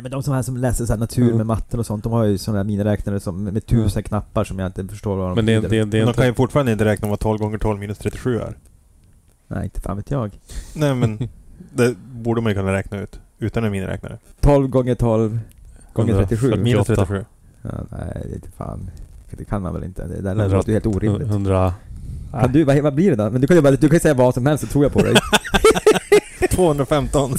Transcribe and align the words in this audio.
Nej 0.00 0.02
men 0.02 0.10
de 0.12 0.22
som, 0.22 0.34
här 0.34 0.42
som 0.42 0.56
läser 0.56 0.86
så 0.86 0.92
här 0.92 1.00
natur 1.00 1.22
Mm. 1.24 1.36
med 1.36 1.46
matten 1.46 1.80
och 1.80 1.86
sånt, 1.86 2.04
de 2.04 2.12
har 2.12 2.24
ju 2.24 2.38
sådana 2.38 2.58
här 2.58 2.64
miniräknare 2.64 3.20
som, 3.20 3.44
med 3.44 3.66
tusen 3.66 4.02
knappar 4.02 4.44
som 4.44 4.58
jag 4.58 4.66
inte 4.68 4.86
förstår 4.88 5.16
vad 5.16 5.28
de 5.28 5.34
Men 5.34 5.46
det, 5.46 5.52
är- 5.52 5.60
det, 5.60 5.66
är- 5.78 5.84
det 5.84 5.98
är 5.98 6.04
Men 6.04 6.12
de 6.12 6.16
kan 6.16 6.26
ju 6.26 6.34
fortfarande 6.34 6.72
inte 6.72 6.84
räkna 6.84 7.08
vad 7.08 7.20
12 7.20 7.38
gånger 7.38 7.58
12 7.58 7.80
minus 7.80 7.98
37 7.98 8.40
är. 8.40 8.54
Nej, 9.48 9.64
inte 9.64 9.80
fan 9.80 9.96
vet 9.96 10.10
jag. 10.10 10.38
Nej 10.74 10.94
men, 10.94 11.18
det 11.74 11.94
borde 12.12 12.40
man 12.40 12.52
ju 12.52 12.58
kunna 12.58 12.72
räkna 12.72 13.00
ut. 13.00 13.20
Utan 13.38 13.64
en 13.64 13.72
miniräknare. 13.72 14.18
12 14.40 14.68
gånger 14.68 14.94
12 14.94 15.38
gånger 15.92 16.14
37. 16.14 16.46
140. 16.48 16.62
Minus 16.64 16.86
48. 16.86 17.06
37. 17.06 17.24
Ja, 17.62 17.70
nej, 17.90 18.22
det 18.24 18.30
är 18.30 18.34
inte 18.34 18.50
fan. 18.50 18.90
Det 19.30 19.44
kan 19.44 19.62
man 19.62 19.74
väl 19.74 19.84
inte. 19.84 20.06
Det 20.06 20.20
där 20.20 20.34
låter 20.34 20.68
ju 20.68 20.72
helt 20.74 20.86
orimligt. 20.86 21.28
100... 21.28 21.74
Kan 22.30 22.52
du, 22.52 22.64
vad, 22.64 22.78
vad 22.78 22.94
blir 22.94 23.10
det 23.10 23.16
då? 23.16 23.30
Men 23.30 23.40
du 23.40 23.46
kan 23.46 23.56
ju 23.56 23.62
bara, 23.62 23.70
du 23.70 23.88
kan 23.88 23.96
ju 23.96 24.00
säga 24.00 24.14
vad 24.14 24.34
som 24.34 24.46
helst 24.46 24.64
så 24.64 24.70
tror 24.72 24.84
jag 24.84 24.92
på 24.92 25.02
dig. 25.02 25.14
215. 26.50 27.30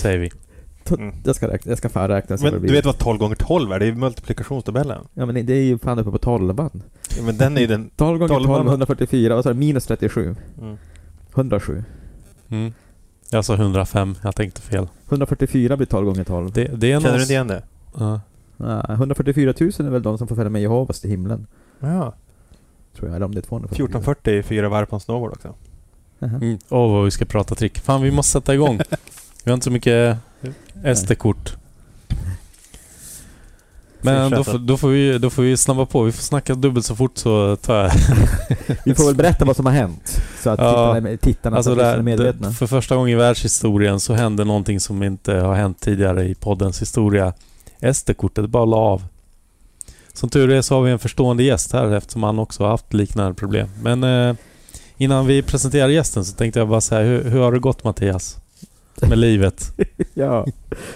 Säger 0.00 0.18
vi. 0.18 0.30
Mm. 0.98 1.14
Jag 1.24 1.36
ska 1.36 1.48
räkna, 1.48 1.70
jag 1.70 1.78
ska 1.78 1.88
fan 1.88 2.08
räkna 2.08 2.36
se 2.36 2.44
vad 2.44 2.52
det 2.52 2.54
Men 2.54 2.60
blir. 2.60 2.70
du 2.70 2.76
vet 2.76 2.84
vad 2.84 2.98
12 2.98 3.18
gånger 3.18 3.34
12 3.34 3.72
är? 3.72 3.78
Det 3.78 3.84
är 3.84 3.86
ju 3.86 3.94
multiplikationstabellen. 3.94 5.06
Ja 5.14 5.26
men 5.26 5.46
det 5.46 5.52
är 5.52 5.62
ju 5.62 5.78
fan 5.78 5.98
uppe 5.98 6.10
på 6.10 6.18
12 6.18 6.54
band. 6.54 6.82
Ja, 7.16 7.22
men 7.22 7.36
den 7.36 7.56
är 7.56 7.60
ju 7.60 7.66
den... 7.66 7.90
12 7.96 8.18
gånger 8.18 8.34
12, 8.34 8.46
12 8.46 8.68
144, 8.68 9.34
vad 9.34 9.44
sa 9.44 9.52
du? 9.52 9.58
Minus 9.58 9.86
37. 9.86 10.36
Mm. 10.60 10.76
107. 11.34 11.84
Mm. 12.48 12.72
Jag 13.30 13.44
sa 13.44 13.54
105, 13.54 14.14
jag 14.22 14.36
tänkte 14.36 14.60
fel. 14.60 14.88
144 15.08 15.76
blir 15.76 15.86
12 15.86 16.06
gånger 16.06 16.24
12. 16.24 16.52
Det, 16.52 16.64
det 16.64 16.92
är 16.92 17.00
Känner 17.00 17.10
någon... 17.10 17.16
du 17.16 17.22
inte 17.22 17.32
igen 17.32 17.48
det? 17.48 17.62
Ja. 17.98 18.20
Nej, 18.56 18.82
144 18.88 19.54
000 19.60 19.70
är 19.78 19.90
väl 19.90 20.02
de 20.02 20.18
som 20.18 20.28
får 20.28 20.36
följa 20.36 20.50
med 20.50 20.62
Jehovas 20.62 21.00
till 21.00 21.10
himlen. 21.10 21.46
Ja. 21.80 22.14
Tror 22.96 23.08
jag, 23.08 23.16
eller 23.16 23.26
om 23.26 23.34
det 23.34 23.40
är 23.40 23.42
244. 23.42 23.84
1440 23.84 24.38
är 24.38 24.42
fyra 24.42 24.68
varv 24.68 24.86
på 24.86 24.96
en 24.96 25.00
snowboard 25.00 25.32
också. 25.32 25.54
Mm. 26.20 26.58
Åh, 26.68 26.92
vad 26.92 27.04
vi 27.04 27.10
ska 27.10 27.24
prata 27.24 27.54
trick. 27.54 27.78
Fan, 27.78 28.02
vi 28.02 28.10
måste 28.10 28.32
sätta 28.32 28.54
igång. 28.54 28.80
vi 29.44 29.50
har 29.50 29.54
inte 29.54 29.64
så 29.64 29.70
mycket 29.70 30.16
SD-kort. 30.96 31.56
Men 34.02 34.30
då 34.30 34.44
får, 34.44 34.58
då, 34.58 34.76
får 34.76 34.88
vi, 34.88 35.18
då 35.18 35.30
får 35.30 35.42
vi 35.42 35.56
snabba 35.56 35.86
på. 35.86 36.02
Vi 36.02 36.12
får 36.12 36.22
snacka 36.22 36.54
dubbelt 36.54 36.86
så 36.86 36.96
fort 36.96 37.18
så 37.18 37.56
tar 37.56 37.82
jag... 37.82 37.92
Vi 38.84 38.94
får 38.94 39.04
väl 39.06 39.14
berätta 39.14 39.44
vad 39.44 39.56
som 39.56 39.66
har 39.66 39.72
hänt. 39.72 40.22
Så 40.42 40.50
att 40.50 40.58
Ja. 40.60 40.94
tittarna, 40.94 41.16
tittarna 41.16 41.56
Alltså 41.56 41.74
det, 41.74 41.84
är 41.84 42.02
medvetna. 42.02 42.48
det, 42.48 42.54
för 42.54 42.66
första 42.66 42.96
gången 42.96 43.12
i 43.12 43.14
världshistorien 43.14 44.00
så 44.00 44.14
hände 44.14 44.44
någonting 44.44 44.80
som 44.80 45.02
inte 45.02 45.34
har 45.34 45.54
hänt 45.54 45.80
tidigare 45.80 46.24
i 46.28 46.34
poddens 46.34 46.82
historia. 46.82 47.32
SD-kortet 47.92 48.46
bara 48.46 48.64
la 48.64 48.76
av. 48.76 49.02
Som 50.12 50.28
tur 50.28 50.50
är 50.50 50.62
så 50.62 50.74
har 50.74 50.82
vi 50.82 50.90
en 50.92 50.98
förstående 50.98 51.42
gäst 51.42 51.72
här 51.72 51.94
eftersom 51.94 52.22
han 52.22 52.38
också 52.38 52.62
har 52.62 52.70
haft 52.70 52.92
liknande 52.94 53.34
problem. 53.34 53.68
Men 53.82 54.04
eh, 54.04 54.34
innan 54.96 55.26
vi 55.26 55.42
presenterar 55.42 55.88
gästen 55.88 56.24
så 56.24 56.36
tänkte 56.36 56.58
jag 56.58 56.68
bara 56.68 56.80
säga 56.80 57.00
hur, 57.02 57.24
hur 57.30 57.40
har 57.40 57.52
det 57.52 57.58
gått 57.58 57.84
Mattias? 57.84 58.36
Med 59.08 59.18
livet? 59.18 59.72
ja. 60.14 60.46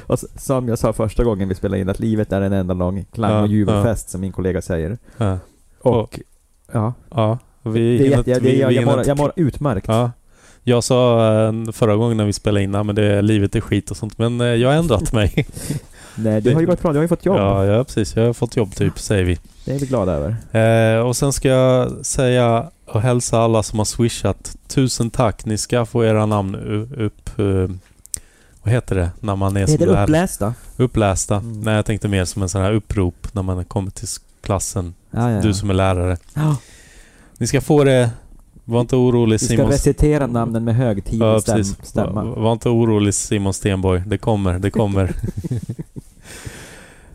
Och 0.06 0.18
som 0.38 0.68
jag 0.68 0.78
sa 0.78 0.92
första 0.92 1.24
gången 1.24 1.48
vi 1.48 1.54
spelade 1.54 1.80
in, 1.80 1.88
att 1.88 2.00
livet 2.00 2.32
är 2.32 2.40
en 2.40 2.52
enda 2.52 2.74
lång 2.74 3.04
klang 3.12 3.30
Ja, 3.32 3.40
och 3.42 3.48
jubelfest, 3.48 4.10
som 4.10 4.20
min 4.20 4.32
kollega 4.32 4.62
säger. 4.62 4.98
Ja. 5.16 5.38
Och, 5.80 6.20
ja. 6.72 6.92
Ja, 7.10 7.38
vi 7.62 7.98
Det 7.98 8.04
är 8.04 8.04
hinner 8.04 8.18
inte- 8.18 8.34
det, 8.34 8.40
vi- 8.40 8.60
jag, 8.60 8.68
vi 8.68 8.74
jag, 8.74 8.84
mår, 8.84 9.06
jag 9.06 9.16
mår 9.18 9.32
utmärkt. 9.36 9.88
Ja. 9.88 10.10
Jag 10.62 10.84
sa 10.84 11.28
eh, 11.46 11.52
förra 11.72 11.96
gången 11.96 12.16
när 12.16 12.24
vi 12.24 12.32
spelade 12.32 12.64
in, 12.64 12.74
"Ja, 12.74 12.82
men 12.82 12.94
det, 12.94 13.22
livet 13.22 13.56
är 13.56 13.60
skit 13.60 13.90
och 13.90 13.96
sånt. 13.96 14.18
Men 14.18 14.40
eh, 14.40 14.46
jag 14.46 14.68
har 14.68 14.76
ändrat 14.76 15.12
mig. 15.12 15.46
Nej, 16.14 16.40
det 16.40 16.52
har 16.52 16.60
ju 16.60 16.66
gått 16.66 16.82
bra. 16.82 16.92
Du 16.92 16.98
har 16.98 17.02
ju 17.04 17.08
fått 17.08 17.24
jobb. 17.24 17.36
ja, 17.36 17.64
ja, 17.64 17.84
precis. 17.84 18.16
Jag 18.16 18.26
har 18.26 18.32
fått 18.32 18.56
jobb 18.56 18.74
typ, 18.74 18.98
säger 18.98 19.24
vi. 19.24 19.38
Det 19.64 19.74
är 19.74 19.78
vi 19.78 19.86
glada 19.86 20.12
över. 20.12 20.36
Eh, 20.96 21.06
och 21.06 21.16
sen 21.16 21.32
ska 21.32 21.48
jag 21.48 22.06
säga 22.06 22.70
och 22.86 23.00
hälsa 23.00 23.38
alla 23.38 23.62
som 23.62 23.78
har 23.78 23.84
swishat. 23.86 24.56
Tusen 24.68 25.10
tack. 25.10 25.44
Ni 25.44 25.58
ska 25.58 25.86
få 25.86 26.04
era 26.04 26.26
namn 26.26 26.54
upp... 26.96 27.30
vad 28.64 28.72
heter 28.74 28.94
det? 28.94 29.10
När 29.20 29.36
man 29.36 29.56
är 29.56 29.66
som 29.66 29.76
det 29.76 29.86
upplästa? 29.86 30.54
upplästa. 30.76 31.36
Mm. 31.36 31.60
Nej, 31.60 31.74
jag 31.74 31.86
tänkte 31.86 32.08
mer 32.08 32.24
som 32.24 32.42
en 32.42 32.48
sån 32.48 32.62
här 32.62 32.72
upprop 32.72 33.28
när 33.32 33.42
man 33.42 33.64
kommer 33.64 33.90
till 33.90 34.08
klassen. 34.42 34.94
Ja, 35.10 35.30
ja. 35.30 35.40
Du 35.40 35.54
som 35.54 35.70
är 35.70 35.74
lärare. 35.74 36.16
Ja. 36.34 36.56
Ni 37.38 37.46
ska 37.46 37.60
få 37.60 37.84
det... 37.84 38.10
Var 38.64 38.80
inte 38.80 38.96
orolig 38.96 39.34
Vi 39.34 39.38
ska 39.38 39.46
Simon... 39.56 39.70
recitera 39.70 40.26
namnen 40.26 40.64
med 40.64 40.76
högtidlig 40.76 41.26
Ja, 41.26 41.40
precis. 41.46 41.76
stämma. 41.82 42.24
Var, 42.24 42.36
var 42.36 42.52
inte 42.52 42.68
orolig 42.68 43.14
Simon 43.14 43.54
Stenborg. 43.54 44.02
Det 44.06 44.18
kommer, 44.18 44.58
det 44.58 44.70
kommer. 44.70 45.14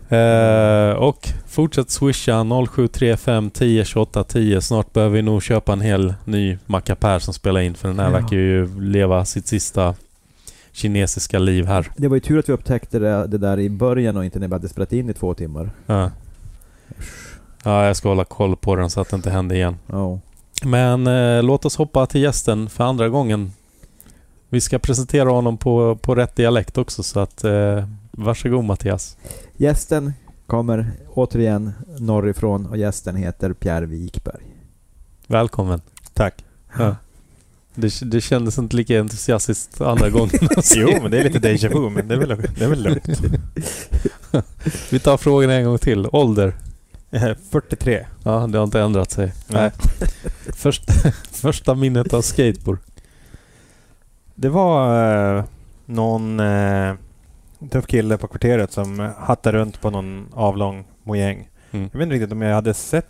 eh, 0.90 0.94
och 0.96 1.30
fortsätt 1.48 1.90
swisha 1.90 2.44
0735 2.44 3.50
10 3.52 3.86
28 3.86 4.24
10. 4.24 4.62
Snart 4.62 4.94
behöver 4.94 5.16
vi 5.16 5.22
nog 5.22 5.44
köpa 5.44 5.74
en 5.74 5.81
hel 5.81 6.14
ny 6.26 6.58
mackapär 6.66 7.20
som 7.20 7.34
spelar 7.34 7.62
in 7.62 7.76
för 7.76 7.88
den 7.88 8.00
här 8.00 8.06
Ja. 8.06 8.12
verkar 8.20 8.38
ju 8.38 8.81
leva 8.81 9.26
sitt 9.26 9.48
sista 9.48 9.96
kinesiska 10.72 11.40
liv 11.40 11.66
här. 11.66 11.91
Det 11.97 12.07
var 12.07 12.16
ju 12.16 12.19
tur 12.19 12.40
att 12.40 12.50
vi 12.50 12.53
upptäckte 12.53 13.00
det, 13.00 13.28
det 13.28 13.38
där 13.38 13.59
i 13.59 13.69
början 13.69 14.18
och 14.18 14.25
inte 14.25 14.40
när 14.40 14.47
vi 14.47 14.53
hade 14.53 14.69
spelat 14.69 14.94
in 14.94 15.09
i 15.09 15.13
två 15.13 15.34
timmar. 15.34 15.72
Ja. 15.85 16.12
ja, 17.63 17.85
jag 17.85 17.96
ska 17.96 18.09
hålla 18.09 18.25
koll 18.25 18.56
på 18.56 18.75
den 18.75 18.90
så 18.90 19.02
att 19.02 19.09
det 19.09 19.16
inte 19.16 19.30
händer 19.30 19.56
igen. 19.56 19.78
Ja. 19.88 20.19
Men 20.63 21.07
eh, 21.07 21.44
låt 21.44 21.66
oss 21.66 21.75
hoppa 21.75 22.06
till 22.06 22.22
gästen 22.22 22.69
för 22.69 22.84
andra 22.84 23.09
gången. 23.09 23.52
Vi 24.50 24.62
ska 24.62 24.80
presentera 24.80 25.30
honom 25.30 25.57
på, 25.57 25.96
på 25.96 26.16
rätt 26.16 26.35
dialekt 26.35 26.78
också 26.78 27.03
så 27.03 27.19
att 27.19 27.44
eh, 27.44 27.84
varsågod 28.12 28.66
Mattias. 28.66 29.18
Gästen 29.57 30.13
kommer 30.47 30.91
återigen 31.09 31.72
norrifrån 32.00 32.66
och 32.66 32.78
gästen 32.78 33.16
heter 33.16 33.53
Pierre 33.53 33.86
Wikberg. 33.86 34.44
Välkommen. 35.28 35.81
Tack. 36.13 36.46
Ja. 36.78 36.96
Det, 37.81 38.12
det 38.12 38.22
kändes 38.22 38.57
inte 38.57 38.75
lika 38.75 39.00
entusiastiskt 39.00 39.81
andra 39.81 40.09
gången. 40.16 40.40
Jo, 40.75 40.90
men 41.01 41.12
det 41.12 41.19
är 41.19 41.23
lite 41.23 41.40
déjà 41.40 41.69
vu, 41.69 41.90
men 41.90 42.07
det 42.07 42.16
är 42.16 42.19
väl, 42.19 42.41
det 42.57 42.66
är 42.66 42.69
väl 42.69 42.84
lugnt. 42.84 43.07
Vi 44.91 45.00
tar 45.00 45.17
frågan 45.17 45.50
en 45.50 45.66
gång 45.66 45.78
till. 45.78 46.07
Ålder? 46.12 46.53
Eh, 47.12 47.31
43. 47.51 48.06
Ja, 48.23 48.47
det 48.47 48.57
har 48.57 48.66
inte 48.66 48.81
ändrat 48.81 49.12
sig. 49.12 49.34
Nej. 49.47 49.72
Först, 50.53 50.84
första 51.31 51.75
minnet 51.75 52.13
av 52.13 52.22
skateboard? 52.22 52.79
Det 54.35 54.50
var 54.50 55.38
eh, 55.38 55.44
någon 55.85 56.39
eh, 56.39 56.94
tuff 57.72 57.88
kille 57.88 58.18
på 58.18 58.28
kvarteret 58.28 58.72
som 58.72 59.00
eh, 59.00 59.12
hattade 59.18 59.57
runt 59.57 59.81
på 59.81 59.89
någon 59.89 60.28
avlång 60.34 60.85
mojäng. 61.03 61.50
Mm. 61.72 61.89
Jag 61.91 62.00
vet 62.00 62.06
inte 62.06 62.16
riktigt 62.16 62.31
om 62.31 62.41
jag 62.41 62.56
hade 62.56 62.73
sett 62.73 63.07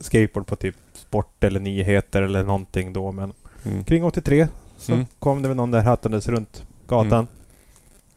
skateboard 0.00 0.46
på 0.46 0.56
typ 0.56 0.76
sport 0.92 1.44
eller 1.44 1.60
nyheter 1.60 2.22
eller 2.22 2.44
någonting 2.44 2.92
då, 2.92 3.12
men 3.12 3.32
Mm. 3.64 3.84
kring 3.84 4.04
83 4.04 4.48
så 4.78 4.92
Mm. 4.92 5.06
kom 5.18 5.42
det 5.42 5.48
väl 5.48 5.56
någon 5.56 5.70
där 5.70 5.82
hattandes 5.82 6.28
runt 6.28 6.64
gatan. 6.86 7.12
Mm. 7.12 7.26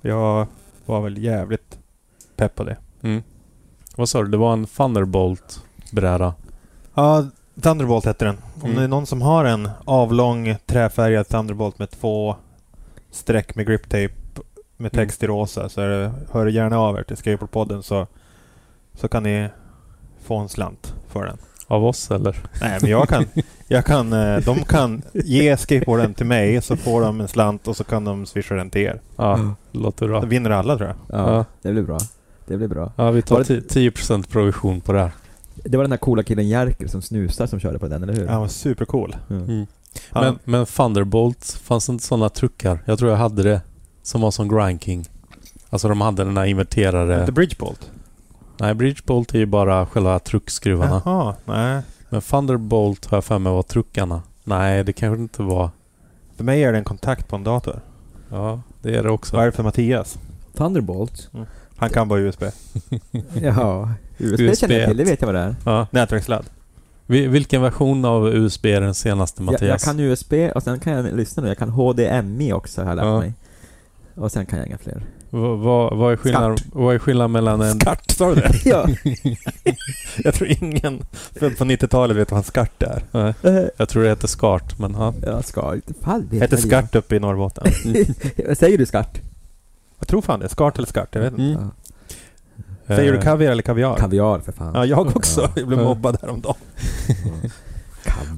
Jag 0.01 0.47
var 0.85 1.01
väl 1.01 1.17
jävligt 1.23 1.77
pepp 2.35 2.55
på 2.55 2.63
det. 2.63 2.77
Mm. 3.01 3.23
Vad 3.95 4.09
sa 4.09 4.21
du? 4.23 4.27
Det 4.29 4.37
var 4.37 4.53
en 4.53 4.65
Thunderbolt-bräda? 4.67 6.33
Ja, 6.93 7.25
Thunderbolt 7.61 8.05
hette 8.05 8.25
den. 8.25 8.37
Om 8.55 8.63
Mm. 8.65 8.75
det 8.75 8.83
är 8.83 8.87
någon 8.87 9.05
som 9.05 9.21
har 9.21 9.45
en 9.45 9.69
avlång 9.85 10.55
träfärgad 10.65 11.27
Thunderbolt 11.27 11.79
med 11.79 11.89
två 11.91 12.35
streck 13.11 13.55
med 13.55 13.67
grip 13.67 13.83
tape 13.83 14.09
med 14.77 14.93
Mm. 14.95 15.05
text 15.07 15.23
i 15.23 15.27
rosa 15.27 15.69
så 15.69 15.81
det, 15.81 16.11
hör 16.31 16.47
gärna 16.47 16.77
av 16.79 16.97
er 16.97 17.03
till 17.03 17.17
Skateboardpodden 17.17 17.83
så, 17.83 18.07
så 18.93 19.07
kan 19.07 19.23
ni 19.23 19.49
få 20.23 20.37
en 20.37 20.49
slant 20.49 20.93
för 21.07 21.25
den. 21.25 21.37
Av 21.67 21.85
oss 21.85 22.11
eller? 22.11 22.37
Nej, 22.61 22.77
men 22.81 22.89
jag 22.91 23.09
kan, 23.09 23.25
jag 23.73 23.85
kan, 23.85 24.13
eh, 24.13 24.37
de 24.37 24.63
kan 24.63 25.01
ge 25.13 25.57
skateboarden 25.57 26.13
till 26.13 26.25
mig 26.25 26.61
så 26.61 26.75
får 26.77 27.01
de 27.01 27.21
en 27.21 27.27
slant 27.27 27.67
och 27.67 27.77
så 27.77 27.83
kan 27.83 28.03
de 28.03 28.25
swisha 28.25 28.55
den 28.55 28.69
till 28.69 28.81
er. 28.81 29.01
Ja, 29.15 29.39
låter 29.71 30.07
bra. 30.07 30.19
Då 30.21 30.27
vinner 30.27 30.49
alla 30.49 30.77
tror 30.77 30.87
jag. 30.89 31.19
Ja, 31.19 31.33
Ja. 31.35 31.45
det 31.61 31.71
blir 31.71 31.83
bra. 31.83 31.97
Det 32.47 32.57
blir 32.57 32.67
bra. 32.67 32.91
Ja, 32.95 33.11
vi 33.11 33.21
tar 33.21 33.37
det- 33.37 33.43
ti- 33.43 33.67
10% 33.69 34.29
provision 34.29 34.81
på 34.81 34.93
det 34.93 34.99
här. 34.99 35.11
Det 35.55 35.77
var 35.77 35.83
den 35.83 35.89
där 35.91 35.97
coola 35.97 36.23
killen 36.23 36.47
Jerker 36.47 36.87
som 36.87 37.01
snusar 37.01 37.47
som 37.47 37.59
körde 37.59 37.79
på 37.79 37.87
den, 37.87 38.03
eller 38.03 38.13
hur? 38.13 38.27
Han 38.27 38.41
var 38.41 38.47
supercool. 38.47 39.15
Mm. 39.29 39.43
Mm. 39.43 39.65
Ja. 40.13 40.21
Men, 40.21 40.39
men 40.43 40.65
Thunderbolt, 40.65 41.59
fanns 41.63 41.85
det 41.85 41.91
inte 41.93 42.05
sådana 42.05 42.29
truckar? 42.29 42.79
Jag 42.85 42.99
tror 42.99 43.11
jag 43.11 43.17
hade 43.17 43.43
det. 43.43 43.61
Som 44.03 44.21
var 44.21 44.31
som 44.31 44.47
Grind 44.47 44.83
King. 44.83 45.05
Alltså 45.69 45.87
de 45.87 46.01
hade 46.01 46.23
den 46.23 46.37
här 46.37 46.45
inverterade... 46.45 47.19
Inte 47.19 47.31
Bridgebolt? 47.31 47.91
Nej, 48.57 48.73
Bridgebolt 48.73 49.33
är 49.35 49.39
ju 49.39 49.45
bara 49.45 49.85
själva 49.85 50.19
truckskruvarna. 50.19 51.01
Jaha, 51.05 51.35
nej. 51.45 51.81
Men 52.13 52.21
Thunderbolt 52.21 53.05
har 53.05 53.17
jag 53.17 53.23
för 53.25 53.39
mig 53.39 53.53
var 53.53 53.63
truckarna. 53.63 54.21
Nej, 54.43 54.83
det 54.83 54.93
kanske 54.93 55.21
inte 55.21 55.41
var. 55.43 55.69
För 56.37 56.43
mig 56.43 56.63
är 56.63 56.71
det 56.71 56.77
en 56.77 56.83
kontakt 56.83 57.27
på 57.27 57.35
en 57.35 57.43
dator. 57.43 57.79
Ja, 58.29 58.61
det 58.81 58.95
är 58.95 59.03
det 59.03 59.09
också. 59.09 59.35
Vad 59.35 59.41
är 59.43 59.45
det 59.45 59.51
för 59.51 59.63
Mattias? 59.63 60.17
Thunderbolt? 60.57 61.29
Han 61.77 61.89
kan 61.89 62.07
bara 62.07 62.19
USB. 62.19 62.43
Jaha. 63.41 63.93
USB, 64.17 64.39
USB 64.41 64.57
känner 64.59 64.75
jag 64.79 64.87
till, 64.87 64.97
det 64.97 65.03
vet 65.03 65.21
jag 65.21 65.25
vad 65.27 65.35
det 65.35 65.41
är. 65.41 65.55
Ja. 65.65 65.87
Nätverksladd. 65.91 66.45
Vi- 67.05 67.27
Vilken 67.27 67.61
version 67.61 68.05
av 68.05 68.27
USB 68.27 68.65
är 68.65 68.81
den 68.81 68.93
senaste 68.93 69.41
Jag, 69.43 69.51
Mattias? 69.51 69.69
jag 69.69 69.81
kan 69.81 69.99
USB 69.99 70.33
och 70.55 70.63
sen 70.63 70.79
kan 70.79 70.93
jag 70.93 71.05
lyssna 71.15 71.43
nu, 71.43 71.49
jag 71.49 71.57
kan 71.57 71.69
HDMI 71.69 72.53
också 72.53 72.81
har 72.81 72.89
jag 72.89 72.95
lärt 72.95 73.05
Ja. 73.05 73.19
mig. 73.19 73.33
Och 74.15 74.31
sen 74.31 74.45
kan 74.45 74.59
jag 74.59 74.67
inga 74.67 74.77
fler. 74.77 75.01
Vad, 75.35 75.59
vad, 75.59 75.97
vad, 75.97 76.13
är 76.13 76.17
skillnad, 76.17 76.61
vad 76.73 76.95
är 76.95 76.99
skillnaden 76.99 77.31
mellan 77.31 77.61
en... 77.61 77.79
Skart, 77.79 78.11
sa 78.11 78.29
du 78.29 78.35
det? 78.35 78.51
ja. 78.65 78.87
Jag 80.23 80.33
tror 80.33 80.49
ingen 80.49 81.05
född 81.39 81.57
på 81.57 81.63
90-talet 81.63 82.17
vet 82.17 82.31
vad 82.31 82.37
en 82.37 82.43
skart 82.43 82.83
är. 82.83 83.03
Nej, 83.11 83.33
Eh, 83.43 83.63
jag 83.77 83.89
tror 83.89 84.03
det 84.03 84.09
heter 84.09 84.27
skart, 84.27 84.79
men 84.79 84.93
ja. 84.93 85.13
Jag 85.25 85.45
ska 85.45 85.75
inte 85.75 85.93
fall 85.93 86.23
vet 86.23 86.41
Hette 86.41 86.55
väl 86.55 86.65
skart 86.65 86.95
uppe 86.95 87.15
i 87.15 87.19
Norrbotten. 87.19 87.71
Säger 88.55 88.77
du 88.77 88.85
skart? 88.85 89.21
Jag 89.99 90.07
tror 90.07 90.21
fan 90.21 90.39
det. 90.39 90.49
Skart 90.49 90.77
eller 90.77 90.87
skart, 90.87 91.09
jag 91.11 91.21
vet 91.21 91.31
inte. 91.31 91.43
Mm. 91.43 91.69
Ja. 92.87 92.95
Säger 92.95 93.11
du 93.11 93.17
Eh, 93.17 93.23
kaviar 93.23 93.51
eller 93.51 93.63
kaviar? 93.63 93.95
Kaviar 93.97 94.39
för 94.39 94.51
fan. 94.51 94.71
Ja, 94.75 94.85
jag 94.85 95.15
också. 95.15 95.41
Ja. 95.41 95.49
Jag 95.55 95.67
blev 95.67 95.79
Ja. 95.79 95.85
mobbad 95.85 96.17
häromdagen. 96.21 96.55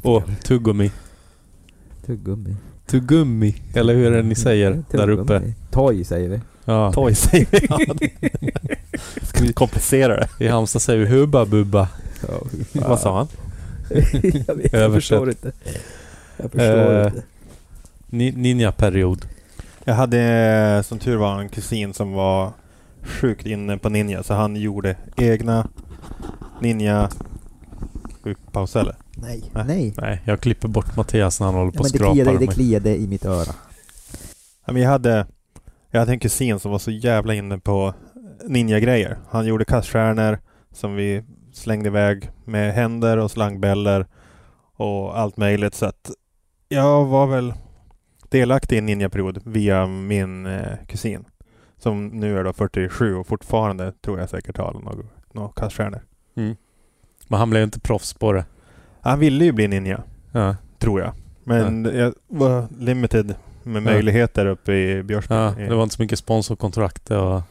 Och 0.03 0.23
tuggummi. 0.43 0.91
Tuggummi. 2.05 2.55
Tuggummi, 2.87 3.55
eller 3.73 3.93
hur 3.95 4.05
är 4.11 4.17
det 4.17 4.23
ni 4.23 4.35
säger 4.35 4.83
där 4.91 5.09
uppe? 5.09 5.27
Tuggummi. 5.33 5.53
Toy 5.71 6.03
säger 6.03 6.29
vi. 6.29 6.39
Ja. 6.65 6.93
Toy 6.93 7.15
säger 7.15 7.47
vi. 7.51 7.67
Ja, 7.69 7.93
det- 7.95 9.25
Ska 9.27 9.43
vi 9.43 9.53
komplicera 9.53 10.15
det? 10.17 10.27
I 10.45 10.47
Halmstad 10.47 10.81
säger 10.81 10.99
vi 10.99 11.05
hubba 11.05 11.45
bubba. 11.45 11.87
Vad 12.73 12.99
sa 12.99 13.17
han? 13.17 13.27
jag, 14.47 14.55
vet, 14.55 14.73
jag 14.73 14.93
förstår 14.93 15.29
inte. 15.29 15.51
Jag 16.37 16.51
förstår 16.51 17.01
Eh, 17.01 17.05
inte. 17.07 17.23
Ninja-period. 18.39 19.25
Jag 19.83 19.93
hade 19.95 20.19
eh, 20.77 20.81
som 20.81 20.99
tur 20.99 21.15
var 21.17 21.39
en 21.41 21.49
kusin 21.49 21.93
som 21.93 22.13
var 22.13 22.51
sjukt 23.03 23.45
inne 23.45 23.77
på 23.77 23.89
ninja 23.89 24.23
så 24.23 24.33
han 24.33 24.55
gjorde 24.55 24.95
egna 25.17 25.67
ninja... 26.61 27.09
Ska 28.19 28.29
vi 28.29 28.35
pausa 28.51 28.79
eller? 28.81 28.95
Nej. 29.17 29.43
Nej. 29.53 29.63
Nej. 29.67 29.93
Nej, 29.97 30.21
jag 30.25 30.39
klipper 30.41 30.67
bort 30.67 30.95
Mattias 30.95 31.39
när 31.39 31.47
han 31.47 31.55
håller 31.55 31.71
på 31.71 31.77
Ja, 31.77 31.79
och 31.79 31.83
men 31.85 31.91
det 31.91 31.97
skrapar 31.97 32.13
kliade, 32.13 32.37
det 32.39 32.47
kliade 32.47 32.95
i 32.97 33.07
mitt 33.07 33.25
öra. 33.25 33.53
Ja, 34.65 34.73
men 34.73 34.81
jag, 34.81 34.89
hade, 34.89 35.25
jag 35.95 35.99
hade 35.99 36.11
en 36.11 36.19
kusin 36.19 36.59
som 36.59 36.71
var 36.71 36.79
så 36.79 36.91
jävla 36.91 37.33
inne 37.33 37.57
på 37.59 37.93
ninja-grejer. 38.47 39.17
Han 39.29 39.45
gjorde 39.45 39.65
kaststjärnor 39.65 40.39
som 40.71 40.95
vi 40.95 41.23
slängde 41.53 41.87
iväg 41.87 42.29
med 42.45 42.73
händer 42.73 43.17
och 43.17 43.31
slangbällor 43.31 44.05
och 44.75 45.19
allt 45.19 45.37
möjligt. 45.37 45.73
Så 45.75 45.85
att 45.85 46.11
jag 46.69 47.05
var 47.05 47.27
väl 47.27 47.53
delaktig 48.29 48.75
i 48.75 48.79
en 48.79 48.85
ninja-period 48.85 49.41
via 49.45 49.87
min 49.87 50.45
eh, 50.45 50.77
kusin. 50.87 51.25
Som 51.77 52.07
nu 52.07 52.37
är 52.39 52.43
då 52.43 52.53
47 52.53 53.15
och 53.15 53.27
fortfarande 53.27 53.91
tror 53.91 54.19
jag 54.19 54.29
säkert 54.29 54.57
har 54.57 54.73
några, 54.73 55.07
några 55.33 55.49
kaststjärnor. 55.49 56.01
Mm. 56.35 56.55
Men 57.27 57.39
han 57.39 57.49
blev 57.49 57.63
inte 57.63 57.79
proffs 57.79 58.13
på 58.13 58.33
det. 58.33 58.45
Han 59.01 59.19
ville 59.19 59.45
ju 59.45 59.51
bli 59.51 59.67
ninja, 59.67 60.03
Ja. 60.31 60.55
tror 60.79 61.01
jag. 61.01 61.11
Men 61.43 61.85
jag 61.85 62.13
var 62.27 62.67
limited 62.79 63.35
med 63.65 63.75
Ja. 63.81 63.81
möjligheter 63.81 64.45
uppe 64.45 64.73
i 64.73 65.03
Björsberg. 65.03 65.53
ja, 65.63 65.69
det 65.69 65.75
var 65.75 65.83
inte 65.83 65.95
så 65.95 66.01
mycket 66.01 66.19
sponsorkontrakt. 66.19 67.11
Och, 67.11 67.41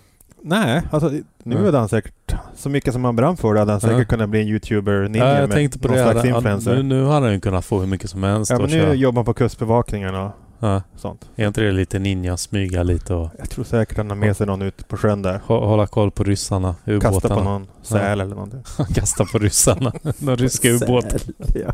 Nej, 0.47 0.83
alltså 0.91 1.09
nu 1.43 1.57
Ja. 1.57 1.65
hade 1.65 1.79
han 1.79 1.89
säkert 1.89 2.35
så 2.57 2.69
mycket 2.69 2.93
som 2.93 3.05
han 3.05 3.17
brann 3.17 3.37
för 3.37 3.55
det 3.55 3.61
hade 3.61 3.73
han 3.73 3.81
säkert 3.81 3.99
Ja. 3.99 4.05
kunnat 4.05 4.29
bli 4.29 4.41
en 4.41 4.49
youtuber 4.49 5.09
ninja 5.09 5.29
ja, 5.35 5.41
jag 5.41 5.51
tänkte 5.51 5.79
på 5.79 5.89
någon 5.89 5.97
det. 5.97 6.03
slags. 6.13 6.29
Ja, 6.29 6.37
influencer. 6.37 6.75
Nu, 6.77 6.83
nu 6.83 7.05
hade 7.05 7.27
han 7.27 7.33
ju 7.35 7.41
kunnat 7.41 7.65
få 7.65 7.81
hur 7.81 7.87
mycket 7.87 8.11
som 8.11 8.23
helst. 8.23 8.51
ja, 8.51 8.59
men 8.59 8.71
nu 8.71 8.81
köra. 8.81 8.95
jobbar 8.95 9.19
han 9.19 9.25
på 9.25 9.35
Kustbevakningen 9.35 10.15
och 10.15 10.31
ja. 10.59 10.83
sånt. 10.97 11.29
Är 11.37 11.47
inte 11.47 11.61
det 11.61 11.73
lite 11.73 11.99
ninja, 11.99 12.37
smyga 12.37 12.83
lite 12.83 13.15
och 13.15 13.31
Jag 13.39 13.51
tror 13.51 13.65
säkert 13.65 13.97
han 13.97 14.09
har 14.11 14.17
med 14.17 14.37
sig 14.37 14.47
någon 14.47 14.63
ut 14.63 14.89
på 14.89 14.97
sjön 14.97 15.23
där. 15.23 15.41
hå- 15.47 15.67
hålla 15.67 15.87
koll 15.87 16.11
på 16.11 16.25
ryssarna, 16.25 16.75
Kasta 16.85 17.11
på 17.11 17.17
ubåtarna. 17.17 17.43
någon 17.45 17.67
säl 17.83 18.21
eller 18.21 18.35
någonting. 18.35 18.63
Kasta 18.95 19.25
på 19.25 19.39
ryssarna. 19.39 19.93
De 20.19 20.37
ryska 20.37 20.69
ubåtarna. 20.69 21.19
Säl, 21.19 21.63
ja. 21.67 21.73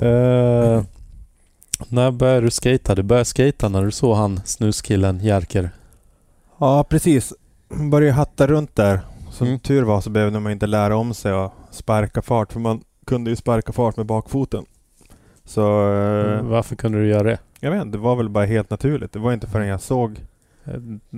Ja. 0.00 0.06
Uh, 0.08 0.82
när 1.88 2.10
började 2.10 2.40
du 2.40 2.50
skata? 2.50 2.94
Du 2.94 3.02
började 3.02 3.24
skata 3.24 3.68
när 3.68 3.84
du 3.84 3.90
såg 3.90 4.16
han 4.16 4.40
snuskillen 4.44 5.20
Jerker. 5.20 5.70
Ja, 6.58 6.84
precis. 6.84 7.32
Började 7.90 8.12
hatta 8.14 8.46
runt 8.46 8.76
där. 8.76 9.00
Som 9.30 9.46
Mm. 9.46 9.58
tur 9.60 9.82
var 9.82 10.00
så 10.00 10.10
behövde 10.10 10.40
man 10.40 10.52
inte 10.52 10.66
lära 10.66 10.96
om 10.96 11.14
sig 11.14 11.32
att 11.32 11.52
sparka 11.70 12.22
fart. 12.22 12.52
För 12.52 12.60
man 12.60 12.80
kunde 13.06 13.30
ju 13.30 13.36
sparka 13.36 13.72
fart 13.72 13.96
med 13.96 14.06
bakfoten. 14.06 14.64
Så 15.44 15.60
eh, 15.92 16.42
Varför 16.42 16.76
kunde 16.76 16.98
du 16.98 17.08
göra 17.08 17.22
det? 17.22 17.38
jag 17.60 17.70
vet 17.70 17.92
det 17.92 17.98
var 17.98 18.16
väl 18.16 18.28
bara 18.28 18.44
helt 18.46 18.70
naturligt. 18.70 19.12
Det 19.12 19.18
var 19.18 19.32
inte 19.32 19.46
förrän 19.46 19.68
jag 19.68 19.80
såg 19.80 20.20
Eh, 20.64 20.74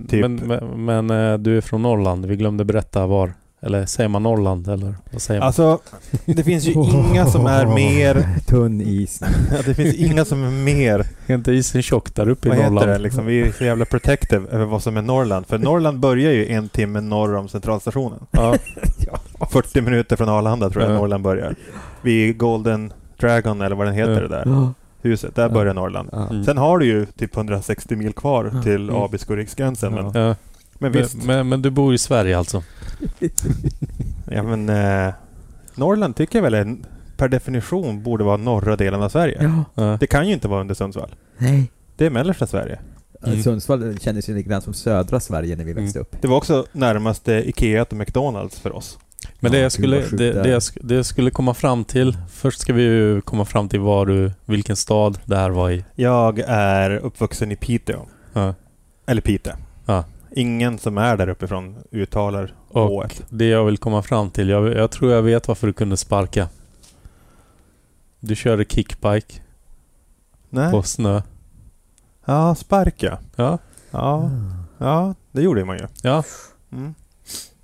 Typ. 0.08 0.20
Men, 0.22 0.34
men, 0.36 0.84
men 0.84 1.10
eh, 1.32 1.38
du 1.38 1.56
är 1.56 1.60
från 1.60 1.82
Norrland. 1.82 2.26
Vi 2.26 2.36
glömde 2.36 2.64
berätta 2.64 3.06
var. 3.06 3.32
Eller 3.62 3.86
säger 3.86 4.08
man 4.08 4.22
Norrland 4.22 4.68
eller 4.68 4.94
vad 5.10 5.22
säger 5.22 5.40
man? 5.40 5.46
Alltså, 5.46 5.78
det 6.24 6.44
finns 6.44 6.64
ju 6.64 6.72
inga 6.72 7.26
som 7.26 7.46
är 7.46 7.66
mer... 7.74 8.26
Tunn 8.46 8.80
is. 8.80 9.22
Det 9.66 9.74
finns 9.74 9.94
inga 9.94 10.24
som 10.24 10.44
är 10.44 10.50
mer... 10.50 11.06
Är 11.26 11.34
inte 11.34 11.52
isen 11.52 11.82
tjock 11.82 12.14
där 12.14 12.28
uppe 12.28 12.48
i 12.48 12.50
Vad 12.50 12.58
heter 12.58 12.70
Norrland? 12.70 12.90
det? 12.90 12.98
Liksom, 12.98 13.26
vi 13.26 13.40
är 13.40 13.52
så 13.52 13.64
jävla 13.64 13.84
protective 13.84 14.48
över 14.50 14.64
vad 14.64 14.82
som 14.82 14.96
är 14.96 15.02
Norrland. 15.02 15.46
För 15.46 15.58
Norrland 15.58 15.98
börjar 16.00 16.32
ju 16.32 16.48
en 16.52 16.68
timme 16.68 17.00
norr 17.00 17.34
om 17.36 17.48
centralstationen. 17.48 18.18
Ja, 18.30 18.54
40 19.50 19.80
minuter 19.80 20.16
från 20.16 20.28
Arlanda 20.28 20.70
tror 20.70 20.84
jag 20.84 20.92
Ja. 20.92 20.96
Norrland 20.98 21.24
börjar. 21.24 21.54
Vid 22.02 22.38
Golden 22.38 22.92
Dragon 23.20 23.60
eller 23.60 23.76
vad 23.76 23.86
den 23.86 23.94
heter 23.94 24.12
Ja. 24.12 24.20
det 24.20 24.28
där 24.28 24.68
huset. 25.02 25.34
Där 25.34 25.42
Ja. 25.42 25.48
börjar 25.48 25.74
Norrland. 25.74 26.10
Mm. 26.30 26.44
Sen 26.44 26.58
har 26.58 26.78
du 26.78 26.86
ju 26.86 27.06
typ 27.06 27.36
160 27.36 27.96
mil 27.96 28.12
kvar 28.12 28.52
till 28.62 28.74
Mm. 28.90 28.94
Ja. 28.94 29.08
ja. 29.90 29.90
men 30.12 30.34
Men, 30.82 30.92
visst. 30.92 31.24
men, 31.24 31.48
men 31.48 31.62
du 31.62 31.70
bor 31.70 31.94
i 31.94 31.98
Sverige 31.98 32.38
alltså? 32.38 32.62
Ja, 34.32 34.42
men, 34.42 34.68
eh, 34.68 35.14
Norrland 35.74 36.16
tycker 36.16 36.38
jag 36.38 36.42
väl 36.42 36.54
är, 36.54 36.76
per 37.16 37.28
definition 37.28 38.02
borde 38.02 38.24
vara 38.24 38.36
norra 38.36 38.76
delen 38.76 39.02
av 39.02 39.08
Sverige. 39.08 39.62
ja. 39.74 39.96
Det 40.00 40.06
kan 40.06 40.26
ju 40.28 40.32
inte 40.32 40.48
vara 40.48 40.60
under 40.60 40.74
Sundsvall. 40.74 41.14
Nej. 41.38 41.70
Det 41.96 42.06
är 42.06 42.10
mellersta 42.10 42.46
Sverige. 42.46 42.78
Mm. 43.26 43.42
Sundsvall 43.42 43.98
kändes 43.98 44.28
ju 44.28 44.34
lite 44.34 44.48
grann 44.48 44.62
som 44.62 44.74
södra 44.74 45.20
Sverige 45.20 45.56
när 45.56 45.64
vi 45.64 45.72
växte 45.72 45.98
upp. 45.98 46.16
Det 46.20 46.28
var 46.28 46.36
också 46.36 46.66
närmaste 46.72 47.32
Ikea 47.32 47.84
till 47.84 47.98
McDonalds 47.98 48.60
för 48.60 48.76
oss. 48.76 48.98
Men 49.40 49.52
det, 49.52 49.58
Ja, 49.58 49.62
jag 49.62 49.72
skulle, 49.72 50.00
det, 50.12 50.48
jag, 50.48 50.62
det 50.80 50.94
jag 50.94 51.06
skulle 51.06 51.30
komma 51.30 51.54
fram 51.54 51.84
till. 51.84 52.16
Först 52.30 52.60
ska 52.60 52.72
vi 52.72 52.82
ju 52.82 53.20
komma 53.20 53.44
fram 53.44 53.68
till 53.68 53.80
var 53.80 54.06
du, 54.06 54.32
vilken 54.44 54.76
stad 54.76 55.18
det 55.24 55.36
här 55.36 55.50
var 55.50 55.70
i. 55.70 55.84
Jag 55.94 56.38
är 56.46 56.90
uppvuxen 56.90 57.52
i 57.52 57.56
Piteå. 57.56 58.06
Ja. 58.32 58.54
Eller 59.06 59.22
Pite. 59.22 59.56
Ja. 59.86 60.04
Ingen 60.32 60.78
som 60.78 60.98
är 60.98 61.16
där 61.16 61.28
uppifrån 61.28 61.76
uttalar 61.90 62.54
Och 62.68 63.04
H1. 63.04 63.22
det 63.28 63.44
jag 63.46 63.64
vill 63.64 63.78
komma 63.78 64.02
fram 64.02 64.30
till. 64.30 64.48
Jag, 64.48 64.68
jag 64.76 64.90
tror 64.90 65.12
jag 65.12 65.22
vet 65.22 65.48
varför 65.48 65.66
du 65.66 65.72
kunde 65.72 65.96
sparka. 65.96 66.48
Du 68.20 68.36
körde 68.36 68.64
kickbike 68.64 69.34
Nej. 70.50 70.70
på 70.72 70.82
snö. 70.82 71.22
Ja, 72.24 72.54
sparka. 72.54 73.18
Ja. 73.36 73.58
Ja, 73.90 74.30
ja, 74.78 75.14
det 75.32 75.42
gjorde 75.42 75.64
man 75.64 75.78
ju. 75.78 75.86
Ja. 76.02 76.24
Mm. 76.72 76.94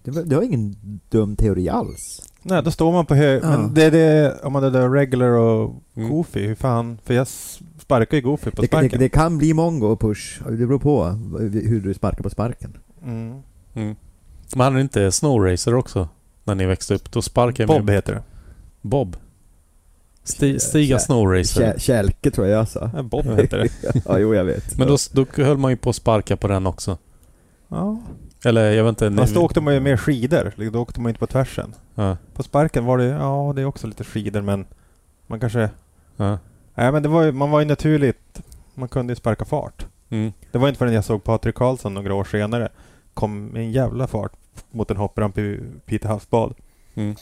Det, 0.02 0.11
var, 0.11 0.23
det 0.23 0.37
var 0.37 0.43
ingen 0.43 0.76
dum 1.09 1.37
teori 1.37 1.69
alls. 1.69 2.23
Nej, 2.49 2.62
då 2.62 2.71
står 2.71 2.93
man 2.93 3.07
på 3.07 3.15
hög... 3.15 3.43
Ja. 3.45 3.49
Men 3.49 3.75
det 3.75 3.83
är 3.85 3.91
det, 3.91 4.37
om 4.43 4.53
man 4.53 4.65
är 4.65 4.71
där 4.71 4.91
regular 4.91 5.29
och 5.29 5.83
Mm. 5.97 6.09
goofy, 6.11 6.47
hur 6.47 6.55
fan... 6.55 6.99
För 7.05 7.15
jag 7.15 7.26
sparkar 7.79 8.17
ju 8.17 8.23
goofy 8.23 8.50
på 8.50 8.61
Det, 8.62 8.67
sparken. 8.69 8.91
det, 8.91 8.97
det 8.99 9.09
kan 9.09 9.38
bli 9.38 9.55
mongo 9.55 9.87
och 9.87 10.00
push. 10.00 10.41
Det 10.49 10.67
beror 10.67 10.79
på 10.79 11.05
hur 11.50 11.81
du 11.81 11.95
sparkar 11.95 12.23
på 12.23 12.31
sparken. 12.31 12.76
Mm. 13.05 13.43
Mm. 13.75 13.97
Men 14.55 14.61
hade 14.65 14.81
inte 14.81 15.12
snowracer 15.12 15.75
också? 15.75 16.09
När 16.45 16.55
ni 16.55 16.67
växte 16.67 16.95
upp? 16.95 17.12
Då 17.12 17.23
sparkade 17.23 17.62
jag 17.73 17.81
Bob 17.81 17.87
med 17.87 17.95
heter 17.95 18.15
det. 18.15 18.23
Bob. 18.83 19.17
Sti, 20.25 20.59
stiga 20.61 20.99
snowracer. 20.99 21.62
Kä- 21.75 21.79
Kälke 21.79 22.31
tror 22.31 22.47
jag 22.47 22.59
jag 22.59 22.69
sa. 22.69 22.91
Ja, 22.97 23.03
Bob 23.03 23.26
heter 23.26 23.59
det. 23.59 23.69
ja, 24.07 24.19
jo 24.19 24.35
jag 24.35 24.45
vet. 24.45 24.79
Men 24.79 24.88
då, 24.88 24.97
då 25.12 25.26
höll 25.45 25.57
man 25.59 25.71
ju 25.71 25.76
på 25.76 25.91
att 25.91 25.97
sparka 25.97 26.37
på 26.37 26.49
den 26.49 26.67
också. 26.67 26.99
Ja. 27.69 27.99
Eller 28.47 28.71
jag 28.73 28.85
vet 28.85 29.03
inte. 29.03 29.21
Fast 29.21 29.35
då 29.35 29.43
åkte 29.45 29.61
man 29.61 29.75
ju 29.75 29.81
mer 29.81 29.97
skidor. 29.97 30.45
Liksom, 30.57 30.73
Då 30.73 30.81
åkte 30.83 31.00
man 31.00 31.09
inte 31.11 31.19
på 31.19 31.26
tvärsen. 31.26 31.75
Ja, 31.95 32.17
På 32.35 32.43
sparken 32.43 32.85
var 32.85 32.99
det, 32.99 33.05
ja 33.05 33.53
det 33.57 33.62
är 33.62 33.67
också 33.67 33.87
lite 33.87 34.05
skidor 34.05 34.41
men 34.41 34.67
man 35.26 35.41
kanske... 35.41 35.71
ja. 36.17 36.38
Nej 36.75 36.93
men 36.93 37.03
det 37.03 37.09
var 37.09 37.23
ju, 37.23 37.33
man 37.33 37.50
var 37.50 37.61
ju 37.61 37.67
naturligt... 37.67 38.41
Man 38.75 38.88
kunde 38.88 39.11
ju 39.12 39.17
sparka 39.17 39.45
fart. 39.45 39.87
Mm. 40.11 40.33
Det 40.53 40.59
var 40.59 40.69
inte 40.69 40.79
förrän 40.79 40.93
jag 40.93 41.05
såg 41.05 41.25
Patrik 41.25 41.55
Karlsson 41.55 41.95
några 41.95 42.15
år 42.15 42.25
senare 42.25 42.69
kom 43.15 43.47
med 43.47 43.62
en 43.62 43.73
jävla 43.73 44.07
fart 44.07 44.33
mot 44.71 44.91
en 44.91 44.97
hoppramp 44.97 45.38
i 45.38 45.61
Piteå 45.87 46.09
havsbad. 46.11 46.55
Mm. 46.95 47.17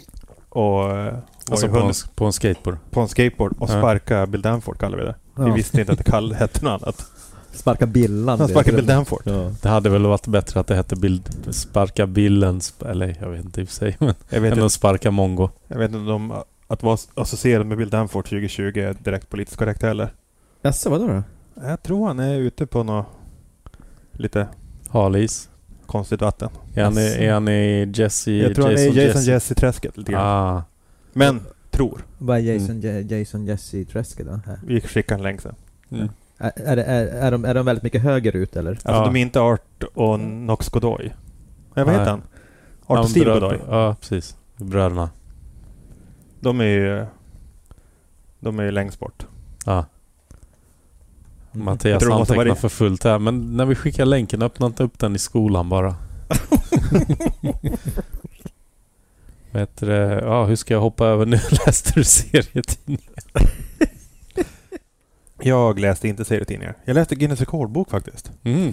Och 0.49 0.91
eh, 0.99 1.15
Alltså 1.51 1.69
på 1.69 1.77
en, 1.79 1.93
på 2.15 2.25
en 2.25 2.33
skateboard. 2.33 2.77
på 2.91 3.01
en 3.01 3.09
skateboard 3.09 3.53
och 3.59 3.71
Ja. 3.71 3.79
sparka 3.79 4.27
Bill 4.27 4.43
Danford 4.43 4.79
kallar 4.79 4.99
vi 4.99 5.05
det. 5.05 5.15
Vi 5.45 5.51
visste 5.51 5.81
inte 5.81 5.93
att 5.93 5.99
det 5.99 6.05
kall, 6.05 6.33
hette 6.33 6.65
något 6.65 6.83
annat. 6.83 7.07
Sparka 7.55 7.87
billan. 7.87 8.39
Han 8.41 8.49
du. 8.49 8.73
Bill 8.73 8.87
Danford. 8.87 9.23
Ja. 9.25 9.51
Det 9.63 9.69
hade 9.69 9.91
väl 9.91 10.07
varit 10.07 10.27
bättre 10.27 10.61
att 10.61 10.67
det 10.67 10.75
hette 10.75 10.97
bild, 10.97 11.55
sparka 11.55 12.07
billen, 12.07 12.61
eller 12.87 13.17
jag 13.21 13.29
vet 13.31 13.45
inte 13.45 13.61
i 13.61 13.65
och 13.65 13.69
för 13.69 13.75
sig. 13.75 13.97
Men 14.01 14.15
Jag 14.29 14.41
vet, 14.41 14.53
än 14.53 14.59
inte, 14.59 14.67
att 14.67 14.73
sparka 14.73 15.11
mongo. 15.11 15.49
jag 15.69 15.79
vet 15.79 15.93
inte 15.93 16.13
om 16.13 16.33
att 16.67 16.83
vara 16.83 16.99
associerad 17.15 17.67
med 17.67 17.79
Bill 17.79 17.91
Danford 17.91 18.25
2020 18.25 18.63
är 18.79 18.95
direkt 19.05 19.29
politiskt 19.31 19.57
korrekt 19.57 19.83
heller. 19.83 20.13
Jaså, 20.63 20.91
vadå 20.91 21.07
då? 21.07 21.23
Jag 21.67 21.83
tror 21.83 22.07
han 22.07 22.19
är 22.19 22.35
ute 22.39 22.67
på 22.67 22.83
något 22.83 23.07
lite 24.13 24.49
Halis. 24.89 25.49
konstigt 25.87 26.21
vatten. 26.21 26.49
Är 26.75 26.85
han, 26.85 26.99
i- 26.99 27.17
är 27.25 27.33
han 27.33 27.49
i 27.49 27.93
Jesse? 27.95 28.31
Jag 28.33 28.55
tror 28.55 28.65
han 28.65 28.75
är 28.75 28.99
i 28.99 29.07
Jason 29.07 29.23
Jesse-träsket 29.23 29.97
lite 29.97 30.13
grann. 30.13 30.23
Ah, 30.57 30.63
Men, 31.13 31.41
tror. 31.71 32.05
Vad 32.19 32.37
är 32.39 32.41
Jason, 32.41 32.81
J- 32.81 33.19
Jason 33.19 33.47
Jesse 33.47 33.85
Träske 33.85 34.25
då? 34.25 34.41
Här. 34.47 34.61
Vi 34.67 34.81
skickar 34.81 35.15
en 35.15 35.23
länk 35.23 35.41
sen. 35.41 35.55
mm. 35.91 36.09
Är, 36.57 36.77
är, 36.77 37.07
är, 37.07 37.31
de, 37.31 37.45
är 37.45 37.55
de 37.55 37.67
väldigt 37.67 37.83
mycket 37.83 38.03
höger 38.03 38.37
ut 38.37 38.57
eller? 38.57 38.71
Alltså 38.71 38.91
Ja. 38.93 39.05
de 39.05 39.17
är 39.17 39.21
inte 39.21 39.41
Art 39.41 39.83
och 39.95 40.21
Nox 40.21 40.69
Godoy. 40.69 41.05
Nej, 41.05 41.15
vad 41.75 41.87
Nej. 41.87 41.95
heter 41.99 42.11
han? 42.11 42.21
Art 42.21 42.27
Ja, 42.89 43.01
och 43.01 43.11
Steve 43.11 43.35
Godoy. 43.35 43.59
Ja, 43.69 43.97
precis. 44.01 44.37
Bröderna. 44.57 45.11
De 46.41 46.61
är 46.61 46.65
ju... 46.65 47.07
De 48.41 48.59
är 48.59 48.65
ju 48.65 48.71
längst 48.71 48.99
bort. 48.99 49.27
Ja. 49.67 49.85
Mm. 51.53 51.65
Mattias 51.65 52.03
antecknar 52.07 52.45
vara- 52.45 52.55
för 52.55 52.69
fullt 52.69 53.05
här. 53.05 53.19
Men 53.19 53.57
när 53.57 53.65
vi 53.67 53.75
skickar 53.75 54.05
länken, 54.05 54.43
öppna 54.43 54.67
inte 54.67 54.83
upp 54.83 54.99
den 54.99 55.15
i 55.17 55.19
skolan 55.19 55.69
bara. 55.69 55.95
Vet 59.51 59.77
du, 59.77 59.87
ja, 60.23 60.45
hur 60.45 60.57
ska 60.57 60.75
jag 60.75 60.81
hoppa 60.81 61.07
över 61.07 61.27
nu? 61.27 61.37
Läste 61.67 61.93
du 61.95 62.05
serietidningen? 62.05 63.13
Jag 65.47 65.79
läste 65.79 66.09
inte 66.09 66.25
serietidningar. 66.25 66.75
Jag 66.85 66.95
läste 66.95 67.15
Guinness 67.15 67.41
rekordbok 67.41 67.91
faktiskt. 67.91 68.31
Mm. 68.43 68.73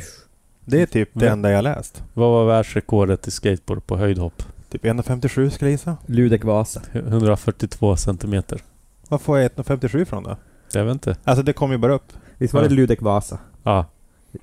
Det 0.66 0.82
är 0.82 0.86
typ 0.86 1.10
det 1.14 1.26
Va? 1.26 1.32
enda 1.32 1.52
jag 1.52 1.64
läst. 1.64 2.04
Vad 2.14 2.30
var 2.32 2.46
världsrekordet 2.46 3.28
i 3.28 3.32
skateboard 3.32 3.86
på 3.88 3.98
höjdhopp? 3.98 4.44
Typ 4.70 4.84
1,57 4.86 5.50
skulle 5.50 5.70
jag 5.70 5.72
gissa. 5.72 5.98
Ludek 6.06 6.44
Vasa. 6.44 6.82
142 6.94 7.96
centimeter. 7.96 8.62
Var 9.08 9.18
får 9.18 9.40
jag 9.40 9.52
1,57 9.52 10.06
från 10.06 10.24
då? 10.24 10.38
Jag 10.74 10.86
vet 10.86 10.92
inte. 10.94 11.16
Alltså 11.24 11.44
det 11.44 11.54
kom 11.54 11.72
ju 11.72 11.78
bara 11.78 11.94
upp. 11.94 12.14
Visst 12.38 12.54
var 12.54 12.62
det 12.62 12.68
Ja. 12.68 12.74
Ludek 12.76 13.02
Vasa? 13.02 13.40
Ja. 13.64 13.86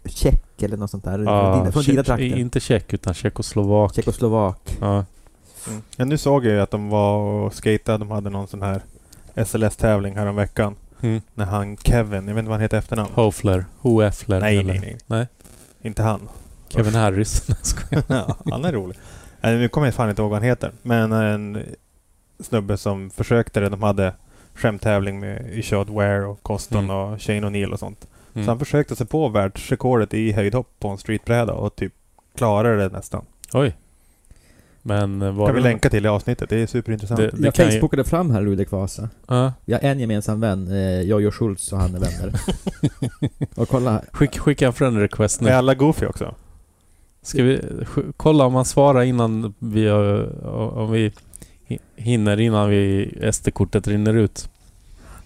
Tjeck 0.04 0.62
eller 0.62 0.76
något 0.76 0.90
sånt 0.90 1.04
där? 1.04 1.18
ja 1.18 1.52
från 1.52 1.58
dina, 1.60 1.72
från 1.72 1.82
dina 1.82 2.02
Tjeck- 2.02 2.06
trakter? 2.06 2.36
inte 2.38 2.60
tjeck 2.60 2.92
utan 2.94 3.14
tjeckoslovak. 3.14 3.94
Tjeckoslovak. 3.94 4.76
Ja. 4.80 5.04
Mm. 5.68 5.82
Ja, 5.96 6.04
nu 6.04 6.18
såg 6.18 6.44
jag 6.46 6.52
ju 6.52 6.60
att 6.60 6.70
de 6.70 6.88
var 6.88 7.16
och 7.18 7.54
skatade. 7.54 7.98
De 7.98 8.10
hade 8.10 8.30
någon 8.30 8.48
sån 8.48 8.62
här 8.62 8.80
SLS-tävling 9.34 10.16
här 10.16 10.26
om 10.26 10.36
veckan. 10.36 10.76
Mm. 11.00 11.20
När 11.34 11.44
han 11.44 11.76
Kevin, 11.76 12.28
jag 12.28 12.34
vet 12.34 12.38
inte 12.38 12.42
vad 12.48 12.52
han 12.54 12.60
heter 12.60 12.78
efternamn. 12.78 13.10
Hofler. 13.14 13.64
Hoeffler. 13.78 14.40
nej, 14.40 14.64
nej, 14.64 14.78
nej, 14.80 14.98
Nej. 15.06 15.26
Inte 15.82 16.02
han. 16.02 16.28
Kevin 16.68 16.94
Harris. 16.94 17.44
Jag 17.48 17.66
skojar. 17.66 18.02
ja, 18.08 18.36
han 18.50 18.64
är 18.64 18.72
rolig. 18.72 18.98
Nu 19.42 19.68
kommer 19.68 19.86
jag 19.86 19.94
fan 19.94 20.10
inte 20.10 20.22
ihåg 20.22 20.30
vad 20.30 20.40
han 20.40 20.48
heter. 20.48 20.72
Men 20.82 21.12
en 21.12 21.62
snubbe 22.40 22.76
som 22.76 23.10
försökte 23.10 23.60
det. 23.60 23.68
De 23.68 23.82
hade 23.82 24.14
skämttävling 24.54 25.20
med 25.20 25.58
Ishod 25.58 25.88
Ware 25.90 26.24
och 26.26 26.42
Coston 26.42 26.84
Mm. 26.84 26.96
och 26.96 27.22
Shane 27.22 27.40
O'Neill 27.46 27.72
och 27.72 27.78
sånt. 27.78 28.06
Mm. 28.34 28.44
Så 28.44 28.50
han 28.50 28.58
försökte 28.58 28.96
sig 28.96 29.06
på 29.06 29.28
världsrekordet 29.28 30.14
i 30.14 30.32
höjdhopp 30.32 30.68
på 30.78 30.88
en 30.88 30.98
streetbräda 30.98 31.52
och 31.52 31.76
typ 31.76 31.92
klarade 32.36 32.76
det 32.76 32.88
nästan. 32.88 33.24
Oj. 33.52 33.76
Men 34.88 35.22
eh, 35.22 35.30
var 35.32 35.46
kan 35.46 35.54
vi 35.54 35.60
det- 35.62 35.68
länka 35.68 35.90
till 35.90 36.04
i 36.04 36.08
avsnittet. 36.08 36.48
Det 36.50 36.56
är 36.62 36.66
superintressant. 36.66 37.20
Det- 37.20 37.32
Jag 37.38 37.54
kan 37.54 37.66
ju- 37.66 37.72
facebookade 37.72 38.04
fram 38.04 38.30
här 38.30 38.42
Ludek 38.42 38.70
Vasa. 38.70 39.08
Ja. 39.28 39.52
Vi 39.64 39.72
har 39.72 39.80
en 39.80 40.00
gemensam 40.00 40.40
vän, 40.40 40.68
eh, 40.72 41.00
Jojo 41.00 41.30
Schultz 41.30 41.72
och 41.72 41.78
han 41.78 41.94
är 41.94 41.98
vänner. 42.00 42.32
och 43.54 43.68
kolla, 43.68 44.02
Skick, 44.12 44.38
skicka 44.38 44.66
en 44.66 44.72
friend 44.72 44.98
request 44.98 45.40
Är 45.40 45.44
nu. 45.44 45.50
alla 45.50 45.74
goofy 45.74 46.06
också? 46.06 46.34
Ska 47.22 47.42
vi 47.42 47.60
kolla 48.16 48.44
om 48.46 48.54
han 48.54 48.64
svarar 48.64 49.02
innan 49.02 49.54
vi... 49.58 49.90
Om 49.90 50.90
vi 50.92 51.12
hi- 51.68 51.78
hinner 51.96 52.40
innan 52.40 52.70
vi 52.70 53.12
SD-kortet 53.32 53.88
rinner 53.88 54.14
ut. 54.14 54.48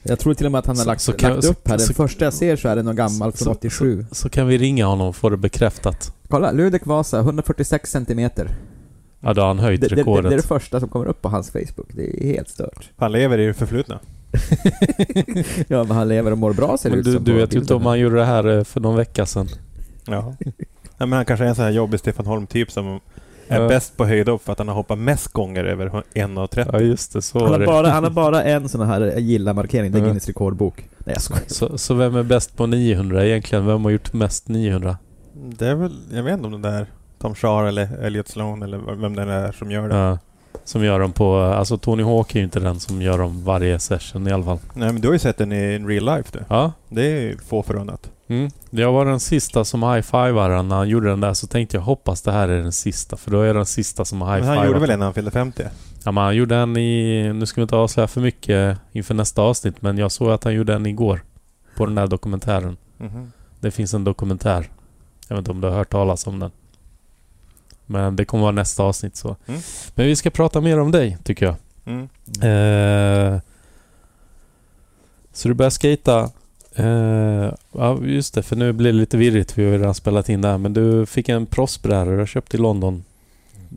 jag 0.03 0.19
tror 0.19 0.35
till 0.35 0.47
och 0.47 0.53
med 0.53 0.59
att 0.59 0.67
han 0.67 0.77
har 0.77 0.83
Så- 0.85 0.89
lagt, 0.89 1.01
så 1.03 1.13
kan- 1.13 1.33
lagt 1.35 1.45
upp 1.45 1.69
här. 1.69 1.77
Den 1.79 1.87
så- 1.87 1.95
första 1.95 2.25
jag 2.25 2.35
ser 2.35 2.57
så 2.57 2.69
är 2.69 2.77
det 2.77 2.83
någon 2.83 2.97
gammal 2.97 3.33
från 3.33 3.45
så- 3.45 3.51
87. 3.51 4.07
Så 4.13 4.29
kan 4.29 4.47
vi 4.47 4.59
ringa 4.59 4.87
honom 4.87 5.09
och 5.09 5.17
få 5.17 5.31
det 5.31 5.37
bekräftat. 5.37 6.13
Kolla, 6.29 6.53
Ludek 6.53 6.87
Vasa, 6.87 7.19
146 7.21 7.91
centimeter. 7.91 8.49
Ja, 9.25 9.35
då 9.35 9.41
har 9.41 9.49
han 9.49 9.59
höjt 9.59 9.81
Det, 9.81 9.89
det, 9.89 9.95
det, 9.95 10.03
det 10.05 10.11
är 10.11 10.15
det 10.15 10.29
rekordet. 10.29 10.45
första 10.45 10.81
som 10.81 10.89
kommer 10.89 11.07
upp 11.07 11.23
på 11.23 11.29
hans 11.29 11.51
Facebook. 11.51 11.87
Det 11.93 12.25
är 12.25 12.35
helt 12.35 12.49
stört. 12.49 12.91
Han 12.97 13.13
lever 13.13 13.39
i 13.39 13.47
det 13.47 13.55
förflutna. 13.55 13.99
ja, 15.69 15.85
men 15.85 15.91
han 15.91 16.09
lever 16.09 16.31
och 16.31 16.39
mår 16.39 16.53
bra 16.53 16.77
ser 16.79 16.91
det 16.91 16.97
Men 16.97 16.99
ut 17.01 17.05
du, 17.05 17.13
som 17.13 17.25
du 17.25 17.33
vet 17.33 17.55
ju 17.55 17.59
inte 17.59 17.75
om 17.75 17.87
han 17.87 17.99
gjorde 18.01 18.17
det 18.17 18.25
här 18.25 18.59
eh, 18.59 18.65
för 18.65 18.81
någon 18.81 18.97
vecka 18.97 19.27
sedan. 19.27 19.49
Ja. 20.07 20.35
Nej, 20.41 20.55
men 21.09 21.13
han 21.13 21.25
kanske 21.25 21.45
är 21.45 21.49
en 21.49 21.55
sån 21.55 21.65
här 21.65 21.73
jobbig 21.73 22.01
Stefan 22.01 22.27
Holm-typ 22.27 22.71
som 22.71 22.87
är 23.49 23.61
Ja. 23.61 23.69
bäst 23.69 23.97
på 23.97 24.05
höjdhopp 24.05 24.43
för 24.45 24.53
att 24.53 24.59
han 24.59 24.69
har 24.69 24.75
hoppat 24.75 24.99
mest 24.99 25.29
gånger 25.29 25.65
över 25.65 25.87
1,30. 26.15 26.69
Ja, 26.73 26.81
just 26.81 27.13
det. 27.13 27.23
Så 27.23 27.39
Han 27.39 27.49
har, 27.53 27.59
det. 27.59 27.67
bara, 27.67 27.89
han 27.89 28.05
har 28.05 28.11
bara 28.11 28.43
en 28.43 28.69
sån 28.69 28.87
här 28.87 29.19
gilla-markering, 29.19 29.93
det 29.93 29.99
är. 29.99 30.03
Guinness 30.03 30.27
rekordbok. 30.27 30.89
Nej 30.99 31.15
jag 31.15 31.23
skojar. 31.23 31.43
Så, 31.47 31.79
så 31.79 31.95
vem 31.95 32.17
är 32.17 32.23
bäst 32.23 32.57
på 32.57 32.67
900 32.67 33.27
egentligen? 33.27 33.67
Vem 33.67 33.85
har 33.85 33.91
gjort 33.91 34.13
mest 34.13 34.49
900? 34.49 34.97
Det 35.35 35.67
är 35.69 35.75
väl, 35.75 35.93
jag 36.13 36.23
vet 36.23 36.33
inte 36.35 36.47
om 36.47 36.63
det 36.63 36.71
där 36.71 36.87
Tom 37.23 37.35
Shar 37.35 37.65
eller 37.65 37.89
Elliot 38.03 38.29
Sloan 38.29 38.63
eller 38.63 38.79
vem 38.79 39.17
det 39.17 39.23
är 39.23 39.53
som 39.53 39.71
gör 39.71 39.89
det. 39.89 39.97
Ja. 39.97 40.19
Som 40.65 40.85
gör 40.85 41.01
dem 41.01 41.13
på... 41.13 41.37
Alltså 41.37 41.79
Tony 41.79 42.03
Hawk 42.03 42.35
är 42.35 42.39
ju 42.39 42.45
inte 42.45 42.61
den 42.61 42.81
som 42.81 43.03
gör 43.03 43.19
dem 43.19 43.45
varje 43.45 43.79
session 43.79 44.29
i 44.29 44.33
alla 44.33 44.45
fall. 44.45 44.59
Nej 44.75 44.93
men 44.93 45.03
du 45.03 45.09
har 45.09 45.13
ju 45.13 45.19
sett 45.19 45.39
den 45.39 45.53
i 45.53 45.79
real 45.79 46.05
life 46.05 46.29
du. 46.33 46.45
Ja. 46.49 46.73
Det 46.89 47.03
är 47.03 47.37
få 47.37 47.63
förunnat. 47.63 48.11
Mm. 48.29 48.51
Jag 48.71 48.93
var 48.93 49.05
den 49.05 49.21
sista 49.21 49.65
som 49.65 49.83
high-fivade 49.83 50.63
när 50.63 50.77
han 50.77 50.89
gjorde 50.89 51.09
den 51.09 51.21
där 51.21 51.35
så 51.35 51.47
tänkte 51.47 51.77
jag 51.77 51.83
hoppas 51.83 52.23
det 52.23 52.33
här 52.33 52.49
är 52.49 52.63
den 52.63 52.73
sista 52.73 53.17
för 53.17 53.31
då 53.31 53.41
är 53.41 53.47
jag 53.47 53.57
den 53.57 53.67
sista 53.67 54.05
som 54.05 54.23
har 54.23 54.39
Men 54.39 54.49
han 54.49 54.67
gjorde 54.67 54.79
väl 54.79 54.91
en 54.91 54.99
när 54.99 55.07
han 55.07 55.15
fyllde 55.15 55.31
50? 55.31 55.63
Ja 56.05 56.13
men 56.13 56.25
han 56.25 56.37
gjorde 56.37 56.57
en 56.57 56.77
i... 56.77 57.33
Nu 57.33 57.47
ska 57.47 57.61
vi 57.61 57.63
inte 57.63 57.77
avslöja 57.77 58.09
för 58.09 58.21
mycket 58.21 58.79
inför 58.93 59.15
nästa 59.15 59.43
avsnitt 59.43 59.83
men 59.83 59.99
jag 59.99 60.13
såg 60.13 60.31
att 60.31 60.45
han 60.45 60.55
gjorde 60.55 60.75
en 60.75 60.87
igår. 60.87 61.23
På 61.77 61.87
den 61.87 61.95
där 61.95 62.07
dokumentären. 62.07 62.77
Mhm. 62.99 63.33
Det 63.61 63.71
finns 63.71 63.95
en 63.95 64.05
dokumentär. 64.05 64.71
Jag 65.29 65.37
vet 65.37 65.39
inte 65.39 65.51
om 65.51 65.61
du 65.61 65.69
har 65.69 65.75
hört 65.75 65.91
talas 65.91 66.27
om 66.27 66.39
den. 66.39 66.51
Men 67.87 68.17
det 68.17 68.25
kommer 68.25 68.43
vara 68.43 68.53
nästa 68.53 68.83
avsnitt 68.83 69.17
så. 69.17 69.37
Mm. 69.47 69.61
Men 69.95 70.07
vi 70.07 70.17
ska 70.17 70.31
prata 70.31 70.61
mer 70.61 70.81
om 70.81 70.91
dig 70.91 71.19
tycker 71.25 71.47
jag. 71.47 71.55
Mm. 71.87 72.03
Eh, 72.43 73.41
så 75.33 75.49
du 75.49 75.55
börjar 75.55 75.71
skata. 75.71 76.31
Eh, 76.75 77.53
ja 77.73 77.99
just 78.03 78.35
det, 78.35 78.43
för 78.43 78.57
nu 78.57 78.73
blir 78.73 78.93
det 78.93 78.99
lite 78.99 79.17
virrigt. 79.17 79.59
Vi 79.59 79.65
har 79.65 79.73
ju 79.73 79.79
redan 79.79 79.95
spelat 79.95 80.29
in 80.29 80.41
där. 80.41 80.59
Men 80.59 80.73
du 80.73 81.07
fick 81.07 81.29
en 81.29 81.47
proffsbräda 81.47 82.05
du 82.11 82.19
har 82.19 82.27
köpt 82.27 82.55
i 82.55 82.59
London. 82.59 83.05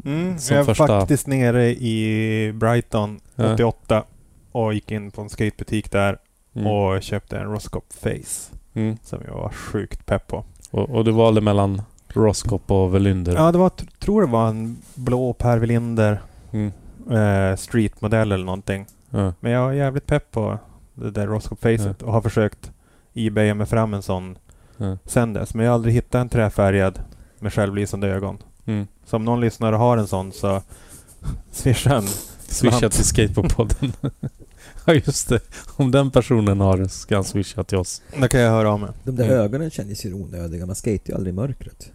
Mm. 0.05 0.37
Jag 0.49 0.57
var 0.57 0.63
första- 0.63 0.87
faktiskt 0.87 1.27
nere 1.27 1.65
i 1.69 2.51
Brighton 2.55 3.19
Ja. 3.35 3.53
88 3.53 4.03
och 4.51 4.73
gick 4.73 4.91
in 4.91 5.11
på 5.11 5.21
en 5.21 5.29
skatebutik 5.29 5.91
där 5.91 6.17
Mm. 6.55 6.67
och 6.67 7.03
köpte 7.03 7.37
en 7.37 7.43
Roscop 7.51 7.85
Face 7.93 8.51
Mm. 8.73 8.97
som 9.03 9.19
jag 9.27 9.33
var 9.33 9.49
sjukt 9.49 10.05
pepp 10.05 10.27
på. 10.27 10.43
Och, 10.71 10.89
och 10.89 11.05
du 11.05 11.11
valde 11.11 11.41
mellan 11.41 11.81
Roscop 12.17 12.71
och 12.71 12.95
Velunder. 12.95 13.35
Ja, 13.35 13.51
det 13.51 13.57
var, 13.57 13.69
tr- 13.69 13.89
tror 13.99 14.21
det 14.21 14.27
var 14.27 14.47
en 14.47 14.77
blå 14.95 15.33
Per 15.33 15.57
Welinder 15.57 16.21
Mm. 16.51 16.71
eh, 17.11 17.55
streetmodell 17.57 18.31
eller 18.31 18.45
någonting. 18.45 18.85
Ja. 19.09 19.33
Men 19.39 19.51
jag 19.51 19.69
är 19.69 19.73
jävligt 19.73 20.05
pepp 20.07 20.31
på 20.31 20.57
det 20.93 21.11
där 21.11 21.27
Roscop 21.27 21.61
Facet 21.61 22.01
och 22.01 22.13
har 22.13 22.21
försökt 22.21 22.71
ebaya 23.13 23.53
mig 23.53 23.67
fram 23.67 23.93
en 23.93 24.01
sån 24.01 24.37
Ja. 24.77 24.97
sen 25.05 25.33
dess. 25.33 25.53
Men 25.53 25.65
jag 25.65 25.71
har 25.71 25.75
aldrig 25.75 25.93
hittat 25.93 26.15
en 26.21 26.29
träfärgad 26.29 26.99
med 27.39 27.53
självlysande 27.53 28.07
ögon. 28.07 28.37
Mm. 28.65 28.87
Så 29.05 29.15
om 29.15 29.25
någon 29.25 29.41
lyssnare 29.41 29.75
har 29.75 29.97
en 29.97 30.07
sån 30.07 30.31
så 30.31 30.61
swisha 31.51 31.95
en. 31.97 32.07
Swisha 32.47 32.89
till 32.89 33.03
Skateboardpodden. 33.05 33.93
ja 34.85 34.93
just 34.93 35.29
det. 35.29 35.39
Om 35.75 35.91
den 35.91 36.11
personen 36.11 36.59
har 36.59 36.77
det 36.77 36.89
ska 36.89 37.15
han 37.15 37.23
swisha 37.23 37.63
till 37.63 37.77
oss. 37.77 38.01
Då 38.21 38.27
kan 38.27 38.39
jag 38.41 38.51
höra 38.51 38.71
av 38.71 38.79
mig. 38.79 38.89
De 39.03 39.15
där 39.15 39.23
Mm. 39.25 39.37
ögonen 39.39 39.71
kändes 39.71 40.05
ju 40.05 40.13
onödiga, 40.13 40.65
man 40.65 40.75
skater 40.75 41.09
ju 41.09 41.15
aldrig 41.15 41.33
i 41.33 41.35
mörkret. 41.35 41.91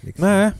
Liksom. 0.00 0.24
Nej. 0.26 0.50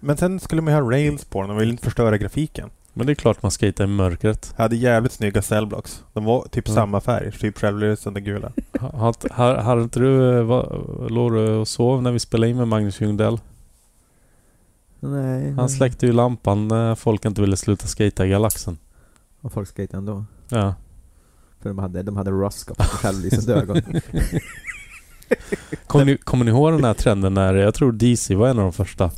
Men 0.00 0.16
sen 0.16 0.40
skulle 0.40 0.62
man 0.62 0.74
ju 0.74 0.80
ha 0.80 0.90
rails 0.90 1.24
på 1.24 1.42
den 1.42 1.50
och 1.50 1.60
vill 1.60 1.70
inte 1.70 1.84
förstöra 1.84 2.18
grafiken. 2.18 2.70
Men 2.92 3.06
det 3.06 3.12
är 3.12 3.14
klart 3.14 3.42
man 3.42 3.50
skater 3.50 3.84
i 3.84 3.86
mörkret. 3.86 4.52
Jag 4.56 4.62
hade 4.62 4.76
jävligt 4.76 5.12
snygga 5.12 5.42
cellblocks. 5.42 6.02
De 6.12 6.24
var 6.24 6.46
typ 6.50 6.68
Mm. 6.68 6.74
samma 6.74 7.00
färg, 7.00 7.32
typ 7.32 7.58
självlysande 7.58 8.20
gula. 8.20 8.52
Har 8.80 9.82
inte 9.82 10.00
du... 10.00 10.42
Låg 11.08 11.32
du 11.32 11.48
och 11.48 11.68
sov 11.68 12.02
när 12.02 12.12
vi 12.12 12.18
spelade 12.18 12.50
in 12.50 12.56
med 12.56 12.68
Magnus 12.68 13.00
Ljungdell? 13.00 13.40
Nej. 15.00 15.52
Han 15.52 15.68
släckte 15.68 16.06
ju 16.06 16.12
lampan 16.12 16.68
när 16.68 16.94
folk 16.94 17.24
inte 17.24 17.40
ville 17.40 17.56
sluta 17.56 17.86
skata 17.86 18.26
i 18.26 18.28
galaxen. 18.28 18.78
Och 19.40 19.52
folk 19.52 19.76
skejtade 19.76 19.98
ändå. 19.98 20.24
Ja. 20.48 20.74
För 21.60 21.68
de 21.68 21.78
hade, 21.78 22.02
de 22.02 22.16
hade 22.16 22.30
Roscop 22.30 22.78
och 22.80 22.84
självlysande 22.86 23.54
ögon. 23.54 23.76
Kommer 25.86 26.04
ni, 26.04 26.16
kommer 26.16 26.44
ni 26.44 26.50
ihåg 26.50 26.72
den 26.72 26.84
här 26.84 26.94
trenden 26.94 27.34
när... 27.34 27.54
Jag 27.54 27.74
tror 27.74 27.92
DC 27.92 28.34
var 28.34 28.48
en 28.48 28.58
av 28.58 28.62
de 28.64 28.72
första. 28.72 29.10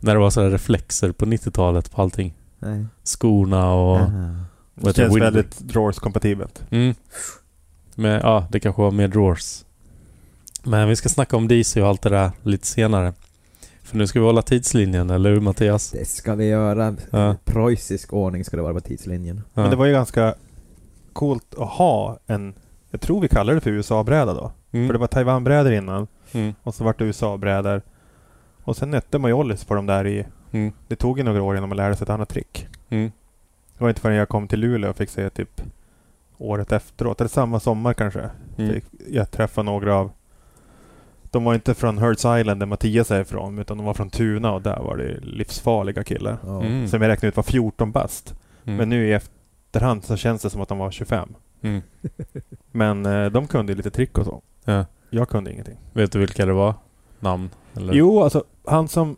När 0.00 0.14
det 0.14 0.20
var 0.20 0.30
sådana 0.30 0.54
reflexer 0.54 1.12
på 1.12 1.24
90-talet 1.26 1.90
på 1.92 2.02
allting. 2.02 2.34
Nej. 2.58 2.86
Skorna 3.04 3.72
och... 3.72 3.96
Aha. 3.96 4.36
Det 4.74 4.96
känns 4.96 5.14
Wind- 5.14 5.20
väldigt 5.22 5.60
drawers-kompatibelt. 5.60 6.62
Mm. 6.70 6.94
Men 7.94 8.10
ja, 8.20 8.46
det 8.50 8.60
kanske 8.60 8.82
var 8.82 8.90
mer 8.90 9.08
drawers. 9.08 9.64
Men 10.62 10.88
vi 10.88 10.96
ska 10.96 11.08
snacka 11.08 11.36
om 11.36 11.48
DC 11.48 11.82
och 11.82 11.88
allt 11.88 12.02
det 12.02 12.10
där 12.10 12.30
lite 12.42 12.66
senare. 12.66 13.12
För 13.82 13.96
nu 13.96 14.06
ska 14.06 14.20
vi 14.20 14.26
hålla 14.26 14.42
tidslinjen, 14.42 15.10
eller 15.10 15.30
hur 15.30 15.40
Mattias? 15.40 15.90
Det 15.90 16.08
ska 16.08 16.34
vi 16.34 16.44
göra. 16.46 16.96
Ja. 17.10 17.36
Preussisk 17.44 18.12
ordning 18.12 18.44
ska 18.44 18.56
det 18.56 18.62
vara 18.62 18.74
på 18.74 18.80
tidslinjen. 18.80 19.42
Ja. 19.54 19.60
Men 19.62 19.70
det 19.70 19.76
var 19.76 19.86
ju 19.86 19.92
ganska 19.92 20.34
coolt 21.12 21.54
att 21.58 21.68
ha 21.68 22.18
en, 22.26 22.54
jag 22.90 23.00
tror 23.00 23.20
vi 23.20 23.28
kallar 23.28 23.54
det 23.54 23.60
för 23.60 23.70
USA-bräda 23.70 24.34
då. 24.34 24.52
Mm. 24.76 24.88
För 24.88 24.92
det 24.92 24.98
var 24.98 25.06
Taiwan-brädor 25.06 25.72
innan 25.72 26.06
Mm. 26.32 26.54
och 26.62 26.74
så 26.74 26.84
vart 26.84 26.98
det 26.98 27.04
USA-brädor. 27.04 27.82
Och 28.64 28.76
sen 28.76 28.90
nötte 28.90 29.18
man 29.18 29.30
ju 29.30 29.34
Ollis 29.34 29.64
på 29.64 29.74
de 29.74 29.86
där 29.86 30.06
i, 30.06 30.26
Mm. 30.52 30.72
det 30.88 30.96
tog 30.96 31.18
ju 31.18 31.24
några 31.24 31.42
år 31.42 31.56
innan 31.56 31.68
man 31.68 31.76
lärde 31.76 31.96
sig 31.96 32.04
ett 32.04 32.10
annat 32.10 32.28
trick. 32.28 32.66
Mm. 32.88 33.12
Det 33.78 33.84
var 33.84 33.88
inte 33.88 34.00
förrän 34.00 34.16
jag 34.16 34.28
kom 34.28 34.48
till 34.48 34.60
Luleå 34.60 34.90
och 34.90 34.96
fick 34.96 35.10
se 35.10 35.30
typ 35.30 35.62
året 36.38 36.72
efteråt, 36.72 37.20
eller 37.20 37.28
samma 37.28 37.60
sommar 37.60 37.94
kanske. 37.94 38.30
Mm. 38.58 38.72
Fick 38.74 38.84
jag 39.10 39.30
träffa 39.30 39.62
några 39.62 39.94
av 39.96 40.10
De 41.30 41.44
var 41.44 41.54
inte 41.54 41.74
från 41.74 41.98
Hertz 41.98 42.24
Island 42.24 42.60
där 42.60 42.66
Mattias 42.66 43.10
är 43.10 43.20
ifrån, 43.20 43.58
utan 43.58 43.76
de 43.76 43.86
var 43.86 43.94
från 43.94 44.10
Tuna 44.10 44.52
och 44.52 44.62
där 44.62 44.76
var 44.80 44.96
det 44.96 45.20
livsfarliga 45.22 46.04
killar. 46.04 46.38
Mm. 46.62 46.88
Som 46.88 47.02
jag 47.02 47.08
räknade 47.08 47.28
ut 47.28 47.36
var 47.36 47.42
14 47.42 47.92
bast. 47.92 48.34
Mm. 48.64 48.76
Men 48.76 48.88
nu 48.88 49.08
i 49.08 49.12
efterhand 49.12 50.04
så 50.04 50.16
känns 50.16 50.42
det 50.42 50.50
som 50.50 50.60
att 50.60 50.68
de 50.68 50.78
var 50.78 50.90
25. 50.90 51.34
Mm. 51.66 51.82
Men 52.72 53.06
eh, 53.06 53.26
de 53.30 53.46
kunde 53.46 53.74
lite 53.74 53.90
trick 53.90 54.18
och 54.18 54.24
så. 54.24 54.42
Ja. 54.64 54.84
Jag 55.10 55.28
kunde 55.28 55.52
ingenting. 55.52 55.76
Vet 55.92 56.12
du 56.12 56.18
vilka 56.18 56.46
det 56.46 56.52
var? 56.52 56.74
Namn? 57.20 57.50
Eller? 57.76 57.94
Jo, 57.94 58.22
alltså 58.22 58.44
han 58.64 58.88
som 58.88 59.16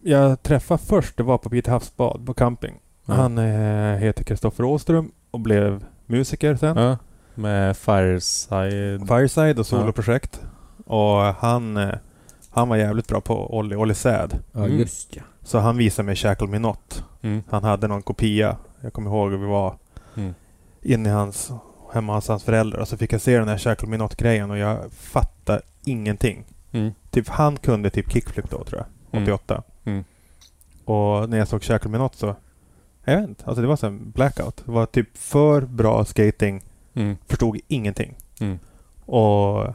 jag 0.00 0.42
träffade 0.42 0.82
först, 0.82 1.16
det 1.16 1.22
var 1.22 1.38
på 1.38 1.50
Pite 1.50 1.70
havsbad 1.70 2.26
på 2.26 2.34
camping. 2.34 2.80
Ja. 3.06 3.14
Han 3.14 3.38
eh, 3.38 3.96
heter 3.96 4.24
Kristoffer 4.24 4.64
Åström 4.64 5.12
och 5.30 5.40
blev 5.40 5.84
musiker 6.06 6.56
sen. 6.56 6.76
Ja. 6.76 6.98
Med 7.34 7.76
Fireside. 7.76 9.08
Fireside 9.08 9.58
och 9.58 9.66
soloprojekt. 9.66 10.40
Och 10.86 11.16
han, 11.20 11.76
eh, 11.76 11.94
han 12.50 12.68
var 12.68 12.76
jävligt 12.76 13.08
bra 13.08 13.20
på 13.20 13.56
Olli, 13.58 13.76
Olli 13.76 13.94
Säd. 13.94 14.38
Ja, 14.52 14.64
Mm. 14.64 14.78
just 14.78 15.16
ja. 15.16 15.22
Så 15.42 15.58
han 15.58 15.76
visade 15.76 16.06
mig 16.06 16.16
Shackle 16.16 16.46
Me 16.48 16.58
Not. 16.58 17.04
Mm. 17.22 17.42
Han 17.50 17.64
hade 17.64 17.88
någon 17.88 18.02
kopia. 18.02 18.56
Jag 18.80 18.92
kommer 18.92 19.10
ihåg 19.10 19.30
hur 19.30 19.38
vi 19.38 19.46
var 19.46 19.74
Mm. 20.16 20.34
inne 20.82 21.08
i 21.08 21.12
hans, 21.12 21.52
hemma 21.94 22.14
hos 22.14 22.28
hans 22.28 22.44
föräldrar. 22.44 22.80
Och 22.80 22.88
så 22.88 22.96
fick 22.96 23.12
jag 23.12 23.20
se 23.20 23.38
den 23.38 23.48
här 23.48 23.58
Shackle 23.58 23.88
Me 23.88 23.96
Not-grejen 23.96 24.50
och 24.50 24.58
jag 24.58 24.92
fattade 24.92 25.62
ingenting. 25.84 26.44
Mm. 26.72 26.92
Typ 27.10 27.28
han 27.28 27.56
kunde 27.56 27.90
typ 27.90 28.12
kickflip 28.12 28.50
då 28.50 28.64
tror 28.64 28.80
jag. 28.80 29.20
Mm. 29.20 29.24
88. 29.24 29.62
Mm. 29.84 30.04
Och 30.84 31.30
när 31.30 31.38
jag 31.38 31.48
såg 31.48 31.62
Shackle 31.62 31.90
Me 31.90 31.98
Not 31.98 32.14
så... 32.14 32.36
Jag 33.04 33.20
vet 33.20 33.28
inte. 33.28 33.44
Alltså 33.46 33.62
det 33.62 33.68
var 33.68 33.76
så 33.76 33.86
en 33.86 34.10
blackout. 34.10 34.62
Det 34.64 34.72
var 34.72 34.86
typ 34.86 35.18
för 35.18 35.60
bra 35.60 36.04
skating. 36.04 36.62
Mm. 36.94 37.16
Förstod 37.26 37.60
ingenting. 37.68 38.14
Mm. 38.40 38.58
Och 39.06 39.66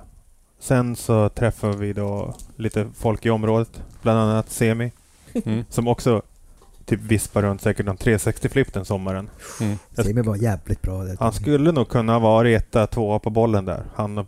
sen 0.59 0.95
så 0.95 1.29
träffade 1.29 1.77
vi 1.77 1.93
då 1.93 2.35
lite 2.55 2.87
folk 2.95 3.25
i 3.25 3.29
området. 3.29 3.83
Bland 4.01 4.19
annat 4.19 4.49
Semi. 4.49 4.91
Mm. 5.45 5.65
Som 5.69 5.87
också 5.87 6.21
typ 6.89 7.01
vispar 7.01 7.41
runt 7.41 7.61
säkert 7.61 7.85
någon 7.85 7.97
360-flip 7.97 8.73
den 8.73 8.85
sommaren. 8.85 9.29
Mm. 9.61 9.77
Simon 10.03 10.25
var 10.25 10.35
jävligt 10.35 10.81
bra 10.81 11.03
där. 11.03 11.17
Han 11.19 11.33
skulle 11.33 11.71
nog 11.71 11.89
kunna 11.89 12.19
varit 12.19 12.57
etta, 12.57 12.87
tvåa 12.87 13.19
på 13.19 13.29
bollen 13.29 13.65
där. 13.65 13.83
Han 13.95 14.17
och 14.17 14.27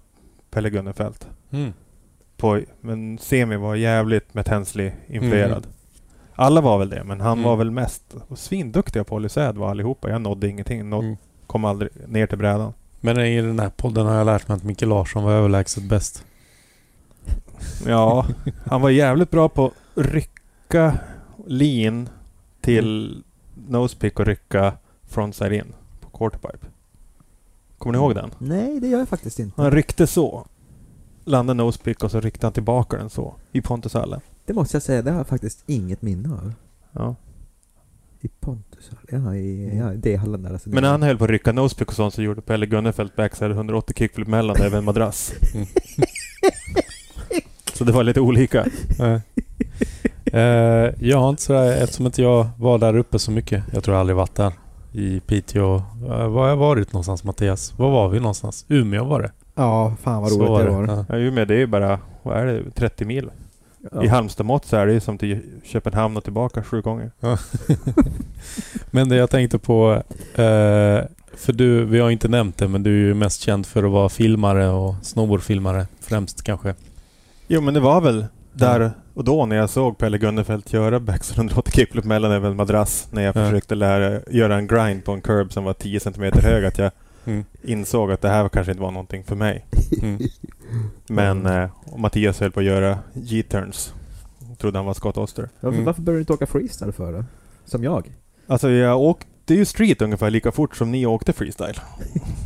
Pelle 0.51 0.69
Gunnefelt. 0.69 1.27
Mm. 1.51 1.73
På, 2.37 2.61
men 2.81 3.17
Semi 3.17 3.55
var 3.55 3.75
jävligt 3.75 4.33
med 4.33 4.47
Hensley 4.47 4.91
influerad. 5.07 5.51
Mm. 5.65 5.69
Alla 6.35 6.61
var 6.61 6.77
väl 6.79 6.89
det, 6.89 7.03
men 7.03 7.21
han 7.21 7.31
Mm. 7.37 7.43
var 7.43 7.55
väl 7.55 7.71
mest 7.71 8.15
och 8.27 8.39
svinduktiga 8.39 9.03
på 9.03 9.15
Olysäd 9.15 9.57
var 9.57 9.69
allihopa. 9.69 10.09
Jag 10.09 10.21
nådde 10.21 10.47
ingenting. 10.47 10.89
Nåd, 10.89 11.03
Mm. 11.03 11.17
Kom 11.47 11.65
aldrig 11.65 11.91
ner 12.07 12.27
till 12.27 12.37
brädan. 12.37 12.73
Men 13.01 13.19
i 13.19 13.41
den 13.41 13.59
här 13.59 13.69
podden 13.69 14.05
har 14.05 14.15
jag 14.15 14.25
lärt 14.25 14.47
mig 14.47 14.55
att 14.55 14.63
Micke 14.63 14.81
Larsson 14.81 15.23
var 15.23 15.31
överlägset 15.31 15.83
bäst. 15.83 16.25
Ja, 17.87 18.25
han 18.65 18.81
var 18.81 18.89
jävligt 18.89 19.31
bra 19.31 19.49
på 19.49 19.65
att 19.65 19.73
rycka 19.95 20.97
lean 21.47 22.09
till 22.61 23.23
nosepick 23.67 24.19
och 24.19 24.25
rycka 24.25 24.73
frontside 25.07 25.53
in 25.53 25.73
på 26.01 26.09
quarterpipe. 26.17 26.67
Kommer 27.77 27.91
ni 27.91 27.97
ihåg 27.97 28.15
den? 28.15 28.31
Nej, 28.37 28.79
det 28.79 28.87
gör 28.87 28.99
jag 28.99 29.09
faktiskt 29.09 29.39
inte. 29.39 29.61
Han 29.61 29.71
ryckte 29.71 30.07
så. 30.07 30.47
Landade 31.25 31.57
nosepick 31.57 32.03
och 32.03 32.11
så 32.11 32.19
ryckte 32.19 32.45
han 32.45 32.53
tillbaka 32.53 32.97
den 32.97 33.09
så. 33.09 33.35
I 33.51 33.61
Pontushallen. 33.61 34.21
Det 34.45 34.53
måste 34.53 34.75
jag 34.75 34.83
säga, 34.83 35.01
det 35.01 35.11
har 35.11 35.17
jag 35.17 35.27
faktiskt 35.27 35.63
inget 35.65 36.01
minne 36.01 36.29
av. 36.29 36.53
Ja. 36.91 37.15
I 38.21 38.27
Pontus? 38.27 38.91
Ja, 39.09 39.35
i 39.35 39.77
ja, 39.77 39.91
det 39.95 40.15
hallen 40.15 40.43
där. 40.43 40.53
Alltså, 40.53 40.69
Men 40.69 40.83
när 40.83 40.91
han 40.91 41.03
höll 41.03 41.17
på 41.17 41.23
att 41.23 41.29
rycka 41.29 41.51
nosepick 41.51 41.87
och 41.87 41.93
sånt 41.93 42.13
så 42.13 42.21
gjorde 42.21 42.41
Pelle 42.41 42.65
Gunnefelt 42.65 43.15
backside 43.15 43.51
180 43.51 43.93
kickflip 43.97 44.27
mellan 44.27 44.61
över 44.61 44.77
en 44.77 44.83
madrass. 44.83 45.33
Mm. 45.53 45.67
så 47.73 47.83
det 47.83 47.91
var 47.91 48.03
lite 48.03 48.19
olika. 48.19 48.65
Eh, 50.31 50.93
jag 50.99 51.17
har 51.17 51.29
inte 51.29 51.41
sådär, 51.41 51.83
eftersom 51.83 52.05
inte 52.05 52.21
jag 52.21 52.47
var 52.57 52.77
där 52.77 52.97
uppe 52.97 53.19
så 53.19 53.31
mycket. 53.31 53.63
Jag 53.73 53.83
tror 53.83 53.95
jag 53.95 53.99
aldrig 53.99 54.15
varit 54.15 54.35
där. 54.35 54.53
I 54.93 55.19
Piteå. 55.19 55.75
Uh, 55.75 56.27
var 56.27 56.41
har 56.41 56.49
jag 56.49 56.57
varit 56.57 56.93
någonstans 56.93 57.23
Mattias? 57.23 57.73
Var 57.77 57.91
var 57.91 58.09
vi 58.09 58.19
någonstans? 58.19 58.65
Umeå 58.67 59.03
var 59.03 59.21
det. 59.21 59.31
Ja, 59.55 59.95
fan 60.01 60.21
vad 60.21 60.31
roligt 60.31 60.65
det 60.65 60.71
var. 60.71 60.87
Ja. 60.87 61.05
Ja, 61.09 61.17
Umeå 61.17 61.45
det 61.45 61.53
är 61.53 61.57
ju 61.57 61.67
bara, 61.67 61.99
vad 62.23 62.37
är 62.37 62.45
det, 62.45 62.71
30 62.71 63.05
mil? 63.05 63.29
Ja. 63.91 64.03
I 64.03 64.07
Halmstad-mått 64.07 64.65
så 64.65 64.77
är 64.77 64.85
det 64.87 64.93
ju 64.93 64.99
som 64.99 65.17
till 65.17 65.39
Köpenhamn 65.63 66.17
och 66.17 66.23
tillbaka 66.23 66.63
sju 66.63 66.81
gånger. 66.81 67.11
Men 68.91 69.09
det 69.09 69.15
jag 69.15 69.29
tänkte 69.29 69.59
på, 69.59 70.03
eh, 70.35 71.01
för 71.35 71.53
du, 71.53 71.85
vi 71.85 71.99
har 71.99 72.09
inte 72.09 72.27
nämnt 72.27 72.57
det, 72.57 72.67
men 72.67 72.83
du 72.83 73.03
är 73.03 73.07
ju 73.07 73.13
mest 73.13 73.41
känd 73.41 73.65
för 73.65 73.83
att 73.83 73.91
vara 73.91 74.09
filmare 74.09 74.69
och 74.69 74.95
snowboardfilmare 75.01 75.87
främst 75.99 76.43
kanske. 76.43 76.75
Jo 77.47 77.61
men 77.61 77.73
det 77.73 77.79
var 77.79 78.01
väl 78.01 78.25
där 78.53 78.91
och 79.13 79.23
då 79.23 79.45
när 79.45 79.55
jag 79.55 79.69
såg 79.69 79.97
Pelle 79.97 80.17
Gunnefelt 80.17 80.73
göra 80.73 80.99
backside 80.99 81.37
180 81.37 81.71
kickflip 81.75 82.05
mellan 82.05 82.31
över 82.31 82.49
en 82.49 82.55
madrass 82.55 83.07
när 83.11 83.21
jag 83.21 83.35
Ja. 83.35 83.45
försökte 83.45 83.75
lära 83.75 84.21
göra 84.29 84.55
en 84.55 84.67
grind 84.67 85.05
på 85.05 85.11
en 85.11 85.21
curb 85.21 85.53
som 85.53 85.63
var 85.63 85.73
10 85.73 85.99
cm 85.99 86.31
hög 86.43 86.65
att 86.65 86.77
jag 86.77 86.91
Mm. 87.25 87.45
insåg 87.63 88.11
att 88.11 88.21
det 88.21 88.29
här 88.29 88.49
kanske 88.49 88.71
inte 88.71 88.81
var 88.83 88.91
någonting 88.91 89.23
för 89.23 89.35
mig. 89.35 89.65
Mm. 90.01 90.21
Men 91.07 91.45
eh, 91.45 91.69
och 91.85 91.99
Mattias 91.99 92.39
höll 92.39 92.51
på 92.51 92.59
att 92.59 92.65
göra 92.65 92.97
G-turns. 93.13 93.93
Trodde 94.57 94.77
han 94.79 94.85
var 94.85 94.93
Scott 94.93 95.17
Oster. 95.17 95.49
Varför, 95.59 95.73
Mm. 95.75 95.85
varför 95.85 96.01
började 96.01 96.17
du 96.17 96.21
inte 96.21 96.33
åka 96.33 96.45
freestyle 96.47 96.91
för 96.91 97.13
då? 97.13 97.23
Som 97.65 97.83
jag? 97.83 98.11
Alltså 98.47 98.69
jag 98.69 98.99
åkte 99.01 99.53
ju 99.53 99.65
street 99.65 100.01
ungefär 100.01 100.29
lika 100.29 100.51
fort 100.51 100.75
som 100.75 100.91
ni 100.91 101.05
åkte 101.05 101.33
freestyle. 101.33 101.75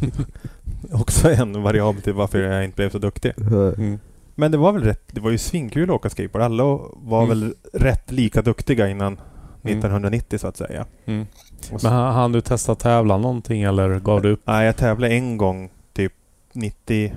Också 0.91 1.31
en 1.31 1.63
variabel 1.63 2.01
till 2.01 2.13
varför 2.13 2.39
jag 2.39 2.65
inte 2.65 2.75
blev 2.75 2.89
så 2.89 2.97
duktig. 2.97 3.33
Mm. 3.37 3.99
Men 4.35 4.51
det 4.51 4.57
var 4.57 4.71
väl 4.71 4.83
rätt, 4.83 5.03
det 5.11 5.21
var 5.21 5.31
ju 5.31 5.37
svinkul 5.37 5.89
att 5.89 5.95
åka 5.95 6.09
skateboard. 6.09 6.43
Alla 6.43 6.63
var 6.93 7.23
Mm. 7.23 7.29
väl 7.29 7.53
rätt 7.73 8.11
lika 8.11 8.41
duktiga 8.41 8.89
innan 8.89 9.13
Mm. 9.13 9.77
1990 9.77 10.37
så 10.39 10.47
att 10.47 10.57
säga. 10.57 10.85
Mm. 11.05 11.25
Men 11.83 11.91
han, 11.91 12.13
han 12.13 12.31
du 12.31 12.41
testa 12.41 12.75
tävla 12.75 13.17
någonting 13.17 13.61
eller 13.63 13.99
gav 13.99 14.21
du 14.21 14.29
upp? 14.31 14.41
nej, 14.45 14.65
jag 14.65 14.75
tävlade 14.77 15.13
en 15.13 15.37
gång 15.37 15.69
typ 15.93 16.13
97, 16.53 17.15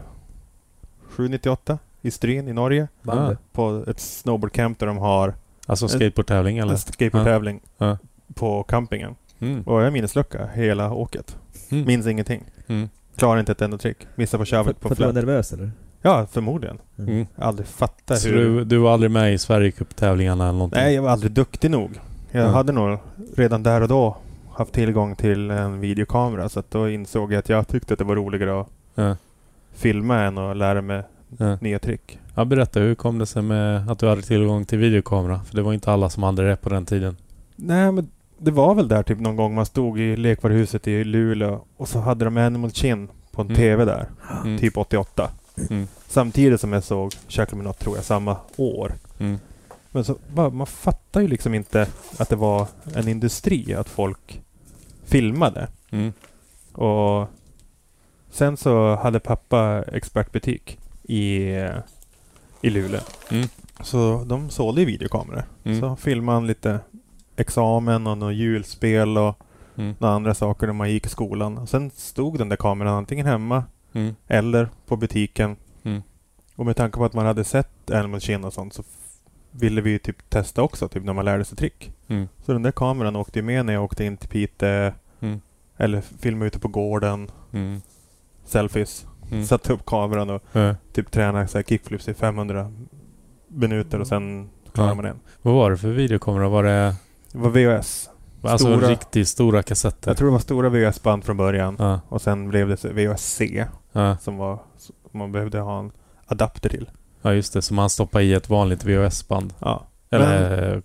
98 1.29 1.79
i 2.03 2.11
Stryn 2.11 2.49
i 2.49 2.53
Norge. 2.53 2.89
Bandy. 3.03 3.37
På 3.53 3.85
ett 3.87 4.01
snowboardcamp 4.01 4.79
där 4.79 4.87
de 4.87 4.99
har 4.99 5.35
Alltså 5.67 5.89
skateboardtävling 5.89 6.59
eller? 6.59 6.73
en 6.73 6.79
skateboardtävling 6.79 7.61
Ja. 7.79 7.99
på 8.35 8.63
campingen. 8.63 9.15
Mm. 9.41 9.63
Och 9.63 9.83
jag 9.83 9.93
minneslucka 9.93 10.47
hela 10.55 10.93
åket. 10.93 11.37
Mm. 11.71 11.87
Minns 11.87 12.07
ingenting. 12.07 12.45
Mm. 12.67 12.89
Klarar 13.17 13.41
inte 13.41 13.53
ett 13.53 13.63
enda 13.63 13.79
trick. 13.79 13.97
Missar 14.15 14.39
på 14.39 14.45
För, 14.45 14.57
shovet 14.57 14.77
för 14.81 14.89
på 14.89 14.93
att 14.93 14.99
du 14.99 15.05
var 15.05 15.13
nervös 15.13 15.53
eller? 15.53 15.71
Ja, 16.09 16.27
förmodligen. 16.31 16.79
Mm. 16.99 17.27
Aldrig 17.37 17.69
fattat 17.69 18.19
Så 18.21 18.29
hur... 18.29 18.37
du, 18.37 18.65
du 18.65 18.79
var 18.79 18.93
aldrig 18.93 19.11
med 19.11 19.35
i 19.35 19.39
Sverigecup-tävlingarna 19.39 20.45
eller 20.45 20.53
någonting? 20.59 20.81
Nej, 20.81 20.95
jag 20.95 21.03
var 21.03 21.11
aldrig 21.11 21.33
duktig 21.33 21.71
nog. 21.71 21.91
Jag 22.31 22.45
Ja. 22.45 22.49
hade 22.49 22.73
nog 22.73 22.99
redan 23.37 23.63
där 23.63 23.81
och 23.81 23.89
då 23.89 24.17
haft 24.55 24.73
tillgång 24.73 25.17
till 25.17 25.51
en 25.51 25.81
videokamera 25.81 26.49
så 26.49 26.61
att 26.61 26.71
då 26.71 26.89
insåg 26.91 27.33
jag 27.33 27.39
att 27.39 27.49
jag 27.49 27.69
tyckte 27.69 27.93
att 27.95 27.99
det 27.99 28.05
var 28.05 28.17
roligare 28.17 28.61
att 28.61 28.67
Ja. 28.95 29.17
filma 29.75 30.21
än 30.21 30.39
att 30.39 30.57
lära 30.57 30.83
mig 30.83 31.03
nya 31.61 31.79
trick. 31.79 32.19
Ja, 32.35 32.45
berätta, 32.45 32.81
hur 32.81 32.95
kom 32.95 33.19
det 33.19 33.27
sig 33.27 33.43
med 33.43 33.91
att 33.91 33.99
du 33.99 34.09
hade 34.09 34.23
tillgång 34.23 34.65
till 34.65 34.79
videokamera? 34.79 35.41
För 35.45 35.57
det 35.57 35.63
var 35.63 35.73
inte 35.73 35.93
alla 35.93 36.11
som 36.11 36.23
hade 36.23 36.49
det 36.49 36.57
på 36.57 36.69
den 36.69 36.87
tiden. 36.87 37.17
Nej, 37.57 37.93
men 37.93 38.09
det 38.39 38.51
var 38.51 38.75
väl 38.75 38.89
där 38.89 39.03
typ 39.03 39.21
någon 39.21 39.37
gång 39.37 39.55
man 39.55 39.67
stod 39.67 40.01
i 40.01 40.17
lekvaruhuset 40.17 40.89
i 40.89 41.05
Luleå 41.05 41.61
och 41.77 41.89
så 41.89 41.99
hade 42.01 42.25
de 42.25 42.37
Animal 42.37 42.71
Chin 42.71 43.09
på 43.33 43.41
en 43.41 43.47
Mm. 43.47 43.57
TV 43.57 43.85
där. 43.85 44.09
Mm. 44.45 44.59
Typ 44.59 44.77
88. 44.77 45.31
Mm. 45.71 45.87
Samtidigt 46.09 46.61
som 46.61 46.73
jag 46.73 46.85
såg 46.85 47.13
Shackle 47.29 47.59
Me 47.59 47.65
Not 47.65 47.79
tror 47.79 47.97
jag 47.97 48.05
samma 48.05 48.37
år. 48.57 48.93
Mm. 49.19 49.39
Men 49.91 50.05
så, 50.05 50.17
man 50.35 50.67
fattar 50.67 51.21
ju 51.21 51.29
liksom 51.29 51.55
inte 51.55 51.87
att 52.19 52.29
det 52.29 52.37
var 52.37 52.67
en 52.95 53.09
industri, 53.09 53.75
att 53.75 53.89
folk 53.89 54.43
filmade. 55.05 55.69
Mm. 55.91 56.13
Och 56.73 57.29
sen 58.31 58.57
så 58.57 58.97
hade 58.97 59.21
pappa 59.21 59.83
expertbutik 59.93 60.79
i, 61.03 61.41
i 62.61 62.71
Luleå. 62.71 63.01
Mm. 63.31 63.49
Så 63.81 64.25
de 64.27 64.51
sålde 64.51 64.85
videokameror. 64.85 65.43
Mm. 65.65 65.81
Så 65.81 65.97
filmade 65.97 66.37
han 66.37 66.47
lite 66.47 66.81
examen 67.37 68.07
och 68.07 68.19
något 68.19 68.35
julspel 68.35 69.19
och 69.19 69.39
Mm. 69.79 69.95
några 69.99 70.15
andra 70.15 70.35
saker 70.35 70.67
när 70.67 70.75
man 70.75 70.91
gick 70.91 71.07
i 71.07 71.09
skolan. 71.09 71.59
Och 71.59 71.69
sen 71.69 71.91
stod 71.91 72.39
den 72.39 72.49
där 72.49 72.57
kameran 72.57 72.95
antingen 72.95 73.27
hemma 73.27 73.65
Mm. 73.93 74.15
eller 74.27 74.69
på 74.87 74.97
butiken. 74.97 75.57
Mm. 75.83 76.03
Och 76.57 76.67
med 76.67 76.77
tanke 76.77 76.99
på 76.99 77.05
att 77.05 77.15
man 77.15 77.27
hade 77.27 77.45
sett 77.45 77.91
Animal 77.91 78.21
Chin 78.21 78.45
och 78.45 78.53
sånt 78.53 78.75
så 78.75 78.83
ville 79.51 79.81
vi 79.81 79.91
ju 79.91 79.99
typ 79.99 80.31
testa 80.31 80.63
också, 80.63 80.89
typ 80.89 81.05
när 81.05 81.13
man 81.13 81.25
lärde 81.25 81.45
sig 81.45 81.57
trick. 81.59 81.93
Mm. 82.09 82.29
Så 82.47 82.53
den 82.53 82.63
där 82.63 82.73
kameran 82.73 83.17
åkte 83.17 83.43
med 83.43 83.67
när 83.67 83.73
jag 83.73 83.85
åkte 83.85 84.05
in 84.05 84.17
till 84.17 84.29
Piteå. 84.29 84.93
Mm. 85.21 85.41
Eller 85.77 86.01
filmade 86.01 86.47
ute 86.47 86.59
på 86.59 86.69
gården. 86.69 87.31
Mm. 87.53 87.81
Selfies. 88.45 89.07
Satte 89.49 89.73
upp 89.73 89.87
kameran 89.87 90.31
och 90.31 90.43
typ 90.93 91.11
tränade 91.11 91.49
så 91.49 91.59
här 91.59 91.63
kickflips 91.63 92.09
i 92.09 92.15
500 92.15 92.73
minuter 93.49 94.01
och 94.01 94.07
sen 94.07 94.51
klarade 94.73 94.91
Ja. 94.91 94.95
man 94.95 95.05
en. 95.05 95.21
Vad 95.43 95.55
var 95.55 95.71
det 95.71 95.77
för 95.77 95.89
videokamera? 95.89 96.49
Var 96.49 96.63
det 96.65 96.95
Det 97.33 97.39
var 97.39 97.51
VHS. 97.51 98.11
Alltså 98.43 98.67
Stora- 98.67 98.89
riktigt 98.89 99.29
stora 99.29 99.63
kassetter? 99.63 100.11
Jag 100.11 100.17
tror 100.17 100.29
det 100.29 100.33
var 100.33 100.39
stora 100.39 100.69
VHS-band 100.69 101.25
från 101.25 101.37
början. 101.37 101.77
Ja. 101.79 102.01
Och 102.09 102.23
sen 102.23 102.49
blev 102.49 102.69
det 102.69 102.85
VHS-C 102.85 103.67
Ja. 103.93 104.17
som 104.17 104.37
var 104.37 104.59
man 105.13 105.33
behövde 105.33 105.61
ha 105.61 105.79
en 105.79 105.93
adapter 106.27 106.69
till. 106.69 106.91
Ja, 107.23 107.33
just 107.35 107.53
det. 107.53 107.63
Som 107.63 107.79
han 107.79 107.91
stoppade 107.91 108.25
i 108.25 108.35
ett 108.35 108.49
vanligt 108.51 108.85
VHS-band. 108.85 109.55
Ja. 109.59 109.87
Eller... 110.11 110.83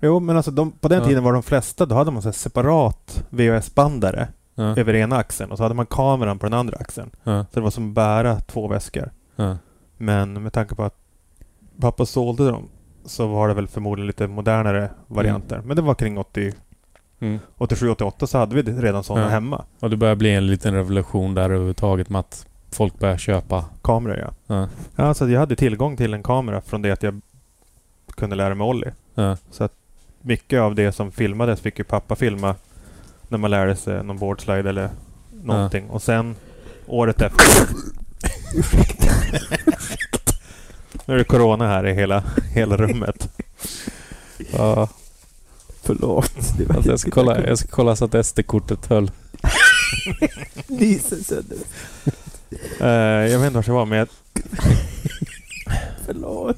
Jo, 0.00 0.20
men 0.20 0.36
alltså 0.36 0.50
de, 0.50 0.70
på 0.72 0.88
den 0.88 1.04
tiden 1.04 1.24
var 1.24 1.32
de 1.32 1.42
flesta, 1.42 1.86
då 1.86 1.94
hade 1.94 2.10
man 2.10 2.22
så 2.22 2.32
separat 2.32 3.24
VHS-bandare 3.30 4.28
över 4.56 4.94
ena 4.94 5.16
axeln 5.16 5.50
och 5.50 5.56
så 5.56 5.62
hade 5.62 5.74
man 5.74 5.86
kameran 5.86 6.38
på 6.38 6.46
den 6.46 6.54
andra 6.54 6.76
axeln. 6.76 7.10
Så 7.24 7.44
det 7.52 7.60
var 7.60 7.70
som 7.70 7.88
att 7.88 7.94
bära 7.94 8.40
två 8.40 8.68
väskor. 8.68 9.10
Men 9.96 10.42
med 10.42 10.52
tanke 10.52 10.74
på 10.74 10.84
att 10.84 10.94
pappa 11.80 12.06
sålde 12.06 12.50
dem 12.50 12.68
så 13.04 13.26
var 13.26 13.48
det 13.48 13.54
väl 13.54 13.68
förmodligen 13.68 14.06
lite 14.06 14.26
modernare 14.26 14.90
varianter. 15.06 15.62
Men 15.64 15.76
det 15.76 15.82
var 15.82 15.94
kring 15.94 16.18
80, 16.18 16.52
Mm. 17.20 17.38
87-88 17.58 18.26
så 18.26 18.38
hade 18.38 18.54
vi 18.54 18.62
redan 18.62 19.04
sådana 19.04 19.24
Ja. 19.26 19.30
hemma. 19.30 19.64
Och 19.80 19.90
det 19.90 19.96
börjar 19.96 20.14
bli 20.14 20.34
en 20.34 20.46
liten 20.46 20.74
revolution 20.74 21.34
där 21.34 21.44
överhuvudtaget 21.44 22.08
med 22.10 22.18
att 22.20 22.46
folk 22.72 22.98
börjar 22.98 23.16
köpa. 23.16 23.64
Kameror 23.82 24.16
ja. 24.18 24.30
Ja, 24.46 24.68
ja. 24.96 25.14
Så 25.14 25.28
jag 25.28 25.40
hade 25.40 25.56
tillgång 25.56 25.96
till 25.96 26.14
en 26.14 26.22
kamera 26.22 26.60
från 26.60 26.82
det 26.82 26.90
att 26.90 27.02
jag 27.02 27.20
kunde 28.16 28.36
lära 28.36 28.54
mig 28.54 28.64
ollie. 28.66 28.92
ja, 29.14 29.36
Så 29.50 29.64
att 29.64 29.72
mycket 30.20 30.60
av 30.60 30.74
det 30.74 30.92
som 30.92 31.12
filmades 31.12 31.60
fick 31.60 31.78
ju 31.78 31.84
pappa 31.84 32.16
filma 32.16 32.54
när 33.28 33.38
man 33.38 33.50
lärde 33.50 33.76
sig 33.76 34.04
någon 34.04 34.18
boardslide 34.18 34.68
eller 34.68 34.90
någonting. 35.42 35.90
Och 35.90 36.02
sen 36.02 36.36
året 36.86 37.22
efter... 37.22 37.46
nu 41.06 41.14
är 41.14 41.18
det 41.18 41.24
Corona 41.24 41.66
här 41.66 41.86
i 41.86 41.94
hela, 41.94 42.24
hela 42.54 42.76
rummet. 42.76 43.28
ja. 44.52 44.88
Förlåt. 45.88 46.32
Det 46.58 46.64
var 46.68 46.74
Alltså 46.76 46.90
jag, 46.90 47.00
ska 47.00 47.10
kolla, 47.10 47.46
jag 47.46 47.58
ska 47.58 47.68
kolla 47.68 47.96
så 47.96 48.04
att 48.04 48.26
SD-kortet 48.26 48.86
höll. 48.86 49.10
Nysen 50.66 51.24
sönder. 51.24 51.56
Eh, 52.80 53.32
jag 53.32 53.38
vet 53.38 53.46
inte 53.46 53.56
var 53.58 53.64
jag 53.66 53.74
var 53.74 53.86
men 53.86 53.98
jag, 53.98 54.08
Förlåt. 56.06 56.56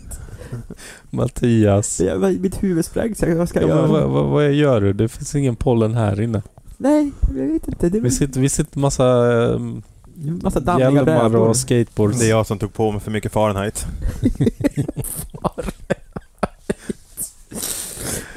Mattias. 1.11 2.01
Jag, 2.01 2.41
mitt 2.41 2.63
huvud 2.63 2.85
sprängs. 2.85 3.23
Vad 3.23 3.49
ska 3.49 3.61
Ja, 3.61 3.69
jag 3.69 3.77
men, 3.83 3.91
göra? 3.91 4.07
vad, 4.07 4.11
vad, 4.11 4.25
vad 4.31 4.53
gör 4.53 4.81
du? 4.81 4.93
Det 4.93 5.09
finns 5.09 5.35
ingen 5.35 5.57
pollen 5.57 5.95
här 5.95 6.21
inne. 6.21 6.43
Nej, 6.79 7.13
jag 7.37 7.47
vet 7.47 7.69
inte. 7.69 7.89
Det 7.89 7.99
är 7.99 8.03
Vi 8.03 8.11
sitter, 8.11 8.41
vi 8.41 8.49
sitter 8.49 8.79
massa 8.79 9.05
um, 9.07 9.83
massa 10.43 10.61
dammiga 10.61 10.91
hjälmar 10.91 11.05
brädor. 11.05 11.49
och 11.49 11.57
skateboards. 11.57 12.19
det 12.19 12.27
är 12.27 12.31
jag 12.31 12.47
som 12.47 12.59
tog 12.59 12.73
på 12.73 12.93
mig 12.93 13.01
för 13.01 13.11
mycket 13.11 13.33
Fahrenheit. 13.33 13.87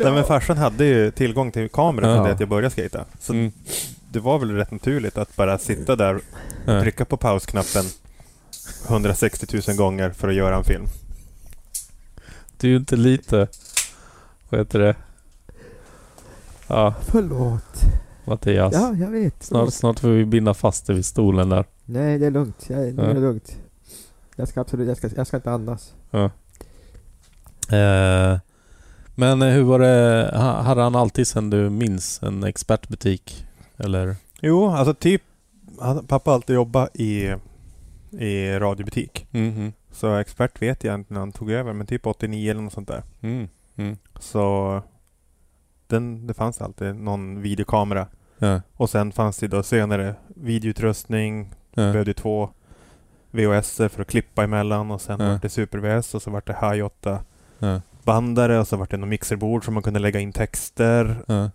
Nej, 0.03 0.13
men 0.13 0.23
farsan 0.23 0.57
hade 0.57 0.85
ju 0.85 1.11
tillgång 1.11 1.51
till 1.51 1.69
kamera 1.69 2.05
från 2.05 2.15
Ja. 2.15 2.23
det 2.23 2.31
att 2.31 2.39
jag 2.39 2.49
började 2.49 2.69
skata. 2.69 3.05
Så 3.19 3.33
Mm. 3.33 3.51
det 4.11 4.19
var 4.19 4.39
väl 4.39 4.51
rätt 4.51 4.71
naturligt 4.71 5.17
att 5.17 5.35
bara 5.35 5.57
sitta 5.57 5.95
där 5.95 6.19
Ja. 6.65 6.81
trycka 6.81 7.05
på 7.05 7.17
pausknappen 7.17 7.83
160 8.87 9.47
000 9.67 9.77
gånger 9.77 10.09
för 10.09 10.27
att 10.27 10.35
göra 10.35 10.55
en 10.55 10.63
film. 10.63 10.85
Det 12.57 12.67
är 12.67 12.71
ju 12.71 12.77
inte 12.77 12.95
lite... 12.95 13.47
Vad 14.49 14.59
heter 14.59 14.79
det? 14.79 14.95
Ja, 16.67 16.93
Förlåt. 17.01 17.81
Mattias. 18.25 18.73
Ja, 18.73 18.93
jag 18.95 19.07
vet. 19.09 19.43
Snart, 19.43 19.73
snart 19.73 19.99
får 19.99 20.07
vi 20.09 20.25
binda 20.25 20.53
fast 20.53 20.87
dig 20.87 20.95
vid 20.95 21.05
stolen 21.05 21.49
där. 21.49 21.65
Nej, 21.85 22.19
det 22.19 22.25
är 22.25 22.31
lugnt. 22.31 22.65
Jag, 22.67 22.79
Ja. 22.79 23.03
är 23.03 23.13
det 23.13 23.19
lugnt. 23.19 23.57
Jag 24.35 24.47
ska 24.47 24.61
absolut... 24.61 24.87
Jag 24.87 24.97
ska, 24.97 25.09
jag 25.15 25.27
ska 25.27 25.37
inte 25.37 25.51
andas. 25.51 25.93
Ja. 26.11 26.23
Eh, 27.77 28.39
men 29.15 29.41
eh, 29.41 29.49
hur 29.49 29.63
var 29.63 29.79
det? 29.79 30.31
ha- 30.33 30.61
Hade 30.61 30.81
han 30.81 30.95
alltid 30.95 31.27
sen 31.27 31.49
du 31.49 31.69
minns 31.69 32.23
en 32.23 32.43
expertbutik? 32.43 33.45
Eller? 33.77 34.15
Jo, 34.41 34.67
alltså 34.69 34.93
typ 34.93 35.21
han, 35.81 36.05
pappa 36.07 36.31
alltid 36.33 36.55
jobbat 36.55 36.95
i, 36.95 37.33
i 38.11 38.51
radiobutik. 38.59 39.27
Mhm. 39.31 39.73
Så 39.91 40.15
expert 40.15 40.61
vet 40.61 40.83
jag 40.83 40.95
inte 40.95 41.13
när 41.13 41.19
han 41.19 41.31
tog 41.31 41.51
över, 41.51 41.73
men 41.73 41.87
typ 41.87 42.07
89 42.07 42.51
eller 42.51 42.61
något 42.61 42.73
sånt 42.73 42.87
där. 42.87 43.03
Mm. 43.21 43.47
Mm. 43.75 43.97
Så 44.19 44.81
den, 45.87 46.27
det 46.27 46.33
fanns 46.33 46.61
alltid 46.61 46.95
någon 46.95 47.41
videokamera. 47.41 48.07
Ja. 48.37 48.61
Och 48.73 48.89
sen 48.89 49.11
fanns 49.11 49.37
det 49.37 49.47
då 49.47 49.63
senare 49.63 50.15
videoutrustning, 50.27 51.49
Ja. 51.75 51.91
behövde 51.91 52.13
två 52.13 52.49
VHS 53.31 53.75
för 53.77 54.01
att 54.01 54.07
klippa 54.07 54.43
emellan 54.43 54.91
och 54.91 55.01
sen 55.01 55.19
Ja. 55.19 55.25
var 55.29 55.39
det 55.41 55.49
Super 55.49 55.77
VS 55.79 56.15
och 56.15 56.21
så 56.21 56.31
var 56.31 56.43
det 56.45 56.73
Hi 56.75 56.81
8 56.81 57.19
Ja. 57.59 57.81
Bandare 58.03 58.59
och 58.59 58.67
så 58.67 58.77
var 58.77 58.87
det 58.89 58.97
någon 58.97 59.09
mixerbord 59.09 59.65
som 59.65 59.73
man 59.73 59.83
kunde 59.83 59.99
lägga 59.99 60.19
in 60.19 60.33
texter. 60.33 61.23
Ja. 61.27 61.51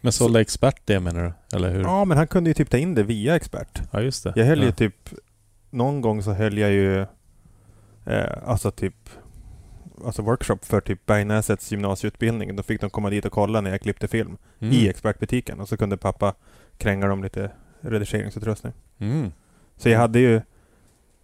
Men 0.00 0.12
sålde 0.12 0.40
expert 0.40 0.82
det 0.84 1.00
menar 1.00 1.22
du? 1.50 1.56
Eller 1.56 1.70
hur? 1.70 1.80
Ja, 1.80 2.04
men 2.04 2.18
han 2.18 2.26
kunde 2.26 2.50
ju 2.50 2.54
typ 2.54 2.70
ta 2.70 2.76
in 2.76 2.94
det 2.94 3.02
via 3.02 3.36
expert. 3.36 3.82
Ja, 3.90 4.00
just 4.00 4.24
det. 4.24 4.32
Jag 4.36 4.44
höll 4.46 4.58
ja. 4.58 4.64
ju 4.64 4.72
typ... 4.72 4.94
Någon 5.70 6.00
gång 6.00 6.22
så 6.22 6.32
höll 6.32 6.58
jag 6.58 6.70
ju... 6.70 7.00
Eh, 8.06 8.48
alltså 8.48 8.70
typ... 8.70 8.94
Alltså 10.04 10.22
workshop 10.22 10.58
för 10.62 10.80
typ 10.80 11.06
Bergnäsets 11.06 11.72
gymnasieutbildning. 11.72 12.56
Då 12.56 12.62
fick 12.62 12.80
de 12.80 12.90
komma 12.90 13.10
dit 13.10 13.24
och 13.24 13.32
kolla 13.32 13.60
när 13.60 13.70
jag 13.70 13.80
klippte 13.80 14.08
film 14.08 14.36
Mm. 14.60 14.74
i 14.74 14.88
expertbutiken. 14.88 15.60
Och 15.60 15.68
så 15.68 15.76
kunde 15.76 15.96
pappa 15.96 16.34
kränga 16.78 17.06
dem 17.06 17.22
lite 17.22 17.50
redigeringsutrustning. 17.80 18.72
Mm. 18.98 19.32
Så 19.76 19.88
jag 19.88 19.98
hade 19.98 20.18
ju... 20.18 20.40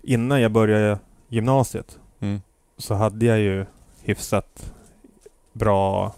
Innan 0.02 0.40
jag 0.40 0.52
började 0.52 0.98
gymnasiet 1.28 1.98
Mm. 2.20 2.40
så 2.78 2.94
hade 2.94 3.26
jag 3.26 3.38
ju 3.38 3.66
hyfsat 4.04 4.72
bra 5.52 6.14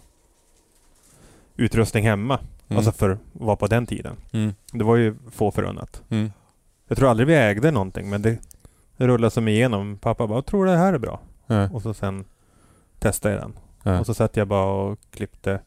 utrustning 1.57 2.05
hemma. 2.05 2.39
Mm. 2.69 2.77
Alltså 2.79 2.93
för 2.93 3.19
vad 3.33 3.59
på 3.59 3.67
den 3.67 3.87
tiden. 3.87 4.17
Mm. 4.33 4.55
Det 4.73 4.85
var 4.85 4.97
ju 4.97 5.15
få 5.31 5.51
förunnat. 5.51 6.03
Mm. 6.09 6.33
Jag 6.89 6.99
tror 6.99 7.09
aldrig 7.11 7.27
vi 7.27 7.35
ägde 7.35 7.71
någonting 7.71 8.11
men 8.11 8.23
det, 8.23 8.39
det 8.97 9.07
rullade 9.07 9.31
som 9.31 9.49
igenom. 9.49 9.99
Pappa 9.99 10.27
bara, 10.27 10.37
jag 10.37 10.47
tror 10.47 10.67
det 10.67 10.77
här 10.77 10.93
är 10.93 10.99
bra. 10.99 11.21
Ja. 11.47 11.71
Och 11.71 11.83
så 11.83 11.95
sen 11.95 12.25
testade 12.99 13.35
jag 13.35 13.43
den. 13.45 13.53
Ja. 13.83 14.01
Och 14.01 14.07
så 14.07 14.15
satt 14.15 14.37
jag 14.37 14.49
bara 14.49 14.65
och 14.73 14.99
klippte 15.11 15.61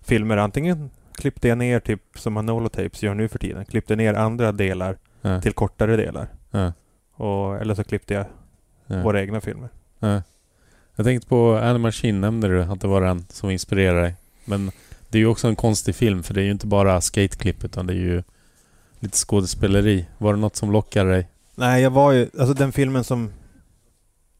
filmer. 0.00 0.36
Antingen 0.36 0.90
klippte 1.14 1.48
jag 1.48 1.58
ner 1.58 1.80
typ 1.80 2.02
som 2.14 2.32
Manolo 2.32 2.68
Tapes 2.68 3.02
gör 3.02 3.14
nu 3.14 3.28
för 3.28 3.38
tiden. 3.38 3.64
Klippte 3.64 3.96
ner 3.96 4.14
andra 4.14 4.52
delar 4.52 4.98
Ja. 5.24 5.40
till 5.40 5.52
kortare 5.52 5.96
delar. 5.96 6.28
Och, 7.14 7.56
eller 7.56 7.74
så 7.74 7.84
klippte 7.84 8.14
jag 8.14 8.26
Ja. 8.86 9.02
våra 9.02 9.20
egna 9.20 9.40
filmer. 9.40 9.68
Ja. 10.92 10.96
Jag 10.96 11.06
tänkte 11.06 11.28
på 11.28 11.56
Annie 11.56 11.78
Machine 11.78 12.20
nämnde 12.20 12.48
du 12.48 12.62
att 12.62 12.80
det 12.80 12.88
var 12.88 13.00
den 13.00 13.24
som 13.28 13.50
inspirerade 13.50 14.00
dig. 14.02 14.14
Men 14.44 14.70
det 15.08 15.18
är 15.18 15.20
ju 15.20 15.26
också 15.26 15.48
en 15.48 15.56
konstig 15.56 15.94
film 15.94 16.22
för 16.22 16.34
det 16.34 16.40
är 16.40 16.44
ju 16.44 16.50
inte 16.50 16.66
bara 16.66 17.00
skateklipp 17.00 17.64
utan 17.64 17.86
det 17.86 17.92
är 17.92 17.96
ju 17.96 18.22
lite 19.00 19.16
skådespeleri. 19.16 20.06
Var 20.18 20.34
det 20.34 20.40
något 20.40 20.56
som 20.56 20.72
lockade 20.72 21.10
dig? 21.10 21.28
Nej, 21.54 21.82
jag 21.82 21.90
var 21.90 22.12
ju... 22.12 22.30
Alltså 22.38 22.54
den 22.54 22.72
filmen 22.72 23.04
som... 23.04 23.30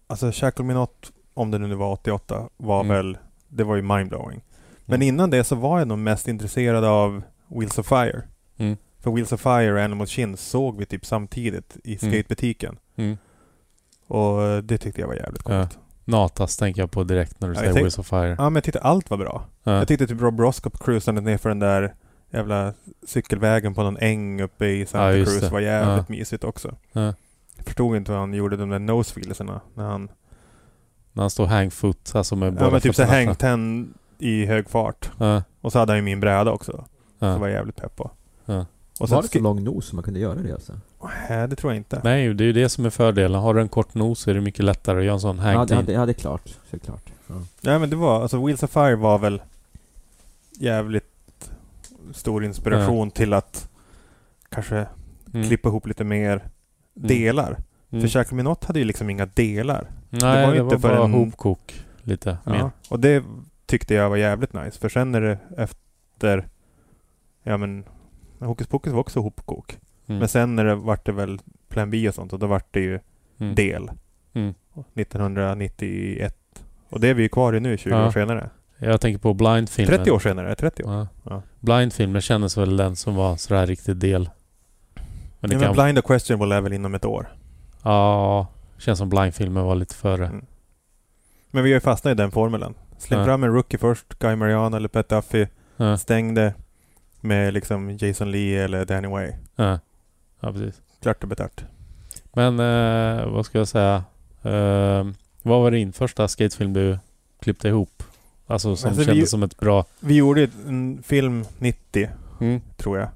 Alltså 0.07 0.31
Shackle 0.33 0.65
Me 0.65 0.75
Not, 0.75 1.13
om 1.35 1.51
det 1.51 1.59
nu 1.59 1.75
var 1.75 1.93
88, 1.93 2.49
var 2.57 2.81
Mm. 2.81 2.97
väl... 2.97 3.19
Det 3.49 3.65
var 3.65 3.77
ju 3.77 3.83
mindblowing. 3.83 4.41
Men 4.85 4.95
Mm. 4.95 5.09
innan 5.09 5.31
det 5.31 5.45
så 5.45 5.55
var 5.55 5.79
jag 5.79 5.89
nog 5.89 5.99
mest 5.99 6.29
intresserad 6.29 6.85
av 6.85 7.23
Wheels 7.49 7.79
of 7.79 7.87
Fire. 7.87 8.23
Mm. 8.57 8.77
För 9.01 9.11
Wheels 9.11 9.33
of 9.33 9.41
Fire 9.41 9.73
och 9.73 9.81
Animal 9.81 10.07
Chin 10.07 10.37
såg 10.37 10.79
vi 10.79 10.87
typ 10.87 11.07
samtidigt 11.07 11.77
i 11.85 11.99
Mm. 12.03 12.13
skatebutiken. 12.13 12.79
Mm. 12.97 13.17
Och 14.07 14.65
det 14.65 14.79
tyckte 14.79 15.01
jag 15.01 15.09
var 15.09 15.15
jävligt 15.15 15.43
Ja. 15.49 15.69
Natas 16.05 16.57
tänker 16.57 16.83
jag 16.83 16.91
på 16.91 17.05
direkt 17.05 17.41
när 17.41 17.49
du 17.49 17.55
Ja, 17.55 17.61
säger 17.61 17.73
tänk- 17.73 17.83
Wheels 17.83 17.99
of 17.99 18.07
Fire. 18.07 18.35
Ja, 18.39 18.45
men 18.45 18.55
jag 18.55 18.65
tyckte 18.65 18.81
allt 18.81 19.11
var 19.11 19.19
bra. 19.19 19.45
Ja. 19.65 19.73
Jag 19.79 19.89
tyckte 19.89 20.07
typ 20.07 20.21
Rob 20.21 20.41
Roscoe 20.41 20.73
cruisade 20.81 21.21
ner 21.21 21.39
för 21.39 21.49
den 21.49 21.59
där 21.59 21.95
jävla 22.31 22.73
cykelvägen 23.07 23.75
på 23.75 23.83
någon 23.83 23.97
äng 23.97 24.41
uppe 24.43 24.67
i 24.67 24.87
Santa 24.87 25.17
Ja, 25.17 25.25
Cruz 25.25 25.41
det. 25.41 25.49
var 25.49 25.61
jävligt 25.61 26.09
mysigt 26.09 26.45
också. 26.45 26.75
Ja. 26.93 27.15
Jag 27.57 27.67
förstod 27.67 27.97
inte 27.97 28.13
hur 28.13 28.19
han 28.19 28.35
gjorde 28.35 28.57
de 28.57 28.69
där 28.71 28.79
nosewheelsarna 28.79 29.61
när 29.75 29.85
han... 29.85 30.09
När 31.13 31.23
han 31.23 31.31
står 31.31 31.47
hangfoot, 31.47 32.13
alltså 32.15 32.37
med 32.37 32.53
båda 32.53 32.65
Ja 32.67 32.71
men 32.71 32.81
typ 32.81 32.95
så 32.95 33.03
fötterna 33.03 33.17
hang 33.19 33.27
fram. 33.27 33.37
ten 33.37 33.95
i 34.19 34.47
hög 34.47 34.71
fart. 34.71 35.11
Ja. 35.19 35.43
Och 35.61 35.73
så 35.73 35.79
hade 35.79 35.93
han 35.93 35.99
ju 35.99 36.03
min 36.03 36.21
bräda 36.21 36.51
också. 36.51 36.73
Så 37.19 37.25
Ja. 37.27 37.39
var 37.39 37.49
jag 37.49 37.55
jävligt 37.57 37.77
pepp 37.77 37.97
på. 37.97 38.11
Ja. 39.03 39.05
Och 39.05 39.09
sen 39.09 39.17
var 39.17 39.23
det 39.23 39.29
så 39.29 39.39
lång 39.39 39.65
nos 39.65 39.87
som 39.87 39.97
man 39.97 40.03
kunde 40.03 40.21
göra 40.21 40.35
det 40.35 40.53
alltså? 40.53 40.73
Nej, 41.29 41.49
det 41.49 41.57
tror 41.57 41.73
jag 41.73 41.77
inte. 41.77 42.01
Nej, 42.05 42.35
det 42.35 42.45
är 42.45 42.47
ju 42.47 42.53
det 42.53 42.69
som 42.69 42.87
är 42.87 42.91
fördelen. 42.91 43.41
Har 43.41 43.55
du 43.55 43.61
en 43.61 43.69
kort 43.69 43.95
nos 43.95 44.21
så 44.21 44.31
är 44.31 44.35
det 44.35 44.41
mycket 44.41 44.65
lättare 44.65 44.99
att 44.99 45.05
göra 45.05 45.15
en 45.15 45.21
sån 45.21 45.37
Ja, 45.37 45.43
det, 45.43 45.57
hang 45.57 45.67
ja, 45.71 45.83
det, 45.83 45.93
ja, 45.93 46.07
det 46.07 46.13
är 46.13 46.15
klart. 46.15 46.59
Såklart. 46.71 47.11
Ja. 47.27 47.35
Nej 47.61 47.79
men 47.79 47.91
det 47.91 47.97
var, 47.97 48.23
alltså 48.23 48.47
Wheels 48.47 48.63
of 48.63 48.71
Fire 48.71 48.97
var 48.97 49.19
väl 49.19 49.43
jävligt 50.61 51.51
stor 52.13 52.45
inspiration 52.45 53.11
till 53.11 53.33
att 53.33 53.69
kanske 54.49 54.87
mm. 55.35 55.49
klippa 55.49 55.69
ihop 55.69 55.87
lite 55.87 56.05
mer 56.05 56.45
delar. 56.95 57.59
Mm. 57.91 58.03
För 58.03 58.09
Shackle 58.09 58.37
Me 58.37 58.43
Not 58.43 58.65
hade 58.65 58.79
ju 58.79 58.85
liksom 58.85 59.11
inga 59.11 59.27
delar. 59.27 59.91
Nej, 60.11 60.21
det 60.21 60.27
det 60.27 60.47
var 60.47 60.65
var, 60.65 60.75
inte 60.75 60.77
bara 60.77 60.97
förrän- 60.97 61.13
hopkok 61.13 61.85
lite 62.03 62.39
mer. 62.45 62.55
Ja. 62.55 62.71
Och 62.89 63.01
det 63.01 63.25
tyckte 63.67 63.95
jag 63.95 64.11
var 64.11 64.17
jävligt 64.17 64.53
nice. 64.53 64.79
För 64.79 64.89
sen 64.89 65.15
är 65.15 65.21
det 65.21 65.39
efter, 65.57 66.49
ja 67.43 67.57
men, 67.57 67.85
Hokus 68.47 68.67
Pokus 68.67 68.93
var 68.93 69.01
också 69.01 69.21
hopkok. 69.21 69.79
Mm. 70.07 70.19
Men 70.19 70.29
sen 70.29 70.57
när 70.57 70.65
det 70.65 70.75
vart 70.75 71.07
det 71.07 71.13
väl 71.13 71.39
Plan 71.69 71.91
B 71.91 72.09
och 72.09 72.15
sånt 72.15 72.33
och 72.33 72.39
då 72.39 72.47
vart 72.47 72.67
det 72.71 72.81
ju 72.81 73.01
Mm. 73.41 73.55
del. 73.55 73.91
Mm. 74.33 74.55
1991. 74.95 76.37
Och 76.89 77.01
det 77.01 77.09
är 77.09 77.15
vi 77.15 77.23
ju 77.23 77.29
kvar 77.29 77.53
i 77.57 77.61
nu 77.61 77.77
20 77.79 77.91
Ja. 77.91 78.07
år 78.07 78.11
senare. 78.11 78.51
Jag 78.79 79.01
tänker 79.01 79.19
på 79.19 79.35
Blind-filmen. 79.35 79.97
30 79.99 80.11
år 80.11 80.19
senare, 80.19 80.55
30 80.55 80.83
år. 80.85 80.93
Ja. 80.93 81.07
Ja. 81.25 81.43
Blind-filmen 81.61 82.23
kändes 82.23 82.57
väl 82.59 82.77
den 82.77 82.97
som 82.97 83.15
var 83.15 83.37
sådär 83.37 83.67
riktigt 83.67 84.01
del. 84.01 84.31
Men 85.41 85.51
det 85.51 85.55
Ja, 85.57 85.61
kan... 85.61 85.77
men 85.77 85.85
Blind 85.85 85.99
och 85.99 86.05
Questionable 86.05 86.55
är 86.57 86.61
väl 86.61 86.73
inom 86.73 86.95
ett 86.95 87.05
år. 87.05 87.29
Ja, 87.83 88.47
Känns 88.79 88.99
som 88.99 89.09
blindfilmer 89.09 89.63
var 89.63 89.75
lite 89.75 89.95
före. 89.95 90.27
Mm. 90.27 90.45
Men 91.51 91.65
vi 91.65 91.71
har 91.71 91.75
ju 91.77 91.81
fastnat 91.81 92.11
i 92.13 92.15
den 92.15 92.31
formeln. 92.31 92.75
Släpp 92.99 93.19
Ja. 93.19 93.25
fram 93.25 93.45
en 93.45 93.51
rookie 93.53 93.79
först, 93.79 94.19
Guy 94.19 94.37
Mariano 94.37 94.77
eller 94.77 94.89
Pat 94.89 95.09
Duffy. 95.09 95.47
Ja, 95.77 95.97
Stäng 95.99 96.35
det 96.35 96.55
med 97.23 97.55
liksom 97.55 97.91
Jason 98.01 98.31
Lee 98.31 98.65
eller 98.65 98.85
Danny 98.85 99.09
Way. 99.09 99.33
ja. 99.57 99.79
ja 100.41 100.53
precis. 100.53 100.81
Klart 101.03 101.23
och 101.23 101.29
betart. 101.29 101.65
Men 102.33 102.61
eh, 102.61 103.27
vad 103.29 103.47
ska 103.47 103.59
jag 103.59 103.69
säga? 103.69 104.05
Eh, 104.43 105.05
vad 105.43 105.61
var 105.63 105.71
din 105.71 105.93
första 105.93 106.29
skatefilm 106.29 106.73
du 106.73 106.99
klippte 107.41 107.69
ihop? 107.69 108.03
Alltså 108.47 108.77
som 108.77 108.89
Alltså, 108.89 109.01
vi- 109.03 109.07
kändes 109.07 109.31
som 109.31 109.43
ett 109.43 109.57
bra... 109.59 109.85
Vi 110.01 110.15
gjorde 110.17 110.49
en 110.67 111.03
film 111.03 111.45
90, 111.59 112.09
Mm. 112.41 112.61
tror 112.77 112.99
jag. 112.99 113.09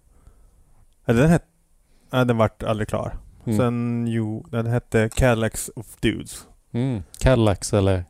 Eller 1.07 1.21
den 1.23 1.31
hette... 1.31 1.45
Nej, 2.11 2.25
den 2.27 2.37
vart 2.37 2.63
aldrig 2.63 2.89
klar. 2.89 3.17
Mm. 3.45 3.59
Sen, 3.59 4.07
jo, 4.09 4.47
den 4.51 4.67
hette 4.67 5.09
Cadillacs 5.17 5.71
of 5.77 5.87
Dudes. 6.01 6.47
Mm. 6.73 7.03
Cadillacs 7.19 7.73
eller? 7.75 8.05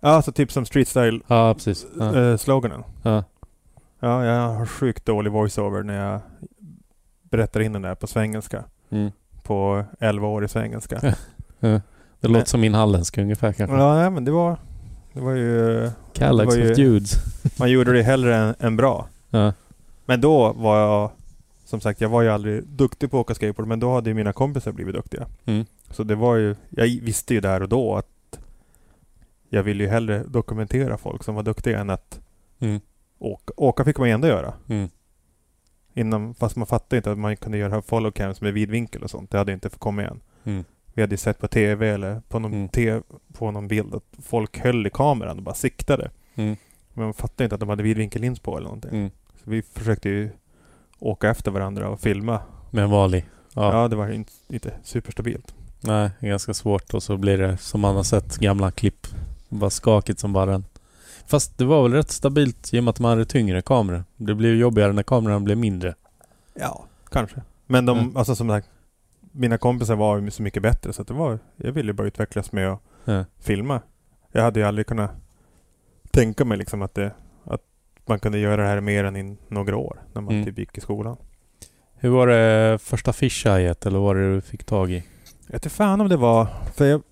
Ja, 0.00 0.08
alltså 0.08 0.32
typ 0.32 0.52
som 0.52 0.66
street 0.66 0.88
style 0.88 1.20
Ja, 1.26 1.54
precis. 1.54 1.86
Ja. 1.98 2.16
eh, 2.20 2.36
sloganen. 2.36 2.82
Ja. 3.02 3.24
Ja, 4.00 4.24
jag 4.24 4.48
har 4.48 4.66
sjukt 4.66 5.06
dålig 5.06 5.32
voiceover 5.32 5.82
när 5.82 6.10
jag 6.10 6.20
berättar 7.22 7.60
in 7.60 7.72
den 7.72 7.82
där 7.82 7.94
på 7.94 8.06
svengelska. 8.06 8.64
Mm. 8.90 9.10
På 9.42 9.84
11 10.00 10.26
år 10.28 10.44
i 10.44 10.48
svengelska. 10.48 10.98
Det 11.60 11.82
Men- 12.20 12.32
låter 12.32 12.46
som 12.46 12.60
min 12.60 12.74
halländska 12.74 13.22
ungefär 13.22 13.52
kanske. 13.52 13.76
ja, 13.76 14.10
men 14.10 14.24
det 14.24 14.30
var... 14.30 14.56
Det 15.12 15.20
var 15.20 15.32
ju... 15.32 15.90
Var 16.20 16.46
of 16.46 16.76
dudes. 16.76 17.12
Man 17.58 17.70
gjorde 17.70 17.92
det 17.92 18.02
hellre 18.02 18.36
än, 18.36 18.54
än 18.58 18.76
bra. 18.76 19.08
Ja. 19.30 19.52
Men 20.04 20.20
då 20.20 20.52
var 20.52 20.78
jag... 20.78 21.10
Som 21.64 21.80
sagt, 21.80 22.00
jag 22.00 22.08
var 22.08 22.22
ju 22.22 22.28
aldrig 22.28 22.64
duktig 22.66 23.10
på 23.10 23.16
att 23.16 23.20
åka 23.20 23.34
skateboard, 23.34 23.68
men 23.68 23.80
då 23.80 23.94
hade 23.94 24.10
ju 24.10 24.14
mina 24.14 24.32
kompisar 24.32 24.72
blivit 24.72 24.94
duktiga. 24.94 25.26
Mm. 25.44 25.64
Så 25.90 26.04
det 26.04 26.14
var 26.14 26.36
ju... 26.36 26.56
Jag 26.70 26.84
visste 26.86 27.34
ju 27.34 27.40
där 27.40 27.62
och 27.62 27.68
då 27.68 27.96
att 27.96 28.38
jag 29.48 29.62
ville 29.62 29.84
ju 29.84 29.90
hellre 29.90 30.22
dokumentera 30.26 30.98
folk 30.98 31.24
som 31.24 31.34
var 31.34 31.42
duktiga 31.42 31.78
än 31.80 31.90
att 31.90 32.20
Mm. 32.60 32.80
Åka. 33.18 33.52
Åka 33.56 33.84
fick 33.84 33.98
man 33.98 34.08
ju 34.08 34.14
ändå 34.14 34.28
göra. 34.28 34.54
Mm. 34.68 34.88
Innan, 35.94 36.34
fast 36.34 36.56
man 36.56 36.66
fattade 36.66 36.96
inte 36.96 37.10
att 37.12 37.18
man 37.18 37.36
kunde 37.36 37.58
göra 37.58 37.82
follow 37.82 38.10
cams 38.10 38.40
med 38.40 38.52
vidvinkel 38.52 39.02
och 39.02 39.10
sånt. 39.10 39.30
Det 39.30 39.38
hade 39.38 39.52
inte 39.52 39.68
kommit 39.68 40.10
än. 40.10 40.20
Mm. 40.44 40.64
Vi 40.94 41.02
hade 41.02 41.12
ju 41.12 41.16
sett 41.18 41.38
på 41.38 41.48
TV 41.48 41.88
eller 41.88 42.20
på 42.28 42.38
någon, 42.38 42.52
Mm. 42.54 42.68
te, 42.68 43.00
på 43.32 43.50
någon 43.50 43.68
bild 43.68 43.94
att 43.94 44.04
folk 44.24 44.58
höll 44.58 44.86
i 44.86 44.90
kameran 44.90 45.36
och 45.36 45.42
bara 45.42 45.54
siktade. 45.54 46.10
Mm. 46.34 46.56
Men 46.94 47.04
man 47.04 47.14
fattade 47.14 47.44
inte 47.44 47.54
att 47.54 47.60
de 47.60 47.68
hade 47.68 47.82
vidvinkellins 47.82 48.40
på 48.40 48.56
eller 48.56 48.64
någonting. 48.64 48.90
Mm. 48.90 49.10
Så 49.44 49.50
vi 49.50 49.62
försökte 49.62 50.08
ju 50.08 50.30
åka 50.98 51.30
efter 51.30 51.50
varandra 51.50 51.88
och 51.88 52.00
filma. 52.00 52.40
Med 52.70 52.84
en 52.84 52.90
vanlig. 52.90 53.26
Ja. 53.54 53.72
Ja, 53.82 53.88
det 53.88 53.96
var 53.96 54.08
inte, 54.10 54.32
inte 54.48 54.72
superstabilt. 54.84 55.54
Nej, 55.80 56.10
ganska 56.20 56.54
svårt 56.54 56.94
och 56.94 57.02
så 57.02 57.16
blir 57.16 57.38
det 57.38 57.56
som 57.56 57.80
man 57.80 57.96
har 57.96 58.02
sett 58.02 58.36
gamla 58.38 58.70
klipp. 58.70 59.06
Bara 59.48 59.70
skakigt 59.70 60.20
som 60.20 60.32
bara 60.32 60.46
den. 60.46 60.64
Fast 61.28 61.58
det 61.58 61.64
var 61.64 61.82
väl 61.82 61.92
rätt 61.92 62.10
stabilt 62.10 62.74
i 62.74 62.78
och 62.80 62.84
med 62.84 62.90
att 62.90 63.00
man 63.00 63.10
hade 63.10 63.24
tyngre 63.24 63.62
kameror. 63.62 64.04
Det 64.16 64.34
ju 64.48 64.56
jobbigare 64.58 64.92
när 64.92 65.02
kameran 65.02 65.44
blir 65.44 65.56
mindre. 65.56 65.94
Ja, 66.54 66.84
kanske. 67.10 67.42
Men 67.66 67.86
de, 67.86 67.98
Mm. 67.98 68.16
alltså 68.16 68.34
som 68.36 68.48
sagt, 68.48 68.68
mina 69.32 69.58
kompisar 69.58 69.96
var 69.96 70.18
ju 70.18 70.30
så 70.30 70.42
mycket 70.42 70.62
bättre 70.62 70.92
så 70.92 71.02
att 71.02 71.08
det 71.08 71.14
var, 71.14 71.38
jag 71.56 71.72
ville 71.72 71.92
bara 71.92 72.06
utvecklas 72.06 72.52
med 72.52 72.68
att 72.72 72.80
Ja. 73.04 73.24
filma. 73.40 73.80
Jag 74.32 74.42
hade 74.42 74.60
ju 74.60 74.66
aldrig 74.66 74.86
kunnat 74.86 75.10
tänka 76.10 76.44
mig 76.44 76.58
liksom 76.58 76.82
att 76.82 76.94
det, 76.94 77.12
att 77.44 77.60
man 78.06 78.18
kunde 78.20 78.38
göra 78.38 78.62
det 78.62 78.68
här 78.68 78.80
mer 78.80 79.04
än 79.04 79.16
i 79.16 79.36
några 79.48 79.76
år 79.76 80.02
när 80.12 80.22
man 80.22 80.34
Mm. 80.34 80.44
typ 80.46 80.58
gick 80.58 80.78
i 80.78 80.80
skolan. 80.80 81.16
Hur 81.94 82.08
var 82.10 82.26
det 82.26 82.78
första 82.82 83.12
fishejet 83.12 83.86
eller 83.86 83.98
vad 83.98 84.06
var 84.06 84.14
det 84.14 84.34
du 84.34 84.40
fick 84.40 84.64
tag 84.64 84.90
i? 84.90 84.94
Jag 85.46 85.52
vet 85.52 85.64
inte 85.64 85.68
fan 85.76 86.00
om 86.00 86.08
det 86.08 86.16
var, 86.16 86.46
för 86.74 86.84
jag 86.86 87.02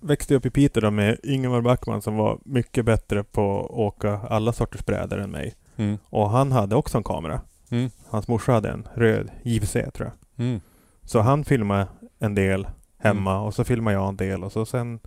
växte 0.00 0.34
upp 0.34 0.46
i 0.46 0.50
Piteå 0.50 0.80
då 0.80 0.90
med 0.90 1.18
Ingemar 1.22 1.60
Backman 1.60 2.02
som 2.02 2.16
var 2.16 2.38
mycket 2.44 2.84
bättre 2.84 3.24
på 3.24 3.64
att 3.64 3.70
åka 3.70 4.18
alla 4.18 4.52
sorters 4.52 4.84
brädor 4.84 5.18
än 5.18 5.30
mig. 5.30 5.54
Mm. 5.76 5.98
Och 6.04 6.30
han 6.30 6.52
hade 6.52 6.76
också 6.76 6.98
en 6.98 7.04
kamera. 7.04 7.40
Mm. 7.70 7.90
Hans 8.08 8.28
morsa 8.28 8.52
hade 8.52 8.70
en 8.70 8.88
röd 8.94 9.30
JVC 9.42 9.72
tror 9.72 9.92
jag. 9.96 10.46
Mm. 10.46 10.60
Så 11.02 11.20
han 11.20 11.44
filmade 11.44 11.88
en 12.18 12.34
del 12.34 12.68
hemma 12.98 13.40
och 13.40 13.54
så 13.54 13.64
filmade 13.64 13.96
jag 13.96 14.08
en 14.08 14.16
del 14.16 14.44
och 14.44 14.52
så 14.52 14.66
sen 14.66 15.00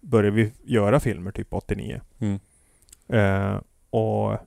började 0.00 0.36
vi 0.36 0.52
göra 0.62 1.00
filmer 1.00 1.30
typ 1.30 1.54
89. 1.54 2.00
Mm. 2.18 2.40
Eh, 3.08 3.60
och 3.90 4.38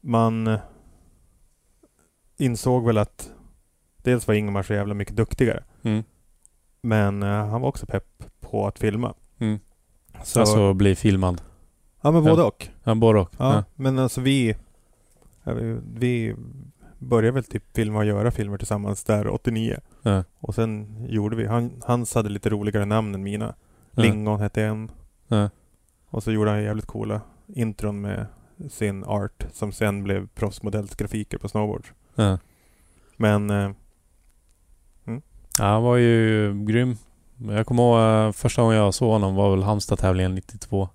man 0.00 0.58
insåg 2.36 2.86
väl 2.86 2.98
att 2.98 3.30
dels 3.96 4.26
var 4.26 4.34
Ingemar 4.34 4.62
så 4.62 4.74
jävla 4.74 4.94
mycket 4.94 5.16
duktigare. 5.16 5.64
Mm. 5.82 6.04
Men 6.80 7.22
eh, 7.22 7.46
han 7.46 7.60
var 7.60 7.68
också 7.68 7.86
pepp 7.86 8.24
på 8.54 8.66
att 8.66 8.78
filma. 8.78 9.14
Mm. 9.38 9.58
Så, 10.22 10.40
Alltså 10.40 10.74
bli 10.74 10.94
filmad. 10.94 11.42
ja 12.00 12.10
men 12.10 12.24
ja. 12.24 12.30
både 12.30 12.42
och. 12.42 12.68
Ja, 12.84 12.94
både 12.94 13.20
och. 13.20 13.30
Ja, 13.38 13.54
Ja. 13.54 13.64
Men 13.74 13.98
alltså 13.98 14.20
vi, 14.20 14.56
ja, 15.44 15.52
vi- 15.98 16.34
började 16.98 17.34
väl 17.34 17.44
typ 17.44 17.64
filma 17.76 17.98
och 17.98 18.04
göra 18.04 18.30
filmer 18.30 18.58
tillsammans 18.58 19.04
där 19.04 19.28
89. 19.28 19.78
Ja. 20.02 20.24
Och 20.40 20.54
sen 20.54 20.96
gjorde 21.08 21.36
vi, 21.36 21.46
han, 21.46 21.80
hans 21.84 22.14
hade 22.14 22.28
lite 22.28 22.50
roligare 22.50 22.84
namn 22.84 23.14
än 23.14 23.22
mina. 23.22 23.54
Ja. 23.90 24.02
Lingon 24.02 24.40
hette 24.40 24.62
en. 24.64 24.90
Ja. 25.28 25.50
Och 26.10 26.22
så 26.22 26.32
gjorde 26.32 26.50
han 26.50 26.62
jävligt 26.62 26.86
coola 26.86 27.20
intron 27.46 28.00
med 28.00 28.26
sin 28.70 29.04
art 29.04 29.46
som 29.52 29.72
sen 29.72 30.02
blev 30.02 30.28
proffsmodellsgrafiker 30.28 31.38
på 31.38 31.48
snowboard. 31.48 31.86
Ja. 32.14 32.38
Men 33.16 33.50
eh, 33.50 33.70
Ja, 35.58 35.64
han 35.64 35.82
var 35.82 35.96
ju 35.96 36.52
grym. 36.64 36.96
Jag 37.38 37.66
kommer 37.66 37.82
ihåg 37.82 38.26
eh, 38.26 38.32
första 38.32 38.62
gången 38.62 38.76
jag 38.78 38.94
såg 38.94 39.10
honom 39.10 39.34
var 39.34 39.50
väl 39.50 39.62
Halmstad-tävlingen 39.62 40.34
92. 40.34 40.88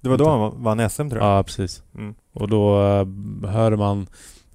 det 0.00 0.08
var 0.08 0.18
då 0.18 0.28
han 0.28 0.62
vann 0.62 0.90
SM 0.90 1.08
tror 1.10 1.22
jag. 1.22 1.38
Ja, 1.38 1.42
precis. 1.42 1.82
Mm. 1.94 2.14
Och 2.32 2.48
då 2.48 2.82
uh, 2.82 3.46
hörde 3.50 3.76
man... 3.76 4.06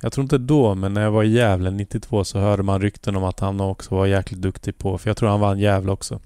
Jag 0.01 0.13
tror 0.13 0.23
inte 0.23 0.37
då, 0.37 0.75
men 0.75 0.93
när 0.93 1.01
jag 1.01 1.11
var 1.11 1.23
i 1.23 1.27
Gävle 1.31 1.71
92 1.71 2.23
så 2.23 2.39
hörde 2.39 2.63
man 2.63 2.81
rykten 2.81 3.15
om 3.15 3.23
att 3.23 3.39
han 3.39 3.61
också 3.61 3.95
var 3.95 4.05
jäkligt 4.05 4.41
duktig 4.41 4.77
på... 4.77 4.97
För 4.97 5.09
jag 5.09 5.17
tror 5.17 5.29
han 5.29 5.39
vann 5.39 5.59
Gävle 5.59 5.91
också. 5.91 6.19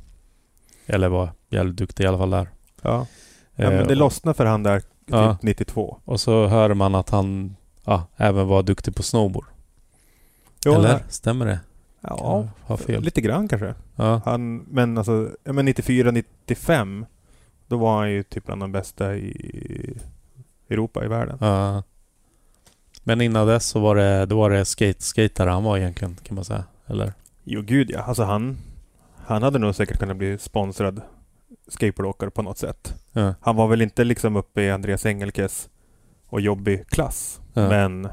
Eller 0.86 1.10
var 1.10 1.30
jävligt 1.50 1.76
duktig 1.78 2.04
i 2.04 2.08
alla 2.08 2.18
fall 2.18 2.30
där. 2.30 2.50
Ja. 2.82 3.06
ja 3.56 3.64
Eh, 3.66 3.70
men 3.70 3.88
det 3.88 3.94
och- 3.94 3.98
lossnade 3.98 4.34
för 4.38 4.46
han 4.46 4.64
där 4.64 4.80
typ 4.80 4.90
Ja. 5.06 5.38
92. 5.42 5.98
Och 6.06 6.20
så 6.20 6.48
hörde 6.48 6.74
man 6.74 6.96
att 6.96 7.10
han 7.10 7.56
ja, 7.86 8.04
även 8.18 8.48
var 8.48 8.64
duktig 8.64 8.96
på 8.96 9.04
snowboard. 9.04 9.46
Jo, 10.66 10.74
Eller? 10.74 11.04
Stämmer 11.10 11.46
det? 11.46 11.60
Ja, 12.10 12.48
har 12.66 12.78
fel. 12.78 13.04
lite 13.04 13.22
grann 13.22 13.48
kanske. 13.48 13.74
Ja. 13.96 14.22
Han, 14.26 14.58
men 14.58 14.98
alltså, 14.98 15.30
men 15.44 15.66
94, 15.66 16.12
95 16.12 17.06
då 17.68 17.78
var 17.78 17.98
han 17.98 18.12
ju 18.12 18.24
typ 18.24 18.46
bland 18.46 18.62
de 18.62 18.72
bästa 18.72 19.16
i 19.16 19.98
Europa, 20.70 21.06
i 21.06 21.08
världen. 21.08 21.38
ja. 21.42 21.84
Men 23.04 23.22
innan 23.22 23.48
dess 23.48 23.66
så 23.68 23.80
var 23.80 23.96
det, 23.96 24.26
då 24.26 24.38
var 24.38 24.50
det 24.50 24.66
skate, 24.66 25.02
skatare 25.04 25.50
han 25.50 25.64
var 25.64 25.78
egentligen 25.78 26.16
kan 26.24 26.36
man 26.36 26.46
säga. 26.46 26.64
Eller? 26.88 27.14
Jo 27.44 27.62
gud 27.62 27.90
ja, 27.92 28.00
alltså 28.02 28.24
han, 28.24 28.58
han 29.26 29.44
hade 29.44 29.60
nog 29.60 29.76
säkert 29.76 30.00
kunnat 30.00 30.18
bli 30.18 30.38
sponsrad 30.38 31.02
skateboardåkare 31.68 32.30
på 32.30 32.42
något 32.42 32.58
sätt. 32.58 32.96
Ja. 33.14 33.34
Han 33.42 33.56
var 33.56 33.68
väl 33.68 33.82
inte 33.82 34.04
liksom 34.04 34.36
uppe 34.36 34.62
i 34.62 34.72
Andreas 34.72 35.06
Engelkes 35.06 35.70
och 36.30 36.42
jobbig 36.42 36.88
klass. 36.88 37.42
Ja. 37.54 37.70
Men 37.70 38.08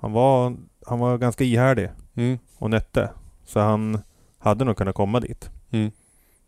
han 0.00 0.12
var, 0.12 0.56
han 0.86 0.98
var 0.98 1.18
ganska 1.18 1.44
ihärdig 1.44 1.90
Mm. 2.16 2.38
och 2.58 2.70
nötte. 2.70 3.10
Så 3.48 3.60
han 3.60 3.98
hade 4.38 4.64
nog 4.64 4.76
kunnat 4.76 4.94
komma 4.94 5.20
dit. 5.20 5.50
Mm. 5.70 5.90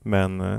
Men 0.02 0.40
eh, 0.40 0.58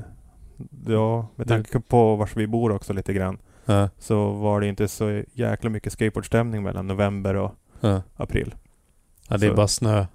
ja, 0.87 1.27
med 1.35 1.47
tanke 1.47 1.79
på 1.79 2.15
var 2.15 2.29
vi 2.35 2.47
bor 2.47 2.71
också 2.71 2.93
lite 2.93 3.13
grann 3.13 3.37
Ja. 3.65 3.89
så 3.99 4.31
var 4.31 4.61
det 4.61 4.67
inte 4.67 4.87
så 4.87 5.23
jäkla 5.33 5.69
mycket 5.69 5.93
skateboardstämning 5.93 6.63
mellan 6.63 6.87
november 6.87 7.33
och 7.35 7.51
Ja. 7.79 8.01
april. 8.17 8.55
ja, 9.27 9.37
det 9.37 9.45
är 9.45 9.49
Så- 9.49 9.55
bara 9.55 9.67
snö. 9.67 10.05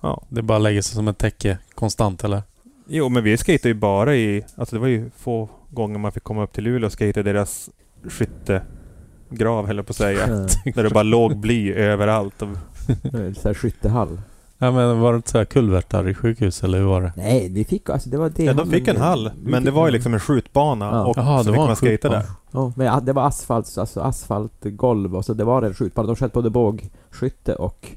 Ja. 0.00 0.22
Det 0.28 0.38
är 0.40 0.42
bara 0.42 0.58
lägga 0.58 0.82
sig 0.82 0.94
som 0.96 1.08
ett 1.08 1.18
täcke 1.18 1.58
konstant 1.74 2.24
eller? 2.24 2.42
Jo, 2.86 3.08
men 3.08 3.24
vi 3.24 3.36
skejtade 3.36 3.68
ju 3.68 3.74
bara 3.74 4.16
i... 4.16 4.44
Alltså 4.56 4.76
det 4.76 4.80
var 4.80 4.88
ju 4.88 5.10
få 5.16 5.48
gånger 5.70 5.98
man 5.98 6.12
fick 6.12 6.22
komma 6.24 6.42
upp 6.42 6.52
till 6.52 6.64
Luleå 6.64 6.86
och 6.86 6.98
skejta 6.98 7.20
i 7.20 7.22
deras 7.22 7.70
skyttegrav, 8.04 9.66
höll 9.66 9.76
jag 9.76 9.86
på 9.86 9.90
att 9.90 9.96
säga. 9.96 10.26
Där 10.74 10.82
det 10.82 10.90
bara 10.90 11.02
låg 11.02 11.36
bly 11.36 11.72
överallt. 11.72 12.42
Och, 12.42 12.48
Så 13.36 13.48
här 13.48 13.54
skyttehall. 13.54 14.20
Ja 14.60 14.70
men 14.70 15.00
var 15.00 15.12
det 15.12 15.16
inte 15.16 15.30
så 15.30 15.38
här 15.38 15.44
kulvertar 15.44 16.08
i 16.08 16.14
sjukhus 16.14 16.64
eller 16.64 16.78
hur 16.78 16.84
var 16.86 17.02
det? 17.02 17.12
Nej, 17.16 17.48
vi 17.48 17.64
fick 17.64 17.90
alltså, 17.90 18.10
det 18.10 18.16
var 18.18 18.30
det. 18.36 18.44
ja, 18.44 18.52
de 18.52 18.70
fick 18.70 18.88
en 18.88 18.96
hall, 18.96 19.30
Vi 19.44 19.50
men 19.50 19.64
det 19.64 19.70
var 19.70 19.86
ju 19.86 19.92
liksom 19.92 20.14
en 20.14 20.20
skjutbana 20.20 20.84
Ja. 20.84 21.04
och 21.06 21.18
Jaha, 21.18 21.38
så 21.44 21.50
det 21.50 21.52
fick 21.56 21.66
man 21.66 21.76
skejta 21.76 22.08
där. 22.08 22.22
Ja, 22.50 22.72
men 22.76 22.86
ja, 22.86 23.00
det 23.00 23.12
var 23.12 23.26
asfalt, 23.26 23.78
alltså 23.78 24.00
asfaltgolv 24.00 25.16
och 25.16 25.24
så 25.24 25.34
det 25.34 25.44
var 25.44 25.62
en 25.62 25.74
skjutbana. 25.74 26.06
De 26.06 26.16
sköt 26.16 26.32
både 26.32 26.50
bågskytte 26.50 27.54
och 27.54 27.88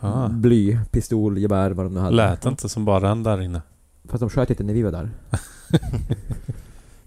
Ah. 0.00 0.28
bly, 0.28 0.78
pistol, 0.90 1.38
gevär 1.38 1.70
vad 1.70 1.86
de 1.86 1.94
nu 1.94 2.00
hade. 2.00 2.16
Lät 2.16 2.46
inte 2.46 2.68
som 2.68 2.84
bara 2.84 3.00
den 3.00 3.22
där 3.22 3.40
inne. 3.42 3.62
Fast 4.08 4.20
de 4.20 4.30
sköt 4.30 4.50
inte 4.50 4.62
när 4.62 4.74
vi 4.74 4.82
var 4.82 4.92
där. 4.92 5.10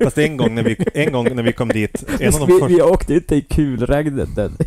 Fast 0.03 0.17
en 0.17 0.37
gång 0.37 0.55
när 0.55 0.63
vi, 0.63 0.77
en 0.93 1.11
gång 1.13 1.35
när 1.35 1.43
vi 1.43 1.53
kom 1.53 1.67
dit, 1.69 2.03
en 2.19 2.33
av 2.33 2.39
de 2.39 2.45
vi, 2.45 2.51
första... 2.53 2.67
vi 2.67 2.81
åkte 2.81 3.13
inte 3.13 3.35
i 3.35 3.41
kulregnet 3.41 4.35
den. 4.35 4.57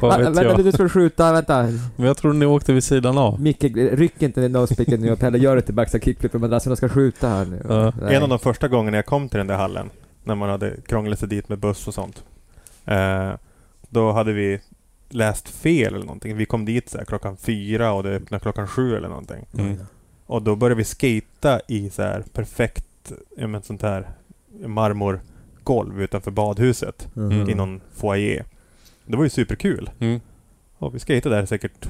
Vad 0.00 0.18
vet 0.18 0.26
vänta, 0.26 0.44
jag? 0.44 0.64
du 0.64 0.72
ska 0.72 0.88
skjuta, 0.88 1.32
vänta. 1.32 1.62
Men 1.96 2.06
jag 2.06 2.16
tror 2.16 2.32
ni 2.32 2.46
åkte 2.46 2.72
vid 2.72 2.84
sidan 2.84 3.18
av. 3.18 3.40
Micke, 3.40 3.64
ryck 3.74 4.22
inte 4.22 4.40
den 4.40 4.52
nosepicken 4.52 5.00
nu 5.00 5.12
och 5.12 5.18
Pelle, 5.18 5.38
gör 5.38 5.56
det 5.56 5.62
till 5.62 5.74
backside 5.74 6.04
kickflip 6.04 6.32
på 6.32 6.38
madrassen 6.38 6.72
och 6.72 6.78
ska 6.78 6.88
skjuta 6.88 7.28
här 7.28 7.44
nu. 7.44 7.62
Ja. 7.68 8.08
En 8.08 8.22
av 8.22 8.28
de 8.28 8.38
första 8.38 8.68
gångerna 8.68 8.96
jag 8.96 9.06
kom 9.06 9.28
till 9.28 9.38
den 9.38 9.46
där 9.46 9.56
hallen, 9.56 9.90
när 10.24 10.34
man 10.34 10.48
hade 10.48 10.76
krånglat 10.86 11.18
sig 11.18 11.28
dit 11.28 11.48
med 11.48 11.58
buss 11.58 11.88
och 11.88 11.94
sånt. 11.94 12.24
Eh, 12.84 13.32
då 13.88 14.12
hade 14.12 14.32
vi 14.32 14.60
läst 15.08 15.48
fel 15.48 15.94
eller 15.94 16.06
någonting. 16.06 16.36
Vi 16.36 16.46
kom 16.46 16.64
dit 16.64 16.88
så 16.88 16.98
här, 16.98 17.04
klockan 17.04 17.36
fyra 17.36 17.92
och 17.92 18.02
det 18.02 18.10
öppnade 18.10 18.42
klockan 18.42 18.68
sju 18.68 18.96
eller 18.96 19.08
någonting. 19.08 19.46
Mm. 19.58 19.78
Och 20.26 20.42
då 20.42 20.56
började 20.56 20.74
vi 20.74 20.84
skata 20.84 21.60
i 21.68 21.90
så 21.90 22.02
här 22.02 22.24
perfekt, 22.32 23.12
ja 23.36 23.46
men 23.46 23.62
sånt 23.62 23.82
här 23.82 24.08
marmorgolv 25.68 26.02
utanför 26.02 26.30
badhuset 26.30 27.08
Mhm. 27.14 27.50
i 27.50 27.54
någon 27.54 27.80
foyer. 27.94 28.44
Det 29.06 29.16
var 29.16 29.24
ju 29.24 29.30
superkul. 29.30 29.90
Mm. 30.00 30.20
Och 30.78 30.94
vi 30.94 30.98
skejtade 31.00 31.36
där 31.36 31.46
säkert 31.46 31.88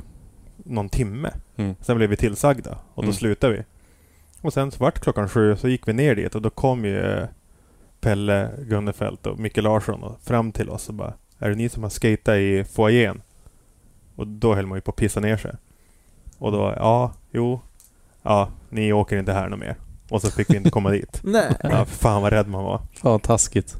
någon 0.56 0.88
timme. 0.88 1.30
Mm. 1.56 1.74
Sen 1.80 1.96
blev 1.96 2.10
vi 2.10 2.16
tillsagda 2.16 2.78
och 2.94 3.02
då 3.02 3.06
Mm. 3.08 3.14
slutade 3.14 3.52
vi. 3.56 3.64
Och 4.42 4.52
sen 4.52 4.70
så 4.70 4.78
vart 4.84 4.98
klockan 5.00 5.28
sju 5.28 5.56
så 5.56 5.68
gick 5.68 5.88
vi 5.88 5.92
ner 5.92 6.14
dit 6.14 6.34
och 6.34 6.42
då 6.42 6.50
kom 6.50 6.84
ju 6.84 6.98
eh, 7.00 7.28
Pelle 8.00 8.50
Gunnefelt 8.68 9.26
och 9.26 9.38
Micke 9.38 9.56
Larsson 9.62 10.02
och 10.02 10.20
fram 10.20 10.52
till 10.52 10.70
oss 10.70 10.88
och 10.88 10.94
bara 10.94 11.14
Är 11.38 11.48
det 11.50 11.56
ni 11.56 11.68
som 11.68 11.82
har 11.82 11.90
skejtat 11.90 12.36
i 12.36 12.64
foajén? 12.64 13.22
Och 14.16 14.26
då 14.26 14.54
höll 14.54 14.66
man 14.66 14.76
ju 14.78 14.80
på 14.82 14.90
att 14.90 14.96
pissa 14.96 15.20
ner 15.20 15.36
sig. 15.36 15.52
Och 16.38 16.52
då, 16.52 16.74
ja, 16.76 17.12
jo, 17.32 17.60
ja, 18.22 18.48
ni 18.70 18.92
åker 18.92 19.16
inte 19.18 19.32
här 19.32 19.48
något 19.48 19.58
mer. 19.58 19.76
Och 20.10 20.20
så 20.20 20.30
fick 20.30 20.50
vi 20.50 20.56
inte 20.56 20.70
komma 20.70 20.90
dit. 20.90 21.20
Nej. 21.24 21.56
Ja, 21.62 21.84
fan 21.84 22.22
vad 22.22 22.32
rädd 22.32 22.48
man 22.48 22.64
var. 22.64 22.80
Fan 23.02 23.20
taskigt. 23.20 23.76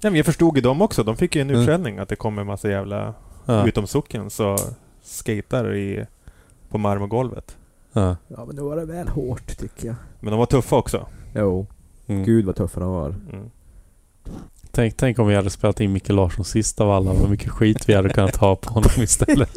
Ja, 0.00 0.10
men 0.10 0.16
jag 0.16 0.26
förstod 0.26 0.56
ju 0.56 0.62
dem 0.62 0.82
också. 0.82 1.02
De 1.04 1.16
fick 1.16 1.34
ju 1.36 1.42
en 1.42 1.50
Mm. 1.50 1.60
utskällning 1.62 1.98
att 1.98 2.08
det 2.08 2.16
kommer 2.16 2.40
en 2.40 2.46
massa 2.46 2.70
jävla 2.70 3.14
Ja. 3.46 3.66
utom 3.66 3.86
socken 3.86 4.30
så 4.30 4.56
skater 5.02 5.74
i 5.74 6.06
på 6.68 6.78
marmorgolvet. 6.78 7.56
Ja. 7.92 8.16
Ja 8.28 8.44
men 8.44 8.56
då 8.56 8.68
var 8.68 8.76
det 8.76 8.84
väl 8.84 9.08
hårt 9.08 9.58
tycker 9.58 9.86
jag. 9.86 9.96
Men 10.20 10.30
de 10.30 10.38
var 10.38 10.46
tuffa 10.46 10.76
också. 10.76 11.06
Jo, 11.34 11.66
Mm. 12.06 12.24
gud 12.24 12.44
vad 12.44 12.56
tuffa 12.56 12.80
de 12.80 12.90
var. 12.92 13.08
Mm. 13.32 13.50
Tänk, 14.72 14.96
tänk 14.96 15.18
om 15.18 15.26
vi 15.26 15.34
hade 15.34 15.50
spelat 15.50 15.80
in 15.80 15.92
Micke 15.92 16.08
Larsson 16.08 16.44
sist 16.44 16.80
av 16.80 16.90
alla. 16.90 17.12
Vad 17.12 17.30
mycket 17.30 17.50
skit 17.50 17.88
vi 17.88 17.94
hade 17.94 18.08
kunnat 18.08 18.36
ha 18.36 18.56
på 18.56 18.70
honom 18.72 18.90
istället. 18.96 19.56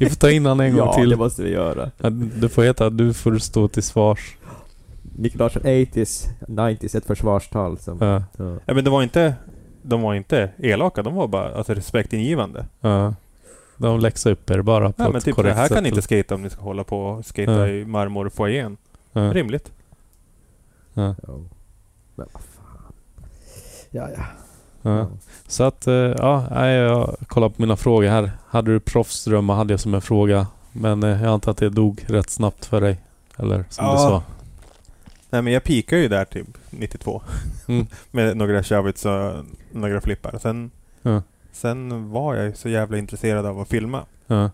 Vi 0.00 0.08
får 0.08 0.16
ta 0.16 0.30
in 0.30 0.44
honom 0.46 0.60
en 0.60 0.76
gång 0.76 0.86
ja, 0.86 0.94
till. 0.94 1.10
det 1.10 1.16
måste 1.16 1.42
vi 1.42 1.50
göra. 1.50 1.90
Ja, 1.98 2.10
Du 2.10 2.48
får 2.48 2.62
heta, 2.64 2.90
du 2.90 3.14
får 3.14 3.38
stå 3.38 3.68
till 3.68 3.82
svars. 3.82 4.36
Micke 5.02 5.34
Larsson 5.38 5.62
80s, 5.62 6.28
90s, 6.46 6.96
ett 6.96 7.06
försvarstal 7.06 7.78
som... 7.78 7.98
Ja. 8.00 8.22
Ja. 8.38 8.58
Ja, 8.66 8.74
men 8.74 8.84
de 8.84 8.90
var 8.90 9.02
inte 9.02 9.34
de 9.82 10.02
var 10.02 10.14
inte 10.14 10.50
elaka, 10.58 11.02
de 11.02 11.14
var 11.14 11.28
bara 11.28 11.54
alltså, 11.54 11.74
respektingivande. 11.74 12.66
Ja. 12.80 13.14
De 13.76 14.00
läxar 14.00 14.30
upp 14.30 14.50
er 14.50 14.62
bara 14.62 14.92
på 14.92 15.02
Ja, 15.02 15.06
ett 15.06 15.12
men 15.12 15.22
typ 15.22 15.34
så 15.34 15.42
korrekt 15.42 15.56
här 15.56 15.68
sätt. 15.68 15.74
kan 15.74 15.82
ni 15.82 15.88
inte 15.88 16.02
skata 16.02 16.34
om 16.34 16.42
ni 16.42 16.50
ska 16.50 16.62
hålla 16.62 16.84
på 16.84 16.98
och 17.06 17.24
skata 17.26 17.52
Ja. 17.52 17.68
i 17.68 17.84
marmorfoajén. 17.84 18.76
Ja. 19.12 19.20
Rimligt. 19.32 19.72
Ja. 20.94 21.14
Ja. 21.26 21.32
Men 22.14 22.26
vad 22.32 22.42
fan. 22.42 22.92
Ja, 23.90 24.08
ja. 24.16 24.24
Ja. 24.82 25.08
Så 25.46 25.64
att, 25.64 25.86
eh, 25.86 25.94
ja, 25.94 26.66
jag 26.70 27.14
kollar 27.26 27.48
på 27.48 27.54
mina 27.62 27.76
frågor 27.76 28.08
här. 28.08 28.30
Hade 28.48 28.72
du 28.72 28.80
proffsdrömmar 28.80 29.54
hade 29.54 29.72
jag 29.72 29.80
som 29.80 29.94
en 29.94 30.00
fråga. 30.00 30.46
Men 30.72 31.02
eh, 31.02 31.22
jag 31.22 31.32
antar 31.32 31.50
att 31.50 31.58
det 31.58 31.68
dog 31.70 32.04
rätt 32.08 32.30
snabbt 32.30 32.64
för 32.64 32.80
dig. 32.80 33.00
Eller 33.36 33.64
som 33.68 33.84
Ja. 33.86 33.92
du 33.92 33.98
sa. 33.98 34.22
Nej 35.32 35.42
men 35.42 35.52
jag 35.52 35.64
pikade 35.64 36.02
ju 36.02 36.08
där 36.08 36.24
typ 36.24 36.46
92. 36.70 37.22
Mm. 37.68 37.86
Med 38.10 38.36
några 38.36 38.62
shovits 38.62 39.06
och 39.06 39.32
några 39.70 40.00
flippar. 40.00 40.38
Sen, 40.38 40.70
Ja. 41.02 41.22
sen 41.52 42.10
var 42.10 42.34
jag 42.34 42.56
så 42.56 42.68
jävla 42.68 42.98
intresserad 42.98 43.46
av 43.46 43.60
att 43.60 43.68
filma. 43.68 44.04
Ja. 44.26 44.50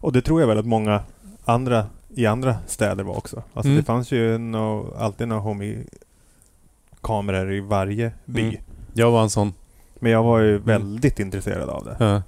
Och 0.00 0.12
det 0.12 0.22
tror 0.22 0.40
jag 0.40 0.48
väl 0.48 0.58
att 0.58 0.66
många 0.66 1.00
andra 1.44 1.86
i 2.14 2.26
andra 2.26 2.56
städer 2.66 3.04
var 3.04 3.16
också. 3.16 3.36
Alltså 3.54 3.68
Mm. 3.68 3.76
det 3.76 3.82
fanns 3.84 4.12
ju 4.12 4.38
nå 4.38 4.94
alltid 4.98 5.28
några 5.28 5.42
homie-kameror 5.42 7.52
i 7.52 7.60
varje 7.60 8.12
by. 8.24 8.42
Mm. 8.42 8.56
Jag 8.94 9.10
var 9.10 9.22
en 9.22 9.30
sån. 9.30 9.54
Men 10.00 10.12
jag 10.12 10.22
var 10.22 10.38
ju 10.38 10.58
väldigt 10.58 11.20
intresserad 11.20 11.68
av 11.68 11.84
det. 11.84 11.96
Ja. 12.00 12.22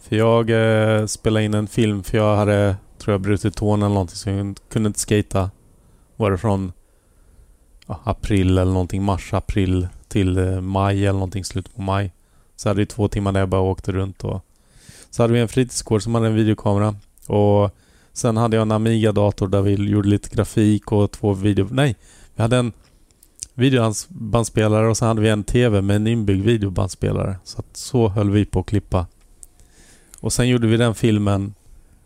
För 0.00 0.16
jag 0.16 0.50
eh, 0.50 1.06
spelade 1.06 1.44
in 1.44 1.54
en 1.54 1.66
film 1.68 2.02
för 2.02 2.18
jag 2.18 2.36
hade, 2.36 2.76
tror 2.98 3.14
jag, 3.14 3.20
brutit 3.20 3.56
tån 3.56 3.82
eller 3.82 3.94
någonting 3.94 4.16
så 4.16 4.30
jag 4.30 4.56
kunde 4.70 4.86
inte 4.86 5.00
skata. 5.00 5.50
Var 6.18 6.30
det 6.30 6.38
från 6.38 6.72
ja, 7.86 8.00
april 8.04 8.58
eller 8.58 8.72
någonting, 8.72 9.02
mars, 9.02 9.34
april 9.34 9.88
till 10.08 10.38
eh, 10.38 10.60
maj 10.60 11.06
eller 11.06 11.12
någonting, 11.12 11.44
slutet 11.44 11.74
på 11.74 11.82
maj. 11.82 12.12
Så 12.56 12.68
hade 12.68 12.78
vi 12.78 12.86
två 12.86 13.08
timmar 13.08 13.32
där 13.32 13.40
jag 13.40 13.48
bara 13.48 13.60
åkte 13.60 13.92
runt 13.92 14.24
och 14.24 14.44
så 15.10 15.22
hade 15.22 15.32
vi 15.32 15.40
en 15.40 15.48
fritidsgård 15.48 16.02
som 16.02 16.14
hade 16.14 16.26
en 16.26 16.34
videokamera 16.34 16.94
och 17.26 17.70
sen 18.12 18.36
hade 18.36 18.56
jag 18.56 18.62
en 18.62 18.72
Amiga-dator 18.72 19.48
där 19.48 19.62
vi 19.62 19.74
gjorde 19.74 20.08
lite 20.08 20.36
grafik 20.36 20.92
och 20.92 21.10
två 21.10 21.34
video... 21.34 21.68
Nej! 21.70 21.96
Vi 22.34 22.42
hade 22.42 22.56
en 22.56 22.72
videobandspelare 23.54 24.88
och 24.88 24.96
så 24.96 25.04
hade 25.04 25.20
vi 25.20 25.28
en 25.28 25.44
TV 25.44 25.80
med 25.80 25.96
en 25.96 26.06
inbyggd 26.06 26.44
videobandspelare. 26.44 27.36
Så 27.44 27.58
att 27.58 27.76
så 27.76 28.08
höll 28.08 28.30
vi 28.30 28.44
på 28.44 28.60
att 28.60 28.66
klippa. 28.66 29.06
Och 30.20 30.32
sen 30.32 30.48
gjorde 30.48 30.66
vi 30.66 30.76
den 30.76 30.94
filmen 30.94 31.54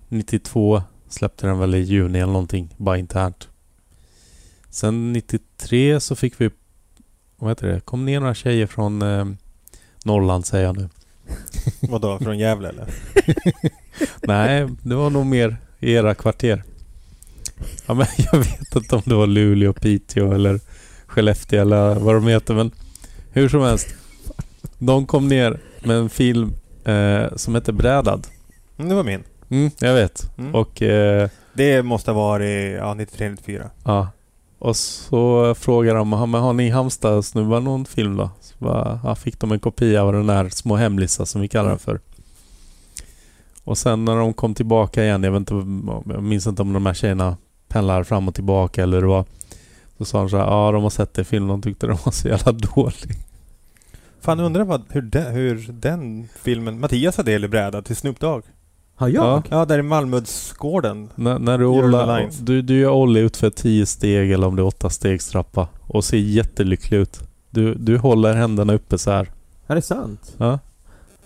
92. 0.09 0.83
Släppte 1.09 1.47
den 1.47 1.59
väl 1.59 1.75
i 1.75 1.81
juni 1.81 2.19
eller 2.19 2.33
någonting. 2.33 2.75
Bara 2.77 2.99
internt. 2.99 3.49
Sen 4.73 5.13
93 5.13 6.01
så 6.01 6.17
fick 6.17 6.41
vi... 6.41 6.51
Vad 7.37 7.51
heter 7.51 7.67
det? 7.67 7.81
kom 7.81 8.05
ner 8.05 8.21
några 8.21 8.35
tjejer 8.35 8.67
från 8.67 9.03
eh, 9.03 9.25
Norrland 10.05 10.47
säger 10.47 10.65
jag 10.65 10.77
nu. 10.77 10.89
Vadå, 11.81 12.19
från 12.19 12.39
Gävle 12.39 12.69
eller? 12.69 12.87
Nej, 14.23 14.69
det 14.83 14.95
var 14.95 15.11
nog 15.11 15.27
mer 15.27 15.57
i 15.81 15.93
era 15.93 16.15
kvarter. 16.15 16.63
Ja, 17.87 17.95
men 17.95 18.07
jag 18.17 18.39
vet 18.39 18.77
inte 18.77 18.97
om 18.97 19.03
det 19.05 19.15
var 19.15 19.27
Luleå, 19.27 19.73
Piteå 19.73 20.33
eller 20.33 20.61
Skellefteå 21.07 21.61
eller 21.61 21.95
vad 21.95 22.15
de 22.15 22.27
heter 22.27 22.55
men 22.55 22.71
hur 23.31 23.49
som 23.49 23.61
helst. 23.63 23.95
De 24.79 25.07
kom 25.07 25.29
ner 25.29 25.61
med 25.85 25.97
en 25.97 26.11
film 26.11 26.53
eh, 26.85 27.35
som 27.37 27.55
heter 27.55 27.73
Brädad. 27.73 28.27
Mm, 28.79 28.89
det 28.89 28.95
var 28.95 29.05
min. 29.05 29.23
Mm, 29.49 29.71
jag 29.79 29.95
vet. 29.95 30.31
Mm. 30.39 30.55
Och 30.55 30.83
eh, 30.83 31.29
Det 31.53 31.83
måste 31.83 32.11
ha 32.11 32.19
varit 32.19 32.77
ja, 32.77 32.95
93-94. 32.95 33.71
ja. 33.85 34.09
Och 34.63 34.77
så 34.77 35.55
frågade 35.55 35.99
de, 35.99 36.13
har 36.13 36.53
ni 36.53 36.71
Halmstad-snubbar 36.71 37.61
någon 37.61 37.85
film 37.85 38.17
då? 38.17 38.31
Så 38.41 38.55
bara, 38.59 39.15
fick 39.15 39.41
de 39.41 39.53
en 39.53 39.61
kopia 39.61 40.03
av 40.03 40.13
den 40.13 40.27
där 40.27 40.49
Små 40.49 40.77
hemlisar 40.77 41.25
som 41.25 41.41
vi 41.41 41.49
kallar 41.49 41.69
den 41.69 41.79
för. 41.79 42.01
Och 43.65 43.79
sen 43.79 44.05
när 44.05 44.17
de 44.17 44.35
kom 44.35 44.55
tillbaka 44.55 45.05
igen, 45.05 45.25
jag 45.25 45.33
vet 45.33 45.39
inte, 45.39 45.55
jag 46.13 46.23
minns 46.23 46.47
inte 46.47 46.63
om 46.63 46.73
de 46.73 46.87
här 46.87 46.95
tjejerna 46.95 47.37
pendlar 47.69 48.05
fram 48.05 48.29
och 48.29 48.35
tillbaka 48.35 48.83
eller 48.83 49.01
det 49.01 49.07
var 49.07 49.25
så 49.99 50.05
sa 50.05 50.19
de 50.19 50.31
så 50.31 50.37
här, 50.37 50.45
ja 50.45 50.73
de 50.73 50.83
har 50.83 50.91
sett 50.91 51.15
det 51.15 51.23
i 51.23 51.25
filmen, 51.25 51.49
de 51.49 51.63
tyckte 51.63 51.87
den 51.87 51.97
var 52.05 52.13
så 52.13 52.29
jävla 52.29 52.53
dålig. 52.75 53.17
Fan, 54.21 54.41
undrar 54.41 54.65
vad, 54.65 54.85
hur, 54.91 55.03
den, 55.03 55.35
hur 55.35 55.73
den 55.73 56.29
filmen... 56.43 56.81
Mattias 56.81 57.17
hade 57.17 57.31
del 57.31 57.45
i 57.45 57.49
bräda 57.49 57.83
till 57.83 57.97
Snoop 57.97 58.21
Dogg. 58.21 58.43
Har 59.03 59.09
jag? 59.09 59.25
Ja. 59.25 59.43
Ja, 59.51 59.65
där 59.65 59.79
i 59.79 59.83
Malmödsgården. 59.83 61.09
När, 61.15 61.39
när 61.39 61.59
du, 61.59 61.65
Gör 61.65 61.71
ollar, 61.85 62.19
lines. 62.19 62.39
du, 62.39 62.63
du 62.63 62.79
gör 62.79 62.91
Olli 62.91 63.21
utför 63.21 63.51
10 63.51 63.87
steg 63.87 64.33
eller 64.33 64.47
om 64.47 64.57
det 64.57 64.63
är 64.63 64.67
8 64.67 64.91
stegs 64.91 65.29
trappa 65.29 65.69
och 65.87 66.05
ser 66.05 66.17
jättelycklig 66.17 66.99
ut. 66.99 67.21
Du, 67.51 67.75
du 67.75 67.99
håller 67.99 68.35
händerna 68.35 68.73
uppe 68.73 68.99
så 68.99 69.11
här. 69.11 69.31
Är 69.67 69.75
det 69.75 69.83
sant? 69.83 70.35
Ja. 70.37 70.59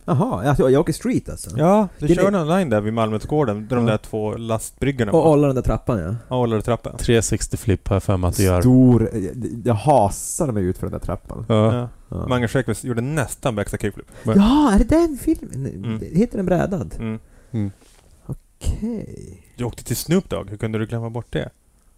Jaha, 0.04 0.48
alltså, 0.48 0.70
jag 0.70 0.80
åker 0.80 0.92
street 0.92 1.28
alltså? 1.28 1.50
Ja, 1.56 1.88
du 1.98 2.06
Det 2.06 2.14
kör 2.14 2.30
någon 2.30 2.48
line 2.48 2.70
där 2.70 2.80
vid 2.80 2.92
Malmödsgården. 2.92 3.66
Där 3.68 3.76
de 3.76 3.86
där 3.86 3.96
två 3.96 4.36
lastbryggorna 4.36 5.12
Och 5.12 5.22
hålla 5.22 5.46
den 5.46 5.56
där 5.56 5.62
trappan 5.62 5.98
ja. 5.98 6.14
Ja, 6.28 6.36
håller 6.36 6.60
trappan. 6.60 6.96
360 6.96 7.56
flip 7.56 7.88
har 7.88 7.96
jag 7.96 8.02
för 8.02 8.16
mig 8.16 8.28
att 8.28 8.36
du 8.36 8.42
gör. 8.42 8.60
Stor... 8.60 9.10
Jag, 9.64 9.74
hasar 9.74 10.52
mig 10.52 10.64
ut 10.64 10.78
för 10.78 10.86
den 10.86 10.92
där 10.92 11.06
trappan. 11.06 11.44
Ja. 11.48 11.74
Ja. 11.74 11.88
Ja, 12.08 12.26
Mange 12.28 12.48
Schreckvist 12.48 12.84
gjorde 12.84 13.00
nästan 13.00 13.56
backside 13.56 13.80
kickflip. 13.80 14.06
ja 14.24 14.72
är 14.74 14.78
det 14.78 14.84
den 14.84 15.18
filmen? 15.22 15.66
Mm. 15.66 16.00
Heter 16.12 16.36
den 16.36 16.46
Brädad? 16.46 16.94
Mm. 16.98 17.18
Okej. 18.26 19.42
Du 19.56 19.64
åkte 19.64 19.84
till 19.84 19.96
Snoop 19.96 20.28
Dogg, 20.30 20.50
hur 20.50 20.56
kunde 20.56 20.78
du 20.78 20.86
glömma 20.86 21.10
bort 21.10 21.32
det? 21.32 21.48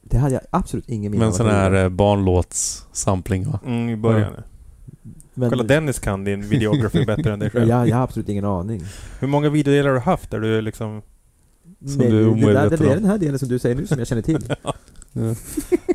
Det 0.02 0.18
hade 0.18 0.34
jag 0.34 0.42
absolut 0.50 0.88
ingen 0.88 1.12
minne 1.12 1.24
Men 1.24 1.28
av 1.28 1.36
sån 1.36 1.46
att 1.46 1.52
här 1.52 1.70
det 1.70 1.76
var. 1.76 1.84
eh, 1.84 1.88
barnlåts-sampling 1.88 3.50
va? 3.50 3.60
Mm, 3.66 3.88
i 3.88 3.96
början. 3.96 4.32
Men- 5.34 5.50
Kolla, 5.50 5.62
Dennis 5.62 5.98
kan 5.98 6.24
din 6.24 6.48
videography 6.48 7.04
bättre 7.04 7.32
än 7.32 7.38
dig 7.38 7.50
själv. 7.50 7.68
jag, 7.68 7.88
jag 7.88 7.96
har 7.96 8.02
absolut 8.04 8.28
ingen 8.28 8.44
aning. 8.44 8.82
Hur 9.20 9.28
många 9.28 9.48
videodelar 9.48 9.88
har 9.88 9.94
du 9.94 10.00
haft 10.00 10.30
där 10.30 10.40
du 10.40 10.60
liksom... 10.60 11.02
Som 11.86 11.98
Nej, 11.98 12.10
du 12.10 12.18
är 12.18 12.24
det, 12.24 12.24
där, 12.24 12.32
omedveten 12.32 12.78
det 12.78 12.84
är 12.84 12.96
om. 12.96 13.02
den 13.02 13.10
här 13.10 13.18
delen 13.18 13.38
som 13.38 13.48
du 13.48 13.58
säger 13.58 13.76
nu 13.76 13.86
som 13.86 13.98
jag 13.98 14.08
känner 14.08 14.22
till. 14.22 14.44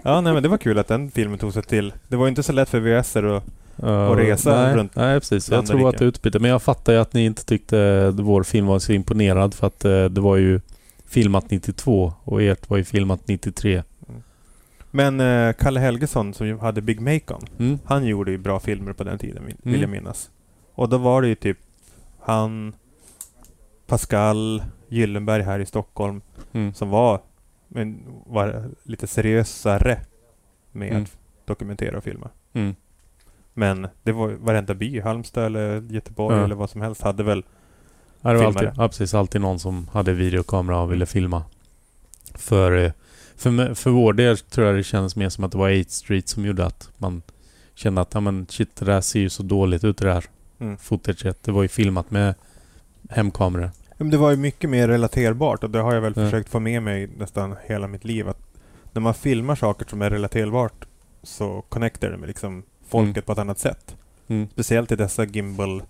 Ja, 0.03 0.21
nej 0.21 0.33
men 0.33 0.43
det 0.43 0.49
var 0.49 0.57
kul 0.57 0.79
att 0.79 0.87
den 0.87 1.11
filmen 1.11 1.39
tog 1.39 1.53
sig 1.53 1.63
till. 1.63 1.93
Det 2.07 2.15
var 2.15 2.25
ju 2.25 2.29
inte 2.29 2.43
så 2.43 2.53
lätt 2.53 2.69
för 2.69 2.79
VSR 3.01 3.23
och... 3.23 3.43
Ja, 3.75 4.09
Och 4.09 4.17
resa 4.17 4.63
nej, 4.63 4.75
runt 4.75 4.95
Nej 4.95 5.19
precis, 5.19 5.49
jag 5.51 5.65
tror 5.65 5.89
att 5.89 5.97
det 5.97 6.05
utbyte. 6.05 6.39
Men 6.39 6.51
jag 6.51 6.61
fattar 6.61 6.93
ju 6.93 6.99
att 6.99 7.13
ni 7.13 7.25
inte 7.25 7.45
tyckte 7.45 8.09
vår 8.11 8.43
film 8.43 8.65
var 8.65 8.79
så 8.79 8.93
imponerad 8.93 9.53
för 9.53 9.67
att 9.67 9.85
eh, 9.85 10.05
det 10.05 10.21
var 10.21 10.35
ju 10.37 10.59
filmat 11.05 11.51
92 11.51 12.13
och 12.23 12.41
ert 12.41 12.69
var 12.69 12.77
ju 12.77 12.83
filmat 12.83 13.27
93. 13.27 13.83
Men 14.91 15.19
eh, 15.19 15.53
Kalle 15.53 15.79
Helgesson 15.79 16.33
som 16.33 16.59
hade 16.59 16.81
Big 16.81 16.99
Macon, 17.01 17.41
Mm. 17.59 17.79
han 17.85 18.05
gjorde 18.05 18.31
ju 18.31 18.37
bra 18.37 18.59
filmer 18.59 18.93
på 18.93 19.03
den 19.03 19.17
tiden, 19.17 19.45
vill 19.45 19.55
Mm. 19.65 19.81
jag 19.81 19.89
minnas. 19.89 20.29
Och 20.75 20.89
då 20.89 20.97
var 20.97 21.21
det 21.21 21.27
ju 21.27 21.35
typ 21.35 21.57
han, 22.19 22.73
Pascal, 23.87 24.63
Gyllenberg 24.89 25.43
här 25.43 25.59
i 25.59 25.65
Stockholm 25.65 26.21
Mm. 26.53 26.73
som 26.73 26.89
var, 26.89 27.21
men 27.67 28.03
var 28.25 28.69
lite 28.83 29.07
seriösare 29.07 29.99
med 30.71 30.89
Mm. 30.91 31.03
att 31.03 31.17
dokumentera 31.45 31.97
och 31.97 32.03
filma. 32.03 32.29
Mm. 33.55 33.81
Men 33.81 33.89
det 34.03 34.11
var 34.11 34.27
varenda 34.29 34.73
by, 34.73 34.99
Halmstad 35.01 35.45
eller 35.45 35.81
Göteborg 35.81 36.37
Ja. 36.37 36.43
eller 36.43 36.55
vad 36.55 36.69
som 36.69 36.81
helst 36.81 37.01
hade 37.01 37.23
väl 37.23 37.43
Ja, 38.21 38.29
det 38.29 38.37
var 38.37 38.45
Filmare. 38.45 38.67
alltid, 38.67 38.83
ja, 38.83 38.87
precis. 38.87 39.13
Alltid 39.13 39.41
någon 39.41 39.59
som 39.59 39.87
hade 39.93 40.13
videokamera 40.13 40.79
och 40.79 40.91
ville 40.91 41.05
filma. 41.05 41.43
För, 42.35 42.77
eh, 42.85 42.91
för, 43.35 43.73
för 43.73 43.89
vår 43.89 44.13
del 44.13 44.37
tror 44.37 44.67
jag 44.67 44.75
det 44.75 44.83
kändes 44.83 45.15
mer 45.15 45.29
som 45.29 45.43
att 45.43 45.51
det 45.51 45.57
var 45.57 45.79
8 45.81 45.89
Street 45.89 46.27
som 46.27 46.45
gjorde 46.45 46.65
att 46.65 46.89
man 46.97 47.21
kände 47.75 48.01
att 48.01 48.13
ja, 48.13 48.19
men 48.19 48.45
shit, 48.49 48.75
det 48.75 48.85
där 48.85 49.01
ser 49.01 49.19
ju 49.19 49.29
så 49.29 49.43
dåligt 49.43 49.83
ut 49.83 49.97
det 49.97 50.05
där 50.05 50.25
Mm. 50.59 50.77
footaget. 50.77 51.43
Det 51.43 51.51
var 51.51 51.61
ju 51.61 51.67
filmat 51.67 52.11
med 52.11 52.35
hemkameror. 53.09 53.71
Ja, 53.89 53.95
men 53.97 54.09
det 54.09 54.17
var 54.17 54.31
ju 54.31 54.37
mycket 54.37 54.69
mer 54.69 54.87
relaterbart 54.87 55.63
och 55.63 55.69
det 55.69 55.79
har 55.79 55.93
jag 55.93 56.01
väl 56.01 56.13
Ja. 56.15 56.23
försökt 56.25 56.49
få 56.49 56.59
med 56.59 56.83
mig 56.83 57.09
nästan 57.17 57.55
hela 57.65 57.87
mitt 57.87 58.03
liv. 58.03 58.29
Att 58.29 58.39
när 58.91 59.01
man 59.01 59.13
filmar 59.13 59.55
saker 59.55 59.85
som 59.89 60.01
är 60.01 60.09
relaterbart 60.09 60.85
så 61.23 61.61
connectar 61.69 62.09
det 62.11 62.17
med 62.17 62.27
liksom 62.27 62.63
folket 62.93 63.15
Mm. 63.17 63.23
på 63.25 63.31
ett 63.31 63.37
annat 63.39 63.59
sätt. 63.59 63.95
Mm. 64.27 64.47
Speciellt 64.51 64.91
i 64.91 64.95
dessa 64.95 65.25
gimbal 65.25 65.83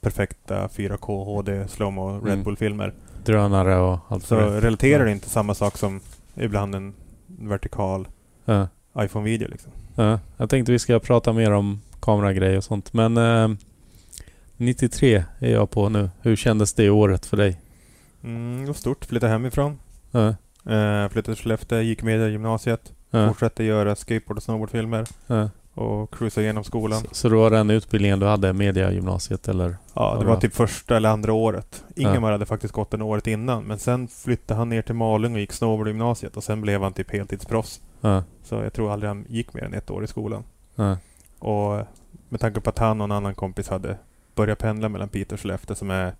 perfekta 0.00 0.68
4K 0.68 1.24
HD 1.24 1.68
slowmo 1.68 2.12
Red 2.20 2.32
Mm. 2.32 2.42
Bull-filmer. 2.44 2.92
Drönare 3.24 3.76
och 3.76 3.98
allt 4.08 4.24
Så 4.26 4.34
det 4.36 4.60
relaterar 4.60 5.04
det 5.04 5.12
inte 5.12 5.28
samma 5.28 5.54
sak 5.54 5.78
som 5.78 6.00
ibland 6.34 6.74
en 6.74 6.94
vertikal 7.26 8.08
Ja. 8.44 8.68
iPhone-video 8.98 9.48
liksom. 9.48 9.72
Ja, 9.94 10.20
jag 10.36 10.50
tänkte 10.50 10.72
vi 10.72 10.78
ska 10.78 10.98
prata 10.98 11.32
mer 11.32 11.50
om 11.50 11.80
kameragrejer 12.00 12.56
och 12.56 12.64
sånt. 12.64 12.92
Men 12.92 13.16
eh, 13.16 13.48
93 14.56 15.24
är 15.38 15.52
jag 15.52 15.70
på 15.70 15.88
nu. 15.88 16.10
Hur 16.22 16.36
kändes 16.36 16.74
det 16.74 16.90
året 16.90 17.26
för 17.26 17.36
dig? 17.36 17.60
Mm, 18.24 18.60
det 18.60 18.66
var 18.66 18.74
stort. 18.74 19.04
Flyttade 19.04 19.32
hemifrån. 19.32 19.78
Ja, 20.10 20.34
Uh, 20.70 21.08
flyttade 21.08 21.34
till 21.36 21.42
Skellefteå, 21.44 21.80
gick 21.80 22.02
med 22.02 22.28
i 22.28 22.30
gymnasiet. 22.32 22.92
ja, 23.10 23.28
Fortsatte 23.28 23.64
göra 23.64 23.96
skateboard 23.96 24.36
och 24.36 24.42
snowboardfilmer. 24.42 25.06
ja. 25.26 25.50
Och 25.76 26.14
cruisa 26.14 26.42
igenom 26.42 26.64
skolan. 26.64 27.00
Så, 27.00 27.06
så 27.14 27.28
det 27.28 27.36
var 27.36 27.50
den 27.50 27.70
utbildningen 27.70 28.18
du 28.20 28.26
hade, 28.26 28.52
mediagymnasiet 28.52 29.48
eller? 29.48 29.76
Ja, 29.94 30.16
det 30.20 30.26
var 30.26 30.36
typ 30.40 30.54
första 30.54 30.96
eller 30.96 31.08
andra 31.08 31.32
året. 31.32 31.84
Ja. 31.94 32.08
Ingemar 32.10 32.32
hade 32.32 32.46
faktiskt 32.46 32.74
gått 32.74 32.90
den 32.90 33.02
året 33.02 33.26
innan. 33.26 33.64
Men 33.64 33.78
sen 33.78 34.08
flyttade 34.08 34.58
han 34.58 34.68
ner 34.68 34.82
till 34.82 34.94
Malung 34.94 35.34
och 35.34 35.40
gick 35.40 35.52
snowboardgymnasiet. 35.52 36.36
Och 36.36 36.44
sen 36.44 36.60
blev 36.60 36.82
han 36.82 36.92
typ 36.92 37.10
heltidsproffs. 37.12 37.80
Ja, 38.00 38.22
Så 38.42 38.54
jag 38.54 38.72
tror 38.72 38.92
aldrig 38.92 39.08
han 39.08 39.24
gick 39.28 39.54
mer 39.54 39.64
än 39.64 39.74
ett 39.74 39.90
år 39.90 40.04
i 40.04 40.06
skolan. 40.06 40.44
ja, 40.74 40.96
Och 41.38 41.86
med 42.28 42.40
tanke 42.40 42.60
på 42.60 42.70
att 42.70 42.78
han 42.78 43.00
och 43.00 43.04
en 43.04 43.12
annan 43.12 43.34
kompis 43.34 43.68
hade 43.68 43.98
börjat 44.34 44.58
pendla 44.58 44.88
mellan 44.88 45.08
Piteå 45.08 45.34
och 45.34 45.40
Skellefteå 45.40 45.74
som 45.76 45.90
är 45.90 46.12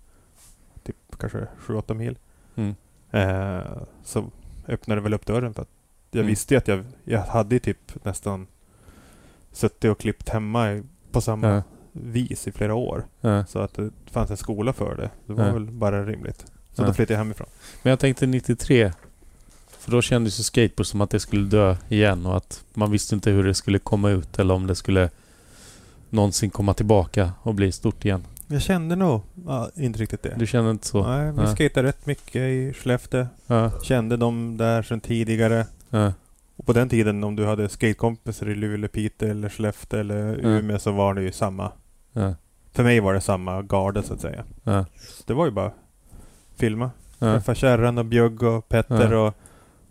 typ 0.83 0.95
kanske 1.19 1.47
7-8 1.67 1.93
mil. 1.93 2.17
mm, 2.55 2.75
Eh, 3.11 3.61
så 4.03 4.25
öppnade 4.67 5.01
väl 5.01 5.13
upp 5.13 5.25
dörren 5.25 5.53
för 5.53 5.61
att 5.61 5.67
jag 6.11 6.19
Mm. 6.19 6.29
visste 6.29 6.53
ju 6.53 6.57
att 6.57 6.67
jag, 6.67 6.83
jag 7.03 7.19
hade 7.21 7.59
typ 7.59 8.05
nästan 8.05 8.47
suttit 9.57 9.91
och 9.91 9.99
klippt 9.99 10.29
hemma 10.29 10.83
på 11.11 11.21
samma 11.21 11.47
ja, 11.47 11.63
vis 11.91 12.47
i 12.47 12.51
flera 12.51 12.75
år. 12.75 13.05
ja. 13.21 13.45
Så 13.45 13.59
att 13.59 13.73
det 13.73 13.89
fanns 14.11 14.31
en 14.31 14.37
skola 14.37 14.73
för 14.73 14.95
det. 14.95 15.09
Det 15.25 15.33
var 15.33 15.45
Ja. 15.47 15.53
väl 15.53 15.65
bara 15.65 16.05
rimligt. 16.05 16.39
Så 16.73 16.81
Ja. 16.81 16.87
då 16.87 16.93
flyttade 16.93 17.13
jag 17.13 17.17
hemifrån. 17.19 17.47
Men 17.83 17.89
jag 17.89 17.99
tänkte 17.99 18.25
93. 18.27 18.91
För 19.79 19.91
då 19.91 20.01
kändes 20.01 20.39
ju 20.39 20.43
skateboard 20.43 20.85
som 20.87 21.01
att 21.01 21.09
det 21.09 21.19
skulle 21.19 21.45
dö 21.47 21.75
igen 21.89 22.25
och 22.25 22.37
att 22.37 22.63
man 22.73 22.91
visste 22.91 23.15
inte 23.15 23.31
hur 23.31 23.43
det 23.43 23.53
skulle 23.53 23.79
komma 23.79 24.09
ut 24.09 24.39
eller 24.39 24.53
om 24.53 24.67
det 24.67 24.75
skulle 24.75 25.09
någonsin 26.09 26.49
komma 26.49 26.73
tillbaka 26.73 27.31
och 27.43 27.53
bli 27.55 27.71
stort 27.71 28.05
igen. 28.05 28.23
Jag 28.47 28.61
kände 28.61 28.95
nog 28.95 29.21
ja, 29.47 29.69
inte 29.75 29.99
riktigt 29.99 30.23
det. 30.23 30.33
Du 30.37 30.47
känner 30.47 30.71
inte 30.71 30.87
så? 30.87 31.07
Nej, 31.07 31.31
vi 31.31 31.37
Nej. 31.37 31.55
skejtade 31.55 31.87
rätt 31.87 32.05
mycket 32.05 32.35
i 32.35 32.73
Skellefteå. 32.73 33.27
Ja, 33.47 33.71
Kände 33.83 34.17
dem 34.17 34.57
där 34.57 34.81
sedan 34.83 34.99
tidigare. 34.99 35.65
ja, 35.89 36.13
Och 36.57 36.65
på 36.65 36.73
den 36.73 36.89
tiden 36.89 37.23
om 37.23 37.35
du 37.35 37.45
hade 37.45 37.69
skatekompisar 37.69 38.49
i 38.49 38.55
Luleå, 38.55 38.89
Piteå 38.89 39.29
eller 39.29 39.49
Skellefteå 39.49 39.99
eller 39.99 40.39
Ja. 40.43 40.49
Umeå 40.49 40.79
så 40.79 40.91
var 40.91 41.13
det 41.13 41.21
ju 41.21 41.31
samma. 41.31 41.71
ja, 42.13 42.35
För 42.71 42.83
mig 42.83 42.99
var 42.99 43.13
det 43.13 43.21
samma 43.21 43.61
garde 43.61 44.03
så 44.03 44.13
att 44.13 44.21
säga. 44.21 44.43
ja, 44.63 44.85
Det 45.25 45.33
var 45.33 45.45
ju 45.45 45.51
bara 45.51 45.71
filma. 46.55 46.91
ja, 47.19 47.33
Träffa 47.33 47.55
Kärran 47.55 47.97
och 47.97 48.05
Bjugg 48.05 48.43
och 48.43 48.69
Petter 48.69 49.13
och 49.13 49.33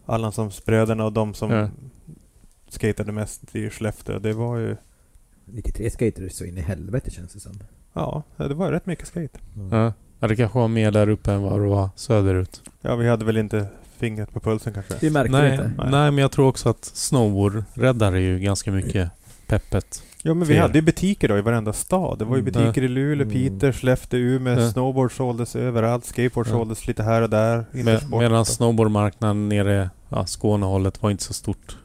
Allansonsbröderna 0.06 1.04
och 1.04 1.12
de 1.12 1.34
som 1.34 1.50
Ja. 1.50 1.68
skatade 2.68 3.12
mest 3.12 3.56
i 3.56 3.70
Skellefteå. 3.70 4.18
Det 4.18 4.32
var 4.32 4.56
ju... 4.56 4.76
93 5.44 5.90
skater 5.90 6.28
så 6.28 6.44
in 6.44 6.58
i 6.58 6.60
helvete 6.60 7.10
känns 7.10 7.32
det 7.32 7.40
som. 7.40 7.52
Ja, 7.92 8.22
det 8.36 8.54
var 8.54 8.70
rätt 8.72 8.86
mycket 8.86 9.08
skate. 9.08 9.38
Ja, 10.20 10.28
det 10.28 10.36
kanske 10.36 10.58
var 10.58 10.68
mer 10.68 10.90
där 10.90 11.08
uppe 11.08 11.32
än 11.32 11.42
vad 11.42 11.60
det 11.60 11.66
var 11.66 11.88
söderut. 11.96 12.62
Ja, 12.80 12.96
vi 12.96 13.08
hade 13.08 13.24
väl 13.24 13.36
inte 13.36 13.66
fingret 13.97 14.32
på 14.32 14.40
pulsen 14.40 14.72
kanske. 14.72 14.94
Vi 15.01 15.11
märkte 15.11 15.32
Nej, 15.32 15.51
inte. 15.53 15.62
Nej. 15.78 15.90
nej, 15.90 16.11
men 16.11 16.18
jag 16.18 16.32
tror 16.32 16.49
också 16.49 16.68
att 16.68 16.84
snowboard 16.84 17.64
räddade 17.74 18.20
ju 18.20 18.38
ganska 18.38 18.72
mycket 18.72 19.11
peppet. 19.47 20.03
Ja, 20.22 20.34
men 20.34 20.49
vi 20.49 20.55
Fel. 20.55 20.62
hade 20.62 20.78
ju 20.78 20.82
butiker 20.82 21.28
då 21.28 21.38
i 21.38 21.40
varenda 21.40 21.72
stad. 21.72 22.18
Det 22.18 22.24
var 22.24 22.36
ju 22.36 22.40
Mm. 22.40 22.53
butiker 22.53 22.82
i 22.82 22.88
Luleå, 22.88 23.22
Mm. 23.26 23.32
Piteå, 23.34 23.72
Skellefteå, 23.72 24.20
Umeå. 24.20 24.61
Ja. 24.61 24.70
Snowboard 24.70 25.12
såldes 25.12 25.57
överallt. 25.57 26.05
Skateboard 26.05 26.47
Ja. 26.47 26.51
såldes 26.51 26.86
lite 26.86 27.03
här 27.03 27.22
och 27.22 27.30
där. 27.30 27.64
Med, 27.70 28.03
medan 28.11 28.44
snowboardmarknaden 28.44 29.49
nere 29.49 29.90
ja, 30.09 30.26
Skånehållet 30.26 31.03
var 31.03 31.11
inte 31.11 31.24
så 31.24 31.32
stort. 31.34 31.76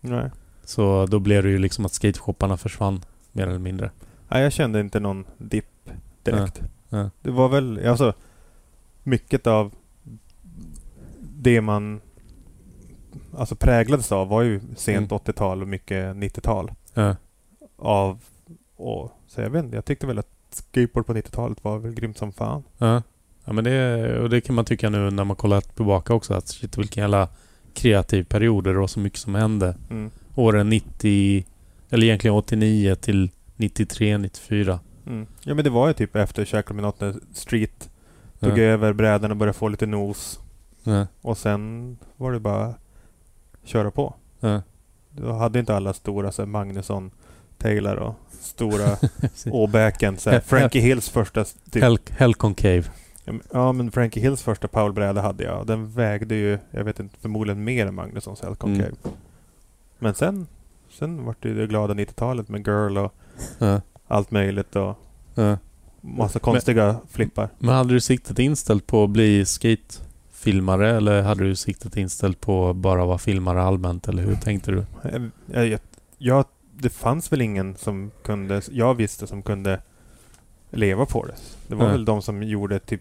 Nej. 0.00 0.30
Så 0.64 1.06
då 1.06 1.18
blev 1.18 1.42
det 1.42 1.48
ju 1.48 1.58
liksom 1.58 1.86
att 1.86 1.92
skateshopparna 1.92 2.56
försvann 2.56 3.04
mer 3.32 3.46
eller 3.46 3.58
mindre. 3.58 3.90
Nej, 4.28 4.42
jag 4.42 4.52
kände 4.52 4.80
inte 4.80 5.00
någon 5.00 5.24
dipp 5.38 5.90
direkt. 6.22 6.60
Ja, 6.88 6.98
ja. 6.98 7.10
Det 7.22 7.30
var 7.30 7.48
väl, 7.48 7.86
alltså 7.86 8.12
mycket 9.02 9.46
av 9.46 9.72
det 11.40 11.60
man 11.60 12.00
alltså 13.36 13.56
präglades 13.56 14.12
av 14.12 14.28
var 14.28 14.42
ju 14.42 14.60
sent 14.76 15.12
Mm. 15.12 15.18
80-tal 15.24 15.62
och 15.62 15.68
mycket 15.68 16.16
90-tal. 16.16 16.72
Ja, 16.94 17.16
Av, 17.76 18.20
och, 18.76 19.12
så 19.26 19.40
jag 19.40 19.50
vet 19.50 19.64
inte, 19.64 19.76
jag 19.76 19.84
tyckte 19.84 20.06
väl 20.06 20.18
att 20.18 20.28
skateboard 20.50 21.06
på 21.06 21.14
90-talet 21.14 21.64
var 21.64 21.78
väl 21.78 21.94
grymt 21.94 22.18
som 22.18 22.32
fan. 22.32 22.62
ja. 22.78 23.02
ja 23.44 23.52
men 23.52 23.64
det, 23.64 24.18
och 24.20 24.30
det 24.30 24.40
kan 24.40 24.54
man 24.54 24.64
tycka 24.64 24.90
nu 24.90 25.10
när 25.10 25.24
man 25.24 25.36
kollar 25.36 25.60
tillbaka 25.60 26.14
också 26.14 26.34
att 26.34 26.48
shit 26.48 26.78
vilken 26.78 27.00
jävla 27.00 27.28
kreativ 27.74 28.24
period 28.24 28.64
det 28.64 28.72
var 28.72 28.86
så 28.86 29.00
mycket 29.00 29.18
som 29.18 29.34
hände. 29.34 29.76
Mm. 29.90 30.10
Åren 30.34 30.68
90, 30.68 31.44
eller 31.90 32.06
egentligen 32.06 32.34
89 32.36 32.94
till 32.94 33.30
93, 33.56 34.18
94. 34.18 34.80
Mm. 35.06 35.26
Ja 35.42 35.54
men 35.54 35.64
det 35.64 35.70
var 35.70 35.88
ju 35.88 35.94
typ 35.94 36.16
efter 36.16 36.44
Shackleminot 36.44 37.00
när 37.00 37.14
Street 37.32 37.90
tog 38.40 38.58
Ja, 38.58 38.62
över 38.62 38.92
brädan 38.92 39.30
och 39.30 39.36
började 39.36 39.58
få 39.58 39.68
lite 39.68 39.86
nos. 39.86 40.40
Ja, 40.82 41.06
Och 41.20 41.38
sen 41.38 41.96
var 42.16 42.32
det 42.32 42.40
bara 42.40 42.74
köra 43.64 43.90
på. 43.90 44.14
ja. 44.40 44.62
Då 45.10 45.32
hade 45.32 45.58
inte 45.58 45.76
alla 45.76 45.92
stora 45.92 46.32
så 46.32 46.42
här, 46.42 46.46
Magnusson, 46.46 47.10
Taylor 47.58 47.96
och 47.96 48.14
stora 48.40 48.96
Åbäken. 49.50 50.18
Så 50.18 50.30
här, 50.30 50.40
Frankie 50.40 50.82
Hills 50.82 51.08
första... 51.08 51.44
Typ, 51.70 51.82
Hell, 51.82 51.98
Hell 52.10 52.34
Concave. 52.34 52.82
ja 53.52 53.72
men 53.72 53.90
Frankie 53.90 54.22
Hills 54.22 54.42
första 54.42 54.68
Paul-bräda 54.68 55.20
hade 55.22 55.44
jag. 55.44 55.66
Den 55.66 55.90
vägde 55.90 56.34
ju, 56.34 56.58
jag 56.70 56.84
vet 56.84 57.00
inte, 57.00 57.18
förmodligen 57.20 57.64
mer 57.64 57.86
än 57.86 57.94
Magnussons 57.94 58.40
Helcon 58.40 58.74
Mm. 58.74 58.84
Cave. 58.86 59.14
Men 59.98 60.14
sen, 60.14 60.46
sen 60.90 61.24
vart 61.24 61.42
det 61.42 61.48
ju 61.48 61.54
det 61.54 61.66
glada 61.66 61.94
90-talet 61.94 62.48
med 62.48 62.66
Girl 62.66 62.98
och 62.98 63.14
Ja, 63.58 63.80
allt 64.08 64.30
möjligt 64.30 64.76
och 64.76 64.98
ja. 65.34 65.56
massa 66.00 66.38
konstiga 66.38 66.96
flippar. 67.10 67.48
Men 67.58 67.74
hade 67.74 67.92
du 67.94 68.00
siktet 68.00 68.38
inställt 68.38 68.86
på 68.86 69.04
att 69.04 69.10
bli 69.10 69.44
skatefilmare 70.38 70.96
eller 70.96 71.22
hade 71.22 71.44
du 71.44 71.56
siktet 71.56 71.96
inställt 71.96 72.40
på 72.40 72.74
bara 72.74 73.06
vara 73.06 73.18
filmare 73.18 73.62
allmänt 73.62 74.08
eller 74.08 74.22
hur 74.22 74.34
tänkte 74.36 74.70
du? 74.70 74.84
Jag, 75.46 75.66
jag, 75.68 75.80
jag, 76.18 76.44
det 76.76 76.90
fanns 76.90 77.32
väl 77.32 77.40
ingen 77.40 77.76
som 77.76 78.10
kunde, 78.24 78.62
jag 78.70 78.94
visste 78.94 79.26
som 79.26 79.42
kunde 79.42 79.80
leva 80.70 81.06
på 81.06 81.24
det. 81.26 81.34
Det 81.68 81.74
var 81.74 81.84
Nej. 81.84 81.92
väl 81.92 82.04
de 82.04 82.22
som 82.22 82.42
gjorde 82.42 82.78
typ 82.78 83.00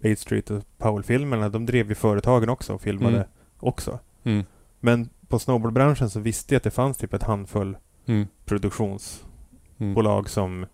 8 0.00 0.16
Street 0.16 0.50
och 0.50 0.62
Powell-filmerna. 0.78 1.48
De 1.48 1.66
drev 1.66 1.88
ju 1.88 1.94
företagen 1.94 2.48
också 2.48 2.74
och 2.74 2.80
filmade 2.80 3.16
Mm. 3.16 3.28
också. 3.60 3.98
Mm. 4.24 4.44
Men 4.80 5.08
på 5.28 5.38
snowboardbranschen 5.38 6.10
så 6.10 6.20
visste 6.20 6.54
jag 6.54 6.56
att 6.58 6.64
det 6.64 6.70
fanns 6.70 6.96
typ 6.98 7.14
ett 7.14 7.22
handfull 7.22 7.76
Mm. 8.06 8.26
produktionsbolag 8.44 10.18
Mm. 10.18 10.24
som 10.28 10.66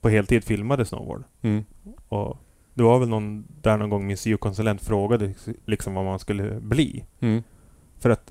på 0.00 0.08
heltid 0.08 0.44
filmade 0.44 0.84
snowboard. 0.84 1.24
Mm. 1.42 1.64
Och 2.08 2.36
det 2.74 2.82
var 2.82 2.98
väl 2.98 3.08
någon 3.08 3.44
där 3.62 3.76
någon 3.76 3.90
gång 3.90 4.06
min 4.06 4.16
syokonsulent 4.16 4.82
frågade 4.82 5.34
liksom 5.66 5.94
vad 5.94 6.04
man 6.04 6.18
skulle 6.18 6.60
bli. 6.60 7.04
Mm. 7.20 7.42
För 8.00 8.10
att 8.10 8.30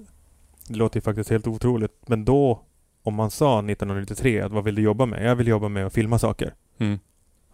det 0.67 0.75
låter 0.75 0.97
ju 0.97 1.01
faktiskt 1.01 1.29
helt 1.29 1.47
otroligt. 1.47 1.91
Men 2.07 2.25
då, 2.25 2.61
om 3.03 3.15
man 3.15 3.31
sa 3.31 3.59
1993 3.59 4.41
att 4.41 4.51
vad 4.51 4.63
vill 4.63 4.75
du 4.75 4.81
jobba 4.81 5.05
med? 5.05 5.25
Jag 5.25 5.35
vill 5.35 5.47
jobba 5.47 5.69
med 5.69 5.85
att 5.85 5.93
filma 5.93 6.19
saker. 6.19 6.53
Mm. 6.77 6.99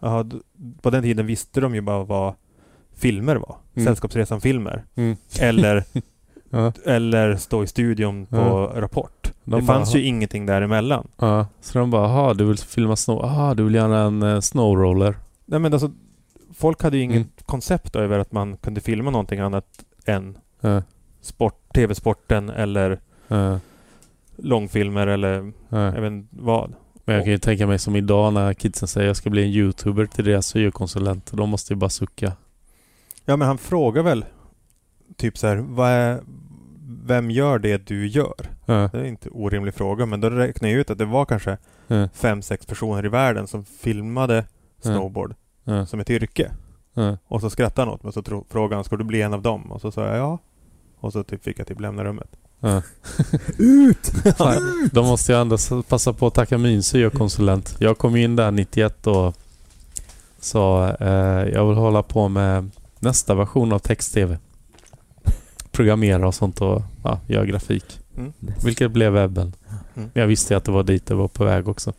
Jaha, 0.00 0.22
d- 0.22 0.36
på 0.82 0.90
den 0.90 1.02
tiden 1.02 1.26
visste 1.26 1.60
de 1.60 1.74
ju 1.74 1.80
bara 1.80 2.04
vad 2.04 2.34
filmer 2.94 3.36
var. 3.36 3.56
Mm. 3.74 3.86
Sällskapsresan-filmer. 3.86 4.84
Mm. 4.94 5.16
Eller, 5.40 5.84
eller 6.84 7.36
stå 7.36 7.62
i 7.62 7.66
studion 7.66 8.26
på 8.26 8.36
Ja. 8.36 8.72
Rapport. 8.74 9.32
De 9.44 9.50
det 9.60 9.66
bara, 9.66 9.74
fanns 9.76 9.94
ju 9.94 10.02
ingenting 10.02 10.46
däremellan. 10.46 11.08
Ja, 11.16 11.46
så 11.60 11.78
de 11.78 11.90
bara, 11.90 12.02
jaha 12.02 12.34
du 12.34 12.44
vill 12.44 12.58
filma 12.58 12.96
snow, 12.96 13.18
jaha 13.22 13.54
du 13.54 13.64
vill 13.64 13.74
göra 13.74 13.98
en 13.98 14.22
uh, 14.22 14.40
snowroller? 14.40 15.16
Nej 15.44 15.60
men 15.60 15.72
alltså, 15.72 15.90
folk 16.58 16.82
hade 16.82 16.96
ju 16.96 17.02
inget 17.02 17.16
Mm. 17.16 17.28
koncept 17.46 17.96
över 17.96 18.18
att 18.18 18.32
man 18.32 18.56
kunde 18.56 18.80
filma 18.80 19.10
någonting 19.10 19.40
annat 19.40 19.84
än 20.06 20.38
Ja, 20.60 20.82
sport, 21.20 21.72
tv-sporten 21.74 22.48
eller 22.50 23.00
ja, 23.28 23.60
långfilmer 24.36 25.06
eller 25.06 25.52
ja. 25.68 25.84
jag 25.94 26.00
vet 26.00 26.12
inte 26.12 26.36
vad. 26.42 26.74
Men 27.04 27.14
jag 27.14 27.24
kan 27.24 27.32
ju 27.32 27.38
tänka 27.38 27.66
mig 27.66 27.78
som 27.78 27.96
idag 27.96 28.32
när 28.32 28.54
kidsen 28.54 28.88
säger 28.88 29.06
jag 29.06 29.16
ska 29.16 29.30
bli 29.30 29.42
en 29.42 29.48
youtuber 29.48 30.06
till 30.06 30.24
deras 30.24 30.46
syokonsulent. 30.46 31.30
De 31.32 31.48
måste 31.50 31.72
ju 31.72 31.76
bara 31.76 31.90
sucka. 31.90 32.32
Ja 33.24 33.36
men 33.36 33.48
han 33.48 33.58
frågar 33.58 34.02
väl 34.02 34.24
typ 35.16 35.38
så 35.38 35.46
här, 35.46 35.56
vad 35.56 35.88
är, 35.90 36.20
vem 37.04 37.30
gör 37.30 37.58
det 37.58 37.86
du 37.86 38.06
gör? 38.06 38.34
Ja, 38.66 38.88
Det 38.92 38.98
är 39.00 39.04
inte 39.04 39.28
en 39.28 39.32
orimlig 39.34 39.74
fråga 39.74 40.06
men 40.06 40.20
då 40.20 40.30
räknar 40.30 40.68
jag 40.68 40.78
ut 40.80 40.90
att 40.90 40.98
det 40.98 41.04
var 41.04 41.24
kanske 41.24 41.56
ja, 41.86 42.08
fem, 42.14 42.42
sex 42.42 42.66
personer 42.66 43.04
i 43.04 43.08
världen 43.08 43.46
som 43.46 43.64
filmade 43.64 44.44
snowboard 44.80 45.34
ja, 45.76 45.86
som 45.86 46.00
ett 46.00 46.10
yrke. 46.10 46.50
ja. 46.94 47.16
Och 47.28 47.40
så 47.40 47.50
skrattade 47.50 47.86
han 47.86 47.94
åt 47.94 48.02
mig 48.02 48.08
och 48.08 48.14
så 48.14 48.22
tro, 48.22 48.44
frågade 48.50 48.74
han, 48.74 48.84
ska 48.84 48.96
du 48.96 49.04
bli 49.04 49.22
en 49.22 49.34
av 49.34 49.42
dem? 49.42 49.72
Och 49.72 49.80
så 49.80 49.92
sa 49.92 50.06
jag 50.06 50.16
ja. 50.16 50.38
Och 51.00 51.12
så 51.12 51.22
typ 51.22 51.44
fick 51.44 51.58
jag 51.58 51.66
typ 51.66 51.80
lämna 51.80 52.04
rummet. 52.04 52.28
ja. 52.60 52.82
Ut! 53.58 54.06
Fan, 54.36 54.88
Då 54.92 55.02
måste 55.02 55.32
jag 55.32 55.40
ändå 55.40 55.56
passa 55.88 56.12
på 56.12 56.26
att 56.26 56.34
tacka 56.34 56.58
min 56.58 56.82
syokonsulent. 56.82 57.76
Jag 57.78 57.98
kom 57.98 58.16
in 58.16 58.36
där 58.36 58.50
91 58.50 59.06
och 59.06 59.34
sa 60.40 60.90
eh, 60.90 61.48
jag 61.48 61.66
vill 61.68 61.76
hålla 61.76 62.02
på 62.02 62.28
med 62.28 62.70
nästa 62.98 63.34
version 63.34 63.72
av 63.72 63.78
text-tv. 63.78 64.38
Programmera 65.70 66.26
och 66.26 66.34
sånt 66.34 66.60
och 66.60 66.82
ja, 67.04 67.20
göra 67.26 67.44
grafik. 67.46 68.00
Mm. 68.16 68.32
Vilket 68.64 68.90
blev 68.90 69.12
webben. 69.12 69.52
Mm. 69.68 70.10
Men 70.12 70.20
jag 70.20 70.26
visste 70.26 70.54
ju 70.54 70.58
att 70.58 70.64
det 70.64 70.72
var 70.72 70.82
dit 70.82 71.06
det 71.06 71.14
var 71.14 71.28
på 71.28 71.44
väg 71.44 71.68
också. 71.68 71.92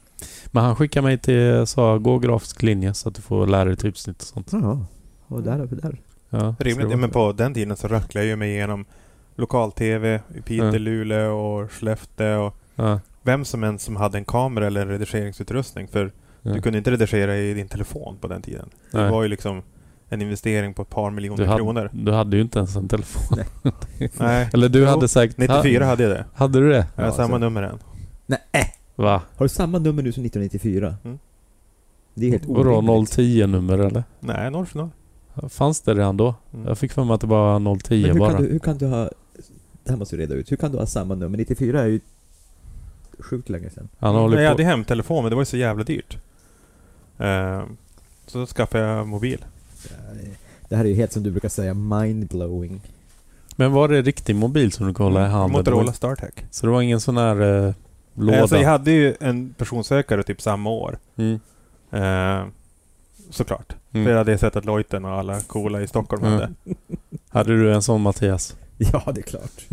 Men 0.52 0.64
han 0.64 0.76
skickade 0.76 1.04
mig 1.08 1.18
till, 1.18 1.68
sa 1.68 1.98
gå 1.98 2.20
grafisk 2.20 2.62
linje 2.64 2.94
så 2.94 3.10
att 3.10 3.16
du 3.16 3.22
får 3.22 3.48
lära 3.48 3.66
dig 3.66 3.76
typsnitt 3.78 4.22
och 4.22 4.28
sånt. 4.28 4.48
Jaha. 4.52 4.86
Och 5.28 5.44
där 5.44 5.62
uppe 5.62 5.76
där. 5.76 5.98
Ja, 6.30 6.56
det 6.60 6.66
Rimligt. 6.66 6.92
Ja, 6.92 6.98
men 6.98 7.10
på 7.10 7.32
den 7.32 7.54
tiden 7.54 7.78
så 7.78 7.88
racklade 7.88 8.26
jag 8.26 8.30
ju 8.30 8.36
mig 8.36 8.52
igenom 8.52 8.86
lokal-tv 9.36 10.22
i 10.36 10.42
Piteå, 10.42 10.66
Ja. 10.66 10.78
Luleå 10.78 11.32
och 11.38 11.72
Skellefteå. 11.72 12.46
Och 12.46 12.56
Ja, 12.76 13.00
vem 13.24 13.46
som 13.46 13.64
än 13.64 13.80
som 13.80 13.96
hade 13.96 14.18
en 14.18 14.26
kamera 14.26 14.68
eller 14.68 14.82
en 14.82 14.88
redigeringsutrustning. 14.88 15.88
För 15.88 16.12
ja. 16.42 16.54
du 16.54 16.62
kunde 16.62 16.78
inte 16.78 16.92
redigera 16.92 17.38
i 17.38 17.54
din 17.54 17.68
telefon 17.68 18.18
på 18.22 18.28
den 18.28 18.42
tiden. 18.42 18.70
Det 18.92 18.98
Nej. 19.02 19.12
var 19.12 19.24
ju 19.24 19.30
liksom 19.30 19.62
en 20.10 20.22
investering 20.22 20.74
på 20.74 20.82
ett 20.82 20.90
par 20.90 21.12
miljoner 21.12 21.38
du, 21.44 21.46
hade, 21.50 21.58
kronor. 21.60 21.90
du 21.94 22.12
hade 22.12 22.36
ju 22.36 22.42
inte 22.42 22.60
ens 22.60 22.76
en 22.76 22.88
telefon. 22.88 23.38
Nej. 24.20 24.50
Eller 24.54 24.70
du 24.70 24.80
Jo, 24.80 24.86
hade 24.86 25.08
säkert... 25.08 25.38
94 25.38 25.86
hade 25.86 26.04
jag 26.04 26.12
det. 26.12 26.26
Hade 26.36 26.60
du 26.60 26.70
det? 26.70 26.88
Jag 26.96 27.04
har 27.04 27.10
Ja, 27.10 27.16
samma 27.16 27.30
så- 27.34 27.38
nummer 27.38 27.64
än. 27.64 27.80
Nej. 28.26 28.40
Va? 29.04 29.22
Har 29.36 29.46
du 29.46 29.50
samma 29.50 29.80
nummer 29.80 30.04
nu 30.04 30.12
som 30.12 30.26
1994? 30.26 30.96
Mm. 31.04 31.20
Det 32.14 32.26
är 32.26 32.32
helt 32.32 32.46
Vadå 32.46 32.76
orimligt. 32.76 33.12
010 33.12 33.48
nummer 33.48 33.78
eller? 33.78 34.04
Nej, 34.20 34.66
020. 34.74 34.90
Fanns 35.50 35.82
det 35.82 35.94
redan 35.94 36.18
då? 36.18 36.36
Mm. 36.54 36.68
Jag 36.68 36.78
fick 36.78 36.92
för 36.92 37.04
mig 37.04 37.14
att 37.14 37.22
det 37.22 37.28
var 37.28 37.60
Men 37.60 37.80
010 37.80 38.08
hur 38.08 38.20
bara. 38.20 38.32
kan, 38.32 38.44
du, 38.44 38.50
hur 38.50 38.60
kan 38.60 38.78
du 38.78 38.86
ha... 38.86 39.10
Det 39.84 39.92
här 39.92 39.98
måste 39.98 40.16
vi 40.16 40.24
reda 40.24 40.36
ut. 40.36 40.52
Hur 40.52 40.58
kan 40.58 40.72
du 40.72 40.78
ha 40.78 40.86
samma 40.86 41.16
nummer? 41.16 41.38
94 41.38 41.82
är 41.82 41.88
ju 41.88 42.00
sjukt 43.20 43.50
länge 43.50 43.70
sedan. 43.70 43.90
Han 44.00 44.14
jag 44.14 44.22
håller 44.22 44.38
på... 44.38 44.50
hade 44.50 44.64
hemtelefon 44.64 45.24
men 45.24 45.30
det 45.30 45.36
var 45.36 45.42
ju 45.42 45.46
så 45.46 45.58
jävla 45.58 45.84
dyrt. 45.84 46.18
Eh, 47.18 47.64
så 48.28 48.40
då 48.40 48.46
skaffade 48.46 48.84
jag 48.84 49.08
mobil. 49.08 49.46
Det 50.70 50.76
här 50.76 50.86
är 50.86 50.90
ju 50.90 50.96
helt 50.96 51.12
som 51.12 51.24
du 51.24 51.32
brukar 51.32 51.50
säga, 51.50 51.74
mindblowing. 51.74 52.82
Men 53.56 53.72
var 53.72 53.88
det 53.88 54.02
riktig 54.02 54.36
mobil 54.36 54.72
som 54.72 54.88
du 54.88 54.94
hålla 55.04 55.26
i 55.26 55.30
handen? 55.30 55.50
Mm. 55.50 55.60
Motorola 55.60 55.94
StarTech. 55.94 56.34
Så 56.52 56.66
det 56.66 56.72
var 56.72 56.82
ingen 56.82 57.02
sån 57.02 57.18
här 57.18 57.66
eh, 57.68 57.74
låda? 58.14 58.42
Alltså 58.42 58.58
jag 58.58 58.70
hade 58.70 58.92
ju 58.92 59.16
en 59.20 59.54
personsökare 59.54 60.24
typ 60.24 60.42
samma 60.42 60.70
år. 60.70 60.98
mm. 61.18 61.40
Eh, 61.92 62.46
såklart. 63.30 63.76
Mm. 63.94 64.06
För 64.06 64.12
jag 64.12 64.18
hade 64.18 64.38
sett 64.38 64.56
att 64.56 64.66
Lojten 64.66 65.06
och 65.06 65.12
alla 65.12 65.42
coola 65.42 65.82
i 65.82 65.88
Stockholm 65.88 66.24
Mm. 66.24 66.34
hade. 66.40 66.54
Hade 67.30 67.58
du 67.58 67.74
en 67.74 67.82
sån 67.82 68.02
Mattias? 68.02 68.56
Ja, 68.94 69.12
det 69.16 69.20
är 69.20 69.24
klart. 69.24 69.66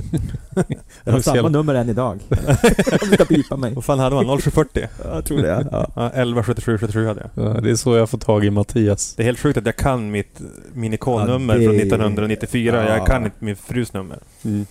Jag 1.04 1.12
har 1.12 1.20
samma 1.20 1.48
nummer 1.48 1.74
än 1.74 1.88
idag. 1.88 2.18
Om 2.30 3.08
du 3.10 3.14
ska 3.14 3.24
pipa 3.24 3.56
mig. 3.56 3.74
Vad 3.74 3.84
fan 3.84 3.98
hade 3.98 4.14
man? 4.16 4.38
0740? 4.40 4.88
Ja, 5.04 5.14
Jag 5.14 5.24
tror 5.24 5.38
det. 5.42 5.68
Ja. 5.72 5.90
Ja, 5.96 6.10
11 6.14 6.42
77 6.42 6.78
77 6.78 7.06
hade 7.06 7.30
jag. 7.34 7.46
Ja, 7.46 7.60
det 7.60 7.70
är 7.70 7.74
så 7.76 7.96
jag 7.96 8.10
får 8.10 8.18
tag 8.18 8.44
i 8.44 8.50
Mattias. 8.50 9.14
Det 9.14 9.22
är 9.22 9.24
helt 9.24 9.38
sjukt 9.38 9.58
att 9.58 9.66
jag 9.66 9.76
kan 9.76 10.10
mitt 10.10 10.40
Minicon-nummer 10.74 11.54
Ja, 11.54 11.60
det- 11.60 11.66
från 11.66 11.76
1994. 11.76 12.84
Ja. 12.88 12.96
Jag 12.96 13.06
kan 13.06 13.24
inte 13.24 13.36
min 13.44 13.56
frus 13.56 13.92
nummer. 13.92 14.18
Mm. 14.44 14.66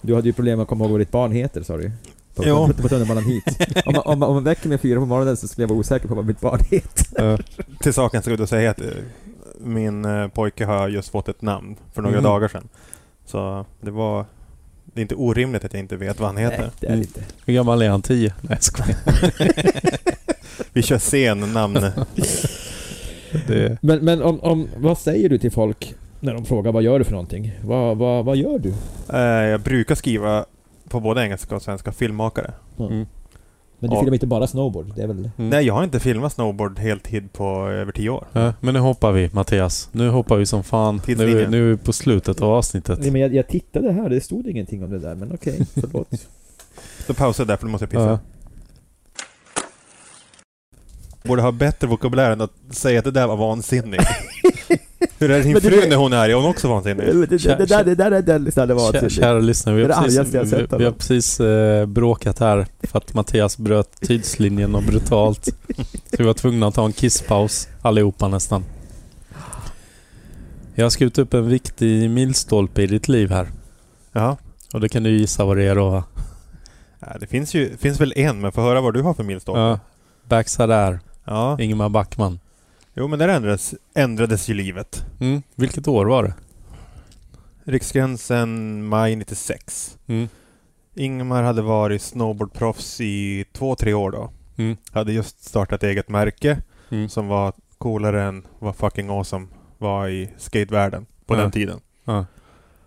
Du 0.00 0.14
hade 0.14 0.26
ju 0.28 0.32
problem 0.32 0.56
med 0.58 0.62
att 0.62 0.68
komma 0.68 0.84
ihåg 0.84 0.90
vad 0.92 1.00
ditt 1.00 1.10
barn 1.12 1.32
heter, 1.32 1.62
sa 1.62 1.76
du 1.76 1.90
På, 2.42 2.48
Jo. 2.48 2.66
på, 2.66 2.82
på 2.82 2.88
tunnelbanan 2.88 3.24
hit. 3.24 3.44
Om 3.86 3.92
man, 3.94 4.02
om, 4.04 4.18
man, 4.18 4.28
om 4.28 4.34
man 4.34 4.44
väcker 4.44 4.68
mig 4.68 4.78
fyra 4.78 5.00
på 5.00 5.06
morgonen 5.06 5.36
så 5.36 5.48
skulle 5.48 5.62
jag 5.62 5.68
vara 5.68 5.78
osäker 5.78 6.08
på 6.08 6.14
vad 6.14 6.24
mitt 6.26 6.40
barn 6.40 6.60
heter. 6.70 7.06
Ja. 7.24 7.38
Till 7.80 7.92
saken 7.92 8.22
ska 8.22 8.30
jag 8.30 8.48
säga 8.48 8.70
att 8.70 8.80
eh, 8.80 8.86
min 9.60 10.04
eh, 10.04 10.28
pojke 10.28 10.64
har 10.64 10.88
just 10.88 11.08
fått 11.08 11.28
ett 11.28 11.42
namn 11.42 11.76
för 11.94 12.02
några 12.02 12.16
Mhm. 12.16 12.24
dagar 12.24 12.48
sedan. 12.48 12.68
Så 13.26 13.64
det 13.80 13.90
var... 13.90 14.24
Det 14.94 15.00
är 15.00 15.02
inte 15.02 15.14
orimligt 15.14 15.64
att 15.64 15.72
jag 15.72 15.80
inte 15.80 15.96
vet 15.96 16.20
vad 16.20 16.28
han 16.28 16.36
heter. 16.36 16.58
Nej, 16.58 16.70
det 16.80 16.86
är 16.86 16.90
Mm. 16.90 17.00
inte. 17.00 17.20
Hur 17.46 17.54
gammal 17.54 17.82
är 17.82 17.88
han? 17.90 18.02
10? 18.02 18.34
Nej 18.40 18.50
jag 18.50 18.62
skojar. 18.62 18.96
Vi 20.72 20.82
kör 20.82 20.98
sen 20.98 21.40
namn. 21.52 21.78
Det, 23.46 23.78
Men, 23.82 24.04
men 24.04 24.22
om, 24.22 24.40
om, 24.40 24.68
vad 24.76 24.98
säger 24.98 25.28
du 25.28 25.38
till 25.38 25.50
folk 25.52 25.94
när 26.20 26.34
de 26.34 26.44
frågar 26.44 26.72
vad 26.72 26.82
gör 26.82 26.98
du 26.98 27.04
för 27.04 27.12
någonting? 27.12 27.52
Vad, 27.64 27.96
vad, 27.96 28.24
vad 28.24 28.36
gör 28.36 28.58
du? 28.58 28.74
Eh, 29.12 29.20
jag 29.50 29.60
brukar 29.60 29.94
skriva 29.94 30.44
på 30.90 31.00
både 31.00 31.22
engelska 31.22 31.56
och 31.56 31.62
svenska 31.62 31.92
filmmakare. 31.92 32.52
mm. 32.78 33.06
Men 33.82 33.90
du 33.90 33.96
filmar 33.96 34.14
inte 34.14 34.26
bara 34.26 34.46
snowboard? 34.46 34.92
Det 34.96 35.02
är 35.02 35.06
väl... 35.06 35.30
Mm. 35.36 35.50
Nej, 35.50 35.66
jag 35.66 35.74
har 35.74 35.84
inte 35.84 36.00
filmat 36.00 36.32
snowboard 36.32 36.78
heltid 36.78 37.32
på 37.32 37.68
över 37.68 37.92
tio 37.92 38.10
år. 38.10 38.26
Ja, 38.32 38.52
men 38.60 38.74
nu 38.74 38.80
hoppar 38.80 39.12
vi 39.12 39.30
Mattias. 39.32 39.88
Nu 39.92 40.08
hoppar 40.08 40.36
vi 40.36 40.46
som 40.46 40.64
fan. 40.64 41.00
Nu, 41.06 41.48
nu 41.48 41.70
är 41.70 41.70
vi 41.70 41.76
på 41.76 41.92
slutet 41.92 42.42
av 42.42 42.50
avsnittet. 42.50 42.98
Nej, 43.00 43.10
men 43.10 43.20
jag, 43.20 43.34
jag 43.34 43.48
tittade 43.48 43.92
här, 43.92 44.08
det 44.08 44.20
stod 44.20 44.46
ingenting 44.46 44.84
om 44.84 44.90
det 44.90 44.98
där, 44.98 45.14
men 45.14 45.32
okej, 45.34 45.66
förlåt. 45.74 46.08
Då 47.06 47.14
pausar 47.14 47.44
jag 47.44 47.48
där 47.48 47.56
för 47.56 47.66
nu 47.66 47.72
måste 47.72 47.84
jag 47.84 47.90
pissa. 47.90 48.10
Ja. 48.10 48.18
Borde 51.22 51.42
ha 51.42 51.52
bättre 51.52 51.86
vokabulär 51.86 52.30
än 52.30 52.40
att 52.40 52.52
säga 52.70 52.98
att 52.98 53.04
det 53.04 53.10
där 53.10 53.26
var 53.26 53.36
vansinnigt. 53.36 54.04
Hur 55.18 55.30
är 55.30 55.42
din 55.42 55.60
fru 55.60 55.88
när 55.88 55.96
hon 55.96 56.12
är 56.12 56.16
arg? 56.16 56.32
Är 56.32 56.36
hon 56.36 56.44
också 56.44 56.68
vansinnig? 56.68 57.06
det, 57.06 57.26
det, 57.26 57.36
det, 57.36 57.66
där, 57.66 57.84
det 57.84 57.94
där 57.94 58.10
är 58.10 58.22
den 58.22 58.44
listan 58.44 58.68
det 58.68 58.74
var. 58.74 58.92
Kära, 58.92 59.08
kära 59.08 59.38
lyssnare, 59.38 59.76
vi 59.76 59.82
är 59.82 59.88
har 59.88 60.02
precis, 60.02 60.16
jag 60.34 60.42
vi, 60.42 60.50
sett, 60.50 60.58
vi 60.58 60.84
har 60.84 60.90
alltså. 60.90 60.92
precis 60.92 61.40
eh, 61.40 61.86
bråkat 61.86 62.38
här 62.38 62.66
för 62.82 62.98
att 62.98 63.14
Mattias 63.14 63.58
bröt 63.58 64.00
tidslinjen 64.00 64.74
och 64.74 64.82
brutalt. 64.82 65.44
Så 66.10 66.16
vi 66.18 66.24
var 66.24 66.34
tvungna 66.34 66.66
att 66.66 66.74
ta 66.74 66.84
en 66.84 66.92
kisspaus 66.92 67.68
allihopa 67.82 68.28
nästan. 68.28 68.64
Jag 70.74 70.84
har 70.84 70.90
skrivit 70.90 71.18
upp 71.18 71.34
en 71.34 71.48
viktig 71.48 72.10
milstolpe 72.10 72.82
i 72.82 72.86
ditt 72.86 73.08
liv 73.08 73.30
här. 73.30 73.48
Ja. 74.12 74.36
Och 74.72 74.80
det 74.80 74.88
kan 74.88 75.02
du 75.02 75.10
gissa 75.10 75.44
vad 75.44 75.56
det 75.56 75.64
är 75.64 75.74
då 75.74 75.88
va? 75.88 76.04
ja. 77.00 77.06
Det 77.20 77.26
finns 77.26 77.54
ju 77.54 77.76
finns 77.76 78.00
väl 78.00 78.12
en, 78.16 78.40
men 78.40 78.52
få 78.52 78.60
höra 78.60 78.80
vad 78.80 78.94
du 78.94 79.02
har 79.02 79.14
för 79.14 79.22
milstolpe. 79.22 79.60
Ja. 79.60 79.78
Backside 80.28 80.70
Air, 80.70 81.00
ja. 81.24 81.60
Ingemar 81.60 81.88
Backman. 81.88 82.38
Jo, 82.94 83.08
men 83.08 83.18
där 83.18 83.28
ändrades, 83.28 83.74
ändrades 83.94 84.48
ju 84.48 84.54
livet. 84.54 85.04
Mm. 85.20 85.42
Vilket 85.54 85.88
år 85.88 86.06
var 86.06 86.22
det? 86.22 86.34
Riksgränsen 87.64 88.84
maj 88.84 89.16
96. 89.16 89.98
Mm. 90.06 90.28
Ingmar 90.94 91.42
hade 91.42 91.62
varit 91.62 92.02
snowboardproffs 92.02 93.00
i 93.00 93.44
två, 93.52 93.74
tre 93.76 93.94
år 93.94 94.10
då. 94.10 94.30
Mm. 94.56 94.76
Hade 94.92 95.12
just 95.12 95.44
startat 95.44 95.82
eget 95.82 96.08
märke 96.08 96.62
Mm. 96.92 97.08
som 97.08 97.28
var 97.28 97.52
coolare 97.78 98.22
än 98.22 98.46
vad 98.58 98.76
fucking 98.76 99.10
awesome 99.10 99.46
var 99.78 100.08
i 100.08 100.30
skatevärlden 100.36 101.06
på 101.26 101.34
Ja. 101.34 101.40
den 101.40 101.50
tiden. 101.50 101.80
Ja. 102.04 102.26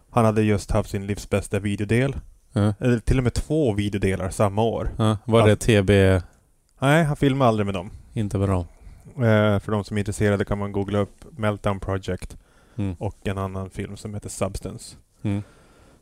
Han 0.10 0.26
hade 0.26 0.44
just 0.44 0.72
haft 0.72 0.90
sin 0.90 1.08
livs 1.08 1.30
bästa 1.30 1.60
videodel. 1.60 2.16
Ja. 2.54 2.74
Eller 2.80 3.00
till 3.00 3.18
och 3.18 3.24
med 3.24 3.34
två 3.34 3.74
videodelar 3.74 4.30
samma 4.30 4.64
år. 4.64 4.90
Var 5.26 5.48
det 5.48 5.56
TB? 5.56 6.22
Nej, 6.80 7.04
han 7.04 7.16
filmade 7.16 7.50
aldrig 7.50 7.66
med 7.66 7.76
dem. 7.76 7.92
Inte 8.14 8.38
bra. 8.38 8.60
Eh, 8.60 8.66
för 9.60 9.72
de 9.72 9.84
som 9.84 9.98
är 9.98 10.02
intresserade 10.02 10.46
kan 10.46 10.58
man 10.58 10.72
googla 10.72 11.00
upp 11.00 11.26
Meltdown 11.38 11.80
Project 11.80 12.38
Mm. 12.76 12.96
och 13.00 13.28
en 13.28 13.38
annan 13.38 13.70
film 13.70 13.98
som 13.98 14.14
heter 14.14 14.30
Substance. 14.30 14.96
Mm. 15.22 15.44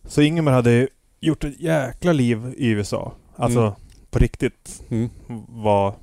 Så 0.04 0.22
Ingemar 0.22 0.52
hade 0.52 0.88
gjort 1.20 1.44
ett 1.44 1.60
jäkla 1.60 2.14
liv 2.14 2.54
i 2.58 2.70
USA. 2.70 3.14
Alltså 3.36 3.60
Mm. 3.60 3.74
på 4.10 4.20
riktigt 4.20 4.84
Mm. 4.90 5.10
var 5.48 5.96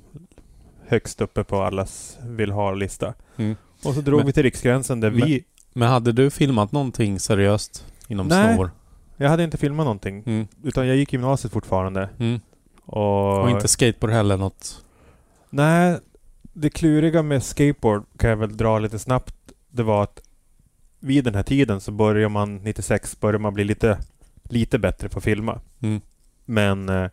högst 0.87 1.21
uppe 1.21 1.43
på 1.43 1.61
allas 1.61 2.17
vill 2.23 2.51
ha-lista. 2.51 3.13
Mm. 3.37 3.55
Och 3.83 3.93
så 3.93 4.01
drog 4.01 4.17
Men- 4.19 4.25
vi 4.27 4.33
till 4.33 4.43
Riksgränsen 4.43 4.99
där 4.99 5.11
men- 5.11 5.25
vi... 5.27 5.43
Men 5.73 5.89
hade 5.89 6.11
du 6.11 6.29
filmat 6.29 6.71
någonting 6.71 7.19
seriöst 7.19 7.85
inom 8.07 8.27
Nej. 8.27 8.47
snowboard? 8.47 8.69
Jag 9.17 9.29
hade 9.29 9.43
inte 9.43 9.57
filmat 9.57 9.83
någonting. 9.85 10.23
Mm. 10.25 10.47
Utan 10.63 10.87
jag 10.87 10.95
gick 10.97 11.13
gymnasiet 11.13 11.53
fortfarande. 11.53 12.09
Och... 12.85 13.41
Och 13.41 13.49
inte 13.49 13.67
skateboard 13.67 14.11
heller 14.13 14.37
något? 14.37 14.83
Nej, 15.49 15.99
det 16.59 16.69
kluriga 16.69 17.23
med 17.23 17.43
skateboard 17.43 18.03
kan 18.17 18.29
jag 18.29 18.37
väl 18.37 18.57
dra 18.57 18.79
lite 18.79 18.99
snabbt. 18.99 19.35
Det 19.69 19.83
var 19.83 20.03
att 20.03 20.21
vid 20.99 21.23
den 21.23 21.35
här 21.35 21.43
tiden 21.43 21.81
så 21.81 21.91
börjar 21.91 22.29
man, 22.29 22.55
96, 22.55 23.19
börjar 23.19 23.39
man 23.39 23.53
bli 23.53 23.63
lite, 23.63 23.99
lite 24.43 24.79
bättre 24.79 25.09
på 25.09 25.17
att 25.17 25.23
filma. 25.23 25.59
Mm. 25.79 26.01
Men 26.45 26.89
eh, 26.89 27.09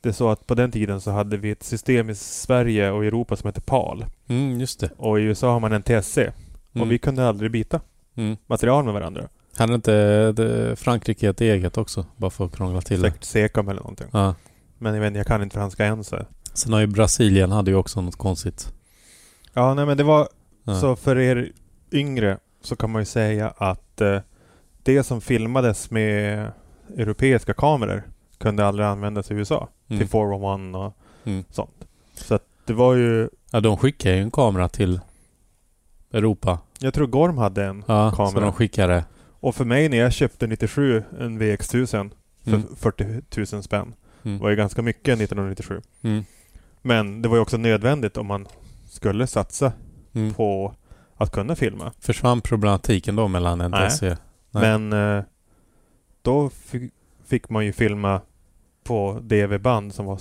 Det 0.00 0.08
är 0.08 0.12
så 0.12 0.28
att 0.28 0.46
på 0.46 0.54
den 0.54 0.72
tiden 0.72 1.00
så 1.00 1.10
hade 1.10 1.36
vi 1.36 1.50
ett 1.50 1.62
system 1.62 2.10
i 2.10 2.14
Sverige 2.14 2.90
och 2.90 3.04
Europa 3.04 3.36
som 3.36 3.48
heter 3.48 3.60
PAL. 3.60 4.04
Mm, 4.28 4.60
just 4.60 4.80
det. 4.80 4.90
Och 4.96 5.20
i 5.20 5.22
USA 5.22 5.52
har 5.52 5.60
man 5.60 5.72
en 5.72 5.82
TSC. 5.82 6.18
Mm. 6.18 6.32
Och 6.72 6.92
vi 6.92 6.98
kunde 6.98 7.28
aldrig 7.28 7.50
byta 7.50 7.80
mm. 8.14 8.36
material 8.46 8.84
med 8.84 8.94
varandra. 8.94 9.28
Hade 9.56 9.74
inte 9.74 10.32
det, 10.32 10.76
Frankrike 10.76 11.28
ett 11.28 11.40
eget 11.40 11.78
också? 11.78 12.06
Bara 12.16 12.30
för 12.30 12.44
att 12.44 12.56
krångla 12.56 12.80
till 12.80 13.02
det. 13.02 13.10
Säkert 13.10 13.24
Secam 13.24 13.68
eller 13.68 13.80
någonting. 13.80 14.06
Ja. 14.12 14.34
Men 14.78 14.94
jag 14.94 15.00
vet 15.00 15.16
jag 15.16 15.26
kan 15.26 15.42
inte 15.42 15.54
franska 15.54 15.84
än 15.84 16.04
så. 16.04 16.18
Sen 16.54 16.72
har 16.72 16.80
ju 16.80 16.86
Brasilien 16.86 17.50
hade 17.52 17.70
ju 17.70 17.76
också 17.76 18.00
något 18.00 18.16
konstigt. 18.16 18.72
Ja, 19.52 19.74
nej 19.74 19.86
men 19.86 19.96
det 19.96 20.04
var 20.04 20.28
Ja. 20.64 20.80
så 20.80 20.96
för 20.96 21.18
er 21.18 21.52
yngre 21.92 22.38
så 22.60 22.76
kan 22.76 22.90
man 22.90 23.02
ju 23.02 23.06
säga 23.06 23.48
att 23.56 24.00
eh, 24.00 24.18
det 24.82 25.02
som 25.02 25.20
filmades 25.20 25.90
med 25.90 26.52
europeiska 26.96 27.54
kameror 27.54 28.02
kunde 28.38 28.66
aldrig 28.66 28.86
användas 28.88 29.30
i 29.30 29.34
USA. 29.34 29.68
Mm. 29.88 29.98
Till 29.98 30.08
401 30.08 30.76
och 30.76 30.94
Mm. 31.24 31.44
sånt. 31.50 31.84
Så 32.14 32.34
att 32.34 32.44
det 32.64 32.72
var 32.72 32.94
ju... 32.94 33.28
Ja, 33.50 33.60
de 33.60 33.76
skickar 33.76 34.10
ju 34.12 34.20
en 34.22 34.30
kamera 34.30 34.68
till 34.68 35.00
Europa. 36.12 36.58
Jag 36.78 36.94
tror 36.94 37.06
Gorm 37.06 37.38
hade 37.38 37.64
en. 37.64 37.84
Ja, 37.86 38.10
så 38.10 38.16
Kamera. 38.16 38.40
de 38.44 38.52
skickade... 38.52 39.04
Och 39.40 39.54
för 39.54 39.64
mig 39.64 39.88
när 39.88 39.96
jag 39.98 40.12
köpte 40.12 40.46
97 40.46 41.02
en 41.20 41.38
VX1000 41.42 42.10
för 42.44 42.50
Mm. 42.50 42.76
40 42.76 43.54
000 43.54 43.62
spänn. 43.62 43.94
Mm. 44.22 44.38
var 44.38 44.50
ju 44.50 44.56
ganska 44.56 44.82
mycket 44.82 45.08
1997. 45.20 45.80
Mm. 46.02 46.24
Men 46.82 47.22
det 47.22 47.28
var 47.28 47.36
ju 47.36 47.42
också 47.42 47.56
nödvändigt 47.56 48.16
om 48.16 48.26
man 48.26 48.46
skulle 48.84 49.26
satsa 49.26 49.72
Mm. 50.14 50.34
på 50.34 50.74
att 51.16 51.32
kunna 51.32 51.56
filma. 51.56 51.92
Försvann 52.00 52.40
problematiken 52.40 53.16
då 53.16 53.28
mellan 53.28 53.60
NTSC? 53.60 54.02
Nej. 54.02 54.16
Men 54.50 54.92
eh, 54.92 55.24
då 56.22 56.50
fi- 56.50 56.90
fick 57.26 57.48
man 57.48 57.66
ju 57.66 57.72
filma 57.72 58.20
på 58.84 59.18
DV-band 59.22 59.94
som 59.94 60.06
var 60.06 60.20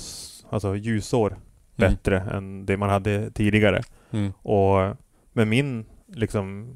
alltså 0.50 0.76
ljusår 0.76 1.28
Mm. 1.30 1.42
bättre 1.76 2.20
än 2.20 2.66
det 2.66 2.78
man 2.78 2.90
hade 2.90 3.32
tidigare. 3.32 3.84
Mm. 4.12 4.34
Och 4.42 4.96
med 5.34 5.48
min 5.48 5.86
liksom 6.08 6.76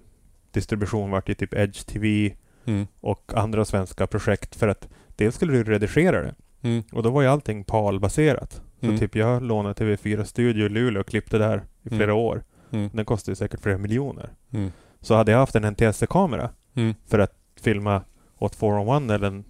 distribution 0.51 1.11
vart 1.11 1.27
det 1.27 1.35
typ 1.35 1.53
Edge 1.53 1.85
TV 1.87 2.35
Mm. 2.65 2.87
och 2.99 3.31
andra 3.35 3.65
svenska 3.65 4.07
projekt 4.07 4.55
för 4.55 4.67
att 4.67 4.87
dels 5.15 5.35
skulle 5.35 5.53
du 5.53 5.63
redigera 5.63 6.21
det 6.21 6.35
Mm. 6.61 6.83
och 6.91 7.03
då 7.03 7.09
var 7.09 7.21
ju 7.21 7.27
allting 7.27 7.63
PAL-baserat. 7.63 8.61
Så 8.81 8.85
Mm. 8.87 8.99
typ 8.99 9.15
jag 9.15 9.41
lånade 9.43 9.73
TV4 9.75 10.23
Studio 10.23 10.65
i 10.65 10.69
Luleå 10.69 10.99
och 11.01 11.07
klippte 11.07 11.37
där 11.37 11.63
i 11.83 11.89
flera 11.89 12.03
Mm. 12.11 12.15
år. 12.15 12.43
Mm. 12.71 12.89
Den 12.93 13.05
kostade 13.05 13.35
säkert 13.35 13.61
flera 13.61 13.77
miljoner. 13.77 14.29
Mm. 14.53 14.71
Så 15.01 15.15
hade 15.15 15.31
jag 15.31 15.39
haft 15.39 15.55
en 15.55 15.63
NTSC-kamera 15.65 16.49
Mm. 16.75 16.93
för 17.07 17.19
att 17.19 17.33
filma 17.61 18.01
åt 18.37 18.55
401 18.55 19.11
eller 19.11 19.27
en 19.27 19.43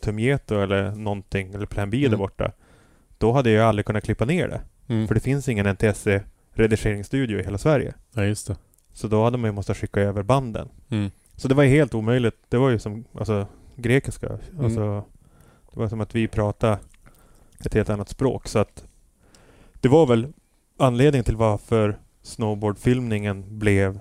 Tumieto 0.00 0.54
eller 0.60 0.90
någonting, 0.90 1.54
eller 1.54 1.66
Plan 1.66 1.90
B 1.90 1.98
där 2.00 2.06
Mm. 2.06 2.18
borta. 2.18 2.52
Då 3.18 3.32
hade 3.32 3.50
jag 3.50 3.66
aldrig 3.68 3.86
kunnat 3.86 4.04
klippa 4.04 4.24
ner 4.24 4.48
det. 4.48 4.60
Mm. 4.94 5.08
För 5.08 5.14
det 5.14 5.20
finns 5.20 5.48
ingen 5.48 5.66
NTSC-redigeringsstudio 5.66 7.40
i 7.40 7.42
hela 7.42 7.58
Sverige. 7.58 7.94
Ja, 8.14 8.24
just 8.24 8.46
det. 8.46 8.56
Så 8.92 9.08
då 9.08 9.24
hade 9.24 9.38
man 9.38 9.48
ju 9.48 9.52
måste 9.52 9.74
skicka 9.74 10.00
över 10.00 10.22
banden. 10.22 10.68
Mm. 10.88 11.10
Så 11.36 11.48
det 11.48 11.54
var 11.54 11.62
ju 11.62 11.68
helt 11.70 11.94
omöjligt. 11.94 12.36
Det 12.48 12.56
var 12.56 12.70
ju 12.70 12.78
som 12.78 13.04
alltså, 13.18 13.46
grekiska. 13.76 14.26
Mm. 14.26 14.64
Alltså, 14.64 15.04
det 15.72 15.80
var 15.80 15.88
som 15.88 16.00
att 16.00 16.14
vi 16.14 16.28
pratade 16.28 16.78
ett 17.66 17.74
helt 17.74 17.90
annat 17.90 18.08
språk. 18.08 18.48
Så 18.48 18.58
att 18.58 18.84
det 19.80 19.88
var 19.88 20.06
väl 20.06 20.26
anledningen 20.78 21.24
till 21.24 21.36
varför 21.36 21.98
snowboardfilmningen 22.22 23.58
blev 23.58 23.98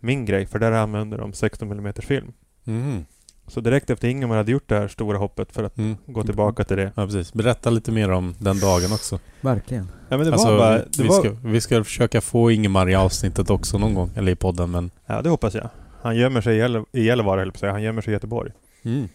min 0.00 0.24
grej. 0.24 0.46
För 0.46 0.58
där 0.58 0.72
använde 0.72 1.16
de 1.16 1.32
16 1.32 1.72
mm 1.72 1.92
film. 1.94 2.32
Mm. 2.66 3.04
Så 3.46 3.60
direkt 3.60 3.90
efter 3.90 4.08
Ingemar 4.08 4.36
hade 4.36 4.52
gjort 4.52 4.68
det 4.68 4.78
här 4.78 4.88
stora 4.88 5.18
hoppet 5.18 5.52
för 5.52 5.64
att 5.64 5.78
Mm. 5.78 5.96
gå 6.06 6.22
tillbaka 6.22 6.64
till 6.64 6.76
det. 6.76 6.92
Ja, 6.96 7.04
precis. 7.06 7.32
Berätta 7.32 7.70
lite 7.70 7.92
mer 7.92 8.10
om 8.10 8.34
den 8.38 8.60
dagen 8.60 8.92
också. 8.92 9.18
Verkligen. 9.40 9.88
Ja, 10.08 10.16
men 10.16 10.26
det 10.26 10.32
alltså, 10.32 10.48
var 10.50 10.58
bara... 10.58 10.78
vi, 10.78 10.84
Det 10.96 11.02
vi, 11.02 11.08
var, 11.08 11.20
ska, 11.20 11.30
vi 11.44 11.60
ska 11.60 11.84
försöka 11.84 12.20
få 12.20 12.50
Ingemar 12.50 12.90
i 12.90 12.94
avsnittet 12.94 13.50
också 13.50 13.78
någon 13.78 13.94
gång, 13.94 14.10
eller 14.16 14.32
i 14.32 14.36
podden, 14.36 14.70
men... 14.70 14.90
Ja, 15.06 15.22
det 15.22 15.30
hoppas 15.30 15.54
jag. 15.54 15.68
Han 16.02 16.16
gömmer 16.16 16.40
sig 16.40 16.56
i 16.92 17.04
Gällivare, 17.04 17.40
höll 17.40 17.52
jag. 17.60 17.72
Han 17.72 17.82
gömmer 17.82 18.02
sig 18.02 18.10
i 18.10 18.14
Göteborg. 18.14 18.52
Mm. 18.82 19.08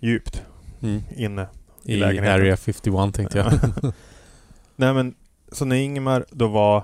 Djupt 0.00 0.42
Mm. 0.82 1.02
inne. 1.16 1.46
I, 1.88 1.96
lägenheten. 1.96 2.40
Area 2.40 2.56
51 2.56 3.14
tänkte 3.14 3.38
jag. 3.38 3.52
Nej 4.76 4.94
men, 4.94 5.14
så 5.52 5.64
när 5.64 5.76
Ingemar 5.76 6.24
då 6.30 6.48
var... 6.48 6.82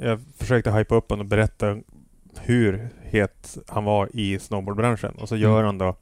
Jag 0.00 0.20
försökte 0.38 0.70
hypa 0.72 0.94
upp 0.94 1.10
honom 1.10 1.26
och 1.26 1.30
berätta 1.30 1.76
hur 2.40 2.88
het 3.02 3.58
han 3.68 3.84
var 3.84 4.08
i 4.16 4.38
snowboardbranschen. 4.38 5.14
Och 5.14 5.28
så 5.28 5.36
gör 5.36 5.52
Mm. 5.54 5.64
han 5.66 5.78
då 5.78 5.96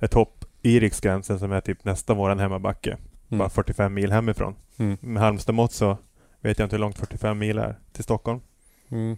ett 0.00 0.14
hopp 0.14 0.44
i 0.62 0.80
Riksgränsen 0.80 1.38
som 1.38 1.52
är 1.52 1.60
typ 1.60 1.84
nästa 1.84 2.14
våran 2.14 2.38
hemmabacke. 2.38 2.96
Bara 3.28 3.36
Mm. 3.36 3.50
45 3.50 3.94
mil 3.94 4.12
hemifrån. 4.12 4.54
Mm. 4.76 4.96
Med 5.00 5.22
Halmstad-mått 5.22 5.72
så 5.72 5.96
vet 6.40 6.58
jag 6.58 6.66
inte 6.66 6.76
hur 6.76 6.80
långt 6.80 6.98
45 6.98 7.38
mil 7.38 7.58
är 7.58 7.78
till 7.92 8.04
Stockholm. 8.04 8.40
Mm. 8.88 9.16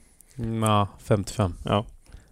Ja, 0.62 0.88
55. 0.98 1.54
Ja. 1.64 1.86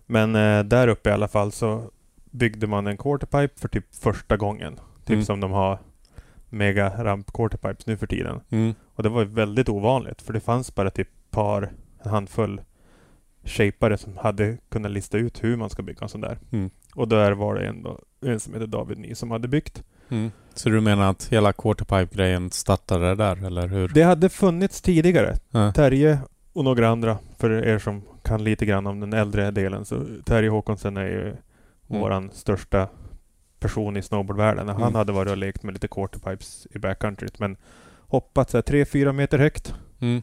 Men 0.06 0.34
eh, 0.36 0.64
där 0.64 0.88
uppe 0.88 1.10
i 1.10 1.12
alla 1.12 1.28
fall 1.28 1.52
så 1.52 1.90
byggde 2.30 2.66
man 2.66 2.86
en 2.86 2.96
quarterpipe 2.96 3.60
för 3.60 3.68
typ 3.68 3.94
första 3.94 4.36
gången. 4.36 4.74
Typ 5.04 5.12
Mm. 5.14 5.24
som 5.24 5.40
de 5.40 5.50
har 5.50 5.78
mega 6.52 7.04
ramp 7.04 7.32
quarterpipes 7.32 7.86
nu 7.86 7.96
för 7.96 8.06
tiden. 8.06 8.40
Mm. 8.50 8.74
Och 8.94 9.02
det 9.02 9.08
var 9.08 9.20
ju 9.20 9.28
väldigt 9.28 9.68
ovanligt 9.68 10.22
för 10.22 10.32
det 10.32 10.40
fanns 10.40 10.74
bara 10.74 10.90
typ 10.90 11.08
par, 11.30 11.72
en 12.02 12.10
handfull 12.10 12.60
shapare 13.44 13.98
som 13.98 14.16
hade 14.16 14.56
kunnat 14.68 14.90
lista 14.92 15.18
ut 15.18 15.44
hur 15.44 15.56
man 15.56 15.70
ska 15.70 15.82
bygga 15.82 16.00
en 16.02 16.08
sån 16.08 16.20
där. 16.20 16.38
Mm. 16.50 16.70
Och 16.94 17.08
där 17.08 17.32
var 17.32 17.54
det 17.54 17.66
ändå 17.66 17.98
en 18.26 18.40
som 18.40 18.54
heter 18.54 18.66
David 18.66 18.98
Ny 18.98 19.14
som 19.14 19.30
hade 19.30 19.48
byggt. 19.48 19.82
Mm. 20.08 20.30
Så 20.54 20.68
du 20.68 20.80
menar 20.80 21.10
att 21.10 21.28
hela 21.30 21.52
quarterpipe-grejen 21.52 22.50
startade 22.50 23.14
där, 23.14 23.46
eller 23.46 23.68
hur? 23.68 23.88
Det 23.88 24.02
hade 24.02 24.28
funnits 24.28 24.80
tidigare. 24.80 25.36
Ja. 25.50 25.72
Terje 25.72 26.18
och 26.52 26.64
några 26.64 26.88
andra, 26.88 27.18
för 27.38 27.50
er 27.50 27.78
som 27.78 28.02
kan 28.22 28.44
lite 28.44 28.66
grann 28.66 28.86
om 28.86 29.00
den 29.00 29.12
äldre 29.12 29.50
delen, 29.50 29.84
så 29.84 30.04
Terje 30.24 30.50
Håkonsen 30.50 30.96
är 30.96 31.04
ju 31.04 31.36
våran 31.86 32.30
största 32.32 32.88
person 33.62 33.96
i 33.96 34.02
snowboardvärlden. 34.02 34.68
Han 34.68 34.76
Mm. 34.82 34.94
hade 34.94 35.12
varit 35.12 35.30
och 35.30 35.36
lekt 35.36 35.62
med 35.62 35.74
lite 35.74 35.88
quarterpipes 35.88 36.66
i 36.70 36.78
backcountryt, 36.78 37.38
men 37.38 37.56
hoppat 37.98 38.50
så 38.50 38.56
här 38.56 38.62
3-4 38.62 39.12
meter 39.12 39.38
högt. 39.38 39.74
Mm. 40.00 40.22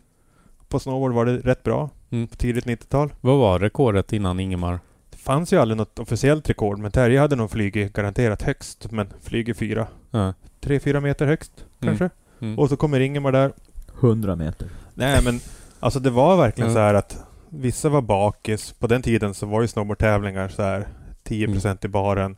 På 0.67 0.79
snowboard 0.79 1.13
var 1.13 1.25
det 1.25 1.37
rätt 1.37 1.63
bra. 1.63 1.89
Mm. 2.09 2.27
På 2.27 2.35
tidigt 2.35 2.65
90-tal. 2.65 3.13
Vad 3.21 3.37
var 3.37 3.59
rekordet 3.59 4.13
innan 4.13 4.39
Ingemar? 4.39 4.79
Det 5.09 5.17
fanns 5.17 5.53
ju 5.53 5.57
aldrig 5.57 5.77
något 5.77 5.99
officiellt 5.99 6.49
rekord, 6.49 6.79
men 6.79 6.91
Terje 6.91 7.19
hade 7.19 7.35
nog 7.35 7.51
flugit 7.51 7.93
garanterat 7.93 8.41
högst, 8.41 8.91
men 8.91 9.07
flyger 9.21 9.53
fyra. 9.53 9.87
Ja. 10.11 10.33
3-4 10.61 10.99
meter 11.01 11.25
högst, 11.25 11.51
Mm. 11.81 11.97
kanske. 11.97 12.09
Mm. 12.45 12.59
Och 12.59 12.69
så 12.69 12.77
kommer 12.77 12.99
Ingemar 12.99 13.31
där. 13.31 13.51
100 13.99 14.35
meter. 14.35 14.67
Nej 14.93 15.19
men, 15.23 15.39
alltså 15.79 15.99
det 15.99 16.09
var 16.09 16.37
verkligen 16.37 16.73
så 16.73 16.79
här 16.79 16.93
att 16.93 17.23
vissa 17.49 17.89
var 17.89 18.01
bakis. 18.01 18.73
På 18.79 18.87
den 18.87 19.01
tiden 19.01 19.33
så 19.33 19.45
var 19.45 19.61
ju 19.61 19.67
snowboardtävlingar 19.67 20.47
så 20.47 20.61
här 20.63 20.87
10% 21.23 21.85
i 21.85 21.87
baren 21.87 22.35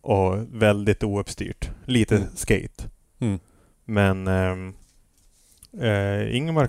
och 0.00 0.36
väldigt 0.62 1.02
ouppstyrt. 1.02 1.70
Lite 1.84 2.16
Mm. 2.16 2.28
skate. 2.34 2.84
Mm. 3.18 3.38
Men 3.84 4.26
ehm, 4.28 4.74
eh, 5.80 6.36
Ingemar 6.36 6.68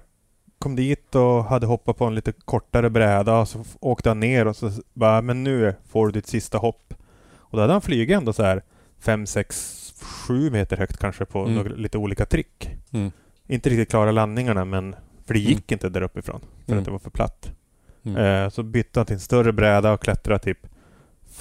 kom 0.60 0.76
dit 0.76 1.16
och 1.16 1.44
hade 1.46 1.66
hoppat 1.66 1.98
på 1.98 2.06
en 2.06 2.16
lite 2.16 2.32
kortare 2.32 2.90
bräda 2.90 3.38
och 3.40 3.48
så 3.48 3.64
åkte 3.80 4.10
han 4.10 4.20
ner 4.20 4.48
och 4.48 4.56
så 4.56 4.72
bara, 4.94 5.22
men 5.22 5.44
nu 5.44 5.76
får 5.90 6.06
du 6.08 6.12
ditt 6.12 6.28
sista 6.28 6.58
hopp. 6.58 6.94
Och 7.38 7.58
då 7.58 7.62
hade 7.62 7.74
han 7.74 7.82
flugit 7.82 8.18
ändå 8.18 8.34
så 8.34 8.44
här 8.44 8.62
5, 9.00 9.26
6, 9.28 9.94
7 10.28 10.50
meter 10.52 10.78
högt 10.78 10.98
kanske 10.98 11.26
på 11.26 11.40
Mm. 11.44 11.56
några, 11.56 11.70
lite 11.76 11.98
olika 11.98 12.26
trick. 12.26 12.70
Mm. 12.92 13.12
Inte 13.48 13.70
riktigt 13.70 13.90
klara 13.90 14.12
landningarna 14.12 14.66
men 14.66 14.96
för 15.26 15.34
det 15.34 15.40
Mm. 15.40 15.52
gick 15.52 15.72
inte 15.72 15.90
där 15.90 16.02
uppifrån. 16.02 16.42
För 16.66 16.72
Mm. 16.72 16.80
att 16.80 16.86
det 16.86 16.92
var 16.92 17.00
för 17.00 17.10
platt. 17.10 17.52
Mm. 18.04 18.18
Eh, 18.46 18.50
så 18.50 18.64
bytte 18.64 19.00
han 19.00 19.06
till 19.06 19.14
en 19.14 19.20
större 19.20 19.54
bräda 19.54 19.92
och 19.94 20.02
klättrade 20.02 20.40
typ 20.44 20.68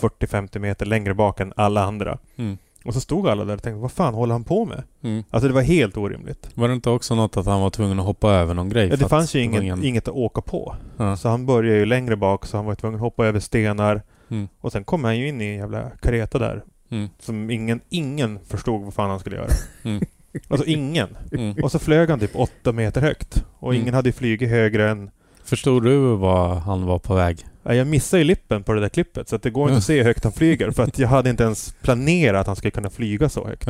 40-50 0.00 0.58
meter 0.58 0.86
längre 0.86 1.14
bak 1.14 1.40
än 1.40 1.52
alla 1.56 1.84
andra. 1.84 2.18
Mm. 2.36 2.58
Och 2.84 2.94
så 2.94 3.00
stod 3.00 3.28
alla 3.28 3.44
där 3.44 3.54
och 3.54 3.62
tänkte, 3.62 3.80
vad 3.80 3.92
fan 3.92 4.14
håller 4.14 4.32
han 4.32 4.44
på 4.44 4.64
med? 4.64 4.82
Mm. 5.02 5.24
Alltså 5.30 5.48
det 5.48 5.54
var 5.54 5.62
helt 5.62 5.96
orimligt. 5.96 6.48
Var 6.54 6.68
det 6.68 6.74
inte 6.74 6.90
också 6.90 7.14
något 7.14 7.36
att 7.36 7.46
han 7.46 7.60
var 7.60 7.70
tvungen 7.70 7.98
att 8.00 8.06
hoppa 8.06 8.30
över 8.30 8.54
någon 8.54 8.68
grej? 8.68 8.88
Ja, 8.88 8.96
det 8.96 9.08
fanns 9.08 9.34
ju 9.34 9.48
var 9.48 9.60
ingen, 9.60 9.84
inget 9.84 10.08
att 10.08 10.14
åka 10.14 10.40
på. 10.40 10.76
Ja. 10.96 11.16
Så 11.16 11.28
han 11.28 11.46
började 11.46 11.78
ju 11.78 11.86
längre 11.86 12.16
bak 12.16 12.46
så 12.46 12.56
han 12.56 12.66
var 12.66 12.74
tvungen 12.74 12.94
att 12.94 13.00
hoppa 13.00 13.26
över 13.26 13.40
stenar. 13.40 14.02
Mm. 14.30 14.48
Och 14.60 14.72
sen 14.72 14.84
kom 14.84 15.04
han 15.04 15.18
ju 15.18 15.28
in 15.28 15.40
i 15.40 15.44
en 15.44 15.56
jävla 15.56 15.90
kareta 15.90 16.38
där. 16.38 16.64
Mm. 16.90 17.08
Som 17.18 17.50
ingen, 17.50 17.80
ingen 17.88 18.38
förstod 18.46 18.84
vad 18.84 18.94
fan 18.94 19.10
han 19.10 19.20
skulle 19.20 19.36
göra. 19.36 19.48
Mm. 19.84 20.02
Alltså 20.48 20.66
ingen. 20.66 21.16
Mm. 21.32 21.56
Och 21.62 21.72
så 21.72 21.78
flög 21.78 22.10
han 22.10 22.20
typ 22.20 22.36
åtta 22.36 22.72
meter 22.72 23.00
högt. 23.00 23.44
Och 23.58 23.72
Mm. 23.72 23.82
ingen 23.82 23.94
hade 23.94 24.12
flugit 24.12 24.50
högre 24.50 24.90
än... 24.90 25.10
Förstod 25.44 25.84
du 25.84 26.16
vad 26.16 26.56
han 26.56 26.86
var 26.86 26.98
på 26.98 27.14
väg? 27.14 27.46
Ja, 27.62 27.74
Jag 27.74 27.86
missade 27.86 28.20
ju 28.20 28.24
lippen 28.24 28.62
på 28.62 28.72
det 28.72 28.80
där 28.80 28.88
klippet 28.88 29.28
så 29.28 29.36
det 29.36 29.50
går 29.50 29.68
inte 29.68 29.78
att 29.78 29.84
se 29.84 29.96
hur 29.98 30.04
högt 30.04 30.24
han 30.24 30.32
flyger. 30.32 30.70
För 30.70 30.82
att 30.82 30.98
jag 30.98 31.08
hade 31.08 31.30
inte 31.30 31.42
ens 31.44 31.74
planerat 31.82 32.40
att 32.40 32.46
han 32.46 32.56
skulle 32.56 32.70
kunna 32.70 32.90
flyga 32.90 33.28
så 33.28 33.46
högt. 33.46 33.68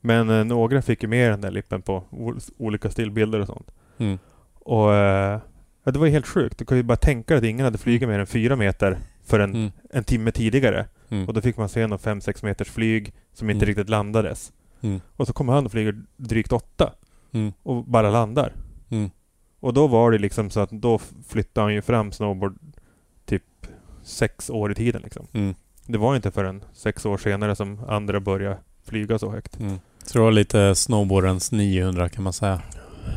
Men 0.00 0.30
eh, 0.30 0.44
några 0.44 0.82
fick 0.82 1.02
ju 1.02 1.08
med 1.08 1.30
den 1.30 1.40
där 1.40 1.50
lippen 1.50 1.82
på 1.82 2.04
ol- 2.10 2.40
olika 2.56 2.90
stillbilder 2.90 3.40
och 3.40 3.46
sånt. 3.46 3.70
Mm. 3.98 4.18
Och 4.54 4.94
eh, 4.94 5.40
ja, 5.84 5.92
det 5.92 5.98
var 5.98 6.06
ju 6.06 6.12
helt 6.12 6.26
sjukt. 6.26 6.58
Du 6.58 6.64
kan 6.64 6.76
ju 6.76 6.82
bara 6.82 6.96
tänka 6.96 7.34
dig 7.34 7.38
att 7.38 7.44
ingen 7.44 7.64
hade 7.64 7.78
flugit 7.78 8.08
mer 8.08 8.18
än 8.18 8.26
fyra 8.26 8.56
meter 8.56 8.98
för 9.24 9.40
en, 9.40 9.54
Mm. 9.54 9.70
en 9.90 10.04
timme 10.04 10.30
tidigare. 10.32 10.86
Mm. 11.10 11.28
Och 11.28 11.34
då 11.34 11.40
fick 11.40 11.56
man 11.56 11.68
se 11.68 11.86
någon 11.86 11.98
5-6 11.98 12.44
meters 12.44 12.68
flyg 12.70 13.12
som 13.32 13.50
inte 13.50 13.64
Mm. 13.64 13.66
riktigt 13.66 13.88
landades. 13.88 14.52
Mm. 14.80 15.00
Och 15.16 15.26
så 15.26 15.32
kommer 15.32 15.52
han 15.52 15.66
och 15.66 15.72
flyger 15.72 15.96
drygt 16.16 16.52
åtta. 16.52 16.92
Mm. 17.32 17.52
Och 17.62 17.84
bara 17.84 18.10
landar. 18.10 18.52
Och 19.60 19.74
då 19.74 19.86
var 19.86 20.10
det 20.10 20.18
liksom 20.18 20.50
så 20.50 20.60
att 20.60 20.70
då 20.70 21.00
flyttade 21.28 21.64
han 21.64 21.74
ju 21.74 21.82
fram 21.82 22.12
snowboard 22.12 22.58
sex 24.08 24.50
år 24.50 24.72
i 24.72 24.74
tiden 24.74 25.02
liksom. 25.02 25.26
Mm. 25.32 25.54
Det 25.86 25.98
var 25.98 26.16
inte 26.16 26.30
förrän 26.30 26.64
sex 26.72 27.06
år 27.06 27.18
senare 27.18 27.56
som 27.56 27.80
andra 27.88 28.20
började 28.20 28.58
flyga 28.84 29.18
så 29.18 29.30
högt. 29.30 29.58
Mm. 29.60 29.80
Så 30.04 30.18
det 30.18 30.24
var 30.24 30.32
lite 30.32 30.74
snowboardens 30.74 31.52
900 31.52 32.08
kan 32.08 32.24
man 32.24 32.32
säga. 32.32 32.62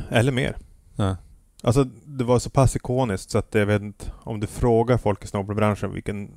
Eller 0.09 0.31
mer. 0.31 0.55
Ja. 0.95 1.17
Alltså 1.63 1.83
det 2.05 2.23
var 2.23 2.39
så 2.39 2.49
pass 2.49 2.75
ikoniskt 2.75 3.29
så 3.31 3.37
att 3.37 3.55
jag 3.55 3.65
vet 3.65 3.81
inte 3.81 4.05
om 4.23 4.39
du 4.39 4.47
frågar 4.47 4.97
folk 4.97 5.23
i 5.23 5.27
snowboardbranschen 5.27 5.93
vilken 5.93 6.29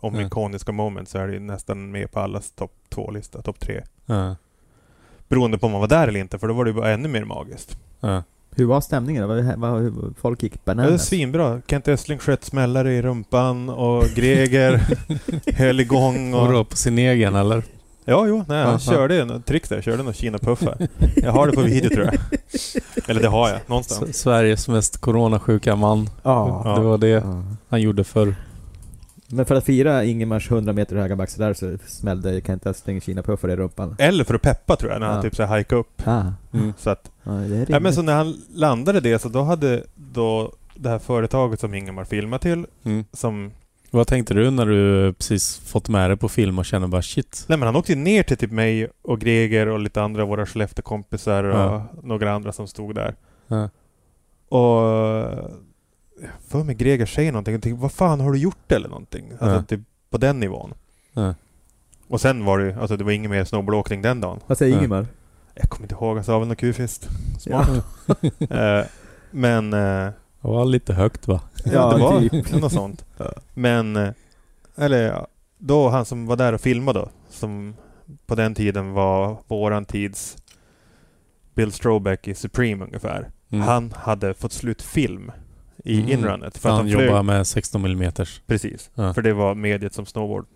om 0.00 0.14
Ja. 0.14 0.26
ikoniska 0.26 0.72
moment 0.72 1.08
så 1.08 1.18
är 1.18 1.28
det 1.28 1.40
nästan 1.40 1.90
med 1.90 2.12
på 2.12 2.20
allas 2.20 2.50
topp 2.52 2.72
två-lista, 2.88 3.42
topp 3.42 3.60
tre. 3.60 3.82
Ja. 4.06 4.36
Beroende 5.28 5.58
på 5.58 5.66
om 5.66 5.72
man 5.72 5.80
var 5.80 5.88
där 5.88 6.08
eller 6.08 6.20
inte, 6.20 6.38
för 6.38 6.48
då 6.48 6.54
var 6.54 6.64
det 6.64 6.72
bara 6.72 6.90
ännu 6.90 7.08
mer 7.08 7.24
magiskt. 7.24 7.78
Ja. 8.00 8.22
Hur 8.58 8.64
var 8.66 8.80
stämningen 8.80 9.22
då? 9.22 9.28
Vad, 9.28 9.44
vad, 9.58 9.82
hur- 9.82 9.92
folk 10.20 10.42
gick 10.42 10.52
Ja, 10.54 10.58
det 10.64 10.70
är 10.72 10.76
bananas? 10.76 11.06
svinbra. 11.06 11.60
Kent 11.66 11.88
Östling 11.88 12.18
sköt 12.18 12.44
smällare 12.44 12.94
i 12.94 13.02
rumpan 13.02 13.68
och 13.68 14.04
Greger 14.04 14.80
höll 15.56 15.80
igång. 15.80 16.34
Och 16.34 16.52
då 16.52 16.64
på 16.64 16.76
sin 16.76 16.98
egen 16.98 17.34
eller? 17.34 17.62
Ja, 18.04 18.26
jo, 18.26 18.44
nej, 18.48 18.64
han 18.64 18.78
körde 18.78 19.20
en 19.22 19.42
trick 19.42 19.68
där. 19.68 19.82
Körde 19.82 20.02
någon 20.02 20.12
Kina-puffar. 20.12 20.88
Jag 21.16 21.32
har 21.32 21.46
det 21.46 21.52
på 21.52 21.60
video 21.60 21.90
tror 21.90 22.04
jag. 22.04 22.14
Eller 23.08 23.22
det 23.22 23.28
har 23.28 23.48
jag, 23.48 23.58
någonstans. 23.66 24.10
S- 24.10 24.16
Sveriges 24.16 24.68
mest 24.68 25.00
coronasjuka 25.00 25.76
man. 25.76 26.10
Ja. 26.22 26.62
Ja. 26.64 26.74
Det 26.74 26.80
var 26.80 26.98
det 26.98 27.08
ja. 27.08 27.42
han 27.68 27.80
gjorde 27.80 28.04
för 28.04 28.34
Men 29.30 29.46
för 29.46 29.54
att 29.54 29.64
fira 29.64 30.04
Ingemars 30.04 30.50
100 30.50 30.72
meter 30.72 30.96
höga 30.96 31.16
backe 31.16 31.32
där 31.38 31.54
så 31.54 31.78
smällde 31.86 32.40
Kent 32.40 32.66
Östling 32.66 33.00
Kina-puffar 33.00 33.48
i 33.50 33.56
rumpan. 33.56 33.96
Eller 33.98 34.24
för 34.24 34.34
att 34.34 34.42
peppa 34.42 34.76
tror 34.76 34.92
jag, 34.92 35.00
när 35.00 35.06
han 35.06 35.16
Ja. 35.16 35.22
typ 35.22 35.36
så 35.36 35.42
här 35.42 35.48
hajka 35.48 35.76
upp. 35.76 36.02
Ah. 36.04 36.22
Mm. 36.52 36.72
Så 36.78 36.90
att, 36.90 37.10
Ja, 37.22 37.30
det 37.32 37.38
är 37.38 37.48
rimligt. 37.48 37.68
ja, 37.68 37.80
men 37.80 37.92
så 37.94 38.02
när 38.02 38.14
han 38.14 38.34
landade 38.54 39.00
det, 39.00 39.18
så 39.18 39.28
då 39.28 39.42
hade 39.42 39.84
då 39.96 40.52
det 40.74 40.88
här 40.88 40.98
företaget 40.98 41.60
som 41.60 41.74
Ingemar 41.74 42.04
filmade 42.04 42.42
till, 42.42 42.66
Mm. 42.84 43.04
som... 43.12 43.50
Vad 43.90 44.06
tänkte 44.06 44.34
du 44.34 44.50
när 44.50 44.66
du 44.66 45.12
precis 45.12 45.58
fått 45.58 45.88
med 45.88 46.10
det 46.10 46.16
på 46.16 46.28
film 46.28 46.58
och 46.58 46.64
känner 46.66 46.86
bara 46.86 47.02
shit? 47.02 47.44
Nej 47.48 47.58
men 47.58 47.66
han 47.66 47.76
åkte 47.76 47.92
ju 47.92 47.98
ner 47.98 48.22
till 48.22 48.36
typ 48.36 48.50
mig 48.50 48.88
och 49.02 49.20
Greger 49.20 49.68
och 49.68 49.78
lite 49.78 50.02
andra 50.02 50.22
av 50.22 50.28
våra 50.28 50.46
Skellefteå-kompisar 50.46 51.44
och 51.44 51.58
Ja. 51.58 51.86
några 52.02 52.32
andra 52.32 52.52
som 52.52 52.66
stod 52.68 52.94
där. 52.94 53.14
Ja. 53.48 53.68
Och 54.48 55.50
för 56.48 56.64
mig 56.64 56.74
Greger 56.74 57.06
säger 57.06 57.32
någonting. 57.32 57.52
Jag 57.54 57.62
tänkte, 57.62 57.82
vad 57.82 57.92
fan 57.92 58.20
har 58.20 58.32
du 58.32 58.38
gjort 58.38 58.72
eller 58.72 58.88
någonting? 58.88 59.30
Alltså 59.30 59.46
Ja. 59.56 59.62
typ 59.62 59.80
på 60.10 60.18
den 60.18 60.40
nivån. 60.40 60.74
Ja. 61.12 61.34
Och 62.08 62.20
sen 62.20 62.44
var 62.44 62.58
det 62.58 62.76
alltså 62.80 62.96
det 62.96 63.04
var 63.04 63.12
ingen 63.12 63.30
mer 63.30 63.44
snowboardåkning 63.44 64.02
den 64.02 64.20
dagen. 64.20 64.40
Vad 64.46 64.58
säger 64.58 64.72
Ja. 64.72 64.78
Ingemar? 64.78 65.06
Jag 65.54 65.70
kommer 65.70 65.84
inte 65.84 65.94
ihåg, 65.94 66.16
han 66.16 66.24
sa 66.24 66.38
väl 66.38 66.48
något 66.48 66.58
kufist. 66.58 67.08
Smart. 67.38 67.68
Eh, 68.50 68.82
men 69.30 69.72
eh, 69.72 69.78
Det 70.40 70.48
var 70.48 70.64
lite 70.64 70.94
högt 70.94 71.28
va? 71.28 71.40
Ja, 71.64 71.92
det 71.92 72.02
var 72.02 72.20
typ. 72.20 72.52
något 72.60 72.72
sånt. 72.72 73.04
Ja. 73.16 73.32
Men, 73.54 73.96
eh, 73.96 74.10
eller 74.76 75.02
ja, 75.08 75.26
då 75.58 75.88
han 75.88 76.04
som 76.04 76.26
var 76.26 76.36
där 76.36 76.52
och 76.52 76.60
filmade 76.60 76.98
då, 76.98 77.08
som 77.30 77.74
på 78.26 78.34
den 78.34 78.54
tiden 78.54 78.92
var 78.92 79.36
våran 79.46 79.84
tids 79.84 80.36
Bill 81.54 81.72
Strobeck 81.72 82.28
i 82.28 82.34
Supreme 82.34 82.84
ungefär. 82.84 83.30
Mm. 83.50 83.66
Han 83.68 83.92
hade 83.96 84.34
fått 84.34 84.52
slut 84.52 84.82
film 84.82 85.32
i 85.84 85.98
Mm. 86.00 86.10
inrunnet. 86.10 86.58
För 86.58 86.70
han, 86.70 86.86
flög- 86.88 87.06
jobbar 87.06 87.22
med 87.22 87.46
16 87.46 87.84
mm. 87.84 88.12
Precis. 88.46 88.90
Ja. 88.94 89.14
För 89.14 89.22
det 89.22 89.32
var 89.32 89.54
mediet 89.54 89.94
som 89.94 90.06
snowboard 90.06 90.46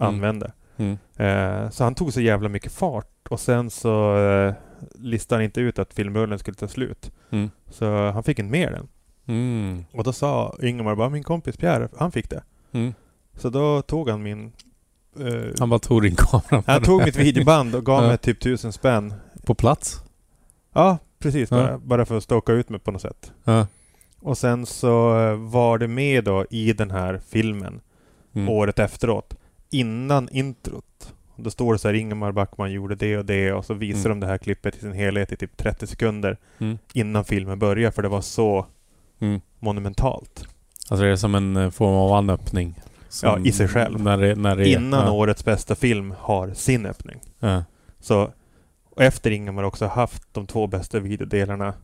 Mm. 0.00 0.14
använde. 0.14 0.52
Mm. 0.76 0.98
Eh, 1.16 1.70
så 1.70 1.84
han 1.84 1.94
tog 1.94 2.12
så 2.12 2.20
jävla 2.20 2.48
mycket 2.48 2.72
fart 2.72 3.26
och 3.30 3.40
sen 3.40 3.70
så 3.70 4.16
eh, 4.18 4.54
listade 4.94 5.38
han 5.38 5.44
inte 5.44 5.60
ut 5.60 5.78
att 5.78 5.94
filmrullen 5.94 6.38
skulle 6.38 6.54
ta 6.54 6.68
slut. 6.68 7.12
Mm. 7.30 7.50
Så 7.70 8.10
han 8.10 8.22
fick 8.22 8.38
inte 8.38 8.50
med 8.50 8.72
den. 8.72 8.88
Mm. 9.26 9.84
Och 9.92 10.04
då 10.04 10.12
sa 10.12 10.56
Ingemar 10.62 10.94
bara, 10.96 11.08
min 11.08 11.22
kompis 11.22 11.56
Pierre, 11.56 11.88
han 11.98 12.12
fick 12.12 12.30
det. 12.30 12.42
Mm. 12.72 12.94
Så 13.34 13.50
då 13.50 13.82
tog 13.82 14.08
han 14.08 14.22
min... 14.22 14.52
eh, 15.20 15.50
Han 15.58 15.68
bara 15.70 15.80
tog 15.80 16.02
din 16.02 16.14
kamera. 16.16 16.62
han 16.66 16.82
tog 16.82 17.04
mitt 17.04 17.16
videoband 17.16 17.74
och 17.74 17.84
gav 17.86 18.02
Ja. 18.02 18.08
mig 18.08 18.18
typ 18.18 18.40
tusen 18.40 18.72
spänn. 18.72 19.14
På 19.46 19.54
plats? 19.54 20.00
Ja, 20.72 20.98
precis. 21.18 21.50
Ja. 21.50 21.56
Bara, 21.56 21.78
bara 21.78 22.04
för 22.06 22.16
att 22.16 22.22
stoka 22.22 22.52
ut 22.52 22.68
mig 22.68 22.80
på 22.80 22.90
något 22.90 23.02
sätt. 23.02 23.32
Ja. 23.44 23.66
Och 24.20 24.38
sen 24.38 24.66
så 24.66 25.18
eh, 25.28 25.34
var 25.36 25.78
det 25.78 25.88
med 25.88 26.24
då 26.24 26.44
i 26.50 26.72
den 26.72 26.90
här 26.90 27.20
filmen 27.28 27.80
Mm. 28.34 28.48
året 28.48 28.78
efteråt. 28.78 29.34
Innan 29.70 30.28
introt. 30.28 31.14
Då 31.36 31.50
står 31.50 31.72
det 31.72 31.78
så 31.78 31.88
här 31.88 31.94
Ingemar 31.94 32.32
Backman 32.32 32.72
gjorde 32.72 32.94
det 32.94 33.18
och 33.18 33.24
det 33.24 33.52
och 33.52 33.64
så 33.64 33.74
visar 33.74 34.10
Mm. 34.10 34.20
de 34.20 34.26
det 34.26 34.30
här 34.32 34.38
klippet 34.38 34.76
i 34.76 34.80
sin 34.80 34.92
helhet 34.92 35.32
i 35.32 35.36
typ 35.36 35.56
30 35.56 35.86
sekunder 35.86 36.36
Mm. 36.58 36.78
innan 36.92 37.24
filmen 37.24 37.58
börjar 37.58 37.90
för 37.90 38.02
det 38.02 38.08
var 38.08 38.20
så 38.20 38.66
Mm. 39.20 39.40
monumentalt. 39.58 40.46
Alltså 40.88 41.04
det 41.04 41.10
är 41.12 41.16
som 41.16 41.34
en 41.34 41.56
eh, 41.56 41.70
form 41.70 41.94
av 41.94 42.12
anöppning. 42.12 42.74
Ja, 43.22 43.38
i 43.44 43.52
sig 43.52 43.68
själv. 43.68 44.00
När 44.02 44.16
det, 44.18 44.34
när 44.34 44.56
det 44.56 44.68
Innan 44.68 45.06
ja. 45.06 45.12
årets 45.12 45.44
bästa 45.44 45.74
film 45.74 46.14
har 46.18 46.50
sin 46.54 46.86
öppning. 46.86 47.20
Ja. 47.38 47.64
Så 48.00 48.30
och 48.90 49.02
efter 49.02 49.30
Ingemar 49.30 49.62
också 49.62 49.86
haft 49.86 50.34
de 50.34 50.46
två 50.46 50.66
bästa 50.66 50.98
videodelarna 51.00 51.74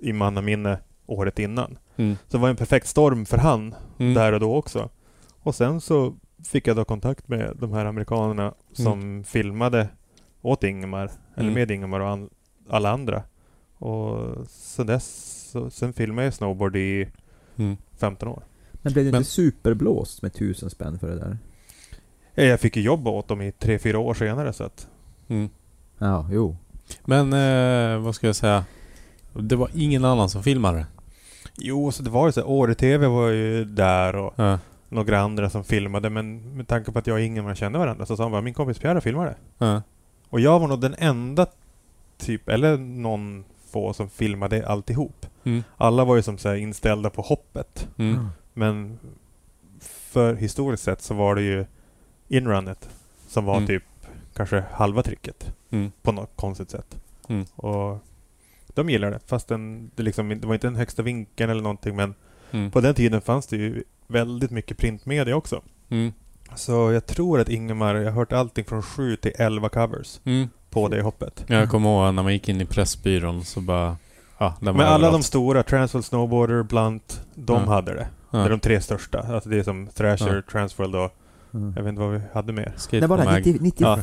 i 0.00 0.12
mannaminne 0.12 0.78
året 1.12 1.38
innan. 1.38 1.78
Mm. 1.96 2.16
Så 2.28 2.36
det 2.36 2.42
var 2.42 2.48
en 2.48 2.56
perfekt 2.56 2.86
storm 2.86 3.26
för 3.26 3.38
han 3.38 3.74
Mm. 3.98 4.14
där 4.14 4.32
och 4.32 4.40
då 4.40 4.54
också. 4.54 4.88
Och 5.42 5.54
sen 5.54 5.80
så 5.80 6.14
fick 6.44 6.66
jag 6.66 6.76
då 6.76 6.84
kontakt 6.84 7.28
med 7.28 7.56
de 7.60 7.72
här 7.72 7.84
amerikanerna 7.84 8.54
som 8.72 9.24
filmade 9.24 9.88
åt 10.42 10.64
Ingemar, 10.64 11.10
eller 11.34 11.42
Mm. 11.48 11.54
med 11.54 11.70
Ingemar 11.70 12.00
och 12.00 12.08
an, 12.10 12.30
alla 12.68 12.90
andra. 12.90 13.22
Och 13.78 14.36
sen 14.48 14.86
dess, 14.86 15.38
så, 15.50 15.70
sen 15.70 15.92
filmade 15.92 16.24
jag 16.26 16.34
snowboard 16.34 16.76
i 16.76 17.08
Mm. 17.56 17.76
15 17.98 18.28
år. 18.28 18.42
Men 18.72 18.92
blev 18.92 19.04
du 19.04 19.10
Men- 19.10 19.20
inte 19.20 19.30
superblåst 19.30 20.22
med 20.22 20.32
tusen 20.34 20.70
spänn 20.70 20.98
för 20.98 21.08
det 21.08 21.14
där? 21.18 21.38
Eh, 22.34 22.46
Jag 22.46 22.60
fick 22.60 22.76
ju 22.76 22.82
jobba 22.82 23.10
åt 23.10 23.28
dem 23.28 23.42
i 23.42 23.50
3-4 23.52 23.96
år 23.96 24.14
senare 24.14 24.52
så 24.52 24.64
att 24.64 24.88
Mm. 25.28 25.48
Ja, 25.98 26.28
jo. 26.32 26.56
Men 27.04 27.32
eh, 27.32 27.98
vad 28.04 28.14
ska 28.14 28.26
jag 28.26 28.36
säga? 28.36 28.64
Det 29.32 29.56
var 29.56 29.68
ingen 29.74 30.04
annan 30.04 30.28
som 30.28 30.42
filmade. 30.42 30.86
Jo, 31.56 31.92
så 31.92 32.02
det 32.02 32.10
var 32.10 32.26
ju 32.26 32.32
så 32.32 32.42
Åre-TV 32.44 33.06
var 33.06 33.28
ju 33.28 33.64
där 33.64 34.16
och 34.16 34.32
Ja. 34.36 34.58
några 34.88 35.20
andra 35.20 35.50
som 35.50 35.64
filmade 35.64 36.10
men 36.10 36.56
med 36.56 36.68
tanke 36.68 36.92
på 36.92 36.98
att 36.98 37.06
jag 37.06 37.14
och 37.14 37.20
Ingemar 37.20 37.54
kände 37.54 37.78
varandra 37.78 38.06
så 38.06 38.16
sa 38.16 38.22
han 38.22 38.32
bara 38.32 38.40
min 38.42 38.54
kompis 38.54 38.78
Pierre 38.78 39.00
filmade. 39.00 39.34
Ja. 39.58 39.82
Och 40.28 40.40
jag 40.40 40.60
var 40.60 40.68
nog 40.68 40.80
den 40.80 40.94
enda 40.98 41.46
typ, 42.18 42.48
eller 42.48 42.76
någon 42.76 43.44
få 43.70 43.92
som 43.92 44.08
filmade 44.10 44.68
alltihop. 44.68 45.26
Mm. 45.44 45.62
Alla 45.76 46.04
var 46.04 46.16
ju 46.16 46.22
som 46.22 46.38
så 46.38 46.48
här 46.48 46.56
inställda 46.56 47.10
på 47.10 47.22
hoppet. 47.22 47.88
Mm. 47.98 48.26
Men 48.54 48.98
för 49.80 50.34
historiskt 50.34 50.82
sett 50.82 51.02
så 51.02 51.14
var 51.14 51.34
det 51.34 51.42
ju 51.42 51.64
inrunnet 52.28 52.88
som 53.28 53.44
var 53.44 53.56
Mm. 53.56 53.66
typ 53.66 53.82
kanske 54.34 54.64
halva 54.72 55.02
tricket 55.02 55.52
Mm. 55.70 55.92
på 56.02 56.12
något 56.12 56.30
konstigt 56.36 56.70
sätt. 56.70 56.96
Mm. 57.28 57.44
Och 57.56 57.98
de 58.74 58.90
gillade 58.90 59.12
det. 59.12 59.20
Fast 59.26 59.48
den, 59.48 59.90
det, 59.94 60.02
liksom, 60.02 60.28
det 60.28 60.46
var 60.46 60.54
inte 60.54 60.66
den 60.66 60.76
högsta 60.76 61.02
vinkeln 61.02 61.50
eller 61.50 61.62
någonting 61.62 61.96
men 61.96 62.14
Mm. 62.54 62.70
på 62.70 62.80
den 62.80 62.94
tiden 62.94 63.20
fanns 63.20 63.46
det 63.46 63.56
ju 63.56 63.84
väldigt 64.06 64.50
mycket 64.50 64.76
printmedia 64.78 65.36
också. 65.36 65.62
Mm. 65.88 66.12
Så 66.54 66.92
jag 66.92 67.06
tror 67.06 67.40
att 67.40 67.48
Ingemar, 67.48 67.94
jag 67.94 68.04
har 68.04 68.10
hört 68.10 68.32
allting 68.32 68.64
från 68.64 68.82
7 68.82 69.16
till 69.16 69.32
11 69.38 69.68
covers 69.68 70.20
Mm. 70.24 70.48
på 70.70 70.88
det 70.88 71.02
hoppet. 71.02 71.44
Jag 71.46 71.70
kommer 71.70 71.88
ihåg 71.88 72.14
när 72.14 72.22
man 72.22 72.32
gick 72.32 72.48
in 72.48 72.60
i 72.60 72.64
Pressbyrån 72.64 73.44
så 73.44 73.60
bara... 73.60 73.96
Ja, 74.38 74.54
Men 74.60 74.68
alla 74.80 74.98
de 74.98 75.04
överallt. 75.04 75.24
stora, 75.24 75.62
Transworld 75.62 76.04
Snowboarder, 76.04 76.62
Blunt, 76.62 77.24
de 77.34 77.62
Ja. 77.64 77.68
hade 77.74 77.92
det. 77.94 77.98
Det 78.30 78.38
Ja. 78.38 78.44
är 78.44 78.50
de 78.50 78.60
tre 78.60 78.80
största. 78.80 79.18
Alltså 79.20 79.48
det 79.50 79.58
är 79.58 79.62
som 79.62 79.86
Thrasher, 79.86 80.34
Ja. 80.34 80.42
Transworld 80.52 80.94
och 80.96 81.16
Mm. 81.54 81.72
jag 81.76 81.82
vet 81.82 81.88
inte 81.88 82.00
vad 82.02 82.12
vi 82.12 82.20
hade 82.32 82.52
mer. 82.52 82.72
Skate 82.76 83.00
Det 83.00 83.06
var 83.06 83.18
det, 83.18 83.24
Mag. 83.24 83.34
90, 83.46 83.58
94... 83.60 83.96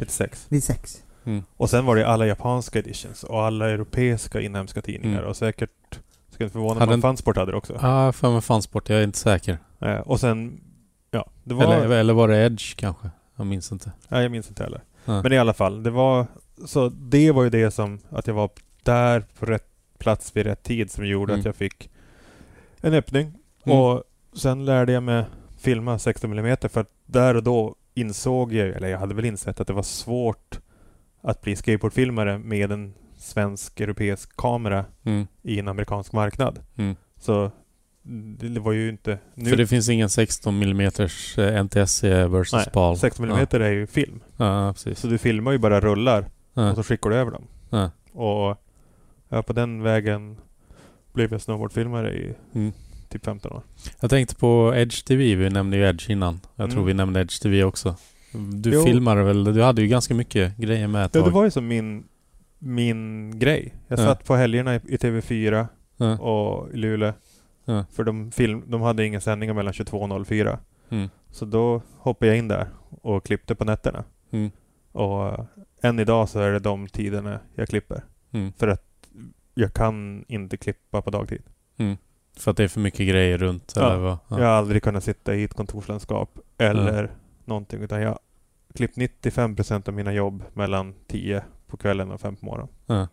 96. 0.00 0.46
96. 0.48 1.02
Mm. 1.24 1.42
Och 1.56 1.70
sen 1.70 1.86
var 1.86 1.96
det 1.96 2.06
alla 2.08 2.26
japanska 2.26 2.78
editions 2.78 3.24
och 3.24 3.42
alla 3.42 3.70
europeiska 3.70 4.40
inhemska 4.40 4.82
tidningar 4.82 5.18
Mm. 5.18 5.30
och 5.30 5.36
säkert, 5.36 6.00
ska 6.30 6.44
inte 6.44 6.52
förvåna 6.52 6.74
mig 6.78 6.88
om 6.88 6.92
en- 6.94 7.02
Fansport 7.02 7.36
hade 7.36 7.52
det 7.52 7.56
också. 7.58 7.78
Ja, 7.82 8.12
för 8.12 8.30
mig 8.32 8.40
fansport. 8.40 8.88
Jag 8.88 8.98
är 8.98 9.04
inte 9.04 9.18
säker. 9.18 9.58
Eh, 9.80 9.96
och 9.98 10.20
sen, 10.20 10.60
ja, 11.10 11.30
det 11.44 11.54
var... 11.54 11.64
Eller, 11.74 11.96
eller 11.96 12.12
var 12.14 12.28
det 12.28 12.36
Edge 12.46 12.76
kanske? 12.76 13.10
Jag 13.36 13.46
minns 13.46 13.72
inte. 13.72 13.92
Nej, 14.08 14.22
jag 14.22 14.30
minns 14.30 14.48
inte 14.48 14.62
heller. 14.62 14.80
Ja. 15.04 15.22
Men 15.22 15.32
i 15.32 15.38
alla 15.38 15.54
fall, 15.54 15.82
det 15.82 15.90
var... 15.90 16.26
Så 16.66 16.88
det 16.88 17.30
var 17.32 17.42
ju 17.42 17.50
det 17.50 17.70
som, 17.70 17.98
att 18.10 18.26
jag 18.26 18.34
var 18.34 18.50
där 18.82 19.24
på 19.38 19.46
rätt 19.46 19.66
plats 19.98 20.36
vid 20.36 20.46
rätt 20.46 20.62
tid 20.62 20.90
som 20.90 21.06
gjorde 21.06 21.32
Mm. 21.32 21.40
att 21.40 21.46
jag 21.46 21.56
fick 21.56 21.90
en 22.80 22.94
öppning. 22.94 23.32
Mm. 23.64 23.78
Och 23.78 24.02
sen 24.36 24.64
lärde 24.64 24.92
jag 24.92 25.02
mig 25.02 25.24
filma 25.60 25.98
16 25.98 26.38
mm 26.38 26.56
för 26.70 26.80
att 26.80 26.90
där 27.06 27.34
och 27.36 27.42
då 27.42 27.74
insåg 27.94 28.52
jag, 28.52 28.68
eller 28.68 28.88
jag 28.88 28.98
hade 28.98 29.14
väl 29.14 29.24
insett 29.24 29.60
att 29.60 29.66
det 29.66 29.72
var 29.72 29.82
svårt 29.82 30.60
att 31.22 31.40
bli 31.40 31.56
skateboardfilmare 31.56 32.38
med 32.38 32.72
en 32.72 32.94
svensk-europeisk 33.18 34.36
kamera 34.36 34.84
Mm. 35.04 35.26
i 35.42 35.58
en 35.58 35.68
amerikansk 35.68 36.12
marknad. 36.12 36.58
Mm. 36.76 36.96
Så 37.20 37.50
det, 38.38 38.60
var 38.60 38.72
ju 38.72 38.88
inte... 38.88 39.18
Nu, 39.34 39.50
För 39.50 39.56
det 39.56 39.66
finns 39.66 39.88
ingen 39.88 40.10
16 40.10 40.62
mm 40.62 40.92
NTSC 41.64 42.04
versus 42.28 42.52
Nej, 42.52 42.66
PAL. 42.72 42.96
16 42.98 43.24
mm 43.30 43.46
är 43.50 43.70
ju 43.70 43.86
film. 43.86 44.20
Ja, 44.36 44.66
ja 44.66 44.72
precis. 44.72 44.98
Så 45.00 45.06
du 45.06 45.18
filmar 45.18 45.52
ju 45.52 45.58
bara 45.58 45.80
rullar 45.80 46.24
Ja. 46.54 46.70
och 46.70 46.76
så 46.76 46.82
skickar 46.82 47.10
du 47.10 47.16
över 47.16 47.30
dem. 47.30 47.44
Ja. 47.70 47.90
Och 48.12 48.62
ja, 49.28 49.42
på 49.42 49.52
den 49.52 49.82
vägen 49.82 50.36
blev 51.12 51.32
jag 51.32 51.40
snowboardfilmare 51.40 52.14
i 52.14 52.34
Mm. 52.54 52.72
typ 53.08 53.24
15 53.24 53.52
år. 53.52 53.62
Jag 54.00 54.10
tänkte 54.10 54.34
på 54.34 54.72
Edge 54.76 55.04
TV. 55.06 55.34
Vi 55.34 55.50
nämnde 55.50 55.76
ju 55.76 55.88
Edge 55.88 56.10
innan. 56.10 56.40
Jag 56.56 56.70
tror 56.70 56.78
Mm. 56.80 56.86
vi 56.86 56.94
nämnde 56.94 57.20
Edge 57.20 57.42
TV 57.42 57.64
också. 57.64 57.96
Du 58.32 58.70
Jo. 58.74 58.82
filmade 58.84 59.22
väl? 59.22 59.44
Du 59.44 59.62
hade 59.62 59.82
ju 59.82 59.88
ganska 59.88 60.14
mycket 60.14 60.56
grejer 60.56 60.88
med 60.88 61.04
ett 61.04 61.14
Ja, 61.14 61.20
tag. 61.20 61.30
det 61.30 61.34
var 61.34 61.44
ju 61.44 61.50
som 61.50 61.66
min, 61.68 62.04
min 62.58 63.38
grej. 63.38 63.74
Jag 63.88 63.98
Ja. 63.98 64.04
satt 64.04 64.24
på 64.24 64.36
helgerna 64.36 64.74
i, 64.74 64.80
i 64.88 64.96
TV4 64.96 65.66
Ja. 65.96 66.18
och 66.18 66.70
i 66.72 66.76
Luleå. 66.76 67.12
Ja. 67.64 67.84
För 67.92 68.04
de, 68.04 68.30
film, 68.32 68.62
de 68.66 68.80
hade 68.82 69.06
inga 69.06 69.20
sändningar 69.20 69.54
mellan 69.54 69.72
22 69.72 69.98
och 69.98 70.26
04. 70.26 70.58
Mm. 70.88 71.08
Så 71.30 71.44
då 71.44 71.82
hoppade 71.98 72.28
jag 72.30 72.38
in 72.38 72.48
där 72.48 72.68
och 73.02 73.24
klippte 73.24 73.54
på 73.54 73.64
nätterna. 73.64 74.04
Mm. 74.30 74.50
Och 74.92 75.26
eh, 75.28 75.44
än 75.82 75.98
idag 75.98 76.28
så 76.28 76.38
är 76.40 76.52
det 76.52 76.58
de 76.58 76.88
tiderna 76.88 77.40
jag 77.54 77.68
klipper. 77.68 78.04
Mm. 78.32 78.52
För 78.52 78.68
att 78.68 78.86
jag 79.54 79.72
kan 79.74 80.24
inte 80.28 80.56
klippa 80.56 81.02
på 81.02 81.10
dagtid. 81.10 81.42
För 82.36 82.50
att 82.50 82.56
det 82.56 82.64
är 82.64 82.68
för 82.68 82.80
mycket 82.80 83.08
grejer 83.08 83.38
runt? 83.38 83.72
Ja. 83.76 83.86
Eller 83.86 83.98
vad? 83.98 84.18
Jag 84.28 84.36
har 84.36 84.44
aldrig 84.44 84.82
kunnat 84.82 85.04
sitta 85.04 85.34
i 85.34 85.44
ett 85.44 85.54
kontorslandskap 85.54 86.38
eller 86.58 87.10
någonting. 87.52 87.82
Utan 87.82 88.00
jag 88.02 88.18
klippt 88.74 88.96
95% 88.96 89.88
av 89.88 89.94
mina 89.94 90.12
jobb 90.12 90.42
mellan 90.54 90.94
10 91.06 91.42
på 91.66 91.76
kvällen 91.76 92.10
och 92.10 92.20
5 92.20 92.36
på 92.36 92.46
morgonen. 92.46 92.68
Ja. 92.86 93.08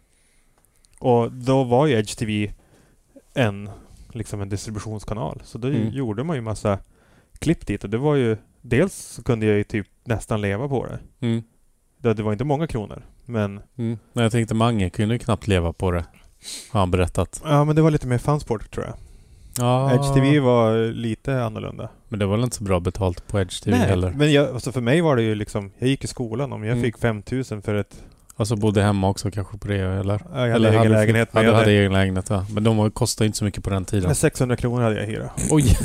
Och 1.00 1.32
då 1.32 1.64
var 1.64 1.88
ju 1.88 1.94
Edge 2.00 2.18
TV 2.18 2.54
en, 3.34 3.70
liksom 4.12 4.42
en 4.42 4.50
distributionskanal. 4.50 5.42
Så 5.44 5.58
då 5.58 5.68
Mm. 5.68 5.90
gjorde 5.90 6.24
man 6.24 6.36
ju 6.36 6.42
massa 6.42 6.80
klipp 7.40 7.68
dit. 7.68 7.84
Och 7.84 7.90
det 7.90 7.98
var 7.98 8.16
ju... 8.16 8.38
Dels 8.62 8.94
så 8.96 9.24
kunde 9.24 9.46
jag 9.46 9.58
ju 9.58 9.64
typ 9.64 9.88
nästan 10.04 10.42
leva 10.42 10.68
på 10.68 10.86
det. 10.86 11.00
Mm. 11.20 11.44
Det, 11.98 12.14
det 12.14 12.24
var 12.24 12.32
inte 12.32 12.44
många 12.44 12.68
kronor. 12.68 13.04
Men, 13.26 13.62
Mm. 13.78 13.98
Men 14.14 14.24
jag 14.24 14.32
tänkte 14.32 14.56
Mange 14.56 14.90
kunde 14.90 15.16
ju 15.16 15.20
knappt 15.20 15.48
leva 15.48 15.74
på 15.74 15.92
det. 15.92 16.06
Har 16.72 16.80
han 16.80 16.92
berättat. 16.92 17.42
ja, 17.46 17.64
men 17.66 17.76
det 17.76 17.82
var 17.82 17.92
lite 17.92 18.08
mer 18.08 18.18
fansport 18.18 18.72
tror 18.72 18.86
jag. 18.86 18.96
Ja. 19.58 19.94
Edge 19.94 20.14
TV 20.14 20.40
var 20.40 20.92
lite 20.94 21.44
annorlunda. 21.44 21.90
Men 22.10 22.20
det 22.20 22.26
var 22.26 22.36
väl 22.36 22.44
inte 22.44 22.56
så 22.56 22.64
bra 22.64 22.80
betalt 22.80 23.28
på 23.28 23.40
Edge 23.40 23.64
TV 23.64 23.78
heller? 23.78 24.12
men 24.18 24.32
jag, 24.34 24.48
alltså 24.54 24.72
för 24.72 24.82
mig 24.82 25.02
var 25.02 25.16
det 25.16 25.22
ju 25.22 25.36
liksom... 25.36 25.72
Jag 25.78 25.90
gick 25.90 26.04
i 26.04 26.08
skolan. 26.08 26.54
Om 26.54 26.64
jag 26.64 26.72
Mm. 26.72 26.84
fick 26.84 26.98
5000 26.98 27.62
för 27.62 27.76
ett... 27.76 28.04
Och 28.36 28.48
så 28.48 28.56
bodde 28.56 28.82
hemma 28.82 29.10
också 29.10 29.32
kanske 29.32 29.58
på 29.58 29.68
det 29.68 29.78
eller? 29.80 30.22
Ja, 30.34 30.48
jag 30.48 30.54
hade 30.54 30.56
eller 30.56 30.70
egen 30.70 30.84
du- 30.84 30.90
lägenhet. 30.90 31.30
Ja, 31.32 31.36
Men 31.40 31.44
du 31.44 31.48
jag 31.50 31.54
hade 31.56 31.66
hade, 31.66 31.78
egen 31.80 31.94
lägenhet 31.94 32.30
ja. 32.30 32.46
Men 32.54 32.64
de 32.64 32.92
kostade 32.92 33.26
inte 33.26 33.38
så 33.38 33.46
mycket 33.46 33.64
på 33.64 33.70
den 33.70 33.86
tiden. 33.86 34.06
men 34.06 34.16
600 34.16 34.56
kronor 34.56 34.82
hade 34.82 35.00
jag 35.00 35.08
hyra. 35.08 35.30
Oj! 35.52 35.78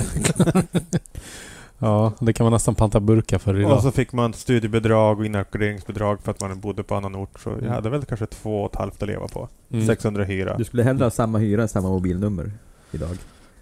ja, 1.79 2.13
det 2.21 2.33
kan 2.33 2.45
man 2.45 2.53
nästan 2.53 2.75
panta 2.75 3.01
burkar 3.01 3.39
för 3.39 3.59
idag. 3.61 3.73
Och 3.73 3.83
så 3.83 3.91
fick 3.93 4.13
man 4.13 4.33
studiebidrag 4.33 5.19
och 5.19 5.27
inackorderingsbidrag 5.27 6.21
för 6.23 6.31
att 6.31 6.41
man 6.41 6.61
bodde 6.61 6.83
på 6.83 6.95
annan 6.95 7.15
ort. 7.17 7.41
Så 7.41 7.51
Mm. 7.51 7.65
jag 7.65 7.73
hade 7.73 7.91
väl 7.91 8.05
kanske 8.05 8.27
två 8.27 8.63
och 8.63 8.71
ett 8.73 8.79
halvt 8.79 9.03
att 9.03 9.09
leva 9.09 9.29
på. 9.29 9.49
Mm. 9.73 9.87
600 9.87 10.25
hyra. 10.25 10.57
Du 10.57 10.65
skulle 10.65 10.83
hellre 10.83 11.05
ha 11.05 11.11
samma 11.11 11.39
hyra 11.39 11.69
samma 11.69 11.89
mobilnummer 11.89 12.53
idag. 12.93 13.17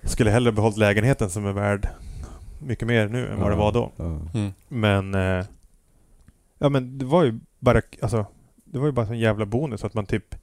Skulle 0.05 0.31
hellre 0.31 0.53
behållit 0.53 0.77
lägenheten 0.79 1.31
som 1.31 1.47
är 1.47 1.53
värd 1.53 1.89
mycket 2.59 2.89
mer 2.89 3.09
nu 3.09 3.29
än 3.29 3.41
vad 3.41 3.51
det 3.51 3.57
var 3.57 3.73
då. 3.73 3.93
Ja. 3.97 4.05
Mm. 4.35 4.53
Men... 4.69 5.15
Eh, 5.15 5.45
ja 6.59 6.69
men 6.69 6.99
det 6.99 7.05
var 7.05 7.25
ju 7.25 7.39
bara... 7.59 7.81
Alltså, 8.03 8.27
det 8.65 8.79
var 8.79 8.87
ju 8.87 8.93
bara 8.93 9.07
en 9.07 9.19
jävla 9.19 9.47
bonus 9.47 9.85
att 9.85 9.95
man 9.95 10.07
typ... 10.07 10.35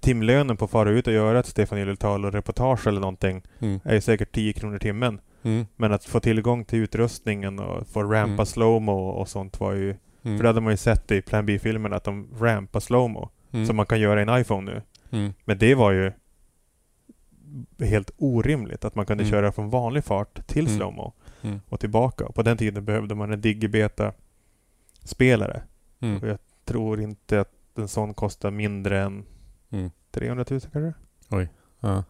Timlönen 0.00 0.56
på 0.56 0.64
att 0.64 0.70
fara 0.70 0.90
ut 0.90 1.06
och 1.06 1.12
göra 1.12 1.38
ett 1.40 1.46
Stefan 1.46 1.78
Gyllental 1.78 2.24
och 2.24 2.32
reportage 2.32 2.86
eller 2.86 3.00
någonting 3.00 3.42
Mm. 3.60 3.80
är 3.84 3.94
ju 3.94 4.00
säkert 4.00 4.32
10 4.32 4.52
kronor 4.52 4.78
timmen. 4.78 5.20
Mm. 5.42 5.66
Men 5.76 5.92
att 5.92 6.04
få 6.04 6.20
tillgång 6.20 6.64
till 6.64 6.78
utrustningen 6.78 7.58
och 7.58 7.86
få 7.88 8.02
rampa 8.02 8.32
Mm. 8.32 8.46
slowmo 8.46 8.92
och 9.08 9.28
sånt 9.28 9.60
var 9.60 9.72
ju... 9.72 9.96
Mm. 10.22 10.36
För 10.38 10.42
det 10.42 10.48
hade 10.48 10.60
man 10.60 10.72
ju 10.72 10.76
sett 10.76 11.10
i 11.10 11.22
Plan 11.22 11.46
B-filmerna 11.46 11.96
att 11.96 12.04
de 12.04 12.28
rampar 12.40 12.80
slowmo. 12.80 13.30
Mm. 13.52 13.66
Som 13.66 13.76
man 13.76 13.86
kan 13.86 14.00
göra 14.00 14.20
i 14.20 14.22
en 14.22 14.40
iPhone 14.40 14.72
nu. 14.72 14.82
Mm. 15.18 15.32
Men 15.44 15.58
det 15.58 15.74
var 15.74 15.92
ju 15.92 16.12
helt 17.80 18.10
orimligt 18.18 18.84
att 18.84 18.94
man 18.94 19.06
kunde 19.06 19.22
Mm. 19.24 19.30
köra 19.30 19.52
från 19.52 19.70
vanlig 19.70 20.04
fart 20.04 20.46
till 20.46 20.66
Mm. 20.66 20.76
slowmo 20.78 21.12
Mm. 21.42 21.60
och 21.68 21.80
tillbaka. 21.80 22.26
Och 22.26 22.34
på 22.34 22.42
den 22.42 22.56
tiden 22.56 22.84
behövde 22.84 23.14
man 23.14 23.32
en 23.32 23.40
digibeta-spelare. 23.40 25.62
Mm. 26.00 26.16
Och 26.22 26.28
jag 26.28 26.38
tror 26.64 27.00
inte 27.00 27.40
att 27.40 27.52
en 27.78 27.88
sån 27.88 28.14
kostar 28.14 28.50
mindre 28.50 29.02
än 29.02 29.24
Mm. 29.70 29.90
300 30.10 30.44
000 30.50 30.60
kanske? 30.60 30.92
Ja. 31.80 32.04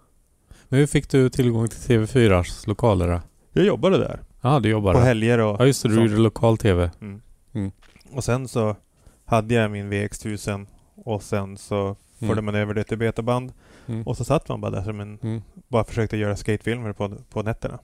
Men 0.68 0.78
hur 0.80 0.86
fick 0.86 1.10
du 1.10 1.30
tillgång 1.30 1.68
till 1.68 1.78
TV4s 1.78 2.66
lokaler 2.68 3.08
då? 3.08 3.20
Jag 3.52 3.64
jobbade 3.66 3.98
där. 3.98 4.20
Ja, 4.40 4.60
du 4.60 4.68
jobbar 4.68 4.94
På 4.94 5.00
helger 5.00 5.38
och 5.38 5.60
Ja, 5.60 5.66
just 5.66 5.82
det. 5.82 5.88
Du 5.88 5.94
sånt. 5.94 6.10
gjorde 6.10 6.22
lokal-TV. 6.22 6.90
Mm. 7.00 7.22
Mm. 7.52 7.70
Och 8.12 8.24
sen 8.24 8.48
så 8.48 8.76
hade 9.24 9.54
jag 9.54 9.70
min 9.70 9.90
VX1000 9.92 10.66
och 10.94 11.22
sen 11.22 11.56
så 11.56 11.96
förde 12.18 12.32
Mm. 12.32 12.44
man 12.44 12.54
över 12.54 12.74
det 12.74 12.84
till 12.84 12.98
betaband. 12.98 13.52
Mm. 13.86 14.02
Och 14.02 14.16
så 14.16 14.24
satt 14.24 14.48
man 14.48 14.60
bara 14.60 14.70
där 14.70 14.82
som 14.82 15.00
en... 15.00 15.18
Mm. 15.22 15.42
Bara 15.68 15.84
försökte 15.84 16.16
göra 16.16 16.36
skatefilmer 16.36 16.92
på, 16.92 17.16
på 17.30 17.42
nätterna. 17.42 17.78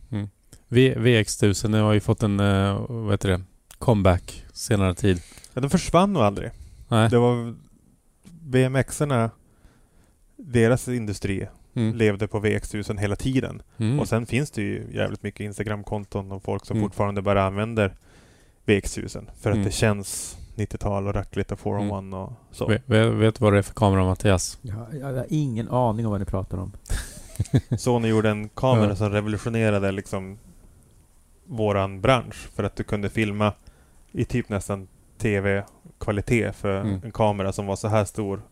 V- 0.68 0.94
VX1000 0.96 1.80
har 1.82 1.92
ju 1.92 2.00
fått 2.00 2.22
en, 2.22 2.40
eh, 2.40 2.84
vad 2.88 3.10
heter 3.10 3.28
det, 3.28 3.42
comeback 3.78 4.44
senare 4.52 4.94
tid. 4.94 5.22
Ja, 5.54 5.60
de 5.60 5.70
försvann 5.70 6.12
nog 6.12 6.22
aldrig. 6.22 6.50
Nej. 6.88 7.10
Det 7.10 7.18
var 7.18 7.54
BMX-erna, 8.40 9.30
deras 10.36 10.88
industri 10.88 11.48
Mm. 11.74 11.96
levde 11.96 12.28
på 12.28 12.40
VX1000 12.40 12.98
hela 12.98 13.16
tiden. 13.16 13.62
Mm. 13.78 14.00
Och 14.00 14.08
sen 14.08 14.26
finns 14.26 14.50
det 14.50 14.62
ju 14.62 14.86
jävligt 14.94 15.22
mycket 15.22 15.40
Instagram-konton 15.40 16.32
och 16.32 16.42
folk 16.42 16.66
som 16.66 16.76
Mm. 16.76 16.88
fortfarande 16.88 17.22
bara 17.22 17.44
använder 17.44 17.94
VX1000. 18.66 19.30
För 19.40 19.50
att 19.50 19.54
Mm. 19.56 19.64
det 19.66 19.70
känns 19.72 20.36
90-tal 20.60 21.06
och 21.06 21.14
rackligt 21.14 21.52
och 21.52 21.58
401 21.58 22.14
och 22.14 22.32
så. 22.56 22.66
Vet, 22.66 22.86
du 22.86 23.32
vad 23.38 23.52
det 23.52 23.58
är 23.58 23.62
för 23.62 23.74
kamera 23.74 24.04
Mattias? 24.04 24.58
Jag, 24.62 24.86
jag 25.00 25.06
har 25.06 25.26
ingen 25.28 25.68
aning 25.68 26.06
om 26.06 26.10
vad 26.12 26.20
ni 26.20 26.26
pratar 26.26 26.58
om. 26.58 26.72
Sony 27.78 28.08
gjorde 28.08 28.30
en 28.30 28.48
kamera 28.48 28.88
Ja. 28.88 28.96
som 28.96 29.10
revolutionerade 29.10 29.92
liksom 29.92 30.38
våran 31.46 32.00
bransch. 32.00 32.48
För 32.54 32.62
att 32.64 32.76
du 32.76 32.82
kunde 32.84 33.08
filma 33.10 33.52
i 34.12 34.24
typ 34.24 34.48
nästan 34.48 34.88
TV-kvalitet 35.18 36.52
för 36.52 36.80
Mm. 36.80 37.00
en 37.04 37.12
kamera 37.12 37.52
som 37.52 37.66
var 37.66 37.76
så 37.76 37.88
här 37.88 38.04
stor. 38.04 38.42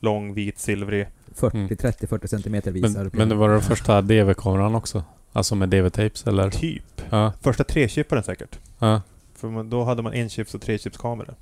Lång, 0.00 0.34
vit, 0.34 0.58
silvrig. 0.58 1.06
40, 1.34 1.56
Mm. 1.56 1.76
30, 1.76 2.06
40 2.06 2.28
centimeter 2.28 2.70
visar. 2.72 3.02
Men, 3.04 3.10
men 3.14 3.28
det 3.28 3.34
var 3.34 3.48
den 3.48 3.60
första 3.60 4.02
DV-kameran 4.02 4.74
också? 4.74 5.04
Alltså 5.32 5.54
med 5.54 5.68
DV-tapes 5.68 6.28
eller? 6.28 6.50
Typ. 6.50 7.02
Ja. 7.10 7.32
Första 7.40 7.64
trechipparen 7.64 8.22
säkert. 8.22 8.58
Ja. 8.78 9.02
För 9.34 9.62
då 9.62 9.84
hade 9.84 10.02
man 10.02 10.12
en 10.12 10.28
chips 10.28 10.54
och 10.54 10.60
tre 10.62 10.78
chips 10.78 10.96
kamera. 10.98 11.34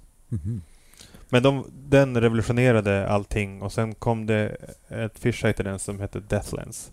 Men 1.29 1.43
de, 1.43 1.65
den 1.89 2.21
revolutionerade 2.21 3.09
allting 3.09 3.63
och 3.63 3.73
sen 3.73 3.95
kom 3.95 4.27
det 4.27 4.57
ett 4.89 5.19
fisheye 5.19 5.53
till 5.53 5.65
den 5.65 5.79
som 5.79 6.01
hette 6.01 6.21
Deathlens. 6.21 6.93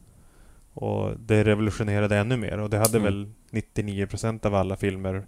Och 0.73 1.11
det 1.19 1.43
revolutionerade 1.43 2.17
ännu 2.17 2.37
mer 2.37 2.57
och 2.57 2.69
det 2.69 2.77
hade 2.77 2.97
Mm. 2.97 3.03
väl 3.03 3.31
99% 3.51 4.45
av 4.45 4.55
alla 4.55 4.75
filmer, 4.75 5.25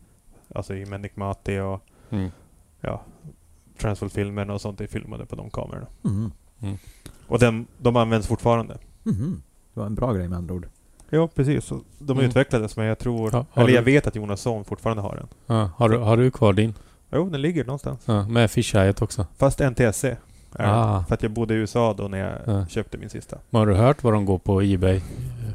alltså 0.55 0.75
i 0.75 0.85
Menikmati 0.85 1.59
och 1.59 1.85
Mm. 2.09 2.29
ja, 2.81 3.01
Transworld-filmerna 3.77 4.53
och 4.53 4.61
sånt 4.61 4.81
är 4.81 4.87
filmade 4.87 5.25
på 5.25 5.35
de 5.35 5.49
kamerorna. 5.49 5.87
Mhm. 6.01 6.31
Och 7.27 7.39
den, 7.39 7.67
de 7.77 7.95
används 7.95 8.27
fortfarande. 8.27 8.77
Mhm. 9.03 9.41
Det 9.73 9.79
var 9.79 9.87
en 9.87 9.95
bra 9.95 10.13
grej 10.13 10.27
med 10.27 10.37
andra 10.37 10.55
ord. 10.55 10.67
Ja, 11.09 11.27
precis. 11.35 11.65
Så 11.65 11.81
de 11.99 12.17
Mm. 12.17 12.29
utvecklades 12.29 12.77
men 12.77 12.85
jag 12.85 12.99
tror, 12.99 13.29
Ja, 13.33 13.45
eller 13.53 13.67
du- 13.67 13.73
jag 13.73 13.81
vet 13.81 14.07
att 14.07 14.15
Jonas 14.15 14.41
Son 14.41 14.65
fortfarande 14.65 15.01
har 15.03 15.15
den. 15.15 15.27
Ja. 15.45 15.69
Har, 15.75 15.89
du, 15.89 15.97
har 15.97 16.17
du 16.17 16.31
kvar 16.31 16.53
din? 16.53 16.73
Jo, 17.11 17.29
den 17.29 17.41
ligger 17.41 17.65
någonstans. 17.65 17.99
Ja. 18.05 18.27
Med 18.27 18.51
fisheyet 18.51 19.01
också? 19.01 19.25
Fast 19.37 19.59
NTSC. 19.59 20.03
Är 20.03 20.17
den. 20.63 20.69
Ah. 20.69 21.03
För 21.07 21.13
att 21.15 21.23
jag 21.23 21.31
bodde 21.31 21.53
i 21.53 21.57
USA 21.57 21.93
då 21.97 22.07
när 22.07 22.17
jag 22.17 22.55
Ja. 22.55 22.65
köpte 22.67 22.97
min 22.97 23.09
sista. 23.09 23.37
Men 23.49 23.59
har 23.59 23.67
du 23.67 23.73
hört 23.73 24.03
vad 24.03 24.13
de 24.13 24.25
går 24.25 24.37
på 24.39 24.61
Ebay? 24.61 25.01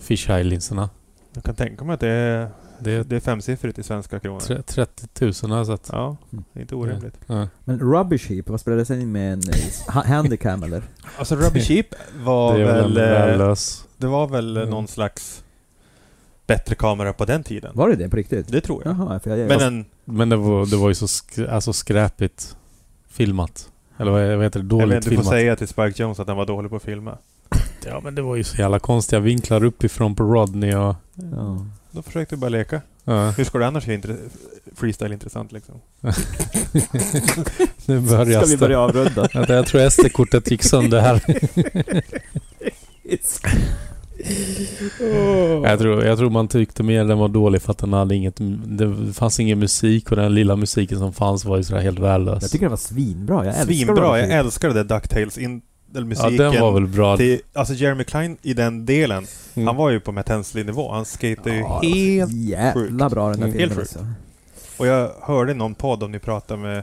Fisheye-linserna? 0.00 0.88
Jag 1.34 1.44
kan 1.44 1.54
tänka 1.54 1.84
mig 1.84 1.94
att 1.94 2.00
det 2.00 2.08
är, 2.08 2.48
Det 2.78 2.92
är 2.92 3.04
det 3.04 3.16
är 3.16 3.20
femsiffrigt 3.20 3.78
i 3.78 3.82
svenska 3.82 4.18
kronor. 4.20 4.40
tre- 4.40 4.62
30 4.62 5.06
000 5.46 5.50
har 5.50 5.56
jag 5.58 5.66
sett. 5.66 5.88
Ja, 5.92 6.16
det 6.30 6.60
är 6.60 6.62
inte 6.62 6.74
orimligt. 6.74 7.14
Ja. 7.26 7.48
Men 7.64 7.78
Rubbish 7.80 8.28
Heap, 8.30 8.48
vad 8.48 8.60
spelades 8.60 8.90
in 8.90 9.12
med 9.12 9.32
en 9.32 9.38
eh, 9.48 9.94
ha- 9.94 10.04
handicam 10.06 10.62
eller? 10.62 10.82
Alltså 11.18 11.34
Rubber 11.36 11.60
Sheep 11.60 11.86
var 12.24 12.58
Det 12.58 12.64
väl... 12.64 12.94
väl 12.94 13.40
eh. 13.40 13.54
Det 13.96 14.06
var 14.06 14.26
väl 14.28 14.56
Mm. 14.56 14.70
någon 14.70 14.88
slags 14.88 15.44
bättre 16.46 16.74
kamera 16.74 17.12
på 17.12 17.24
den 17.24 17.42
tiden. 17.42 17.70
Var 17.74 17.88
det 17.88 17.96
det 17.96 18.08
på 18.08 18.16
riktigt? 18.16 18.48
Det 18.48 18.60
tror 18.60 18.82
jag. 18.84 18.96
Jaha, 18.96 19.20
för 19.20 19.36
jag... 19.36 19.48
Men 19.48 19.60
en... 19.60 19.84
Men 20.08 20.28
det 20.28 20.36
var, 20.36 20.66
det 20.66 20.76
var 20.76 20.88
ju 20.88 20.94
så 20.94 21.06
sk- 21.06 21.50
alltså 21.50 21.72
skräpigt 21.72 22.56
filmat. 23.10 23.68
Eller 23.98 24.10
vad, 24.10 24.22
vad 24.36 24.44
heter 24.44 24.60
det? 24.60 24.64
Jag 24.64 24.68
Dåligt 24.80 24.96
vet, 24.96 25.04
du 25.04 25.10
får 25.10 25.10
filmat. 25.10 25.26
säga 25.26 25.56
till 25.56 25.68
Spike 25.68 26.02
Jones 26.02 26.20
att 26.20 26.28
han 26.28 26.36
var 26.36 26.46
dålig 26.46 26.70
på 26.70 26.76
att 26.76 26.82
filma. 26.82 27.18
Ja 27.86 28.00
men 28.04 28.14
det 28.14 28.22
var 28.22 28.36
ju 28.36 28.44
så 28.44 28.56
jävla 28.56 28.78
konstiga 28.78 29.20
vinklar 29.20 29.64
uppifrån 29.64 30.14
på 30.14 30.24
Rodney 30.24 30.74
och... 30.74 30.94
ja. 31.14 31.66
Då 31.90 32.02
försökte 32.02 32.34
du 32.34 32.40
bara 32.40 32.48
leka. 32.48 32.80
Ja. 33.04 33.30
Hur 33.30 33.44
ska 33.44 33.58
du 33.58 33.64
annars 33.64 33.86
göra 33.86 33.96
intre- 33.98 34.28
freestyle 34.76 35.12
intressant 35.12 35.52
liksom? 35.52 35.74
nu 37.86 38.00
börjar 38.00 38.40
Ska 38.42 38.50
vi 38.50 38.56
börja 38.56 38.80
avrunda? 38.80 39.28
Jag 39.32 39.66
tror 39.66 39.88
SD-kortet 39.90 40.50
gick 40.50 40.62
sönder 40.62 41.00
här. 41.00 41.22
Jag, 45.64 45.78
tror, 45.78 46.04
jag 46.04 46.18
tror 46.18 46.30
man 46.30 46.48
tyckte 46.48 46.82
mer 46.82 47.04
den 47.04 47.18
var 47.18 47.28
dålig 47.28 47.62
för 47.62 47.70
att 47.72 47.78
den 47.78 47.92
hade 47.92 48.14
inget... 48.14 48.34
Det 48.66 49.12
fanns 49.14 49.40
ingen 49.40 49.58
musik 49.58 50.10
och 50.10 50.16
den 50.16 50.34
lilla 50.34 50.56
musiken 50.56 50.98
som 50.98 51.12
fanns 51.12 51.44
var 51.44 51.56
ju 51.56 51.62
sådär 51.64 51.80
helt 51.80 51.98
värdelös. 51.98 52.42
Jag 52.42 52.50
tycker 52.50 52.66
det 52.66 52.70
var 52.70 52.76
svinbra. 52.76 53.44
Jag 53.44 53.54
älskar 53.58 53.74
Svinbra. 53.74 54.18
Jag 54.20 54.30
älskar 54.30 54.68
det 54.68 54.74
där 54.82 54.94
Ducktails 54.96 55.38
in, 55.38 55.60
eller 55.90 56.00
ja, 56.00 56.06
musiken. 56.06 56.36
den 56.36 56.60
var 56.60 56.72
väl 56.72 56.86
bra. 56.86 57.16
till, 57.16 57.40
alltså 57.52 57.74
Jeremy 57.74 58.04
Klein 58.04 58.36
i 58.42 58.54
den 58.54 58.86
delen, 58.86 59.26
Mm. 59.54 59.66
han 59.66 59.76
var 59.76 59.90
ju 59.90 60.00
på 60.00 60.12
Matt 60.12 60.28
Hensley-nivå. 60.28 60.92
Han 60.92 61.04
skatade 61.04 61.56
ju 61.56 61.60
Ja, 61.60 61.80
helt... 61.82 62.32
Jävla 62.32 63.10
bra 63.10 63.28
den 63.30 63.40
där 63.40 63.46
Mm. 63.46 63.58
filmen 63.58 63.76
Helt 63.78 63.88
sjukt. 63.90 63.96
alltså. 63.96 64.12
Och 64.76 64.86
jag 64.86 65.10
hörde 65.22 65.54
någon 65.54 65.74
podd 65.74 66.02
om 66.02 66.12
ni 66.12 66.18
pratade 66.18 66.60
med 66.62 66.82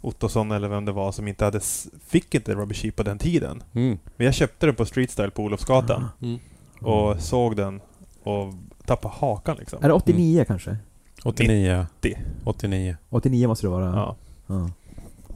Ottosson 0.00 0.50
eller 0.50 0.68
vem 0.68 0.84
det 0.84 0.92
var 0.92 1.12
som 1.12 1.28
inte 1.28 1.44
hade... 1.44 1.60
Fick 2.08 2.34
inte 2.34 2.54
Rubber 2.54 2.74
Sheep 2.74 2.92
på 2.96 3.02
den 3.02 3.18
tiden. 3.18 3.62
Mm. 3.74 3.98
Men 4.16 4.24
jag 4.24 4.34
köpte 4.34 4.66
den 4.66 4.74
på 4.74 4.84
Street 4.84 5.10
Style 5.10 5.30
på 5.30 5.42
Olofsgatan. 5.42 6.08
Mm. 6.22 6.38
Och 6.80 7.20
såg 7.20 7.56
den 7.56 7.80
och 8.22 8.54
tappade 8.86 9.14
hakan 9.14 9.56
liksom. 9.56 9.84
Är 9.84 9.88
det 9.88 9.94
89 9.94 10.44
kanske? 10.48 10.76
89. 11.24 11.86
90. 12.02 12.18
89. 12.44 12.96
89 13.10 13.48
måste 13.48 13.66
det 13.66 13.70
vara. 13.70 13.84
Ja. 13.86 14.16
Ja. 14.46 14.70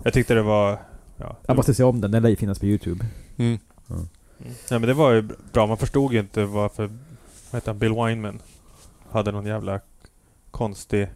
Jag 0.03 0.13
tyckte 0.13 0.35
det 0.35 0.43
var... 0.43 0.79
Ja, 1.17 1.37
Jag 1.47 1.57
måste 1.57 1.75
se 1.75 1.83
om 1.85 2.01
den, 2.01 2.11
den 2.11 2.23
lär 2.23 2.31
ju 2.31 2.37
finnas 2.37 2.59
på 2.59 2.67
Youtube. 2.67 3.07
Mm. 3.37 3.59
Mm. 3.91 4.03
Nej 4.71 4.81
men 4.81 4.83
det 4.83 4.95
var 4.95 5.13
ju 5.13 5.29
bra. 5.53 5.67
Man 5.67 5.77
förstod 5.77 6.13
ju 6.13 6.19
inte 6.21 6.45
varför... 6.45 6.87
Vad 7.51 7.57
heter 7.63 7.69
han? 7.73 7.79
Bill 7.79 7.93
Wineman 7.93 8.39
hade 9.11 9.33
någon 9.33 9.47
jävla 9.47 9.81
konstig 10.51 11.09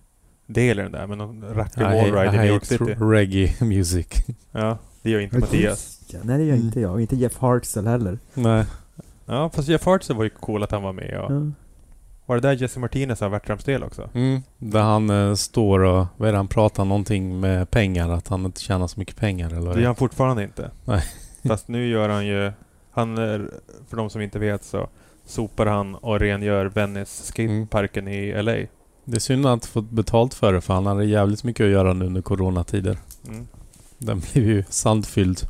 del 0.47 0.79
i 0.79 0.83
den 0.83 0.93
där 0.93 1.07
med 1.07 1.19
någon 1.19 1.45
rackig 1.55 1.81
I, 1.81 1.85
wallride 1.85 2.35
i 2.35 2.39
New 2.39 2.47
York 2.47 2.65
City. 2.65 2.85
reggae 2.85 3.55
music. 3.65 4.07
Ja, 4.53 4.79
det 5.03 5.11
gör 5.11 5.21
inte 5.21 5.39
Mattias. 5.39 6.01
Ja, 6.13 6.19
nej 6.23 6.39
det 6.39 6.45
gör 6.45 6.55
Mm. 6.55 6.67
inte 6.67 6.81
jag. 6.81 7.01
Inte 7.01 7.17
Jeff 7.17 7.39
Hartzell 7.39 7.87
heller. 7.87 8.19
Nej. 8.35 8.65
Ja, 9.29 9.51
fast 9.51 9.69
Jeff 9.69 9.87
Hartzell 9.87 10.17
var 10.17 10.25
ju 10.25 10.31
cool 10.31 10.63
att 10.63 10.71
han 10.71 10.83
var 10.83 10.93
med. 10.93 11.21
Och 11.21 11.33
Ja. 11.33 11.53
Var 12.27 12.37
det 12.37 12.43
där 12.49 12.53
Jesse 12.63 12.81
Martinez 12.81 13.21
har 13.21 13.29
Vertrams 13.29 13.65
del 13.65 13.83
också? 13.85 14.11
Mm. 14.15 14.43
Där 14.59 14.83
han 14.83 15.11
eh, 15.11 15.35
står 15.35 15.81
och... 15.81 16.07
Vad 16.17 16.29
är 16.29 16.33
det 16.33 16.39
han 16.39 16.49
pratar 16.49 16.85
någonting 16.85 17.41
med 17.41 17.71
pengar? 17.71 18.09
Att 18.09 18.29
han 18.29 18.45
inte 18.45 18.61
tjänar 18.61 18.87
så 18.87 19.01
mycket 19.01 19.17
pengar 19.17 19.47
eller 19.53 19.61
Det 19.71 19.75
gör 19.75 19.83
är? 19.83 19.87
han 19.87 19.97
fortfarande 19.97 20.43
inte. 20.45 20.71
Nej. 20.85 21.03
Fast 21.49 21.69
nu 21.69 21.89
gör 21.89 22.09
han 22.09 22.27
ju... 22.27 22.53
Han 22.91 23.19
är, 23.19 23.51
för 23.89 23.97
de 23.97 24.11
som 24.11 24.21
inte 24.21 24.39
vet 24.39 24.65
så 24.65 24.89
sopar 25.27 25.67
han 25.67 25.95
och 25.95 26.21
rengör 26.21 26.67
Venice 26.67 27.23
skateparken 27.25 28.09
i 28.09 28.43
LA. 28.43 28.53
Det 29.05 29.17
är 29.17 29.21
synd 29.21 29.47
att 29.47 29.51
han 29.51 29.57
inte 29.57 29.69
fått 29.69 29.91
betalt 29.91 30.35
för 30.35 30.53
det 30.53 30.61
för 30.61 30.75
han 30.75 30.87
hade 30.87 31.05
jävligt 31.05 31.45
mycket 31.45 31.65
att 31.65 31.71
göra 31.71 31.93
nu 31.93 32.07
under 32.07 32.23
coronatider. 32.23 32.99
Mm. 33.29 33.47
Den 33.99 34.21
blev 34.21 34.45
ju 34.47 34.65
sandfylld. 34.69 35.41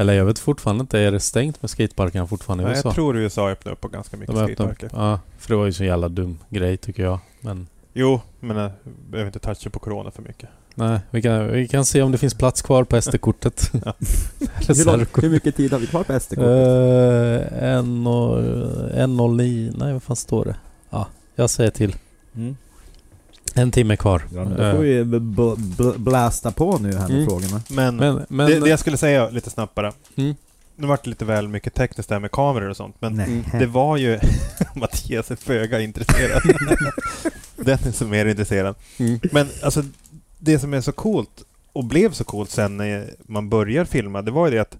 Eller 0.00 0.12
jag 0.12 0.24
vet 0.24 0.38
fortfarande 0.38 0.80
inte, 0.80 0.98
är 0.98 1.12
det 1.12 1.20
stängt 1.20 1.62
med 1.62 1.70
skateparkerna 1.70 2.26
fortfarande 2.26 2.64
i 2.64 2.66
Nej, 2.66 2.74
USA? 2.76 2.88
jag 2.88 2.94
tror 2.94 3.16
USA 3.16 3.50
öppnar 3.50 3.72
upp 3.72 3.80
på 3.80 3.88
ganska 3.88 4.16
mycket 4.16 4.34
upp- 4.34 4.44
skateparker. 4.44 4.90
Ja, 4.92 5.20
för 5.38 5.48
det 5.48 5.56
var 5.56 5.66
ju 5.66 5.72
så 5.72 5.84
jävla 5.84 6.08
dum 6.08 6.38
grej 6.48 6.76
tycker 6.76 7.02
jag. 7.02 7.18
Men 7.40 7.66
Jo, 7.92 8.20
men 8.40 8.56
jag 8.56 8.70
behöver 9.10 9.28
inte 9.28 9.38
toucha 9.38 9.70
på 9.70 9.78
corona 9.78 10.10
för 10.10 10.22
mycket. 10.22 10.48
nej, 10.74 11.00
vi 11.10 11.22
kan, 11.22 11.52
vi 11.52 11.68
kan 11.68 11.84
se 11.84 12.02
om 12.02 12.12
det 12.12 12.18
finns 12.18 12.34
plats 12.34 12.62
kvar 12.62 12.84
på 12.84 13.00
SD-kortet. 13.02 13.70
Ja. 13.84 13.94
Hur, 14.68 15.20
hur 15.22 15.30
mycket 15.30 15.56
tid 15.56 15.72
har 15.72 15.78
vi 15.78 15.86
kvar 15.86 16.04
på 16.04 16.20
SD-kortet? 16.20 16.46
Uh, 16.46 17.64
en 17.64 18.06
och... 18.06 18.38
En 18.94 19.20
och 19.20 19.34
li, 19.36 19.72
Nej, 19.76 19.92
vad 19.92 20.02
fan 20.02 20.16
står 20.16 20.44
det? 20.44 20.56
Ja, 20.90 21.06
jag 21.34 21.50
säger 21.50 21.70
till. 21.70 21.96
Mm. 22.34 22.56
En 23.54 23.70
timme 23.70 23.96
kvar. 23.96 24.22
Ja, 24.34 24.44
då 24.44 24.56
får 24.56 24.78
vi 24.82 25.04
blasta 25.98 26.50
på 26.52 26.78
nu 26.78 26.92
här 26.92 27.08
med 27.08 27.10
Mm. 27.10 27.26
frågorna. 27.28 27.62
Men, 27.70 27.96
men, 27.96 28.26
men, 28.28 28.50
det, 28.50 28.60
det 28.60 28.68
jag 28.70 28.78
skulle 28.78 28.96
säga 28.96 29.30
lite 29.30 29.50
snabbt 29.50 29.74
bara. 29.74 29.92
Mm. 30.16 30.34
Nu 30.76 30.86
vart 30.86 31.04
det 31.04 31.10
lite 31.10 31.24
väl 31.24 31.48
mycket 31.48 31.74
tekniskt 31.74 32.08
där 32.08 32.18
med 32.18 32.30
kameror 32.30 32.68
och 32.70 32.76
sånt. 32.76 32.96
Men 32.98 33.14
Nej. 33.14 33.42
Det 33.52 33.66
var 33.66 33.96
ju... 33.96 34.18
Mattias 34.74 35.30
är 35.30 35.36
föga 35.36 35.80
intresserad. 35.80 36.42
Den 37.56 37.78
är 37.86 37.92
så 37.92 38.04
mer 38.06 38.26
intresserad. 38.26 38.74
Mm. 38.98 39.20
Men 39.32 39.48
alltså, 39.62 39.82
det 40.38 40.58
som 40.58 40.74
är 40.74 40.80
så 40.80 40.92
coolt 40.92 41.44
och 41.72 41.84
blev 41.84 42.12
så 42.12 42.24
coolt 42.24 42.50
sen 42.50 42.76
när 42.76 43.10
man 43.26 43.48
börjar 43.48 43.84
filma, 43.84 44.22
det 44.22 44.30
var 44.30 44.46
ju 44.46 44.52
det 44.54 44.58
att 44.60 44.76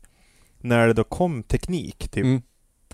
när 0.61 0.87
det 0.87 0.93
då 0.93 1.05
kom 1.05 1.43
teknik, 1.43 1.99
typ 2.09 2.25
Mm. 2.25 2.43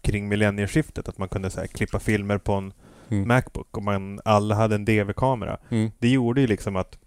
kring 0.00 0.28
millennieskiftet, 0.28 1.08
att 1.08 1.18
man 1.18 1.28
kunde 1.28 1.50
så 1.50 1.60
här, 1.60 1.66
klippa 1.66 2.00
filmer 2.00 2.38
på 2.38 2.52
en 2.52 2.72
Mm. 3.10 3.28
Macbook 3.28 3.76
och 3.76 3.82
man 3.82 4.20
alla 4.24 4.54
hade 4.54 4.74
en 4.74 4.84
DV-kamera. 4.84 5.58
Mm. 5.68 5.90
Det 5.98 6.08
gjorde 6.08 6.40
ju 6.40 6.46
liksom 6.46 6.76
att 6.76 6.98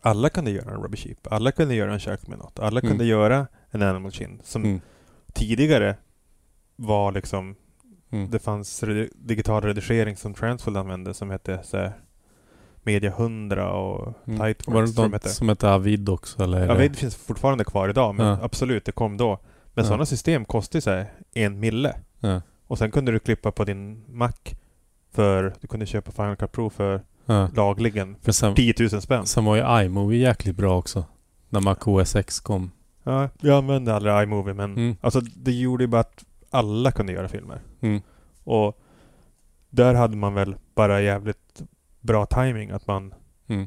alla 0.00 0.30
kunde 0.30 0.50
göra 0.50 0.70
en 0.74 0.82
Rubber 0.82 0.96
Sheep, 0.96 1.16
alla 1.30 1.52
kunde 1.52 1.74
göra 1.74 1.92
en 1.92 2.00
Sharkminot, 2.00 2.58
alla 2.58 2.80
Mm. 2.80 2.90
kunde 2.90 3.04
göra 3.04 3.46
en 3.70 3.82
Animal 3.82 4.12
Chin 4.12 4.40
som 4.44 4.64
Mm. 4.64 4.80
tidigare 5.32 5.96
var 6.76 7.12
liksom 7.12 7.54
Mm. 8.10 8.30
det 8.30 8.38
fanns 8.38 8.82
re- 8.82 9.10
digital 9.14 9.62
redigering 9.62 10.16
som 10.16 10.34
Transfold 10.34 10.76
använde 10.76 11.14
som 11.14 11.30
hette 11.30 11.60
så 11.64 11.76
här, 11.76 11.92
Media 12.82 13.10
100 13.10 13.72
och 13.72 14.14
Mm. 14.26 14.38
Tightworks. 14.40 14.66
Var 14.96 15.02
det 15.04 15.08
något 15.08 15.12
hette. 15.12 15.28
som 15.28 15.48
hette 15.48 15.70
Avid 15.70 16.08
också 16.08 16.42
eller? 16.42 16.68
Avid 16.68 16.96
finns 16.96 17.16
fortfarande 17.16 17.64
kvar 17.64 17.88
idag, 17.88 18.14
men 18.14 18.26
Ja. 18.26 18.38
absolut, 18.42 18.84
det 18.84 18.92
kom 18.92 19.16
då. 19.16 19.38
Men 19.74 19.84
Ja. 19.84 19.88
sådana 19.88 20.06
system 20.06 20.44
kostar 20.44 20.78
ju 20.98 21.04
en 21.44 21.60
mille. 21.60 21.96
Ja. 22.20 22.42
Och 22.66 22.78
sen 22.78 22.90
kunde 22.90 23.12
du 23.12 23.18
klippa 23.18 23.52
på 23.52 23.64
din 23.64 24.04
Mac 24.08 24.32
för, 25.18 25.54
du 25.60 25.66
kunde 25.66 25.86
köpa 25.86 26.10
Final 26.12 26.36
Cut 26.36 26.52
Pro 26.52 26.70
för 26.70 27.02
Ja. 27.26 27.48
lagligen 27.54 28.16
För 28.22 28.32
sen, 28.32 28.54
10 28.54 28.74
000 28.78 28.90
spänn. 29.02 29.26
sen 29.26 29.44
var 29.44 29.56
ju 29.56 29.84
iMovie 29.84 30.18
jäkligt 30.20 30.56
bra 30.56 30.78
också. 30.78 31.04
När 31.48 31.60
Mac 31.60 31.76
OS 31.84 32.16
X 32.16 32.40
kom. 32.40 32.70
Ja, 33.02 33.28
jag 33.40 33.58
använde 33.58 33.94
aldrig 33.94 34.22
iMovie, 34.22 34.54
men 34.54 34.72
Mm. 34.76 34.96
alltså 35.00 35.20
det 35.20 35.52
gjorde 35.52 35.84
ju 35.84 35.88
bara 35.88 36.00
att 36.00 36.24
alla 36.50 36.92
kunde 36.92 37.12
göra 37.12 37.28
filmer. 37.28 37.60
Mm. 37.80 38.00
Och 38.44 38.78
där 39.70 39.94
hade 39.94 40.16
man 40.16 40.34
väl 40.34 40.56
bara 40.74 41.00
jävligt 41.00 41.62
bra 42.00 42.26
timing 42.26 42.70
att 42.70 42.86
man 42.86 43.14
Mm. 43.48 43.66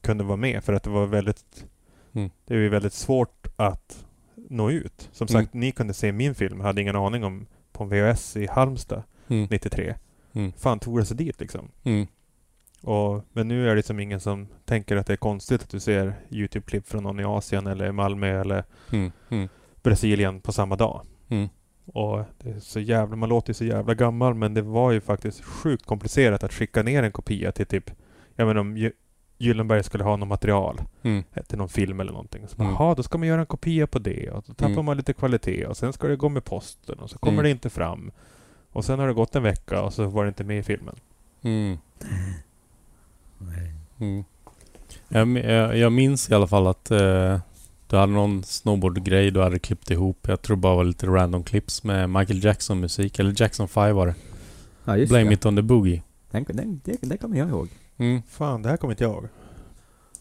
kunde 0.00 0.24
vara 0.24 0.36
med 0.36 0.64
för 0.64 0.72
att 0.72 0.82
det 0.82 0.90
var 0.90 1.06
väldigt 1.06 1.64
Mm. 2.12 2.30
det 2.44 2.54
är 2.54 2.58
ju 2.58 2.68
väldigt 2.68 2.92
svårt 2.92 3.46
att 3.56 4.04
nå 4.34 4.70
ut. 4.70 5.08
Som 5.12 5.26
Mm. 5.30 5.42
sagt, 5.42 5.54
ni 5.54 5.72
kunde 5.72 5.94
se 5.94 6.12
min 6.12 6.34
film, 6.34 6.60
hade 6.60 6.80
ingen 6.82 6.96
aning 6.96 7.24
om 7.24 7.46
på 7.72 7.84
en 7.84 7.90
VHS 7.90 8.36
i 8.36 8.46
Halmstad 8.46 9.02
Mm. 9.30 9.46
93. 9.50 9.94
Mm. 10.32 10.52
Fan 10.52 10.78
tog 10.78 10.98
det 10.98 11.04
sig 11.04 11.16
dit 11.16 11.40
liksom. 11.40 11.68
Mm. 11.84 12.06
Och, 12.82 13.24
men 13.32 13.48
nu 13.48 13.70
är 13.70 13.76
det 13.76 13.82
som 13.82 14.00
ingen 14.00 14.20
som 14.20 14.48
tänker 14.64 14.96
att 14.96 15.06
det 15.06 15.12
är 15.12 15.16
konstigt 15.16 15.62
att 15.62 15.70
du 15.70 15.80
ser 15.80 16.14
Youtube-klipp 16.30 16.88
från 16.88 17.02
någon 17.02 17.20
i 17.20 17.24
Asien 17.24 17.66
eller 17.66 17.92
Malmö 17.92 18.40
eller 18.40 18.64
Mm. 18.92 19.12
Mm. 19.28 19.48
Brasilien 19.82 20.40
på 20.40 20.52
samma 20.52 20.76
dag. 20.76 21.02
Mm. 21.28 21.48
Och 21.86 22.24
det 22.38 22.50
är 22.50 22.60
så 22.60 22.80
jävla, 22.80 23.16
man 23.16 23.28
låter 23.28 23.50
ju 23.50 23.54
så 23.54 23.64
jävla 23.64 23.94
gammal 23.94 24.34
men 24.34 24.54
det 24.54 24.62
var 24.62 24.92
ju 24.92 25.00
faktiskt 25.00 25.44
sjukt 25.44 25.86
komplicerat 25.86 26.42
att 26.44 26.52
skicka 26.52 26.82
ner 26.82 27.02
en 27.02 27.12
kopia 27.12 27.52
till 27.52 27.66
typ, 27.66 27.90
jag 28.36 28.46
menar 28.46 28.60
om 28.60 28.76
Gy- 28.76 28.92
Gyllenberg 29.38 29.82
skulle 29.82 30.04
ha 30.04 30.16
något 30.16 30.28
material 30.28 30.80
Mm. 31.02 31.22
till 31.48 31.58
någon 31.58 31.68
film 31.68 32.00
eller 32.00 32.12
någonting. 32.12 32.48
Så 32.48 32.62
Mm. 32.62 32.72
jaha, 32.74 32.94
då 32.94 33.02
ska 33.02 33.18
man 33.18 33.28
göra 33.28 33.40
en 33.40 33.46
kopia 33.46 33.86
på 33.86 33.98
det 33.98 34.30
och 34.30 34.44
då 34.46 34.54
tappar 34.54 34.72
Mm. 34.72 34.84
man 34.84 34.96
lite 34.96 35.12
kvalitet 35.12 35.66
och 35.66 35.76
sen 35.76 35.92
ska 35.92 36.08
det 36.08 36.16
gå 36.16 36.28
med 36.28 36.44
posten 36.44 36.98
och 36.98 37.10
så 37.10 37.18
kommer 37.18 37.32
Mm. 37.38 37.44
det 37.44 37.50
inte 37.50 37.70
fram. 37.70 38.10
Och 38.72 38.84
sen 38.84 38.98
har 38.98 39.06
det 39.08 39.14
gått 39.14 39.36
en 39.36 39.42
vecka 39.42 39.82
och 39.82 39.92
så 39.92 40.06
var 40.06 40.24
det 40.24 40.28
inte 40.28 40.44
med 40.44 40.58
i 40.58 40.62
filmen. 40.62 40.94
Mm. 41.42 41.78
Mm. 44.00 44.24
Jag, 45.08 45.26
mi- 45.28 45.50
jag, 45.50 45.76
jag 45.78 45.92
minns 45.92 46.30
i 46.30 46.34
alla 46.34 46.46
fall 46.46 46.66
att 46.66 46.90
eh, 46.90 47.38
du 47.86 47.96
hade 47.96 48.12
någon 48.12 48.44
snowboardgrej 48.44 49.30
du 49.30 49.42
hade 49.42 49.58
klippt 49.58 49.90
ihop. 49.90 50.18
Jag 50.28 50.42
tror 50.42 50.56
bara 50.56 50.74
var 50.76 50.84
lite 50.84 51.06
random 51.06 51.42
clips 51.42 51.84
med 51.84 52.10
Michael 52.10 52.44
Jackson 52.44 52.80
musik. 52.80 53.18
Eller 53.18 53.34
Jackson 53.42 53.68
5 53.68 53.96
var 53.96 54.06
det. 54.06 54.14
Ja, 54.84 54.96
just 54.96 55.10
Blame 55.10 55.28
det. 55.28 55.34
it 55.34 55.46
on 55.46 55.56
the 55.56 55.62
boogie. 55.62 56.02
Den, 56.30 56.44
den, 56.48 56.80
det, 56.84 56.96
det 57.00 57.16
kommer 57.16 57.38
jag 57.38 57.48
ihåg. 57.48 57.68
Mm. 57.96 58.22
Fan, 58.28 58.62
det 58.62 58.68
här 58.68 58.76
kommer 58.76 58.92
inte 58.92 59.04
jag 59.04 59.12
ihåg. 59.12 59.28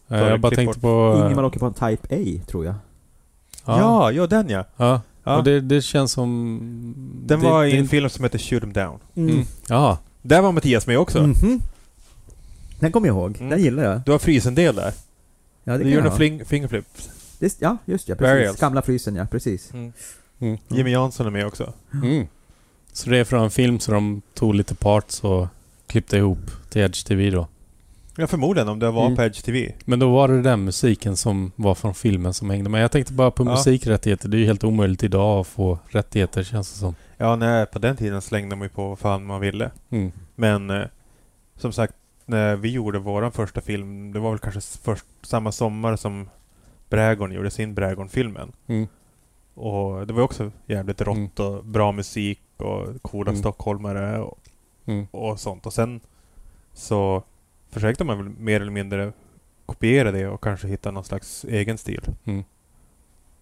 Eh, 0.07 0.17
jag 0.19 0.39
bara 0.39 0.55
tänkte 0.55 0.79
bort. 0.79 0.81
på... 1.17 1.23
Ingemar 1.25 1.43
åker 1.43 1.59
på 1.59 1.65
en 1.65 1.73
Type 1.73 2.15
A, 2.15 2.41
tror 2.47 2.65
jag. 2.65 2.75
Ja, 3.65 4.11
ja, 4.11 4.27
den 4.27 4.49
ja. 4.49 4.65
ja. 4.77 5.01
Ja. 5.27 5.37
Och 5.37 5.43
det, 5.43 5.61
det 5.61 5.81
känns 5.81 6.11
som... 6.11 6.59
den 7.25 7.39
det, 7.39 7.45
var 7.45 7.65
i 7.65 7.71
det, 7.71 7.77
en 7.77 7.87
film 7.87 8.09
som 8.09 8.23
heter 8.23 8.39
Shoot 8.39 8.63
'em 8.63 8.73
Down. 8.73 8.99
Mm. 9.15 9.45
Ja. 9.67 9.97
Där 10.21 10.41
var 10.41 10.51
Mattias 10.51 10.87
med 10.87 10.99
också. 10.99 11.27
Mhm. 11.27 11.61
Den 12.79 12.91
kommer 12.91 13.07
jag 13.07 13.15
ihåg. 13.15 13.37
Mm. 13.37 13.49
Den 13.49 13.61
gillar 13.61 13.83
jag. 13.83 14.01
Du 14.05 14.11
har 14.11 14.19
frysendel 14.19 14.75
där. 14.75 14.93
Ja, 15.63 15.77
det 15.77 15.83
du 15.83 15.89
gör 15.89 16.05
en 16.05 16.17
fling, 16.17 16.45
fingerflip. 16.45 16.85
Det, 17.39 17.57
ja, 17.59 17.77
just 17.85 18.09
ja. 18.09 18.15
Precis. 18.15 18.33
Burials. 18.33 18.59
Gamla 18.59 18.81
frysen, 18.81 19.15
ja. 19.15 19.25
Precis. 19.25 19.73
Mm. 19.73 19.93
Mm. 20.39 20.57
Jimmy 20.67 20.91
Jansson 20.91 21.27
är 21.27 21.31
med 21.31 21.45
också. 21.45 21.73
Mm. 21.93 22.27
Så 22.93 23.09
det 23.09 23.17
är 23.17 23.23
från 23.23 23.43
en 23.43 23.51
film 23.51 23.79
så 23.79 23.91
de 23.91 24.21
tog 24.33 24.55
lite 24.55 24.75
parts 24.75 25.23
och 25.23 25.47
klippte 25.87 26.17
ihop 26.17 26.51
till 26.69 26.81
Edge 26.81 27.05
TV 27.07 27.29
då. 27.29 27.47
Ja, 28.19 28.27
förmodligen 28.27 28.69
om 28.69 28.79
det 28.79 28.91
var 28.91 29.05
Mm. 29.05 29.15
på 29.15 29.21
Edge 29.23 29.41
TV. 29.45 29.73
Men 29.85 29.99
då 29.99 30.11
var 30.11 30.27
det 30.27 30.41
den 30.41 30.63
musiken 30.63 31.17
som 31.17 31.51
var 31.55 31.75
från 31.75 31.93
filmen 31.95 32.33
som 32.33 32.49
hängde 32.49 32.69
med. 32.69 32.83
Jag 32.83 32.91
tänkte 32.91 33.13
bara 33.13 33.31
på 33.31 33.43
Ja. 33.45 33.49
musikrättigheter. 33.51 34.29
Det 34.29 34.37
är 34.37 34.39
ju 34.39 34.45
helt 34.45 34.63
omöjligt 34.63 35.03
idag 35.03 35.39
att 35.39 35.47
få 35.47 35.79
rättigheter 35.87 36.43
känns 36.43 36.73
det 36.73 36.79
som. 36.79 36.95
Ja, 37.17 37.35
nej, 37.35 37.65
på 37.65 37.79
den 37.79 37.95
tiden 37.97 38.21
slängde 38.21 38.55
man 38.55 38.65
ju 38.65 38.69
på 38.69 38.89
vad 38.89 38.99
fan 38.99 39.25
man 39.25 39.41
ville. 39.41 39.71
Mm. 39.89 40.11
Men 40.35 40.69
eh, 40.69 40.83
som 41.55 41.71
sagt, 41.71 41.93
när 42.25 42.55
vi 42.55 42.71
gjorde 42.71 42.99
våran 42.99 43.31
första 43.31 43.61
film, 43.61 44.13
det 44.13 44.19
var 44.19 44.29
väl 44.29 44.39
kanske 44.39 44.61
först, 44.83 45.05
samma 45.21 45.51
sommar 45.51 45.95
som 45.95 46.29
Brägård 46.89 47.33
gjorde 47.33 47.51
sin 47.51 47.73
Brägård-filmen. 47.75 48.51
Mm. 48.67 48.87
Och 49.53 50.07
det 50.07 50.13
var 50.13 50.21
också 50.23 50.51
jävligt 50.65 51.01
rått 51.01 51.39
och 51.39 51.65
bra 51.65 51.91
musik 51.91 52.39
och 52.57 53.01
coola 53.01 53.29
Mm. 53.31 53.39
stockholmare 53.41 54.19
och, 54.19 54.39
Mm. 54.85 55.07
och 55.11 55.39
sånt. 55.39 55.65
Och 55.65 55.73
sen 55.73 55.99
så 56.73 57.23
försökte 57.69 58.03
man 58.03 58.17
väl 58.17 58.29
mer 58.29 58.61
eller 58.61 58.71
mindre 58.71 59.11
kopiera 59.65 60.11
det 60.11 60.27
och 60.27 60.43
kanske 60.43 60.67
hitta 60.67 60.91
någon 60.91 61.03
slags 61.03 61.43
egen 61.43 61.77
stil. 61.77 62.01
Mm. 62.25 62.43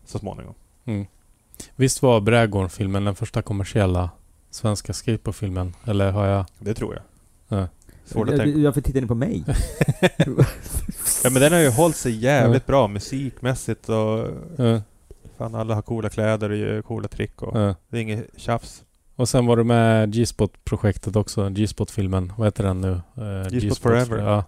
Så 0.06 0.20
småningom. 0.20 0.54
Mm. 0.86 1.06
Visst 1.76 2.02
var 2.02 2.22
Brädgården-filmen 2.22 3.06
den 3.06 3.16
första 3.16 3.42
kommersiella 3.42 4.10
svenska 4.50 4.94
skateboardfilmen? 4.94 5.74
Eller 5.86 6.12
har 6.12 6.26
jag... 6.26 6.46
Det 6.60 6.74
tror 6.74 6.94
jag. 6.96 7.04
Ja. 7.60 7.68
Svårt 8.06 8.28
att 8.30 8.34
Jag- 8.38 8.44
tänka. 8.44 8.60
Varför 8.60 8.82
tittar 8.82 9.02
ni 9.02 9.08
på 9.08 9.16
mig? 9.16 9.44
Ja 11.24 11.30
men 11.30 11.42
den 11.42 11.54
har 11.54 11.60
ju 11.60 11.70
hållit 11.70 11.96
sig 11.96 12.12
jävligt 12.12 12.66
bra 12.66 12.88
musikmässigt 12.88 13.90
och 13.90 14.28
Ja, 14.58 14.82
fan 15.38 15.56
alla 15.56 15.76
har 15.76 15.82
coola 15.82 16.10
kläder 16.10 16.78
och 16.78 16.86
coola 16.86 17.08
trick 17.08 17.42
och 17.42 17.60
ja. 17.62 17.76
det 17.90 17.98
är 17.98 18.02
inget 18.02 18.28
tjafs. 18.38 18.84
Och 19.16 19.30
sen 19.30 19.46
var 19.46 19.58
du 19.58 19.64
med 19.64 20.12
G-spot-projektet 20.14 21.16
också. 21.16 21.50
G-spot-filmen. 21.50 22.34
Vad 22.38 22.48
heter 22.48 22.64
den 22.64 22.82
nu? 22.82 22.92
Eh, 22.92 23.50
G-spot 23.50 23.78
Forever. 23.78 24.18
Ja. 24.18 24.44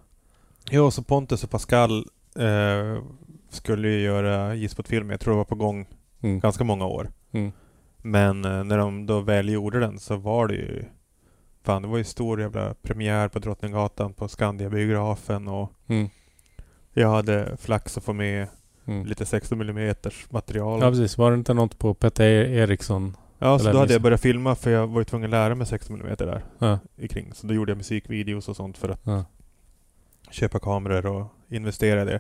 Jo, 0.72 0.92
så 0.92 1.04
Pontus 1.04 1.44
och 1.44 1.50
Pascal 1.50 2.06
eh, 2.40 3.04
skulle 3.50 3.88
ju 3.90 4.00
göra 4.02 4.56
J-spot-film. 4.56 5.10
Jag 5.10 5.20
tror 5.20 5.34
det 5.34 5.38
var 5.38 5.46
på 5.46 5.56
gång 5.56 5.88
Mm. 6.22 6.40
ganska 6.40 6.64
många 6.64 6.86
år. 6.86 7.12
Mm. 7.32 7.52
Men 7.98 8.46
eh, 8.46 8.64
när 8.64 8.78
de 8.78 9.06
då 9.06 9.20
väl 9.20 9.50
gjorde 9.50 9.80
den 9.80 10.00
så 10.00 10.16
var 10.16 10.48
det 10.48 10.54
ju 10.56 10.84
Fan, 11.64 11.82
det 11.82 11.88
var 11.88 11.98
ju 11.98 12.04
stor 12.04 12.42
jävla 12.42 12.74
premiär 12.82 13.28
på 13.28 13.40
Drottninggatan 13.40 14.14
på 14.14 14.28
Skandia-biografen 14.28 15.48
och 15.48 15.72
Mm. 15.88 16.10
jag 16.94 17.10
hade 17.10 17.58
flax 17.58 17.98
att 17.98 18.04
få 18.04 18.14
med 18.14 18.48
Mm. 18.86 19.06
lite 19.06 19.26
16 19.26 19.62
mm 19.70 19.96
material. 20.30 20.80
Ja 20.82 20.90
precis. 20.90 21.18
Var 21.18 21.32
det 21.32 21.38
inte 21.38 21.54
något 21.54 21.80
på 21.80 21.94
Petter 21.94 22.24
Eriksson? 22.34 23.16
Ja, 23.40 23.60
så 23.60 23.64
då 23.64 23.70
hade 23.70 23.80
liksom- 23.82 23.94
jag 23.94 24.02
börjat 24.02 24.22
filma 24.22 24.56
för 24.56 24.72
jag 24.72 24.88
var 24.88 25.02
ju 25.02 25.06
tvungen 25.06 25.26
att 25.26 25.32
lära 25.32 25.56
mig 25.56 25.68
16 25.68 26.02
mm 26.02 26.16
där 26.18 26.44
Ja. 26.60 26.80
i 26.96 27.08
kring. 27.08 27.34
Så 27.34 27.48
då 27.48 27.54
gjorde 27.54 27.72
jag 27.72 27.78
musikvideos 27.78 28.50
och 28.50 28.56
sånt 28.56 28.78
för 28.78 28.90
att 28.90 29.00
Ja. 29.04 29.26
köpa 30.32 30.60
kameror 30.60 31.06
och 31.06 31.26
investera 31.50 32.02
i 32.02 32.06
det. 32.06 32.20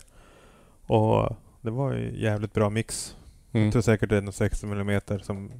Och 0.88 1.36
det 1.62 1.72
var 1.72 1.94
ju 1.94 2.22
jävligt 2.22 2.54
bra 2.54 2.70
mix. 2.70 3.16
Mm. 3.52 3.64
Jag 3.66 3.72
tror 3.74 3.82
säkert 3.82 4.10
det 4.10 4.18
är 4.18 4.22
någon 4.22 4.34
60 4.34 4.66
mm 4.66 5.02
som 5.22 5.52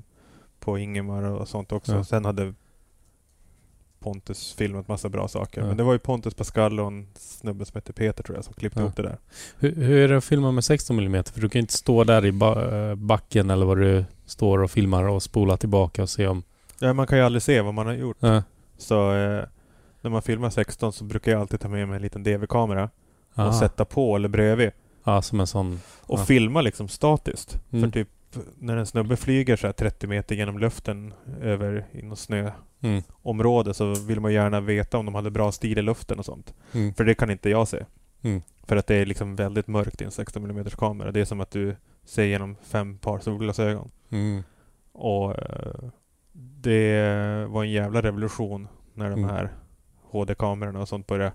på 0.60 0.78
Ingemar 0.78 1.24
och 1.24 1.48
sånt 1.48 1.72
också. 1.72 1.92
Ja. 1.96 2.04
Sen 2.04 2.26
hade 2.26 2.54
Pontus 4.00 4.54
filmat 4.54 4.88
massa 4.88 5.10
bra 5.10 5.28
saker. 5.28 5.62
Ja. 5.62 5.68
Men 5.68 5.78
det 5.78 5.84
var 5.84 5.94
ju 5.94 6.00
Pontus 6.00 6.34
Pascal 6.34 6.80
och 6.80 6.88
en 6.88 7.08
snubbe 7.16 7.66
som 7.66 7.78
heter 7.78 7.94
Peter 7.94 8.24
tror 8.24 8.38
jag 8.38 8.46
som 8.46 8.54
klippte 8.54 8.80
Ja. 8.80 8.84
ihop 8.84 8.96
det 8.96 9.04
där. 9.04 9.18
Hur, 9.60 9.76
hur 9.76 9.98
är 9.98 10.08
det 10.08 10.18
att 10.18 10.24
filma 10.24 10.52
med 10.52 10.64
16 10.64 11.00
mm? 11.00 11.24
För 11.24 11.42
du 11.42 11.50
kan 11.50 11.60
inte 11.60 11.74
stå 11.74 12.04
där 12.04 12.26
i 12.26 12.32
ba 12.32 12.76
eh, 12.76 12.96
backen 12.96 13.50
eller 13.50 13.66
vad 13.66 13.78
du 13.78 14.06
står 14.28 14.64
och 14.64 14.72
filmar 14.72 15.04
och 15.04 15.24
spola 15.24 15.58
tillbaka 15.58 16.02
och 16.04 16.10
se 16.10 16.28
om... 16.28 16.44
Ja, 16.80 16.94
man 16.94 17.08
kan 17.08 17.18
ju 17.18 17.24
aldrig 17.24 17.42
se 17.42 17.62
vad 17.62 17.74
man 17.74 17.86
har 17.86 17.94
gjort. 17.94 18.18
Ja. 18.20 18.44
Så 18.78 19.14
eh, 19.16 19.44
när 20.02 20.10
man 20.12 20.22
filmar 20.22 20.50
16 20.50 20.94
så 20.94 21.04
brukar 21.04 21.32
jag 21.32 21.42
alltid 21.42 21.60
ta 21.60 21.68
med 21.68 21.88
mig 21.88 21.96
en 21.96 22.02
liten 22.02 22.24
DV-kamera 22.24 22.90
och 23.34 23.56
sätta 23.56 23.86
på 23.86 24.16
eller 24.16 24.28
bredvid. 24.30 24.72
Ja, 25.04 25.22
som 25.22 25.40
en 25.40 25.48
sån... 25.48 25.80
Och 26.02 26.20
Ja. 26.20 26.26
filma 26.26 26.62
liksom 26.62 26.88
statiskt. 26.88 27.60
Mm. 27.72 27.84
För 27.84 28.00
typ 28.00 28.08
när 28.60 28.78
en 28.78 28.86
snubbe 28.86 29.16
flyger 29.18 29.56
så 29.56 29.68
här 29.68 29.74
30 29.74 30.08
meter 30.08 30.36
genom 30.36 30.60
luften 30.60 31.14
över 31.42 31.86
i 31.92 32.02
något 32.02 32.20
snöområde 32.20 33.70
Mm. 33.70 33.74
så 33.74 33.94
vill 33.94 34.20
man 34.20 34.34
gärna 34.34 34.60
veta 34.62 34.98
om 34.98 35.06
de 35.06 35.16
hade 35.16 35.32
bra 35.32 35.52
stil 35.52 35.78
i 35.78 35.82
luften 35.82 36.20
och 36.20 36.26
sånt. 36.26 36.54
Mm. 36.74 36.94
För 36.94 37.04
det 37.04 37.14
kan 37.16 37.30
inte 37.30 37.50
jag 37.50 37.68
se. 37.68 37.86
Mm. 38.68 38.76
För 38.76 38.76
att 38.76 38.88
det 38.88 38.96
är 38.96 39.06
liksom 39.06 39.36
väldigt 39.36 39.68
mörkt 39.68 40.02
i 40.02 40.06
en 40.06 40.12
16 40.12 40.50
mm 40.50 40.66
kamera. 40.66 41.12
Det 41.12 41.20
är 41.22 41.26
som 41.26 41.42
att 41.42 41.52
du 41.52 41.76
ser 42.06 42.24
genom 42.24 42.56
fem 42.62 42.98
par 42.98 43.20
solglasögon. 43.20 43.92
Mm. 44.10 44.44
Och 44.94 45.32
eh, 45.40 45.90
det 46.34 47.46
var 47.50 47.64
en 47.64 47.72
jävla 47.72 48.02
revolution 48.02 48.68
när 48.94 49.10
de 49.10 49.20
Mm. 49.24 49.30
här 49.30 49.50
HD-kamerorna 50.12 50.80
och 50.82 50.88
sånt 50.88 51.08
började 51.08 51.34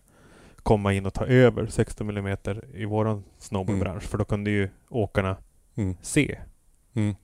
komma 0.63 0.93
in 0.93 1.07
och 1.07 1.15
ta 1.15 1.27
över 1.27 1.67
16 1.67 2.11
mm 2.11 2.37
i 2.75 2.85
våran 2.85 3.25
snowboardbransch. 3.39 4.03
För 4.03 4.19
då 4.19 4.25
kunde 4.25 4.51
ju 4.51 4.69
åkarna 4.91 5.37
Mm. 5.75 5.97
se. 6.03 6.39
Mm. 6.95 7.15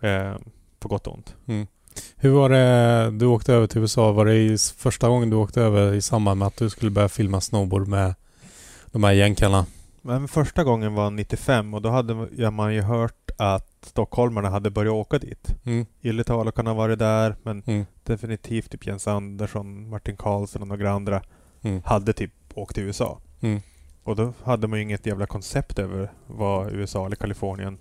Eh, 0.00 0.36
på 0.78 0.88
gott 0.88 1.06
och 1.06 1.14
ont. 1.14 1.34
Hur 2.16 2.30
var 2.30 2.48
det 2.48 3.10
du 3.18 3.26
åkte 3.26 3.54
över 3.54 3.66
till 3.66 3.80
USA? 3.80 4.12
Var 4.12 4.24
det 4.26 4.60
första 4.76 5.08
gången 5.08 5.30
du 5.30 5.36
åkte 5.36 5.62
över 5.62 5.92
i 5.94 6.02
samband 6.02 6.38
med 6.38 6.48
att 6.48 6.56
du 6.56 6.70
skulle 6.70 6.90
börja 6.90 7.08
filma 7.08 7.40
snowboard 7.40 7.88
med 7.88 8.14
de 8.96 9.04
här 9.04 9.12
jänkarna? 9.12 9.66
Men 10.02 10.28
första 10.28 10.64
gången 10.64 10.94
var 10.94 11.10
95 11.10 11.74
och 11.74 11.82
då 11.82 11.88
hade 11.90 12.50
man 12.50 12.74
ju 12.74 12.82
hört 12.82 13.30
att 13.38 13.68
stockholmarna 13.82 14.48
hade 14.50 14.70
börjat 14.70 14.92
åka 14.92 15.18
dit. 15.18 15.54
Mm. 15.64 15.86
Ylletalo 16.02 16.52
kan 16.52 16.66
ha 16.66 16.74
varit 16.74 16.98
där 16.98 17.36
men 17.42 17.62
Mm. 17.66 17.86
definitivt 18.04 18.70
typ 18.70 18.86
Jens 18.86 19.08
Andersson, 19.08 19.88
Martin 19.88 20.16
Karlsson 20.16 20.62
och 20.62 20.68
några 20.68 20.90
andra 20.90 21.22
Mm. 21.62 21.82
hade 21.84 22.12
typ 22.12 22.32
åkt 22.54 22.74
till 22.74 22.84
USA. 22.84 23.18
Mm. 23.40 23.60
Och 24.04 24.16
då 24.16 24.32
hade 24.44 24.66
man 24.66 24.78
ju 24.78 24.82
inget 24.82 25.06
jävla 25.06 25.26
koncept 25.26 25.78
över 25.78 26.12
vad 26.26 26.72
USA 26.72 27.06
eller 27.06 27.16
Kalifornien 27.16 27.78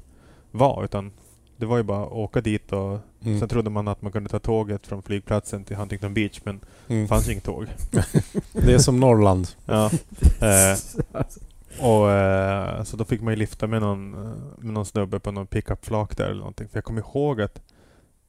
var 0.51 0.83
utan 0.83 1.11
det 1.57 1.65
var 1.65 1.77
ju 1.77 1.83
bara 1.83 2.03
att 2.05 2.11
åka 2.11 2.41
dit 2.41 2.71
och 2.73 2.99
Mm. 3.25 3.39
sen 3.39 3.49
trodde 3.49 3.69
man 3.69 3.87
att 3.87 4.01
man 4.01 4.11
kunde 4.11 4.29
ta 4.29 4.39
tåget 4.39 4.87
från 4.87 5.01
flygplatsen 5.03 5.63
till 5.63 5.75
Huntington 5.75 6.13
Beach 6.13 6.41
men 6.43 6.59
Mm. 6.87 7.01
det 7.01 7.07
fanns 7.07 7.27
ju 7.27 7.31
inget 7.31 7.43
tåg. 7.43 7.65
Det 8.53 8.73
är 8.73 8.77
som 8.77 8.99
Norrland. 8.99 9.47
Ja. 9.65 9.91
Eh, 10.41 10.77
och 11.81 12.11
eh, 12.11 12.83
så 12.83 12.97
då 12.97 13.05
fick 13.05 13.21
man 13.21 13.33
ju 13.33 13.37
lifta 13.39 13.67
med 13.67 13.81
någon, 13.81 14.11
med 14.57 14.73
någon 14.73 14.85
snubbe 14.85 15.19
på 15.19 15.31
någon 15.31 15.47
pickup-flak 15.47 16.17
där 16.17 16.25
eller 16.25 16.39
någonting. 16.39 16.67
För 16.67 16.77
jag 16.77 16.83
kommer 16.83 17.01
ihåg 17.01 17.41
att 17.41 17.61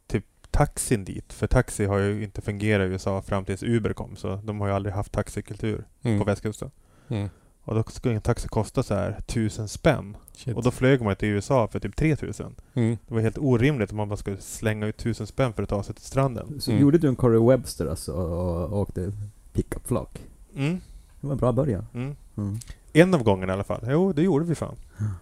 typ 0.08 0.24
taxin 0.50 1.04
dit, 1.04 1.32
för 1.32 1.46
taxi 1.46 1.84
har 1.84 1.98
ju 1.98 2.24
inte 2.24 2.40
fungerat 2.40 2.84
i 2.84 2.88
USA 2.88 3.22
fram 3.22 3.44
tills 3.44 3.62
Uber 3.62 3.92
kom 3.92 4.16
så 4.16 4.36
de 4.36 4.60
har 4.60 4.68
ju 4.68 4.74
aldrig 4.74 4.94
haft 4.94 5.12
taxikultur 5.12 5.84
Mm. 6.02 6.18
på 6.18 6.24
västkusten. 6.24 6.70
Mm. 7.08 7.28
Och 7.66 7.74
då 7.74 7.82
skulle 7.88 8.14
en 8.14 8.20
taxi 8.20 8.48
kosta 8.48 8.82
så 8.82 8.94
här 8.94 9.20
tusen 9.26 9.68
spänn. 9.68 10.16
Shit. 10.36 10.56
Och 10.56 10.62
då 10.62 10.70
flög 10.70 11.02
man 11.02 11.16
till 11.16 11.28
USA 11.28 11.68
för 11.68 11.80
typ 11.80 11.96
3000. 11.96 12.54
Mm. 12.74 12.96
Det 13.08 13.14
var 13.14 13.20
helt 13.20 13.38
orimligt 13.38 13.90
om 13.90 13.96
man 13.96 14.08
bara 14.08 14.16
skulle 14.16 14.36
slänga 14.40 14.86
ut 14.86 14.96
tusen 14.96 15.26
spänn 15.26 15.52
för 15.52 15.62
att 15.62 15.68
ta 15.68 15.82
sig 15.82 15.94
till 15.94 16.04
stranden. 16.04 16.60
Så 16.60 16.70
Mm. 16.70 16.82
gjorde 16.82 16.98
du 16.98 17.08
en 17.08 17.16
Corey 17.16 17.40
Webster 17.48 17.86
alltså 17.86 18.12
och, 18.12 18.64
och 18.72 18.78
åkte 18.80 19.12
pickup-flak? 19.52 20.18
Mm. 20.56 20.80
Det 21.20 21.26
var 21.26 21.32
en 21.32 21.38
bra 21.38 21.52
början. 21.52 21.86
Mm. 21.94 22.16
Mm. 22.36 22.58
En 22.92 23.14
av 23.14 23.22
gångerna 23.22 23.52
i 23.52 23.54
alla 23.54 23.64
fall. 23.64 23.80
Jo, 23.88 24.12
det 24.12 24.22
gjorde 24.22 24.44
vi 24.44 24.54
fan. 24.54 24.76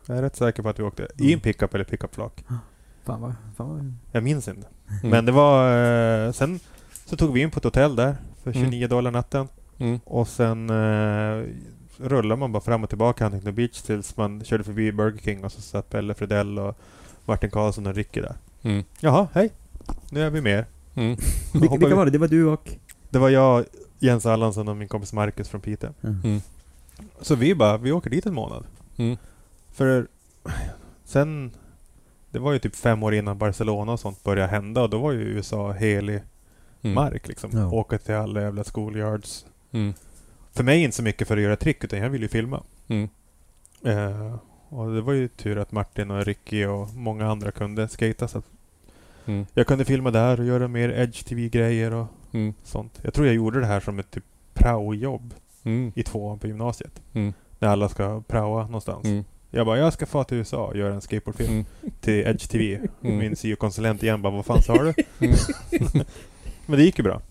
Jag 0.07 0.19
är 0.19 0.23
rätt 0.23 0.37
säker 0.37 0.63
på 0.63 0.69
att 0.69 0.79
vi 0.79 0.83
åkte 0.83 1.09
i 1.19 1.33
en 1.33 1.41
pickup 1.41 1.75
eller 1.75 1.85
pickup-flak. 1.85 2.45
Fan 3.05 3.21
vad... 3.21 3.35
Fan 3.57 3.69
vad... 3.69 3.93
Jag 4.13 4.23
minns 4.23 4.49
inte. 4.49 4.67
Mm. 5.01 5.11
Men 5.11 5.25
det 5.27 5.33
var... 5.33 5.77
Eh, 6.27 6.33
sen 6.33 6.61
så 7.07 7.17
tog 7.17 7.33
vi 7.33 7.41
in 7.41 7.51
på 7.51 7.59
ett 7.59 7.65
hotell 7.65 7.97
där 7.97 8.17
för 8.43 8.51
Mm. 8.57 8.65
29 8.65 8.89
dollar 8.89 9.11
natten. 9.11 9.49
Mm. 9.79 10.01
Och 10.05 10.29
sen 10.29 10.71
eh, 10.71 11.45
rullade 11.99 12.41
man 12.41 12.53
bara 12.53 12.61
fram 12.61 12.83
och 12.83 12.89
tillbaka 12.89 13.25
Huntington 13.25 13.55
Beach 13.55 13.83
tills 13.83 14.17
man 14.17 14.45
körde 14.45 14.65
förbi 14.65 14.93
Burger 14.93 15.19
King 15.19 15.45
och 15.45 15.53
så 15.53 15.61
satt 15.61 15.91
Pelle 15.91 16.15
Fredell 16.15 16.59
och 16.59 16.79
Martin 17.25 17.51
Karlsson 17.51 17.87
och 17.87 17.95
Ricky 17.95 18.21
där. 18.21 18.35
Mm. 18.63 18.85
Jaha, 19.01 19.29
hej! 19.33 19.51
Nu 20.11 20.23
är 20.23 20.31
vi 20.31 20.41
med. 20.41 20.65
Mm. 20.95 21.17
Vilka, 21.53 21.69
vilka 21.71 21.87
vi- 21.87 21.95
var 21.95 22.05
det? 22.05 22.11
Det 22.11 22.19
var 22.19 22.29
du 22.29 22.47
och... 22.47 22.71
Det 23.11 23.19
var 23.19 23.29
jag, 23.29 23.65
Jens 23.99 24.27
Allansson 24.27 24.69
och 24.69 24.77
min 24.77 24.89
kompis 24.89 25.13
Marcus 25.13 25.49
från 25.49 25.61
Piteå. 25.61 25.91
Mm. 26.05 26.41
Så 27.21 27.35
vi 27.35 27.55
bara, 27.55 27.77
vi 27.77 27.93
åker 27.93 28.11
dit 28.11 28.27
en 28.27 28.35
månad. 28.35 28.65
Mm. 28.97 29.17
För 29.73 30.07
sen, 31.05 31.51
det 32.31 32.39
var 32.39 32.53
ju 32.53 32.59
typ 32.59 32.77
fem 32.77 33.03
år 33.03 33.15
innan 33.15 33.39
Barcelona 33.39 33.93
och 33.93 34.01
sånt 34.01 34.25
började 34.25 34.51
hända 34.51 34.83
och 34.83 34.91
då 34.91 34.99
var 34.99 35.13
ju 35.13 35.19
USA 35.21 35.73
helig 35.73 36.23
Mm. 36.83 36.95
mark 36.95 37.29
liksom. 37.29 37.51
Ja. 37.53 37.71
Åka 37.71 37.99
till 37.99 38.15
alla 38.15 38.41
jävla 38.43 38.65
schoolyards. 38.65 39.47
För 40.55 40.65
mig 40.65 40.83
inte 40.83 40.97
så 40.97 41.03
mycket 41.03 41.29
för 41.29 41.37
att 41.37 41.43
göra 41.43 41.57
trick 41.57 41.85
utan 41.85 41.99
jag 41.99 42.11
ville 42.11 42.25
ju 42.25 42.29
filma. 42.29 42.63
Mm. 42.89 43.09
Eh, 43.85 44.37
och 44.69 44.95
det 44.95 45.01
var 45.01 45.13
ju 45.13 45.29
tur 45.29 45.59
att 45.59 45.73
Martin 45.73 46.11
och 46.11 46.25
Ricky 46.25 46.65
och 46.67 46.95
många 46.95 47.31
andra 47.31 47.51
kunde 47.53 47.89
skata 47.89 48.29
så 48.29 48.39
att 48.39 48.45
Mm. 49.27 49.47
jag 49.55 49.67
kunde 49.67 49.85
filma 49.85 50.11
där 50.11 50.41
och 50.41 50.47
göra 50.47 50.69
mer 50.69 50.89
Edge 50.89 51.25
TV-grejer 51.25 51.93
och 51.93 52.07
Mm. 52.33 52.55
sånt. 52.65 53.01
Jag 53.03 53.15
tror 53.15 53.27
jag 53.27 53.37
gjorde 53.37 53.61
det 53.61 53.67
här 53.67 53.81
som 53.81 53.99
ett 53.99 54.11
typ 54.11 54.25
praojobb 54.55 55.35
Mm. 55.65 55.93
i 55.95 56.03
tvåan 56.03 56.39
på 56.39 56.47
gymnasiet. 56.47 57.03
Mm. 57.13 57.33
När 57.59 57.69
alla 57.69 57.89
ska 57.89 58.23
praoa 58.27 58.63
någonstans. 58.67 59.05
Mm. 59.05 59.25
Jag 59.51 59.67
bara, 59.67 59.79
jag 59.79 59.93
ska 59.93 60.07
få 60.07 60.25
till 60.25 60.37
USA 60.37 60.67
och 60.67 60.77
göra 60.77 60.95
en 60.95 61.01
skateboardfilm 61.01 61.51
Mm. 61.53 61.65
till 62.01 62.27
Edge 62.27 62.49
TV. 62.51 62.81
Mm. 63.03 63.19
Min 63.19 63.37
syokonsulent 63.37 64.03
igen 64.03 64.23
bara, 64.23 64.33
vad 64.33 64.47
fan 64.47 64.63
sa 64.63 64.83
du? 64.83 64.95
Mm. 65.21 65.37
Men 66.67 66.79
det 66.79 66.85
gick 66.85 66.99
ju 66.99 67.05
bra. 67.05 67.23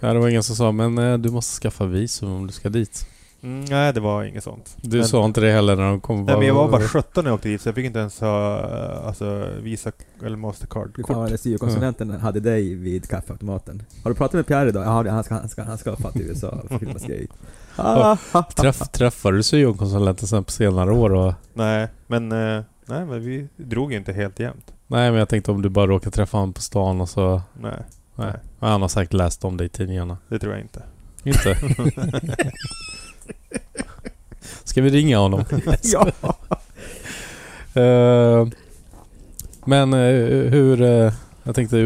Mm. 0.00 0.08
Ja, 0.08 0.14
det 0.14 0.20
var 0.20 0.28
ingen 0.28 0.42
som 0.42 0.56
sa 0.56 0.72
men 0.72 0.98
eh, 0.98 1.18
du 1.18 1.30
måste 1.30 1.60
skaffa 1.60 1.84
visum 1.86 2.32
om 2.32 2.46
du 2.46 2.52
ska 2.52 2.68
dit. 2.68 3.06
Mm, 3.42 3.64
nej, 3.64 3.92
det 3.92 4.00
var 4.00 4.24
inget 4.24 4.44
sånt. 4.44 4.76
Du 4.82 4.96
Men- 4.98 5.08
sa 5.08 5.24
inte 5.24 5.40
det 5.40 5.52
heller 5.52 5.76
när 5.76 5.82
de 5.88 6.00
kom. 6.00 6.24
Nej, 6.24 6.36
men 6.38 6.46
jag 6.46 6.54
var 6.54 6.68
bara 6.68 6.80
17 6.88 7.24
när 7.24 7.30
jag 7.30 7.34
åkte 7.34 7.48
dit 7.48 7.60
så 7.60 7.68
jag 7.68 7.74
fick 7.74 7.86
inte 7.86 7.98
ens 7.98 8.20
ha 8.20 8.58
alltså, 9.06 9.48
Visa 9.62 9.92
eller 10.24 10.36
Mastercard-kort. 10.36 11.16
vad 11.16 11.40
syokonsulenten 11.40 12.10
hade 12.10 12.40
dig 12.40 12.74
vid 12.74 13.08
kaffeautomaten. 13.08 13.82
Har 14.04 14.10
du 14.10 14.14
pratat 14.14 14.32
med 14.34 14.46
Pierre 14.46 14.68
idag? 14.68 14.84
Ja, 15.06 15.10
han 15.12 15.24
ska, 15.24 15.34
han 15.34 15.48
ska, 15.48 15.62
han 15.62 15.78
ska 15.78 15.96
fatta 15.96 16.18
i 16.18 16.22
USA 16.22 16.48
och 16.70 16.78
filma 16.80 16.98
skate. 16.98 17.26
Ah, 17.76 18.16
Träff, 18.56 18.78
träffade 18.92 19.36
du 19.36 19.42
syokonsulenten 19.42 20.28
sen 20.28 20.44
på 20.44 20.50
senare 20.50 20.92
år 20.92 21.12
och... 21.12 21.34
Nej, 21.54 21.88
men 22.06 22.32
eh, 22.32 22.62
Nej, 22.86 23.04
men 23.06 23.22
vi 23.24 23.48
drog 23.56 23.92
ju 23.92 23.98
inte 23.98 24.12
helt 24.12 24.38
jämnt. 24.40 24.72
Nej, 24.86 25.10
men 25.10 25.18
jag 25.18 25.28
tänkte 25.28 25.50
om 25.50 25.62
du 25.62 25.68
bara 25.68 25.86
råkar 25.86 26.10
träffa 26.10 26.36
honom 26.36 26.52
på 26.52 26.60
stan 26.60 27.00
och 27.00 27.08
så... 27.08 27.42
Nej, 27.60 27.76
Nej. 28.20 28.32
Han 28.60 28.82
har 28.82 28.88
säkert 28.88 29.12
läst 29.12 29.44
om 29.44 29.56
det 29.56 29.64
i 29.64 29.68
tidningarna. 29.68 30.18
det 30.28 30.38
tror 30.38 30.52
jag 30.52 30.62
inte. 30.62 30.82
Inte? 31.24 31.56
Ska 34.64 34.82
vi 34.82 34.90
ringa 34.90 35.18
honom? 35.18 35.44
ja. 35.82 36.08
Eh, 37.80 38.48
men 39.64 39.92
eh, 39.92 40.50
hur... 40.50 40.82
eh, 40.82 41.12
jag 41.42 41.54
tänkte 41.54 41.76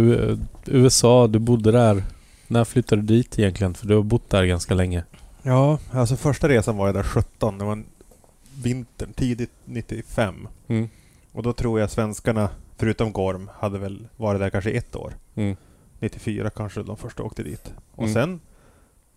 USA, 0.66 1.26
du 1.26 1.38
bodde 1.38 1.72
där. 1.72 2.04
När 2.46 2.64
flyttade 2.64 3.02
du 3.02 3.06
dit 3.06 3.38
egentligen? 3.38 3.74
För 3.74 3.86
du 3.86 3.94
har 3.94 4.02
bott 4.02 4.30
där 4.30 4.44
ganska 4.44 4.74
länge. 4.74 5.04
Ja, 5.42 5.78
alltså 5.90 6.16
första 6.16 6.48
resan 6.48 6.76
var 6.76 6.86
jag 6.86 6.94
där 6.94 7.02
17. 7.02 7.58
Det 7.58 7.64
var 7.64 7.72
en 7.72 7.84
vintern, 8.62 9.12
tidigt 9.12 9.50
95. 9.64 10.48
Mm. 10.68 10.88
Och 11.32 11.42
då 11.42 11.52
tror 11.52 11.80
jag 11.80 11.90
svenskarna, 11.90 12.48
förutom 12.76 13.12
Gorm, 13.12 13.50
hade 13.58 13.78
väl 13.78 14.08
varit 14.16 14.40
där 14.40 14.50
kanske 14.50 14.70
ett 14.70 14.96
år. 14.96 15.14
Mm. 15.34 15.56
94 16.04 16.50
kanske 16.50 16.82
de 16.82 16.96
första 16.96 17.22
åkte 17.22 17.42
dit. 17.42 17.74
Och 17.94 18.02
Mm. 18.02 18.14
sen 18.14 18.40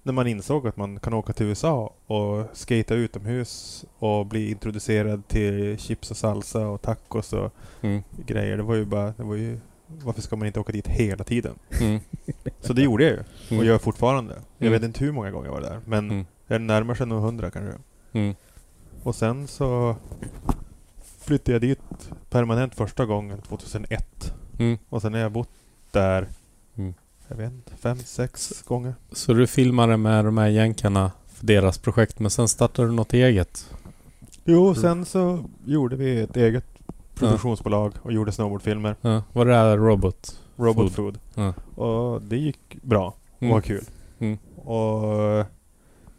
när 0.03 0.13
man 0.13 0.27
insåg 0.27 0.67
att 0.67 0.77
man 0.77 0.99
kan 0.99 1.13
åka 1.13 1.33
till 1.33 1.45
USA 1.45 1.93
och 2.07 2.45
skata 2.53 2.95
utomhus 2.95 3.85
och 3.99 4.25
bli 4.25 4.51
introducerad 4.51 5.27
till 5.27 5.77
chips 5.77 6.11
och 6.11 6.17
salsa 6.17 6.67
och 6.67 6.81
tacos 6.81 7.33
och 7.33 7.53
Mm. 7.81 8.03
grejer. 8.25 8.57
Det 8.57 8.63
var 8.63 8.75
ju 8.75 8.85
bara, 8.85 9.13
det 9.17 9.23
var 9.23 9.35
ju, 9.35 9.59
varför 9.87 10.21
ska 10.21 10.35
man 10.35 10.47
inte 10.47 10.59
åka 10.59 10.71
dit 10.71 10.87
hela 10.87 11.23
tiden? 11.23 11.55
Mm. 11.81 11.99
Så 12.61 12.73
det 12.73 12.81
gjorde 12.81 13.03
jag 13.03 13.13
ju. 13.13 13.19
Och 13.19 13.51
Mm. 13.51 13.65
gör 13.65 13.77
fortfarande. 13.77 14.33
Jag 14.57 14.67
Mm. 14.67 14.73
vet 14.81 14.83
inte 14.87 15.03
hur 15.05 15.11
många 15.11 15.31
gånger 15.31 15.45
jag 15.47 15.53
var 15.53 15.61
där. 15.61 15.79
Men 15.85 16.25
Mm. 16.47 16.67
närmar 16.67 16.95
sig 16.95 17.07
nog 17.07 17.21
100 17.23 17.51
kanske. 17.51 17.73
Mm. 18.13 18.35
Och 19.03 19.15
sen 19.15 19.47
så 19.47 19.95
flyttade 21.19 21.51
jag 21.51 21.61
dit 21.61 22.09
permanent 22.29 22.75
första 22.75 23.05
gången 23.05 23.41
2001. 23.41 24.33
Mm. 24.59 24.77
Och 24.89 25.01
sen 25.01 25.13
har 25.13 25.19
jag 25.19 25.31
bott 25.31 25.49
där, 25.91 26.27
Mm. 26.77 26.93
jag 27.27 27.35
vet 27.37 27.51
inte, 27.51 27.75
fem, 27.75 27.97
sex 27.99 28.61
gånger. 28.61 28.95
Så 29.11 29.33
du 29.33 29.47
filmade 29.47 29.97
med 29.97 30.25
de 30.25 30.37
här 30.37 30.47
jänkarna 30.47 31.11
för 31.27 31.45
deras 31.45 31.77
projekt, 31.77 32.19
men 32.19 32.31
sen 32.31 32.47
startade 32.47 32.87
du 32.87 32.91
något 32.93 33.13
eget? 33.13 33.73
Jo, 34.45 34.75
sen 34.75 35.05
så 35.05 35.43
gjorde 35.65 35.95
vi 35.95 36.19
ett 36.21 36.37
eget 36.37 36.65
produktionsbolag 37.15 37.93
och 38.01 38.13
gjorde 38.13 38.31
snowboardfilmer. 38.31 38.95
Ja. 39.01 39.23
Var 39.33 39.45
det 39.45 39.55
här 39.55 39.77
Robot? 39.77 40.39
Robot 40.55 40.91
Food. 40.93 41.17
Food. 41.35 41.53
Ja. 41.75 41.81
Och 41.83 42.21
det 42.21 42.37
gick 42.37 42.77
bra 42.81 43.07
och 43.07 43.41
Mm. 43.43 43.53
var 43.53 43.61
kul. 43.61 43.83
Mm. 44.19 44.37
Och 44.55 45.45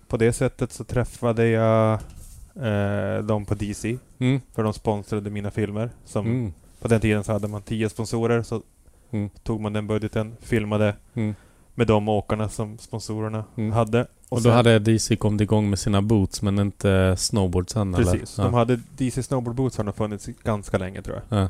på 0.08 0.16
det 0.16 0.32
sättet 0.32 0.72
så 0.72 0.84
träffade 0.84 1.46
jag 1.48 1.92
eh, 2.54 3.24
dem 3.24 3.44
på 3.44 3.54
DC. 3.54 3.98
Mm. 4.18 4.40
För 4.54 4.62
de 4.62 4.72
sponsrade 4.72 5.30
mina 5.30 5.50
filmer. 5.50 5.90
Som 6.04 6.26
Mm. 6.26 6.52
På 6.80 6.88
den 6.88 7.00
tiden 7.00 7.24
så 7.24 7.32
hade 7.32 7.48
man 7.48 7.62
10 7.62 7.88
sponsorer. 7.88 8.42
Så 8.42 8.62
Mm. 9.10 9.30
tog 9.42 9.60
man 9.60 9.72
den 9.72 9.86
budgeten, 9.86 10.36
filmade 10.40 10.96
Mm. 11.14 11.34
med 11.74 11.86
de 11.86 12.08
åkarna 12.08 12.48
som 12.48 12.78
sponsorerna 12.78 13.44
Mm. 13.56 13.72
hade. 13.72 14.06
Och 14.28 14.36
då 14.38 14.42
sen- 14.42 14.52
hade 14.52 14.78
DC 14.78 15.16
kommit 15.16 15.40
igång 15.40 15.70
med 15.70 15.78
sina 15.78 16.02
boots, 16.02 16.42
men 16.42 16.58
inte 16.58 17.14
snowboard 17.18 17.70
sen 17.70 17.94
eller? 17.94 18.04
Precis. 18.12 18.38
Ja. 18.38 18.44
De 18.44 18.54
hade 18.54 18.80
DC 18.96 19.22
Snowboard 19.22 19.54
Boots 19.56 19.76
har 19.78 19.92
funnits 19.92 20.26
ganska 20.42 20.78
länge 20.78 21.02
tror 21.02 21.22
jag. 21.28 21.38
Ja. 21.42 21.48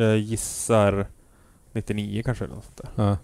Jag 0.00 0.18
gissar 0.18 1.06
99 1.72 2.22
kanske 2.22 2.44
eller 2.44 2.54
något 2.54 2.64
sånt 2.64 2.90
där. 2.96 3.04
Ja. 3.04 3.16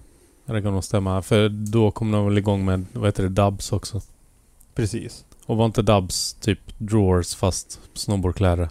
Det 0.55 0.63
kan 0.63 0.73
nog 0.73 0.85
stämma. 0.85 1.23
För 1.23 1.49
då 1.49 1.91
kom 1.91 2.11
de 2.11 2.25
väl 2.25 2.39
igång 2.39 2.65
med, 2.65 2.87
vad 2.93 3.05
heter 3.07 3.23
det, 3.23 3.29
dubs 3.29 3.73
också. 3.73 4.01
Precis. 4.75 5.25
Och 5.47 5.57
var 5.57 5.67
inte 5.67 5.83
dubs 5.83 6.33
typ 6.35 6.59
drawers 6.79 7.35
fast 7.35 7.81
snowboardkläder? 7.95 8.69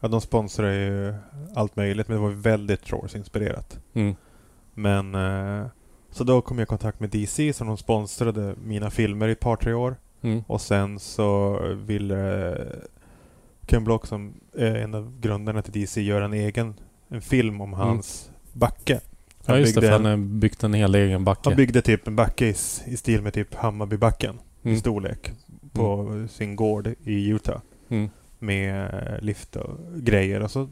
Ja, 0.00 0.08
de 0.08 0.20
sponsrar 0.20 0.70
ju 0.70 1.14
allt 1.54 1.76
möjligt 1.76 2.08
men 2.08 2.16
det 2.16 2.22
var 2.22 2.30
väldigt 2.30 2.88
Shores-inspirerat. 2.88 3.78
Mm. 3.94 4.14
Men... 4.74 5.14
Eh, 5.14 5.66
så 6.10 6.24
då 6.24 6.40
kom 6.40 6.58
jag 6.58 6.66
i 6.66 6.68
kontakt 6.68 7.00
med 7.00 7.10
DC 7.10 7.52
som 7.52 7.66
de 7.66 7.76
sponsrade 7.76 8.54
mina 8.64 8.90
filmer 8.90 9.28
i 9.28 9.32
ett 9.32 9.40
par 9.40 9.56
tre 9.56 9.72
år. 9.72 9.96
Mm. 10.22 10.44
Och 10.46 10.60
sen 10.60 10.98
så 10.98 11.60
ville 11.74 12.50
eh, 12.50 12.66
Ken 13.66 13.84
Block 13.84 14.06
som 14.06 14.34
är 14.56 14.74
en 14.74 14.94
av 14.94 15.20
grundarna 15.20 15.62
till 15.62 15.72
DC 15.72 16.00
göra 16.00 16.24
en 16.24 16.32
egen 16.32 16.74
en 17.08 17.20
film 17.20 17.60
om 17.60 17.72
hans 17.72 18.30
backe. 18.52 18.92
Mm. 18.92 19.02
Ja 19.46 19.58
just 19.58 19.74
det, 19.74 19.80
för 19.80 19.90
han 19.90 20.06
en- 20.06 20.10
har 20.10 20.38
byggt 20.38 20.64
en 20.64 20.74
hel 20.74 20.94
egen 20.94 21.24
backe. 21.24 21.40
Han 21.44 21.56
byggde 21.56 21.82
typ 21.82 22.08
en 22.08 22.16
backe 22.16 22.46
i, 22.46 22.54
i 22.86 22.96
stil 22.96 23.22
med 23.22 23.32
typ 23.32 23.54
Hammarbybacken 23.54 24.38
i 24.62 24.68
mm. 24.68 24.80
storlek 24.80 25.32
på 25.72 26.12
sin 26.30 26.56
gård 26.56 26.94
i 27.04 27.28
Utah. 27.28 27.60
Mm. 27.88 28.10
Med 28.38 28.84
eh, 28.94 29.20
lift 29.24 29.56
och 29.56 29.78
grejer. 29.96 30.40
Och 30.42 30.50
så 30.50 30.68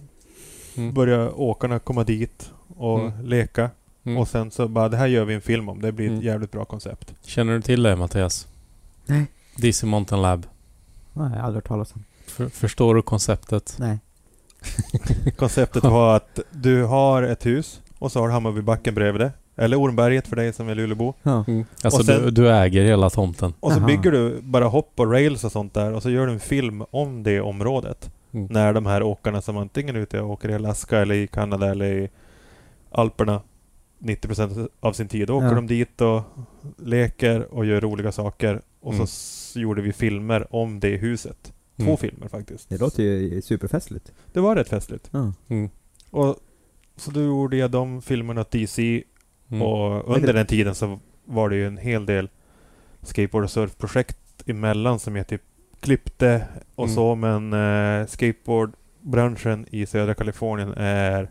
Mm. 0.76 0.94
började 0.94 1.30
åkarna 1.30 1.78
komma 1.78 2.04
dit 2.04 2.52
och 2.76 3.00
Mm. 3.00 3.24
leka. 3.24 3.70
Mm. 4.04 4.18
Och 4.18 4.28
sen 4.28 4.50
så 4.50 4.68
bara, 4.68 4.88
det 4.88 4.96
här 4.96 5.06
gör 5.06 5.24
vi 5.24 5.34
en 5.34 5.40
film 5.40 5.68
om. 5.68 5.80
Det 5.82 5.92
blir 5.92 6.06
ett 6.06 6.12
Mm. 6.12 6.24
jävligt 6.24 6.52
bra 6.52 6.64
koncept. 6.64 7.14
Känner 7.22 7.52
du 7.52 7.62
till 7.62 7.82
det 7.82 7.96
Mattias? 7.96 8.46
Nej. 9.06 9.26
DC 9.56 9.86
Mountain 9.86 10.22
Lab. 10.22 10.46
Nej, 11.12 11.30
jag 11.32 11.38
har 11.38 11.46
aldrig 11.46 11.54
hört 11.62 11.68
talas 11.68 11.94
om. 11.94 12.04
För, 12.26 12.48
förstår 12.48 12.94
du 12.94 13.02
konceptet? 13.02 13.76
Nej. 13.78 13.98
Konceptet 15.36 15.82
var 15.84 16.16
att 16.16 16.38
du 16.50 16.84
har 16.84 17.22
ett 17.22 17.46
hus 17.46 17.80
och 17.98 18.12
så 18.12 18.20
har 18.20 18.26
du 18.28 18.32
Hammarbybacken 18.32 18.94
bredvid 18.94 19.20
det. 19.20 19.32
Eller 19.56 19.76
Ormberget 19.80 20.26
för 20.28 20.36
dig 20.36 20.52
som 20.52 20.68
är 20.68 20.74
Luleåbo. 20.74 21.14
Ja. 21.22 21.44
Alltså 21.82 22.00
Och 22.00 22.06
sen- 22.06 22.22
du, 22.22 22.30
du 22.30 22.50
äger 22.52 22.84
hela 22.84 23.10
tomten? 23.10 23.52
Och 23.60 23.72
så 23.72 23.78
Jaha. 23.78 23.86
bygger 23.86 24.10
du 24.12 24.40
bara 24.42 24.64
hopp 24.64 24.92
och 25.00 25.10
rails 25.12 25.44
och 25.44 25.52
sånt 25.52 25.74
där 25.74 25.92
och 25.92 26.02
så 26.02 26.10
gör 26.10 26.26
du 26.26 26.32
en 26.32 26.40
film 26.40 26.84
om 26.90 27.22
det 27.22 27.40
området. 27.40 28.10
Mm. 28.32 28.46
När 28.50 28.72
de 28.72 28.86
här 28.86 29.02
åkarna 29.02 29.42
som 29.42 29.56
antingen 29.56 29.96
är 29.96 30.00
ute 30.00 30.20
och 30.20 30.30
åker 30.30 30.48
i 30.48 30.54
Alaska 30.54 30.98
eller 30.98 31.14
i 31.14 31.26
Kanada 31.26 31.70
eller 31.70 31.86
i 31.92 32.08
Alperna 32.90 33.40
90% 33.98 34.68
av 34.80 34.92
sin 34.92 35.08
tid. 35.08 35.28
Då 35.28 35.36
åker 35.36 35.46
Ja. 35.46 35.54
de 35.54 35.66
dit 35.66 36.00
och 36.00 36.22
leker 36.78 37.54
och 37.54 37.66
gör 37.66 37.80
roliga 37.80 38.12
saker. 38.12 38.60
Och 38.80 38.94
Mm. 38.94 39.06
så 39.06 39.60
gjorde 39.60 39.82
vi 39.82 39.92
filmer 39.92 40.54
om 40.54 40.80
det 40.80 40.96
huset. 40.96 41.52
Två 41.76 41.82
Mm. 41.84 41.96
filmer 41.96 42.28
faktiskt. 42.28 42.68
Det 42.68 42.80
låter 42.80 43.02
ju 43.02 43.42
superfestligt. 43.42 44.12
Det 44.32 44.40
var 44.40 44.56
rätt 44.56 44.68
festligt. 44.68 45.10
Mm. 45.48 45.70
Och 46.10 46.36
så 46.96 47.10
då 47.10 47.20
gjorde 47.20 47.56
jag 47.56 47.70
de 47.70 48.02
filmerna 48.02 48.40
åt 48.40 48.50
DC 48.50 49.02
Mm. 49.50 49.62
och 49.62 50.16
under 50.16 50.32
den 50.32 50.46
tiden 50.46 50.74
så 50.74 50.98
var 51.24 51.48
det 51.48 51.56
ju 51.56 51.66
en 51.66 51.76
hel 51.76 52.06
del 52.06 52.28
skateboard 53.02 53.44
och 53.44 53.50
surfprojekt 53.50 54.18
emellan 54.46 54.98
som 54.98 55.16
jag 55.16 55.26
typ 55.26 55.42
klippte 55.80 56.46
och 56.74 56.84
Mm. 56.84 56.94
så 56.94 57.14
men 57.14 57.52
eh, 57.52 58.06
skateboardbranschen 58.06 59.66
i 59.70 59.86
södra 59.86 60.14
Kalifornien 60.14 60.72
är 60.76 61.30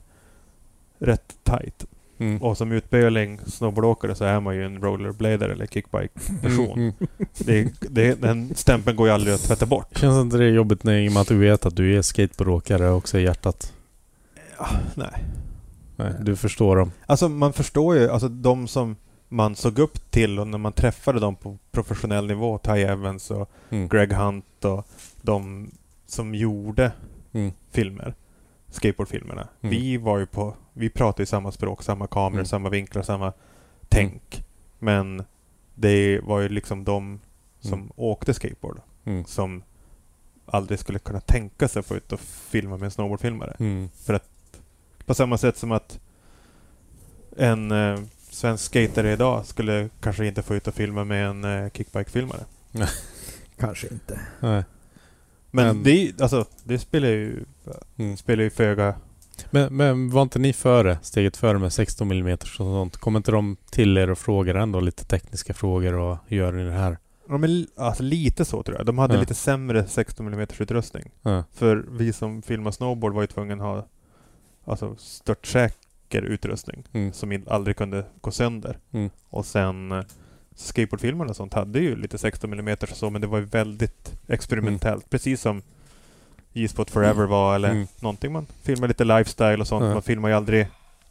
rätt 1.00 1.36
tight. 1.44 1.86
Mm. 2.18 2.42
Och 2.42 2.58
som 2.58 2.72
utböling 2.72 3.40
snowboardåkare 3.48 4.16
så 4.16 4.26
är 4.26 4.40
man 4.40 4.56
ju 4.56 4.66
en 4.66 4.82
rollerblader 4.82 5.50
eller 5.50 5.66
kickbike-person. 5.68 6.80
Mm. 6.80 6.94
Det, 7.38 7.74
det, 7.80 8.22
den 8.22 8.56
stämpeln 8.56 8.98
går 8.98 9.08
ju 9.08 9.14
aldrig 9.14 9.34
att 9.34 9.44
tvätta 9.44 9.66
bort. 9.66 9.98
Känns 9.98 10.22
inte 10.22 10.38
det 10.38 10.50
jobbigt 10.50 10.84
när, 10.84 10.94
i 10.98 11.10
och 11.10 11.14
med 11.14 11.22
att 11.22 11.28
du 11.28 11.38
vet 11.38 11.66
att 11.66 11.76
du 11.76 11.98
är 11.98 12.02
skateboardåkare 12.02 12.90
också 12.90 13.20
i 13.20 13.24
hjärtat? 13.24 13.74
Ja, 14.58 14.68
nej. 14.96 15.24
Nej, 15.96 16.14
du 16.22 16.36
förstår 16.36 16.76
dem. 16.76 16.92
Alltså 17.06 17.30
man 17.30 17.54
förstår 17.54 17.96
ju, 17.96 18.10
alltså 18.10 18.28
de 18.30 18.68
som 18.68 18.96
man 19.30 19.56
såg 19.56 19.80
upp 19.80 20.12
till 20.12 20.40
och 20.40 20.48
när 20.48 20.58
man 20.58 20.74
träffade 20.74 21.20
dem 21.20 21.36
på 21.36 21.58
professionell 21.72 22.28
nivå, 22.28 22.58
Ty 22.58 22.72
Evans 22.72 23.32
och 23.32 23.50
Mm. 23.70 23.88
Greg 23.88 24.14
Hunt 24.14 24.66
och 24.66 24.88
de 25.22 25.72
som 26.08 26.36
gjorde 26.36 26.92
Mm. 27.34 27.52
filmer, 27.72 28.14
skateboardfilmerna. 28.70 29.48
Mm. 29.62 29.76
Vi 29.76 29.98
var 29.98 30.18
ju 30.18 30.26
på, 30.26 30.56
vi 30.74 30.90
pratade 30.90 31.22
ju 31.22 31.26
samma 31.26 31.52
språk, 31.52 31.84
samma 31.84 32.08
kameror, 32.08 32.34
Mm. 32.40 32.46
samma 32.46 32.70
vinklar, 32.70 33.02
samma 33.04 33.34
tänk. 33.90 34.44
Men 34.80 35.24
det 35.76 36.20
var 36.24 36.40
ju 36.40 36.50
liksom 36.50 36.84
de 36.84 37.20
som 37.60 37.74
Mm. 37.74 37.92
åkte 37.96 38.34
skateboard 38.34 38.80
Mm. 39.06 39.26
som 39.26 39.64
aldrig 40.46 40.80
skulle 40.80 41.00
kunna 41.00 41.20
tänka 41.20 41.68
sig 41.68 41.80
att 41.80 41.86
få 41.86 41.96
ut 41.96 42.12
och 42.12 42.20
filma 42.20 42.78
med 42.78 42.86
en 42.86 42.92
snowboardfilmare. 42.92 43.56
Mm. 43.60 43.90
På 45.06 45.14
samma 45.14 45.38
sätt 45.38 45.58
som 45.58 45.72
att 45.72 46.00
en 47.38 47.72
eh, 47.72 48.00
svensk 48.30 48.64
skatare 48.66 49.12
idag 49.14 49.46
skulle 49.46 49.90
kanske 50.02 50.26
inte 50.28 50.42
få 50.44 50.56
ut 50.56 50.68
och 50.68 50.74
filma 50.74 51.04
med 51.04 51.28
en 51.28 51.44
eh, 51.44 51.70
kickbike-filmare. 51.72 52.40
Kanske 53.58 53.88
inte. 53.88 54.20
Nej. 54.40 54.64
Men, 55.52 55.68
Men- 55.68 55.84
det, 55.84 56.22
alltså, 56.22 56.46
det 56.64 56.80
spelar 56.80 57.08
ju, 57.08 57.46
Mm. 57.98 58.18
spelar 58.18 58.44
ju 58.44 58.50
föga... 58.50 58.96
Men, 59.50 59.76
men 59.78 60.10
var 60.10 60.22
inte 60.22 60.40
ni 60.40 60.54
före? 60.54 60.98
Steget 61.02 61.38
före 61.38 61.60
med 61.60 61.74
16 61.74 62.12
mm 62.12 62.34
och 62.42 62.48
sånt? 62.48 62.98
Kommer 62.98 63.20
inte 63.20 63.32
de 63.32 63.58
till 63.72 63.98
er 63.98 64.10
och 64.10 64.18
frågar 64.18 64.56
ändå 64.56 64.80
lite 64.80 65.06
tekniska 65.06 65.54
frågor 65.54 65.94
och 65.94 66.18
hur 66.28 66.38
gör 66.38 66.52
ni 66.52 66.64
det 66.64 66.72
här? 66.72 66.98
Men, 67.28 67.42
li- 67.42 67.68
alltså, 67.78 68.04
lite 68.04 68.46
så 68.46 68.64
tror 68.64 68.78
jag. 68.78 68.86
De 68.86 68.98
hade 68.98 69.14
Ja. 69.14 69.20
lite 69.20 69.34
sämre 69.34 69.88
16 69.88 70.28
mm 70.28 70.48
utrustning. 70.60 71.12
Ja. 71.22 71.44
För 71.54 71.86
vi 71.92 72.14
som 72.14 72.42
filmar 72.42 72.72
snowboard 72.72 73.14
var 73.14 73.22
ju 73.22 73.28
tvungna 73.28 73.54
att 73.54 73.60
ha 73.60 73.88
alltså, 74.66 74.96
störtsäker 74.98 76.22
utrustning 76.22 76.84
Mm. 76.94 77.14
som 77.14 77.44
aldrig 77.50 77.76
kunde 77.78 78.06
gå 78.22 78.32
sönder. 78.32 78.78
Mm. 78.92 79.10
Och 79.30 79.46
sen 79.46 79.92
eh, 79.92 80.04
skateboardfilmerna 80.56 81.30
och 81.30 81.36
sånt 81.36 81.54
hade 81.54 81.80
ju 81.80 81.96
lite 81.96 82.18
16 82.18 82.54
mm 82.54 82.78
och 82.82 82.90
så 82.98 83.10
men 83.10 83.22
det 83.22 83.28
var 83.28 83.38
ju 83.38 83.46
väldigt 83.46 84.14
experimentellt. 84.28 85.10
Precis 85.10 85.42
som 85.42 85.62
J-Spot 86.54 86.92
Forever 86.92 87.26
var 87.26 87.56
eller 87.56 87.70
Mm. 87.72 87.88
någonting. 88.00 88.32
Man 88.34 88.46
filmar 88.64 88.88
lite 88.88 89.04
lifestyle 89.04 89.62
och 89.62 89.68
sånt. 89.68 89.84
Ja. 89.86 89.94
Man 89.94 90.02
filmar 90.02 90.30
ju 90.30 90.36
aldrig... 90.36 90.68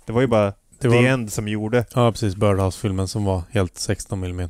Det 0.06 0.12
var 0.12 0.20
ju 0.20 0.26
bara 0.26 0.44
Det 0.44 0.54
The 0.78 0.88
var, 0.88 1.02
End 1.02 1.32
som 1.32 1.48
gjorde. 1.48 1.84
ja, 1.94 2.12
precis. 2.12 2.36
Birdhouse-filmen 2.36 3.08
som 3.08 3.24
var 3.24 3.42
helt 3.50 3.78
16 3.78 4.24
mm. 4.24 4.48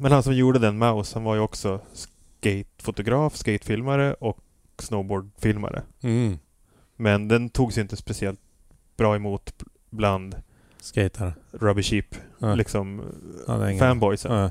Men 0.00 0.12
han 0.12 0.22
som 0.22 0.34
gjorde 0.34 0.58
den, 0.58 0.78
Mouse, 0.78 1.16
han 1.16 1.24
var 1.24 1.34
ju 1.34 1.40
också 1.40 1.80
skatefotograf, 1.92 3.36
skatefilmare 3.36 4.14
och 4.14 4.38
snowboardfilmare. 4.78 5.82
Mm. 6.02 6.38
Men 6.96 7.28
den 7.28 7.48
togs 7.50 7.78
inte 7.78 7.96
speciellt 7.96 8.40
bra 8.96 9.16
emot 9.16 9.62
bland 9.90 10.36
Skatare. 10.80 11.34
Rubber 11.52 11.82
Sheep, 11.82 12.06
Ja. 12.38 12.54
liksom 12.54 13.02
Ja, 13.46 13.78
fanboysen. 13.78 14.32
Ja. 14.32 14.50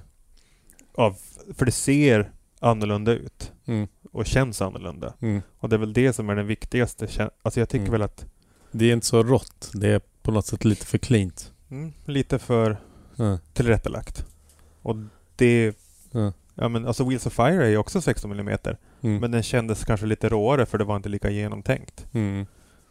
Av, 0.95 1.17
för 1.53 1.65
det 1.65 1.71
ser 1.71 2.31
annorlunda 2.59 3.11
ut 3.11 3.51
Mm. 3.65 3.87
och 4.11 4.25
känns 4.25 4.61
annorlunda. 4.61 5.13
Mm. 5.19 5.41
Och 5.59 5.69
det 5.69 5.75
är 5.75 5.77
väl 5.77 5.93
det 5.93 6.13
som 6.13 6.29
är 6.29 6.35
den 6.35 6.47
viktigaste. 6.47 7.29
Alltså 7.43 7.59
jag 7.59 7.69
tycker 7.69 7.79
Mm. 7.85 7.91
väl 7.91 8.01
att 8.01 8.25
Det 8.71 8.85
är 8.85 8.93
inte 8.93 9.05
så 9.05 9.23
rått. 9.23 9.71
Det 9.73 9.87
är 9.89 10.01
på 10.21 10.31
något 10.31 10.45
sätt 10.45 10.65
lite 10.65 10.85
för 10.85 10.97
cleant. 10.97 11.53
mm, 11.71 11.93
lite 12.05 12.39
för 12.39 12.77
Ja. 13.15 13.39
tillrättalagt. 13.53 14.25
Och 14.81 14.95
det... 15.35 15.73
Ja. 16.55 16.69
Men 16.69 16.87
alltså 16.87 17.03
Wheels 17.09 17.25
of 17.25 17.33
Fire 17.33 17.65
är 17.65 17.69
ju 17.69 17.77
också 17.77 18.01
16 18.01 18.31
mm. 18.39 18.57
Mm. 19.03 19.21
Men 19.21 19.31
den 19.31 19.43
kändes 19.43 19.83
kanske 19.85 20.05
lite 20.05 20.29
råare 20.29 20.65
för 20.65 20.77
det 20.77 20.83
var 20.83 20.95
inte 20.95 21.09
lika 21.09 21.29
genomtänkt. 21.29 22.05
Mm. 22.13 22.45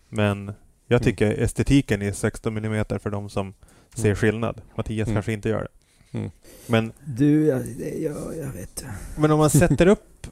Men 0.09 0.47
jag 0.87 0.97
Mm. 1.01 1.05
tycker 1.05 1.31
estetiken 1.43 2.03
är 2.03 2.13
16 2.13 2.57
mm 2.57 2.85
för 3.03 3.11
de 3.11 3.31
som 3.31 3.55
ser 3.95 4.05
Mm. 4.05 4.17
skillnad. 4.17 4.61
Mattias 4.77 5.07
Mm. 5.09 5.17
kanske 5.17 5.33
inte 5.33 5.49
gör 5.49 5.61
det. 5.63 6.19
Mm. 6.19 6.31
Men, 6.67 6.93
Du, 7.05 7.47
jag, 7.47 7.63
jag, 8.01 8.17
jag 8.39 8.53
vet. 8.53 8.85
men 9.19 9.31
om 9.31 9.39
man 9.39 9.51
sätter 9.51 9.87
upp... 9.87 10.27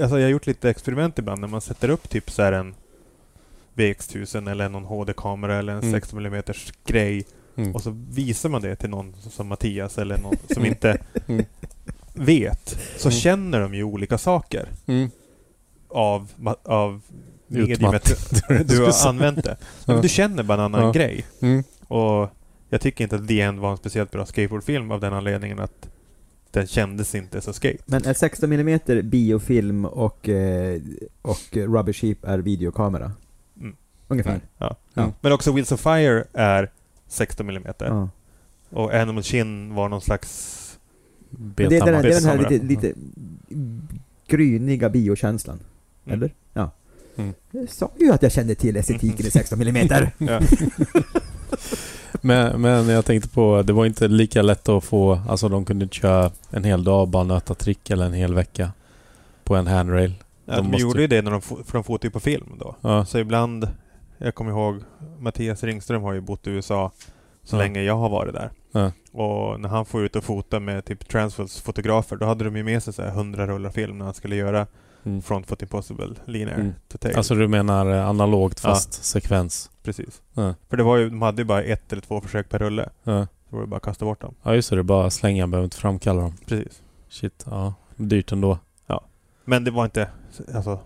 Alltså 0.00 0.18
jag 0.18 0.26
har 0.26 0.30
gjort 0.30 0.46
lite 0.46 0.70
experiment 0.70 1.18
ibland 1.18 1.40
när 1.40 1.48
man 1.48 1.60
sätter 1.60 1.88
upp 1.88 2.08
typ 2.08 2.30
så 2.30 2.42
här 2.42 2.52
en 2.52 2.74
VX1000 3.74 4.50
eller 4.50 4.68
någon 4.68 4.84
HD-kamera 4.84 5.56
eller 5.58 5.72
en 5.72 5.78
Mm. 5.78 5.92
16 5.92 6.26
mm 6.26 6.42
grej 6.86 7.24
Mm. 7.56 7.74
och 7.74 7.82
så 7.82 7.90
visar 8.10 8.48
man 8.48 8.62
det 8.62 8.76
till 8.76 8.90
någon 8.90 9.14
som 9.30 9.46
Mattias 9.46 9.98
eller 9.98 10.18
någon 10.18 10.36
som 10.50 10.62
Mm. 10.62 10.66
inte 10.72 10.98
Mm. 11.26 11.44
Vet. 12.14 12.78
Så 12.96 13.08
Mm. 13.08 13.18
känner 13.20 13.60
de 13.60 13.74
ju 13.74 13.84
olika 13.84 14.18
saker 14.18 14.68
Mm. 14.86 15.10
av, 15.88 16.28
av 16.64 17.00
Utmatt. 17.48 18.12
du 18.68 18.80
har 18.84 19.08
använt 19.08 19.44
det. 19.44 19.56
Men 19.86 20.00
du 20.02 20.08
känner 20.08 20.42
bara 20.42 20.54
en 20.58 20.74
annan 20.74 20.82
Ja. 20.86 20.92
grej. 20.92 21.24
Mm. 21.42 21.64
Och 21.88 22.30
jag 22.68 22.80
tycker 22.80 23.04
inte 23.04 23.16
att 23.16 23.28
The 23.28 23.40
End 23.40 23.58
var 23.60 23.70
en 23.70 23.76
speciellt 23.76 24.10
bra 24.10 24.26
skateboardfilm 24.26 24.90
av 24.90 25.00
den 25.00 25.12
anledningen 25.12 25.58
att 25.60 25.88
den 26.50 26.66
kändes 26.66 27.14
inte 27.14 27.40
så 27.40 27.52
skate. 27.52 27.78
Men 27.86 28.04
är 28.06 28.14
16 28.14 28.52
mm 28.52 28.80
biofilm 29.10 29.84
och, 29.84 30.28
eh, 30.28 30.80
och 31.22 31.38
Rubber 31.52 31.92
Sheep 31.92 32.16
är 32.24 32.38
videokamera? 32.38 33.12
Mm. 33.60 33.76
Ungefär? 34.08 34.30
Mm. 34.30 34.42
Ja. 34.58 34.76
Ja. 34.94 35.12
Men 35.20 35.32
också 35.32 35.52
Wheels 35.52 35.72
of 35.72 35.80
Fire 35.80 36.24
är 36.32 36.70
16 37.08 37.48
mm. 37.50 37.62
Ja. 37.78 38.08
Och 38.70 38.94
Animal 38.94 39.22
Chin 39.22 39.74
var 39.74 39.88
någon 39.88 40.00
slags... 40.00 40.58
Men 41.38 41.54
Det 41.56 41.64
är, 41.64 41.70
den, 41.70 42.02
det 42.02 42.08
är 42.16 42.20
den 42.20 42.24
här 42.24 42.50
lite, 42.50 42.64
lite 42.66 42.92
gryniga 44.28 44.88
biokänslan. 44.88 45.60
Mm. 46.06 46.18
Eller? 46.18 46.34
Ja. 46.52 46.70
Mm. 47.16 47.34
Jag 47.50 47.68
sa 47.70 47.90
ju 47.98 48.12
att 48.12 48.22
jag 48.22 48.32
kände 48.32 48.54
till 48.54 48.76
estetiken 48.76 49.26
i 49.26 49.30
16 49.30 49.60
mm. 49.62 49.88
Men, 52.20 52.60
men 52.60 52.88
jag 52.88 53.04
tänkte 53.04 53.28
på, 53.28 53.62
det 53.62 53.72
var 53.72 53.86
inte 53.86 54.08
lika 54.08 54.42
lätt 54.42 54.68
att 54.68 54.84
få, 54.84 55.20
alltså 55.28 55.48
de 55.48 55.64
kunde 55.64 55.82
inte 55.82 55.96
köra 55.96 56.30
en 56.50 56.64
hel 56.64 56.84
dag 56.84 57.08
bara 57.08 57.24
nöta 57.24 57.54
trick 57.54 57.90
eller 57.90 58.06
en 58.06 58.12
hel 58.12 58.34
vecka 58.34 58.72
på 59.44 59.56
en 59.56 59.66
handrail. 59.66 60.14
Ja, 60.44 60.52
De 60.56 60.62
de 60.62 60.66
måste- 60.68 60.82
gjorde 60.82 61.00
ju 61.00 61.06
det 61.06 61.22
när 61.22 61.30
de, 61.30 61.40
för 61.42 61.72
de 61.72 61.84
fotade 61.84 62.06
ju 62.06 62.10
på 62.10 62.20
film 62.20 62.46
då. 62.58 62.76
Ja. 62.80 63.04
Så 63.04 63.18
ibland, 63.18 63.68
jag 64.18 64.34
kommer 64.34 64.50
ihåg, 64.50 64.80
Mattias 65.20 65.62
Ringström 65.64 66.02
har 66.02 66.12
ju 66.12 66.20
bott 66.20 66.46
i 66.46 66.50
USA 66.50 66.92
så 67.44 67.56
Ja. 67.56 67.60
länge 67.60 67.82
jag 67.82 67.96
har 67.96 68.08
varit 68.08 68.34
där. 68.34 68.50
Ja. 68.72 68.92
Och 69.12 69.60
när 69.60 69.68
han 69.68 69.84
får 69.86 70.04
ut 70.04 70.16
och 70.16 70.24
fota 70.24 70.60
med 70.60 70.84
typ 70.84 71.08
Transworlds 71.08 71.60
fotografer, 71.60 72.16
då 72.16 72.26
hade 72.26 72.44
de 72.44 72.56
ju 72.56 72.62
med 72.62 72.82
sig 72.82 72.92
så 72.92 73.02
här 73.02 73.10
100 73.10 73.46
rullar 73.46 73.70
film 73.70 73.98
när 73.98 74.04
han 74.04 74.14
skulle 74.14 74.36
göra 74.36 74.66
Mm. 75.04 75.22
Front 75.22 75.46
Foot 75.46 75.62
Impossible, 75.62 76.14
Linear 76.24 76.54
Mm. 76.54 76.72
to 76.88 76.98
Tail. 76.98 77.16
Alltså 77.16 77.34
du 77.34 77.48
menar 77.48 77.86
eh, 77.92 78.08
analogt 78.08 78.60
Ja. 78.64 78.68
fast 78.70 79.04
sekvens? 79.04 79.70
Precis. 79.82 80.22
Ja. 80.34 80.54
För 80.70 80.76
det 80.76 80.82
var 80.82 80.96
ju, 80.96 81.08
de 81.10 81.22
hade 81.22 81.42
ju 81.42 81.46
bara 81.46 81.62
ett 81.62 81.92
eller 81.92 82.02
två 82.02 82.20
försök 82.20 82.48
per 82.48 82.58
rulle. 82.58 82.88
Ja. 83.04 83.26
Så 83.50 83.56
var 83.56 83.60
det 83.60 83.66
bara 83.66 83.76
att 83.76 83.82
kasta 83.82 84.04
bort 84.04 84.20
dem. 84.20 84.34
ja 84.42 84.54
just 84.54 84.70
det, 84.70 84.76
det 84.76 84.80
är 84.80 84.82
bara 84.82 85.06
att 85.06 85.12
slänga, 85.12 85.46
behöver 85.46 85.64
inte 85.64 85.76
framkalla 85.76 86.22
dem. 86.22 86.34
Precis. 86.46 86.82
Shit, 87.08 87.44
ja. 87.50 87.74
Dyrt 87.96 88.32
ändå. 88.32 88.58
Men 89.44 89.64
det 89.64 89.70
var 89.70 89.84
inte, 89.84 90.08
alltså, 90.54 90.78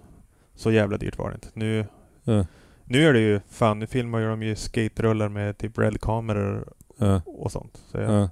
så 0.55 0.71
jävla 0.71 0.97
dyrt 0.97 1.19
var 1.19 1.29
det 1.29 1.35
inte. 1.35 1.49
Nu, 1.55 1.87
Ja. 2.25 2.45
Nu 2.87 3.07
är 3.09 3.13
det 3.13 3.21
ju, 3.21 3.41
fan 3.51 3.79
nu 3.79 3.87
filmar 3.87 4.19
ju 4.19 4.27
de 4.27 4.43
ju 4.43 4.57
skaterullar 4.57 5.29
med 5.29 5.59
typ 5.59 5.79
RED-kameror 5.79 6.69
Ja. 6.99 7.21
och 7.27 7.53
sånt. 7.53 7.83
Så 7.93 7.99
Ja. 7.99 8.29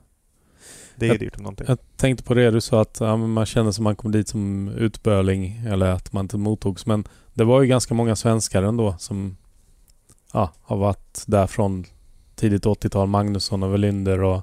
det 0.97 1.07
är 1.07 1.11
Jag- 1.11 1.19
dyrt 1.21 1.37
om 1.37 1.43
någonting. 1.43 1.67
Jag 1.69 1.79
tänkte 1.97 2.25
på 2.25 2.35
det 2.35 2.51
du 2.51 2.61
sa 2.61 2.81
att 2.81 2.97
ja, 3.01 3.17
man 3.17 3.47
känner 3.47 3.71
som 3.73 3.85
man 3.85 3.97
kom 3.97 4.13
dit 4.13 4.29
som 4.29 4.69
utböling 4.69 5.63
eller 5.67 5.87
att 5.91 6.13
man 6.13 6.25
inte 6.25 6.37
mottogs. 6.39 6.87
Men 6.87 7.05
det 7.35 7.45
var 7.45 7.63
ju 7.63 7.69
ganska 7.69 7.95
många 7.95 8.17
svenskar 8.17 8.63
ändå 8.63 8.95
som 8.99 9.37
ja, 10.33 10.51
har 10.63 10.77
varit 10.77 11.23
där 11.27 11.47
från 11.47 11.85
tidigt 12.35 12.67
80-tal. 12.67 13.09
Magnusson 13.09 13.63
och 13.63 13.75
Welinder 13.75 14.23
och 14.23 14.43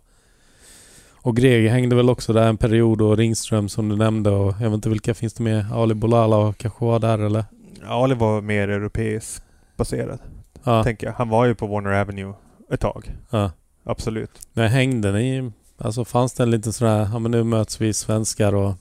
och 1.23 1.35
Greger 1.38 1.69
hängde 1.69 1.95
väl 1.95 2.09
också 2.09 2.33
där 2.33 2.47
en 2.47 2.57
period 2.57 3.01
och 3.01 3.17
Ringström 3.17 3.69
som 3.69 3.89
du 3.89 3.95
nämnde 3.95 4.29
och 4.29 4.53
jag 4.59 4.69
vet 4.69 4.73
inte 4.73 4.89
vilka 4.89 5.13
finns 5.13 5.33
det 5.33 5.43
med? 5.43 5.71
Ali 5.73 5.93
Bolala 5.93 6.53
kanske 6.57 6.85
var 6.85 6.99
där 6.99 7.19
eller? 7.19 7.45
Ali 7.88 8.15
var 8.15 8.41
mer 8.41 8.67
europeisk 8.69 9.43
baserad, 9.82 10.20
Ja, 10.64 10.84
tänker 10.84 11.08
jag. 11.08 11.14
Han 11.14 11.30
var 11.30 11.45
ju 11.45 11.56
på 11.56 11.68
Warner 11.68 12.02
Avenue 12.02 12.34
ett 12.72 12.80
tag. 12.80 13.12
ja. 13.30 13.52
Absolut. 13.84 14.32
Men 14.53 14.70
hängde 14.70 15.12
ni? 15.12 15.52
Alltså 15.78 16.06
fanns 16.06 16.34
det 16.34 16.44
en 16.44 16.52
liten 16.52 16.74
sån 16.74 16.88
här, 16.88 17.10
ja 17.14 17.20
men 17.20 17.32
nu 17.32 17.44
möts 17.44 17.82
vi 17.82 17.94
svenskar 17.94 18.56
och 18.56 18.74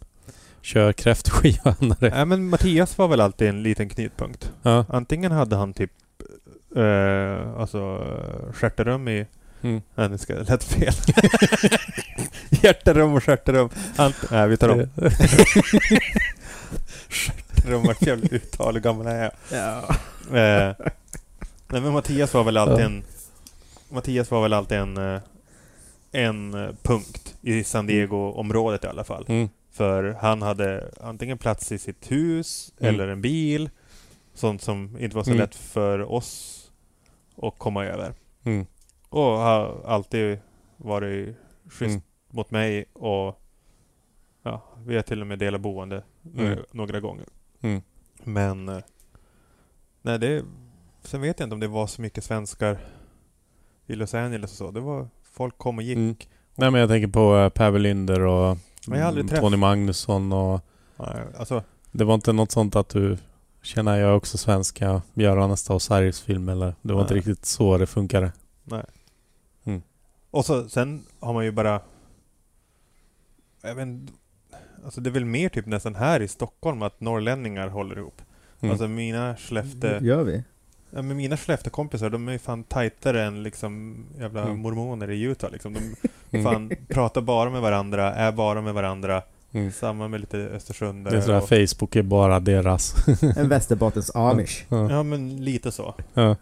kör 0.63 0.93
kräftskiva 0.93 1.75
när. 1.79 2.11
Nej 2.11 2.27
men 2.27 2.49
Mattias 2.49 2.99
var 2.99 3.09
väl 3.09 3.21
alltid 3.21 3.49
en 3.49 3.63
liten 3.63 3.89
knutpunkt. 3.89 4.53
Ja. 4.63 4.85
Antingen 4.89 5.33
hade 5.33 5.57
han 5.57 5.73
typ 5.75 5.91
eh, 6.77 7.61
alltså 7.61 8.07
stjärterum 8.53 9.09
i 9.09 9.27
Mm. 9.63 9.83
Nej, 9.95 10.09
nu 10.09 10.19
ska 10.19 10.35
det 10.35 10.49
lät 10.51 10.65
fel. 10.65 10.95
Hjärterum 12.51 13.15
och 13.15 13.25
stjärterum. 13.25 13.69
Ant- 13.97 14.27
Nej, 14.31 14.49
vi 14.49 14.57
tar 14.57 14.69
om. 14.69 14.79
Stjärterum 17.63 17.83
vart 17.83 18.03
jävligt 18.03 18.33
uttal. 18.43 18.75
Hur 18.75 18.81
gammal 18.81 19.07
är 19.07 19.23
jag? 19.23 19.33
Ja. 19.53 19.79
Eh, 20.39 20.75
nej 21.69 21.81
men 21.81 21.93
Mattias 21.93 22.35
var 22.35 22.45
väl 22.45 22.57
alltid 22.57 22.81
Ja. 22.81 22.85
en... 22.85 23.05
Mattias 23.89 24.31
var 24.31 24.43
väl 24.43 24.53
alltid 24.53 24.79
en... 24.79 24.97
eh, 24.97 25.21
En 26.13 26.55
eh, 26.55 26.71
punkt 26.83 27.37
i 27.43 27.65
San 27.65 27.87
Diego-området 27.87 28.85
i 28.85 28.87
alla 28.87 29.05
fall. 29.05 29.25
Mm. 29.29 29.49
För 29.73 30.17
han 30.21 30.43
hade 30.43 30.91
antingen 31.01 31.39
plats 31.39 31.73
i 31.73 31.79
sitt 31.79 32.11
hus 32.13 32.73
Mm. 32.81 32.95
eller 32.95 33.09
en 33.09 33.21
bil. 33.23 33.71
Sånt 34.35 34.63
som 34.63 34.97
inte 35.01 35.17
var 35.17 35.25
så 35.25 35.31
Mm. 35.31 35.41
lätt 35.41 35.55
för 35.55 36.13
oss 36.13 36.57
att 37.43 37.59
komma 37.59 37.85
över. 37.85 38.15
Mm. 38.45 38.67
Och 39.09 39.23
har 39.23 39.83
alltid 39.87 40.39
varit 40.77 41.37
schysst 41.69 41.91
Mm. 41.91 42.01
mot 42.31 42.51
mig 42.51 42.85
och 42.93 43.41
ja, 44.43 44.63
vi 44.87 44.95
har 44.97 45.03
till 45.03 45.21
och 45.21 45.27
med 45.27 45.39
delat 45.39 45.61
boende 45.61 46.03
Mm. 46.37 46.59
några 46.73 47.01
gånger. 47.01 47.25
Mm. 47.61 47.83
Men 48.25 48.69
eh, 48.69 48.79
nej, 50.03 50.19
det, 50.19 50.45
sen 51.03 51.21
vet 51.21 51.41
jag 51.41 51.47
inte 51.47 51.55
om 51.55 51.61
det 51.61 51.69
var 51.69 51.87
så 51.87 52.03
mycket 52.03 52.25
svenskar 52.25 52.79
i 53.87 53.95
Los 53.95 54.15
Angeles 54.15 54.51
och 54.51 54.57
så. 54.57 54.71
Det 54.71 54.81
var, 54.81 55.09
folk 55.23 55.59
kom 55.59 55.79
och 55.79 55.83
gick. 55.83 55.97
Mm. 55.97 56.17
Nej 56.55 56.71
men 56.71 56.81
jag 56.81 56.91
tänker 56.91 57.09
på 57.09 57.35
uh, 57.35 57.49
Per 57.49 57.71
Welinder 57.71 58.21
och 58.21 58.59
Tony 59.41 59.57
Magnusson 59.57 60.33
och 60.33 60.61
Nej, 60.97 61.27
Alltså, 61.39 61.63
det 61.93 62.05
var 62.05 62.15
inte 62.15 62.33
något 62.33 62.53
sånt 62.53 62.77
att 62.77 62.89
du 62.89 63.19
känner 63.63 63.97
jag 63.97 64.11
är 64.11 64.15
också 64.15 64.39
svensk, 64.39 64.81
jag 64.81 65.01
gör 65.15 65.49
nästa 65.49 65.75
Osiris 65.75 66.21
film 66.21 66.49
eller 66.49 66.75
det 66.83 66.93
var 66.93 67.01
inte 67.01 67.15
Nej. 67.15 67.19
riktigt 67.19 67.45
så 67.45 67.79
det 67.79 67.87
funkade. 67.87 68.33
nej. 68.65 68.85
Mm. 69.65 69.83
Och 70.31 70.45
så, 70.45 70.69
sen 70.69 71.07
har 71.21 71.33
man 71.33 71.45
ju 71.45 71.53
bara... 71.53 71.81
Jag 73.63 73.75
vet 73.75 73.83
inte, 73.83 74.13
Alltså 74.85 75.01
det 75.01 75.11
är 75.11 75.13
väl 75.13 75.25
mer 75.25 75.49
typ 75.49 75.67
nästan 75.67 75.95
här 75.95 76.23
i 76.23 76.29
Stockholm 76.29 76.83
att 76.83 77.01
norrlänningar 77.01 77.69
håller 77.69 77.99
ihop. 77.99 78.23
Mm. 78.61 78.71
Alltså 78.73 78.89
mina 78.89 79.37
Skellefteå... 79.37 80.01
Gör 80.01 80.23
vi? 80.23 80.43
Ja, 80.91 81.03
men 81.03 81.17
mina 81.17 81.37
Skellefteå-kompisar, 81.37 82.11
de 82.11 82.29
är 82.29 82.33
ju 82.33 82.39
fan 82.39 82.65
tajtare 82.65 83.25
än 83.25 83.43
liksom 83.43 84.05
jävla 84.19 84.43
Mm. 84.43 84.59
mormoner 84.59 85.11
i 85.11 85.23
Utah 85.23 85.51
liksom. 85.51 85.73
De 85.75 85.81
Mm. 86.39 86.45
fan 86.45 86.73
pratar 86.89 87.21
bara 87.21 87.51
med 87.51 87.61
varandra, 87.63 88.15
är 88.15 88.33
bara 88.33 88.61
med 88.61 88.75
varandra. 88.75 89.23
Mm. 89.53 89.73
Samma 89.73 90.09
med 90.09 90.21
lite 90.21 90.39
Östersund. 90.39 91.07
Det 91.07 91.17
är 91.17 91.21
sådär 91.21 91.39
och- 91.43 91.49
Facebook 91.49 91.97
är 91.97 92.03
bara 92.03 92.41
deras. 92.41 92.95
En 93.37 93.49
Västerbottens 93.49 94.11
amish. 94.17 94.65
ja. 94.69 94.91
Ja, 94.91 95.03
men 95.03 95.45
lite 95.45 95.73
så. 95.73 95.95
Ja. 96.15 96.37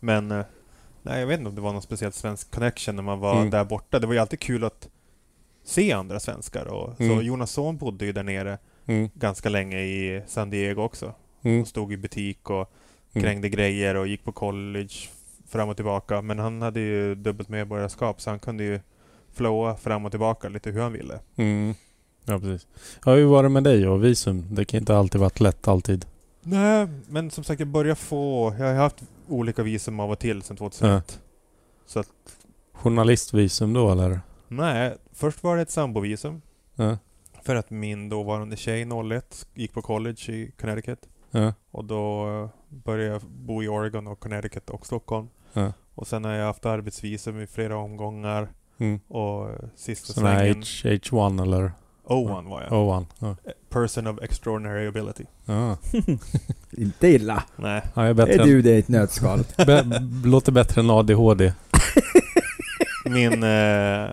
Men 0.00 0.30
eh, 0.32 0.44
nej, 1.02 1.20
jag 1.20 1.26
vet 1.26 1.38
inte 1.38 1.48
om 1.48 1.54
det 1.54 1.60
var 1.60 1.72
någon 1.72 1.82
speciellt 1.82 2.14
svensk 2.14 2.50
connection 2.50 2.96
när 2.96 3.02
man 3.02 3.18
var 3.18 3.36
Mm. 3.36 3.50
där 3.50 3.64
borta. 3.64 3.98
Det 3.98 4.06
var 4.06 4.14
ju 4.14 4.20
alltid 4.20 4.40
kul 4.40 4.64
att 4.64 4.88
se 5.68 5.92
andra 5.92 6.20
svenskar. 6.20 6.66
Och, 6.66 6.96
Så 6.96 7.02
Mm. 7.02 7.20
Jonas 7.22 7.50
son 7.50 7.76
bodde 7.76 8.04
ju 8.06 8.12
där 8.12 8.22
nere 8.22 8.58
Mm. 8.86 9.08
ganska 9.14 9.48
länge 9.48 9.78
i 9.80 10.22
San 10.26 10.50
Diego 10.50 10.82
också. 10.82 11.14
Mm. 11.42 11.60
och 11.60 11.68
stod 11.68 11.92
i 11.92 11.96
butik 11.96 12.50
och 12.50 12.72
Mm. 13.12 13.22
krängde 13.24 13.48
grejer 13.48 13.94
och 13.94 14.06
gick 14.06 14.24
på 14.24 14.32
college 14.32 14.94
fram 15.48 15.68
och 15.68 15.76
tillbaka. 15.76 16.22
Men 16.22 16.38
han 16.38 16.62
hade 16.62 16.80
ju 16.80 17.14
dubbelt 17.14 17.48
medborgarskap 17.48 18.20
så 18.20 18.30
han 18.30 18.38
kunde 18.38 18.64
ju 18.64 18.80
flowa 19.32 19.76
fram 19.76 20.04
och 20.04 20.10
tillbaka 20.12 20.48
lite 20.48 20.70
hur 20.70 20.80
han 20.80 20.92
ville. 20.92 21.18
Mm. 21.36 21.74
Ja, 22.24 22.38
precis. 22.38 22.66
Ja, 23.04 23.12
hur 23.14 23.24
var 23.26 23.42
det 23.42 23.48
med 23.48 23.64
dig 23.64 23.88
och 23.88 24.04
visum? 24.04 24.46
Det 24.54 24.64
kan 24.64 24.80
inte 24.80 24.96
alltid 24.96 25.20
varit 25.20 25.40
lätt 25.40 25.68
alltid. 25.68 26.06
Nej, 26.42 26.88
men 27.08 27.30
som 27.30 27.44
sagt 27.44 27.60
jag 27.60 27.68
börjar 27.68 27.94
få... 27.94 28.54
Jag 28.58 28.66
har 28.66 28.74
haft 28.74 29.02
olika 29.28 29.62
visum 29.62 30.00
av 30.00 30.10
och 30.10 30.18
till 30.18 30.42
sedan 30.42 30.56
2001. 30.56 31.20
Så 31.86 32.00
att, 32.00 32.08
Journalistvisum 32.72 33.72
då 33.72 33.90
eller? 33.92 34.20
nej, 34.48 34.96
först 35.18 35.42
var 35.42 35.56
det 35.56 35.62
ett 35.62 35.70
sambovisum. 35.70 36.42
Ja. 36.74 36.98
För 37.42 37.56
att 37.56 37.70
min 37.70 38.08
dåvarande 38.08 38.56
tjej 38.56 38.86
01 39.12 39.46
gick 39.54 39.72
på 39.72 39.82
college 39.82 40.32
i 40.32 40.50
Connecticut. 40.60 41.08
Ja. 41.30 41.52
Och 41.70 41.84
då 41.84 42.28
eh, 42.28 42.48
började 42.68 43.12
jag 43.12 43.22
bo 43.22 43.62
i 43.62 43.68
Oregon 43.68 44.06
och 44.06 44.20
Connecticut 44.20 44.70
och 44.70 44.86
Stockholm. 44.86 45.28
Ja. 45.52 45.72
Och 45.94 46.06
sen 46.06 46.24
har 46.24 46.32
jag 46.32 46.46
haft 46.46 46.66
arbetsvisum 46.66 47.40
i 47.40 47.46
flera 47.46 47.76
omgångar. 47.76 48.48
Mm. 48.78 49.00
Och 49.08 49.50
eh, 49.50 49.54
sista 49.76 50.12
Sån 50.12 50.26
här 50.26 50.38
svängen... 50.38 51.02
H, 51.10 51.28
H1 51.28 51.42
eller 51.42 51.72
O1 52.08 52.48
var 52.48 52.62
jag. 52.62 52.72
O1? 52.72 53.06
Ja. 53.18 53.36
Person 53.68 54.06
of 54.06 54.22
extraordinary 54.22 54.86
ability. 54.86 55.24
Ja. 55.44 55.76
Inte 56.70 57.08
illa. 57.08 57.42
Nej. 57.56 57.82
Ja, 57.94 58.06
jag 58.06 58.18
är 58.18 58.40
är 58.40 58.44
du 58.44 58.62
det 58.62 58.70
i 58.70 58.78
ett 58.78 58.88
nötskal. 58.88 59.44
be, 59.66 59.84
låter 60.24 60.52
bättre 60.52 60.80
än 60.80 60.90
ADHD. 60.90 61.52
Min, 63.10 63.42
eh, 63.42 64.10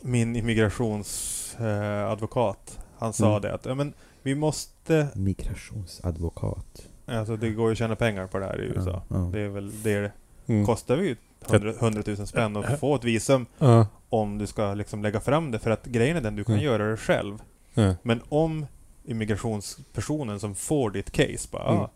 min 0.00 0.36
immigrationsadvokat, 0.36 2.78
eh, 2.78 2.82
han 2.98 3.12
sa 3.12 3.28
Mm. 3.30 3.42
det 3.42 3.54
att 3.54 3.66
ja, 3.66 3.74
men 3.74 3.92
vi 4.22 4.34
måste... 4.34 5.08
Migrationsadvokat. 5.14 6.86
Alltså 7.06 7.36
det 7.36 7.50
går 7.50 7.66
ju 7.68 7.72
att 7.72 7.78
tjäna 7.78 7.96
pengar 7.96 8.26
på 8.26 8.38
det 8.38 8.44
här 8.46 8.60
i 8.62 8.64
USA. 8.64 9.02
Ja, 9.08 9.16
ja. 9.16 9.30
Det 9.32 9.40
är 9.40 9.48
väl 9.48 9.82
det 9.82 10.00
det 10.00 10.12
Mm. 10.52 10.66
kostar 10.66 10.96
ju 10.96 11.16
100, 11.50 11.72
100 11.80 12.02
000 12.06 12.26
spänn 12.26 12.56
att 12.56 12.80
få 12.80 12.94
ett 12.94 13.04
visum 13.04 13.46
Ja. 13.58 13.86
om 14.08 14.38
du 14.38 14.46
ska 14.46 14.74
liksom 14.74 15.02
lägga 15.02 15.20
fram 15.20 15.50
det. 15.50 15.58
För 15.58 15.70
att 15.70 15.84
grejen 15.86 16.16
är 16.16 16.20
den, 16.20 16.36
du 16.36 16.44
kan 16.44 16.54
Mm. 16.54 16.64
göra 16.64 16.90
det 16.90 16.96
själv. 16.96 17.38
Ja. 17.74 17.94
Men 18.02 18.20
om 18.28 18.66
immigrationspersonen 19.04 20.40
som 20.40 20.54
får 20.54 20.90
ditt 20.90 21.10
case 21.10 21.48
bara 21.52 21.68
Mm. 21.68 21.80
ah, 21.80 21.90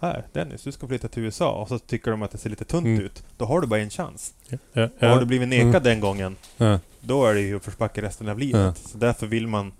här 0.00 0.24
Dennis, 0.32 0.62
du 0.62 0.72
ska 0.72 0.86
flytta 0.88 1.08
till 1.08 1.22
USA 1.22 1.52
och 1.52 1.68
så 1.68 1.78
tycker 1.78 2.10
de 2.10 2.22
att 2.22 2.30
det 2.30 2.38
ser 2.38 2.50
lite 2.50 2.64
tunt 2.64 2.86
Mm. 2.86 3.00
ut. 3.00 3.22
Då 3.36 3.44
har 3.44 3.60
du 3.60 3.66
bara 3.66 3.80
en 3.80 3.90
chans. 3.90 4.34
Ja. 4.48 4.58
Ja. 4.72 4.84
Och 4.84 4.90
har 5.00 5.08
Ja. 5.08 5.20
du 5.20 5.26
blivit 5.26 5.48
nekad 5.48 5.66
Mm. 5.68 5.82
den 5.82 6.00
gången, 6.00 6.36
Ja. 6.56 6.78
då 7.00 7.26
är 7.26 7.34
det 7.34 7.40
ju 7.40 7.54
uppförsbacke 7.54 8.02
resten 8.02 8.28
av 8.28 8.38
livet. 8.38 8.60
Ja. 8.84 8.88
Så 8.90 8.98
därför 8.98 9.26
vill 9.26 9.46
man 9.46 9.72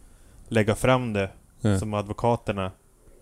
lägga 0.48 0.74
fram 0.74 1.12
det 1.12 1.30
Ja. 1.60 1.78
som 1.78 1.94
advokaterna 1.94 2.70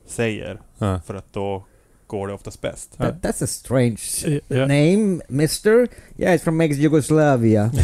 säger. 0.06 0.60
Ja. 0.78 1.00
För 1.06 1.14
att 1.14 1.32
då 1.32 1.64
går 2.06 2.28
det 2.28 2.34
oftast 2.34 2.60
bäst. 2.60 2.94
Ja. 2.96 3.04
That, 3.04 3.14
that's 3.22 3.44
a 3.44 3.46
strange 3.46 4.00
Ja. 4.48 4.60
name, 4.60 5.20
mister. 5.28 5.88
Yeah, 6.18 6.34
it's 6.34 6.44
from 6.44 6.60
ex-Jugoslavia. 6.60 7.70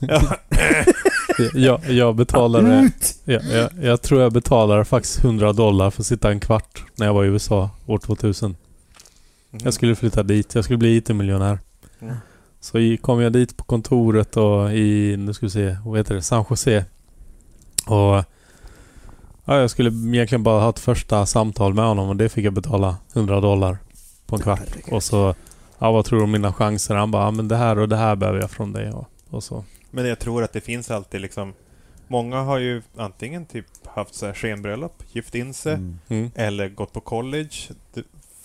Ja. 1.38 1.50
Jag, 1.54 1.90
jag 1.90 2.16
betalade... 2.16 2.90
Jag, 3.24 3.42
jag, 3.44 3.70
jag 3.82 4.02
tror 4.02 4.20
jag 4.20 4.32
betalade 4.32 4.84
faktiskt 4.84 5.24
100 5.24 5.52
dollar 5.52 5.90
för 5.90 6.02
att 6.02 6.06
sitta 6.06 6.30
en 6.30 6.40
kvart 6.40 6.84
när 6.96 7.06
jag 7.06 7.14
var 7.14 7.24
i 7.24 7.28
USA 7.28 7.70
år 7.86 7.98
2000. 7.98 8.50
Mhm. 8.50 9.60
Jag 9.64 9.74
skulle 9.74 9.96
flytta 9.96 10.22
dit. 10.22 10.54
Jag 10.54 10.64
skulle 10.64 10.78
bli 10.78 10.96
IT-miljonär. 10.96 11.58
Mm. 12.00 12.16
Så 12.60 12.96
kom 13.00 13.20
jag 13.20 13.32
dit 13.32 13.56
på 13.56 13.64
kontoret 13.64 14.36
och 14.36 14.72
i, 14.72 15.16
nu 15.18 15.34
ska 15.34 15.46
vi 15.46 15.50
se, 15.50 15.76
vad 15.84 15.98
heter 15.98 16.14
det, 16.14 16.22
San 16.22 16.44
Jose. 16.50 16.84
Och 17.86 18.24
ja, 19.44 19.60
jag 19.60 19.70
skulle 19.70 19.90
egentligen 19.90 20.42
bara 20.42 20.60
ha 20.60 20.70
ett 20.70 20.78
första 20.78 21.26
samtal 21.26 21.74
med 21.74 21.84
honom 21.84 22.08
och 22.08 22.16
det 22.16 22.28
fick 22.28 22.44
jag 22.44 22.52
betala 22.52 22.96
100 23.14 23.40
dollar 23.40 23.78
på 24.26 24.36
en 24.36 24.42
kvart. 24.42 24.60
Och 24.90 25.02
så, 25.02 25.34
ja 25.78 25.92
vad 25.92 26.04
tror 26.04 26.18
du 26.18 26.24
om 26.24 26.30
mina 26.30 26.52
chanser? 26.52 26.94
Han 26.94 27.10
bara, 27.10 27.24
ja, 27.24 27.30
men 27.30 27.48
det 27.48 27.56
här 27.56 27.78
och 27.78 27.88
det 27.88 27.96
här 27.96 28.16
behöver 28.16 28.40
jag 28.40 28.50
från 28.50 28.72
dig. 28.72 28.90
Och, 28.90 29.08
och 29.30 29.44
så. 29.44 29.64
Men 29.96 30.06
jag 30.06 30.18
tror 30.18 30.42
att 30.42 30.52
det 30.52 30.60
finns 30.60 30.90
alltid 30.90 31.20
liksom 31.20 31.54
Många 32.08 32.42
har 32.42 32.58
ju 32.58 32.82
antingen 32.96 33.46
typ 33.46 33.66
haft 33.86 34.14
så 34.14 34.26
här 34.26 34.34
skenbröllop, 34.34 35.02
gift 35.12 35.34
in 35.34 35.54
sig, 35.54 35.74
Mm. 35.74 35.98
Mm. 36.08 36.30
eller 36.34 36.68
gått 36.68 36.92
på 36.92 37.00
college, 37.00 37.50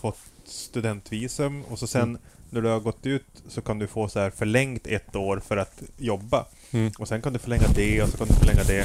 fått 0.02 0.18
studentvisum 0.46 1.64
och 1.64 1.80
så 1.80 1.88
sen 1.88 2.02
Mm. 2.02 2.18
när 2.50 2.62
du 2.62 2.68
har 2.70 2.80
gått 2.80 3.06
ut 3.06 3.26
så 3.48 3.62
kan 3.62 3.80
du 3.80 3.88
få 3.88 4.08
så 4.10 4.20
här 4.20 4.30
förlängt 4.30 4.88
ett 4.88 5.16
år 5.16 5.42
för 5.48 5.58
att 5.58 5.82
jobba. 5.98 6.46
Mm. 6.72 6.92
Och 7.00 7.08
sen 7.08 7.22
kan 7.22 7.34
du 7.34 7.40
förlänga 7.40 7.68
det 7.76 8.02
och 8.04 8.10
så 8.10 8.18
kan 8.18 8.28
du 8.28 8.34
förlänga 8.34 8.64
det. 8.64 8.84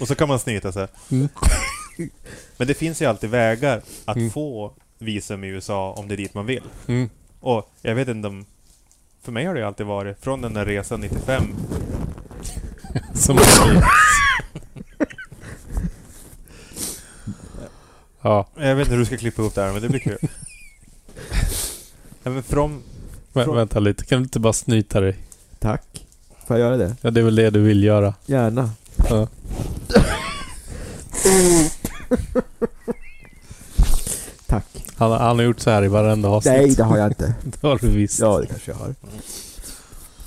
Och 0.00 0.08
så 0.08 0.14
kan 0.14 0.28
man 0.28 0.38
snyta 0.38 0.72
sig. 0.72 0.88
Mm. 1.10 1.28
Men 2.56 2.66
det 2.68 2.74
finns 2.74 3.02
ju 3.02 3.06
alltid 3.06 3.30
vägar 3.30 3.82
att 4.04 4.16
Mm. 4.16 4.30
få 4.30 4.72
visum 4.98 5.44
i 5.44 5.48
USA 5.48 5.92
om 5.92 6.08
det 6.08 6.14
är 6.14 6.16
dit 6.16 6.34
man 6.34 6.46
vill. 6.46 6.62
Mm. 6.86 7.10
Och 7.46 7.70
jag 7.82 7.94
vet 7.94 8.08
inte 8.08 8.28
om... 8.28 8.44
För 9.22 9.32
mig 9.32 9.44
har 9.44 9.54
det 9.54 9.66
alltid 9.66 9.86
varit, 9.86 10.24
från 10.24 10.40
den 10.40 10.54
där 10.54 10.64
resan 10.64 11.00
95, 11.00 11.44
Som 13.14 13.38
Ja, 18.22 18.46
jag 18.56 18.76
vet 18.76 18.86
inte 18.86 18.92
hur 18.92 18.98
du 18.98 19.06
ska 19.06 19.16
klippa 19.16 19.42
ihop 19.42 19.54
det 19.54 19.62
här 19.62 19.72
men 19.72 19.82
det 19.82 19.88
blir 19.88 20.00
kul. 20.00 20.18
ja, 22.22 22.30
men 22.30 22.42
från, 22.42 22.82
vä- 23.32 23.44
Från- 23.44 23.56
vänta 23.56 23.80
lite. 23.80 24.04
Kan 24.04 24.18
du 24.18 24.22
inte 24.24 24.40
bara 24.40 24.52
snyta 24.52 25.00
dig? 25.00 25.16
Tack. 25.58 26.06
Får 26.46 26.58
jag 26.58 26.66
göra 26.66 26.76
det? 26.76 26.96
Ja, 27.00 27.10
det 27.10 27.20
är 27.20 27.24
väl 27.24 27.36
det 27.36 27.50
du 27.50 27.60
vill 27.60 27.84
göra. 27.84 28.14
Gärna. 28.26 28.70
Ja. 29.10 29.28
Tack. 34.46 34.64
Han, 34.96 35.10
han 35.12 35.36
har 35.38 35.42
gjort 35.44 35.60
så 35.60 35.70
här 35.70 35.84
i 35.84 35.88
varenda 35.88 36.28
avsnitt. 36.28 36.54
Nej, 36.54 36.74
det 36.74 36.82
har 36.84 36.98
jag 36.98 37.06
inte. 37.10 37.34
Det 37.44 37.62
har 37.68 37.78
du 37.78 37.88
visst. 37.88 38.20
Ja, 38.20 38.38
det 38.38 38.46
kanske 38.46 38.70
jag 38.70 38.78
har. 38.78 38.94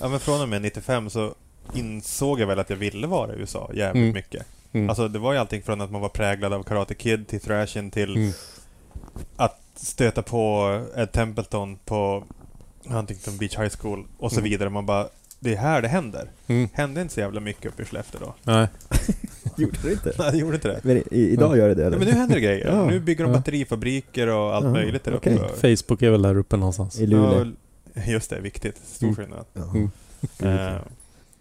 ja, 0.02 0.08
men 0.08 0.20
från 0.20 0.42
och 0.42 0.50
med 0.50 0.62
95 0.62 1.10
så 1.10 1.34
insåg 1.74 2.40
jag 2.40 2.48
väl 2.48 2.60
att 2.60 2.70
jag 2.70 2.78
ville 2.78 3.08
vara 3.08 3.34
i 3.36 3.40
USA 3.40 3.70
jävligt 3.74 4.02
Mm. 4.02 4.14
mycket. 4.14 4.46
Mm. 4.72 4.90
Alltså 4.90 5.08
det 5.08 5.20
var 5.20 5.34
ju 5.34 5.40
allting 5.40 5.62
från 5.64 5.82
att 5.82 5.92
man 5.92 6.02
var 6.02 6.10
präglad 6.10 6.54
av 6.54 6.64
Karate 6.64 6.94
Kid 6.96 7.28
till 7.28 7.40
Thrashen 7.40 7.92
till 7.92 8.16
Mm. 8.16 8.32
att 9.36 9.60
stöta 9.76 10.22
på 10.22 10.70
Ed 10.96 11.12
Templeton 11.12 11.78
på 11.86 12.24
Huntington 12.86 13.38
Beach 13.38 13.58
High 13.58 13.70
School 13.82 14.06
och 14.20 14.32
så 14.32 14.40
Mm. 14.40 14.50
vidare. 14.50 14.70
Man 14.70 14.86
bara, 14.86 15.08
det 15.40 15.54
är 15.54 15.58
här 15.58 15.82
det 15.82 15.88
händer. 15.88 16.30
Mm. 16.48 16.70
Hände 16.74 17.02
inte 17.02 17.14
så 17.14 17.20
jävla 17.20 17.40
mycket 17.40 17.66
uppe 17.66 17.82
i 17.82 17.86
Skellefteå 17.86 18.22
då. 18.22 18.34
Nej. 18.44 18.68
Gjorde 19.62 19.78
det 19.84 19.92
inte? 19.92 20.14
Nej, 20.20 20.32
det 20.32 20.38
gjorde 20.38 20.56
inte 20.56 20.68
det. 20.68 20.80
Men 20.84 20.98
i, 20.98 21.30
idag 21.30 21.58
gör 21.58 21.68
det 21.68 21.76
det 21.76 21.84
Ja, 21.84 21.90
men 21.90 22.00
nu 22.00 22.12
händer 22.12 22.36
det 22.36 22.42
grejer. 22.42 22.68
Ja. 22.68 22.86
Nu 22.86 23.00
bygger 23.00 23.24
de 23.24 23.32
Ja. 23.32 23.38
batterifabriker 23.38 24.28
och 24.28 24.56
allt 24.56 24.66
Ja, 24.66 24.72
möjligt 24.72 25.04
där 25.04 25.16
okej. 25.16 25.36
uppe. 25.36 25.76
Facebook 25.78 26.02
är 26.02 26.10
väl 26.12 26.22
där 26.22 26.38
uppe 26.38 26.58
någonstans. 26.58 27.00
I 27.00 27.08
Luleå. 27.08 27.52
Ja, 27.94 28.02
just 28.04 28.30
det, 28.30 28.40
viktigt. 28.40 28.78
Stor 28.78 29.08
Mm. 29.08 29.16
skillnad. 29.16 29.46
Mm. 29.56 29.90
Eh, 30.74 30.82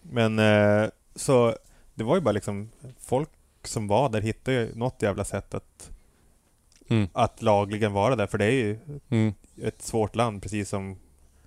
men 0.03 0.39
eh, 0.39 0.89
så 1.17 1.55
det 1.95 2.05
var 2.05 2.15
ju 2.15 2.21
bara 2.21 2.33
liksom 2.33 2.69
folk 3.01 3.29
som 3.65 3.89
var 3.89 4.09
där 4.09 4.21
hittade 4.21 4.57
ju 4.57 4.75
något 4.75 5.03
jävla 5.03 5.25
sätt 5.25 5.55
att, 5.55 5.91
Mm. 6.91 7.09
att 7.13 7.43
lagligen 7.43 7.93
vara 7.93 8.17
där. 8.17 8.27
För 8.27 8.39
det 8.39 8.45
är 8.45 8.51
ju 8.51 8.79
Mm. 9.11 9.33
ett 9.63 9.83
svårt 9.83 10.17
land, 10.17 10.43
precis 10.43 10.69
som 10.69 10.97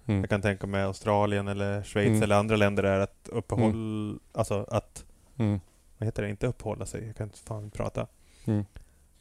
Mm. 0.07 0.19
jag 0.21 0.29
kan 0.29 0.41
tänka 0.41 0.67
mig 0.67 0.83
Australien 0.83 1.47
eller 1.47 1.83
Schweiz 1.83 2.07
Mm. 2.09 2.23
eller 2.23 2.35
andra 2.35 2.55
länder 2.55 2.83
är 2.83 2.99
att 2.99 3.29
uppehålla, 3.31 4.19
alltså 4.33 4.65
att, 4.69 5.05
Mm. 5.37 5.59
Vad 6.01 6.07
heter 6.07 6.23
det, 6.23 6.29
inte 6.29 6.47
uppehålla 6.47 6.85
sig, 6.85 7.05
jag 7.07 7.15
kan 7.15 7.27
inte 7.27 7.39
fan 7.39 7.69
prata. 7.69 8.07
Mm. 8.45 8.65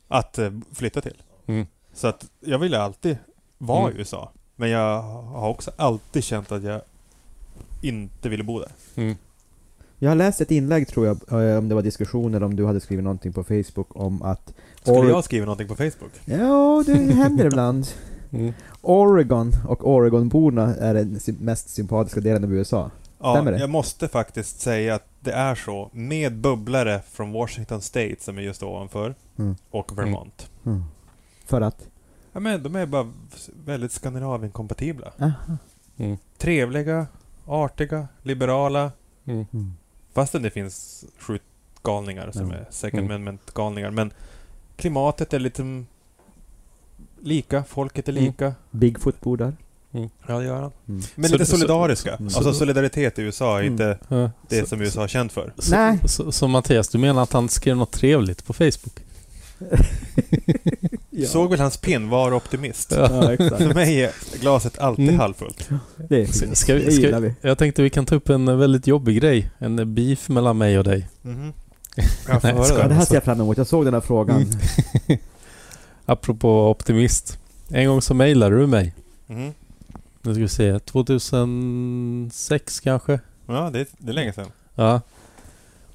Att 0.08 0.38
eh, 0.38 0.50
flytta 0.72 1.00
till. 1.00 1.22
Mm. 1.46 1.66
Så 1.92 2.06
att 2.08 2.30
jag 2.40 2.58
ville 2.58 2.80
alltid 2.80 3.18
vara 3.58 3.80
Mm. 3.84 3.96
i 3.96 3.98
USA. 3.98 4.30
Men 4.56 4.70
jag 4.70 5.02
har 5.02 5.48
också 5.48 5.70
alltid 5.76 6.24
känt 6.24 6.52
att 6.52 6.62
jag 6.62 6.80
inte 7.82 8.28
ville 8.28 8.44
bo 8.44 8.58
där. 8.58 8.70
Mm. 8.94 9.16
Jag 9.98 10.10
har 10.10 10.14
läst 10.16 10.40
ett 10.40 10.50
inlägg 10.50 10.88
tror 10.88 11.06
jag, 11.06 11.16
eh, 11.50 11.58
om 11.58 11.68
det 11.68 11.74
var 11.74 11.82
diskussioner 11.82 12.42
om 12.42 12.56
du 12.56 12.66
hade 12.66 12.80
skrivit 12.80 13.04
någonting 13.04 13.32
på 13.32 13.44
Facebook 13.44 13.96
om 13.96 14.22
att... 14.22 14.54
Skulle 14.82 14.98
Or- 14.98 15.08
jag 15.08 15.24
skriva 15.24 15.44
någonting 15.46 15.68
på 15.68 15.74
Facebook? 15.76 16.12
Ja, 16.24 16.84
det 16.86 16.94
händer 16.94 17.46
ibland. 17.46 17.86
Mm. 18.32 18.52
Oregon 18.82 19.52
och 19.68 19.90
Oregonborna 19.90 20.74
är 20.74 20.94
den 20.94 21.20
mest 21.40 21.68
sympatiska 21.70 22.20
delen 22.20 22.44
av 22.44 22.54
USA. 22.54 22.90
Ja, 23.22 23.34
Stämmer 23.34 23.52
det? 23.52 23.58
jag 23.58 23.70
måste 23.70 24.08
faktiskt 24.08 24.60
säga 24.60 24.94
att 24.94 25.06
det 25.20 25.32
är 25.32 25.54
så. 25.54 25.90
Med 25.92 26.36
bubblare 26.36 27.02
från 27.10 27.32
Washington 27.32 27.80
State 27.82 28.16
som 28.18 28.38
är 28.38 28.42
just 28.42 28.62
ovanför 28.62 29.14
Mm. 29.38 29.56
och 29.70 29.98
Vermont. 29.98 30.50
Mm. 30.66 30.84
För 31.44 31.60
att... 31.60 31.88
Ja, 32.32 32.40
men 32.40 32.62
de 32.62 32.76
är 32.76 32.86
bara 32.86 33.12
väldigt 33.64 33.92
Skandinavien-kompatibla. 33.92 35.12
Mm. 35.96 36.16
Trevliga, 36.38 37.06
artiga, 37.46 38.08
liberala. 38.22 38.92
Mm. 39.24 39.46
Mm. 39.52 39.72
Fastän 40.12 40.42
det 40.42 40.50
finns 40.50 41.04
skjutgalningar 41.18 42.30
som 42.30 42.50
är 42.50 42.66
second 42.70 43.00
Mm. 43.04 43.10
amendment-galningar. 43.10 43.90
Men 43.90 44.12
klimatet 44.76 45.32
är 45.34 45.38
lite 45.38 45.84
lika, 47.20 47.64
folket 47.64 48.08
är 48.08 48.12
Mm. 48.12 48.24
lika. 48.24 48.54
Bigfoot 48.70 49.20
bor 49.20 49.36
där. 49.36 49.56
Ja, 50.26 50.38
det 50.38 50.44
gör 50.44 50.60
han. 50.60 50.72
Mm. 50.88 51.02
Men 51.14 51.30
Så 51.30 51.36
lite 51.36 51.46
solidariska. 51.50 52.16
så- 52.16 52.24
alltså 52.24 52.52
solidaritet 52.52 53.18
i 53.18 53.22
USA 53.22 53.56
är 53.58 53.60
Mm. 53.62 53.72
inte 53.72 53.98
Ja. 54.08 54.30
det 54.48 54.60
Så- 54.60 54.66
som 54.66 54.80
USA 54.80 55.04
är 55.04 55.08
känt 55.08 55.32
för. 55.32 55.52
Så, 55.58 55.70
Nej. 55.76 55.98
Så, 56.04 56.32
så 56.32 56.48
Mattias, 56.48 56.88
du 56.88 56.98
menar 56.98 57.22
att 57.22 57.32
han 57.32 57.48
skrev 57.48 57.76
något 57.76 57.92
trevligt 57.92 58.44
på 58.46 58.52
Facebook? 58.52 58.94
ja. 61.10 61.26
Såg 61.28 61.50
väl 61.50 61.60
hans 61.60 61.76
pin, 61.76 62.08
var 62.08 62.32
optimist. 62.32 62.92
Ja. 62.96 63.08
För 63.38 63.74
mig 63.74 64.02
är 64.02 64.12
glaset 64.40 64.78
alltid 64.78 65.08
Mm. 65.08 65.20
halvfullt. 65.20 65.68
Det 66.08 66.20
är 66.22 66.26
Ska, 66.26 66.54
ska, 66.54 66.72
det 66.74 66.78
vi, 66.78 66.92
ska, 66.92 67.02
gillar 67.02 67.20
vi- 67.20 67.34
jag 67.40 67.58
tänkte 67.58 67.82
vi 67.82 67.90
kan 67.90 68.06
ta 68.06 68.14
upp 68.14 68.28
en 68.28 68.58
väldigt 68.58 68.86
jobbig 68.86 69.16
grej. 69.20 69.50
En 69.58 69.94
beef 69.94 70.28
mellan 70.28 70.58
mig 70.58 70.78
och 70.78 70.84
dig. 70.84 71.08
Mhm. 71.22 71.52
Jag 71.96 72.44
Nej, 72.44 72.54
det 72.54 72.88
det. 72.88 72.94
här 72.94 73.04
ser 73.04 73.14
jag 73.14 73.24
fram 73.24 73.40
emot. 73.40 73.56
Jag 73.58 73.66
såg 73.66 73.84
den 73.84 73.94
här 73.94 74.00
frågan. 74.00 74.36
Mm. 75.06 75.20
Apropå 76.06 76.70
optimist. 76.70 77.38
En 77.68 77.88
gång 77.88 78.02
så 78.02 78.14
mejlade 78.14 78.56
du 78.58 78.66
mig. 78.66 78.94
Mhm. 79.26 79.52
Nu 80.22 80.34
ska 80.34 80.42
vi 80.42 80.48
se. 80.48 80.78
2006 80.78 82.80
kanske? 82.80 83.20
Ja, 83.46 83.70
det 83.72 83.80
är, 83.80 83.86
det 83.98 84.10
är 84.10 84.14
länge 84.14 84.32
sedan. 84.32 84.46
Ja. 84.74 85.00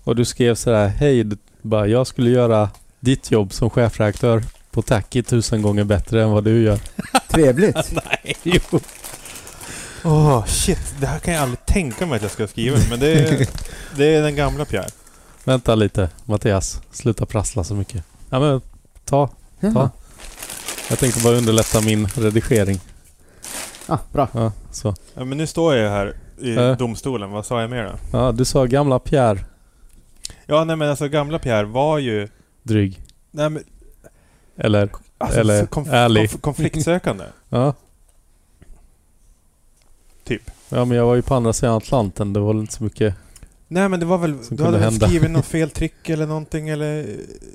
Och 0.03 0.15
du 0.15 0.25
skrev 0.25 0.55
sådär. 0.55 0.87
Hej, 0.87 1.29
bara, 1.61 1.87
jag 1.87 2.07
skulle 2.07 2.29
göra 2.29 2.69
ditt 2.99 3.31
jobb 3.31 3.53
som 3.53 3.69
chefredaktör 3.69 4.43
på 4.71 4.81
Tacky 4.81 5.23
tusen 5.23 5.61
gånger 5.61 5.83
bättre 5.83 6.23
än 6.23 6.31
vad 6.31 6.43
du 6.43 6.61
gör. 6.61 6.79
Trevligt. 7.27 7.75
Nej. 7.91 8.35
Jo. 8.43 8.79
Åh, 10.03 10.45
shit. 10.45 10.95
Det 10.99 11.07
här 11.07 11.19
kan 11.19 11.33
jag 11.33 11.43
aldrig 11.43 11.65
tänka 11.65 12.05
mig 12.05 12.15
att 12.15 12.21
jag 12.21 12.31
ska 12.31 12.47
skriva. 12.47 12.77
Men 12.89 12.99
det 12.99 13.13
är, 13.13 13.47
det 13.97 14.15
är 14.15 14.21
den 14.21 14.35
gamla 14.35 14.65
Pierre. 14.65 14.89
Vänta 15.43 15.75
lite 15.75 16.09
Mattias. 16.25 16.81
Sluta 16.91 17.25
prassla 17.25 17.63
så 17.63 17.73
mycket. 17.73 18.03
Ja 18.29 18.39
men 18.39 18.61
ta. 19.05 19.29
Jaha. 19.59 19.89
Jag 20.89 20.99
tänkte 20.99 21.23
bara 21.23 21.37
underlätta 21.37 21.81
min 21.81 22.07
redigering. 22.07 22.79
Ah, 23.87 23.97
bra. 24.13 24.27
Ja, 24.33 24.51
så. 24.71 24.95
Ja, 25.13 25.25
men 25.25 25.37
nu 25.37 25.47
står 25.47 25.75
jag 25.75 25.89
här 25.91 26.13
i 26.37 26.55
Äh. 26.55 26.77
domstolen. 26.77 27.31
Vad 27.31 27.45
sa 27.45 27.61
jag 27.61 27.69
mer 27.69 27.83
då? 27.83 28.17
Ja, 28.17 28.31
du 28.31 28.45
sa 28.45 28.65
gamla 28.65 28.99
Pierre. 28.99 29.45
Ja, 30.45 30.63
nej 30.63 30.75
men 30.75 30.89
alltså 30.89 31.07
gamla 31.07 31.39
Pierre 31.39 31.65
var 31.65 31.97
ju... 31.99 32.27
Dryg. 32.63 33.01
Nej, 33.31 33.49
men, 33.49 33.63
Eller? 34.57 34.89
alltså, 35.17 35.39
Eller 35.39 35.65
konf- 35.65 35.91
ärlig. 35.91 36.29
konf- 36.29 36.41
konfliktsökande. 36.41 37.23
Ja. 37.49 37.73
Typ. 40.23 40.51
Ja 40.69 40.85
men 40.85 40.97
jag 40.97 41.05
var 41.05 41.15
ju 41.15 41.21
på 41.21 41.35
andra 41.35 41.53
sidan 41.53 41.75
Atlanten. 41.77 42.33
Det 42.33 42.39
var 42.39 42.47
väl 42.53 42.61
inte 42.61 42.73
så 42.73 42.83
mycket. 42.83 43.15
Nej 43.67 43.89
men 43.89 43.99
det 43.99 44.05
var 44.05 44.17
väl... 44.17 44.37
Du 44.49 44.63
hade 44.63 44.77
väl 44.77 44.93
skrivit 44.93 45.31
något 45.31 45.45
fel 45.55 45.69
trick 45.69 46.09
eller 46.09 46.25
någonting 46.27 46.69
eller 46.69 46.99
eh, 46.99 47.05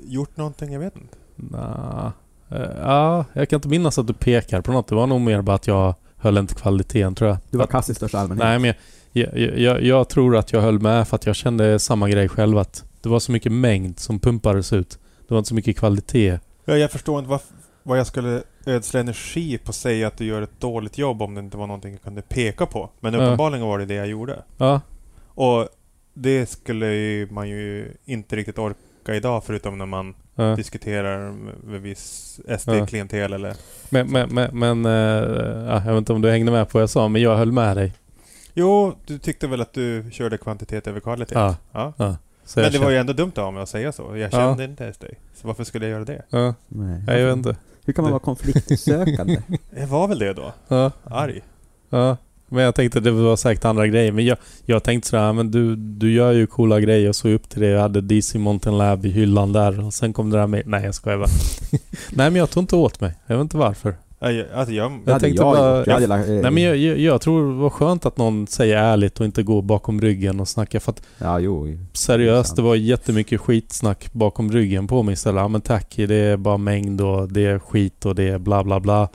gjort 0.05 0.37
någonting, 0.37 0.73
jag 0.73 0.79
vet 0.79 0.95
inte. 0.95 1.15
Nah. 1.35 2.11
Eh, 2.49 2.61
Ja, 2.81 3.25
jag 3.33 3.49
kan 3.49 3.57
inte 3.57 3.67
minnas 3.67 3.97
att 3.99 4.07
du 4.07 4.13
pekar 4.13 4.61
på 4.61 4.71
något. 4.71 4.87
Det 4.87 4.95
var 4.95 5.07
nog 5.07 5.21
mer 5.21 5.41
bara 5.41 5.55
att 5.55 5.67
jag 5.67 5.95
höll 6.21 6.37
inte 6.37 6.55
kvaliteten 6.55 7.15
tror 7.15 7.29
jag. 7.29 7.37
Du 7.49 7.57
var 7.57 7.67
kass 7.67 7.89
i 7.89 7.93
största 7.95 8.19
allmänhet. 8.19 8.45
Nej 8.45 8.59
men 8.59 8.73
jag, 9.11 9.39
jag, 9.39 9.59
jag, 9.59 9.83
jag 9.83 10.09
tror 10.09 10.37
att 10.37 10.53
jag 10.53 10.61
höll 10.61 10.79
med 10.79 11.07
för 11.07 11.15
att 11.15 11.25
jag 11.25 11.35
kände 11.35 11.79
samma 11.79 12.09
grej 12.09 12.29
själv 12.29 12.57
att 12.57 12.85
det 13.01 13.09
var 13.09 13.19
så 13.19 13.31
mycket 13.31 13.51
mängd 13.51 13.99
som 13.99 14.19
pumpades 14.19 14.73
ut. 14.73 14.99
Det 15.27 15.33
var 15.33 15.37
inte 15.37 15.49
så 15.49 15.55
mycket 15.55 15.77
kvalitet. 15.77 16.39
Ja, 16.65 16.77
jag 16.77 16.91
förstår 16.91 17.19
inte 17.19 17.29
vad, 17.29 17.39
vad 17.83 17.99
jag 17.99 18.07
skulle 18.07 18.43
ödsla 18.65 18.99
energi 18.99 19.57
på 19.57 19.69
att 19.69 19.75
säga 19.75 20.07
att 20.07 20.17
du 20.17 20.25
gör 20.25 20.41
ett 20.41 20.59
dåligt 20.59 20.97
jobb 20.97 21.21
om 21.21 21.33
det 21.33 21.39
inte 21.39 21.57
var 21.57 21.67
någonting 21.67 21.91
jag 21.91 22.01
kunde 22.01 22.21
peka 22.21 22.65
på. 22.65 22.89
Men 22.99 23.15
uppenbarligen 23.15 23.67
var 23.67 23.79
det 23.79 23.85
det 23.85 23.93
jag 23.93 24.07
gjorde. 24.07 24.43
Ja, 24.57 24.81
Och 25.27 25.69
det 26.13 26.49
skulle 26.49 26.93
ju 26.93 27.27
man 27.31 27.49
ju 27.49 27.93
inte 28.05 28.35
riktigt 28.35 28.57
orka 28.57 29.15
idag 29.15 29.43
förutom 29.45 29.77
när 29.77 29.85
man 29.85 30.13
ja. 30.41 30.55
diskuterar 30.55 31.31
med 31.63 31.81
viss 31.81 32.39
Ja. 32.47 32.57
SD-klientel 32.57 33.33
eller... 33.33 33.55
Men, 33.89 34.07
men, 34.11 34.29
men, 34.29 34.59
men 34.59 34.85
ja, 35.65 35.73
jag 35.85 35.93
vet 35.93 35.97
inte 35.97 36.13
om 36.13 36.21
du 36.21 36.29
hängde 36.29 36.51
med 36.51 36.69
på 36.69 36.77
vad 36.77 36.81
jag 36.81 36.89
sa, 36.89 37.07
men 37.07 37.21
jag 37.21 37.37
höll 37.37 37.51
med 37.51 37.77
dig. 37.77 37.93
Jo, 38.53 38.93
du 39.05 39.17
tyckte 39.19 39.47
väl 39.47 39.61
att 39.61 39.73
du 39.73 40.05
körde 40.11 40.37
kvantitet 40.37 40.87
över 40.87 40.99
kvalitet? 40.99 41.35
Ja. 41.35 41.55
ja. 41.71 41.93
Så 42.45 42.59
Men 42.59 42.71
det 42.71 42.77
var 42.77 42.83
kände- 42.85 42.93
ju 42.93 42.99
ändå 42.99 43.13
dumt 43.13 43.31
av 43.35 43.53
mig 43.53 43.63
att 43.63 43.69
säga 43.69 43.91
så. 43.91 44.03
Jag 44.03 44.19
Ja. 44.19 44.29
kände 44.29 44.63
inte 44.63 44.83
ens 44.83 44.97
dig. 44.97 45.13
Så 45.35 45.47
varför 45.47 45.63
skulle 45.63 45.85
jag 45.85 45.91
göra 45.91 46.05
det? 46.05 46.21
Ja, 46.29 46.53
Nej. 46.67 47.01
jag 47.19 47.25
vet 47.27 47.35
inte. 47.37 47.55
Hur 47.85 47.93
kan 47.93 48.03
man 48.03 48.11
vara 48.11 48.19
konfliktsökande? 48.19 49.41
Jag 49.77 49.87
var 49.87 50.07
väl 50.07 50.19
det 50.19 50.33
då? 50.33 50.53
Ja, 50.67 50.91
Arg. 51.03 51.41
ja. 51.89 52.17
Men 52.51 52.63
jag 52.63 52.75
tänkte 52.75 52.99
det 52.99 53.11
var 53.11 53.35
säkert 53.35 53.65
andra 53.65 53.87
grejer. 53.87 54.11
Men 54.11 54.25
jag, 54.25 54.37
jag 54.65 54.83
tänkte 54.83 55.09
sådär, 55.09 55.33
men 55.33 55.51
du, 55.51 55.75
du 55.75 56.13
gör 56.13 56.31
ju 56.31 56.47
coola 56.47 56.79
grejer 56.79 57.09
och 57.09 57.15
såg 57.15 57.31
upp 57.31 57.49
till 57.49 57.61
det. 57.61 57.67
Jag 57.67 57.81
hade 57.81 58.01
DC 58.01 58.37
Mountain 58.39 58.77
Lab 58.77 59.05
i 59.05 59.09
hyllan 59.09 59.53
där 59.53 59.85
och 59.85 59.93
sen 59.93 60.13
kom 60.13 60.29
det 60.29 60.37
där 60.37 60.47
med... 60.47 60.63
Nej 60.65 60.83
jag 60.85 60.95
skojar 60.95 61.17
bara. 61.17 61.29
nej 62.09 62.29
men 62.31 62.35
jag 62.35 62.49
tog 62.49 62.63
inte 62.63 62.75
åt 62.75 63.01
mig. 63.01 63.13
Jag 63.27 63.35
vet 63.35 63.41
inte 63.41 63.57
varför. 63.57 63.95
Ja, 64.19 64.31
jag- 64.31 64.45
Alltså 64.53 64.73
jag... 64.73 64.91
Tänkte 65.05 65.27
jag 65.27 65.37
bara-. 65.55 65.83
Jag 65.87 66.09
Nej 66.27 66.51
men 66.51 66.63
jag, 66.63 66.77
jag, 66.77 66.99
jag 66.99 67.21
tror 67.21 67.47
det 67.53 67.59
var 67.61 67.69
skönt 67.69 68.05
att 68.05 68.17
någon 68.17 68.47
säger 68.47 68.77
ärligt 68.77 69.19
och 69.19 69.25
inte 69.25 69.43
går 69.43 69.61
bakom 69.61 70.01
ryggen 70.01 70.39
och 70.39 70.47
snackar. 70.47 70.79
För 70.79 70.91
att 70.91 71.01
Ja, 71.17 71.39
jo. 71.39 71.77
seriöst, 71.93 72.55
det 72.55 72.61
var 72.61 72.75
jättemycket 72.75 73.41
skitsnack 73.41 74.13
bakom 74.13 74.51
ryggen 74.51 74.87
på 74.87 75.03
mig 75.03 75.13
istället. 75.13 75.39
Ja 75.41 75.47
men 75.47 75.61
tack, 75.61 75.93
det 75.95 76.15
är 76.15 76.37
bara 76.37 76.57
mängd 76.57 77.01
och 77.01 77.31
det 77.33 77.45
är 77.45 77.59
skit 77.59 78.05
och 78.05 78.15
det 78.15 78.23
är 78.29 78.37
bla 78.39 78.63
bla 78.63 78.79
bla. 78.79 79.07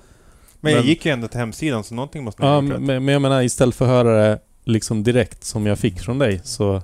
Men 0.66 0.74
jag 0.74 0.84
gick 0.84 1.06
ju 1.06 1.12
ändå 1.12 1.28
till 1.28 1.40
hemsidan 1.40 1.84
så 1.84 1.94
någonting 1.94 2.24
måste 2.24 2.42
Ja, 2.42 2.48
ha 2.48 2.62
gjort 2.62 2.72
rätt. 2.72 2.80
men, 2.80 3.04
men 3.04 3.12
jag 3.12 3.22
menar 3.22 3.42
istället 3.42 3.74
för 3.74 3.84
att 3.84 3.90
höra 3.90 4.28
det 4.28 4.38
liksom 4.64 5.02
direkt 5.02 5.44
som 5.44 5.66
jag 5.66 5.78
fick 5.78 6.00
från 6.00 6.18
dig 6.18 6.40
så, 6.44 6.82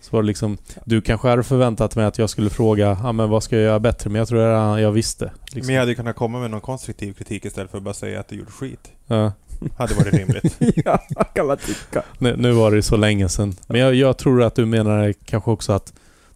så 0.00 0.16
var 0.16 0.22
det 0.22 0.26
liksom... 0.26 0.58
Du 0.84 1.00
kanske 1.00 1.28
hade 1.28 1.42
förväntat 1.42 1.96
mig 1.96 2.04
att 2.04 2.18
jag 2.18 2.30
skulle 2.30 2.50
fråga 2.50 2.98
ja, 3.02 3.12
men 3.12 3.30
vad 3.30 3.42
ska 3.42 3.56
jag 3.56 3.64
göra 3.64 3.80
bättre? 3.80 4.10
Men 4.10 4.18
jag 4.18 4.28
tror 4.28 4.38
redan 4.38 4.82
jag 4.82 4.92
visste. 4.92 5.32
Liksom. 5.44 5.66
Men 5.66 5.74
jag 5.74 5.80
hade 5.82 5.92
ju 5.92 5.96
kunnat 5.96 6.16
komma 6.16 6.40
med 6.40 6.50
någon 6.50 6.60
konstruktiv 6.60 7.12
kritik 7.12 7.44
istället 7.44 7.70
för 7.70 7.78
att 7.78 7.84
bara 7.84 7.94
säga 7.94 8.20
att 8.20 8.28
du 8.28 8.36
gjorde 8.36 8.50
skit. 8.50 8.92
Ja. 9.06 9.32
Hade 9.78 9.94
varit 9.94 10.14
rimligt. 10.14 10.56
ja, 10.84 10.98
kan 11.34 11.46
man 11.46 11.56
tycka. 11.56 12.02
Nu, 12.18 12.36
nu 12.36 12.52
var 12.52 12.70
det 12.70 12.76
ju 12.76 12.82
så 12.82 12.96
länge 12.96 13.28
sedan. 13.28 13.54
Men 13.66 13.80
jag, 13.80 13.94
jag 13.94 14.16
tror 14.18 14.42
att 14.42 14.54
du 14.54 14.66
menar 14.66 15.12
kanske 15.24 15.50
också 15.50 15.72
att 15.72 15.92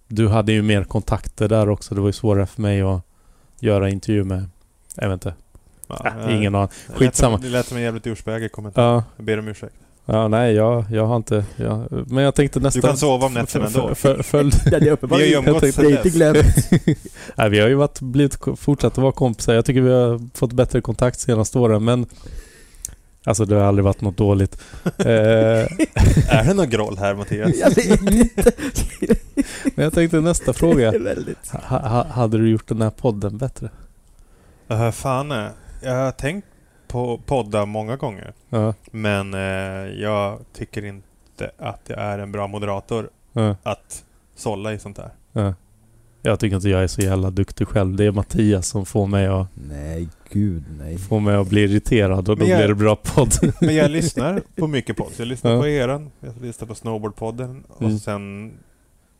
du 0.06 0.28
hade 0.28 0.52
ju 0.52 0.62
mer 0.62 0.84
kontakter 0.84 1.48
där 1.48 1.68
också. 1.68 1.94
Det 1.94 2.00
var 2.00 2.08
ju 2.08 2.12
svårare 2.12 2.46
för 2.46 2.62
mig 2.62 2.82
att 2.82 3.02
göra 3.60 3.88
intervju 3.90 4.24
med... 4.24 4.44
Jag 4.94 5.08
vet 5.08 5.14
inte. 5.14 5.34
Ja, 5.88 6.12
nej. 6.26 6.36
ingen 6.36 6.54
aning. 6.54 6.68
Skitsamma. 6.94 7.36
Det 7.38 7.48
lät 7.48 7.66
som 7.66 7.76
en 7.76 7.82
jävligt 7.82 8.06
urspägig 8.06 8.52
kommentar. 8.52 8.82
Ja, 8.82 9.04
Jag 9.16 9.24
ber 9.26 9.38
om 9.38 9.48
ursäkt. 9.48 9.74
ja 10.06 10.28
nej 10.28 10.54
jag, 10.54 10.84
jag 10.90 11.06
har 11.06 11.16
inte... 11.16 11.44
Jag, 11.56 11.88
men 12.10 12.24
jag 12.24 12.34
tänkte 12.34 12.60
nästan... 12.60 12.80
Du 12.80 12.86
kan 12.86 12.96
sova 12.96 13.26
om 13.26 13.34
nätterna 13.34 13.66
ändå. 13.66 13.88
För, 13.88 13.94
för, 13.94 14.22
följ, 14.22 14.50
Ja, 14.64 14.78
det 14.78 14.88
är 14.88 14.92
uppenbart. 14.92 15.18
Vi 15.18 15.22
har 15.34 15.42
ju 15.42 15.48
umgåtts 15.48 15.76
det 15.76 15.86
är 15.86 15.90
inte 15.90 16.10
glömt. 16.10 16.70
Nej, 17.36 17.50
vi 17.50 17.60
har 17.60 17.68
ju 17.68 17.74
varit, 17.74 18.00
blivit, 18.00 18.38
fortsatt 18.56 18.92
att 18.92 18.98
vara 18.98 19.12
kompisar. 19.12 19.54
Jag 19.54 19.64
tycker 19.64 19.80
vi 19.80 19.92
har 19.92 20.20
fått 20.34 20.52
bättre 20.52 20.80
kontakt 20.80 21.20
senaste 21.20 21.58
åren, 21.58 21.84
men... 21.84 22.06
Alltså 23.24 23.44
det 23.44 23.54
har 23.54 23.62
aldrig 23.62 23.84
varit 23.84 24.00
något 24.00 24.16
dåligt. 24.16 24.58
eh, 24.84 25.06
Är 25.06 26.44
det 26.44 26.54
något 26.54 26.68
groll 26.68 26.98
här 26.98 27.14
Mattias? 27.14 27.52
Jag 27.56 27.74
vet 27.74 28.02
inte. 28.12 28.52
men 29.74 29.84
jag 29.84 29.92
tänkte 29.92 30.20
nästa 30.20 30.52
fråga. 30.52 30.90
Väldigt... 30.90 31.50
Ha, 31.50 31.78
ha, 31.78 32.06
hade 32.06 32.38
du 32.38 32.50
gjort 32.50 32.68
den 32.68 32.82
här 32.82 32.90
podden 32.90 33.38
bättre? 33.38 33.70
Uh, 34.70 34.90
fan, 34.90 35.32
eh, 35.32 35.46
jag 35.82 35.94
har 35.94 36.12
tänkt 36.12 36.46
på 36.88 37.20
podda 37.26 37.66
många 37.66 37.96
gånger. 37.96 38.32
Ja. 38.48 38.74
Men 38.90 39.34
eh, 39.34 39.40
jag 40.02 40.38
tycker 40.52 40.84
inte 40.84 41.50
att 41.58 41.80
jag 41.86 41.98
är 41.98 42.18
en 42.18 42.32
bra 42.32 42.46
moderator 42.46 43.10
ja, 43.32 43.56
att 43.62 44.04
sålla 44.36 44.72
i 44.72 44.78
sånt 44.78 44.98
här. 44.98 45.10
ja. 45.32 45.54
Jag 46.22 46.40
tycker 46.40 46.56
inte 46.56 46.68
jag 46.68 46.82
är 46.82 46.86
så 46.86 47.00
jävla 47.02 47.30
duktig 47.30 47.68
själv. 47.68 47.96
Det 47.96 48.04
är 48.04 48.10
Mattias 48.12 48.66
som 48.66 48.86
får 48.86 49.06
mig 49.06 49.26
att, 49.26 49.46
Nej, 49.54 50.08
gud 50.30 50.64
nej. 50.78 50.98
får 50.98 51.20
mig 51.20 51.36
att 51.36 51.48
bli 51.48 51.60
irriterad 51.64 52.28
och 52.28 52.36
då 52.38 52.46
jag- 52.46 52.58
blir 52.58 52.68
det 52.68 52.74
bra 52.74 52.96
podd. 52.96 53.32
Men 53.60 53.74
jag 53.74 53.90
lyssnar 53.90 54.42
på 54.56 54.66
mycket 54.66 54.96
podd. 54.96 55.12
Jag 55.16 55.28
lyssnar 55.28 55.50
Ja. 55.50 55.60
på 55.60 55.68
eran, 55.68 56.10
jag 56.20 56.34
lyssnar 56.42 56.68
på 56.68 56.74
Snowboardpodden 56.74 57.64
och 57.68 57.82
Mm. 57.82 57.98
sen 57.98 58.52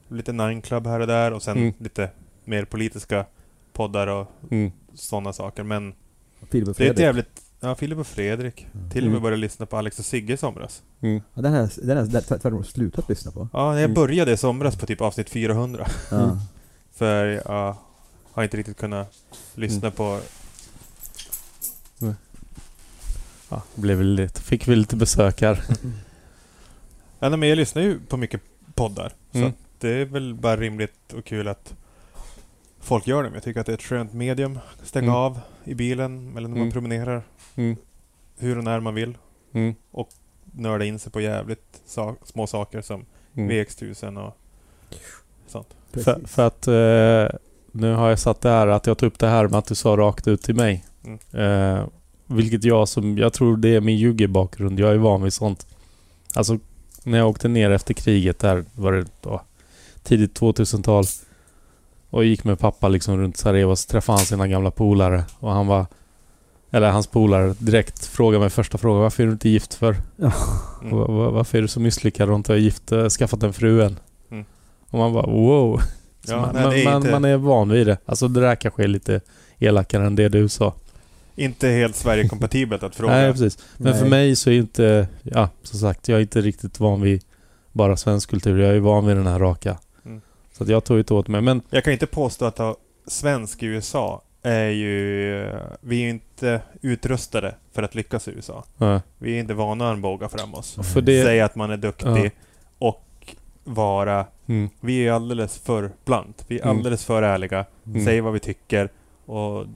lite 0.09 0.33
Nine 0.33 0.63
Club 0.63 0.87
här 0.87 1.01
och 1.01 1.07
där 1.07 1.33
och 1.33 1.43
sen 1.43 1.57
Mm. 1.59 1.73
lite 1.79 2.11
mer 2.45 2.65
politiska 2.65 3.25
poddar 3.73 4.07
och 4.07 4.27
Mm. 4.51 4.73
sådana 4.95 5.33
saker. 5.33 5.63
Men 5.63 5.95
Filip 6.51 6.69
och 6.69 6.75
det 6.75 6.85
är 6.87 6.91
ett 6.91 6.97
Fredrik. 6.97 7.01
jävligt... 7.01 7.43
Ja, 7.61 7.75
Filip 7.75 7.99
och 7.99 8.07
Fredrik. 8.07 8.57
Till 8.57 8.79
och 8.83 8.95
med 8.95 9.05
Mm. 9.07 9.23
började 9.23 9.41
lyssna 9.41 9.67
på 9.67 9.77
Alex 9.77 9.99
och 9.99 10.05
Sigge 10.05 10.35
i 10.35 10.37
somras. 10.37 10.83
Mm. 11.01 11.21
Ja, 11.35 11.43
den 11.43 11.53
här, 11.53 11.71
den 11.83 11.97
här, 11.97 12.05
den 12.05 12.23
tvärtom 12.23 12.65
slutat 12.65 13.09
lyssna 13.09 13.31
på. 13.31 13.49
Ja, 13.53 13.75
jag 13.75 13.83
Mm. 13.85 13.95
började 13.95 14.33
i 14.33 14.37
somras 14.37 14.77
på 14.77 14.87
typ 14.87 15.01
avsnitt 15.01 15.31
400. 15.31 15.87
Ja. 16.11 16.17
Mm. 16.25 16.37
För 16.95 17.27
jag 17.27 17.77
har 18.33 18.43
inte 18.43 18.57
riktigt 18.57 18.77
kunnat 18.77 19.13
lyssna 19.55 19.79
Mm. 19.89 19.93
på... 19.93 20.21
Ja, 23.49 23.63
blev 23.75 24.03
lite, 24.03 24.41
fick 24.43 24.69
vi 24.69 24.77
lite 24.77 24.97
besök 24.97 25.41
här. 25.41 25.65
Ja, 27.19 27.37
men 27.37 27.49
jag 27.49 27.57
lyssnar 27.57 27.83
ju 27.83 28.01
på 28.01 28.17
mycket 28.17 28.41
poddar. 28.75 29.13
Så 29.33 29.39
Mm. 29.39 29.53
det 29.79 29.89
är 29.89 30.05
väl 30.05 30.35
bara 30.35 30.57
rimligt 30.57 31.13
och 31.13 31.25
kul 31.25 31.49
att 31.49 31.75
folk 32.81 33.07
gör 33.07 33.23
det. 33.23 33.29
Men 33.29 33.35
jag 33.35 33.43
tycker 33.43 33.61
att 33.61 33.67
det 33.67 33.73
är 33.73 33.77
ett 33.77 33.83
skönt 33.83 34.13
medium. 34.13 34.59
Stänga 34.83 35.05
Mm. 35.07 35.15
av 35.17 35.41
i 35.69 35.75
bilen 35.75 36.29
eller 36.37 36.49
när 36.49 36.57
man 36.57 36.59
Mm. 36.59 36.73
promenerar. 36.73 37.23
Mm. 37.55 37.77
Hur 38.39 38.59
och 38.59 38.65
när 38.65 38.81
man 38.81 38.95
vill. 38.95 39.17
Mm. 39.53 39.75
Nörda 40.53 40.85
in 40.85 40.99
sig 40.99 41.13
på 41.13 41.21
jävligt 41.21 41.83
sa- 41.87 42.17
små 42.25 42.47
saker 42.47 42.81
som 42.81 43.05
Mm. 43.35 43.49
VX1000 43.51 44.17
och 44.27 44.35
sånt. 45.47 45.75
För, 45.93 46.21
för 46.27 46.47
att 46.47 46.67
eh, 46.67 47.39
nu 47.73 47.95
har 47.95 48.09
jag 48.09 48.19
satt 48.19 48.41
det 48.41 48.49
här 48.49 48.67
att 48.67 48.87
jag 48.87 48.99
tog 48.99 49.07
upp 49.07 49.19
det 49.19 49.29
här 49.29 49.49
med 49.49 49.59
att 49.59 49.67
du 49.67 49.75
sa 49.75 49.97
rakt 49.97 50.29
ut 50.29 50.43
till 50.43 50.55
mig. 50.55 50.85
Mm. 51.05 51.19
Eh, 51.79 51.87
vilket 52.27 52.65
jag 52.65 52.89
som... 52.89 53.19
Jag 53.19 53.33
tror 53.33 53.57
det 53.57 53.69
är 53.75 53.81
min 53.81 53.97
jugge-bakgrund. 53.99 54.81
Jag 54.81 54.91
är 54.93 54.97
van 54.97 55.23
vid 55.23 55.33
sånt. 55.33 55.67
Alltså, 56.35 56.59
när 57.05 57.19
jag 57.19 57.29
åkte 57.29 57.49
ner 57.49 57.71
efter 57.71 57.95
kriget 57.95 58.39
där 58.39 58.65
var 58.75 58.93
det 58.93 59.07
då, 59.21 59.41
tidigt 60.03 60.41
2000-tal. 60.41 61.05
Och 62.11 62.25
gick 62.25 62.45
med 62.45 62.59
pappa 62.59 62.89
liksom 62.89 63.19
runt 63.19 63.37
Sarajevo 63.37 63.77
så 63.77 63.91
träffade 63.91 64.19
han 64.19 64.27
sina 64.27 64.49
gamla 64.49 64.71
polare. 64.71 65.25
Och 65.41 65.53
han 65.53 65.67
var... 65.67 65.87
Eller 66.71 66.91
hans 66.91 67.07
polare 67.07 67.55
direkt 67.59 68.07
frågade 68.07 68.41
mig 68.41 68.51
första 68.51 68.79
frågan. 68.79 69.03
Varför 69.03 69.23
är 69.23 69.27
du 69.27 69.33
inte 69.33 69.49
gift 69.49 69.75
för? 69.75 69.97
Ja. 70.17 70.33
Mm. 70.83 70.97
Va- 70.99 71.07
va- 71.07 71.31
Varför 71.31 71.59
är 71.59 71.63
du 71.63 71.69
så 71.69 71.81
misslyckad 71.81 72.31
och 72.31 72.37
inte 72.37 72.53
har 72.53 72.57
gift, 72.59 72.93
äh, 72.93 73.09
skaffat 73.09 73.43
en 73.43 73.53
fru 73.53 73.83
än? 73.83 73.97
Mm. 74.31 74.45
Och 74.91 74.99
man 74.99 75.13
bara 75.13 75.27
wow. 75.27 75.81
Ja, 76.27 76.37
man, 76.41 76.51
nej, 76.55 76.65
man, 76.65 76.73
är 76.75 76.85
man, 76.85 76.97
inte- 76.97 77.11
man 77.11 77.25
är 77.25 77.37
van 77.37 77.69
vid 77.69 77.87
det. 77.87 77.99
Alltså 78.07 78.29
det 78.29 78.41
där 78.41 78.55
kanske 78.55 78.83
är 78.85 78.89
lite 78.89 79.21
elakare 79.59 80.07
än 80.07 80.17
det 80.17 80.29
du 80.29 80.49
sa. 80.49 80.75
Inte 81.37 81.69
helt 81.69 81.97
Sverige-kompatibelt 81.97 82.83
att 82.83 82.95
fråga. 82.97 83.13
Nej, 83.13 83.33
precis. 83.33 83.59
Men 83.77 83.93
Nej. 83.93 84.01
för 84.01 84.09
mig 84.09 84.37
så 84.37 84.51
är 84.51 84.55
inte... 84.55 85.09
Ja, 85.23 85.49
som 85.63 85.79
sagt, 85.79 86.09
jag 86.09 86.17
är 86.17 86.23
inte 86.23 86.41
riktigt 86.41 86.81
van 86.81 87.01
vid 87.01 87.23
bara 87.73 87.97
svensk 87.97 88.31
kultur. 88.31 88.59
Jag 88.59 88.77
är 88.77 88.81
van 88.81 89.07
vid 89.07 89.17
den 89.17 89.27
här 89.27 89.39
raka. 89.39 89.77
Så 90.59 90.65
att 90.65 90.71
jag 90.71 90.85
tog 90.85 90.99
inte 90.99 91.15
åt 91.15 91.29
mig. 91.29 91.41
Men 91.41 91.63
Jag 91.71 91.85
kan 91.85 91.93
inte 91.93 92.07
påstå 92.07 92.45
att 92.45 92.59
ha 92.59 92.77
svensk 93.07 93.63
i 93.63 93.67
USA 93.67 94.23
är 94.43 94.69
ju... 94.69 95.51
Vi 95.81 95.97
är 95.97 96.05
ju 96.05 96.11
inte 96.11 96.61
utrustade 96.83 97.55
för 97.73 97.83
att 97.83 97.95
lyckas 97.95 98.29
i 98.29 98.31
USA. 98.31 98.65
ja, 98.79 99.01
Vi 99.19 99.35
är 99.37 99.41
inte 99.41 99.55
vana 99.55 99.85
att 99.89 99.93
armbåga 99.93 100.29
fram 100.29 100.55
oss. 100.55 100.79
för 100.93 101.01
det... 101.01 101.23
Säga 101.25 101.45
att 101.45 101.55
man 101.57 101.71
är 101.71 101.77
duktig 101.77 102.31
och 102.79 103.35
vara... 103.65 104.27
Mm, 104.47 104.69
Vi 104.81 105.07
är 105.09 105.13
alldeles 105.13 105.59
för 105.59 105.91
blunt. 106.05 106.45
Vi 106.49 106.59
är 106.59 106.63
Mm. 106.65 106.77
alldeles 106.79 107.05
för 107.05 107.23
ärliga. 107.23 107.65
mm, 107.87 108.05
Säger 108.05 108.23
vad 108.23 108.33
vi 108.33 108.41
tycker 108.41 108.89
och 109.27 109.67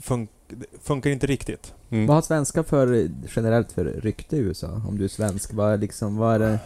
fun 0.00 0.28
det 0.50 0.66
funkar 0.82 1.10
inte 1.10 1.26
riktigt. 1.26 1.74
mm. 1.90 2.06
Vad 2.06 2.16
har 2.16 2.22
svenskar 2.22 2.62
för, 2.62 3.08
generellt 3.36 3.72
för 3.72 3.84
rykte 3.84 4.36
i 4.36 4.38
USA? 4.38 4.82
Om 4.88 4.98
du 4.98 5.04
är 5.04 5.08
svensk, 5.08 5.52
vad 5.52 5.80
liksom, 5.80 6.16
vad 6.16 6.34
är 6.34 6.38
det? 6.38 6.58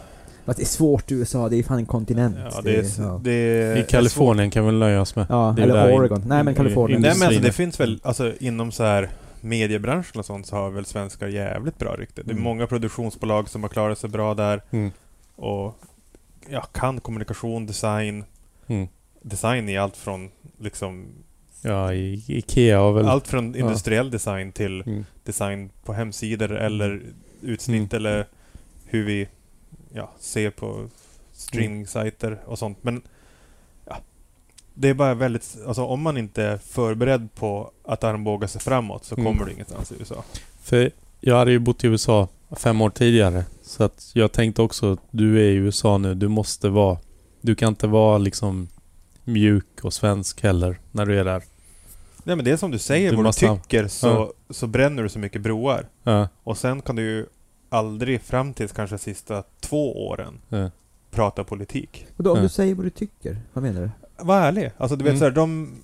Fast 0.45 0.57
det 0.57 0.63
är 0.63 0.65
svårt 0.65 1.11
i 1.11 1.15
USA, 1.15 1.49
det 1.49 1.57
är 1.57 1.63
fan 1.63 1.77
en 1.77 1.85
kontinent. 1.85 2.37
Ja, 2.53 2.61
det 2.61 2.75
är, 2.75 2.85
ja. 3.01 3.19
det 3.23 3.31
är 3.31 3.77
I 3.77 3.83
Kalifornien 3.83 4.49
kan 4.51 4.65
vi 4.65 4.71
nöja 4.71 5.01
oss 5.01 5.15
med. 5.15 5.25
Ja, 5.29 5.55
eller 5.59 5.73
där 5.73 5.89
in- 5.91 5.99
Oregon. 5.99 6.23
Nej 6.27 6.43
men 6.43 6.55
Kalifornien. 6.55 7.01
Nej 7.01 7.13
men 7.19 7.27
alltså, 7.27 7.41
det 7.41 7.51
finns 7.51 7.79
väl, 7.79 7.99
alltså 8.03 8.33
inom 8.39 8.71
så 8.71 8.83
här 8.83 9.09
mediebranschen 9.41 10.19
och 10.19 10.25
sånt 10.25 10.47
så 10.47 10.55
har 10.55 10.69
väl 10.69 10.85
svenskar 10.85 11.27
jävligt 11.27 11.77
bra 11.79 11.95
rykte. 11.95 12.21
Det 12.23 12.29
är 12.29 12.31
Mm. 12.31 12.43
många 12.43 12.67
produktionsbolag 12.67 13.49
som 13.49 13.63
har 13.63 13.69
klarat 13.69 13.97
sig 13.97 14.09
bra 14.09 14.33
där 14.33 14.61
Mm, 14.71 14.91
och 15.35 15.77
ja, 16.49 16.61
kan 16.61 16.99
kommunikation, 16.99 17.65
design. 17.65 18.23
mm. 18.67 18.87
Design 19.21 19.69
är 19.69 19.79
allt 19.79 19.97
från 19.97 20.29
liksom 20.59 21.05
Ja, 21.61 21.93
i, 21.93 22.23
Ikea 22.27 22.79
har 22.79 22.93
väl... 22.93 23.07
allt 23.07 23.27
från 23.27 23.53
ja. 23.53 23.59
industriell 23.59 24.11
design 24.11 24.51
till 24.51 24.81
Mm, 24.81 25.05
design 25.23 25.69
på 25.85 25.93
hemsidor 25.93 26.51
eller 26.51 27.01
utsnitt 27.41 27.93
Mm. 27.93 28.05
eller 28.05 28.27
hur 28.85 29.05
vi 29.05 29.27
ja, 29.93 30.11
ser 30.19 30.49
på 30.49 30.87
streamingsajter 31.33 32.39
och 32.45 32.59
sånt. 32.59 32.77
Men 32.81 33.01
ja, 33.85 33.97
det 34.73 34.89
är 34.89 34.93
bara 34.93 35.13
väldigt, 35.13 35.57
alltså 35.67 35.83
om 35.85 36.01
man 36.01 36.17
inte 36.17 36.43
är 36.43 36.57
förberedd 36.57 37.29
på 37.35 37.71
att 37.85 38.03
armbåga 38.03 38.47
sig 38.47 38.61
framåt 38.61 39.05
så 39.05 39.15
Mm. 39.15 39.25
kommer 39.25 39.45
du 39.45 39.51
ingenstans 39.51 39.91
i 39.91 39.95
USA. 39.99 40.23
För 40.61 40.91
jag 41.19 41.35
hade 41.37 41.51
ju 41.51 41.59
bott 41.59 41.83
i 41.83 41.87
USA 41.87 42.27
fem 42.51 42.81
år 42.81 42.89
tidigare. 42.89 43.45
Så 43.63 43.83
att 43.83 44.11
jag 44.13 44.31
tänkte 44.31 44.61
också 44.61 44.93
att 44.93 44.99
du 45.11 45.39
är 45.39 45.51
i 45.51 45.55
USA 45.55 45.97
nu. 45.97 46.13
Du 46.15 46.27
måste 46.27 46.69
vara... 46.69 46.97
Du 47.41 47.55
kan 47.55 47.67
inte 47.69 47.87
vara 47.87 48.17
liksom 48.17 48.67
mjuk 49.23 49.65
och 49.83 49.93
svensk 49.93 50.41
heller 50.43 50.79
när 50.91 51.05
du 51.05 51.19
är 51.19 51.25
där. 51.25 51.43
Nej 52.23 52.35
men 52.35 52.45
det 52.45 52.51
är 52.51 52.57
som 52.57 52.71
du 52.71 52.79
säger, 52.79 53.09
Du 53.09 53.15
vad 53.15 53.25
måste 53.25 53.47
du 53.47 53.55
tycker 53.55 53.87
så, 53.87 54.33
så 54.49 54.67
bränner 54.67 55.03
du 55.03 55.09
så 55.09 55.19
mycket 55.19 55.41
broar. 55.41 55.87
Ja, 56.03 56.27
Och 56.43 56.57
sen 56.57 56.81
kan 56.81 56.95
du 56.95 57.01
ju 57.01 57.25
aldrig 57.73 58.21
fram 58.21 58.53
till 58.53 58.69
kanske 58.69 58.97
sista 58.97 59.43
två 59.59 60.07
åren 60.07 60.39
ja. 60.49 60.69
prata 61.11 61.43
politik. 61.43 62.05
Och 62.17 62.23
då, 62.23 62.31
om 62.31 62.37
Ja. 62.37 62.43
du 62.43 62.49
säger 62.49 62.75
vad 62.75 62.85
du 62.85 62.89
tycker, 62.89 63.37
vad 63.53 63.63
menar 63.63 63.81
du? 63.81 63.89
Var 64.25 64.39
ärlig. 64.41 64.71
Alltså 64.77 64.95
du 64.95 65.03
vet 65.03 65.11
Mm. 65.11 65.19
så 65.19 65.25
här, 65.25 65.31
de 65.31 65.75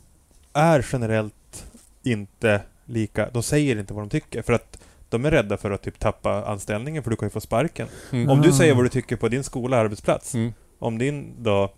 är 0.54 0.86
generellt 0.92 1.66
inte 2.04 2.62
lika, 2.86 3.30
de 3.34 3.44
säger 3.44 3.80
inte 3.80 3.94
vad 3.94 4.04
de 4.04 4.10
tycker 4.10 4.42
för 4.42 4.54
att 4.54 4.80
de 5.10 5.26
är 5.26 5.32
rädda 5.32 5.58
för 5.58 5.72
att 5.72 5.82
typ 5.82 6.00
tappa 6.00 6.46
anställningen 6.46 7.04
för 7.04 7.10
du 7.10 7.16
kan 7.16 7.26
ju 7.26 7.30
få 7.30 7.42
sparken. 7.42 7.88
Mm. 8.12 8.30
Om 8.30 8.42
du 8.42 8.50
Ah. 8.50 8.54
säger 8.54 8.76
vad 8.76 8.86
du 8.86 8.90
tycker 8.90 9.16
på 9.16 9.28
din 9.30 9.44
skola, 9.44 9.78
arbetsplats. 9.78 10.36
Mm. 10.36 10.54
Om 10.80 10.98
din 10.98 11.34
då 11.40 11.72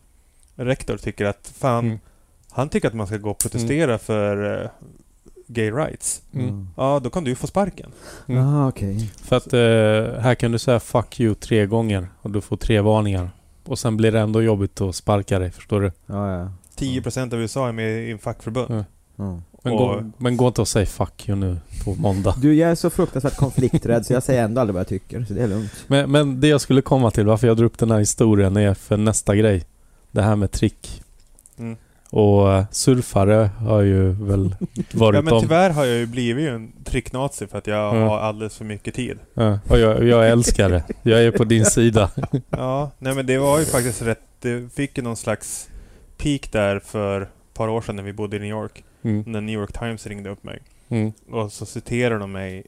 rektor 0.56 0.98
tycker 0.98 1.26
att 1.26 1.54
fan, 1.58 1.86
Mm. 1.86 2.00
han 2.52 2.70
tycker 2.70 2.88
att 2.88 2.94
man 2.94 3.08
ska 3.08 3.18
gå 3.18 3.30
och 3.32 3.38
protestera 3.38 3.98
för 3.98 4.62
eh, 4.64 4.70
gay 5.54 5.72
rights. 5.72 6.22
Mm. 6.34 6.68
Ja, 6.78 7.00
då 7.04 7.10
kan 7.10 7.24
du 7.24 7.30
ju 7.32 7.36
få 7.36 7.48
sparken. 7.48 7.92
Mm. 8.28 8.44
Ah, 8.48 8.68
okej. 8.68 9.12
För 9.24 9.36
att 9.38 9.54
eh, 9.54 10.22
här 10.22 10.36
kan 10.36 10.52
du 10.52 10.60
säga 10.60 10.80
'fuck 10.80 11.20
you' 11.20 11.34
tre 11.36 11.66
gånger 11.66 12.08
och 12.22 12.32
du 12.32 12.42
får 12.42 12.58
tre 12.58 12.82
varningar. 12.82 13.30
Och 13.66 13.80
sen 13.80 13.98
blir 13.98 14.12
det 14.12 14.20
ändå 14.20 14.42
jobbigt 14.42 14.82
att 14.82 14.96
sparka 14.96 15.40
dig, 15.40 15.52
förstår 15.52 15.82
du? 15.82 15.92
Ja, 16.06 16.38
ja. 16.40 16.52
10% 16.78 17.34
av 17.34 17.42
USA 17.42 17.68
är 17.68 17.72
med 17.72 18.08
i 18.08 18.12
en 18.12 18.18
fackförbund. 18.20 18.86
Ja. 19.16 19.42
Men, 19.64 19.74
Och- 19.74 19.80
gå, 19.80 20.12
men 20.18 20.38
gå 20.38 20.48
inte 20.48 20.62
och 20.62 20.68
säg 20.68 20.86
'fuck 20.86 21.28
you' 21.30 21.36
nu 21.36 21.58
på 21.86 21.96
måndag. 21.96 22.36
Du, 22.42 22.54
jag 22.54 22.72
är 22.72 22.76
så 22.76 22.90
fruktansvärt 22.90 23.36
konflikträdd 23.38 24.06
så 24.06 24.14
jag 24.14 24.24
säger 24.24 24.44
ändå 24.44 24.62
aldrig 24.62 24.74
vad 24.74 24.80
jag 24.80 24.88
tycker, 24.88 25.26
så 25.26 25.34
det 25.34 25.44
är 25.44 25.48
lugnt. 25.48 25.72
Men, 25.88 26.12
men 26.12 26.40
det 26.42 26.48
jag 26.48 26.62
skulle 26.62 26.82
komma 26.82 27.12
till, 27.12 27.26
varför 27.26 27.48
jag 27.48 27.58
drar 27.58 27.66
upp 27.66 27.78
den 27.78 27.92
här 27.92 28.00
historien 28.00 28.58
är 28.58 28.74
för 28.74 28.98
nästa 28.98 29.36
grej. 29.36 29.64
Det 30.12 30.22
här 30.22 30.36
med 30.36 30.52
trick. 30.52 31.04
Mm. 31.60 31.78
Och 32.14 32.54
eh, 32.54 32.66
surfare 32.72 33.50
har 33.60 33.82
ju 33.82 34.10
väl 34.12 34.56
varit 34.94 35.16
Ja 35.16 35.22
men 35.22 35.34
om... 35.34 35.42
tyvärr 35.42 35.70
har 35.70 35.86
jag 35.86 35.98
ju 35.98 36.06
blivit 36.06 36.44
ju 36.46 36.50
en 36.56 36.72
tricknazi 36.84 37.48
för 37.48 37.58
att 37.58 37.68
jag 37.68 37.78
Ja. 37.96 38.08
har 38.10 38.20
alldeles 38.20 38.58
för 38.58 38.66
mycket 38.66 38.94
tid. 38.96 39.20
Ja, 39.34 39.60
och 39.70 39.80
jag, 39.80 40.04
jag 40.04 40.30
älskar 40.30 40.70
det. 40.70 40.84
Jag 41.04 41.24
är 41.24 41.32
på 41.32 41.44
din 41.44 41.66
sida. 41.78 42.12
Ja, 42.50 42.92
nej 43.00 43.16
men 43.16 43.26
det 43.26 43.38
var 43.38 43.60
ju 43.60 43.66
faktiskt 43.66 44.02
rätt. 44.02 44.22
Det 44.40 44.74
fick 44.74 44.98
ju 44.98 45.04
någon 45.04 45.18
slags 45.18 45.70
peak 46.18 46.52
där 46.52 46.80
för 46.80 47.22
ett 47.22 47.30
par 47.54 47.68
år 47.68 47.82
sedan 47.82 47.96
när 47.96 48.04
vi 48.04 48.14
bodde 48.14 48.36
i 48.38 48.40
New 48.40 48.50
York. 48.50 48.84
Mm. 49.04 49.24
När 49.28 49.42
New 49.42 49.56
York 49.56 49.80
Times 49.80 50.08
ringde 50.08 50.30
upp 50.30 50.44
mig. 50.44 50.60
Mm. 50.90 51.12
Och 51.32 51.52
så 51.52 51.66
citerade 51.66 52.20
de 52.20 52.32
mig 52.32 52.64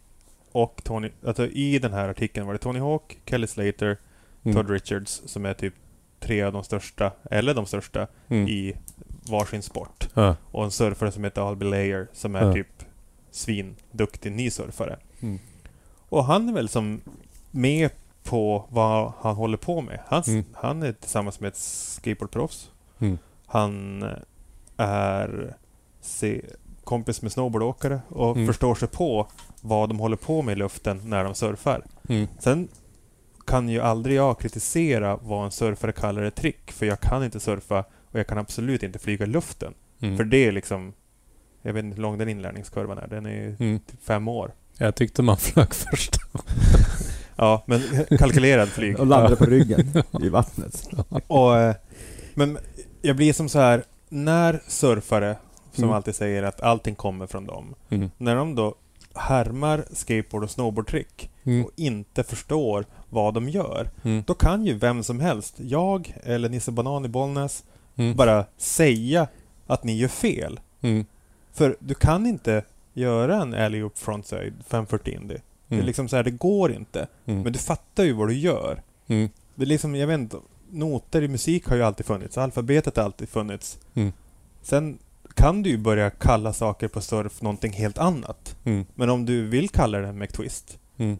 och 0.52 0.82
Tony, 0.84 1.10
alltså 1.28 1.48
i 1.48 1.80
den 1.80 1.94
här 1.94 2.10
artikeln 2.10 2.46
var 2.46 2.54
det 2.54 2.60
Tony 2.60 2.80
Hawk, 2.80 3.18
Kelly 3.26 3.48
Slater, 3.48 3.98
Mm. 4.46 4.56
Todd 4.56 4.70
Richards 4.70 5.22
som 5.26 5.46
är 5.46 5.54
typ 5.54 5.74
tre 6.20 6.42
av 6.42 6.54
de 6.54 6.64
största, 6.64 7.12
eller 7.32 7.54
de 7.54 7.66
största, 7.66 8.08
Mm. 8.30 8.48
i 8.48 8.74
varsin 9.30 9.62
sport. 9.62 10.10
Ja. 10.14 10.36
Och 10.52 10.64
en 10.64 10.72
surfare 10.72 11.12
som 11.12 11.24
heter 11.24 11.42
Albie 11.42 11.70
Layer 11.70 12.08
som 12.14 12.36
är 12.36 12.46
Ja. 12.46 12.54
typ 12.54 12.68
svinduktig 13.32 14.32
ny 14.32 14.50
surfare. 14.50 15.00
Mm. 15.22 15.40
Och 16.10 16.26
han 16.26 16.50
är 16.50 16.54
väl 16.54 16.70
som 16.70 17.02
med 17.52 17.90
på 18.24 18.66
vad 18.70 19.14
han 19.20 19.36
håller 19.36 19.58
på 19.58 19.82
med. 19.82 20.00
Han, 20.08 20.24
Mm. 20.28 20.44
han 20.54 20.84
är 20.84 20.92
tillsammans 20.92 21.40
med 21.40 21.48
ett 21.48 21.58
skateboardproffs. 21.58 22.72
Mm. 23.00 23.18
Han 23.46 24.04
är 24.78 25.56
se, 26.02 26.42
kompis 26.84 27.22
med 27.22 27.32
snowboardåkare 27.32 28.02
och 28.10 28.36
Mm. 28.36 28.48
förstår 28.48 28.76
sig 28.76 28.88
på 28.88 29.28
vad 29.62 29.90
de 29.90 30.00
håller 30.00 30.18
på 30.18 30.42
med 30.42 30.52
i 30.54 30.56
luften 30.56 31.02
när 31.06 31.24
de 31.24 31.36
surfar. 31.36 31.84
Mm. 32.10 32.28
Sen 32.40 32.68
kan 33.48 33.70
ju 33.70 33.80
aldrig 33.82 34.18
jag 34.18 34.40
kritisera 34.40 35.18
vad 35.22 35.46
en 35.46 35.52
surfare 35.52 35.92
kallar 35.92 36.24
ett 36.24 36.36
trick, 36.36 36.72
för 36.72 36.86
jag 36.86 37.00
kan 37.00 37.24
inte 37.24 37.40
surfa 37.40 37.84
och 38.14 38.20
jag 38.20 38.28
kan 38.28 38.38
absolut 38.38 38.84
inte 38.84 39.00
flyga 39.00 39.26
i 39.26 39.28
luften. 39.30 39.74
Mm. 40.02 40.18
För 40.18 40.24
det 40.24 40.38
är 40.38 40.52
liksom... 40.52 40.94
Jag 41.62 41.74
vet 41.74 41.84
inte 41.84 41.96
hur 41.96 42.02
lång 42.02 42.18
den 42.18 42.30
inlärningskurvan 42.30 42.98
är. 42.98 43.08
Den 43.08 43.26
är 43.26 43.30
ju 43.32 43.56
Mm. 43.60 43.80
typ 43.80 44.04
fem 44.04 44.28
år. 44.28 44.52
Jag 44.78 44.96
tyckte 44.96 45.22
man 45.22 45.38
flög 45.38 45.74
först. 45.92 46.16
Ja, 47.36 47.64
men 47.66 47.82
kalkylerad 48.18 48.68
flyg. 48.70 49.00
Och 49.00 49.08
landade 49.08 49.36
på 49.36 49.46
ryggen 49.46 50.04
i 50.24 50.30
vattnet. 50.30 50.90
Och, 51.28 51.58
eh, 51.58 51.76
men 52.34 52.58
jag 53.02 53.16
blir 53.16 53.34
som 53.34 53.50
så 53.50 53.60
här, 53.60 53.84
när 54.10 54.62
surfare, 54.68 55.38
som 55.72 55.84
Mm. 55.84 55.96
alltid 55.96 56.16
säger 56.16 56.44
att 56.44 56.62
allting 56.62 56.96
kommer 56.96 57.28
från 57.28 57.46
dem, 57.46 57.76
Mm. 57.90 58.12
när 58.18 58.36
de 58.36 58.56
då 58.56 58.76
härmar 59.16 59.86
skateboard 59.92 60.44
och 60.44 60.50
snowboardtrick 60.50 61.30
Mm. 61.44 61.66
och 61.66 61.72
inte 61.76 62.24
förstår 62.24 62.86
vad 63.10 63.34
de 63.34 63.50
gör, 63.50 63.90
Mm. 64.04 64.24
då 64.28 64.34
kan 64.34 64.66
ju 64.66 64.74
vem 64.74 65.04
som 65.04 65.20
helst, 65.20 65.56
jag 65.58 66.16
eller 66.24 66.50
Nisse 66.50 66.72
Banan 66.72 67.06
i 67.06 67.08
Bollnäs, 67.08 67.64
Mm. 67.96 68.16
bara 68.16 68.46
säga 68.58 69.28
att 69.68 69.84
ni 69.84 69.98
gör 69.98 70.08
fel. 70.08 70.60
Mm. 70.82 71.06
För 71.54 71.76
du 71.80 71.94
kan 71.94 72.26
inte 72.26 72.64
göra 72.94 73.42
en 73.42 73.54
alley-oop 73.54 73.98
frontside 73.98 74.54
540 74.68 75.14
indie. 75.14 75.42
Det 75.68 75.76
är 75.76 75.78
Mm. 75.78 75.86
liksom 75.86 76.08
så 76.10 76.16
här, 76.16 76.24
det 76.24 76.32
går 76.32 76.72
inte. 76.72 77.08
Mm. 77.26 77.42
Men 77.42 77.54
du 77.54 77.60
fattar 77.60 78.04
ju 78.04 78.14
vad 78.14 78.28
du 78.28 78.34
gör. 78.34 78.82
Mm. 79.08 79.30
Det 79.56 79.64
är 79.64 79.68
liksom, 79.68 79.96
jag 79.96 80.08
vet 80.08 80.20
inte, 80.20 80.38
noter 80.72 81.22
i 81.22 81.28
musik 81.28 81.66
har 81.68 81.76
ju 81.76 81.84
alltid 81.84 82.06
funnits, 82.06 82.38
alfabetet 82.38 82.98
har 82.98 83.04
alltid 83.04 83.30
funnits. 83.30 83.80
Sen 84.62 84.98
kan 85.36 85.64
du 85.64 85.70
ju 85.70 85.78
börja 85.78 86.10
kalla 86.10 86.54
saker 86.54 86.88
på 86.88 87.02
surf 87.02 87.42
någonting 87.42 87.72
helt 87.74 87.98
annat. 87.98 88.56
Mm. 88.64 88.86
Men 88.96 89.10
om 89.10 89.26
du 89.26 89.48
vill 89.48 89.70
kalla 89.70 89.98
det 90.00 90.08
en 90.08 90.18
McTwist, 90.20 90.80
Mm. 90.98 91.18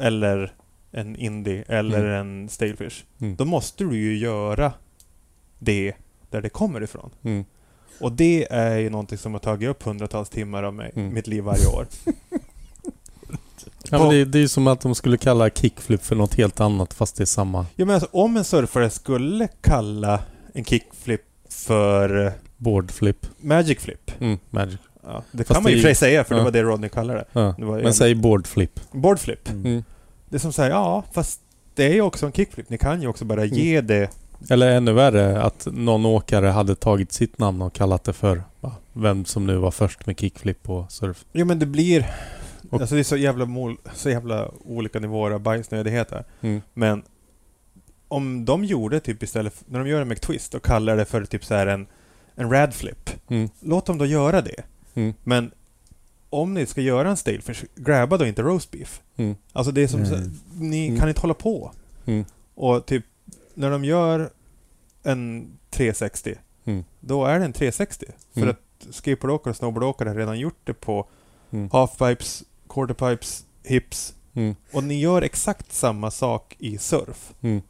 eller 0.00 0.54
en 0.92 1.16
indie, 1.16 1.64
eller 1.68 2.04
Mm. 2.04 2.14
en 2.42 2.48
stalefish, 2.48 3.04
då 3.36 3.44
måste 3.44 3.84
du 3.84 3.96
ju 3.96 4.16
göra 4.18 4.72
det 5.58 5.92
där 6.34 6.42
det 6.42 6.48
kommer 6.48 6.82
ifrån. 6.82 7.10
Mm. 7.22 7.44
Och 8.00 8.12
det 8.12 8.46
är 8.52 8.78
ju 8.78 8.90
någonting 8.90 9.18
som 9.18 9.32
har 9.32 9.38
tagit 9.40 9.68
upp 9.68 9.82
hundratals 9.82 10.28
timmar 10.28 10.62
av 10.62 10.74
mig, 10.74 10.92
Mm. 10.96 11.14
mitt 11.14 11.26
liv 11.26 11.42
varje 11.44 11.66
år. 11.66 11.86
Ja, 13.90 13.98
men 13.98 14.08
det, 14.08 14.24
det 14.24 14.38
är 14.38 14.40
ju 14.40 14.48
som 14.48 14.66
att 14.66 14.80
de 14.80 14.94
skulle 14.94 15.16
kalla 15.16 15.50
kickflip 15.50 16.02
för 16.04 16.16
något 16.16 16.34
helt 16.34 16.60
annat 16.60 16.94
fast 16.94 17.16
det 17.16 17.24
är 17.24 17.26
samma 17.26 17.66
Ja, 17.76 17.84
men 17.84 17.94
alltså, 17.94 18.08
om 18.12 18.36
en 18.36 18.44
surfare 18.44 18.90
skulle 18.90 19.48
kalla 19.60 20.20
en 20.54 20.64
kickflip 20.64 21.20
för 21.48 22.26
eh, 22.26 22.32
boardflip. 22.56 23.26
magic 23.40 23.78
flip. 23.78 24.10
Mm, 24.20 24.38
magic. 24.50 24.78
Ja, 25.02 25.22
det 25.32 25.44
Fast 25.44 25.54
kan 25.56 25.62
man 25.62 25.72
ju 25.72 25.78
i 25.78 25.80
och 25.80 25.82
det- 25.82 25.88
för 25.88 25.94
sig 25.94 26.08
säga, 26.08 26.24
för 26.24 26.34
det 26.34 26.40
ja. 26.40 26.44
var 26.44 26.50
det 26.50 26.62
Rodney 26.62 26.90
kallade 26.90 27.18
det. 27.18 27.24
Ja. 27.40 27.54
det 27.58 27.64
Men 27.64 27.86
en 27.86 27.94
säg 27.94 28.14
boardflip. 28.14 28.80
boardflip. 28.92 29.48
Mm. 29.48 29.66
Mm. 29.66 29.84
Det 30.28 30.36
är 30.36 30.40
som 30.40 30.52
säger, 30.52 30.70
ja, 30.70 31.04
fast 31.12 31.40
det 31.74 31.84
är 31.84 31.92
ju 31.94 32.00
också 32.00 32.26
en 32.26 32.32
kickflip. 32.32 32.70
Ni 32.70 32.78
kan 32.78 33.02
ju 33.02 33.08
också 33.08 33.24
bara 33.24 33.44
ge 33.44 33.80
det... 33.80 34.10
Eller 34.50 34.76
ännu 34.76 34.92
värre, 34.92 35.42
att 35.42 35.66
någon 35.72 36.06
åkare 36.06 36.46
hade 36.46 36.74
tagit 36.74 37.12
sitt 37.12 37.38
namn 37.38 37.62
och 37.62 37.72
kallat 37.72 38.04
det 38.04 38.12
för 38.12 38.42
va, 38.60 38.72
vem 38.92 39.24
som 39.24 39.46
nu 39.46 39.56
var 39.56 39.70
först 39.70 40.06
med 40.06 40.20
kickflip 40.20 40.62
på 40.62 40.86
surf. 40.88 41.24
Jo, 41.32 41.46
men 41.46 41.58
det 41.58 41.66
blir... 41.66 42.12
Och- 42.70 42.80
Alltså 42.80 42.94
det 42.94 43.00
är 43.00 43.04
så 43.04 43.16
jävla, 43.16 43.44
mol, 43.46 43.76
så 43.94 44.10
jävla 44.10 44.50
olika 44.64 45.00
nivåer 45.00 45.30
av 45.30 45.40
bajsnödighet 45.40 46.10
här. 46.10 46.24
Mm. 46.40 46.62
Men 46.74 47.02
om 48.08 48.44
de 48.44 48.64
gjorde 48.64 49.00
typ 49.00 49.22
istället, 49.22 49.64
när 49.66 49.78
de 49.78 49.88
gör 49.88 50.00
en 50.00 50.08
McTwist 50.08 50.54
och 50.54 50.62
kallar 50.64 50.96
det 50.96 51.04
för 51.04 51.24
typ 51.24 51.44
så 51.44 51.54
här 51.54 51.66
en, 51.66 51.86
en 52.34 52.50
radflip. 52.50 53.10
Mm. 53.30 53.48
Låt 53.60 53.86
dem 53.86 53.98
då 53.98 54.06
göra 54.06 54.42
det. 54.42 54.62
Mm. 54.94 55.14
Men 55.24 55.50
om 56.30 56.54
ni 56.54 56.66
ska 56.66 56.80
göra 56.80 57.10
en 57.10 57.16
stalefish, 57.16 57.64
grabba 57.76 58.16
då 58.16 58.26
inte 58.26 58.42
roast 58.42 58.70
beef. 58.70 59.00
Mm. 59.16 59.36
Alltså 59.52 59.72
det 59.72 59.82
är 59.82 59.88
som 59.88 60.06
så, 60.06 60.16
Nej. 60.16 60.30
ni 60.58 60.86
Mm. 60.86 61.00
kan 61.00 61.08
inte 61.08 61.20
hålla 61.20 61.34
på. 61.34 61.70
Mm. 62.06 62.24
Och 62.54 62.86
typ, 62.86 63.04
när 63.54 63.70
de 63.70 63.84
gör 63.84 64.30
en 65.02 65.50
360, 65.70 66.34
Mm. 66.64 66.84
då 67.00 67.24
är 67.24 67.38
det 67.38 67.44
en 67.44 67.52
360. 67.52 68.06
För 68.34 68.40
Mm. 68.40 68.50
att 68.50 68.94
skateboardåkare 68.94 69.50
och 69.50 69.56
snowboardåkare 69.56 70.08
har 70.08 70.16
redan 70.16 70.38
gjort 70.38 70.58
det 70.64 70.74
på 70.74 71.06
Mm. 71.50 71.70
halfpipes, 71.72 72.42
quarterpipes, 72.68 73.44
hips. 73.62 74.14
Mm. 74.34 74.56
Och 74.72 74.84
ni 74.84 75.00
gör 75.00 75.22
exakt 75.22 75.72
samma 75.72 76.10
sak 76.10 76.56
i 76.58 76.78
surf. 76.78 77.32
Mm. 77.40 77.62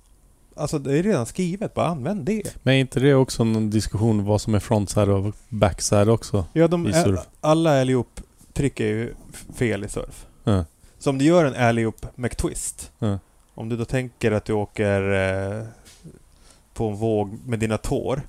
Alltså 0.57 0.79
det 0.79 0.99
är 0.99 1.03
redan 1.03 1.27
skrivet, 1.27 1.75
bara 1.75 1.87
använd 1.87 2.25
det. 2.25 2.57
Men 2.63 2.75
är 2.75 2.79
inte 2.79 3.01
det 3.01 3.15
också 3.15 3.45
någon 3.45 3.71
diskussion 3.71 4.25
vad 4.25 4.41
som 4.41 4.55
är 4.55 4.61
frontside 4.61 5.09
och 5.09 5.35
backside 5.49 6.09
också? 6.09 6.45
Ja, 6.53 6.69
de 6.69 6.87
I 6.87 6.91
är, 6.91 7.05
surf. 7.05 7.21
alla 7.41 7.81
alley-oop-trick 7.81 8.81
är 8.81 8.87
ju 8.87 9.15
fel 9.55 9.85
i 9.85 9.89
surf. 9.89 10.27
Ja. 10.45 10.65
Så 10.99 11.11
om 11.11 11.19
du 11.19 11.25
gör 11.25 11.45
en 11.45 11.55
alley-oop 11.55 12.07
McTwist. 12.15 12.93
Ja. 12.99 13.19
Om 13.55 13.69
du 13.69 13.77
då 13.77 13.85
tänker 13.85 14.33
att 14.33 14.45
du 14.45 14.53
åker 14.53 15.13
eh, 15.13 15.67
på 16.75 16.89
en 16.89 16.97
våg 16.97 17.39
med 17.47 17.59
dina 17.59 17.79
tår. 17.79 18.23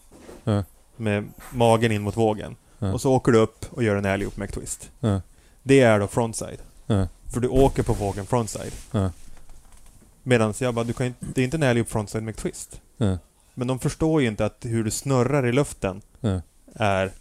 Ja. 0.44 0.64
Med 0.98 1.28
magen 1.54 1.92
in 1.92 2.02
mot 2.02 2.18
vågen. 2.18 2.56
Ja. 2.80 2.94
Och 2.94 3.02
så 3.02 3.14
åker 3.14 3.32
du 3.32 3.38
upp 3.38 3.66
och 3.70 3.84
gör 3.84 3.96
en 3.96 4.06
alley-oop 4.06 4.38
McTwist. 4.38 4.92
Ja. 5.00 5.22
Det 5.64 5.82
är 5.82 6.00
då 6.00 6.08
frontside. 6.08 6.60
För 7.34 7.40
du 7.40 7.48
åker 7.48 7.84
på 7.84 7.94
vågen 7.94 8.26
frontside. 8.26 8.74
Ja. 8.92 9.12
Medan 10.24 10.54
jag 10.60 10.74
bara, 10.74 10.86
du 10.86 10.94
kan 10.94 11.06
inte, 11.06 11.26
det 11.36 11.42
är 11.42 11.46
inte 11.46 11.58
en 11.58 11.64
alley-oop 11.64 11.90
frontside 11.90 12.24
McTwist. 12.24 12.82
Ja. 12.98 13.18
Men 13.54 13.68
de 13.68 13.80
förstår 13.80 14.22
ju 14.22 14.28
inte 14.28 14.46
att 14.46 14.58
hur 14.66 14.84
du 14.84 14.92
snurrar 14.92 15.48
i 15.48 15.52
luften 15.52 16.02
är 16.76 17.12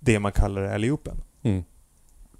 det 0.00 0.18
man 0.18 0.32
kallar 0.32 0.62
alley-oopen. 0.62 1.16
Mm. 1.42 1.64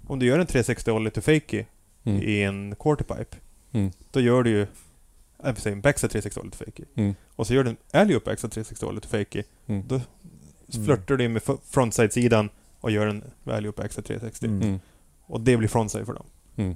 Om 0.07 0.19
du 0.19 0.25
gör 0.25 0.39
en 0.39 0.45
360 0.47 0.91
ollie 0.91 1.09
to 1.11 1.21
fakie 1.21 1.65
Mm. 2.03 2.21
i 2.23 2.43
en 2.43 2.75
quarterpipe. 2.79 3.37
Mm. 3.71 3.91
Då 4.11 4.19
gör 4.19 4.43
du 4.43 4.49
ju 4.49 4.67
jag 5.43 5.53
vill 5.53 5.61
säga 5.61 5.73
en 5.73 5.81
backside 5.81 6.11
360 6.11 6.39
ollie 6.39 6.51
to 6.51 6.57
fakie. 6.65 6.85
Mm. 6.95 7.15
Och 7.35 7.47
så 7.47 7.53
gör 7.53 7.63
du 7.63 7.69
en 7.69 7.77
alley-oop 7.91 8.23
backside 8.23 8.51
360 8.51 8.85
ollie 8.85 9.01
to 9.01 9.07
fakie. 9.09 9.43
Mm. 9.67 9.83
Då 9.87 10.01
flörtar 10.85 11.17
du 11.17 11.29
med 11.29 11.41
frontside-sidan 11.69 12.49
och 12.79 12.91
gör 12.91 13.07
en 13.07 13.23
alley-oop 13.45 13.75
backside 13.75 14.05
360. 14.05 14.45
Mm. 14.45 14.61
Mm. 14.61 14.79
Och 15.25 15.41
det 15.41 15.57
blir 15.57 15.67
frontside 15.67 16.05
för 16.05 16.13
dem. 16.13 16.25
Mm. 16.55 16.75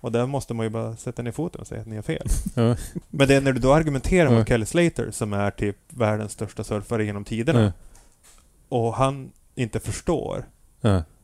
Och 0.00 0.12
där 0.12 0.26
måste 0.26 0.54
man 0.54 0.66
ju 0.66 0.70
bara 0.70 0.96
sätta 0.96 1.22
ner 1.22 1.32
foten 1.32 1.60
och 1.60 1.66
säga 1.66 1.80
att 1.80 1.86
ni 1.86 1.96
har 1.96 2.02
fel. 2.02 2.26
Ja. 2.54 2.76
Men 3.10 3.28
det 3.28 3.34
är 3.34 3.40
när 3.40 3.52
du 3.52 3.60
då 3.60 3.74
argumenterar 3.74 4.30
mot 4.30 4.38
Ja. 4.38 4.44
Kelly 4.44 4.66
Slater 4.66 5.10
som 5.10 5.32
är 5.32 5.50
typ 5.50 5.76
världens 5.88 6.32
största 6.32 6.64
surfare 6.64 7.04
genom 7.04 7.24
tiderna. 7.24 7.62
Ja. 7.62 7.72
Och 8.68 8.94
han 8.94 9.32
inte 9.54 9.80
förstår. 9.80 10.44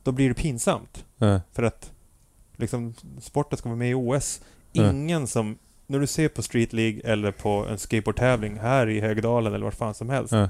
Då 0.03 0.13
blir 0.13 0.29
det 0.29 0.35
pinsamt. 0.35 1.05
För 1.53 1.63
att 1.63 1.91
liksom, 2.57 2.95
sporten 3.21 3.59
ska 3.59 3.69
vara 3.69 3.79
med 3.79 3.91
i 3.91 3.95
OS. 3.95 4.41
Ingen 4.73 5.27
som... 5.27 5.59
När 5.87 5.99
du 5.99 6.07
ser 6.07 6.29
på 6.29 6.43
Street 6.43 6.73
League 6.73 7.01
eller 7.05 7.33
på 7.33 7.51
en 7.71 7.79
skateboardtävling 7.79 8.59
här 8.59 8.89
i 8.89 9.01
Högdalen 9.01 9.55
eller 9.55 9.65
var 9.65 9.71
fan 9.71 9.95
som 9.95 10.11
helst. 10.11 10.33
Ja. 10.33 10.49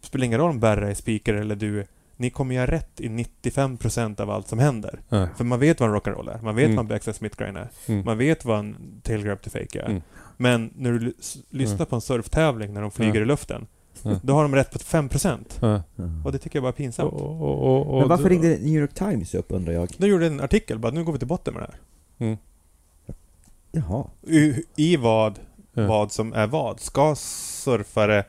Spelar 0.00 0.24
ingen 0.24 0.38
roll 0.40 0.50
om 0.50 0.60
Berra 0.60 0.90
är 0.90 0.94
speaker 0.94 1.34
eller 1.34 1.56
du 1.56 1.80
är- 1.80 1.86
Ni 2.16 2.30
kommer 2.30 2.54
göra 2.54 2.66
rätt 2.70 3.00
i 3.00 3.08
95% 3.08 4.20
av 4.20 4.30
allt 4.30 4.48
som 4.48 4.58
händer. 4.58 5.00
Ja. 5.08 5.28
För 5.36 5.44
man 5.44 5.60
vet 5.60 5.80
vad 5.80 5.88
en 5.90 5.96
rock'n'roll 5.96 6.30
är. 6.38 6.42
Man 6.42 6.56
vet 6.56 6.64
Mm. 6.64 6.76
vad 6.76 6.84
en 6.84 6.88
backside 6.88 7.16
smith 7.16 7.36
grind 7.38 7.56
är. 7.56 7.68
Mm. 7.86 8.04
Man 8.04 8.18
vet 8.18 8.44
vad 8.44 8.58
en 8.58 9.00
tailgrab 9.02 9.42
to 9.42 9.50
fake 9.50 9.80
är. 9.80 9.86
Mm. 9.90 10.02
Men 10.36 10.70
när 10.76 10.92
du 10.92 10.98
lys- 10.98 11.38
lyssnar 11.50 11.76
Mm. 11.76 11.86
på 11.86 11.94
en 11.94 12.00
surftävling 12.00 12.74
när 12.74 12.80
de 12.82 12.90
flyger 12.90 13.20
i 13.22 13.24
luften. 13.24 13.66
Ja. 14.02 14.20
Då 14.22 14.34
har 14.34 14.42
de 14.42 14.54
rätt 14.54 14.70
på 14.72 14.78
5%. 14.78 15.58
Ja. 15.60 15.82
Ja. 15.96 16.04
Och 16.24 16.32
det 16.32 16.38
tycker 16.38 16.56
jag 16.56 16.62
bara 16.62 16.68
är 16.68 16.72
pinsamt. 16.72 17.12
och, 17.12 17.40
och, 17.42 17.86
och, 17.94 18.00
Men 18.00 18.08
varför 18.08 18.28
ringde 18.28 18.48
New 18.48 18.66
York 18.80 18.94
Times 18.94 19.34
upp 19.34 19.46
undrar 19.48 19.72
jag? 19.72 19.88
De 19.98 20.06
gjorde 20.06 20.26
en 20.26 20.40
artikel 20.40 20.78
bara, 20.78 20.92
nu 20.92 21.04
går 21.04 21.12
vi 21.12 21.18
till 21.18 21.28
botten 21.28 21.54
med 21.54 21.62
det 21.62 21.70
här. 22.26 22.38
Jaha. 23.74 24.06
I, 24.22 24.62
i 24.76 24.96
vad, 24.96 25.38
Ja. 25.76 25.86
vad 25.86 26.12
som 26.12 26.32
är 26.32 26.46
vad. 26.46 26.80
Ska 26.80 27.14
surfare 27.18 28.24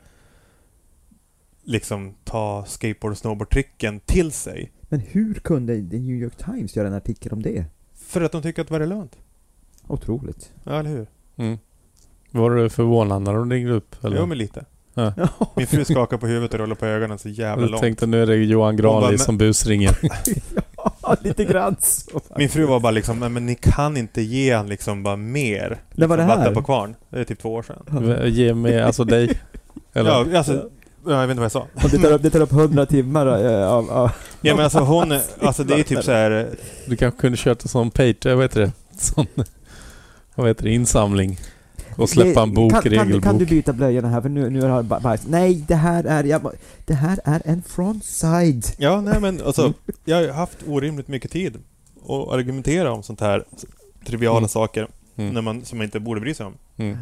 liksom 1.64 2.14
ta 2.24 2.66
skateboard 2.68 3.12
och 3.12 3.18
snowboardtricken 3.18 4.00
till 4.00 4.32
sig? 4.32 4.72
Men 4.82 5.00
hur 5.00 5.34
kunde 5.34 5.76
The 5.76 6.00
New 6.00 6.16
York 6.16 6.38
Times 6.46 6.76
göra 6.76 6.88
en 6.88 6.94
artikel 6.94 7.34
om 7.34 7.42
det? 7.42 7.66
För 7.96 8.22
att 8.22 8.32
de 8.32 8.42
tycker 8.42 8.62
att 8.62 8.68
det 8.68 8.72
var 8.74 8.80
relevant. 8.80 9.18
Otroligt. 9.88 10.52
Ja, 10.64 10.80
eller 10.80 10.90
hur? 10.90 11.08
Mm. 11.36 11.58
Var 12.32 12.52
du 12.52 12.70
förvånad 12.70 13.22
när 13.22 13.34
de 13.34 13.52
ringde 13.52 13.72
upp? 13.74 14.04
Eller? 14.06 14.18
Jo, 14.18 14.26
men 14.26 14.38
lite. 14.38 14.66
Ja. 14.94 15.14
Min 15.56 15.68
fru 15.68 15.86
skakar 15.86 16.18
på 16.18 16.28
huvudet 16.28 16.54
och 16.54 16.60
rullar 16.60 16.76
på 16.76 16.86
ögonen 16.86 17.20
så 17.20 17.30
jävla 17.30 17.64
jag 17.64 17.72
långt. 17.72 17.82
tänkte 17.82 18.06
nu 18.08 18.22
är 18.22 18.28
det 18.28 18.36
Johan 18.36 18.76
bara, 18.78 19.02
Granli 19.02 19.18
som 19.18 19.38
busringer. 19.38 19.98
ja, 20.02 20.12
lite 21.22 21.46
grann 21.46 21.76
så. 21.80 22.22
Min 22.38 22.50
fru 22.50 22.66
var 22.66 22.80
bara 22.80 22.92
liksom, 22.92 23.20
"Nej, 23.20 23.30
men 23.30 23.46
ni 23.46 23.56
kan 23.56 23.98
inte 23.98 24.22
ge 24.22 24.54
han 24.54 24.68
liksom 24.68 25.04
bara 25.04 25.16
mer. 25.16 25.82
När 25.94 26.08
var 26.08 26.18
det 26.18 26.24
liksom, 26.24 26.30
här? 26.30 26.38
vatten 26.38 26.54
på 26.54 26.64
kvarn. 26.64 26.96
Det 27.10 27.20
är 27.20 27.24
typ 27.24 27.40
två 27.40 27.54
år 27.54 27.64
sedan. 27.64 28.34
Ge 28.34 28.54
mig, 28.54 28.82
alltså 28.82 29.04
dig. 29.04 29.40
Eller? 29.94 30.10
Ja, 30.12 30.38
alltså, 30.38 30.70
ja, 31.06 31.12
jag 31.12 31.28
vet 31.28 31.30
inte 31.30 31.40
vad 31.40 31.46
jag 31.46 31.52
sa. 31.52 31.68
Och 31.84 31.90
det 31.90 31.98
tar 31.98 32.12
upp, 32.12 32.22
det 32.22 32.30
tar 32.30 32.42
upp 32.42 32.52
100 32.52 32.86
timmar 32.86 33.46
eh, 33.46 33.72
av, 33.72 33.92
av... 33.92 34.12
Ja 34.42 34.56
men 34.56 34.64
alltså 34.64 34.80
hon, 34.80 35.20
alltså 35.42 35.64
det 35.64 35.74
är 35.80 35.84
typ 35.84 36.04
så 36.04 36.12
här. 36.12 36.50
Du 36.86 36.96
kanske 36.96 37.22
kunde 37.22 37.38
kört 37.38 37.62
en 37.64 37.68
sån 37.70 37.92
page, 37.92 38.26
vad 38.26 38.42
heter 38.42 38.62
det? 38.62 38.72
Sån, 38.98 39.26
vad 40.36 40.48
heter 40.48 40.64
det? 40.64 40.72
Insamling. 40.72 41.38
Och 41.96 42.10
släppa 42.10 42.42
en 42.42 42.54
bok, 42.54 42.72
kan, 42.72 42.82
kan, 42.82 42.92
regelbok. 42.92 43.24
kan 43.24 43.38
du 43.38 43.46
byta 43.46 43.74
blöjorna 43.74 44.10
här 44.10 44.22
för 44.22 44.30
nu, 44.30 44.50
nu 44.50 44.62
har 44.62 44.70
jag 44.70 44.86
ba- 44.86 45.00
bajs. 45.00 45.22
Nej, 45.28 45.64
det 45.68 45.76
här 45.76 46.04
är... 46.04 46.24
Jag, 46.24 46.52
det 46.86 46.94
här 46.94 47.20
är 47.26 47.42
en 47.46 47.62
frontside. 47.64 48.66
Ja, 48.78 49.02
nej 49.02 49.22
men 49.22 49.42
alltså, 49.46 49.74
jag 50.06 50.18
har 50.28 50.34
haft 50.34 50.58
orimligt 50.68 51.08
mycket 51.08 51.32
tid 51.32 51.56
att 52.04 52.10
argumentera 52.34 52.92
om 52.92 53.04
sånt 53.04 53.22
här 53.22 53.44
triviala 54.06 54.38
Mm. 54.38 54.50
saker 54.50 54.88
Mm. 55.18 55.34
när 55.34 55.42
man, 55.42 55.66
som 55.66 55.78
man 55.78 55.86
inte 55.86 56.00
borde 56.00 56.22
bry 56.22 56.34
sig 56.34 56.46
om. 56.46 56.54
Mm. 56.78 56.98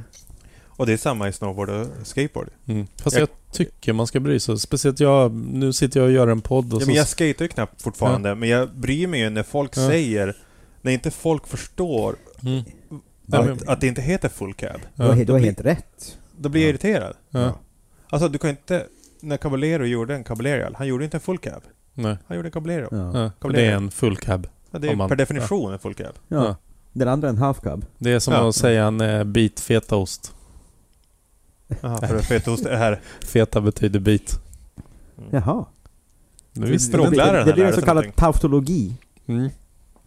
Och 0.68 0.86
det 0.86 0.94
är 0.94 0.98
samma 0.98 1.28
i 1.30 1.34
snowboard 1.34 1.70
och 1.70 1.88
skateboard. 2.04 2.48
Mm. 2.68 2.88
Fast 3.04 3.16
Jag- 3.16 3.22
jag, 3.22 3.30
tycker 3.56 3.94
man 3.94 4.08
ska 4.08 4.20
bry 4.20 4.40
sig. 4.40 4.60
Speciellt 4.60 5.00
jag, 5.00 5.32
nu 5.34 5.74
sitter 5.74 6.00
jag 6.00 6.08
och 6.08 6.14
gör 6.14 6.28
en 6.28 6.42
podd 6.42 6.74
och 6.74 6.82
Ja, 6.82 6.86
så... 6.86 6.88
men 6.88 6.96
jag 6.96 7.08
skater 7.08 7.42
ju 7.46 7.48
knappt 7.48 7.82
fortfarande, 7.82 8.36
men 8.36 8.50
jag 8.50 8.70
bryr 8.76 9.08
mig 9.08 9.20
ju 9.20 9.30
när 9.30 9.44
folk 9.44 9.78
Ja. 9.78 9.88
säger, 9.90 10.38
när 10.82 10.92
inte 10.92 11.12
folk 11.12 11.48
förstår 11.48 12.16
Mm. 12.44 12.64
Ja, 13.34 13.40
att, 13.40 13.46
men- 13.46 13.70
att 13.70 13.82
det 13.82 13.88
inte 13.88 14.02
heter 14.02 14.30
full 14.30 14.54
cab. 14.54 14.80
Du 14.96 15.04
har, 15.04 15.16
Ja. 15.16 15.26
du 15.26 15.32
har 15.32 15.40
helt 15.40 15.62
rätt. 15.62 16.18
Då 16.38 16.50
blir 16.50 16.62
jag 16.62 16.66
Ja. 16.68 16.70
irriterad. 16.70 17.16
Ja. 17.30 17.54
Alltså 18.10 18.28
du 18.30 18.38
kan 18.38 18.50
inte, 18.50 18.86
när 19.22 19.38
Caballero 19.38 19.86
gjorde 19.86 20.16
en 20.16 20.24
Caballerial, 20.24 20.76
han 20.78 20.88
gjorde 20.88 21.04
inte 21.04 21.18
en 21.18 21.22
full 21.22 21.38
cab. 21.38 21.62
Nej. 21.94 22.18
Han 22.28 22.38
gjorde 22.38 22.48
en 22.48 22.52
Caballero. 22.52 22.88
Ja. 22.92 22.98
Ja. 23.14 23.20
Ja. 23.24 23.32
Och 23.40 23.54
det 23.54 23.66
är 23.66 23.76
en 23.76 23.92
full 23.92 24.18
cab. 24.18 24.48
det 24.72 24.88
är 24.90 24.96
man- 24.96 25.10
per 25.10 25.16
definition 25.16 25.74
en 25.74 25.80
full 25.80 25.94
cab. 25.94 26.14
Ja. 26.28 26.46
Ja. 26.46 26.56
Den 26.94 27.08
andra 27.08 27.30
en 27.30 27.38
half 27.38 27.62
cab. 27.62 27.86
Det 27.98 28.12
är 28.12 28.20
som 28.20 28.34
Ja. 28.34 28.50
att 28.50 28.56
säga 28.56 28.86
en 28.86 29.02
eh, 29.02 29.24
bit 29.24 29.60
fetaost. 29.60 30.34
Jaha, 31.82 32.08
för 32.08 32.20
fetaost 32.20 32.66
är 32.66 32.76
här. 32.78 33.02
Feta 33.26 33.62
betyder 33.62 34.00
bit. 34.00 34.40
Jaha. 35.32 35.66
Nu 36.52 36.66
visste 36.68 36.98
det, 36.98 37.04
du 37.04 37.10
blir- 37.10 37.22
här 37.22 37.46
det 37.46 37.54
blir 37.54 37.66
en 37.66 37.74
så 37.74 37.82
kallad 37.82 38.16
tautologi. 38.16 38.96
Mm. 39.28 39.50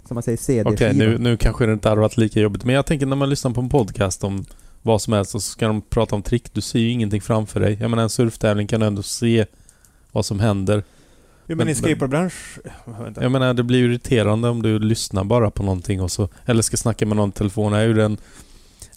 Som 0.08 0.14
man 0.14 0.22
säger 0.22 0.38
CD-skiva. 0.38 0.74
Okej, 0.74 0.94
nu, 0.94 1.18
nu 1.18 1.36
kanske 1.36 1.66
det 1.66 1.72
inte 1.72 1.88
hade 1.88 2.00
varit 2.00 2.16
lika 2.16 2.40
jobbigt. 2.40 2.64
Men 2.64 2.74
jag 2.74 2.86
tänker 2.86 3.06
när 3.06 3.16
man 3.16 3.30
lyssnar 3.30 3.50
på 3.50 3.60
en 3.60 3.68
podcast 3.68 4.24
om 4.24 4.44
vad 4.82 5.02
som 5.02 5.12
helst 5.12 5.34
och 5.34 5.42
så 5.42 5.50
ska 5.50 5.66
de 5.66 5.82
prata 5.82 6.14
om 6.14 6.22
trick. 6.22 6.54
Du 6.54 6.60
ser 6.60 6.78
ju 6.78 6.90
ingenting 6.90 7.20
framför 7.20 7.60
dig. 7.60 7.78
Jag 7.80 7.90
menar 7.90 8.02
en 8.02 8.10
surftävling 8.10 8.66
kan 8.66 8.80
du 8.80 8.86
ändå 8.86 9.02
se 9.02 9.46
vad 10.12 10.26
som 10.26 10.40
händer. 10.40 10.84
Jo 11.46 11.56
men, 11.56 11.56
Men- 11.56 11.68
i 11.68 11.74
skateboardbransch... 11.74 12.58
Vänta. 12.84 13.22
Jag 13.22 13.32
menar 13.32 13.54
det 13.54 13.62
blir 13.62 13.84
irriterande 13.84 14.48
om 14.48 14.62
du 14.62 14.78
lyssnar 14.78 15.24
bara 15.24 15.50
på 15.50 15.62
någonting 15.62 16.02
och 16.02 16.10
så... 16.10 16.28
Eller 16.44 16.62
ska 16.62 16.76
snacka 16.76 17.06
med 17.06 17.16
någon 17.16 17.28
i 17.28 17.32
telefon. 17.32 17.72
Jag 17.72 17.86
gjorde 17.86 18.04
en 18.04 18.18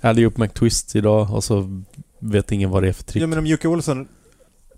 alley 0.01 0.25
upp 0.25 0.37
McTwist 0.37 0.95
idag 0.95 1.33
och 1.33 1.43
så 1.43 1.81
vet 2.19 2.51
ingen 2.51 2.69
vad 2.69 2.83
det 2.83 2.89
är 2.89 2.93
för 2.93 3.03
trick. 3.03 3.23
Ja, 3.23 3.27
men 3.27 3.39
om 3.39 3.45
Jocke 3.45 3.67
Olsson 3.67 4.07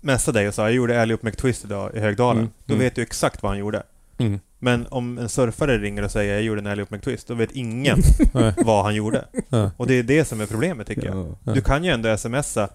messade 0.00 0.38
dig 0.38 0.48
och 0.48 0.54
sa 0.54 0.62
jag 0.62 0.72
gjorde 0.72 1.02
alley 1.02 1.14
up 1.14 1.22
McTwist 1.22 1.64
idag 1.64 1.90
i 1.94 2.00
Högdalen. 2.00 2.38
Mm, 2.38 2.52
Då 2.64 2.74
mm. 2.74 2.84
vet 2.84 2.94
du 2.94 3.02
exakt 3.02 3.42
vad 3.42 3.52
han 3.52 3.58
gjorde. 3.58 3.82
Mm. 4.18 4.40
Men 4.64 4.86
om 4.90 5.18
en 5.18 5.28
surfare 5.28 5.78
ringer 5.78 6.02
och 6.02 6.10
säger 6.10 6.34
jag 6.34 6.42
gjorde 6.42 6.60
en 6.60 6.66
alley 6.66 6.86
McTwist, 6.88 7.26
då 7.28 7.34
vet 7.34 7.52
ingen 7.52 7.98
vad 8.56 8.84
han 8.84 8.94
gjorde. 8.94 9.24
Och 9.76 9.86
det 9.86 9.94
är 9.94 10.02
det 10.02 10.24
som 10.24 10.40
är 10.40 10.46
problemet 10.46 10.86
tycker 10.86 11.06
jag. 11.06 11.34
Ja. 11.44 11.52
Du 11.52 11.60
kan 11.60 11.84
ju 11.84 11.90
ändå 11.90 12.16
smsa 12.16 12.68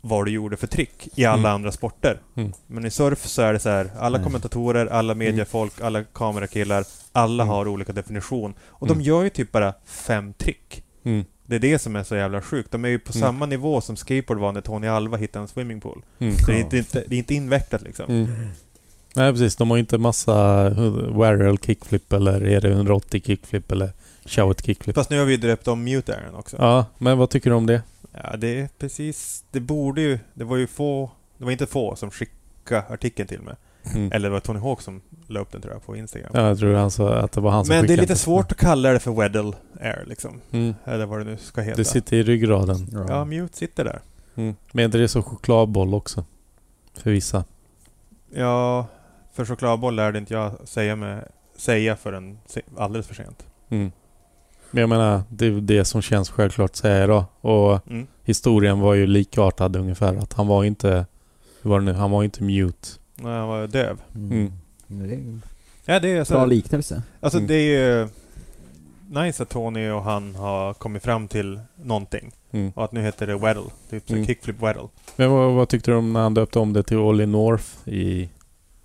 vad 0.00 0.24
du 0.26 0.30
gjorde 0.30 0.56
för 0.56 0.66
trick 0.66 1.08
i 1.14 1.24
alla 1.24 1.38
Mm. 1.38 1.54
andra 1.54 1.72
sporter. 1.72 2.20
Mm. 2.36 2.52
Men 2.66 2.84
i 2.84 2.90
surf 2.90 3.26
så 3.26 3.42
är 3.42 3.52
det 3.52 3.58
så 3.58 3.68
här, 3.68 3.90
alla 3.98 4.22
kommentatorer, 4.22 4.86
alla 4.86 5.14
mediefolk, 5.14 5.80
alla 5.80 6.04
kamerakillar, 6.04 6.84
alla 7.12 7.42
Mm. 7.42 7.54
har 7.54 7.68
olika 7.68 7.92
definition. 7.92 8.54
Och 8.60 8.86
Mm. 8.86 8.98
de 8.98 9.04
gör 9.04 9.22
ju 9.22 9.30
typ 9.30 9.52
bara 9.52 9.74
fem 9.84 10.32
trick. 10.32 10.82
Mm. 11.04 11.24
Det 11.46 11.54
är 11.54 11.60
det 11.60 11.78
som 11.78 11.96
är 11.96 12.02
så 12.04 12.16
jävla 12.16 12.42
sjukt. 12.42 12.70
De 12.72 12.84
är 12.84 12.88
ju 12.88 12.98
på 12.98 13.12
Mm. 13.14 13.20
samma 13.20 13.46
nivå 13.46 13.80
som 13.80 13.96
skateboard 13.96 14.38
var 14.38 14.52
när 14.52 14.60
Tony 14.60 14.86
Alva 14.86 15.16
hittade 15.16 15.42
en 15.42 15.48
swimmingpool. 15.48 16.02
Mm. 16.18 16.36
Så 16.36 16.46
det, 16.50 16.56
är 16.56 16.74
inte, 16.76 17.04
det 17.08 17.14
är 17.16 17.18
inte 17.18 17.34
invecklat 17.34 17.82
liksom. 17.82 18.28
Nej 19.16 19.32
precis, 19.32 19.56
de 19.56 19.70
har 19.70 19.78
inte 19.78 19.98
massa 19.98 20.70
Warrel 21.08 21.58
kickflip 21.58 22.12
eller 22.12 22.46
är 22.46 22.60
det 22.60 22.70
180 22.70 23.22
kickflip 23.26 23.72
eller 23.72 23.90
Showet 24.24 24.66
kickflip. 24.66 24.96
Fast 24.96 25.10
nu 25.10 25.18
har 25.18 25.26
vi 25.26 25.36
döpt 25.36 25.68
om 25.68 25.84
Mute 25.84 26.16
Aaron 26.16 26.34
också. 26.34 26.56
Ja, 26.58 26.84
men 26.98 27.18
vad 27.18 27.30
tycker 27.30 27.50
du 27.50 27.56
om 27.56 27.66
det? 27.66 27.82
Ja, 28.12 28.36
det 28.36 28.60
är 28.60 28.68
precis... 28.78 29.44
Det 29.50 29.60
borde 29.60 30.00
ju... 30.00 30.18
Det 30.34 30.44
var 30.44 30.56
ju 30.56 30.66
få... 30.66 31.10
Det 31.38 31.44
var 31.44 31.52
inte 31.52 31.66
få 31.66 31.96
som 31.96 32.10
skickade 32.10 32.84
artikeln 32.88 33.28
till 33.28 33.40
mig. 33.40 33.54
Mm. 33.94 34.12
Eller 34.12 34.28
det 34.28 34.32
var 34.32 34.40
Tony 34.40 34.60
Hawk 34.60 34.80
som 34.80 35.00
la 35.26 35.40
upp 35.40 35.52
den 35.52 35.60
tror 35.60 35.74
jag 35.74 35.86
på 35.86 35.96
Instagram. 35.96 36.30
Ja, 36.34 36.48
jag 36.48 36.58
tror 36.58 36.74
han 36.74 36.90
sa 36.90 37.14
att 37.14 37.32
det 37.32 37.40
var 37.40 37.50
han 37.50 37.64
som 37.64 37.76
Men 37.76 37.86
det 37.86 37.92
är 37.92 37.96
lite 37.96 38.16
svårt 38.16 38.52
att 38.52 38.58
kalla 38.58 38.92
det 38.92 38.98
för 38.98 39.12
Weddle 39.12 39.52
Air 39.80 40.04
liksom. 40.06 40.40
Mm. 40.50 40.74
Eller 40.84 41.06
vad 41.06 41.18
det 41.18 41.24
nu 41.24 41.36
ska 41.36 41.60
heta. 41.60 41.76
Det 41.76 41.84
sitter 41.84 42.16
i 42.16 42.22
ryggraden. 42.22 43.06
Ja, 43.08 43.24
Mute 43.24 43.56
sitter 43.56 43.84
där. 43.84 44.00
Mm. 44.34 44.54
Men 44.72 44.90
det 44.90 45.00
är 45.00 45.06
så 45.06 45.22
chokladboll 45.22 45.94
också. 45.94 46.24
För 46.94 47.10
vissa. 47.10 47.44
Ja, 48.34 48.86
för 49.36 49.44
chokladboll 49.44 49.96
lärde 49.96 50.18
inte 50.18 50.34
jag 50.34 50.52
säga, 50.64 50.96
med, 50.96 51.28
säga 51.56 51.96
förrän 51.96 52.38
alldeles 52.76 53.06
för 53.06 53.14
sent. 53.14 53.46
Mm. 53.68 53.92
Men 54.70 54.80
jag 54.80 54.88
menar, 54.88 55.22
det 55.28 55.46
är 55.46 55.50
det 55.50 55.84
som 55.84 56.02
känns 56.02 56.30
självklart 56.30 56.70
att 56.70 56.76
säga 56.76 57.06
då. 57.06 57.24
Och 57.40 57.86
Mm. 57.90 58.06
historien 58.24 58.80
var 58.80 58.94
ju 58.94 59.06
likartad 59.06 59.76
ungefär. 59.76 60.16
Att 60.16 60.32
han 60.32 60.46
var 60.46 60.64
inte... 60.64 61.06
Hur 61.62 61.70
var 61.70 61.78
det 61.80 61.84
nu? 61.84 61.92
Han 61.92 62.10
var 62.10 62.24
inte 62.24 62.42
mute. 62.42 62.88
När 63.14 63.38
han 63.38 63.48
var 63.48 63.66
döv. 63.66 63.98
Mm. 64.14 64.52
Det 64.86 65.04
är 65.14 65.18
en 65.18 65.42
Ja, 65.84 66.00
det 66.00 66.08
är 66.08 66.14
bra 66.16 66.24
så. 66.24 66.46
liknelse. 66.46 67.02
Alltså 67.20 67.38
Mm. 67.38 67.48
det 67.48 67.54
är 67.54 68.00
ju 68.00 68.08
nice 69.24 69.42
att 69.42 69.48
Tony 69.48 69.88
och 69.90 70.02
han 70.02 70.34
har 70.34 70.74
kommit 70.74 71.02
fram 71.02 71.28
till 71.28 71.60
någonting. 71.82 72.32
Mm. 72.50 72.72
Och 72.74 72.84
att 72.84 72.92
nu 72.92 73.02
heter 73.02 73.26
det 73.26 73.38
Weddle. 73.38 73.62
Typ 73.90 74.10
Mm. 74.10 74.26
kickflip 74.26 74.62
Weddle. 74.62 74.88
Men 75.16 75.30
vad, 75.30 75.52
vad 75.54 75.68
tyckte 75.68 75.90
du 75.90 75.96
om 75.96 76.12
när 76.12 76.20
han 76.20 76.34
döpte 76.34 76.58
om 76.58 76.72
det 76.72 76.82
till 76.82 76.96
Ollie 76.96 77.26
North 77.26 77.64
i... 77.88 78.28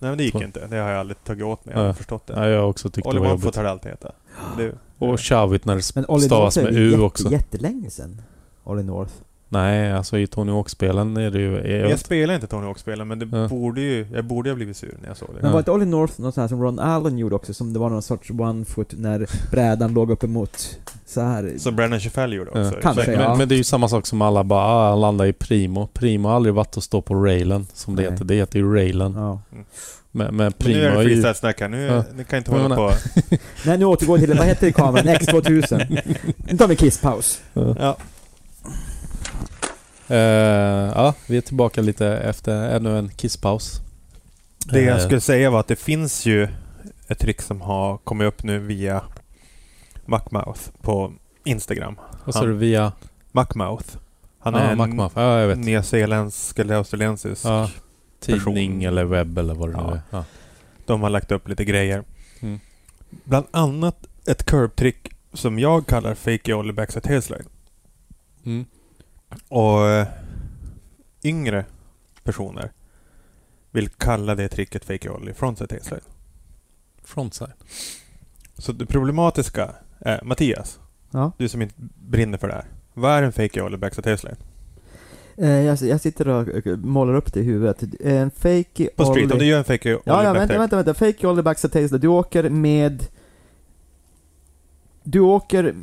Nej 0.02 0.12
men 0.12 0.18
det 0.18 0.24
gick 0.24 0.34
Så. 0.34 0.44
inte. 0.44 0.68
Det 0.68 0.78
har 0.78 0.90
jag 0.90 1.00
aldrig 1.00 1.24
tagit 1.24 1.44
åt 1.44 1.66
mig. 1.66 1.74
Jag 1.76 1.82
har 1.82 1.88
Ja. 1.88 1.94
förstått 1.94 2.28
det. 2.28 2.34
Ja, 2.34 2.48
jag 2.48 2.70
också 2.70 2.90
tyckte 2.90 3.10
Olly 3.10 3.18
det 3.20 3.24
var 3.24 3.30
jobbigt. 3.30 3.44
har 3.56 3.64
det 3.64 3.70
alltid 3.72 3.92
hetat. 3.92 4.16
Det, 4.58 4.74
Och 4.98 5.20
Shavit 5.20 5.66
när 5.66 5.76
det 5.76 5.82
Men 5.96 6.22
stavas 6.22 6.56
North 6.56 6.68
är 6.68 6.72
med 6.72 6.74
ju 6.74 6.88
U 6.88 6.92
jätte, 6.92 7.02
också. 7.04 7.32
jättelänge 7.32 7.90
sedan. 7.90 8.22
Olly 8.64 8.84
North. 8.84 9.14
Nej, 9.54 9.92
alltså 9.92 10.18
i 10.18 10.28
Tony 10.28 10.52
Hawk-spelen 10.52 11.18
är 11.18 11.32
det 11.32 11.40
ju... 11.40 11.58
Är, 11.58 11.90
jag 11.90 12.00
spelar 12.00 12.34
inte 12.36 12.48
Tony 12.48 12.66
Hawk-spelen 12.66 13.08
men 13.08 13.20
det 13.20 13.38
Ja. 13.38 13.48
borde 13.48 13.82
ju... 13.82 14.08
Jag 14.14 14.26
borde 14.26 14.50
ha 14.50 14.56
blivit 14.56 14.78
sur 14.78 14.98
när 15.02 15.08
jag 15.08 15.18
såg 15.18 15.28
det. 15.30 15.34
Men 15.36 15.46
Ja. 15.46 15.52
var 15.52 15.60
inte 15.60 15.72
Olly 15.72 15.86
North 15.86 16.22
något 16.22 16.34
sånt 16.34 16.44
här 16.44 16.48
som 16.48 16.62
Ron 16.64 16.80
Allen 16.80 17.18
gjorde 17.18 17.36
också, 17.36 17.54
som 17.54 17.74
det 17.74 17.80
var 17.80 17.90
någon 17.90 18.02
sorts 18.02 18.30
one-foot 18.32 18.94
när 18.98 19.28
brädan 19.52 19.94
låg 19.94 20.12
upp 20.12 20.24
emot 20.24 20.80
så 21.06 21.22
här. 21.22 21.54
Som 21.58 21.76
Brandon 21.76 22.00
Chefell 22.00 22.34
gjorde 22.34 22.50
också. 22.50 22.62
Ja. 22.76 22.82
Kanske, 22.82 23.12
men, 23.12 23.20
ja. 23.20 23.36
men 23.36 23.48
det 23.50 23.56
är 23.56 23.58
ju 23.58 23.64
samma 23.64 23.88
sak 23.88 24.06
som 24.08 24.22
alla 24.22 24.44
bara, 24.44 24.66
ah, 24.66 24.96
landar 24.96 25.26
i 25.26 25.34
Primo. 25.34 25.88
Primo 25.94 26.28
har 26.30 26.36
aldrig 26.36 26.54
varit 26.56 26.78
att 26.78 26.84
stå 26.84 27.02
på 27.02 27.16
railen, 27.16 27.68
som 27.74 27.96
det 27.96 28.02
Nej. 28.02 28.12
heter. 28.12 28.26
Det 28.26 28.36
heter 28.36 28.60
ju 28.60 28.76
railen. 28.76 29.14
Ja. 29.16 29.40
Men, 29.50 29.66
men 30.28 30.36
Men 30.36 30.52
Primo 30.54 30.78
nu 30.80 30.86
är 30.86 30.92
det 30.92 30.98
är 31.00 31.04
ju... 31.04 31.10
freestyle-snack 31.22 31.62
här. 31.62 31.68
Nu, 31.70 31.82
Ja. 31.82 32.04
ni 32.16 32.24
kan 32.24 32.38
inte 32.38 32.52
Men 32.52 32.62
hålla 32.62 32.76
jag 32.82 32.92
på... 33.30 33.38
Nej, 33.66 33.78
nu 33.78 33.86
återgår 33.86 34.18
vi 34.18 34.26
till, 34.28 34.38
vad 34.38 34.48
hette 34.48 34.72
kameran? 34.72 35.06
X2000. 35.08 36.02
Nu 36.52 36.58
tar 36.58 36.68
vi 36.68 36.76
kisspaus. 36.76 37.42
Ja. 37.54 37.98
Eh, 40.08 40.18
ja, 40.96 41.14
vi 41.28 41.38
är 41.38 41.42
tillbaka 41.42 41.82
lite 41.82 42.08
efter 42.08 42.70
ännu 42.76 42.98
en 42.98 43.10
kisspaus. 43.10 43.82
Det 44.66 44.82
jag 44.82 44.98
Eh, 44.98 45.06
skulle 45.06 45.22
säga 45.22 45.50
var 45.50 45.60
att 45.60 45.68
det 45.68 45.76
finns 45.76 46.26
ju 46.26 46.48
ett 47.08 47.20
trick 47.20 47.42
som 47.42 47.62
har 47.62 47.98
kommit 47.98 48.28
upp 48.28 48.44
nu 48.44 48.60
via 48.60 49.04
Muckmouth 50.06 50.62
på 50.82 51.14
Instagram. 51.44 52.00
Vad 52.26 52.36
sa 52.36 52.46
du? 52.46 52.54
Via... 52.54 52.92
Muckmouth. 53.32 53.86
Han 54.40 54.54
ja, 54.54 54.60
är 54.60 54.72
en 54.72 54.78
Macmuff. 54.78 55.12
Ja, 55.16 55.40
jag 55.40 55.48
vet. 55.48 55.58
nyzeeländsk 55.58 56.60
eller 56.60 56.76
australiensisk. 56.76 57.46
Ja. 57.46 57.70
Tidning 58.20 58.40
person. 58.80 58.82
eller 58.88 59.04
webb 59.06 59.38
eller 59.38 59.54
vad 59.54 59.70
det 59.70 59.78
nu 59.78 59.84
Ja. 59.84 59.94
är. 59.96 60.02
Ja. 60.10 60.24
De 60.86 61.02
har 61.02 61.10
lagt 61.10 61.32
upp 61.32 61.48
lite 61.48 61.66
grejer. 61.66 62.04
Mm. 62.40 62.60
Bland 63.24 63.46
annat 63.52 64.08
ett 64.28 64.46
curb-trick 64.46 65.10
som 65.34 65.60
jag 65.60 65.88
kallar 65.88 66.16
fake 66.16 66.54
ollie 66.54 66.74
backside 66.74 67.04
tailslide. 67.04 67.44
Mm. 68.46 68.66
Och 69.48 69.88
eh, 69.90 70.08
yngre 71.24 71.66
personer 72.24 72.72
vill 73.72 73.90
kalla 73.90 74.36
det 74.36 74.48
tricket 74.50 74.86
fake 74.86 75.10
ollie 75.10 75.34
frontside 75.34 75.70
tailslide. 75.70 76.02
Frontside. 77.04 77.54
Så 78.58 78.72
det 78.72 78.86
problematiska 78.86 79.76
är, 80.00 80.22
Mattias, 80.24 80.80
Ja. 81.12 81.32
du 81.38 81.50
som 81.50 81.62
inte 81.62 81.76
brinner 82.10 82.38
för 82.38 82.48
det 82.48 82.54
här. 82.54 82.66
Vad 82.94 83.12
är 83.12 83.24
en 83.24 83.32
fake 83.32 83.62
ollie 83.62 83.78
backside 83.78 84.04
tailslide? 84.04 84.36
Eh, 85.38 85.50
jag, 85.50 86.02
sitter 86.02 86.28
och 86.28 86.68
eh, 86.68 86.78
målar 86.78 87.14
upp 87.14 87.34
det 87.34 87.40
i 87.40 87.44
huvudet. 87.44 87.84
En 88.00 88.32
fake 88.32 88.90
På 88.96 89.06
street, 89.06 89.26
om 89.26 89.32
ollie- 89.32 89.40
du 89.40 89.46
gör 89.46 89.58
en 89.58 89.64
fake 89.64 89.90
ollie 89.96 90.02
Ja, 90.06 90.24
ja, 90.24 90.34
vänta, 90.34 90.58
vänta, 90.58 90.76
vänta. 90.76 90.94
Fake 90.94 91.28
ollie 91.28 91.44
backside 91.44 91.74
tailslide. 91.74 92.02
Du 92.02 92.08
åker 92.08 92.50
med... 92.50 93.04
Du 95.04 95.20
åker 95.20 95.76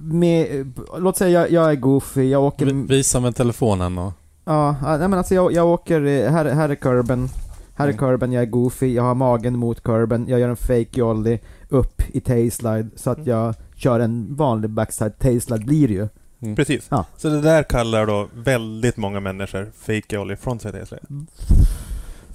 med... 0.00 0.72
Låt 0.98 1.16
säga 1.16 1.40
jag, 1.40 1.50
jag 1.50 1.70
är 1.70 1.74
goofy, 1.76 2.28
jag 2.30 2.42
åker... 2.44 2.66
Vi- 2.66 2.72
Visa 2.96 3.20
med 3.20 3.36
telefonen 3.36 3.98
och... 3.98 4.12
Ja, 4.44 4.76
nej 4.82 4.98
men 4.98 5.14
alltså 5.14 5.34
jag, 5.34 5.52
jag 5.52 5.66
åker... 5.66 6.04
eh, 6.04 6.30
Här, 6.32 6.44
här 6.44 6.68
är 6.68 6.74
kurben. 6.74 7.28
Här 7.74 7.84
är 7.84 7.88
Mm. 7.92 7.98
kurben, 7.98 8.32
jag 8.32 8.42
är 8.42 8.46
goofy, 8.46 8.94
jag 8.94 9.02
har 9.02 9.14
magen 9.14 9.58
mot 9.58 9.82
kurben, 9.82 10.26
jag 10.28 10.40
gör 10.40 10.48
en 10.48 10.56
fake 10.56 11.02
ollie 11.02 11.38
upp 11.68 12.02
i 12.08 12.20
tailslide 12.20 12.88
så 12.96 13.10
att 13.10 13.18
Mm. 13.18 13.28
jag 13.30 13.54
kör 13.76 14.00
en 14.00 14.36
vanlig 14.36 14.70
backside 14.70 15.18
tailslide 15.18 15.64
blir 15.64 15.88
det 15.88 15.94
ju. 15.94 16.08
Mm. 16.42 16.56
Precis. 16.56 16.86
Ja. 16.88 17.04
Så 17.16 17.28
det 17.28 17.40
där 17.40 17.62
kallar 17.62 18.06
då 18.06 18.28
väldigt 18.34 18.96
många 18.96 19.20
människor 19.20 19.70
fake 19.80 20.18
ollie 20.18 20.36
frontside 20.36 20.72
tailslide. 20.72 21.26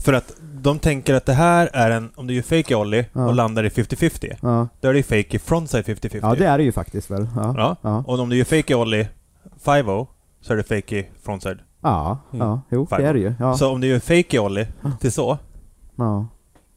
För 0.03 0.13
att 0.13 0.33
de 0.53 0.79
tänker 0.79 1.13
att 1.13 1.25
det 1.25 1.33
här 1.33 1.69
är 1.73 1.91
en, 1.91 2.11
om 2.15 2.27
du 2.27 2.33
gör 2.33 2.41
fake 2.41 2.75
ollie 2.75 3.05
Ja. 3.13 3.25
och 3.27 3.35
landar 3.35 3.63
i 3.63 3.69
50-50, 3.69 4.35
Ja, 4.41 4.67
då 4.81 4.89
är 4.89 4.93
det 4.93 5.03
fake 5.03 5.35
i 5.35 5.39
frontside 5.39 5.85
50-50. 5.85 6.19
ja 6.21 6.35
det 6.35 6.45
är 6.45 6.57
det 6.57 6.63
ju 6.63 6.71
faktiskt 6.71 7.11
väl. 7.11 7.27
Ja, 7.35 7.53
Ja. 7.57 7.75
ja, 7.81 8.03
Och 8.07 8.19
om 8.19 8.29
du 8.29 8.35
gör 8.37 8.45
fake 8.45 8.75
ollie 8.75 9.07
5 9.65 9.85
så 10.41 10.53
är 10.53 10.57
det 10.57 10.63
fake 10.63 10.97
i 10.99 11.09
frontside. 11.23 11.59
ja, 11.81 12.17
Mm. 12.33 12.47
ja 12.47 12.61
jo 12.69 12.85
Fine. 12.89 12.97
det 13.01 13.07
är 13.07 13.13
det 13.13 13.19
ju. 13.19 13.33
Ja, 13.39 13.57
Så 13.57 13.71
om 13.71 13.81
du 13.81 13.87
gör 13.87 13.99
fake 13.99 14.39
ollie 14.39 14.67
Ja. 14.83 14.91
till 15.01 15.11
så, 15.11 15.37
ja. 15.95 16.25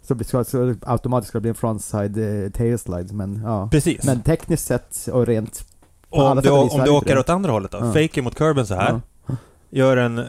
Så, 0.03 0.15
blir- 0.15 0.27
så, 0.27 0.45
så 0.45 0.75
automatiskt 0.87 1.29
ska 1.29 1.37
det 1.39 1.41
bli 1.41 1.49
en 1.49 1.55
frontside 1.55 2.45
eh, 2.45 2.51
tailslide 2.51 3.15
men 3.15 3.41
ja. 3.45 3.69
precis. 3.73 4.05
Men 4.05 4.21
tekniskt 4.23 4.67
sett 4.67 5.09
och 5.13 5.27
rent... 5.27 5.65
och 6.11 6.23
om 6.31 6.41
du, 6.43 6.51
om 6.51 6.69
du 6.79 6.85
det 6.85 6.91
åker 6.91 7.11
inte 7.11 7.21
åt 7.21 7.29
andra 7.29 7.53
hållet 7.53 7.71
då, 7.71 7.79
Ja. 7.79 7.93
fake 7.93 8.23
mot 8.23 8.35
kurben 8.35 8.67
så 8.67 8.75
här, 8.75 9.01
Ja, 9.27 9.37
gör 9.71 9.97
en 9.97 10.25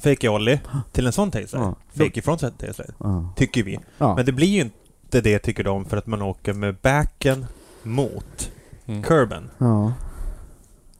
fake 0.00 0.28
ollie 0.28 0.60
till 0.92 1.06
en 1.06 1.12
sån 1.12 1.30
tailslide. 1.30 1.64
Ja. 1.64 1.74
Fake 2.04 2.18
i 2.18 2.22
frontside 2.22 2.58
tailslide, 2.58 2.92
ja. 2.98 3.32
tycker 3.36 3.62
vi. 3.62 3.78
ja. 3.98 4.14
Men 4.16 4.26
det 4.26 4.32
blir 4.32 4.46
ju 4.48 4.60
inte 4.60 5.20
det 5.20 5.38
tycker 5.38 5.64
de 5.64 5.84
för 5.84 5.96
att 5.96 6.06
man 6.06 6.22
åker 6.22 6.52
med 6.52 6.74
backen 6.82 7.46
mot 7.82 8.50
Mm. 8.86 9.02
kurben. 9.02 9.50
ja. 9.58 9.92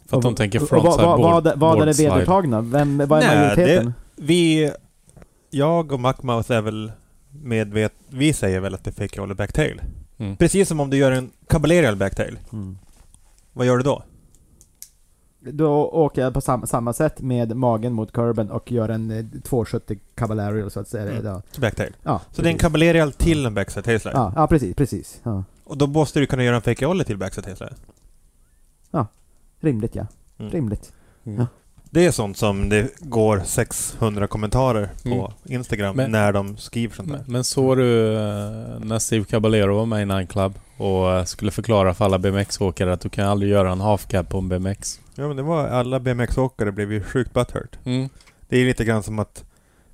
För 0.09 0.16
att 0.16 0.23
de 0.23 0.33
Och- 0.33 0.37
tänker 0.37 0.62
och 0.62 0.69
frontside 0.69 1.07
vad, 1.07 1.20
vad, 1.20 1.45
vad, 1.45 1.59
vad 1.59 1.83
är 1.83 1.87
det 1.87 1.99
vedertagna? 1.99 2.61
Vem, 2.61 2.99
vad 2.99 3.23
är 3.23 3.27
Nej, 3.27 3.37
majoriteten? 3.39 3.93
Vi, 4.16 4.73
jag 5.51 5.93
och 5.93 6.01
Muckmouth 6.01 6.53
är 6.53 6.61
väl 6.61 6.93
medvet... 7.43 7.93
Vi 8.09 8.33
säger 8.33 8.61
väl 8.61 8.75
att 8.75 8.85
det 8.85 8.91
är 9.01 9.09
fake 9.09 9.20
ollie 9.20 9.35
backtail. 9.35 9.81
Mm. 10.19 10.37
Precis 10.37 10.69
som 10.69 10.81
om 10.81 10.91
du 10.91 10.97
gör 10.97 11.12
en 11.12 11.31
caballerial 11.47 11.97
backtail. 11.97 12.39
Mm. 12.53 12.79
Vad 13.53 13.66
gör 13.66 13.77
du 13.77 13.83
då? 13.83 14.03
Då 15.40 15.89
åker 15.89 16.23
jag 16.23 16.35
på 16.35 16.40
sam, 16.40 16.66
samma 16.66 16.93
sätt 16.93 17.20
med 17.20 17.56
magen 17.56 17.93
mot 17.93 18.12
kurben 18.12 18.51
och 18.51 18.73
gör 18.73 18.89
en 18.89 19.10
eh, 19.10 19.40
270 19.43 19.98
Cavallarial 20.15 20.70
så 20.70 20.81
att 20.81 20.89
säga. 20.89 21.12
Mm. 21.12 21.27
Ja, 21.27 21.43
Backtail. 21.60 21.97
ja, 22.02 22.20
Så 22.32 22.43
det 22.43 22.48
är 22.48 22.52
en 22.52 22.59
caballerial 22.59 23.12
till 23.12 23.47
en 23.47 23.55
backside 23.55 23.85
tailslide. 23.85 24.16
ja, 24.16 24.32
ja, 24.36 24.47
precis, 24.47 24.77
precis. 24.77 25.20
Ja. 25.23 25.44
Och 25.65 25.78
då 25.78 25.86
måste 25.86 26.20
du 26.20 26.27
kunna 26.27 26.44
göra 26.44 26.56
en 26.56 26.62
fake 26.62 26.86
ollie 26.86 27.05
till 27.05 27.16
backside 27.19 27.44
tailslide. 27.44 27.74
Rimligt 29.60 29.94
ja. 29.94 30.06
Mm. 30.39 30.52
Rimligt. 30.52 30.93
Mm. 31.24 31.39
Ja. 31.39 31.47
Det 31.90 32.06
är 32.06 32.10
sånt 32.10 32.36
som 32.36 32.69
det 32.69 32.89
går 33.01 33.43
600 33.44 34.27
kommentarer 34.27 34.90
på 35.02 35.09
Mm. 35.09 35.32
Instagram 35.60 35.97
Men- 35.97 36.10
när 36.12 36.32
de 36.32 36.56
skriver 36.56 36.94
sånt 36.97 37.09
där. 37.09 37.24
Men, 37.27 37.44
såg 37.44 37.77
du 37.77 38.12
eh, 38.16 38.78
när 38.81 38.98
Steve 38.98 39.24
Caballero 39.24 39.77
var 39.77 39.86
med 39.86 40.02
i 40.02 40.05
Nine 40.05 40.27
Club 40.27 40.55
och 40.77 41.12
eh, 41.12 41.24
skulle 41.24 41.51
förklara 41.51 41.94
för 41.94 42.05
alla 42.05 42.19
BMX-åkare 42.19 42.93
att 42.93 43.01
du 43.01 43.09
kan 43.09 43.28
aldrig 43.28 43.51
göra 43.52 43.73
en 43.73 43.81
half 43.81 44.06
cab 44.09 44.28
på 44.28 44.39
en 44.39 44.48
BMX? 44.48 45.01
Ja 45.15 45.28
men 45.28 45.36
det 45.36 45.43
var 45.43 45.69
alla 45.69 46.01
BMX-åkare 46.01 46.73
blev 46.73 46.93
ju 46.93 47.02
sjukt 47.02 47.32
butthurt. 47.35 47.78
Mm. 47.85 48.09
Det 48.48 48.59
är 48.59 48.65
lite 48.65 48.85
grann 48.85 49.02
som 49.02 49.19
att 49.19 49.44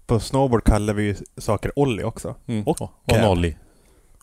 på 0.06 0.20
snowboard 0.20 0.64
kallar 0.64 0.94
vi 0.94 1.02
ju 1.02 1.16
saker 1.38 1.78
ollie 1.78 2.04
också. 2.04 2.34
Mm. 2.46 2.62
Och 2.66 2.82
Och, 2.82 2.92
och 3.12 3.20
nollie. 3.22 3.56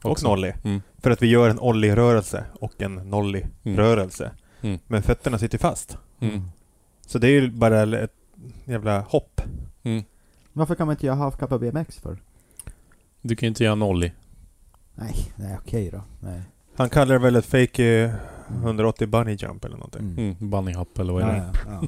och 0.04 0.24
nollie. 0.24 0.56
Mm. 0.64 0.82
För 1.04 1.12
att 1.12 1.22
vi 1.22 1.28
gör 1.28 1.50
en 1.50 1.60
ollie-rörelse 1.60 2.44
och 2.60 2.82
en 2.82 2.96
nollie-rörelse. 2.96 4.32
Mm. 4.62 4.80
Men 4.88 5.04
fötterna 5.04 5.38
sitter 5.38 5.58
fast. 5.58 5.98
Mm. 7.12 7.14
Så 7.14 7.18
det 7.20 7.28
är 7.28 7.32
ju 7.42 7.52
bara 7.52 8.00
ett 8.00 8.14
jävla 8.66 9.00
hopp. 9.02 9.42
Mm. 9.84 10.04
Varför 10.54 10.76
kan 10.76 10.88
man 10.88 10.94
inte 10.96 11.06
göra 11.06 11.16
half 11.16 11.38
cup 11.38 11.52
och 11.52 11.60
BMX 11.60 11.98
för? 12.00 12.18
Du 13.22 13.36
kan 13.36 13.48
ju 13.48 13.50
inte 13.50 13.64
göra 13.64 13.76
nollie. 13.76 14.12
Nej, 14.96 15.16
nej 15.36 15.58
okej 15.62 15.90
då. 15.92 16.02
Nej. 16.20 16.42
Han 16.76 16.90
kallar 16.90 17.14
det 17.16 17.20
väl 17.20 17.36
ett 17.36 17.46
fake 17.46 18.04
eh, 18.04 18.14
180 18.64 19.08
bunny 19.08 19.34
jump 19.40 19.66
eller 19.66 19.76
någonting. 19.78 20.02
Mm. 20.02 20.18
Mm. 20.20 20.50
Bunny 20.50 20.74
hop 20.74 21.00
eller 21.00 21.14
vad 21.14 21.22
är 21.24 21.28
Ja, 21.28 21.34
det? 21.34 21.52
ja, 21.66 21.80
ja. 21.82 21.88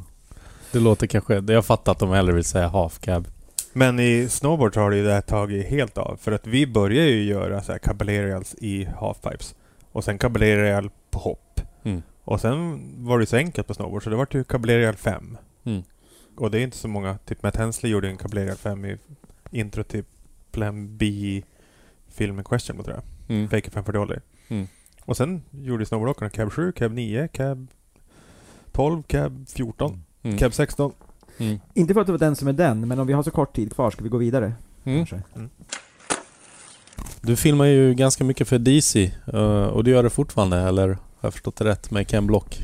Det 0.71 0.79
låter 0.79 1.07
kanske... 1.07 1.43
Jag 1.47 1.65
fattar 1.65 1.91
att 1.91 1.99
de 1.99 2.09
hellre 2.09 2.33
vill 2.33 2.43
säga 2.43 2.67
half 2.67 2.99
cab. 2.99 3.27
Men 3.73 3.99
i 3.99 4.27
snowboard 4.29 4.75
har 4.75 4.91
det 4.91 4.97
ju 4.97 5.03
det 5.03 5.13
här 5.13 5.21
tagit 5.21 5.67
helt 5.67 5.97
av. 5.97 6.17
För 6.21 6.31
att 6.31 6.47
vi 6.47 6.67
börjar 6.67 7.05
ju 7.05 7.23
göra 7.23 7.61
så 7.61 7.71
här 7.71 7.79
caballerials 7.79 8.55
i 8.57 8.85
halfpipes. 8.85 9.55
Och 9.91 10.03
sen 10.03 10.17
caballerial 10.17 10.89
på 11.11 11.19
hopp. 11.19 11.61
Mm. 12.25 12.33
Och 12.33 12.41
sen 12.41 12.79
var 13.05 13.19
det 13.19 13.25
så 13.25 13.37
enkelt 13.37 13.67
på 13.67 13.73
snowboard 13.73 14.03
så 14.03 14.09
det 14.09 14.15
var 14.15 14.27
ju 14.31 14.43
caballerial 14.43 14.95
5. 14.95 15.37
Mm. 15.63 15.83
Och 16.35 16.51
det 16.51 16.59
är 16.59 16.63
inte 16.63 16.77
så 16.77 16.87
många. 16.87 17.17
Typ 17.25 17.43
Matt 17.43 17.55
Hensley 17.55 17.91
gjorde 17.91 18.09
en 18.09 18.17
caballerial 18.17 18.57
5 18.57 18.85
i 18.85 18.97
intro 19.51 19.83
till 19.83 20.03
Plan 20.51 20.97
B 20.97 21.41
filmen 22.07 22.43
Question 22.45 22.83
tror 22.83 22.95
jag. 22.95 23.35
Mm. 23.35 23.49
Fake 23.49 23.69
540 23.71 23.99
Ollie. 24.01 24.19
Mm. 24.47 24.67
Och 25.05 25.17
sen 25.17 25.43
gjorde 25.51 25.85
snowboardåkarna 25.85 26.29
cab 26.29 26.51
7, 26.51 26.71
cab 26.71 26.91
9, 26.91 27.27
cab 27.27 27.67
12, 28.71 29.03
cab 29.03 29.45
14, 29.49 30.03
Mm. 30.23 30.37
cab 30.37 30.53
16. 30.53 30.93
Mm. 31.37 31.59
Inte 31.73 31.93
för 31.93 32.01
att 32.01 32.07
det 32.07 32.13
var 32.13 32.19
den 32.19 32.35
som 32.35 32.47
är 32.47 32.53
den, 32.53 32.87
men 32.87 32.99
om 32.99 33.07
vi 33.07 33.13
har 33.13 33.23
så 33.23 33.31
kort 33.31 33.55
tid 33.55 33.73
kvar, 33.73 33.91
ska 33.91 34.03
vi 34.03 34.09
gå 34.09 34.17
vidare? 34.17 34.53
Mm. 34.83 35.05
Kanske? 35.05 35.21
Du 37.21 37.35
filmar 37.35 37.65
ju 37.65 37.93
ganska 37.93 38.23
mycket 38.23 38.47
för 38.47 38.59
DC 38.59 39.11
eh, 39.33 39.65
och 39.65 39.83
du 39.83 39.91
gör 39.91 40.03
det 40.03 40.09
fortfarande 40.09 40.57
eller? 40.57 40.97
Har 41.23 41.27
jag 41.27 41.33
förstått 41.33 41.55
det 41.55 41.65
rätt 41.65 41.91
med 41.91 42.07
Ken 42.07 42.27
Block? 42.27 42.59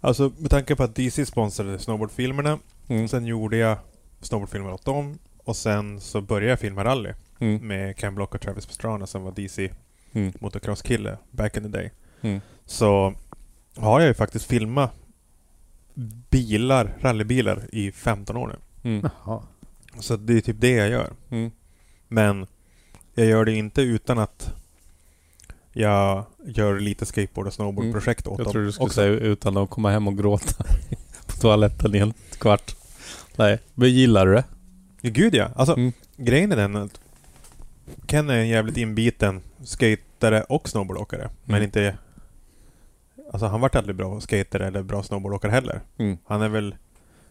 Alltså 0.00 0.32
med 0.38 0.50
tanke 0.50 0.76
på 0.76 0.82
att 0.82 0.94
DC 0.94 1.26
sponsrade 1.26 1.78
snowboardfilmerna. 1.78 2.58
Mm. 2.88 3.08
Sen 3.08 3.26
gjorde 3.26 3.56
jag 3.56 3.78
snowboardfilmer 4.20 4.72
åt 4.72 4.84
dem. 4.84 5.18
Och 5.44 5.56
sen 5.56 6.00
så 6.00 6.20
började 6.20 6.50
jag 6.50 6.60
filma 6.60 6.84
rally 6.84 7.12
Mm. 7.38 7.68
med 7.68 7.96
Ken 7.98 8.14
Block 8.14 8.34
och 8.34 8.40
Travis 8.40 8.66
Pastrana 8.66 9.06
som 9.06 9.22
var 9.22 9.32
DC 9.32 9.70
Mm. 10.12 10.32
motocross-kille 10.40 11.16
back 11.30 11.56
in 11.56 11.62
the 11.62 11.68
day. 11.68 11.90
Mm. 12.20 12.40
Så 12.66 13.14
har 13.76 14.00
jag 14.00 14.08
ju 14.08 14.14
faktiskt 14.14 14.44
filmat 14.46 14.92
bilar, 16.30 16.96
rallybilar 17.00 17.62
i 17.72 17.92
15 17.92 18.36
år 18.36 18.56
nu. 18.82 18.90
Mm. 18.90 19.10
Så 20.00 20.16
det 20.16 20.36
är 20.36 20.40
typ 20.40 20.60
det 20.60 20.70
jag 20.70 20.88
gör. 20.88 21.12
Mm. 21.30 21.50
Men 22.08 22.46
jag 23.14 23.26
gör 23.26 23.44
det 23.44 23.52
inte 23.52 23.82
utan 23.82 24.18
att 24.18 24.54
jag 25.72 26.24
gör 26.44 26.80
lite 26.80 27.06
skateboard 27.06 27.46
och 27.46 27.52
snowboardprojekt 27.52 28.26
åt 28.26 28.38
Jag 28.38 28.46
dem 28.46 28.52
tror 28.52 28.62
du 28.62 28.72
skulle 28.72 28.84
också. 28.86 28.94
säga 28.94 29.08
utan 29.10 29.56
att 29.56 29.70
komma 29.70 29.90
hem 29.90 30.08
och 30.08 30.18
gråta 30.18 30.64
på 31.26 31.32
toaletten 31.40 31.94
i 31.94 31.98
en 31.98 32.12
kvart. 32.38 32.74
Nej, 33.36 33.58
men 33.74 33.90
gillar 33.90 34.26
du 34.26 34.34
det? 34.34 34.44
Gud 35.10 35.34
ja. 35.34 35.50
Alltså, 35.56 35.74
Mm. 35.74 35.92
grejen 36.16 36.52
är 36.52 36.56
den 36.56 36.76
att 36.76 37.00
Ken 38.06 38.30
är 38.30 38.36
en 38.38 38.48
jävligt 38.48 38.76
inbiten 38.76 39.40
skatare 39.64 40.42
och 40.42 40.68
snowboardåkare. 40.68 41.30
Men 41.44 41.54
Mm. 41.56 41.64
inte... 41.64 41.96
Alltså 43.32 43.46
han 43.46 43.60
vart 43.60 43.74
aldrig 43.74 43.96
bra 43.96 44.20
skater 44.20 44.60
eller 44.60 44.82
bra 44.82 45.02
snowboardåkare 45.02 45.50
heller. 45.52 45.80
Mm. 45.98 46.18
Han 46.26 46.42
är 46.42 46.48
väl... 46.48 46.74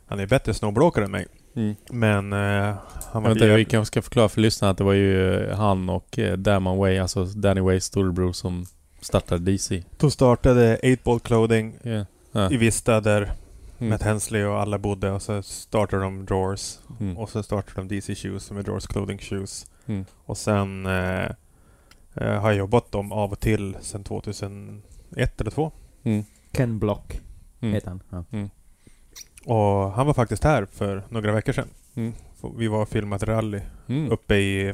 Han 0.10 0.19
är 0.19 0.27
bättre 0.27 0.53
snowboardåkare 0.53 1.06
än 1.06 1.11
mig. 1.11 1.26
Mm. 1.56 1.76
Men 1.91 2.34
eh, 2.34 2.76
han 3.11 3.23
var 3.23 3.30
Vänta, 3.30 3.56
vi 3.56 3.65
kanske 3.65 3.91
ska 3.91 4.02
förklara 4.02 4.30
för 4.30 4.41
lyssnarna 4.41 4.72
att 4.72 4.77
det 4.77 4.84
var 4.84 4.94
ju 4.94 5.36
eh, 5.44 5.57
han 5.57 5.90
och 5.90 6.19
eh, 6.19 6.38
Damon 6.38 6.77
Way, 6.77 6.98
alltså 6.98 7.26
Danny 7.26 7.61
Ways 7.61 7.86
storebror 7.86 8.31
som 8.34 8.65
startade 9.02 9.52
DC. 9.52 9.84
De 9.98 10.11
startade 10.11 10.98
8 11.06 11.19
Clothing 11.19 11.77
Yeah. 11.84 12.06
Ja. 12.31 12.52
i 12.52 12.57
Vista 12.57 13.02
där 13.02 13.31
Mm. 13.81 13.90
Matt 13.90 14.02
Hensley 14.03 14.44
och 14.44 14.61
alla 14.61 14.77
bodde 14.77 15.11
och 15.11 15.22
så 15.22 15.41
startade 15.44 16.03
de 16.03 16.26
Drawers. 16.26 16.80
Mm. 16.99 17.18
Och 17.18 17.30
så 17.30 17.44
startade 17.44 17.88
de 17.88 17.95
DC 17.95 18.15
Shoes 18.15 18.44
som 18.44 18.57
är 18.57 18.64
Drawers 18.64 18.88
Clothing 18.88 19.18
Shoes. 19.19 19.65
Mm. 19.86 20.06
Och 20.26 20.38
sen 20.38 20.86
eh, 20.86 21.23
eh, 22.15 22.41
har 22.41 22.49
jag 22.52 22.56
jobbat 22.56 22.91
dem 22.91 23.11
av 23.11 23.31
och 23.31 23.40
till 23.40 23.77
sen 23.81 24.03
2001 24.03 24.81
eller 25.41 25.52
2002. 25.52 25.72
Mm. 26.03 26.23
Ken 26.52 26.80
Block 26.80 27.22
Mm. 27.61 27.73
heter 27.73 27.88
han. 27.90 28.02
Ja. 28.10 28.49
Och 29.45 29.91
han 29.91 30.06
var 30.07 30.14
faktiskt 30.14 30.44
här 30.44 30.66
för 30.72 31.03
några 31.10 31.32
veckor 31.32 31.53
sedan. 31.53 31.68
Mm. 31.95 32.14
Vi 32.57 32.68
var 32.68 32.82
och 32.82 32.90
filmat 32.90 33.24
rally 33.24 33.61
Mm. 33.88 34.11
uppe 34.11 34.36
i, 34.36 34.74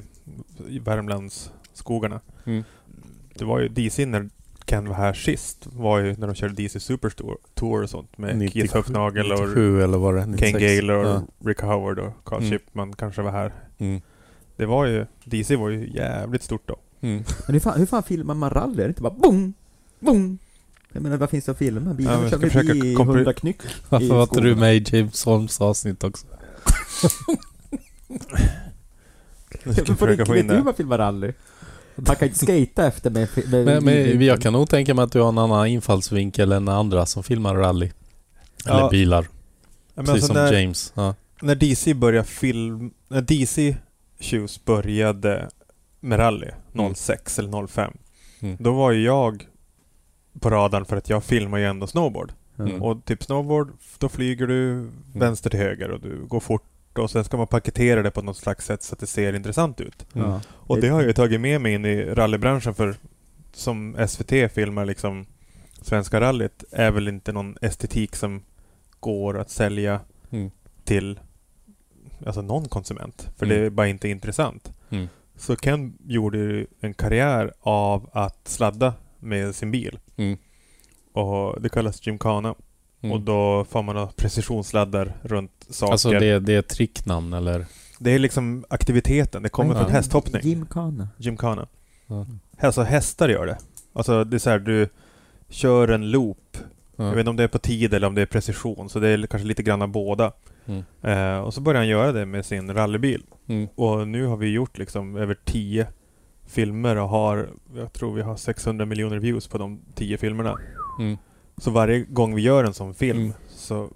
i 0.68 0.80
Värmlandsskogarna. 0.80 2.20
Mm. 2.46 2.64
Det 3.34 3.46
var 3.46 3.60
ju 3.60 3.68
DC 3.68 4.06
när 4.06 4.30
Ken 4.66 4.88
var 4.90 4.96
här 4.96 5.14
sist. 5.14 5.68
var 5.74 6.00
ju 6.00 6.16
när 6.18 6.28
de 6.28 6.36
körde 6.36 6.54
DC 6.54 6.80
Superstore 6.80 7.38
Tour 7.54 7.84
och 7.84 7.90
sånt 7.90 8.18
med 8.18 8.38
97 8.38 8.60
Keith 8.60 8.76
Höfnagel 8.76 9.32
och 9.32 9.40
97 9.40 9.82
eller 9.84 9.98
var 9.98 10.14
det? 10.14 10.22
Ken 10.22 10.32
96. 10.32 10.60
Gale 10.64 10.94
och 10.94 11.06
Ja. 11.06 11.22
Rick 11.46 11.62
Howard 11.62 12.00
och 12.00 12.14
Carl 12.24 12.40
Mm. 12.40 12.52
Shipman 12.52 12.94
kanske 12.94 13.22
var 13.22 13.32
här. 13.32 13.54
Mm. 13.78 14.02
Det 14.56 14.66
var 14.66 14.86
ju, 14.86 15.06
DC 15.26 15.56
var 15.56 15.70
ju 15.70 15.90
jävligt 15.94 16.44
stort 16.44 16.68
då. 16.68 16.76
Mm. 17.02 17.24
Men 17.48 17.54
hur 17.54 17.60
fan, 17.60 17.80
hur 17.80 17.86
fan 17.86 18.04
filmar 18.04 18.34
man 18.36 18.50
rally? 18.50 18.74
Är 18.74 18.88
det 18.88 18.88
inte 18.88 19.02
bara 19.02 19.14
boom, 19.14 19.54
boom? 20.00 20.38
Jag 20.96 21.04
menar, 21.04 21.18
vad 21.18 21.30
finns 21.30 21.46
det 21.46 21.52
att 21.52 21.58
filma? 21.58 21.90
Ja, 21.90 21.94
Bilarna 21.94 22.20
men 22.20 22.30
kör 22.30 22.38
ska 22.38 22.48
väl 22.48 22.52
försöka 22.52 22.74
i 22.86 22.94
100 22.94 23.34
knyck? 23.34 23.62
Varför 23.90 24.08
var 24.08 24.24
inte 24.24 24.42
du 24.42 24.56
med 24.56 24.76
i 24.76 24.98
James 24.98 25.26
Holms 25.26 25.62
avsnitt 25.62 26.04
också? 26.04 26.26
Jag 29.64 29.76
ska 29.76 29.96
försöka 29.96 30.26
få 30.26 30.34
vet 30.34 30.40
in 30.42 30.48
du 30.48 30.54
hur 30.54 30.60
det. 30.60 30.66
man 30.66 30.74
filmar 30.74 30.98
rally? 30.98 31.34
Man 31.96 32.16
kan 32.16 32.28
inte 32.28 32.40
skata 32.40 32.88
efter 32.88 33.10
med... 33.10 33.30
med 33.48 33.66
Men, 33.66 33.84
men 33.84 34.22
jag 34.22 34.42
kan 34.42 34.54
nog 34.54 34.70
tänka 34.70 34.94
mig 34.94 35.04
att 35.04 35.12
du 35.12 35.20
har 35.20 35.30
en 35.30 35.38
annan 35.38 35.68
infallsvinkel 35.68 36.52
än 36.52 36.68
andra 36.68 37.06
som 37.06 37.24
filmar 37.24 37.56
rally. 37.56 37.92
Eller 38.66 38.80
Ja, 38.80 38.90
bilar. 38.90 39.22
Ja, 39.24 39.30
men 39.94 40.06
Precis 40.06 40.24
alltså 40.24 40.34
som 40.34 40.44
när, 40.44 40.54
James. 40.54 40.94
Ja. 40.96 41.16
när 41.42 41.56
DC 41.56 41.94
började 41.94 42.28
film... 42.28 42.92
När 43.08 43.22
DC 43.22 43.78
Shoes 44.20 44.66
började 44.66 45.50
med 46.00 46.20
rally 46.20 46.50
06 46.96 47.40
eller 47.40 47.68
05. 47.68 47.94
Mm. 48.40 48.58
Då 48.60 48.74
var 48.74 48.92
ju 48.92 49.04
jag 49.04 49.48
på 50.40 50.50
radarn 50.50 50.86
för 50.86 50.98
att 50.98 51.10
jag 51.10 51.24
filmar 51.24 51.58
ju 51.58 51.66
ändå 51.66 51.88
snowboard. 51.88 52.34
Mm. 52.60 52.82
Och 52.84 53.06
typ 53.06 53.24
snowboard, 53.24 53.72
då 53.98 54.10
flyger 54.10 54.48
du 54.48 54.90
vänster 55.14 55.50
till 55.50 55.60
höger 55.60 55.92
och 55.92 56.00
du 56.02 56.26
går 56.26 56.40
fort 56.40 56.64
och 56.98 57.12
sen 57.12 57.24
ska 57.24 57.38
man 57.38 57.48
paketera 57.48 58.02
det 58.02 58.12
på 58.12 58.22
något 58.22 58.38
slags 58.38 58.66
sätt 58.66 58.84
så 58.84 58.94
att 58.94 59.00
det 59.00 59.08
ser 59.08 59.34
intressant 59.36 59.82
ut. 59.82 60.06
Mm. 60.16 60.40
Och 60.50 60.82
det 60.82 60.88
har 60.88 61.02
jag 61.04 61.16
tagit 61.16 61.42
med 61.42 61.62
mig 61.62 61.74
in 61.74 61.86
i 61.86 62.04
rallybranschen 62.06 62.74
för 62.74 62.96
som 63.54 63.96
SVT 64.08 64.52
filmar 64.52 64.86
liksom 64.86 65.26
Svenska 65.82 66.22
rallyt 66.22 66.64
är 66.72 66.92
väl 66.92 67.08
inte 67.08 67.32
någon 67.32 67.58
estetik 67.62 68.16
som 68.16 68.44
går 69.00 69.40
att 69.40 69.50
sälja 69.50 70.00
Mm. 70.32 70.52
till 70.84 71.20
alltså 72.26 72.42
någon 72.42 72.66
konsument. 72.70 73.30
För 73.38 73.46
Mm. 73.46 73.58
det 73.60 73.66
är 73.66 73.70
bara 73.70 73.88
inte 73.88 74.10
intressant. 74.10 74.72
Mm. 74.90 75.08
Så 75.36 75.56
Ken 75.56 75.98
gjorde 76.06 76.38
ju 76.38 76.68
en 76.80 76.94
karriär 76.94 77.54
av 77.62 78.10
att 78.14 78.48
sladda 78.48 78.94
med 79.26 79.56
sin 79.56 79.72
bil. 79.72 80.00
Mm. 80.18 80.38
Och 81.14 81.62
det 81.62 81.70
kallas 81.70 82.08
Gymkhana. 82.08 82.56
Mm. 83.02 83.14
Och 83.16 83.22
då 83.22 83.66
får 83.70 83.84
man 83.84 84.08
precisionssladdar 84.16 85.16
runt 85.22 85.66
saker. 85.70 85.92
Alltså 85.92 86.10
det, 86.12 86.40
det 86.40 86.54
är 86.54 86.60
ett 86.60 86.70
tricknamn 86.70 87.34
eller? 87.34 87.66
Det 88.00 88.12
är 88.12 88.20
liksom 88.20 88.66
aktiviteten. 88.70 89.44
Det 89.44 89.50
kommer 89.50 89.76
Ja. 89.76 89.82
från 89.82 89.92
hästhoppning. 89.92 90.42
Gymkhana. 90.44 91.10
Gymkhana. 91.18 91.68
Ja. 92.08 92.26
Alltså 92.60 92.82
hästar 92.82 93.30
gör 93.30 93.46
det. 93.46 93.58
Alltså 93.94 94.24
det 94.24 94.38
är 94.38 94.40
så 94.40 94.50
här, 94.50 94.60
du 94.60 94.90
kör 95.50 95.88
en 95.88 96.12
loop. 96.12 96.58
Jag 96.96 97.12
vet 97.12 97.20
inte 97.20 97.30
om 97.30 97.36
det 97.36 97.44
är 97.44 97.48
på 97.48 97.60
tid 97.60 97.94
eller 97.94 98.08
om 98.08 98.16
det 98.16 98.22
är 98.22 98.26
precision. 98.26 98.90
Så 98.90 99.00
det 99.00 99.10
är 99.10 99.28
kanske 99.28 99.48
lite 99.48 99.64
grann 99.64 99.82
av 99.82 99.88
båda. 99.88 100.32
Mm. 100.66 100.84
Eh, 101.02 101.40
och 101.40 101.54
så 101.54 101.62
börjar 101.62 101.80
han 101.82 101.88
göra 101.88 102.12
det 102.12 102.26
med 102.26 102.46
sin 102.46 102.74
rallybil. 102.74 103.24
Mm. 103.48 103.68
Och 103.76 104.08
nu 104.08 104.26
har 104.26 104.38
vi 104.38 104.48
gjort 104.50 104.78
liksom 104.78 105.16
över 105.16 105.38
10 105.46 105.88
filmer 106.46 106.96
och 106.96 107.10
har, 107.10 107.50
jag 107.76 107.94
tror 107.94 108.14
vi 108.16 108.22
har 108.22 108.36
600 108.36 108.86
miljoner 108.86 109.18
views 109.20 109.48
på 109.48 109.58
de 109.58 109.80
10 109.96 110.18
filmerna. 110.18 110.58
Mm. 111.00 111.18
Så 111.58 111.72
varje 111.72 112.00
gång 112.00 112.36
vi 112.36 112.42
gör 112.42 112.64
en 112.64 112.74
sån 112.74 112.94
film 112.94 113.20
Mm. 113.20 113.34
så 113.50 113.90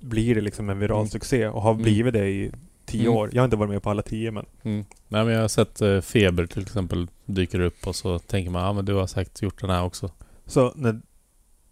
blir 0.00 0.34
det 0.34 0.40
liksom 0.40 0.70
en 0.70 0.78
viral 0.78 0.98
Mm. 0.98 1.08
succé 1.08 1.48
och 1.48 1.62
har 1.62 1.70
Mm. 1.70 1.82
blivit 1.82 2.12
det 2.12 2.28
i 2.28 2.52
10 2.86 3.00
Mm. 3.06 3.12
år. 3.16 3.30
Jag 3.32 3.42
har 3.42 3.44
inte 3.44 3.56
varit 3.56 3.70
med 3.70 3.82
på 3.82 3.90
alla 3.90 4.02
10 4.02 4.30
men 4.30 4.46
Mm. 4.62 4.84
Nej 5.08 5.24
men 5.24 5.34
jag 5.34 5.40
har 5.40 5.48
sett 5.48 5.80
eh, 5.80 6.00
Feber 6.00 6.46
till 6.46 6.62
exempel 6.62 7.08
dyker 7.24 7.60
upp 7.60 7.86
och 7.86 7.96
så 7.96 8.18
tänker 8.18 8.50
man 8.50 8.62
ja 8.62 8.72
men 8.72 8.84
du 8.84 8.94
har 8.94 9.06
säkert 9.06 9.42
gjort 9.42 9.60
den 9.60 9.70
här 9.70 9.84
också. 9.84 10.10
Så 10.46 10.72
när 10.76 11.00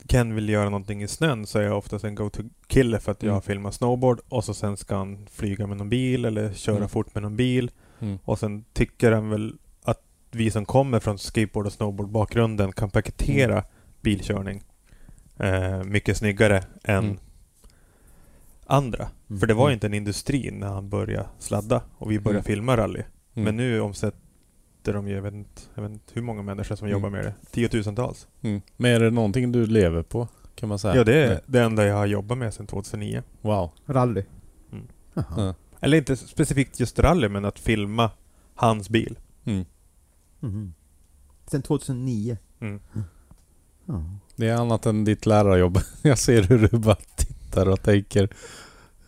Ken 0.09 0.35
vill 0.35 0.49
göra 0.49 0.65
någonting 0.65 1.03
i 1.03 1.09
snön 1.09 1.47
så 1.47 1.59
är 1.59 1.63
jag 1.63 1.79
oftast 1.79 2.05
en 2.05 2.15
go-to-kille 2.15 3.01
för 3.01 3.13
att 3.13 3.23
jag 3.23 3.31
Mm. 3.31 3.43
filmar 3.43 3.71
snowboard 3.71 4.21
och 4.29 4.45
så 4.45 4.55
sen 4.55 4.77
ska 4.77 4.97
han 4.97 5.27
flyga 5.31 5.67
med 5.67 5.77
någon 5.77 5.89
bil 5.89 6.25
eller 6.25 6.53
köra 6.53 6.89
fort 6.89 7.15
med 7.15 7.23
någon 7.23 7.37
bil. 7.37 7.71
Och 8.25 8.39
sen 8.39 8.65
tycker 8.73 9.13
han 9.13 9.29
väl 9.31 9.55
vi 10.35 10.51
som 10.51 10.65
kommer 10.65 11.01
från 11.01 11.19
skateboard 11.19 11.67
och 11.67 11.73
snowboard 11.73 12.09
bakgrunden 12.09 12.73
kan 12.73 12.91
paketera 12.91 13.53
Mm. 13.53 13.65
bilkörning 14.01 14.63
eh, 15.39 15.83
mycket 15.85 16.17
snyggare 16.17 16.65
än 16.85 17.05
Mm. 17.05 17.19
andra. 18.67 19.09
För 19.41 19.47
det 19.47 19.55
var 19.55 19.69
ju 19.69 19.75
inte 19.75 19.87
en 19.87 19.95
industri 19.95 20.51
när 20.51 20.67
han 20.69 20.89
började 20.89 21.29
sladda 21.39 21.83
och 21.99 22.11
vi 22.11 22.21
började 22.21 22.39
Mm. 22.39 22.45
filma 22.45 22.77
rally. 22.77 23.03
Mm. 23.35 23.45
Men 23.45 23.57
nu 23.57 23.81
omsätt, 23.81 24.15
sitter 24.79 24.93
de 24.93 25.09
ju, 25.09 25.15
jag 25.15 25.23
vet, 25.23 25.35
inte, 25.35 25.63
jag 25.75 25.83
vet 25.83 25.93
inte 25.93 26.13
hur 26.15 26.23
många 26.23 26.43
människor 26.43 26.77
som 26.77 26.87
Mm. 26.89 26.93
jobbar 26.99 27.11
med 27.11 27.25
det. 27.25 27.35
Tiotusentals. 27.51 28.29
Mm. 28.43 28.61
Men 28.77 28.91
är 28.91 29.01
det 29.01 29.11
någonting 29.11 29.53
du 29.53 29.67
lever 29.67 30.03
på? 30.03 30.29
Kan 30.55 30.69
man 30.69 30.79
säga? 30.79 30.97
Ja, 30.97 31.05
det 31.05 31.15
är 31.25 31.29
Nej. 31.29 31.41
det 31.47 31.61
enda 31.63 31.87
jag 31.87 31.97
har 31.97 32.07
jobbat 32.07 32.39
med 32.39 32.55
sedan 32.55 32.67
2009. 32.67 33.23
Wow. 33.41 33.71
Rally. 33.87 34.25
Mm. 34.73 35.55
Eller 35.81 35.99
inte 35.99 36.17
specifikt 36.17 36.81
just 36.81 36.99
rally, 36.99 37.29
men 37.29 37.45
att 37.45 37.59
filma 37.59 38.11
hans 38.55 38.89
bil. 38.89 39.19
Mm. 39.45 39.65
Mhm. 40.45 40.75
Sen 41.47 41.63
2009. 41.63 42.37
Mm. 42.61 42.81
Ja. 43.87 44.05
Det 44.37 44.49
är 44.49 44.55
annat 44.57 44.87
än 44.87 45.05
ditt 45.05 45.27
lärarjobb. 45.27 45.79
Jag 46.03 46.19
ser 46.19 46.43
hur 46.43 46.69
du 46.69 46.79
bara 46.79 46.97
tittar 47.17 47.69
och 47.69 47.83
tänker 47.83 48.29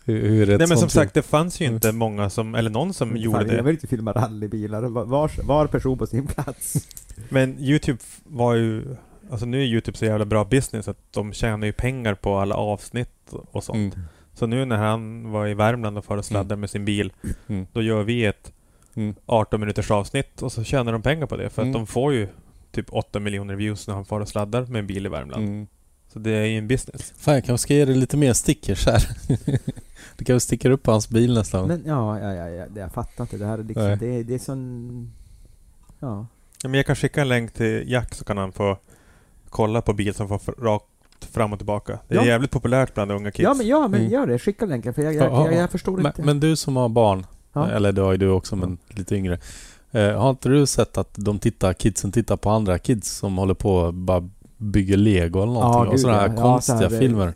hur, 0.05 0.29
hur 0.29 0.47
Nej 0.57 0.67
men 0.67 0.77
som 0.77 0.89
sagt, 0.89 1.13
det 1.13 1.21
fanns 1.21 1.61
ju 1.61 1.65
Mm. 1.65 1.75
inte 1.75 1.91
många 1.91 2.29
som, 2.29 2.55
eller 2.55 2.69
någon 2.69 2.93
som 2.93 3.09
Men 3.09 3.21
gjorde 3.21 3.37
fan, 3.39 3.47
Jag 3.47 3.57
det. 3.57 3.61
vill 3.63 3.73
inte 3.75 3.87
filma 3.87 4.11
rallybilar. 4.13 4.81
Var, 4.83 5.05
var, 5.05 5.31
var 5.43 5.67
person 5.67 5.97
på 5.97 6.07
sin 6.07 6.27
plats. 6.27 6.87
Men 7.29 7.59
Youtube 7.59 7.99
var 8.23 8.53
ju, 8.55 8.95
alltså 9.31 9.45
nu 9.45 9.61
är 9.61 9.65
Youtube 9.65 9.97
så 9.97 10.05
jävla 10.05 10.25
bra 10.25 10.45
business 10.45 10.87
att 10.87 10.97
de 11.13 11.33
tjänar 11.33 11.67
ju 11.67 11.73
pengar 11.73 12.13
på 12.15 12.37
alla 12.37 12.55
avsnitt 12.55 13.33
och 13.51 13.63
sånt. 13.63 13.95
Mm. 13.95 14.05
Så 14.33 14.47
nu 14.47 14.65
när 14.65 14.77
han 14.77 15.31
var 15.31 15.47
i 15.47 15.53
Värmland 15.53 15.97
och 15.97 16.05
far 16.05 16.17
och 16.17 16.25
sladdar 16.25 16.55
med 16.55 16.69
sin 16.69 16.85
bil, 16.85 17.13
Mm. 17.47 17.67
då 17.73 17.81
gör 17.81 18.03
vi 18.03 18.25
ett 18.25 18.51
Mm. 18.97 19.15
18 19.25 19.59
minuters 19.59 19.91
avsnitt 19.91 20.41
och 20.41 20.51
så 20.51 20.63
tjänar 20.63 20.91
de 20.91 21.01
pengar 21.01 21.25
på 21.25 21.37
det. 21.37 21.49
För 21.49 21.61
Mm. 21.61 21.71
att 21.71 21.79
de 21.79 21.87
får 21.87 22.13
ju 22.13 22.27
typ 22.71 22.85
8 22.93 23.19
miljoner 23.19 23.55
views 23.55 23.87
när 23.87 23.95
han 23.95 24.05
far 24.05 24.19
och 24.19 24.27
sladdar 24.29 24.65
med 24.65 24.79
en 24.79 24.87
bil 24.87 25.05
i 25.05 25.09
Värmland. 25.09 25.43
Mm. 25.47 25.67
Så 26.13 26.19
det 26.19 26.31
är 26.31 26.45
ju 26.45 26.57
en 26.57 26.67
business. 26.67 27.13
Fan, 27.17 27.33
jag 27.33 27.45
kanske 27.45 27.63
ska 27.63 27.73
ge 27.73 27.85
dig 27.85 27.95
lite 27.95 28.17
mer 28.17 28.33
stickers 28.33 28.85
här. 28.85 29.07
du 30.17 30.25
kanske 30.25 30.39
sticker 30.47 30.69
upp 30.71 30.83
på 30.83 30.91
hans 30.91 31.09
bil 31.09 31.33
nästan. 31.33 31.67
Men 31.67 31.83
ja, 31.85 32.19
ja, 32.19 32.33
ja, 32.33 32.49
ja 32.49 32.65
det, 32.69 32.79
jag 32.79 32.91
fattar 32.93 33.23
inte. 33.23 33.37
Det 33.37 33.45
här 33.45 33.57
är 33.57 33.63
liksom, 33.63 33.83
Nej. 33.87 33.97
det, 33.97 34.23
det 34.23 34.33
är 34.33 34.39
sån... 34.39 35.11
Ja. 35.99 36.25
Ja, 36.63 36.69
men 36.69 36.73
jag 36.73 36.85
kan 36.85 36.95
skicka 36.95 37.21
en 37.21 37.27
länk 37.29 37.53
till 37.53 37.91
Jack 37.91 38.13
så 38.15 38.25
kan 38.25 38.37
han 38.37 38.51
få 38.51 38.77
kolla 39.49 39.81
på 39.81 39.93
bil 39.93 40.13
som 40.13 40.27
får 40.27 40.53
rakt 40.61 40.85
fram 41.31 41.53
och 41.53 41.59
tillbaka. 41.59 41.99
Det 42.07 42.15
är 42.15 42.19
Ja. 42.19 42.25
jävligt 42.25 42.51
populärt 42.51 42.93
bland 42.93 43.11
unga 43.11 43.31
kids. 43.31 43.43
Ja 43.43 43.53
men, 43.53 43.67
ja, 43.67 43.87
men 43.87 43.99
Mm. 43.99 44.11
gör 44.13 44.27
det. 44.27 44.39
Skicka 44.39 44.65
länken 44.65 44.93
för 44.93 45.01
jag, 45.01 45.13
jag, 45.15 45.23
Ja, 45.31 45.43
jag, 45.45 45.53
ja. 45.53 45.57
jag 45.59 45.71
förstår 45.71 45.97
men, 45.97 46.05
inte. 46.05 46.21
men 46.23 46.39
du 46.39 46.55
som 46.55 46.75
har 46.75 46.89
barn, 46.89 47.25
Ja. 47.53 47.69
eller 47.69 47.91
det 47.91 48.01
har 48.01 48.11
ju 48.11 48.17
du 48.17 48.29
också 48.29 48.55
men 48.55 48.77
lite 48.89 49.15
yngre. 49.15 49.39
Eh, 49.91 50.21
har 50.21 50.29
inte 50.29 50.49
du 50.49 50.65
sett 50.65 50.97
att 50.97 51.09
de 51.15 51.39
tittar, 51.39 51.73
kidsen 51.73 52.11
tittar 52.11 52.37
på 52.37 52.49
andra 52.49 52.79
kids 52.79 53.17
som 53.17 53.37
håller 53.37 53.53
på 53.53 53.75
och 53.75 53.93
bara 53.93 54.29
bygger 54.57 54.97
lego 54.97 55.43
eller 55.43 55.53
någonting? 55.53 55.81
och 55.81 55.91
gud, 55.91 55.99
sådana 55.99 56.19
här 56.19 56.27
ja. 56.27 56.33
Ja, 56.35 56.41
konstiga 56.41 56.77
så 56.77 56.83
här, 56.83 56.93
eh, 56.93 56.99
filmer. 56.99 57.25
Det 57.25 57.33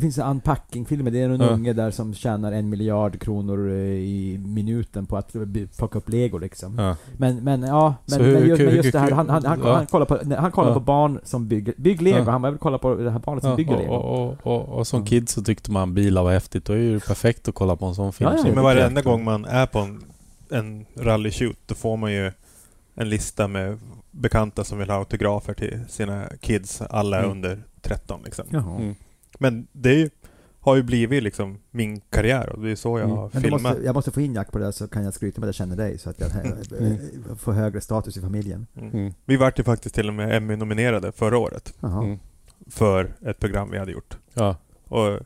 finns 0.00 0.18
en 0.18 0.26
unpacking-filmer. 0.26 1.10
Det 1.10 1.18
är 1.22 1.28
en 1.28 1.40
Ja. 1.40 1.46
unge 1.46 1.72
där 1.72 1.90
som 1.90 2.14
tjänar 2.14 2.52
en 2.52 2.68
miljard 2.68 3.20
kronor 3.20 3.70
eh, 3.70 3.74
i 3.86 4.40
minuten 4.46 5.06
på 5.06 5.16
att 5.16 5.32
plocka 5.76 5.98
upp 5.98 6.08
lego 6.08 6.38
liksom. 6.38 6.78
Ja. 6.78 6.96
Men, 7.16 7.36
men 7.44 7.62
ja, 7.62 7.94
men, 8.06 8.20
hur- 8.20 8.32
men, 8.32 8.48
just, 8.48 8.60
hur- 8.60 8.66
men 8.66 8.76
just 8.76 8.92
det 8.92 8.98
här, 8.98 9.10
han, 9.10 9.28
han, 9.28 9.44
han, 9.44 9.60
ja. 9.64 9.74
han 9.74 9.86
kollar 9.86 10.06
på, 10.06 10.18
nej, 10.22 10.38
han 10.38 10.52
kollar 10.52 10.68
Ja. 10.70 10.74
på 10.74 10.80
barn 10.80 11.20
som 11.24 11.48
bygger, 11.48 11.74
bygg 11.76 12.02
lego. 12.02 12.18
Ja. 12.18 12.30
Han 12.30 12.42
vill 12.42 12.58
kolla 12.58 12.78
på 12.78 12.94
det 12.94 13.10
här 13.10 13.18
barnet 13.18 13.42
som 13.42 13.50
Ja, 13.50 13.56
bygger 13.56 13.74
och, 13.74 13.80
lego. 13.80 13.92
och, 13.94 14.28
och, 14.42 14.46
och, 14.56 14.68
och 14.78 14.86
som 14.86 15.00
Ja. 15.00 15.06
kid 15.06 15.28
så 15.28 15.42
tyckte 15.42 15.70
man 15.70 15.94
bilar 15.94 16.22
var 16.22 16.32
häftigt. 16.32 16.64
Då 16.64 16.72
är 16.72 16.76
ju 16.76 16.94
det 16.94 17.06
perfekt 17.06 17.48
att 17.48 17.54
kolla 17.54 17.76
på 17.76 17.86
en 17.86 17.94
sån 17.94 18.12
film. 18.12 18.30
Ja, 18.30 18.36
ja, 18.38 18.42
Men 18.44 18.54
det 18.54 18.62
varenda 18.62 19.02
gång 19.02 19.24
man 19.24 19.44
är 19.44 19.66
på 19.66 19.78
en, 19.78 20.02
en 20.50 20.86
rally-shoot, 20.94 21.56
då 21.66 21.74
får 21.74 21.96
man 21.96 22.12
ju 22.12 22.32
en 22.94 23.08
lista 23.08 23.48
med 23.48 23.78
bekanta 24.10 24.64
som 24.64 24.78
vill 24.78 24.90
ha 24.90 24.96
autografer 24.98 25.54
till 25.54 25.80
sina 25.88 26.24
kids. 26.40 26.82
Alla 26.82 27.18
Mm. 27.18 27.30
under 27.30 27.62
13 27.80 28.20
liksom. 28.24 28.44
Jaha. 28.50 28.76
Mm. 28.80 28.94
Men 29.38 29.66
det 29.72 29.90
är 29.90 29.94
ju, 29.96 30.10
har 30.60 30.76
ju 30.76 30.82
blivit 30.82 31.22
liksom 31.22 31.58
min 31.70 32.00
karriär 32.00 32.48
och 32.48 32.62
det 32.62 32.70
är 32.70 32.76
så 32.76 32.98
jag 32.98 33.04
Mm. 33.04 33.16
har 33.16 33.30
Men 33.32 33.42
filmat. 33.42 33.62
måste, 33.62 33.82
jag 33.84 33.94
måste 33.94 34.10
få 34.10 34.20
in 34.20 34.34
Jack 34.34 34.52
på 34.52 34.58
det 34.58 34.64
där 34.64 34.72
så 34.72 34.88
kan 34.88 35.04
jag 35.04 35.14
skryta 35.14 35.40
med 35.40 35.46
att 35.46 35.48
jag 35.48 35.54
känner 35.68 35.76
dig 35.76 35.98
så 35.98 36.10
att 36.10 36.20
jag 36.20 36.30
Mm. 36.80 36.96
får 37.38 37.52
högre 37.52 37.80
status 37.80 38.16
i 38.16 38.20
familjen. 38.20 38.66
Mm. 38.76 38.90
Mm. 38.94 39.12
Vi 39.24 39.36
vart 39.36 39.58
ju 39.58 39.64
faktiskt 39.64 39.94
till 39.94 40.08
och 40.08 40.14
med 40.14 40.36
Emmy-nominerade 40.36 41.12
förra 41.12 41.38
året. 41.38 41.74
Mm. 41.82 42.18
för 42.70 43.12
ett 43.26 43.38
program 43.40 43.70
vi 43.70 43.78
hade 43.78 43.92
gjort. 43.92 44.16
Ja. 44.34 44.56
Och 44.88 45.20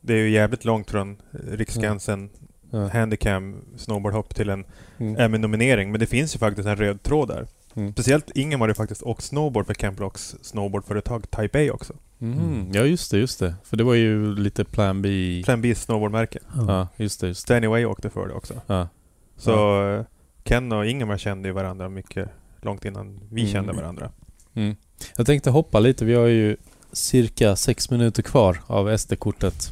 det 0.00 0.14
är 0.14 0.18
ju 0.18 0.30
jävligt 0.30 0.64
långt 0.64 0.90
från 0.90 1.16
Riksgränsen, 1.30 2.30
Ja. 2.70 2.88
handicam, 2.88 3.56
snowboardhopp 3.76 4.34
till 4.34 4.50
en 4.50 4.64
Mm. 4.98 5.16
Emmy-nominering. 5.16 5.90
Men 5.90 6.00
det 6.00 6.06
finns 6.06 6.34
ju 6.34 6.38
faktiskt 6.38 6.68
en 6.68 6.76
röd 6.76 7.02
tråd 7.02 7.28
där. 7.28 7.46
Mm. 7.74 7.92
Speciellt 7.92 8.30
Ingen 8.34 8.60
har 8.60 8.68
ju 8.68 8.74
faktiskt 8.74 9.02
åkt 9.02 9.22
snowboard 9.24 9.66
för 9.66 9.74
Camp 9.74 10.00
Rocks 10.00 10.36
snowboardföretag 10.42 11.30
Taipei 11.30 11.70
också. 11.70 11.94
Mm. 12.20 12.70
Ja, 12.72 12.82
just 12.84 13.10
det, 13.10 13.18
just 13.18 13.38
det. 13.38 13.54
För 13.64 13.76
det 13.76 13.84
var 13.84 13.94
ju 13.94 14.34
lite 14.36 14.64
Plan 14.64 15.02
B. 15.02 15.42
Plan 15.44 15.62
B 15.62 15.74
snowboardmärke. 15.74 16.38
Ja, 16.68 16.88
just 16.96 17.20
det, 17.20 17.26
just 17.26 17.40
det. 17.40 17.42
Stanley 17.42 17.68
Way 17.68 17.84
åkte 17.84 18.10
för 18.10 18.28
det 18.28 18.34
också. 18.34 18.54
Ja. 18.66 18.88
Så 19.36 19.84
eh, 19.90 20.04
Ken 20.44 20.72
och 20.72 20.86
Ingemar 20.86 21.18
kände 21.18 21.48
ju 21.48 21.52
varandra 21.54 21.88
mycket 21.88 22.28
långt 22.62 22.84
innan 22.84 23.20
vi 23.30 23.40
Mm. 23.40 23.52
kände 23.52 23.72
varandra. 23.72 24.10
Mm. 24.54 24.76
Jag 25.16 25.26
tänkte 25.26 25.50
hoppa 25.50 25.80
lite. 25.80 26.04
Vi 26.04 26.14
har 26.14 26.26
ju 26.26 26.56
cirka 26.92 27.56
sex 27.56 27.90
minuter 27.90 28.22
kvar 28.22 28.58
av 28.66 28.96
SD-kortet. 28.98 29.70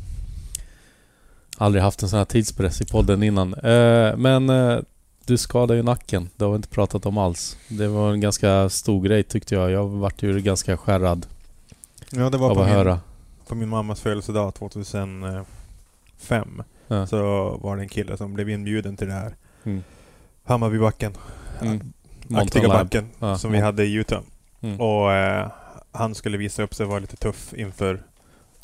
Aldrig 1.56 1.82
haft 1.82 2.02
en 2.02 2.08
sån 2.08 2.18
här 2.18 2.24
tidspress 2.24 2.80
i 2.80 2.84
podden 2.86 3.22
innan. 3.22 3.54
Eh, 3.54 4.16
men 4.16 4.50
eh, 4.50 4.78
du 5.26 5.36
skadade 5.38 5.76
ju 5.76 5.82
nacken. 5.82 6.28
Det 6.36 6.44
har 6.44 6.52
vi 6.52 6.56
inte 6.56 6.68
pratat 6.68 7.06
om 7.06 7.18
alls. 7.18 7.56
Det 7.68 7.88
var 7.88 8.12
en 8.12 8.20
ganska 8.20 8.68
stor 8.68 9.02
grej 9.02 9.22
tyckte 9.22 9.54
jag. 9.54 9.70
Jag 9.70 9.88
vart 9.88 10.22
ju 10.22 10.40
ganska 10.40 10.76
skärrad 10.76 11.26
Ja, 12.12 12.30
det 12.30 12.38
var 12.38 12.54
på 12.54 12.60
min, 12.60 12.68
höra. 12.68 13.00
på 13.48 13.54
min 13.54 13.68
mammas 13.68 14.00
födelsedag 14.00 14.54
2005. 14.54 16.62
Ja. 16.88 17.06
Så 17.06 17.16
var 17.62 17.76
det 17.76 17.82
en 17.82 17.88
kille 17.88 18.16
som 18.16 18.34
blev 18.34 18.50
inbjuden 18.50 18.96
till 18.96 19.06
det 19.06 19.12
här 19.12 19.34
Mm. 19.64 19.82
Hammarbybacken. 20.44 21.12
Mm. 21.60 21.92
Aktiga 22.34 22.68
backen 22.68 23.08
Ja, 23.18 23.38
som 23.38 23.52
vi 23.52 23.58
hade 23.60 23.84
i 23.84 23.94
Utah. 23.94 24.20
Mm. 24.60 24.80
Och 24.80 25.12
eh, 25.12 25.48
han 25.92 26.14
skulle 26.14 26.38
visa 26.38 26.62
upp 26.62 26.74
sig 26.74 26.86
vara 26.86 26.98
lite 26.98 27.16
tuff 27.16 27.54
inför 27.54 28.02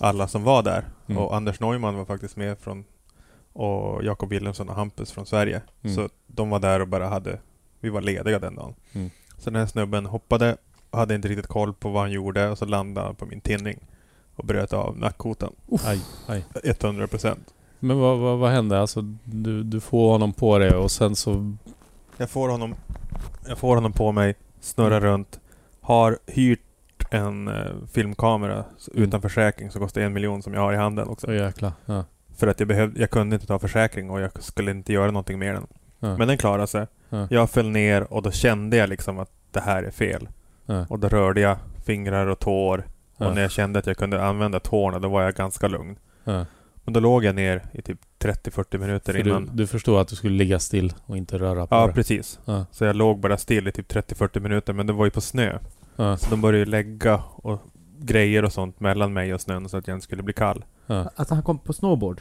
alla 0.00 0.28
som 0.28 0.42
var 0.42 0.62
där. 0.62 0.84
Mm. 1.06 1.22
Och 1.22 1.36
Anders 1.36 1.60
Neumann 1.60 1.96
var 1.96 2.04
faktiskt 2.04 2.36
med 2.36 2.58
från 2.58 2.84
och 3.52 4.04
Jakob 4.04 4.30
Wilhelmsson 4.30 4.68
och 4.68 4.74
Hampus 4.74 5.12
från 5.12 5.26
Sverige. 5.26 5.62
Mm. 5.82 5.96
Så 5.96 6.08
de 6.26 6.50
var 6.50 6.58
där 6.58 6.80
och 6.80 6.88
bara 6.88 7.08
hade, 7.08 7.38
vi 7.80 7.88
var 7.90 8.00
lediga 8.00 8.38
den 8.38 8.54
dagen. 8.54 8.74
Mm. 8.92 9.10
Så 9.38 9.50
den 9.50 9.60
här 9.60 9.66
snubben 9.66 10.06
hoppade, 10.06 10.56
hade 10.94 11.14
inte 11.14 11.28
riktigt 11.28 11.46
koll 11.46 11.72
på 11.74 11.90
vad 11.90 12.02
han 12.02 12.12
gjorde 12.12 12.48
och 12.50 12.58
så 12.58 12.64
landade 12.64 13.06
han 13.06 13.14
på 13.14 13.26
min 13.26 13.40
tinning 13.40 13.78
och 14.36 14.44
bröt 14.46 14.72
av 14.72 14.98
nackkotan. 14.98 15.52
Aj, 15.84 16.00
aj. 16.28 16.44
100 16.64 17.06
procent. 17.06 17.54
Men 17.80 17.98
vad, 17.98 18.18
vad, 18.18 18.38
vad 18.38 18.50
hände? 18.50 18.80
Alltså, 18.80 19.02
du, 19.24 19.62
du 19.62 19.80
får 19.80 20.10
honom 20.12 20.32
på 20.32 20.58
dig 20.58 20.70
och 20.74 20.90
sen 20.90 21.16
så... 21.16 21.56
Jag 22.16 22.30
får 22.30 22.48
honom, 22.48 22.74
jag 23.48 23.58
får 23.58 23.74
honom 23.74 23.92
på 23.92 24.12
mig, 24.12 24.34
snurrar 24.60 24.96
Mm. 24.96 25.10
runt, 25.10 25.40
har 25.80 26.18
hyrt 26.26 26.60
en 27.10 27.48
eh, 27.48 27.54
filmkamera 27.92 28.52
Mm. 28.54 28.64
utan 29.04 29.22
försäkring 29.22 29.70
som 29.70 29.80
kostar 29.82 30.00
en 30.00 30.12
miljon 30.12 30.42
som 30.42 30.54
jag 30.54 30.60
har 30.60 30.72
i 30.72 30.76
handen 30.76 31.08
också. 31.08 31.26
Åh 31.26 31.34
jäklar. 31.36 31.72
Ja. 31.86 32.04
För 32.36 32.46
att 32.46 32.60
jag, 32.60 32.68
behövde, 32.68 33.00
jag 33.00 33.10
kunde 33.10 33.34
inte 33.36 33.46
ta 33.46 33.58
försäkring 33.58 34.10
och 34.10 34.20
jag 34.20 34.42
skulle 34.42 34.70
inte 34.70 34.92
göra 34.92 35.06
någonting 35.06 35.38
med 35.38 35.54
den. 35.54 35.66
Ja. 36.00 36.16
Men 36.16 36.28
den 36.28 36.38
klarade 36.38 36.66
sig. 36.66 36.86
Ja. 37.08 37.26
Jag 37.30 37.50
föll 37.50 37.70
ner 37.70 38.12
och 38.12 38.22
då 38.22 38.30
kände 38.30 38.76
jag 38.76 38.88
liksom 38.88 39.18
att 39.18 39.30
det 39.50 39.60
här 39.60 39.82
är 39.82 39.90
fel. 39.90 40.28
Ja. 40.66 40.86
Och 40.88 40.98
då 40.98 41.08
rörde 41.08 41.40
jag 41.40 41.56
fingrar 41.84 42.26
och 42.26 42.38
tår. 42.38 42.84
Ja. 43.16 43.28
Och 43.28 43.34
när 43.34 43.42
jag 43.42 43.50
kände 43.50 43.78
att 43.78 43.86
jag 43.86 43.96
kunde 43.96 44.24
använda 44.24 44.60
tårna 44.60 44.98
då 44.98 45.08
var 45.08 45.22
jag 45.22 45.34
ganska 45.34 45.68
lugn. 45.68 45.96
Ja. 46.24 46.46
Men 46.84 46.92
då 46.94 47.00
låg 47.00 47.24
jag 47.24 47.34
ner 47.34 47.62
i 47.72 47.82
typ 47.82 47.98
30-40 48.18 48.78
minuter 48.78 49.12
För 49.12 49.22
du, 49.22 49.30
innan. 49.30 49.50
du 49.52 49.66
förstod 49.66 49.98
att 49.98 50.08
du 50.08 50.16
skulle 50.16 50.36
ligga 50.36 50.58
still 50.58 50.92
och 51.06 51.16
inte 51.16 51.38
röra 51.38 51.66
på 51.66 51.74
Ja, 51.74 51.86
det? 51.86 51.92
precis. 51.92 52.38
Så 52.70 52.84
jag 52.84 52.96
låg 52.96 53.20
bara 53.20 53.36
still 53.38 53.68
i 53.68 53.72
typ 53.72 53.92
30-40 53.92 54.40
minuter 54.40 54.72
men 54.72 54.86
det 54.86 54.92
var 54.92 55.04
ju 55.04 55.10
på 55.10 55.20
snö. 55.20 55.58
Så 55.96 56.30
de 56.30 56.40
började 56.40 56.58
ju 56.58 56.64
lägga 56.64 57.22
och 57.36 57.60
grejer 57.98 58.44
och 58.44 58.52
sånt 58.52 58.80
mellan 58.80 59.12
mig 59.12 59.34
och 59.34 59.40
snön 59.40 59.68
så 59.68 59.76
att 59.76 59.88
jag 59.88 59.96
inte 59.96 60.04
skulle 60.04 60.22
bli 60.22 60.32
kall. 60.34 60.64
Ja. 60.86 61.10
Alltså 61.16 61.34
han 61.34 61.42
kom 61.42 61.58
på 61.58 61.72
snowboard. 61.72 62.20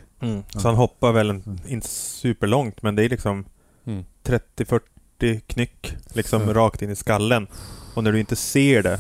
Så 0.50 0.68
han 0.68 0.76
hoppar 0.76 1.12
väl 1.12 1.30
en, 1.30 1.44
Mm. 1.46 1.60
inte 1.68 1.88
superlångt 1.88 2.82
men 2.82 2.96
det 2.96 3.04
är 3.06 3.10
liksom 3.10 3.46
Mm. 3.86 4.06
30-40 4.24 5.40
knyck 5.48 5.96
liksom 6.14 6.42
Ja. 6.48 6.54
rakt 6.54 6.82
in 6.82 6.90
i 6.90 6.96
skallen. 6.96 7.48
Och 7.94 8.04
när 8.04 8.12
du 8.12 8.20
inte 8.20 8.36
ser 8.36 8.84
det 8.84 9.00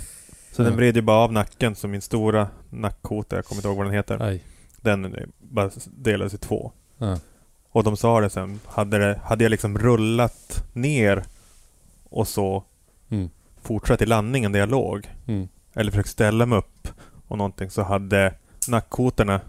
så 0.51 0.61
Ja. 0.61 0.65
den 0.65 0.75
vred 0.75 0.95
ju 0.95 1.01
bara 1.01 1.17
av 1.17 1.33
nacken 1.33 1.75
så 1.75 1.87
min 1.87 2.01
stora 2.01 2.47
nackkota, 2.69 3.35
jag 3.35 3.45
kommer 3.45 3.59
inte 3.59 3.67
ihåg 3.67 3.77
vad 3.77 3.85
den 3.85 3.93
heter. 3.93 4.21
Aj. 4.21 4.43
Den 4.81 5.15
bara 5.39 5.69
delades 5.85 6.33
i 6.33 6.37
två. 6.37 6.71
Ja. 6.97 7.19
Och 7.69 7.83
de 7.83 7.97
sa 7.97 8.21
det 8.21 8.29
sen, 8.29 8.59
hade, 8.65 8.97
det, 8.97 9.19
hade 9.23 9.43
jag 9.43 9.49
liksom 9.49 9.77
rullat 9.77 10.63
ner 10.73 11.23
och 12.03 12.27
så 12.27 12.63
Mm. 13.09 13.29
fortsatt 13.61 14.01
i 14.01 14.05
landningen 14.05 14.51
där 14.51 14.59
jag 14.59 14.69
låg, 14.69 15.09
Mm. 15.27 15.47
eller 15.73 15.91
försökt 15.91 16.09
ställa 16.09 16.45
mig 16.45 16.57
upp 16.57 16.87
och 17.27 17.37
någonting, 17.37 17.69
så 17.69 17.81
hade 17.83 18.33
nackkotorna 18.67 19.41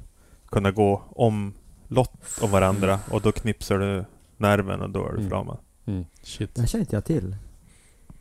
kunnat 0.46 0.74
gå 0.74 1.02
omlott 1.10 2.38
om 2.40 2.50
varandra 2.50 2.98
och 3.10 3.20
då 3.22 3.32
knipsar 3.32 3.78
du 3.78 4.04
nerven 4.36 4.80
och 4.80 4.90
då 4.90 5.06
är 5.06 5.10
du 5.12 5.16
Mm. 5.16 5.28
förlamad. 5.28 5.58
Mm. 5.86 6.04
Shit. 6.22 6.54
Det 6.54 6.66
känner 6.66 6.82
inte 6.82 6.96
jag 6.96 7.04
till. 7.04 7.36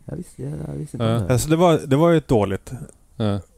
Jag 0.05 0.15
visste, 0.15 0.43
jag, 0.43 0.73
visste 0.73 0.97
inte 0.97 1.15
om 1.15 1.27
det. 1.27 1.34
Alltså 1.34 1.49
det 1.49 1.55
var, 1.55 1.80
det 1.88 1.95
var 1.95 2.09
ju 2.11 2.17
ett 2.17 2.27
dåligt 2.27 2.71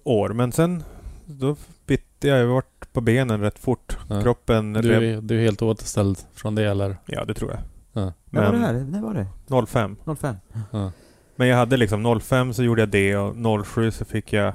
år, 0.03 0.29
men 0.29 0.51
sen 0.51 0.83
då 1.25 1.55
bytte 1.85 2.27
jag, 2.27 2.39
jag 2.39 2.47
vart 2.47 2.93
på 2.93 3.01
benen 3.01 3.41
rätt 3.41 3.59
fort. 3.59 3.97
Kroppen... 4.23 4.73
Du, 4.73 4.81
rev- 4.81 5.17
är, 5.17 5.21
du 5.21 5.37
är 5.39 5.43
helt 5.43 5.61
återställd 5.61 6.17
från 6.33 6.55
det 6.55 6.63
eller? 6.65 6.97
Ja, 7.05 7.25
det 7.25 7.33
tror 7.33 7.51
jag. 7.51 7.59
Ja. 8.03 8.13
När 8.29 8.45
var 8.45 8.51
det 8.51 8.57
här? 8.59 8.73
När 8.73 9.01
var 9.01 9.13
det? 9.13 9.65
05. 9.67 9.95
05? 10.19 10.35
Ja. 10.71 10.91
Men 11.35 11.47
jag 11.47 11.57
hade 11.57 11.77
liksom 11.77 12.19
05 12.21 12.53
så 12.53 12.63
gjorde 12.63 12.81
jag 12.81 12.89
det 12.89 13.17
och 13.17 13.65
07 13.65 13.91
så 13.91 14.05
fick 14.05 14.33
jag 14.33 14.53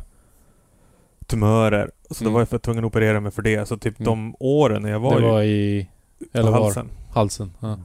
tumörer. 1.26 1.90
Så 2.10 2.24
då 2.24 2.28
Mm. 2.28 2.32
var 2.34 2.40
jag 2.40 2.48
för 2.48 2.58
tvungen 2.58 2.84
att 2.84 2.88
operera 2.88 3.20
mig 3.20 3.32
för 3.32 3.42
det. 3.42 3.68
Så 3.68 3.76
typ 3.76 4.00
Mm. 4.00 4.06
de 4.06 4.36
åren 4.40 4.82
när 4.82 4.90
jag 4.90 5.00
var, 5.00 5.20
det 5.20 5.26
var 5.26 5.42
i... 5.42 5.88
Eller 6.32 6.44
på 6.44 6.50
var? 6.58 6.62
halsen. 6.64 6.88
Halsen. 7.10 7.52
Ja. 7.60 7.78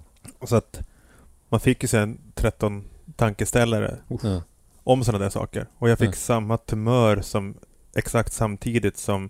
Så 0.48 0.56
att 0.56 0.82
man 1.50 1.60
fick 1.60 1.82
ju 1.84 1.88
sen 1.88 2.18
13 2.34 2.84
tankeställare 3.16 3.98
Ja. 4.24 4.42
om 4.84 5.04
sådana 5.04 5.24
där 5.24 5.30
saker. 5.30 5.68
Och 5.78 5.90
jag 5.90 6.00
fick 6.00 6.08
Ja. 6.10 6.14
samma 6.14 6.58
tumör 6.58 7.22
som 7.22 7.56
exakt 7.96 8.34
samtidigt 8.34 8.98
som 8.98 9.30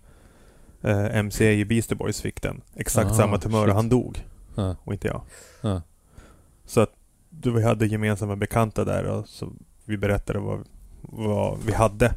eh, 0.82 1.24
MCA 1.24 1.52
i 1.52 1.66
Beastie 1.66 1.96
Boys 1.98 2.22
fick 2.22 2.42
den. 2.42 2.62
Exakt 2.76 3.12
Ah, 3.12 3.14
samma 3.14 3.38
tumör 3.38 3.62
shit. 3.62 3.70
och 3.70 3.76
han 3.76 3.90
dog. 3.90 4.26
Ja. 4.56 4.76
Och 4.84 4.94
inte 4.94 5.08
jag. 5.08 5.22
Ja. 5.62 5.82
Så 6.66 6.82
att 6.82 6.92
du, 7.30 7.52
vi 7.52 7.64
hade 7.64 7.86
gemensamma 7.88 8.36
bekanta 8.36 8.84
där 8.86 9.04
och 9.06 9.28
så 9.28 9.52
vi 9.86 9.98
berättade 9.98 10.40
vad, 10.40 10.68
vad 11.02 11.60
vi 11.66 11.74
hade. 11.74 12.14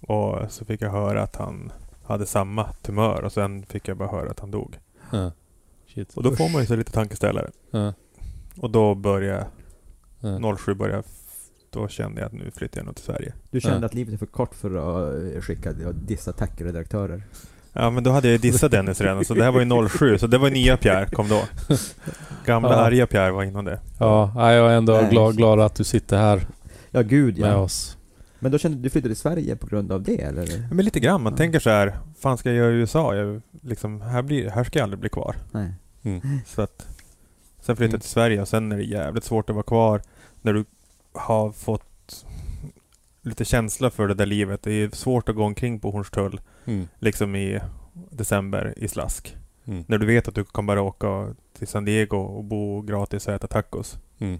Och 0.00 0.52
så 0.52 0.64
fick 0.64 0.82
jag 0.82 0.90
höra 0.90 1.22
att 1.22 1.36
han 1.36 1.72
hade 2.04 2.26
samma 2.26 2.72
tumör 2.72 3.22
och 3.24 3.32
sen 3.32 3.66
fick 3.66 3.88
jag 3.88 3.96
bara 3.96 4.08
höra 4.08 4.30
att 4.30 4.40
han 4.40 4.50
dog. 4.50 4.78
Och 6.14 6.22
då 6.22 6.36
får 6.36 6.48
man 6.52 6.60
ju 6.60 6.66
så 6.66 6.76
lite 6.76 6.92
tankeställare. 6.92 7.50
Och 8.60 8.70
då 8.70 8.94
började 8.94 9.46
Ja. 10.20 10.56
07 10.56 10.74
började 10.74 11.02
då 11.72 11.88
kände 11.88 12.20
jag 12.20 12.26
att 12.26 12.32
nu 12.32 12.50
flyttar 12.50 12.78
jag 12.80 12.86
nog 12.86 12.94
till 12.96 13.04
Sverige. 13.04 13.32
Du 13.50 13.60
kände 13.60 13.78
Ja. 13.80 13.86
att 13.86 13.94
livet 13.94 14.14
är 14.14 14.18
för 14.18 14.26
kort 14.26 14.54
för 14.54 14.70
att 14.74 15.34
eh, 15.34 15.40
skicka 15.40 15.72
dissa 15.92 16.32
tackredaktörer? 16.32 17.22
Ja 17.72 17.90
men 17.90 18.04
då 18.04 18.10
hade 18.10 18.28
jag 18.28 18.32
ju 18.32 18.38
dissat 18.38 18.70
Dennis 18.70 19.00
redan 19.00 19.24
så 19.24 19.34
det 19.34 19.44
här 19.44 19.52
var 19.52 19.60
ju 19.82 19.88
07 19.88 20.18
så 20.18 20.26
det 20.26 20.38
var 20.38 20.50
nya 20.50 20.76
Pierre 20.76 21.06
kom 21.06 21.28
då. 21.28 21.42
Gamla 22.46 22.68
Ja. 22.70 22.76
arga 22.76 23.06
Pierre 23.06 23.30
var 23.32 23.42
innan 23.44 23.64
det. 23.64 23.80
Ja, 23.98 24.52
jag 24.52 24.72
är 24.72 24.76
ändå 24.76 24.92
Nej. 24.92 25.10
glad, 25.10 25.36
glad 25.36 25.60
att 25.60 25.74
du 25.74 25.84
sitter 25.84 26.16
här 26.18 26.46
Ja, 26.90 27.02
gud 27.02 27.38
med 27.38 27.50
ja. 27.52 27.56
oss. 27.56 27.96
Men 28.38 28.52
då 28.52 28.58
kände 28.58 28.76
du, 28.76 28.82
du 28.82 28.90
flyttade 28.90 29.14
till 29.14 29.20
Sverige 29.22 29.56
på 29.56 29.66
grund 29.66 29.92
av 29.92 30.02
det, 30.02 30.20
eller? 30.20 30.68
Men 30.74 30.84
lite 30.84 31.00
grann, 31.00 31.22
man 31.22 31.32
Ja. 31.32 31.36
tänker 31.36 31.58
så 31.60 31.70
här, 31.70 31.96
fan 32.20 32.38
ska 32.38 32.48
jag 32.48 32.56
göra 32.58 32.70
i 32.72 32.74
USA? 32.74 33.14
Jag, 33.14 33.42
liksom, 33.62 34.00
här, 34.00 34.22
blir, 34.22 34.48
här 34.50 34.64
ska 34.64 34.78
jag 34.78 34.84
aldrig 34.84 35.00
bli 35.00 35.08
kvar. 35.08 35.36
Nej. 35.52 35.74
Så 36.46 36.62
att, 36.62 36.86
sen 37.70 37.76
flyttade 37.76 37.84
Mm. 37.90 37.94
jag 37.94 38.02
till 38.02 38.10
Sverige 38.10 38.40
och 38.40 38.48
sen 38.48 38.72
är 38.72 38.76
det 38.76 38.82
jävligt 38.82 39.24
svårt 39.24 39.50
att 39.50 39.56
vara 39.56 39.62
kvar 39.64 40.02
när 40.42 40.52
du 40.52 40.64
har 41.12 41.52
fått 41.52 42.26
lite 43.22 43.44
känsla 43.44 43.90
för 43.90 44.08
det 44.08 44.14
där 44.14 44.26
livet. 44.26 44.62
Det 44.62 44.72
är 44.72 44.88
svårt 44.96 45.28
att 45.28 45.36
gå 45.36 45.44
omkring 45.44 45.80
på 45.80 45.90
Hornstull 45.90 46.40
Mm. 46.64 46.88
liksom 46.98 47.36
i 47.36 47.60
december 48.10 48.74
i 48.76 48.88
slask. 48.88 49.36
Mm. 49.64 49.84
När 49.88 49.98
du 49.98 50.06
vet 50.06 50.28
att 50.28 50.34
du 50.34 50.44
kan 50.44 50.66
bara 50.66 50.82
åka 50.82 51.34
till 51.58 51.68
San 51.68 51.84
Diego 51.84 52.16
och 52.16 52.44
bo 52.44 52.82
gratis 52.82 53.26
och 53.28 53.34
äta 53.34 53.46
tacos. 53.46 53.98
Mm. 54.18 54.38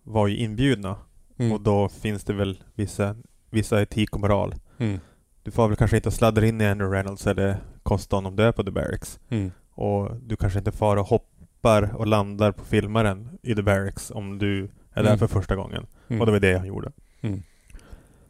var 0.03 0.27
ju 0.29 0.37
inbjudna. 0.37 0.97
Mm. 1.39 1.53
Och 1.53 1.61
då 1.61 1.89
finns 1.89 2.25
det 2.25 2.33
väl 2.33 2.63
vissa, 2.75 3.17
vissa 3.51 3.83
etik 3.83 4.15
och 4.15 4.21
moral. 4.21 4.55
Mm. 4.79 5.01
Du 5.43 5.51
får 5.51 5.69
väl 5.69 5.77
kanske 5.77 5.97
inte 5.97 6.11
sladdra 6.11 6.47
in 6.47 6.61
i 6.61 6.67
Andrew 6.67 6.97
Reynolds 6.97 7.27
eller 7.27 7.57
kosta 7.83 8.17
honom 8.17 8.37
du 8.37 8.43
är 8.43 8.53
på 8.53 8.65
The 8.65 8.71
Barracks. 8.71 9.21
Mm. 9.29 9.51
Och 9.71 10.17
du 10.17 10.37
kanske 10.37 10.59
inte 10.59 10.73
far 10.73 10.97
och 10.97 11.07
hoppar 11.07 11.97
och 11.97 12.07
landar 12.07 12.53
på 12.53 12.65
filmaren 12.65 13.39
i 13.43 13.55
The 13.55 13.63
Barracks 13.63 14.11
om 14.11 14.39
du 14.39 14.65
är 14.93 15.03
där 15.03 15.11
Mm. 15.11 15.19
för 15.19 15.27
första 15.27 15.57
gången. 15.57 15.87
Mm. 16.09 16.21
Och 16.21 16.27
det 16.27 16.33
var 16.33 16.41
det 16.41 16.59
han 16.59 16.67
gjorde. 16.67 16.93
Mm. 17.21 17.43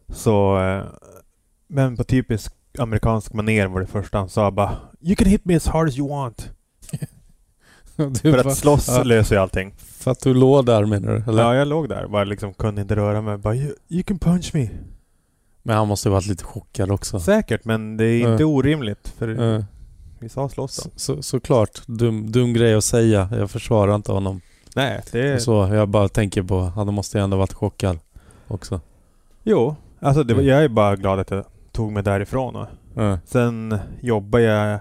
Så, 0.09 0.59
eh, 0.59 0.85
men 1.67 1.97
på 1.97 2.05
typisk 2.05 2.55
amerikansk 2.79 3.33
maner 3.33 3.67
var 3.67 3.81
det 3.81 3.87
första 3.87 4.19
han 4.19 4.29
sa 4.29 4.51
bara 4.51 4.77
You 5.01 5.17
can 5.17 5.27
hit 5.29 5.45
me 5.45 5.57
as 5.57 5.67
hard 5.67 5.89
as 5.89 5.99
you 5.99 6.09
want. 6.09 6.51
För 8.23 8.47
att 8.47 8.57
slåss 8.57 8.89
ja. 8.89 9.03
löser 9.03 9.35
ju 9.37 9.41
allting. 9.43 9.75
För 9.79 10.11
att 10.11 10.21
du 10.21 10.35
låg 10.35 10.67
där 10.67 10.85
menar 10.85 11.09
du? 11.13 11.31
Eller? 11.33 11.43
Ja, 11.43 11.55
jag 11.55 11.69
låg 11.69 11.89
där. 11.89 12.07
Bara 12.07 12.25
liksom 12.25 12.55
kunde 12.55 12.83
inte 12.83 12.97
röra 12.97 13.21
mig. 13.23 13.39
Bara 13.39 13.55
you, 13.57 13.75
you 13.89 14.03
can 14.03 14.19
punch 14.19 14.51
me. 14.55 14.69
Men 15.63 15.77
han 15.77 15.89
måste 15.89 16.09
ju 16.09 16.13
varit 16.13 16.27
lite 16.27 16.45
chockad 16.45 16.91
också. 16.91 17.21
Säkert, 17.21 17.65
men 17.65 17.97
det 17.97 18.05
är 18.07 18.33
inte 18.33 18.45
orimligt. 18.45 19.09
För 19.19 19.29
Ja. 19.29 19.65
vi 20.19 20.29
sa 20.29 20.49
slåss 20.49 20.77
då. 20.77 20.83
Så, 20.83 20.91
så, 20.97 21.23
såklart, 21.23 21.87
dum, 21.87 22.33
dum 22.33 22.53
grej 22.53 22.75
att 22.75 22.85
säga. 22.85 23.29
Jag 23.33 23.51
försvarar 23.51 23.95
inte 23.95 24.13
honom. 24.13 24.41
Nej, 24.77 25.03
det 25.13 25.29
är... 25.29 25.39
Så 25.39 25.53
jag 25.73 25.89
bara 25.89 26.09
tänker 26.09 26.43
på, 26.43 26.61
han 26.61 26.95
måste 26.95 27.19
ju 27.19 27.25
ändå 27.25 27.37
varit 27.37 27.53
chockad 27.53 27.99
också. 28.49 28.81
Jo, 29.43 29.77
alltså 30.01 30.23
det, 30.23 30.35
Mm. 30.35 30.47
jag 30.47 30.65
är 30.65 30.69
bara 30.69 30.97
glad 30.97 31.21
att 31.21 31.31
jag 31.31 31.45
tog 31.73 31.93
mig 31.93 32.03
därifrån. 32.03 32.57
Och 32.57 32.67
Ja. 32.95 33.19
sen 33.25 33.79
jobbade 34.01 34.45
jag 34.45 34.81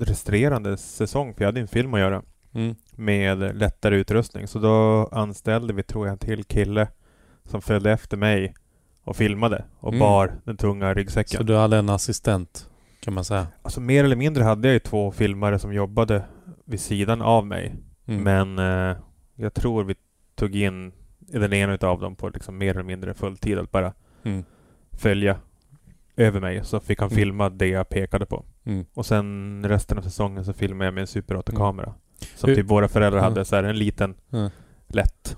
resterande 0.00 0.76
säsong, 0.76 1.34
för 1.34 1.42
jag 1.42 1.48
hade 1.48 1.60
en 1.60 1.68
film 1.68 1.94
att 1.94 2.00
göra. 2.00 2.22
Mm. 2.52 2.74
med 2.96 3.56
lättare 3.56 3.96
utrustning. 3.96 4.46
Så 4.48 4.58
då 4.58 5.08
anställde 5.12 5.72
vi, 5.72 5.82
tror 5.82 6.06
jag, 6.06 6.12
en 6.12 6.18
till 6.18 6.44
kille 6.44 6.88
som 7.44 7.62
följde 7.62 7.92
efter 7.92 8.16
mig 8.16 8.54
och 9.04 9.16
filmade 9.16 9.64
och 9.80 9.88
Mm. 9.88 9.98
bar 10.00 10.32
den 10.44 10.56
tunga 10.56 10.94
ryggsäcken. 10.94 11.36
Så 11.38 11.42
du 11.42 11.56
hade 11.56 11.76
en 11.76 11.88
assistent, 11.88 12.70
kan 13.00 13.14
man 13.14 13.24
säga. 13.24 13.46
Alltså 13.62 13.80
mer 13.80 14.04
eller 14.04 14.16
mindre 14.16 14.44
hade 14.44 14.68
jag 14.68 14.72
ju 14.72 14.78
två 14.78 15.10
filmare 15.10 15.58
som 15.58 15.72
jobbade 15.74 16.22
vid 16.64 16.80
sidan 16.80 17.22
av 17.22 17.46
mig. 17.46 17.74
Mm. 18.06 18.22
Men 18.22 18.58
eh, 18.90 18.96
jag 19.34 19.54
tror 19.54 19.84
vi 19.84 19.94
tog 20.34 20.54
in 20.56 20.92
den 21.18 21.52
ena 21.52 21.72
utav 21.74 22.00
dem 22.00 22.16
på 22.16 22.28
liksom 22.28 22.58
mer 22.58 22.70
eller 22.70 22.82
mindre 22.82 23.14
fulltid 23.14 23.58
att 23.58 23.70
bara 23.70 23.92
Mm. 24.22 24.44
följa 24.92 25.36
över 26.20 26.40
mig. 26.40 26.64
Så 26.64 26.80
fick 26.80 26.98
han 27.00 27.08
Mm. 27.08 27.16
filma 27.16 27.50
det 27.50 27.66
jag 27.66 27.88
pekade 27.88 28.26
på. 28.26 28.44
Mm. 28.64 28.84
Och 28.94 29.06
sen 29.06 29.64
resten 29.68 29.98
av 29.98 30.02
säsongen 30.02 30.44
så 30.44 30.52
filmade 30.52 30.84
jag 30.84 30.94
med 30.94 31.00
en 31.00 31.06
Super 31.06 31.34
8-kamera. 31.34 31.94
Som 32.36 32.48
Hur- 32.48 32.56
typ 32.56 32.66
våra 32.66 32.88
föräldrar 32.88 33.20
hade, 33.20 33.44
så 33.44 33.56
här 33.56 33.64
en 33.64 33.78
liten 33.78 34.14
lätt. 34.88 35.36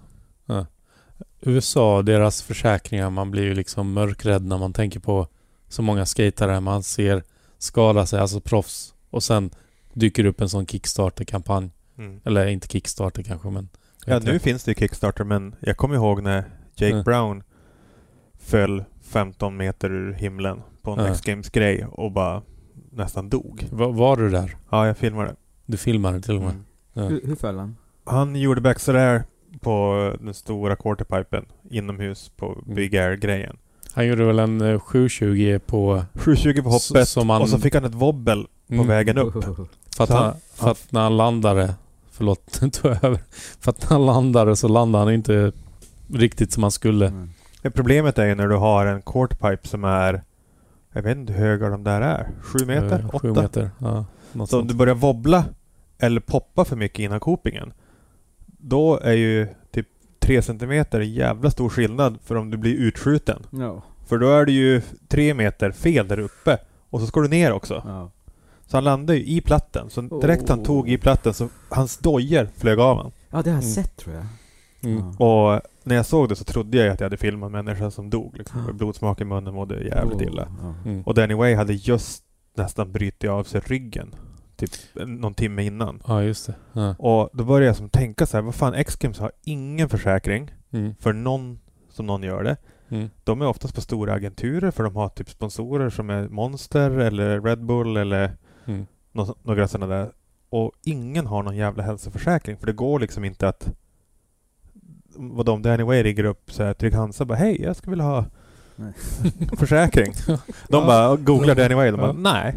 USA, 1.40 2.02
deras 2.02 2.42
försäkringar, 2.42 3.10
man 3.10 3.30
blir 3.30 3.42
ju 3.42 3.54
liksom 3.54 3.92
mörkrädd 3.92 4.44
när 4.44 4.58
man 4.58 4.72
tänker 4.72 5.00
på 5.00 5.26
så 5.68 5.82
många 5.82 6.06
skatare 6.06 6.60
man 6.60 6.82
ser 6.82 7.22
skada 7.58 8.06
sig, 8.06 8.20
alltså 8.20 8.40
proffs. 8.40 8.94
Och 9.10 9.22
sen 9.22 9.50
dyker 9.92 10.24
upp 10.24 10.40
en 10.40 10.48
sån 10.48 10.66
Kickstarter-kampanj. 10.66 11.70
Mm. 11.98 12.20
Eller 12.24 12.46
inte 12.46 12.68
Kickstarter 12.68 13.22
kanske, 13.22 13.50
men... 13.50 13.68
Ja, 14.06 14.18
nu 14.18 14.32
jag. 14.32 14.42
finns 14.42 14.64
det 14.64 14.70
ju 14.70 14.74
Kickstarter, 14.74 15.24
men 15.24 15.54
jag 15.60 15.76
kommer 15.76 15.94
ihåg 15.94 16.22
när 16.22 16.44
Jake 16.76 16.96
Ja. 16.96 17.02
Brown 17.02 17.42
föll 18.40 18.84
15 19.02 19.56
meter 19.56 19.90
ur 19.92 20.12
himlen 20.12 20.62
på 20.82 20.90
en 20.90 20.98
Ja. 20.98 21.08
X 21.08 21.20
Games-grej 21.20 21.86
och 21.92 22.12
bara 22.12 22.42
nästan 22.90 23.28
dog. 23.28 23.66
Va, 23.70 23.88
var 23.88 24.16
du 24.16 24.30
där? 24.30 24.56
Ja, 24.70 24.86
jag 24.86 24.96
filmade. 24.96 25.34
Du 25.66 25.76
filmade 25.76 26.20
till 26.20 26.36
och 26.36 26.42
med? 26.42 26.50
Mm. 26.50 26.64
Ja. 26.92 27.02
Hur, 27.02 27.20
hur 27.24 27.36
föll 27.36 27.58
han? 27.58 27.76
Han 28.04 28.36
gjorde 28.36 28.60
backside 28.60 29.22
på 29.60 30.12
den 30.20 30.34
stora 30.34 30.76
quarterpipen 30.76 31.44
inomhus 31.70 32.30
på 32.36 32.46
Mm. 32.52 32.74
Big 32.74 32.96
Air-grejen. 32.96 33.56
Han 33.94 34.06
gjorde 34.06 34.24
väl 34.24 34.38
en 34.38 34.60
eh, 34.60 34.80
720 34.80 35.58
på... 35.66 36.04
720 36.14 36.62
på 36.62 36.68
hoppet 36.70 37.08
som 37.08 37.30
han- 37.30 37.42
och 37.42 37.48
så 37.48 37.58
fick 37.58 37.74
han 37.74 37.84
ett 37.84 37.94
wobbel 37.94 38.46
på 38.68 38.74
Mm. 38.74 38.86
vägen 38.86 39.18
upp. 39.18 39.32
För 39.96 40.04
att, 40.04 40.10
han, 40.10 40.22
han- 40.24 40.34
för 40.54 40.70
att 40.70 40.86
när 40.92 41.00
han 41.00 41.16
landade... 41.16 41.74
Förlåt, 42.10 42.60
tog 42.72 42.90
över. 42.90 43.18
För 43.60 43.70
att 43.70 43.80
när 43.82 43.88
han 43.96 44.06
landade 44.06 44.56
så 44.56 44.68
landade 44.68 45.04
han 45.04 45.14
inte 45.14 45.52
riktigt 46.12 46.52
som 46.52 46.62
han 46.62 46.72
skulle. 46.72 47.06
Mm. 47.06 47.30
Det 47.62 47.70
Problemet 47.70 48.18
är 48.18 48.26
ju 48.26 48.34
när 48.34 48.48
du 48.48 48.56
har 48.56 48.86
en 48.86 49.02
quarterpipe 49.02 49.68
som 49.68 49.84
är... 49.84 50.22
Jag 50.92 51.02
vet 51.02 51.16
inte 51.16 51.32
hur 51.32 51.46
höga 51.46 51.68
de 51.68 51.84
där 51.84 52.00
är. 52.00 52.28
Sju 52.42 52.66
meter? 52.66 52.98
Eh, 52.98 53.06
åtta? 53.08 53.18
Sju 53.18 53.32
meter. 53.32 53.70
Ja, 53.78 54.04
något 54.32 54.50
Så 54.50 54.56
om 54.56 54.60
sånt. 54.60 54.68
du 54.68 54.74
börjar 54.74 54.94
wobbla 54.94 55.44
eller 55.98 56.20
poppa 56.20 56.64
för 56.64 56.76
mycket 56.76 56.98
innan 56.98 57.20
kopingen. 57.20 57.72
Då 58.46 58.98
är 58.98 59.12
ju 59.12 59.48
typ 59.70 59.86
3 60.20 60.42
centimeter 60.42 61.00
en 61.00 61.12
jävla 61.12 61.50
stor 61.50 61.68
skillnad 61.68 62.18
för 62.24 62.34
om 62.34 62.50
du 62.50 62.56
blir 62.56 62.74
utskjuten. 62.74 63.42
Ja. 63.50 63.82
För 64.06 64.18
då 64.18 64.30
är 64.30 64.44
det 64.46 64.52
ju 64.52 64.82
tre 65.08 65.34
meter 65.34 65.70
fel 65.70 66.08
där 66.08 66.18
uppe. 66.18 66.58
Och 66.90 67.00
så 67.00 67.06
ska 67.06 67.20
du 67.20 67.28
ner 67.28 67.52
också. 67.52 67.82
Ja. 67.86 68.10
Så 68.66 68.76
han 68.76 68.84
landade 68.84 69.18
ju 69.18 69.24
i 69.36 69.40
platten. 69.40 69.90
Så 69.90 70.00
direkt 70.00 70.48
han 70.48 70.60
Oh. 70.60 70.64
tog 70.64 70.88
i 70.88 70.98
platten 70.98 71.34
så 71.34 71.48
hans 71.68 71.98
dojor 71.98 72.48
flög 72.56 72.78
av 72.80 72.96
honom. 72.96 73.12
ja, 73.30 73.42
det 73.42 73.50
har 73.50 73.56
jag 73.56 73.64
Mm. 73.64 73.74
sett 73.74 73.96
tror 73.96 74.14
jag. 74.14 74.24
Mm. 74.84 75.08
Och 75.10 75.60
när 75.84 75.94
jag 75.96 76.06
såg 76.06 76.28
det 76.28 76.36
så 76.36 76.44
trodde 76.44 76.78
jag 76.78 76.88
att 76.88 77.00
jag 77.00 77.04
hade 77.06 77.16
filmat 77.16 77.46
en 77.46 77.52
människa 77.52 77.90
som 77.90 78.10
dog. 78.10 78.38
Liksom. 78.38 78.64
Med 78.64 78.74
blodsmak 78.74 79.20
i 79.20 79.24
munnen 79.24 79.54
mådde 79.54 79.84
jävligt 79.84 80.16
Oh, 80.20 80.22
illa. 80.26 80.48
ja. 80.62 80.74
Mm. 80.90 81.02
Och 81.02 81.14
Danny 81.14 81.34
Way 81.34 81.54
hade 81.54 81.72
just 81.72 82.22
nästan 82.56 82.92
brutit 82.92 83.30
av 83.30 83.44
sig 83.44 83.60
ryggen. 83.64 84.14
Typ 84.56 84.70
en- 85.00 85.14
någon 85.14 85.34
timme 85.34 85.64
innan. 85.64 86.02
Ja, 86.06 86.22
just 86.22 86.46
det. 86.46 86.54
Ja. 86.72 86.94
Och 86.98 87.30
då 87.32 87.44
började 87.44 87.66
jag 87.66 87.76
som 87.76 87.88
tänka 87.88 88.26
så 88.26 88.36
här, 88.36 88.42
vad 88.42 88.54
fan 88.54 88.74
X-Games 88.74 89.18
har 89.18 89.32
ingen 89.44 89.88
försäkring 89.88 90.50
Mm. 90.72 90.94
för 91.00 91.12
någon 91.12 91.58
som 91.90 92.06
någon 92.06 92.22
gör 92.22 92.42
det. 92.44 92.56
Mm. 92.88 93.10
De 93.24 93.42
är 93.42 93.46
oftast 93.46 93.74
på 93.74 93.80
stora 93.80 94.12
agenturer 94.14 94.70
för 94.70 94.84
de 94.84 94.96
har 94.96 95.08
typ 95.08 95.30
sponsorer 95.30 95.90
som 95.90 96.10
är 96.10 96.28
Monster 96.28 96.90
eller 96.90 97.40
Red 97.40 97.64
Bull 97.64 97.96
eller 97.96 98.36
Mm. 98.66 98.86
nå- 99.12 99.36
några 99.42 99.68
sådana 99.68 99.94
där. 99.94 100.12
Och 100.50 100.72
ingen 100.84 101.26
har 101.26 101.42
någon 101.42 101.56
jävla 101.56 101.82
hälsoförsäkring 101.82 102.56
för 102.56 102.66
det 102.66 102.72
går 102.72 103.00
liksom 103.00 103.24
inte 103.24 103.48
att 103.48 103.72
vad 105.16 105.46
de 105.46 105.62
Danny 105.62 105.82
Way 105.82 106.02
ringer 106.02 106.24
upp 106.24 106.52
så 106.52 106.62
här 106.62 106.74
Trygg 106.74 106.94
Hansa 106.94 107.24
bara 107.24 107.38
hej 107.38 107.62
jag 107.62 107.76
skulle 107.76 107.90
vilja 107.90 108.04
ha 108.04 108.24
Nej. 108.76 108.92
försäkring. 109.58 110.12
De 110.26 110.38
Ja. 110.68 110.86
bara 110.86 111.16
googlar 111.16 111.54
Danny 111.54 111.74
Way 111.74 111.90
de 111.90 111.96
bara 111.96 112.06
Ja. 112.06 112.12
nej. 112.12 112.56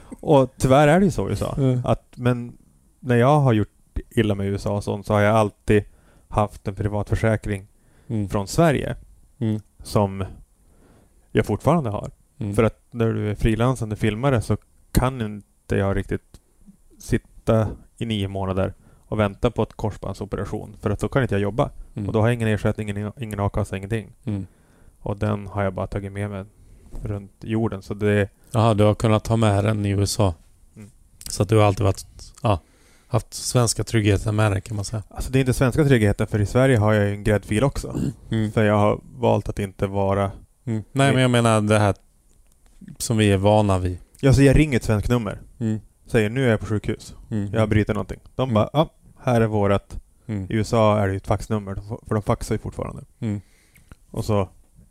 och 0.20 0.54
tyvärr 0.56 0.88
är 0.88 0.98
det 1.00 1.04
ju 1.04 1.10
så 1.10 1.26
i 1.28 1.30
USA. 1.30 1.54
Ja. 1.58 1.90
Att, 1.90 2.12
men 2.16 2.56
när 3.00 3.16
jag 3.16 3.40
har 3.40 3.52
gjort 3.52 3.68
illa 4.10 4.34
med 4.34 4.46
USA 4.46 4.76
och 4.76 4.84
sånt 4.84 5.06
så 5.06 5.12
har 5.12 5.20
jag 5.20 5.36
alltid 5.36 5.84
haft 6.28 6.68
en 6.68 6.74
privatförsäkring 6.74 7.66
Mm. 8.08 8.28
från 8.28 8.48
Sverige 8.48 8.96
Mm. 9.38 9.60
som 9.82 10.24
jag 11.32 11.46
fortfarande 11.46 11.90
har. 11.90 12.10
Mm. 12.38 12.54
För 12.54 12.62
att 12.62 12.80
när 12.90 13.12
du 13.12 13.30
är 13.30 13.34
frilansande 13.34 13.96
filmare 13.96 14.42
så 14.42 14.56
kan 14.92 15.20
inte 15.20 15.76
jag 15.76 15.96
riktigt 15.96 16.40
sitta 16.98 17.68
i 17.98 18.06
nio 18.06 18.28
månader 18.28 18.74
och 19.14 19.20
vänta 19.20 19.50
på 19.50 19.62
ett 19.62 19.72
korsbandsoperation. 19.72 20.76
För 20.80 20.90
att 20.90 21.00
då 21.00 21.08
kan 21.08 21.22
inte 21.22 21.34
jag 21.34 21.42
jobba. 21.42 21.70
Mm. 21.94 22.06
Och 22.08 22.12
då 22.12 22.20
har 22.20 22.26
jag 22.28 22.34
ingen 22.34 22.48
ersättning, 22.48 22.90
ingen, 22.90 23.12
ingen 23.20 23.40
a-kassa, 23.40 23.76
ingenting. 23.76 24.12
Mm. 24.24 24.46
Och 25.00 25.16
den 25.16 25.46
har 25.46 25.62
jag 25.62 25.74
bara 25.74 25.86
tagit 25.86 26.12
med 26.12 26.30
mig 26.30 26.44
runt 27.02 27.32
jorden. 27.40 27.82
Så 27.82 27.94
det... 27.94 28.28
Jaha, 28.50 28.74
du 28.74 28.84
har 28.84 28.94
kunnat 28.94 29.24
ta 29.24 29.36
med 29.36 29.64
den 29.64 29.86
i 29.86 29.90
USA. 29.90 30.34
Mm. 30.76 30.90
Så 31.28 31.42
att 31.42 31.48
du 31.48 31.56
har 31.56 31.64
alltid 31.64 31.84
varit, 31.84 32.06
ja, 32.42 32.60
haft 33.06 33.34
svenska 33.34 33.84
tryggheten 33.84 34.36
med 34.36 34.52
dig 34.52 34.60
kan 34.60 34.76
man 34.76 34.84
säga. 34.84 35.02
Alltså 35.08 35.32
det 35.32 35.38
är 35.38 35.40
inte 35.40 35.54
svenska 35.54 35.84
tryggheten 35.84 36.26
för 36.26 36.40
i 36.40 36.46
Sverige 36.46 36.76
har 36.78 36.92
jag 36.92 37.04
ju 37.04 37.14
en 37.14 37.24
gräddfil 37.24 37.64
också. 37.64 37.98
Mm. 38.30 38.52
För 38.52 38.64
jag 38.64 38.78
har 38.78 39.00
valt 39.18 39.48
att 39.48 39.58
inte 39.58 39.86
vara... 39.86 40.30
Mm. 40.64 40.82
Nej, 40.92 41.12
men 41.12 41.22
jag 41.22 41.30
menar 41.30 41.60
det 41.60 41.78
här 41.78 41.94
som 42.98 43.16
vi 43.16 43.32
är 43.32 43.36
vana 43.36 43.78
vid. 43.78 43.98
Ja, 44.20 44.32
så 44.32 44.42
jag 44.42 44.58
ringer 44.58 44.76
ett 44.76 44.84
svenskt 44.84 45.08
nummer. 45.08 45.40
Mm. 45.60 45.80
Säger 46.06 46.30
nu 46.30 46.46
är 46.46 46.50
jag 46.50 46.60
på 46.60 46.66
sjukhus. 46.66 47.14
Jag 47.52 47.60
har 47.60 47.66
brutit 47.66 47.88
någonting. 47.94 48.20
De 48.34 48.42
Mm. 48.42 48.54
bara, 48.54 48.70
ja, 48.72 48.90
här 49.24 49.40
är 49.40 49.46
vårat. 49.46 49.98
Mm. 50.26 50.44
I 50.50 50.54
USA 50.54 50.98
är 50.98 51.06
det 51.06 51.12
ju 51.12 51.16
ett 51.16 51.26
faxnummer. 51.26 51.74
För 52.06 52.14
de 52.14 52.22
faxar 52.22 52.54
ju 52.54 52.58
fortfarande. 52.58 53.02
Mm. 53.20 53.40
Och 54.10 54.24
så 54.24 54.48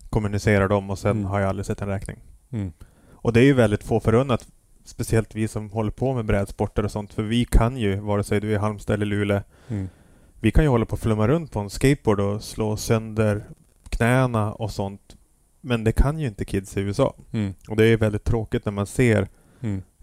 kommunicerar 0.09 0.67
de 0.67 0.89
och 0.89 0.99
sen 0.99 1.11
Mm. 1.11 1.25
har 1.25 1.39
jag 1.39 1.49
aldrig 1.49 1.65
sett 1.65 1.81
en 1.81 1.87
räkning. 1.87 2.17
Mm. 2.51 2.71
Och 3.11 3.33
det 3.33 3.39
är 3.39 3.43
ju 3.45 3.53
väldigt 3.53 3.83
få 3.83 3.99
förunnat. 3.99 4.47
Speciellt 4.85 5.35
vi 5.35 5.47
som 5.47 5.69
håller 5.69 5.91
på 5.91 6.13
med 6.13 6.25
brädsporter 6.25 6.85
och 6.85 6.91
sånt. 6.91 7.13
För 7.13 7.23
vi 7.23 7.45
kan 7.45 7.77
ju, 7.77 7.95
vare 7.99 8.23
sig 8.23 8.41
du 8.41 8.49
är 8.51 8.55
i 8.55 8.57
Halmstad 8.57 8.93
eller 8.93 9.05
Luleå, 9.05 9.41
Mm. 9.67 9.89
vi 10.39 10.51
kan 10.51 10.63
ju 10.63 10.69
hålla 10.69 10.85
på 10.85 10.93
och 10.93 10.99
flumma 10.99 11.27
runt 11.27 11.51
på 11.51 11.59
en 11.59 11.69
skateboard 11.69 12.19
och 12.19 12.43
slå 12.43 12.77
sönder 12.77 13.43
knäna 13.89 14.53
och 14.53 14.71
sånt. 14.71 15.15
Men 15.61 15.83
det 15.83 15.91
kan 15.91 16.19
ju 16.19 16.27
inte 16.27 16.45
kids 16.45 16.77
i 16.77 16.81
USA. 16.81 17.15
Mm. 17.31 17.53
Och 17.69 17.75
det 17.75 17.85
är 17.85 17.97
väldigt 17.97 18.23
tråkigt 18.23 18.65
när 18.65 18.71
man 18.71 18.85
ser. 18.87 19.27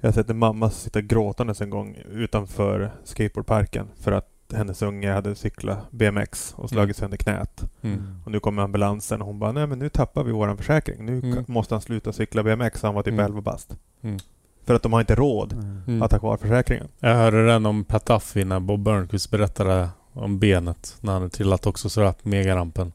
Jag 0.01 0.09
har 0.09 0.12
sett 0.12 0.31
en 0.31 0.39
mamma 0.39 0.70
sitta 0.70 1.01
gråtandes 1.01 1.60
en 1.60 1.70
gång 1.70 1.97
utanför 2.10 2.90
skateboardparken 3.05 3.86
för 4.01 4.12
att 4.12 4.27
hennes 4.55 4.82
unge 4.82 5.12
hade 5.12 5.35
cyklat 5.35 5.90
BMX 5.90 6.55
och 6.56 6.68
slagit 6.70 6.97
sönder 6.97 7.16
knät. 7.16 7.62
Mm. 7.82 8.20
Och 8.24 8.32
nu 8.32 8.40
kommer 8.40 8.62
ambulansen 8.62 9.20
och 9.20 9.27
hon 9.27 9.39
bara, 9.39 9.52
nej 9.52 9.66
men 9.66 9.78
nu 9.78 9.89
tappar 9.89 10.24
vi 10.24 10.32
våran 10.32 10.56
försäkring. 10.56 11.05
Nu 11.06 11.18
Mm. 11.18 11.44
måste 11.48 11.74
han 11.74 11.82
sluta 11.82 12.12
cykla 12.12 12.43
BMX. 12.43 12.82
Han 12.82 12.94
var 12.94 13.02
typ 13.02 13.12
Mm. 13.12 13.24
11 13.27 13.40
bast. 13.40 13.77
Mm. 14.02 14.18
För 14.64 14.74
att 14.74 14.82
de 14.82 14.93
har 14.93 15.01
inte 15.01 15.14
råd 15.14 15.52
Mm. 15.86 16.02
att 16.02 16.12
ha 16.12 16.18
kvar 16.18 16.36
försäkringen. 16.36 16.89
Jag 17.01 17.14
hörde 17.14 17.47
den 17.47 17.66
om 17.66 17.85
Pat 17.85 18.06
Duffy 18.06 18.44
när 18.44 18.60
Bob 18.60 18.81
Burnquist 18.82 19.31
berättade 19.31 19.89
om 20.12 20.39
benet 20.39 20.97
när 21.01 21.12
han 21.12 21.22
hade 21.22 21.35
trillat 21.35 21.66
också 21.66 21.89
sådär 21.89 22.12
på 22.22 22.28
megarampen. 22.28 22.93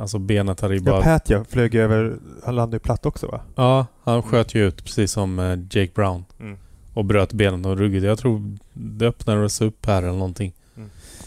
Alltså 0.00 0.18
benet 0.18 0.60
hade 0.60 0.74
ju 0.74 0.80
Ja, 0.84 0.90
bara... 0.92 1.02
Pat 1.02 1.30
ja, 1.30 1.44
flög 1.44 1.74
över, 1.74 2.16
han 2.44 2.56
landade 2.56 2.74
ju 2.76 2.80
platt 2.80 3.06
också 3.06 3.26
va? 3.26 3.40
Ja, 3.54 3.86
han 4.04 4.22
sköt 4.22 4.54
ju 4.54 4.66
ut 4.68 4.84
precis 4.84 5.12
som 5.12 5.38
eh, 5.38 5.58
Jake 5.70 5.92
Brown. 5.94 6.24
Mm. 6.40 6.58
Och 6.94 7.04
bröt 7.04 7.32
benen 7.32 7.64
och 7.64 7.76
ryggen. 7.78 8.02
Jag 8.02 8.18
tror 8.18 8.56
det 8.72 9.06
öppnades 9.06 9.60
upp 9.60 9.86
här 9.86 10.02
eller 10.02 10.12
någonting. 10.12 10.52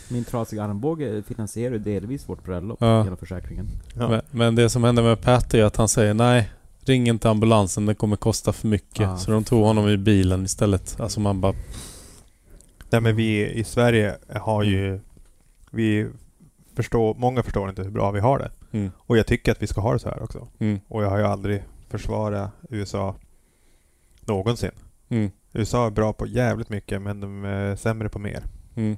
Min 0.10 0.24
trasiga 0.24 0.64
armbåge 0.64 1.24
finansierar 1.28 1.74
ju 1.74 1.80
delvis 1.80 2.30
vårt 2.30 2.44
bröllop 2.44 2.78
Ja. 2.82 3.04
genom 3.04 3.18
försäkringen. 3.18 3.68
Ja. 3.96 4.10
Men, 4.10 4.22
men 4.32 4.56
det 4.56 4.70
som 4.70 4.84
hände 4.84 5.02
med 5.02 5.22
Pat 5.22 5.54
är 5.54 5.64
att 5.64 5.76
han 5.76 5.88
säger 5.88 6.14
nej, 6.14 6.52
ring 6.86 7.08
inte 7.08 7.30
ambulansen, 7.30 7.86
det 7.86 7.96
kommer 7.96 8.16
kosta 8.16 8.54
för 8.54 8.68
mycket. 8.68 9.08
Ah. 9.08 9.18
Så 9.18 9.32
de 9.32 9.44
tog 9.44 9.64
honom 9.64 9.90
i 9.90 9.98
bilen 9.98 10.46
istället. 10.46 11.00
Alltså 11.00 11.20
man 11.20 11.42
bara... 11.42 11.54
Nej 12.90 13.02
men 13.02 13.16
vi 13.16 13.52
i 13.52 13.64
Sverige 13.64 14.16
har 14.36 14.64
ju, 14.64 15.00
vi 15.72 16.08
förstår, 16.76 17.16
många 17.16 17.44
förstår 17.44 17.70
inte 17.70 17.84
hur 17.84 17.92
bra 17.92 18.12
vi 18.12 18.20
har 18.20 18.40
det. 18.40 18.52
Mm, 18.78 18.92
Och 18.98 19.18
jag 19.18 19.28
tycker 19.28 19.52
att 19.52 19.62
vi 19.62 19.68
ska 19.68 19.82
ha 19.82 19.94
det 19.94 20.00
så 20.00 20.10
här 20.10 20.24
också. 20.24 20.48
mm, 20.60 20.80
Och 20.88 21.04
jag 21.04 21.10
har 21.10 21.18
ju 21.18 21.24
aldrig 21.24 21.64
försvarat 21.90 22.52
USA 22.70 23.16
någonsin. 24.22 24.72
mm, 25.10 25.32
USA 25.54 25.86
är 25.88 25.92
bra 25.92 26.14
på 26.14 26.28
jävligt 26.28 26.70
mycket 26.70 27.02
men 27.02 27.20
de 27.20 27.46
är 27.46 27.76
sämre 27.76 28.10
på 28.10 28.20
mer. 28.20 28.44
mm, 28.76 28.98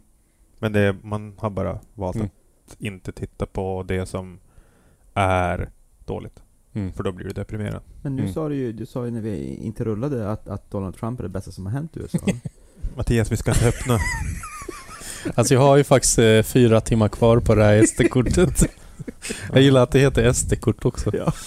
Men 0.60 0.74
det, 0.74 0.96
man 1.04 1.34
har 1.38 1.50
bara 1.50 1.80
valt 1.94 2.16
Mm. 2.16 2.28
att 2.68 2.76
inte 2.82 3.12
titta 3.12 3.46
på 3.46 3.84
det 3.88 4.06
som 4.06 4.40
är 5.14 5.70
dåligt. 6.06 6.44
mm. 6.74 6.94
För 6.94 7.04
då 7.04 7.12
blir 7.12 7.28
du 7.28 7.34
deprimerad. 7.34 7.82
Men 8.02 8.16
nu 8.16 8.22
Mm. 8.22 8.34
sa 8.34 8.50
du 8.50 8.56
ju, 8.56 8.72
du 8.74 8.86
sa 8.86 9.06
ju 9.06 9.12
när 9.12 9.22
vi 9.22 9.56
inte 9.56 9.84
rullade 9.84 10.32
att, 10.32 10.48
att 10.48 10.72
Donald 10.72 10.96
Trump 10.96 11.20
är 11.20 11.24
det 11.24 11.30
bästa 11.30 11.52
som 11.52 11.66
har 11.66 11.74
hänt 11.74 11.98
i 11.98 12.00
USA. 12.00 12.18
Mattias, 12.98 13.32
vi 13.32 13.38
ska 13.38 13.52
inte 13.52 13.68
öppna. 13.68 13.98
Alltså 15.36 15.54
jag 15.54 15.62
har 15.62 15.78
ju 15.78 15.84
faktiskt 15.84 16.20
eh, 16.20 16.42
fyra 16.44 16.82
timmar 16.82 17.10
kvar 17.10 17.40
på 17.40 17.56
det 17.56 17.64
här 17.64 17.86
SD-kortet. 17.86 18.64
Jag 19.54 19.62
gillar 19.62 19.84
att 19.84 19.92
det 19.92 20.00
heter 20.00 20.34
SD-kort 20.34 20.86
också. 20.86 21.12
Ja. 21.18 21.32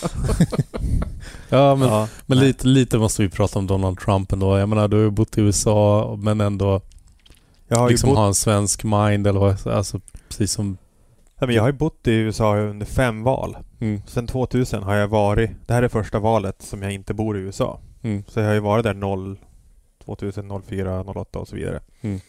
Ja, 1.48 1.74
men, 1.74 1.89
ja, 1.89 2.09
men 2.27 2.39
lite, 2.39 2.66
lite 2.66 2.98
måste 2.98 3.23
vi 3.23 3.28
prata 3.28 3.59
om 3.59 3.66
Donald 3.66 3.98
Trump 3.98 4.32
ändå. 4.32 4.59
Jag 4.59 4.69
menar, 4.69 4.89
du 4.89 4.97
har 4.97 5.03
ju 5.05 5.11
bott 5.11 5.39
i 5.39 5.40
USA 5.40 6.16
men 6.23 6.40
ändå 6.40 6.81
Jag 7.69 7.77
har, 7.77 7.90
liksom 7.90 8.09
bott, 8.11 8.19
ha 8.19 8.27
en 8.27 8.35
svensk 8.35 8.85
mind 8.85 9.27
eller 9.27 9.40
vad, 9.40 9.66
alltså 9.66 10.01
precis 10.28 10.53
som... 10.53 10.66
nej, 11.40 11.47
men 11.47 11.55
jag 11.57 11.62
har 11.62 11.69
ju 11.69 11.73
bott 11.78 12.07
i 12.09 12.12
USA 12.12 12.57
under 12.57 12.86
fem 12.86 13.23
val. 13.23 13.57
Mm, 13.81 14.03
Sen 14.07 14.27
2000 14.27 14.82
har 14.82 14.94
jag 14.94 15.09
varit, 15.09 15.51
det 15.66 15.74
här 15.74 15.82
är 15.82 15.89
första 15.89 16.19
valet 16.19 16.62
som 16.62 16.82
jag 16.82 16.93
inte 16.93 17.15
bor 17.15 17.39
i 17.39 17.40
USA. 17.40 17.81
mm, 18.03 18.24
Så 18.28 18.40
jag 18.40 18.47
har 18.47 18.55
ju 18.55 18.61
varit 18.61 18.85
där 18.85 18.94
0, 18.94 19.39
2000, 20.05 20.62
04, 20.69 21.03
08 21.03 21.39
och 21.39 21.48
så 21.48 21.57
vidare. 21.57 21.81
Mm. 22.01 22.20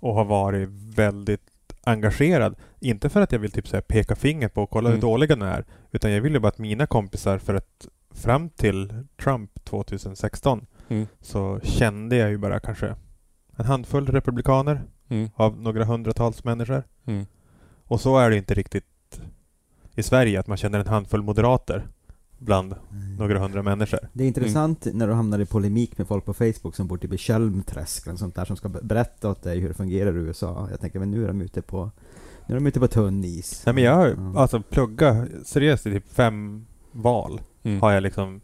Och 0.00 0.14
har 0.14 0.24
varit 0.24 0.68
väldigt 0.94 1.40
engagerad. 1.84 2.54
Inte 2.80 3.08
för 3.08 3.20
att 3.20 3.32
jag 3.32 3.38
vill 3.38 3.50
typ 3.50 3.68
så 3.68 3.80
peka 3.82 4.16
finger 4.16 4.48
på 4.48 4.62
och 4.62 4.70
kolla 4.70 4.88
Mm. 4.88 4.96
hur 5.00 5.02
dåliga 5.08 5.36
de 5.36 5.42
är. 5.42 5.64
Utan 5.90 6.12
jag 6.12 6.20
vill 6.20 6.32
ju 6.32 6.38
bara 6.38 6.48
att 6.48 6.58
mina 6.58 6.86
kompisar, 6.86 7.38
för 7.38 7.54
att 7.54 7.88
fram 8.10 8.48
till 8.48 9.04
Trump 9.22 9.64
2016 9.64 10.66
mm, 10.88 11.06
så 11.20 11.60
kände 11.62 12.16
jag 12.16 12.30
ju 12.30 12.38
bara 12.38 12.60
kanske 12.60 12.94
en 13.56 13.64
handfull 13.64 14.06
republikaner 14.06 14.82
mm, 15.08 15.30
av 15.34 15.60
några 15.60 15.84
hundratals 15.84 16.44
människor. 16.44 16.82
mm, 17.06 17.26
Och 17.84 18.00
så 18.00 18.18
är 18.18 18.30
det 18.30 18.36
inte 18.36 18.54
riktigt 18.54 19.20
i 19.94 20.02
Sverige, 20.02 20.40
att 20.40 20.46
man 20.46 20.56
känner 20.56 20.80
en 20.80 20.86
handfull 20.86 21.22
moderater 21.22 21.88
bland 22.40 22.74
några 23.18 23.38
hundra 23.38 23.62
människor. 23.62 24.00
Det 24.12 24.24
är 24.24 24.28
intressant 24.28 24.86
när 24.92 25.06
du 25.08 25.12
hamnar 25.12 25.38
i 25.38 25.46
polemik 25.46 25.98
med 25.98 26.06
folk 26.08 26.24
på 26.24 26.34
Facebook 26.34 26.74
som 26.76 26.86
bor 26.86 26.96
typ 26.98 27.12
i 27.12 27.18
Tjälmträsk 27.18 28.06
eller 28.06 28.16
sånt 28.16 28.34
där 28.34 28.44
som 28.44 28.56
ska 28.56 28.68
be- 28.68 28.80
berätta 28.82 29.30
åt 29.30 29.42
dig 29.42 29.60
hur 29.60 29.68
det 29.68 29.74
fungerar 29.74 30.16
i 30.16 30.18
USA. 30.20 30.68
Jag 30.70 30.80
tänker, 30.80 30.98
men 30.98 31.10
nu 31.10 31.24
är 31.24 31.28
de 31.28 31.40
ute 31.40 31.62
på, 31.62 31.90
nu 32.46 32.54
är 32.54 32.60
de 32.60 32.66
ute 32.66 32.80
på 32.80 32.88
tunn 32.88 33.24
is. 33.24 33.62
Nej 33.66 33.74
men 33.74 33.84
jag 33.84 33.94
har 33.94 34.06
Ja. 34.08 34.40
alltså 34.40 34.62
plugga 34.62 35.26
seriöst 35.44 35.86
i 35.86 35.90
typ 35.92 36.12
fem 36.12 36.66
val. 36.92 37.40
mm, 37.62 37.80
Har 37.80 37.92
jag 37.92 38.02
liksom 38.02 38.40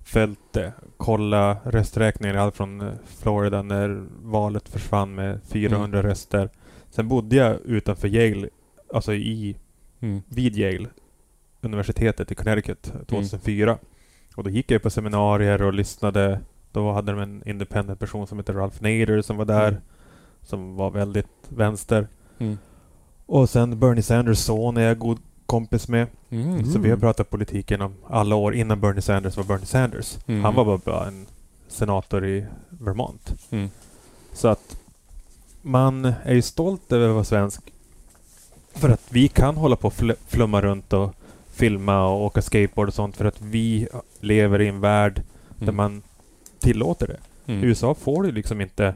följt 0.00 0.52
det. 0.52 0.72
Kolla 0.96 1.54
rösträkningar 1.64 2.34
allt 2.34 2.56
från 2.56 2.80
eh, 2.80 2.92
Florida 3.06 3.62
när 3.62 4.06
valet 4.22 4.68
försvann 4.68 5.14
med 5.14 5.40
400 5.44 6.02
röster. 6.02 6.50
Sen 6.90 7.08
bodde 7.08 7.36
jag 7.36 7.60
utanför 7.64 8.08
Yale, 8.08 8.48
alltså 8.94 9.14
i, 9.14 9.56
Mm. 10.00 10.20
vid 10.28 10.56
Yale, 10.56 10.88
universitetet 11.60 12.32
i 12.32 12.34
Connecticut 12.34 12.92
2004. 13.08 13.78
Och 14.36 14.44
då 14.44 14.50
gick 14.50 14.70
jag 14.70 14.82
på 14.82 14.90
seminarier 14.90 15.62
och 15.62 15.72
lyssnade. 15.72 16.40
Då 16.72 16.92
hade 16.92 17.12
de 17.12 17.20
en 17.20 17.48
independent 17.48 18.00
person 18.00 18.26
som 18.26 18.38
heter 18.38 18.52
Ralph 18.52 18.82
Nader 18.82 19.22
som 19.22 19.36
var 19.36 19.44
där. 19.44 19.68
Mm. 19.68 19.80
Som 20.42 20.76
var 20.76 20.90
väldigt 20.90 21.26
vänster. 21.48 22.08
Mm. 22.38 22.58
Och 23.26 23.50
sen 23.50 23.78
Bernie 23.78 24.02
Sanders 24.02 24.38
son 24.38 24.76
är 24.76 24.80
jag 24.82 24.98
god 24.98 25.18
kompis 25.46 25.88
med. 25.88 26.06
Mm. 26.30 26.64
Så 26.72 26.78
vi 26.78 26.90
har 26.90 26.96
pratat 26.96 27.30
politik 27.30 27.70
genom 27.70 27.94
alla 28.08 28.34
år 28.34 28.54
innan 28.54 28.80
Bernie 28.80 29.02
Sanders 29.02 29.36
var 29.36 29.44
Bernie 29.44 29.66
Sanders. 29.66 30.16
Mm. 30.26 30.44
Han 30.44 30.54
var 30.54 30.78
bara- 30.78 31.06
en 31.06 31.26
senator 31.68 32.26
i 32.26 32.46
Vermont. 32.68 33.34
Mm. 33.50 33.70
Så 34.32 34.48
att 34.48 34.76
man 35.62 36.04
är 36.04 36.34
ju 36.34 36.42
stolt 36.42 36.92
över 36.92 37.08
att 37.08 37.14
vara 37.14 37.24
svensk. 37.24 37.60
För 38.74 38.88
att 38.88 39.02
vi 39.10 39.28
kan 39.28 39.56
hålla 39.56 39.76
på 39.76 39.86
och 39.86 39.94
fl- 39.94 40.16
flumma 40.26 40.60
runt 40.60 40.92
och 40.92 41.14
filma 41.58 42.06
och 42.08 42.24
åka 42.24 42.42
skateboard 42.42 42.88
och 42.88 42.94
sånt 42.94 43.16
för 43.16 43.24
att 43.24 43.40
vi 43.42 43.88
lever 44.20 44.60
i 44.60 44.68
en 44.68 44.80
värld 44.80 45.22
där 45.56 45.62
Mm. 45.62 45.76
man 45.76 46.02
tillåter 46.58 47.06
det. 47.06 47.18
Mm. 47.52 47.64
I 47.64 47.66
USA 47.66 47.94
får 47.94 48.22
du 48.22 48.32
liksom 48.32 48.60
inte 48.60 48.94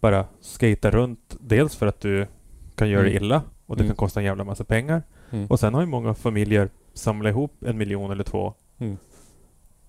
bara 0.00 0.24
skata 0.40 0.90
runt. 0.90 1.36
Dels 1.40 1.76
för 1.76 1.86
att 1.86 2.00
du 2.00 2.26
kan 2.74 2.88
göra 2.90 3.02
det 3.02 3.10
Mm. 3.10 3.22
illa 3.24 3.42
och 3.66 3.76
det 3.76 3.82
Mm. 3.82 3.88
kan 3.90 3.96
kosta 3.96 4.20
en 4.20 4.26
jävla 4.26 4.44
massa 4.44 4.64
pengar. 4.64 5.02
Mm. 5.30 5.46
Och 5.46 5.60
sen 5.60 5.74
har 5.74 5.80
ju 5.80 5.86
många 5.86 6.14
familjer 6.14 6.68
samlat 6.94 7.30
ihop 7.30 7.52
en 7.66 7.78
miljon 7.78 8.10
eller 8.10 8.24
två 8.24 8.54
Mm. 8.78 8.96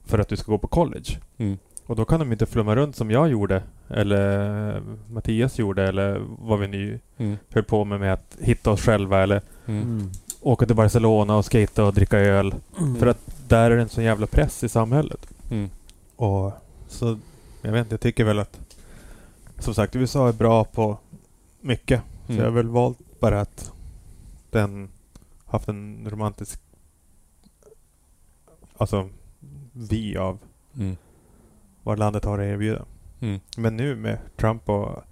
för 0.06 0.20
att 0.20 0.28
du 0.28 0.36
ska 0.38 0.52
gå 0.52 0.58
på 0.58 0.68
college. 0.68 1.18
Mm. 1.38 1.58
Och 1.86 1.96
då 1.96 2.06
kan 2.06 2.20
de 2.20 2.32
inte 2.32 2.46
flumma 2.46 2.76
runt 2.76 2.96
som 2.96 3.12
jag 3.12 3.30
gjorde, 3.30 3.64
eller 3.90 4.82
Mattias 5.10 5.60
gjorde, 5.60 5.88
eller 5.88 6.22
vad 6.40 6.60
vi 6.60 6.68
nu 6.68 7.00
Mm. 7.18 7.38
höll 7.54 7.64
på 7.64 7.86
med 7.86 8.00
med 8.00 8.14
att 8.14 8.38
hitta 8.42 8.72
oss 8.72 8.82
själva, 8.82 9.24
eller 9.24 9.42
Mm. 9.66 10.12
Mm. 10.42 10.52
åka 10.54 10.66
till 10.66 10.76
Barcelona 10.76 11.36
och 11.38 11.46
skata 11.46 11.84
och 11.86 11.94
dricka 11.94 12.20
öl. 12.20 12.56
Mm. 12.80 12.96
För 12.96 13.08
att 13.08 13.18
där 13.48 13.72
är 13.72 13.76
det 13.76 13.82
en 13.82 13.90
sån 13.90 14.04
jävla 14.04 14.28
press 14.28 14.64
i 14.64 14.70
samhället. 14.70 15.28
Mm. 15.52 15.70
Och 16.16 16.52
så, 16.88 17.18
jag 17.62 17.72
vet 17.72 17.80
inte, 17.80 17.94
jag 17.94 18.02
tycker 18.02 18.24
väl 18.24 18.40
att 18.40 18.60
som 19.60 19.74
sagt, 19.74 19.96
USA 19.96 20.28
är 20.28 20.34
bra 20.34 20.64
på 20.64 20.98
mycket. 21.62 22.02
Så 22.26 22.32
Mm. 22.34 22.44
jag 22.44 22.52
har 22.52 22.56
väl 22.56 22.68
valt 22.70 22.98
bara 23.20 23.42
att 23.42 23.72
den 24.50 24.90
haft 25.46 25.68
en 25.68 26.08
romantisk 26.10 26.62
alltså 28.78 29.10
vi 29.74 30.18
av 30.18 30.38
Mm. 30.78 30.98
vad 31.84 32.00
landet 32.00 32.26
har 32.26 32.40
att 32.40 32.46
erbjuda. 32.46 32.86
Mm. 33.20 33.40
Men 33.58 33.78
nu 33.78 33.96
med 33.96 34.18
Trump 34.38 34.70
och 34.70 35.04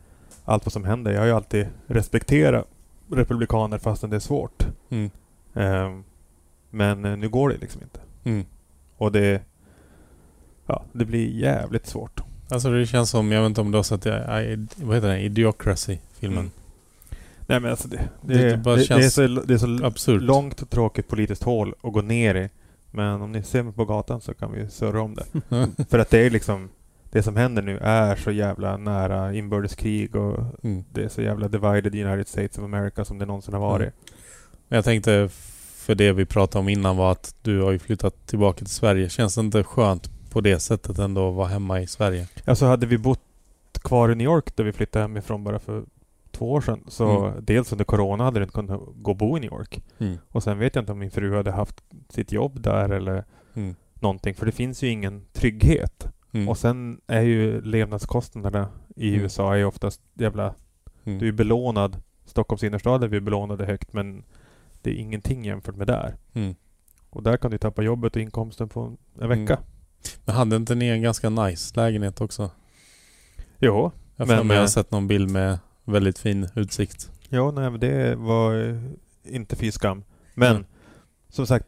allt 0.45 0.65
vad 0.65 0.73
som 0.73 0.84
händer. 0.84 1.11
Jag 1.11 1.19
har 1.19 1.26
ju 1.27 1.34
alltid 1.34 1.68
respekterat 1.88 2.65
republikaner 3.11 3.77
fastän 3.77 4.10
det 4.10 4.15
är 4.15 4.19
svårt. 4.19 4.68
Mm. 4.89 5.10
Ehm, 5.53 6.03
men 6.69 7.05
eh, 7.05 7.17
nu 7.17 7.30
går 7.30 7.49
det 7.49 7.57
liksom 7.57 7.81
inte. 7.81 7.99
Mm. 8.23 8.45
Och 8.97 9.11
det 9.11 9.41
ja, 10.65 10.84
det 10.91 11.05
blir 11.05 11.27
jävligt 11.30 11.88
svårt. 11.88 12.21
Alltså 12.49 12.69
det 12.71 12.85
känns 12.85 13.09
som, 13.09 13.31
jag 13.31 13.41
vet 13.41 13.47
inte 13.49 13.61
om 13.61 13.71
du 13.71 13.77
har 13.77 13.84
sett 13.84 14.01
det, 14.01 14.43
I, 14.43 14.67
vad 14.84 14.95
heter 14.97 15.07
den? 15.07 15.19
Idiocracy-filmen. 15.19 16.39
Mm. 16.39 16.51
Nej 17.47 17.59
men 17.59 17.71
alltså 17.71 17.88
det, 17.88 18.09
det, 18.21 18.34
Det 18.38 18.49
det, 18.51 18.57
bara 18.57 18.76
det, 18.76 18.84
känns 18.84 19.17
är, 19.17 19.27
så, 19.27 19.41
det 19.41 19.53
är 19.53 19.57
så 19.57 19.85
Absurt. 19.85 20.21
långt 20.21 20.61
och 20.61 20.69
tråkigt 20.69 21.07
politiskt 21.07 21.43
hål 21.43 21.73
att 21.84 21.93
gå 21.93 22.01
ner 22.01 22.35
i. 22.35 22.49
Men 22.91 23.21
om 23.21 23.31
ni 23.31 23.43
ser 23.43 23.63
mig 23.63 23.73
på 23.73 23.85
gatan 23.85 24.21
så 24.21 24.34
kan 24.34 24.51
vi 24.51 24.69
surra 24.69 25.01
om 25.01 25.15
det. 25.15 25.26
För 25.89 25.99
att 25.99 26.09
det 26.09 26.19
är 26.19 26.30
liksom 26.30 26.69
det 27.11 27.23
som 27.23 27.35
händer 27.35 27.61
nu 27.61 27.77
är 27.77 28.15
så 28.15 28.31
jävla 28.31 28.77
nära 28.77 29.34
inbördeskrig 29.34 30.15
och 30.15 30.39
Mm. 30.63 30.84
det 30.93 31.03
är 31.03 31.09
så 31.09 31.21
jävla 31.21 31.47
divided 31.47 31.95
United 31.95 32.27
States 32.27 32.57
of 32.57 32.63
America 32.63 33.05
som 33.05 33.17
det 33.17 33.26
någonsin 33.26 33.53
har 33.53 33.61
varit. 33.61 33.93
Men 34.70 34.78
Jag 34.78 34.86
tänkte, 34.86 35.30
för 35.76 35.96
det 35.96 36.12
vi 36.14 36.26
pratade 36.26 36.60
om 36.60 36.70
innan 36.70 36.98
var 36.98 37.12
att 37.12 37.36
du 37.41 37.62
har 37.62 37.72
ju 37.72 37.80
flyttat 37.80 38.28
tillbaka 38.28 38.58
till 38.58 38.68
Sverige. 38.68 39.10
Känns 39.10 39.36
det 39.36 39.41
inte 39.41 39.64
skönt 39.64 40.10
på 40.32 40.41
det 40.41 40.60
sättet 40.60 41.00
ändå 41.00 41.30
att 41.30 41.36
vara 41.36 41.48
hemma 41.48 41.82
i 41.82 41.88
Sverige? 41.88 42.28
Alltså 42.46 42.66
hade 42.66 42.86
vi 42.86 42.98
bott 42.98 43.22
kvar 43.82 44.12
i 44.12 44.16
New 44.16 44.26
York 44.26 44.56
där 44.56 44.64
vi 44.64 44.72
flyttade 44.74 45.04
hemifrån 45.04 45.44
bara 45.44 45.60
för 45.60 45.84
två 46.32 46.52
år 46.52 46.62
sedan. 46.62 46.84
Så 46.88 47.26
Mm. 47.26 47.46
dels 47.46 47.72
under 47.72 47.86
Corona 47.86 48.24
hade 48.24 48.40
det 48.40 48.44
inte 48.44 48.54
kunnat 48.56 48.82
gå 48.96 49.12
och 49.12 49.18
bo 49.18 49.38
i 49.38 49.40
New 49.40 49.52
York. 49.52 49.82
Mm. 50.00 50.18
Och 50.30 50.44
sen 50.44 50.60
vet 50.60 50.76
jag 50.76 50.82
inte 50.82 50.91
om 50.91 51.00
min 51.00 51.12
fru 51.12 51.36
hade 51.36 51.52
haft 51.52 51.84
sitt 52.10 52.32
jobb 52.32 52.62
där 52.62 52.90
eller 52.90 53.24
Mm. 53.54 53.76
någonting. 53.94 54.36
För 54.36 54.46
det 54.46 54.52
finns 54.52 54.84
ju 54.84 54.88
ingen 54.88 55.26
trygghet. 55.34 56.08
Mm. 56.32 56.50
Och 56.50 56.58
sen 56.58 57.02
är 57.08 57.22
ju 57.22 57.62
levnadskostnaderna 57.62 58.68
i 58.96 59.10
Mm. 59.10 59.22
USA 59.22 59.56
är 59.58 59.66
oftast 59.66 60.02
jävla... 60.14 60.54
Mm. 61.04 61.20
Du 61.20 61.28
är 61.28 61.32
belånad. 61.32 61.98
Stockholms 62.26 62.64
innerstad 62.64 63.04
är 63.04 63.08
vi 63.08 63.22
belånade 63.22 63.66
högt 63.66 63.94
men 63.94 64.24
det 64.81 64.89
är 64.89 64.95
ingenting 64.95 65.45
jämfört 65.45 65.76
med 65.76 65.88
där. 65.88 66.15
Mm. 66.34 66.56
Och 67.10 67.23
där 67.23 67.38
kan 67.38 67.51
du 67.51 67.57
tappa 67.57 67.81
jobbet 67.81 68.15
och 68.15 68.22
inkomsten 68.22 68.69
på 68.69 68.81
en, 68.81 68.97
en 69.23 69.30
vecka. 69.30 69.53
Mm. 69.53 69.65
Men 70.26 70.35
hade 70.35 70.56
inte 70.56 70.76
ni 70.76 70.88
en 70.88 71.01
ganska 71.01 71.30
nice 71.30 71.76
lägenhet 71.76 72.22
också? 72.22 72.51
Jo, 73.60 73.91
Jag 74.15 74.27
Men, 74.27 74.47
jag 74.47 74.56
har 74.56 74.61
eh, 74.61 74.68
sett 74.68 74.91
någon 74.91 75.07
bild 75.07 75.30
med 75.31 75.60
väldigt 75.85 76.19
fin 76.19 76.49
utsikt. 76.56 77.11
Ja, 77.30 77.51
nej, 77.51 77.69
men 77.69 77.80
det 77.80 78.15
var 78.15 78.69
eh, 78.69 78.81
inte 79.35 79.56
fy 79.56 79.72
skam. 79.72 80.03
Men 80.35 80.51
Mm. 80.56 80.65
som 81.30 81.47
sagt, 81.47 81.65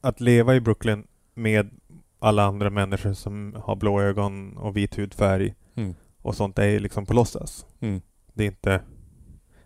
att 0.00 0.20
leva 0.20 0.54
i 0.54 0.60
Brooklyn 0.60 1.06
med 1.34 1.70
alla 2.18 2.44
andra 2.44 2.70
människor 2.70 3.12
som 3.12 3.56
har 3.64 3.76
blå 3.76 4.00
ögon 4.00 4.56
och 4.56 4.76
vit 4.76 4.98
hudfärg 4.98 5.54
Mm. 5.76 5.94
och 6.22 6.34
sånt 6.36 6.58
är 6.58 6.80
liksom 6.80 7.06
på 7.06 7.12
låtsas. 7.14 7.66
Mm. 7.80 8.00
Det 8.32 8.42
är 8.42 8.46
inte 8.46 8.80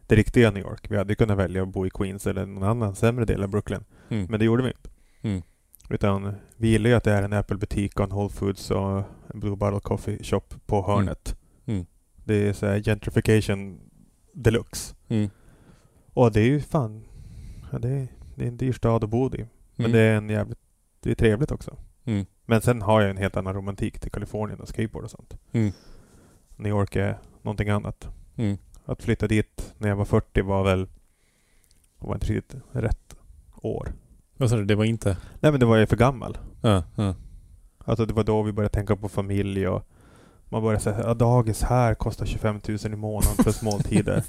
det 0.09 0.15
riktiga 0.17 0.51
New 0.51 0.63
York. 0.63 0.91
Vi 0.91 0.97
hade 0.97 1.15
kunnat 1.15 1.39
välja 1.39 1.63
att 1.63 1.69
bo 1.69 1.87
i 1.87 1.91
Queens 1.91 2.27
eller 2.27 2.47
någon 2.47 2.63
annan 2.69 2.95
sämre 2.95 3.25
del 3.25 3.43
av 3.43 3.49
Brooklyn. 3.49 3.85
Mm. 4.09 4.27
Men 4.31 4.39
det 4.39 4.45
gjorde 4.47 4.63
vi 4.63 4.69
inte. 4.69 4.91
Mm. 5.23 5.43
Utan 5.91 6.35
vi 6.57 6.69
gillar 6.69 6.91
ju 6.91 6.97
att 6.97 7.05
det 7.05 7.13
är 7.13 7.23
en 7.23 7.33
Apple-butik 7.33 8.01
och 8.01 8.05
en 8.05 8.11
Whole 8.11 8.29
Foods 8.31 8.71
och 8.71 9.03
en 9.35 9.41
Blue 9.41 9.57
Bottle 9.57 9.81
Coffee 9.81 10.25
Shop 10.25 10.43
på 10.67 10.87
hörnet. 10.87 11.37
Mm. 11.67 11.87
Det 12.25 12.49
är 12.49 12.53
så 12.53 12.67
gentrification 12.67 13.81
deluxe. 14.33 14.95
Mm. 15.09 15.31
Och 16.15 16.33
det 16.33 16.41
är 16.41 16.45
ju 16.47 16.61
fan... 16.61 17.05
Ja, 17.73 17.79
det, 17.79 17.89
är, 17.89 18.09
det 18.35 18.45
är 18.45 18.49
en 18.49 18.57
dyr 18.57 18.73
stad 18.73 19.05
att 19.05 19.11
bo 19.11 19.35
i. 19.35 19.47
Men 19.77 19.87
Mm. 19.87 19.93
det 19.93 20.01
är 20.01 20.17
en 20.17 20.29
jävligt... 20.31 20.59
Det 21.01 21.11
är 21.11 21.15
trevligt 21.15 21.51
också. 21.51 21.77
Mm. 22.05 22.27
Men 22.47 22.61
sen 22.61 22.83
har 22.83 23.01
jag 23.01 23.11
en 23.11 23.17
helt 23.17 23.37
annan 23.37 23.55
romantik 23.55 24.01
till 24.01 24.11
Kalifornien 24.11 24.61
och 24.61 24.69
skateboard 24.69 25.05
och 25.05 25.11
sånt. 25.11 25.39
Mm. 25.53 25.73
New 26.57 26.71
York 26.71 26.97
är 26.97 27.19
någonting 27.43 27.69
annat. 27.69 28.09
Mm. 28.37 28.57
Att 28.89 29.03
flytta 29.03 29.27
dit 29.27 29.75
när 29.79 29.89
jag 29.89 29.97
var 29.97 30.05
40 30.05 30.43
var 30.43 30.65
väl... 30.65 30.87
var 31.99 32.15
inte 32.15 32.27
riktigt 32.27 32.61
rätt 32.73 33.17
år. 33.63 33.93
Vad 34.37 34.51
sa 34.51 34.57
du? 34.57 34.65
Det 34.65 34.75
var 34.75 34.85
inte? 34.85 35.17
Nej 35.41 35.51
men 35.51 35.61
det 35.61 35.67
var 35.67 35.77
jag 35.77 35.89
för 35.89 35.97
gammal. 35.97 36.39
Ja. 36.61 36.83
ja. 36.97 37.15
Alltså 37.79 38.07
det 38.07 38.15
var 38.15 38.25
då 38.25 38.43
vi 38.43 38.53
började 38.53 38.75
tänka 38.75 38.97
på 38.97 39.09
familj 39.09 39.69
och 39.69 39.87
man 40.49 40.63
började 40.63 40.83
säga 40.83 41.01
ja, 41.01 41.15
dagis 41.15 41.63
här 41.63 41.95
kostar 41.95 42.27
25 42.27 42.61
000 42.69 42.79
i 42.85 42.97
månaden 42.97 43.37
plus 43.37 43.63
måltider. 43.63 44.25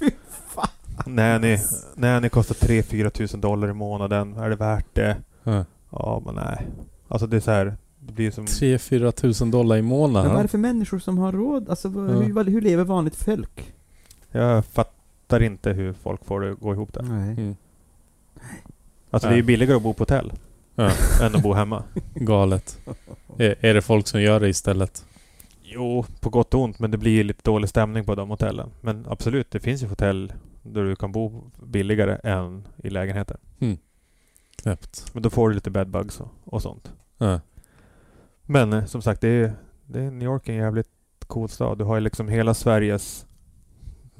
Nanny, 1.06 1.58
nanny 1.94 2.28
kostar 2.28 2.54
3-4 2.54 3.10
tusen 3.10 3.40
dollar 3.40 3.68
i 3.68 3.72
månaden. 3.72 4.36
Är 4.36 4.50
det 4.50 4.56
värt 4.56 4.94
det? 4.94 5.16
ja. 5.44 5.64
Ja, 5.90 6.22
men 6.24 6.34
nej. 6.34 6.66
Alltså 7.08 7.26
det 7.26 7.36
är 7.36 7.40
så 7.40 7.50
här. 7.50 7.76
Det 7.98 8.12
blir 8.12 8.30
som... 8.30 8.44
3-4 8.44 9.10
tusen 9.10 9.50
dollar 9.50 9.76
i 9.76 9.82
Men 9.82 9.90
vad 9.90 9.98
är 9.98 10.08
månaden? 10.08 10.42
det 10.42 10.48
för 10.48 10.58
människor 10.58 10.98
som 10.98 11.18
har 11.18 11.32
råd? 11.32 11.70
Alltså 11.70 11.88
hur, 11.88 12.44
hur 12.44 12.60
lever 12.60 12.84
vanligt 12.84 13.16
folk? 13.16 13.74
Jag 14.30 14.64
fattar 14.64 15.42
inte 15.42 15.72
hur 15.72 15.92
folk 15.92 16.24
får 16.24 16.40
det 16.40 16.54
gå 16.54 16.72
ihop 16.72 16.92
där. 16.92 17.02
Nej. 17.02 17.30
Mm. 17.30 17.56
Alltså 19.10 19.28
det 19.28 19.34
är 19.34 19.36
ju 19.36 19.42
billigare 19.42 19.76
att 19.76 19.82
bo 19.82 19.94
på 19.94 20.02
hotell 20.02 20.32
Ja. 20.74 20.90
än 21.22 21.34
att 21.36 21.42
bo 21.42 21.52
hemma. 21.52 21.84
Galet. 22.14 22.78
Är, 23.38 23.56
är 23.60 23.74
det 23.74 23.82
folk 23.82 24.06
som 24.06 24.22
gör 24.22 24.40
det 24.40 24.48
istället? 24.48 25.04
Jo, 25.62 26.04
på 26.20 26.30
gott 26.30 26.54
och 26.54 26.60
ont, 26.60 26.78
men 26.78 26.90
det 26.90 26.98
blir 26.98 27.24
lite 27.24 27.40
dålig 27.42 27.68
stämning 27.68 28.04
på 28.04 28.14
de 28.14 28.30
hotellen. 28.30 28.70
Men 28.80 29.06
absolut, 29.08 29.50
det 29.50 29.60
finns 29.60 29.82
ju 29.82 29.86
hotell 29.86 30.32
där 30.62 30.84
du 30.84 30.96
kan 30.96 31.12
bo 31.12 31.50
billigare 31.62 32.18
än 32.24 32.68
i 32.76 32.90
lägenheter. 32.90 33.36
Knäppt. 34.62 35.10
Men 35.12 35.22
då 35.22 35.30
får 35.30 35.48
du 35.48 35.54
lite 35.54 35.70
bedbugs 35.70 36.20
och, 36.20 36.28
och 36.44 36.62
sånt. 36.62 36.92
Ja. 37.18 37.40
Men 38.42 38.72
eh, 38.72 38.84
som 38.84 39.02
sagt, 39.02 39.20
det 39.20 39.28
är, 39.28 39.52
det 39.86 40.00
är 40.00 40.10
New 40.10 40.28
York 40.28 40.48
är 40.48 40.52
en 40.52 40.58
jävligt 40.58 40.88
cool 41.26 41.48
stad. 41.48 41.78
Du 41.78 41.84
har 41.84 41.94
ju 41.94 42.00
liksom 42.00 42.28
hela 42.28 42.54
Sveriges 42.54 43.26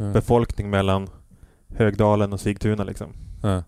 Ja. 0.01 0.13
befolkning 0.13 0.71
mellan 0.71 1.09
Högdalen 1.69 2.33
och 2.33 2.41
Sigtuna 2.41 2.85
liksom. 2.85 3.13
Ja. 3.43 3.63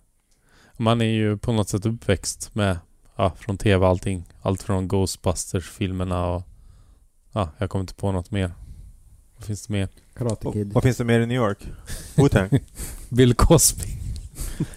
Man 0.76 1.00
är 1.00 1.04
ju 1.12 1.36
på 1.38 1.52
något 1.52 1.68
sätt 1.68 1.86
uppväxt 1.86 2.54
med, 2.54 2.78
ja, 3.16 3.32
från 3.38 3.59
tv 3.59 3.86
allting. 3.86 4.24
Allt 4.42 4.62
från 4.62 4.88
Ghostbusters-filmerna 4.88 6.26
och, 6.34 6.42
ja, 7.32 7.48
jag 7.59 7.70
kommer 7.70 7.80
inte 7.82 7.94
på 7.94 8.12
något 8.12 8.30
mer. 8.30 8.52
Vad 9.36 9.44
finns 9.46 9.66
det 9.66 9.72
mer? 9.72 9.88
Karate 10.14 10.48
Och, 10.48 10.52
Kid. 10.54 10.72
vad 10.72 10.82
finns 10.82 10.96
det 10.96 11.04
mer 11.04 11.20
i 11.20 11.26
New 11.26 11.36
York? 11.36 11.59
Wu-Tang? 12.16 12.60
Bill 13.09 13.34
Cosby. 13.34 13.84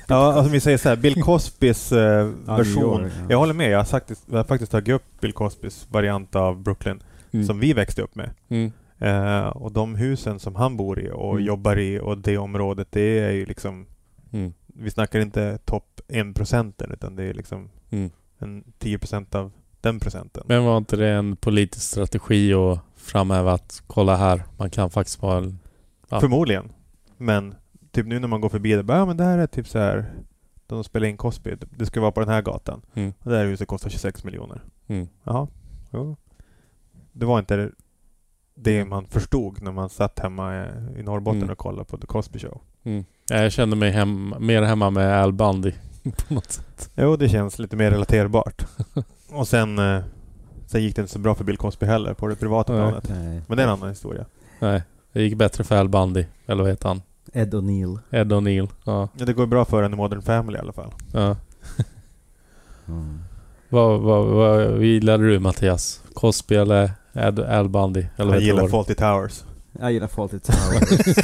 Ja, 0.07 0.34
alltså 0.34 0.52
vi 0.52 0.60
säger 0.60 0.77
så 0.77 0.90
här, 0.90 0.95
Bill 0.95 1.23
Cosbys 1.23 1.91
eh, 1.91 2.26
version. 2.45 3.02
York, 3.02 3.14
ja. 3.19 3.26
Jag 3.30 3.38
håller 3.38 3.53
med, 3.53 3.69
jag 3.69 3.77
har, 3.77 3.86
sagt, 3.86 4.11
jag 4.30 4.38
har 4.38 4.44
faktiskt 4.44 4.72
tagit 4.72 4.95
upp 4.95 5.03
Bill 5.22 5.34
Cosbys 5.34 5.88
variant 5.90 6.36
av 6.36 6.64
Brooklyn 6.64 7.03
Mm. 7.32 7.48
som 7.48 7.60
vi 7.60 7.73
växte 7.73 8.02
upp 8.02 8.15
med. 8.15 8.30
Mm. 8.49 8.72
Eh, 9.00 9.48
och 9.48 9.72
de 9.72 9.96
husen 9.96 10.40
som 10.40 10.56
han 10.56 10.78
bor 10.78 11.00
i 11.00 11.12
och 11.14 11.32
Mm. 11.34 11.46
jobbar 11.46 11.78
i 11.80 12.00
och 12.00 12.18
det 12.18 12.38
området, 12.38 12.88
det 12.92 13.20
är 13.20 13.32
ju 13.32 13.46
liksom 13.46 13.86
Mm. 14.32 14.54
Vi 14.68 14.92
snackar 14.92 15.20
inte 15.20 15.58
topp 15.66 16.02
1 16.08 16.34
procenten 16.36 16.92
utan 16.92 17.16
det 17.16 17.24
är 17.24 17.34
liksom 17.34 17.70
Mm. 17.90 18.10
en 18.38 18.64
10 18.78 19.00
procent 19.00 19.36
av 19.36 19.52
den 19.82 20.00
procenten. 20.00 20.44
Men 20.48 20.64
var 20.66 20.78
inte 20.78 20.96
det 20.96 21.10
en 21.10 21.36
politisk 21.36 21.86
strategi 21.92 22.54
att 22.54 22.80
framhäva 22.96 23.54
att 23.54 23.84
kolla 23.88 24.16
här, 24.16 24.44
man 24.58 24.70
kan 24.70 24.90
faktiskt 24.90 25.22
vara 25.22 25.38
en... 25.38 25.60
Ja. 26.10 26.20
Förmodligen. 26.20 26.72
Men 27.18 27.56
typ 27.92 28.06
nu 28.08 28.20
när 28.20 28.28
man 28.28 28.42
går 28.42 28.50
förbi 28.50 28.74
det, 28.76 28.84
bara, 28.84 28.98
ja 28.98 29.06
men 29.06 29.18
det 29.18 29.24
här 29.24 29.38
är 29.38 29.48
typ 29.48 29.68
så 29.68 29.80
här 29.80 30.14
de 30.68 30.84
spelar 30.84 31.08
in 31.08 31.18
Cosby, 31.18 31.56
det 31.78 31.86
ska 31.86 32.02
vara 32.02 32.12
på 32.12 32.20
den 32.20 32.30
här 32.30 32.42
gatan. 32.42 32.82
Mm. 32.94 33.14
Och 33.20 33.32
det 33.32 33.38
här 33.38 33.46
huset 33.46 33.68
kostar 33.68 33.90
26 33.90 34.24
miljoner. 34.24 34.62
Mm. 34.88 35.08
Jaha. 35.24 35.48
Jo. 35.92 36.18
Det 37.12 37.26
var 37.26 37.40
inte 37.40 37.72
det 38.56 38.86
man 38.86 39.06
förstod 39.07 39.61
när 39.61 39.72
man 39.72 39.90
satt 39.90 40.19
hemma 40.19 40.65
i 40.98 41.03
Norrbotten 41.03 41.38
Mm. 41.41 41.52
och 41.52 41.57
kollade 41.57 41.86
på 41.86 41.98
The 41.98 42.07
Cosby 42.07 42.40
Show. 42.40 42.61
Mm. 42.84 43.06
Ja, 43.30 43.36
Jag 43.41 43.52
kände 43.52 43.76
mig 43.76 43.91
hem, 43.91 44.34
mer 44.40 44.61
hemma 44.61 44.90
med 44.90 45.22
Al 45.23 45.34
Bundy 45.34 45.72
på 46.27 46.34
något 46.34 46.52
sätt. 46.52 46.91
Jo, 46.95 47.15
det 47.15 47.30
känns 47.30 47.60
lite 47.60 47.76
mer 47.76 47.91
relaterbart. 47.91 48.65
och 49.30 49.48
sen, 49.48 49.80
eh, 49.80 50.02
sen 50.68 50.84
gick 50.84 50.95
det 50.95 51.02
inte 51.02 51.14
så 51.14 51.19
bra 51.19 51.36
för 51.36 51.44
Bill 51.44 51.57
Cosby 51.57 51.86
heller 51.86 52.14
på 52.14 52.27
det 52.27 52.36
privata 52.36 52.73
Nej. 52.73 52.82
planet. 52.91 53.10
Nej. 53.10 53.41
Men 53.48 53.57
det 53.57 53.64
är 53.64 53.68
en 53.68 53.73
annan 53.73 53.90
historia. 53.90 54.26
Nej, 54.60 54.82
det 55.14 55.22
gick 55.23 55.36
bättre 55.38 55.64
för 55.64 55.77
Al 55.77 55.90
Bundy. 55.90 56.26
Eller 56.48 56.64
vad 56.64 56.72
heter 56.72 56.88
han? 56.88 57.02
Ed 57.34 57.53
O'Neill. 57.53 57.99
Ed 58.11 58.34
O'Neill. 58.34 58.69
Ja. 58.84 59.10
Ja, 59.18 59.26
det 59.26 59.34
går 59.34 59.45
bra 59.45 59.65
för 59.65 59.84
en 59.84 59.94
i 59.94 59.95
Modern 59.95 60.22
Family 60.22 60.57
i 60.57 60.61
alla 60.61 60.73
fall. 60.73 60.91
ja. 61.14 61.36
Mm. 62.88 63.19
Vad, 63.69 64.02
vad, 64.02 64.26
vad 64.26 64.84
gillade 64.84 65.27
du 65.27 65.40
Mattias? 65.40 66.02
Cosby 66.14 66.56
eller 66.56 66.91
Ed, 67.16 67.40
Al 67.40 67.70
Bundy? 67.70 68.06
Eller 68.18 68.34
Jag 68.34 68.42
du 68.42 68.46
gillar? 68.46 68.68
Fawlty 68.68 68.96
Towers. 68.96 69.44
Jag 69.80 69.92
gillar 69.92 70.08
Fawlty 70.08 70.40
Towers. 70.40 71.16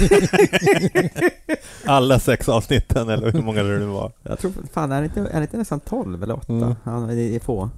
Alla 1.85 2.19
sex 2.19 2.49
avsnitten, 2.49 3.09
eller 3.09 3.31
hur 3.31 3.41
många 3.41 3.63
det 3.63 3.79
nu 3.79 3.85
var. 3.85 4.11
jag 4.23 4.39
tror, 4.39 4.51
fan 4.73 4.91
är 4.91 5.01
det 5.01 5.05
inte, 5.05 5.19
är 5.21 5.35
det 5.39 5.41
inte 5.41 5.57
nästan 5.57 5.79
12 5.79 6.23
eller 6.23 6.33
8? 6.37 6.53
Mm. 6.53 6.75
Ja, 6.83 6.91
det 6.91 7.35
är 7.35 7.39
få. 7.39 7.69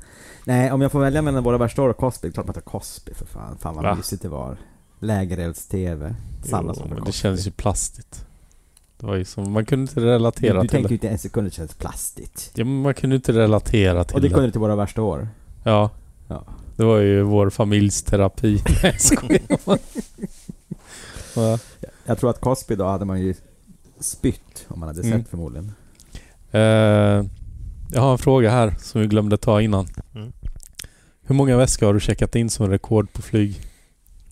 Nej, 0.46 0.72
om 0.72 0.82
jag 0.82 0.92
får 0.92 1.00
välja 1.00 1.22
mellan 1.22 1.44
våra 1.44 1.58
värsta 1.58 1.82
år 1.82 1.90
och 1.90 1.98
Cosby, 1.98 2.32
klart 2.32 2.46
man 2.46 2.54
tar 2.54 2.62
Cosby 2.62 3.14
för 3.14 3.26
fan. 3.26 3.58
Fan 3.60 3.76
vad 3.76 3.84
Va? 3.84 3.96
mysigt 3.96 4.22
det 4.22 4.30
var. 4.30 4.58
Lägerelds-TV. 5.00 6.16
Samma 6.44 6.74
som 6.74 6.90
det 7.06 7.12
känns 7.12 7.48
ju 7.48 7.52
plastigt. 7.52 8.26
Det 9.00 9.06
var 9.06 9.16
ju 9.16 9.26
som, 9.26 9.52
man 9.52 9.66
kunde 9.66 9.82
inte 9.84 10.00
relatera 10.02 10.54
Du, 10.54 10.60
du 10.62 10.68
till 10.68 10.70
tänkte 10.70 10.88
det. 10.88 10.92
ju 10.92 10.96
inte 10.96 11.10
en 11.10 11.18
sekund 11.18 11.48
att 11.48 11.54
det 11.54 11.58
känns 11.58 11.74
plastigt. 11.74 12.52
Ja, 12.56 12.66
men 12.66 12.82
man 12.82 12.94
kunde 12.94 13.16
inte 13.16 13.32
relatera 13.32 14.04
till 14.04 14.16
Och 14.16 14.22
det 14.22 14.28
det. 14.28 14.34
kunde 14.34 14.48
du 14.48 14.52
till 14.52 14.62
våra 14.62 14.76
värsta 14.76 15.02
år. 15.02 15.28
Ja. 15.64 15.90
Ja. 16.28 16.44
Det 16.76 16.84
var 16.84 16.98
ju 17.00 17.22
vår 17.22 17.50
familjs 17.50 18.04
terapi. 18.04 18.64
Nej, 21.36 21.58
jag 22.06 22.18
tror 22.20 22.30
att 22.30 22.42
Cosby 22.42 22.76
då 22.76 22.86
hade 22.86 23.06
man 23.06 23.22
ju 23.22 23.34
spytt 24.00 24.66
om 24.68 24.80
man 24.80 24.88
hade 24.90 25.02
Mm. 25.08 25.20
sett 25.22 25.30
förmodligen. 25.30 25.72
Eh, 26.52 26.62
jag 27.92 28.02
har 28.02 28.12
en 28.12 28.18
fråga 28.18 28.50
här 28.52 28.76
som 28.80 29.02
vi 29.02 29.08
glömde 29.08 29.38
ta 29.38 29.62
innan. 29.62 29.88
Mm. 30.16 30.32
Hur 31.22 31.36
många 31.36 31.58
väskor 31.58 31.86
har 31.86 31.94
du 31.94 32.00
checkat 32.00 32.36
in 32.36 32.50
som 32.50 32.70
rekord 32.70 33.14
på 33.14 33.22
flyg? 33.22 33.62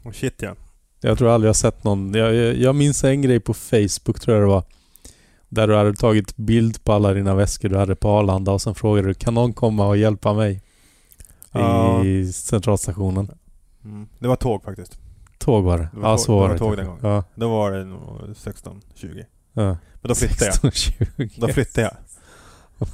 Oh 0.04 0.12
shit 0.12 0.36
ja. 0.42 0.56
Jag 1.02 1.18
tror 1.18 1.30
aldrig 1.30 1.50
jag 1.50 1.56
sett 1.56 1.84
någon. 1.84 2.14
Jag, 2.14 2.36
jag, 2.36 2.56
jag 2.56 2.76
minns 2.76 3.04
en 3.04 3.22
grej 3.22 3.40
på 3.40 3.54
Facebook 3.54 4.20
tror 4.20 4.38
jag 4.38 4.44
det 4.44 4.50
var. 4.54 4.64
Där 5.50 5.68
du 5.68 5.76
hade 5.76 5.94
tagit 5.94 6.38
bild 6.38 6.84
på 6.84 6.94
alla 6.94 7.14
dina 7.14 7.36
väskor 7.36 7.70
du 7.70 7.78
hade 7.78 7.96
på 7.96 8.10
Arlanda 8.10 8.52
och 8.52 8.62
sen 8.62 8.76
frågade 8.76 9.08
du 9.08 9.14
kan 9.14 9.34
någon 9.34 9.54
komma 9.54 9.88
och 9.88 9.98
hjälpa 9.98 10.34
mig? 10.34 10.62
Ja. 11.52 12.04
I 12.06 12.34
centralstationen. 12.34 13.32
Mm. 13.84 14.08
Det 14.20 14.28
var 14.28 14.36
tåg 14.36 14.64
faktiskt. 14.64 15.00
Tåg 15.38 15.64
var 15.64 15.78
det. 15.78 15.90
Det 15.94 16.00
var 16.00 16.10
ja, 16.10 16.16
tåg- 16.18 16.20
så 16.26 16.32
det 16.32 16.38
var 16.40 16.48
var 16.48 16.54
det. 16.54 16.60
tåg 16.60 16.78
den 16.78 16.86
gången. 16.86 17.00
Ja. 17.06 17.24
Då 17.36 17.50
var 17.50 17.72
det 17.72 17.86
nog 17.86 18.20
16-20. 18.36 19.26
ja. 19.54 19.64
Men 19.64 20.10
då 20.10 20.16
flyttade 20.16 20.46
jag. 20.46 20.54
16, 20.54 20.72
20. 20.72 21.30
Då 21.42 21.48
flyttade 21.48 21.82
jag. 21.88 21.96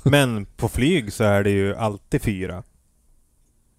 Men 0.12 0.46
på 0.46 0.68
flyg 0.70 1.14
så 1.14 1.24
är 1.24 1.44
det 1.44 1.50
ju 1.50 1.76
alltid 1.76 2.22
fyra 2.22 2.64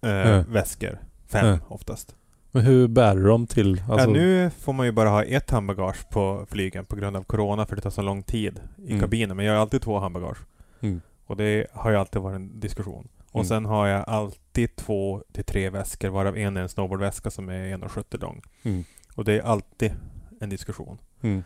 eh, 0.01 0.09
Ja. 0.11 0.43
väskor. 0.47 0.99
Fem 1.27 1.47
Ja. 1.47 1.59
oftast. 1.67 2.15
Men 2.51 2.63
hur 2.65 2.87
bär 2.87 3.15
du 3.15 3.23
dem 3.23 3.47
till? 3.47 3.83
Alltså, 3.89 4.07
ja, 4.07 4.13
nu 4.13 4.51
får 4.59 4.73
man 4.73 4.85
ju 4.85 4.91
bara 4.91 5.09
ha 5.09 5.23
ett 5.23 5.49
handbagage 5.51 6.09
på 6.09 6.45
flygen 6.49 6.85
på 6.85 6.95
grund 6.95 7.17
av 7.17 7.23
Corona 7.23 7.65
för 7.65 7.75
det 7.75 7.81
tar 7.81 7.89
så 7.89 8.01
lång 8.01 8.23
tid 8.23 8.59
i 8.77 8.87
Mm. 8.87 8.99
kabinen. 8.99 9.37
Men 9.37 9.45
jag 9.45 9.53
har 9.53 9.61
alltid 9.61 9.81
två 9.81 9.99
handbagage. 9.99 10.37
Mm. 10.81 11.01
Och 11.25 11.37
det 11.37 11.67
har 11.73 11.91
ju 11.91 11.97
alltid 11.97 12.21
varit 12.21 12.35
en 12.35 12.59
diskussion. 12.59 13.07
Och 13.31 13.35
Mm. 13.39 13.45
sen 13.47 13.65
har 13.65 13.87
jag 13.87 14.09
alltid 14.09 14.75
två 14.75 15.23
till 15.31 15.43
tre 15.43 15.69
väskor 15.69 16.09
varav 16.09 16.37
en 16.37 16.57
är 16.57 16.61
en 16.61 16.69
snowboardväska 16.69 17.29
som 17.31 17.49
är 17.49 17.73
1,70 17.77 18.17
lång. 18.21 18.41
Mm. 18.63 18.83
Och 19.15 19.25
det 19.25 19.33
är 19.33 19.41
alltid 19.41 19.91
en 20.41 20.49
diskussion. 20.49 20.97
Mm. 21.21 21.43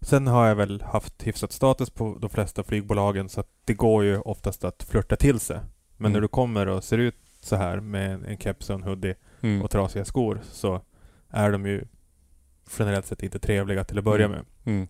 Sen 0.00 0.26
har 0.26 0.46
jag 0.46 0.54
väl 0.54 0.82
haft 0.82 1.26
hyfsat 1.26 1.52
status 1.52 1.90
på 1.90 2.18
de 2.20 2.30
flesta 2.30 2.62
flygbolagen 2.64 3.28
så 3.28 3.40
att 3.40 3.50
det 3.64 3.74
går 3.74 4.04
ju 4.04 4.18
oftast 4.20 4.64
att 4.64 4.82
flörta 4.82 5.16
till 5.16 5.40
sig. 5.40 5.60
Men 5.96 6.06
Mm. 6.06 6.12
när 6.12 6.20
du 6.20 6.28
kommer 6.28 6.66
och 6.66 6.84
ser 6.84 6.98
ut 6.98 7.16
så 7.40 7.56
här 7.56 7.80
med 7.80 8.10
en- 8.14 8.24
en 8.24 8.38
keps 8.38 8.70
och 8.70 8.76
en 8.76 8.82
hoodie 8.82 9.14
Mm. 9.40 9.62
och 9.62 9.70
trasiga 9.70 10.04
skor 10.04 10.40
så 10.50 10.80
är 11.30 11.52
de 11.52 11.66
ju 11.66 11.84
generellt 12.78 13.06
sett 13.06 13.22
inte 13.22 13.38
trevliga 13.38 13.84
till 13.84 13.98
att 13.98 14.04
börja 14.04 14.24
Mm. 14.26 14.36
med. 14.64 14.74
Mm. 14.74 14.88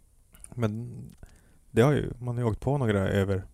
Men 0.54 0.98
det 1.70 1.82
har 1.82 1.92
ju, 1.92 2.12
man 2.18 2.34
har 2.36 2.44
ju 2.44 2.50
åkt 2.50 2.60
på 2.60 2.78
några 2.78 3.08
över, 3.08 3.44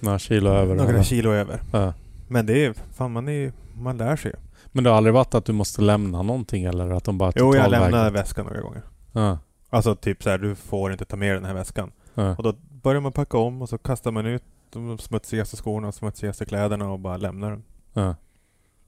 Några 0.00 0.18
kilo 0.18 0.50
över. 0.50 0.74
några 0.74 0.90
eller? 0.90 1.02
kilo 1.02 1.30
över. 1.30 1.62
Ja. 1.72 1.92
Men 2.28 2.46
det 2.46 2.64
är, 2.64 2.74
fan 2.94 3.12
man 3.12 3.28
är 3.28 3.52
man 3.74 3.96
lär 3.96 4.16
sig. 4.16 4.32
Men 4.66 4.84
det 4.84 4.90
har 4.90 4.96
aldrig 4.96 5.14
varit 5.14 5.34
att 5.34 5.44
du 5.44 5.52
måste 5.52 5.82
lämna 5.82 6.22
någonting 6.22 6.64
eller 6.64 6.90
att 6.90 7.04
de 7.04 7.18
bara 7.18 7.32
Jo, 7.36 7.56
jag 7.56 7.70
lämnar 7.70 8.10
väskan 8.10 8.46
några 8.46 8.60
gånger. 8.60 8.82
Ja. 9.12 9.38
Alltså 9.70 9.94
typ 9.94 10.22
så 10.22 10.30
här, 10.30 10.38
du 10.38 10.54
får 10.54 10.92
inte 10.92 11.04
ta 11.04 11.16
med 11.16 11.36
den 11.36 11.44
här 11.44 11.54
väskan. 11.54 11.92
Ja. 12.14 12.36
Och 12.36 12.42
då 12.42 12.52
börjar 12.82 13.00
man 13.00 13.12
packa 13.12 13.38
om 13.38 13.62
och 13.62 13.68
så 13.68 13.78
kastar 13.78 14.10
man 14.10 14.26
ut 14.26 14.42
de 14.70 14.98
smutsigaste 14.98 15.56
skorna 15.56 15.88
och 15.88 15.94
smutsigaste 15.94 16.44
kläderna 16.44 16.90
och 16.90 16.98
bara 16.98 17.16
lämnar 17.16 17.50
dem. 17.50 17.62
Ja. 17.92 18.14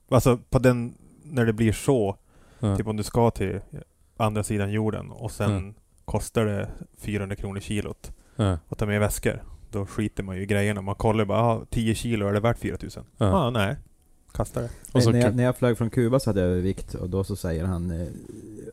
Alltså 0.09 0.39
på 0.49 0.59
den, 0.59 0.93
när 1.23 1.45
det 1.45 1.53
blir 1.53 1.73
så, 1.73 2.17
typ 2.77 2.87
om 2.87 2.97
du 2.97 3.03
ska 3.03 3.31
till 3.31 3.59
andra 4.17 4.43
sidan 4.43 4.71
jorden 4.71 5.11
och 5.11 5.31
sen 5.31 5.75
kostar 6.05 6.45
det 6.45 6.69
400 6.97 7.35
kronor 7.35 7.59
kilot 7.59 8.11
att 8.69 8.77
ta 8.77 8.85
med 8.85 8.99
väskor. 8.99 9.43
Då 9.71 9.85
skiter 9.85 10.23
man 10.23 10.35
ju 10.35 10.41
i 10.41 10.45
grejerna. 10.45 10.81
Man 10.81 10.95
kollar 10.95 11.25
bara, 11.25 11.39
ah, 11.41 11.65
10 11.69 11.95
kilo, 11.95 12.27
är 12.27 12.33
det 12.33 12.39
värt 12.39 12.59
4000? 12.59 13.03
Ja, 13.17 13.25
ah, 13.33 13.49
nej. 13.49 13.75
Kastar 14.33 14.61
det. 14.61 14.69
Och 14.91 15.03
så 15.03 15.11
när, 15.11 15.19
jag, 15.19 15.35
när 15.35 15.43
jag 15.43 15.57
flög 15.57 15.77
från 15.77 15.89
Kuba 15.89 16.19
så 16.19 16.29
hade 16.29 16.41
jag 16.41 16.49
övervikt 16.49 16.93
och 16.93 17.09
då 17.09 17.23
så 17.23 17.35
säger 17.35 17.65
han 17.65 17.91
eh, 18.01 18.07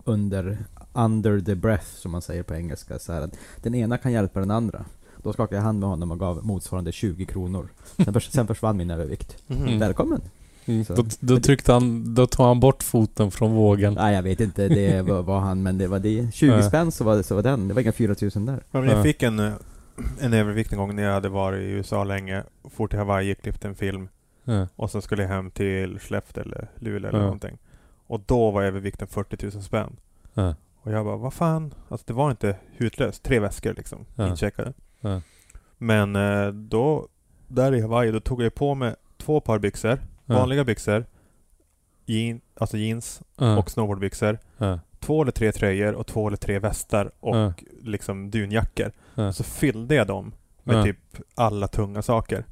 under, 0.04 0.58
under 0.92 1.40
the 1.40 1.54
breath 1.54 1.84
som 1.86 2.10
man 2.10 2.22
säger 2.22 2.42
på 2.42 2.54
engelska 2.54 2.98
så 2.98 3.12
här 3.12 3.20
att 3.22 3.34
den 3.62 3.74
ena 3.74 3.98
kan 3.98 4.12
hjälpa 4.12 4.40
den 4.40 4.50
andra. 4.50 4.84
Då 5.22 5.32
skakade 5.32 5.56
jag 5.56 5.62
hand 5.62 5.80
med 5.80 5.88
honom 5.88 6.10
och 6.10 6.18
gav 6.18 6.46
motsvarande 6.46 6.92
20 6.92 7.26
kronor. 7.26 7.68
Sen, 7.96 8.14
förs- 8.14 8.30
sen 8.30 8.46
försvann 8.46 8.76
min 8.76 8.90
övervikt. 8.90 9.36
Mm. 9.48 9.78
Välkommen! 9.78 10.20
Mm. 10.66 10.84
Då, 10.88 11.04
då 11.20 11.40
tryckte 11.40 11.72
han, 11.72 12.14
då 12.14 12.26
tog 12.26 12.46
han 12.46 12.60
bort 12.60 12.82
foten 12.82 13.30
från 13.30 13.52
vågen. 13.52 13.94
Nej 13.94 14.14
jag 14.14 14.22
vet 14.22 14.40
inte, 14.40 14.68
det 14.68 15.02
var, 15.02 15.22
var 15.22 15.40
han 15.40 15.62
men 15.62 15.78
det 15.78 15.86
var 15.86 15.98
det. 15.98 16.34
20 16.34 16.46
Ja. 16.46 16.62
spänn 16.68 16.92
så 16.92 17.04
var, 17.04 17.16
det, 17.16 17.22
så 17.22 17.34
var 17.34 17.42
den. 17.42 17.68
Det 17.68 17.74
var 17.74 17.80
inga 17.82 17.92
4000 17.92 18.46
där. 18.46 18.62
Ja, 18.70 18.80
men 18.80 18.88
jag 18.90 18.98
Ja. 18.98 19.02
fick 19.02 19.22
en, 19.22 19.38
eh, 19.38 19.52
en 20.20 20.32
övervikt 20.34 20.72
en 20.72 20.78
gång 20.78 20.96
när 20.96 21.02
jag 21.02 21.12
hade 21.12 21.28
varit 21.28 21.60
i 21.60 21.70
USA 21.70 22.04
länge. 22.04 22.44
For 22.70 22.88
till 22.88 22.98
Hawaii, 22.98 23.34
klippte 23.34 23.68
en 23.68 23.74
film. 23.74 24.08
Ja. 24.44 24.66
Och 24.76 24.90
sen 24.90 25.02
skulle 25.02 25.22
jag 25.22 25.30
hem 25.30 25.50
till 25.50 25.98
Skellefteå 25.98 26.42
eller 26.42 26.68
Luleå 26.74 27.08
eller 27.08 27.18
någonting. 27.24 27.58
Och 28.06 28.20
då 28.26 28.50
var 28.50 28.62
övervikten 28.62 29.08
40 29.08 29.46
000 29.54 29.62
spänn. 29.62 29.96
Och 30.82 30.92
jag 30.92 31.04
bara, 31.04 31.16
vad 31.16 31.32
fan? 31.34 31.74
Alltså 31.88 32.04
det 32.06 32.12
var 32.12 32.30
inte 32.30 32.56
hutlöst. 32.76 33.22
Tre 33.22 33.38
väskor 33.40 33.74
liksom, 33.74 33.98
incheckade. 34.30 34.72
Men 35.78 36.16
eh, 36.16 36.48
då, 36.52 37.08
där 37.48 37.74
i 37.74 37.80
Hawaii, 37.80 38.10
då 38.10 38.20
tog 38.20 38.42
jag 38.42 38.54
på 38.54 38.74
mig 38.74 38.94
två 39.16 39.40
par 39.40 39.58
byxor. 39.58 39.98
Vanliga 40.38 40.64
byxor. 40.64 41.06
Jean, 42.06 42.40
alltså 42.54 42.76
jeans 42.76 43.22
och 43.58 43.70
snowboardbyxor. 43.70 44.38
Två 45.00 45.22
eller 45.22 45.32
tre 45.32 45.52
tröjor 45.52 45.92
och 45.94 46.06
två 46.06 46.26
eller 46.26 46.36
tre 46.36 46.58
västar 46.58 47.10
och 47.20 47.36
Ja. 47.36 47.52
liksom 47.82 48.30
dunjackor. 48.30 48.92
Ja. 49.14 49.32
Så 49.32 49.44
fyllde 49.44 49.94
jag 49.94 50.06
dem 50.06 50.32
med 50.64 50.76
Ja. 50.76 50.84
typ 50.84 50.96
alla 51.34 51.68
tunga 51.68 52.02
saker. 52.02 52.44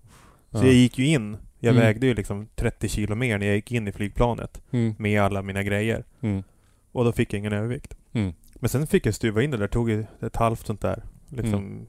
Så 0.51 0.59
Ja. 0.59 0.65
jag 0.65 0.75
gick 0.75 0.99
ju 0.99 1.07
in. 1.07 1.37
Jag 1.59 1.71
Mm. 1.71 1.83
vägde 1.83 2.07
ju 2.07 2.15
liksom 2.15 2.49
30 2.55 2.89
kilo 2.89 3.15
mer 3.15 3.39
när 3.39 3.47
jag 3.47 3.55
gick 3.57 3.73
in 3.73 3.89
i 3.89 3.93
flygplanet 3.93 4.61
Mm. 4.71 4.95
med 4.99 5.23
alla 5.23 5.43
mina 5.43 5.63
grejer. 5.63 6.05
Mm. 6.21 6.43
Och 6.93 7.05
då 7.05 7.13
fick 7.13 7.33
jag 7.33 7.39
ingen 7.39 7.53
övervikt. 7.53 7.97
Mm. 8.13 8.33
Men 8.55 8.69
sen 8.69 8.87
fick 8.87 9.07
jag 9.07 9.15
stuva 9.15 9.43
in 9.43 9.51
det 9.51 9.57
där. 9.57 9.67
tog 9.69 9.91
ett 9.91 10.37
halvt 10.37 10.67
sånt 10.67 10.81
där 10.81 11.03
liksom 11.29 11.55
Mm. 11.55 11.87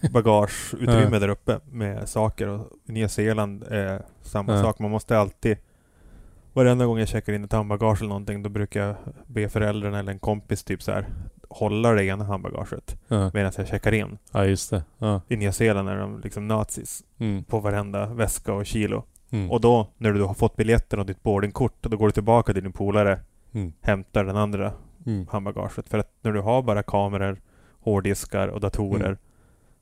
bagageutrymme 0.12 1.18
där 1.18 1.28
uppe 1.28 1.60
med 1.70 2.08
saker. 2.08 2.48
Och 2.48 2.68
i 2.86 2.92
Nya 2.92 3.08
Zeeland 3.08 3.62
är 3.62 4.02
samma 4.22 4.52
Ja. 4.56 4.62
sak. 4.62 4.78
Man 4.78 4.90
måste 4.90 5.18
alltid 5.18 5.56
varenda 6.52 6.86
gång 6.86 6.98
jag 6.98 7.08
checkar 7.08 7.32
in 7.32 7.44
ett 7.44 7.52
handbagage 7.52 7.98
eller 8.00 8.08
någonting, 8.08 8.42
då 8.42 8.48
brukar 8.48 8.86
jag 8.86 8.96
be 9.26 9.48
föräldrarna 9.48 9.98
eller 9.98 10.12
en 10.12 10.18
kompis 10.18 10.64
typ 10.64 10.82
så 10.82 10.92
här 10.92 11.06
hålla 11.48 11.92
det 11.92 12.04
ena 12.04 12.24
handbagaget 12.24 12.96
Ja, 13.08 13.30
medan 13.34 13.52
jag 13.56 13.68
checkar 13.68 13.92
in. 13.92 14.18
ja 14.32 14.44
just 14.44 14.70
det. 14.70 14.82
Ja. 14.98 15.20
I 15.28 15.36
Nya 15.36 15.52
Zeeland 15.52 15.88
är 15.88 15.96
de 15.96 16.20
liksom 16.20 16.48
nazis 16.48 17.04
Mm. 17.18 17.44
på 17.44 17.60
varenda 17.60 18.06
väska 18.06 18.52
och 18.52 18.66
kilo. 18.66 19.04
Mm. 19.30 19.50
Och 19.50 19.60
då, 19.60 19.86
när 19.98 20.12
du 20.12 20.22
har 20.22 20.34
fått 20.34 20.56
biljetten 20.56 20.98
och 20.98 21.06
ditt 21.06 21.22
boardingkort, 21.22 21.74
då 21.80 21.96
går 21.96 22.06
du 22.06 22.12
tillbaka 22.12 22.52
till 22.52 22.62
din 22.62 22.72
polare, 22.72 23.20
Mm. 23.52 23.72
hämtar 23.80 24.24
den 24.24 24.36
andra 24.36 24.72
Mm. 25.06 25.26
handbagaget. 25.30 25.88
För 25.88 25.98
att 25.98 26.12
när 26.22 26.32
du 26.32 26.40
har 26.40 26.62
bara 26.62 26.82
kameror, 26.82 27.40
hårddiskar 27.80 28.48
och 28.48 28.60
datorer 28.60 29.06
Mm. 29.06 29.18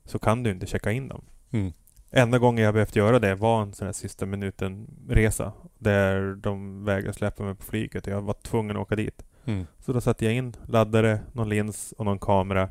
så 0.05 0.19
kan 0.19 0.43
du 0.43 0.51
inte 0.51 0.65
checka 0.65 0.91
in 0.91 1.07
dem. 1.07 1.21
Mm. 1.51 1.73
Enda 2.11 2.37
gången 2.39 2.63
jag 2.65 2.73
behövt 2.73 2.95
göra 2.95 3.19
det 3.19 3.35
var 3.35 3.61
en 3.61 3.73
sån 3.73 3.85
här 3.85 3.93
sista 3.93 4.25
minuten-resa. 4.25 5.51
Där 5.79 6.35
de 6.35 6.85
vägrade 6.85 7.13
släppa 7.13 7.43
mig 7.43 7.55
på 7.55 7.63
flyget 7.63 8.07
och 8.07 8.13
jag 8.13 8.21
var 8.21 8.33
tvungen 8.33 8.77
att 8.77 8.81
åka 8.81 8.95
dit. 8.95 9.25
Mm. 9.45 9.65
Så 9.79 9.93
då 9.93 10.01
satte 10.01 10.25
jag 10.25 10.33
in 10.33 10.55
laddare, 10.67 11.19
någon 11.33 11.49
lins 11.49 11.91
och 11.97 12.05
någon 12.05 12.19
kamera 12.19 12.69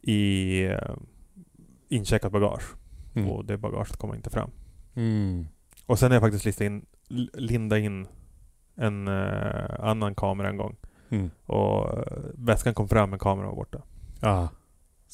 i 0.00 0.64
eh, 0.64 0.96
incheckat 1.88 2.32
bagage. 2.32 2.74
Mm. 3.14 3.30
Och 3.30 3.44
det 3.44 3.56
bagaget 3.56 3.96
kom 3.96 4.14
inte 4.14 4.30
fram. 4.30 4.50
Mm. 4.94 5.46
Och 5.86 5.98
sen 5.98 6.10
har 6.10 6.14
jag 6.14 6.22
faktiskt 6.22 6.44
listat 6.44 6.64
in, 6.64 6.86
linda 7.34 7.78
in 7.78 8.06
en 8.74 9.08
eh, 9.08 9.80
annan 9.80 10.14
kamera 10.14 10.48
en 10.48 10.56
gång. 10.56 10.76
Mm. 11.08 11.30
Och 11.46 11.98
eh, 11.98 12.18
väskan 12.34 12.74
kom 12.74 12.88
fram 12.88 13.10
men 13.10 13.18
kameran 13.18 13.48
var 13.48 13.56
borta. 13.56 13.82
Ja. 14.20 14.48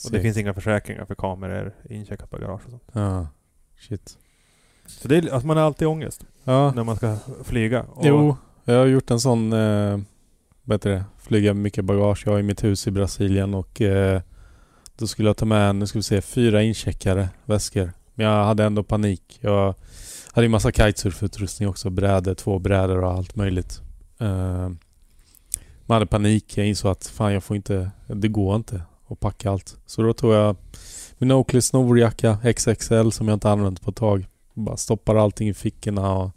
Och 0.05 0.11
det 0.11 0.21
finns 0.21 0.37
inga 0.37 0.55
försäkringar 0.55 1.05
för 1.05 1.15
kameror 1.15 1.73
incheckat 1.91 2.31
bagage 2.31 2.65
och 2.65 2.71
sånt. 2.71 2.91
Ja. 2.93 3.27
Shit. 3.77 4.19
Så 4.87 5.09
det 5.09 5.17
är, 5.17 5.33
alltså 5.33 5.47
man 5.47 5.57
har 5.57 5.65
alltid 5.65 5.89
ångest 5.89 6.25
Ja. 6.45 6.73
när 6.73 6.85
man 6.85 6.97
ska 6.97 7.17
flyga. 7.45 7.83
Och, 7.83 8.07
Jo, 8.07 8.37
jag 8.65 8.79
har 8.79 8.87
gjort 8.87 9.11
en 9.11 9.21
sån, 9.21 9.53
eh, 9.53 9.99
vad 10.65 10.75
heter 10.75 10.91
det, 10.91 11.05
flyga 11.19 11.55
med 11.55 11.63
mycket 11.63 11.85
bagage. 11.85 12.23
Jag 12.27 12.33
har 12.33 12.39
i 12.39 12.43
mitt 12.43 12.65
hus 12.65 12.87
i 12.87 12.91
Brasilien 12.91 13.55
och 13.55 13.81
eh, 13.81 14.21
då 14.97 15.07
skulle 15.07 15.29
jag 15.29 15.37
ta 15.37 15.45
med, 15.45 15.77
nu 15.77 15.87
ska 15.87 15.99
vi 15.99 16.03
se, 16.03 16.21
fyra 16.21 16.63
incheckade 16.63 17.29
väskor. 17.45 17.93
Men 18.15 18.27
jag 18.27 18.45
hade 18.45 18.65
ändå 18.65 18.83
panik. 18.83 19.39
Jag 19.41 19.75
hade 20.33 20.45
ju 20.45 20.49
massa 20.49 20.73
kitesurfutrustning 20.73 21.69
också, 21.69 21.91
brädor, 21.91 22.35
två 22.35 22.59
brädor 22.59 23.05
och 23.05 23.11
allt 23.13 23.37
möjligt. 23.37 23.81
Eh, 24.19 24.69
man 25.87 25.95
hade 25.97 26.07
panik. 26.07 26.57
Jag 26.57 26.67
insåg 26.67 26.91
att 26.91 27.07
fan 27.07 27.33
jag 27.33 27.45
får 27.45 27.57
inte, 27.57 27.91
det 28.07 28.29
går 28.29 28.57
inte 28.57 28.83
att 29.09 29.21
packa 29.21 29.51
allt. 29.51 29.77
Så 29.87 30.03
då 30.03 30.13
tog 30.13 30.33
jag 30.33 30.57
min 31.19 31.33
Oakley 31.33 31.63
snowboardjacka 31.63 32.39
XXL 32.57 33.11
som 33.11 33.29
jag 33.29 33.37
inte 33.37 33.51
använt 33.51 33.83
på 33.83 33.91
ett 33.91 33.97
tag. 33.97 34.27
Bara 34.55 34.77
stoppade 34.77 35.21
allting 35.21 35.49
i 35.49 35.55
fickorna 35.55 36.13
och 36.15 36.31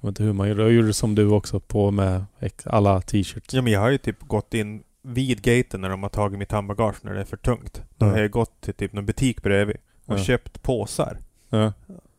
jag 0.00 0.08
vet 0.08 0.08
inte 0.08 0.22
hur 0.22 0.32
man 0.32 0.48
gjorde. 0.48 0.62
Jag 0.62 0.72
gjorde 0.72 0.92
som 0.94 1.14
du 1.14 1.26
också 1.30 1.60
på 1.60 1.90
med 1.90 2.24
alla 2.64 3.00
t-shirts. 3.00 3.54
Ja 3.54 3.62
men 3.62 3.72
jag 3.72 3.80
har 3.80 3.90
ju 3.90 3.98
typ 3.98 4.20
gått 4.20 4.54
in 4.54 4.82
vid 5.02 5.42
gaten 5.42 5.80
när 5.80 5.88
de 5.88 6.02
har 6.02 6.10
tagit 6.10 6.38
mitt 6.38 6.52
handbagage 6.52 6.96
när 7.02 7.14
det 7.14 7.20
är 7.20 7.24
för 7.24 7.36
tungt. 7.36 7.82
Då 7.96 8.06
har 8.06 8.18
jag 8.18 8.30
gått 8.30 8.60
till 8.60 8.74
typ 8.74 8.92
någon 8.92 9.06
butik 9.06 9.42
bredvid 9.42 9.76
och 10.06 10.18
Ja. 10.18 10.24
köpt 10.24 10.62
påsar. 10.62 11.18
Ja, 11.48 11.72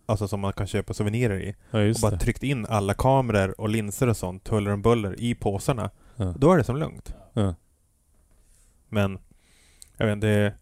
Alltså 0.07 0.27
som 0.27 0.39
man 0.39 0.53
kan 0.53 0.67
köpa 0.67 0.93
souvenirer 0.93 1.39
i. 1.41 1.55
ja 1.71 1.79
Och 1.89 1.95
bara 2.01 2.11
det. 2.11 2.17
tryckt 2.19 2.43
in 2.43 2.65
alla 2.65 2.93
kameror 2.93 3.61
och 3.61 3.69
linser 3.69 4.07
och 4.07 4.17
sånt, 4.17 4.47
huller 4.47 4.71
om 4.71 4.81
buller, 4.81 5.19
i 5.19 5.35
påsarna. 5.35 5.89
Ja. 6.15 6.33
Då 6.37 6.51
är 6.51 6.57
det 6.57 6.63
som 6.63 6.77
lugnt. 6.77 7.13
Men, 8.89 9.17
jag 9.97 10.05
vet 10.05 10.13
inte, 10.13 10.53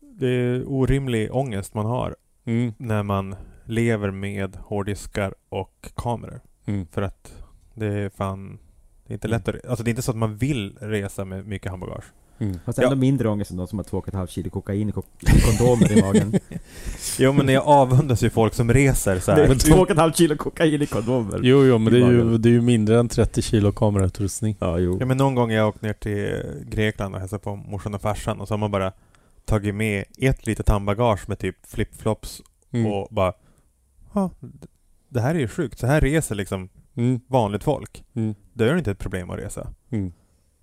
det 0.00 0.26
är 0.28 0.64
orimlig 0.68 1.34
ångest 1.34 1.74
man 1.74 1.86
har 1.86 2.16
Mm, 2.46 2.72
när 2.78 3.02
man 3.02 3.36
lever 3.64 4.10
med 4.10 4.56
hårddiskar 4.56 5.34
och 5.48 5.88
kameror. 5.94 6.40
mm, 6.66 6.86
För 6.92 7.02
att 7.02 7.32
det 7.74 7.86
är 7.86 8.08
fan... 8.08 8.58
Det 9.06 9.12
är 9.12 9.14
inte 9.14 9.28
lätt 9.28 9.48
att, 9.48 9.54
re- 9.54 9.68
Alltså 9.68 9.84
det 9.84 9.88
är 9.88 9.92
inte 9.92 10.02
så 10.02 10.10
att 10.10 10.16
man 10.16 10.36
vill 10.36 10.76
resa 10.80 11.24
med 11.24 11.46
mycket 11.46 11.70
handbagage. 11.70 12.04
mm. 12.38 12.58
Fast 12.64 12.78
ändå 12.78 12.90
Ja. 12.90 12.94
mindre 12.96 13.28
ångest 13.28 13.50
än 13.50 13.56
de 13.56 13.66
som 13.66 13.78
har 13.78 13.84
2,5 13.84 14.26
kilo 14.26 14.50
kokain 14.50 14.88
i 14.88 14.92
ko- 14.92 15.02
kondomer 15.44 15.92
i 15.98 16.02
magen. 16.02 16.34
Jo 17.18 17.32
men 17.32 17.48
jag 17.48 17.66
avundas 17.66 18.22
ju 18.22 18.30
folk 18.30 18.54
som 18.54 18.72
reser 18.72 19.18
så 19.18 19.30
Det 19.34 19.42
är 19.42 19.46
här. 19.46 19.54
2,5 19.54 20.12
kilo 20.12 20.36
kokain 20.36 20.82
i 20.82 20.86
kondomer. 20.86 21.40
Jo, 21.42 21.64
jo, 21.64 21.78
men 21.78 21.92
det 21.92 21.98
är, 22.00 22.10
ju, 22.10 22.38
det 22.38 22.48
är 22.48 22.50
ju 22.52 22.60
mindre 22.60 22.98
än 23.00 23.08
30 23.08 23.42
kilo 23.42 23.72
kamerautrustning. 23.72 24.56
Ja, 24.60 24.78
jo. 24.78 24.96
Ja 25.00 25.06
men 25.06 25.16
någon 25.16 25.34
gång 25.34 25.50
har 25.50 25.56
jag 25.56 25.68
åkt 25.68 25.82
ner 25.82 25.92
till 25.92 26.42
Grekland 26.70 27.14
och 27.14 27.20
hälsat 27.20 27.42
på 27.42 27.56
morsan 27.56 27.94
och 27.94 28.00
farsan 28.02 28.40
och 28.40 28.48
så 28.48 28.54
har 28.54 28.58
man 28.58 28.70
bara 28.70 28.92
tagit 29.46 29.74
med 29.74 30.04
ett 30.18 30.46
litet 30.46 30.68
handbagage 30.68 31.28
med 31.28 31.38
typ 31.38 31.66
flipflops 31.66 32.42
Mm. 32.72 32.92
och 32.92 33.08
bara 33.10 33.32
Ja, 34.14 34.30
d- 34.40 34.66
det 35.08 35.20
här 35.20 35.34
är 35.34 35.38
ju 35.38 35.48
sjukt. 35.48 35.78
Så 35.78 35.86
här 35.86 36.00
reser 36.00 36.34
liksom 36.34 36.68
Mm, 36.96 37.20
vanligt 37.28 37.64
folk. 37.64 38.04
mm, 38.14 38.34
Då 38.52 38.64
är 38.64 38.72
det 38.72 38.78
inte 38.78 38.90
ett 38.90 38.98
problem 38.98 39.30
att 39.30 39.38
resa. 39.38 39.72
mm. 39.90 40.12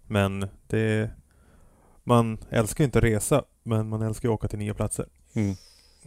Men 0.07 0.47
det... 0.67 1.09
Man 2.03 2.37
älskar 2.49 2.83
ju 2.83 2.85
inte 2.85 2.97
att 2.97 3.03
resa, 3.03 3.43
men 3.63 3.89
man 3.89 4.01
älskar 4.01 4.29
ju 4.29 4.33
att 4.33 4.39
åka 4.39 4.47
till 4.47 4.59
nya 4.59 4.73
platser. 4.73 5.05
Mm. 5.33 5.55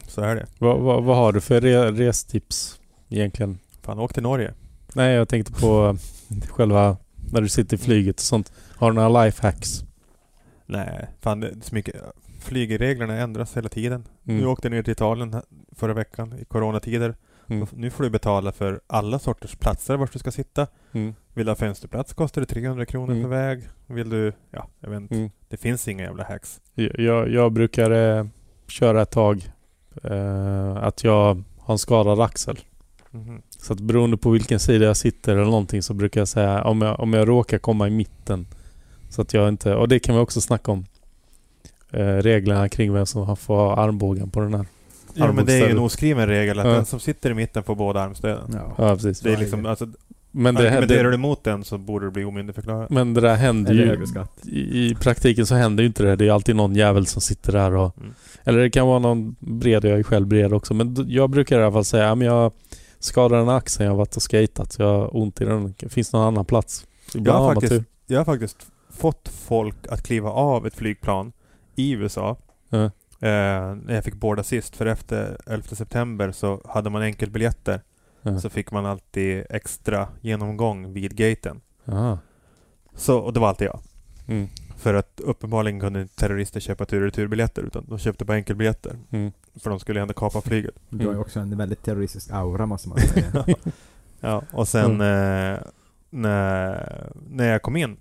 Så 0.09 0.21
är 0.21 0.35
det. 0.37 0.47
Vad, 0.59 0.81
vad, 0.81 1.05
vad 1.05 1.17
har 1.17 1.33
du 1.33 1.41
för 1.41 1.61
re, 1.61 1.93
restips 1.93 2.81
egentligen? 3.09 3.59
Fan, 3.83 3.99
åk 3.99 4.15
till 4.15 4.23
Norge. 4.23 4.55
Nej, 4.95 5.15
jag 5.15 5.29
tänkte 5.29 5.53
på 5.53 5.97
själva 6.49 6.97
när 7.33 7.41
du 7.41 7.49
sitter 7.49 7.77
i 7.77 7.79
flyget 7.81 8.17
och 8.17 8.21
sånt. 8.23 8.53
Har 8.77 8.91
du 8.91 8.95
några 8.95 9.25
lifehacks? 9.25 9.85
Nej, 10.67 11.07
fan 11.21 11.41
det 11.41 11.49
är 11.49 11.57
så 11.63 11.75
mycket... 11.75 11.97
Flygreglerna 12.47 13.15
ändras 13.17 13.57
hela 13.57 13.69
tiden. 13.69 14.05
Mm. 14.27 14.41
Nu 14.41 14.47
åkte 14.47 14.67
jag 14.69 14.73
ner 14.73 14.83
till 14.83 14.93
Italien 14.93 15.43
förra 15.77 15.95
veckan 15.95 16.35
i 16.41 16.45
coronatider. 16.45 17.15
Mm. 17.49 17.67
Nu 17.73 17.91
får 17.91 18.05
du 18.05 18.11
betala 18.11 18.53
för 18.53 18.81
alla 18.87 19.19
sorters 19.19 19.57
platser 19.57 19.97
vart 19.97 20.13
du 20.13 20.19
ska 20.19 20.31
sitta. 20.31 20.67
Mm. 20.93 21.15
Vill 21.35 21.47
du 21.47 21.51
ha 21.51 21.57
fönsterplats 21.57 22.13
kostar 22.15 22.41
det 22.41 22.47
300 22.47 22.87
kronor 22.87 23.11
Mm. 23.13 23.23
per 23.23 23.29
väg. 23.31 23.63
Vill 23.87 24.11
du... 24.11 24.33
Ja, 24.51 24.69
jag 24.81 24.91
vet 24.91 25.01
inte. 25.01 25.15
Mm. 25.15 25.31
Det 25.49 25.57
finns 25.57 25.89
inga 25.89 26.05
jävla 26.05 26.25
hacks. 26.25 26.61
Jag, 26.75 27.29
jag 27.31 27.53
brukar 27.53 27.91
eh, 27.91 28.27
köra 28.69 29.03
ett 29.03 29.11
tag 29.11 29.51
eh, 30.03 30.77
att 30.77 31.05
jag 31.05 31.43
har 31.59 31.75
en 31.75 31.79
skadad 31.79 32.21
axel. 32.21 32.59
Mhm. 33.11 33.43
Så 33.59 33.73
att 33.73 33.81
beroende 33.81 34.17
på 34.17 34.31
vilken 34.31 34.61
sida 34.61 34.85
jag 34.85 34.97
sitter 34.97 35.33
eller 35.33 35.45
någonting 35.45 35.83
så 35.83 35.95
brukar 35.95 36.21
jag 36.21 36.29
säga 36.29 36.65
om 36.65 36.83
jag, 36.83 37.01
om 37.01 37.13
jag 37.13 37.29
råkar 37.29 37.59
komma 37.59 37.87
i 37.89 37.91
mitten. 37.91 38.47
Så 39.09 39.23
att 39.23 39.35
jag 39.35 39.49
inte... 39.49 39.75
Och 39.75 39.89
det 39.89 39.99
kan 39.99 40.15
vi 40.15 40.21
också 40.21 40.41
snacka 40.41 40.73
om. 40.73 40.85
Eh, 41.93 42.07
reglerna 42.07 42.69
kring 42.69 42.93
vem 42.93 43.07
som 43.07 43.37
får 43.37 43.57
ha 43.57 43.77
armbågen 43.77 44.31
på 44.31 44.41
den 44.41 44.55
här. 44.55 44.67
Ja, 45.15 45.33
men 45.33 45.47
det 45.47 45.53
är 45.53 45.67
ju 45.67 45.71
en 45.71 45.79
oskriven 45.79 46.29
regel 46.29 46.59
att 46.59 46.67
Ja. 46.67 46.73
den 46.73 46.85
som 46.85 47.01
sitter 47.01 47.31
i 47.31 47.35
mitten 47.35 47.63
får 47.63 47.75
båda 47.75 48.01
armstöden. 48.01 48.51
Ja. 48.53 48.75
Ja, 48.79 48.95
precis. 48.95 49.21
Det 49.21 49.33
är 49.33 49.37
liksom, 49.37 49.67
alltså, 49.67 49.87
Men 50.31 50.55
det, 50.55 50.61
argumenterar 50.61 51.05
det, 51.05 51.11
du 51.11 51.15
emot 51.15 51.45
den 51.45 51.65
så 51.65 51.79
borde 51.79 52.07
du 52.07 52.11
bli 52.11 52.25
omyndigförklarad. 52.25 52.91
men 52.91 53.15
det 53.15 53.21
där 53.21 53.35
händer 53.35 53.75
ju... 53.75 54.05
I, 54.43 54.91
I 54.91 54.95
praktiken 54.95 55.47
så 55.47 55.55
händer 55.55 55.83
ju 55.83 55.87
inte 55.87 56.03
det. 56.03 56.17
Det 56.17 56.27
är 56.29 56.33
alltid 56.33 56.57
någon 56.57 56.75
jävel 56.75 57.07
som 57.07 57.23
sitter 57.23 57.53
där 57.53 57.75
och... 57.75 57.99
Mm. 57.99 58.15
Eller 58.45 58.59
det 58.59 58.71
kan 58.71 58.87
vara 58.87 58.99
någon 58.99 59.37
bred, 59.39 59.85
jag 59.85 59.99
är 59.99 60.03
själv 60.03 60.27
bred 60.27 60.53
också. 60.53 60.75
Men 60.75 61.07
jag 61.09 61.31
brukar 61.31 61.61
i 61.61 61.63
alla 61.63 61.73
fall 61.73 61.85
säga, 61.85 62.15
men 62.15 62.27
jag 62.27 62.53
skadade 62.99 63.43
en 63.43 63.49
axel, 63.49 63.85
jag 63.85 63.93
har 63.93 63.97
varit 63.99 64.17
och 64.17 64.23
skatat. 64.23 64.73
så 64.73 64.83
Jag 64.83 64.89
har 64.89 65.17
ont 65.17 65.41
i 65.41 65.45
den. 65.45 65.75
Finns 65.89 66.11
det 66.11 66.17
någon 66.17 66.27
annan 66.27 66.45
plats? 66.45 66.87
Jag 67.13 67.33
har 67.33 67.55
faktiskt-. 67.55 67.85
Jag 68.07 68.21
har 68.21 68.25
faktiskt 68.25 68.67
fått 68.91 69.29
folk 69.29 69.77
att 69.91 70.03
kliva 70.03 70.31
av 70.31 70.67
ett 70.67 70.75
flygplan 70.75 71.33
i 71.77 71.91
USA. 71.91 72.37
Ja. 72.69 72.85
Eh, 73.21 73.75
när 73.75 73.95
jag 73.95 74.05
fick 74.05 74.15
båda 74.15 74.43
sist. 74.43 74.77
För 74.77 74.87
efter 74.87 75.39
11 75.47 75.67
september 75.69 76.33
så 76.33 76.61
hade 76.65 76.91
man 76.91 77.03
enkelbiljetter. 77.03 77.81
Ja. 78.23 78.41
Så 78.41 78.51
fick 78.51 78.71
man 78.71 78.87
alltid 78.87 79.45
extra 79.51 80.09
genomgång 80.21 80.93
vid 80.93 81.17
gaten. 81.17 81.61
Aha. 81.89 82.19
Så, 82.95 83.19
och 83.19 83.33
det 83.33 83.41
var 83.41 83.49
alltid 83.49 83.67
jag. 83.67 83.81
Mm. 84.27 84.49
För 84.77 84.95
att 84.95 85.21
uppenbarligen 85.21 85.81
kunde 85.81 86.07
terrorister 86.07 86.61
köpa 86.61 86.85
tur 86.85 86.99
och 86.99 87.05
returbiljetter 87.05 87.63
utan 87.63 87.87
de 87.89 87.99
köpte 87.99 88.25
bara 88.25 88.37
enkelbiljetter. 88.37 88.99
Mm. 89.11 89.33
För 89.55 89.71
de 89.71 89.81
skulle 89.81 90.01
ändå 90.01 90.15
kapa 90.15 90.41
flyget. 90.41 90.75
Du 90.89 91.07
har 91.07 91.13
ju 91.13 91.21
också 91.21 91.41
en 91.41 91.57
väldigt 91.57 91.83
terroristisk 91.83 92.31
aura 92.31 92.67
måste 92.67 92.89
man 92.89 92.99
säga. 92.99 93.45
Ja, 94.21 94.43
och 94.53 94.69
sen 94.69 95.01
eh, 95.01 95.59
när, 96.11 97.13
när 97.31 97.49
jag 97.49 97.63
kom 97.63 97.77
in 97.77 97.97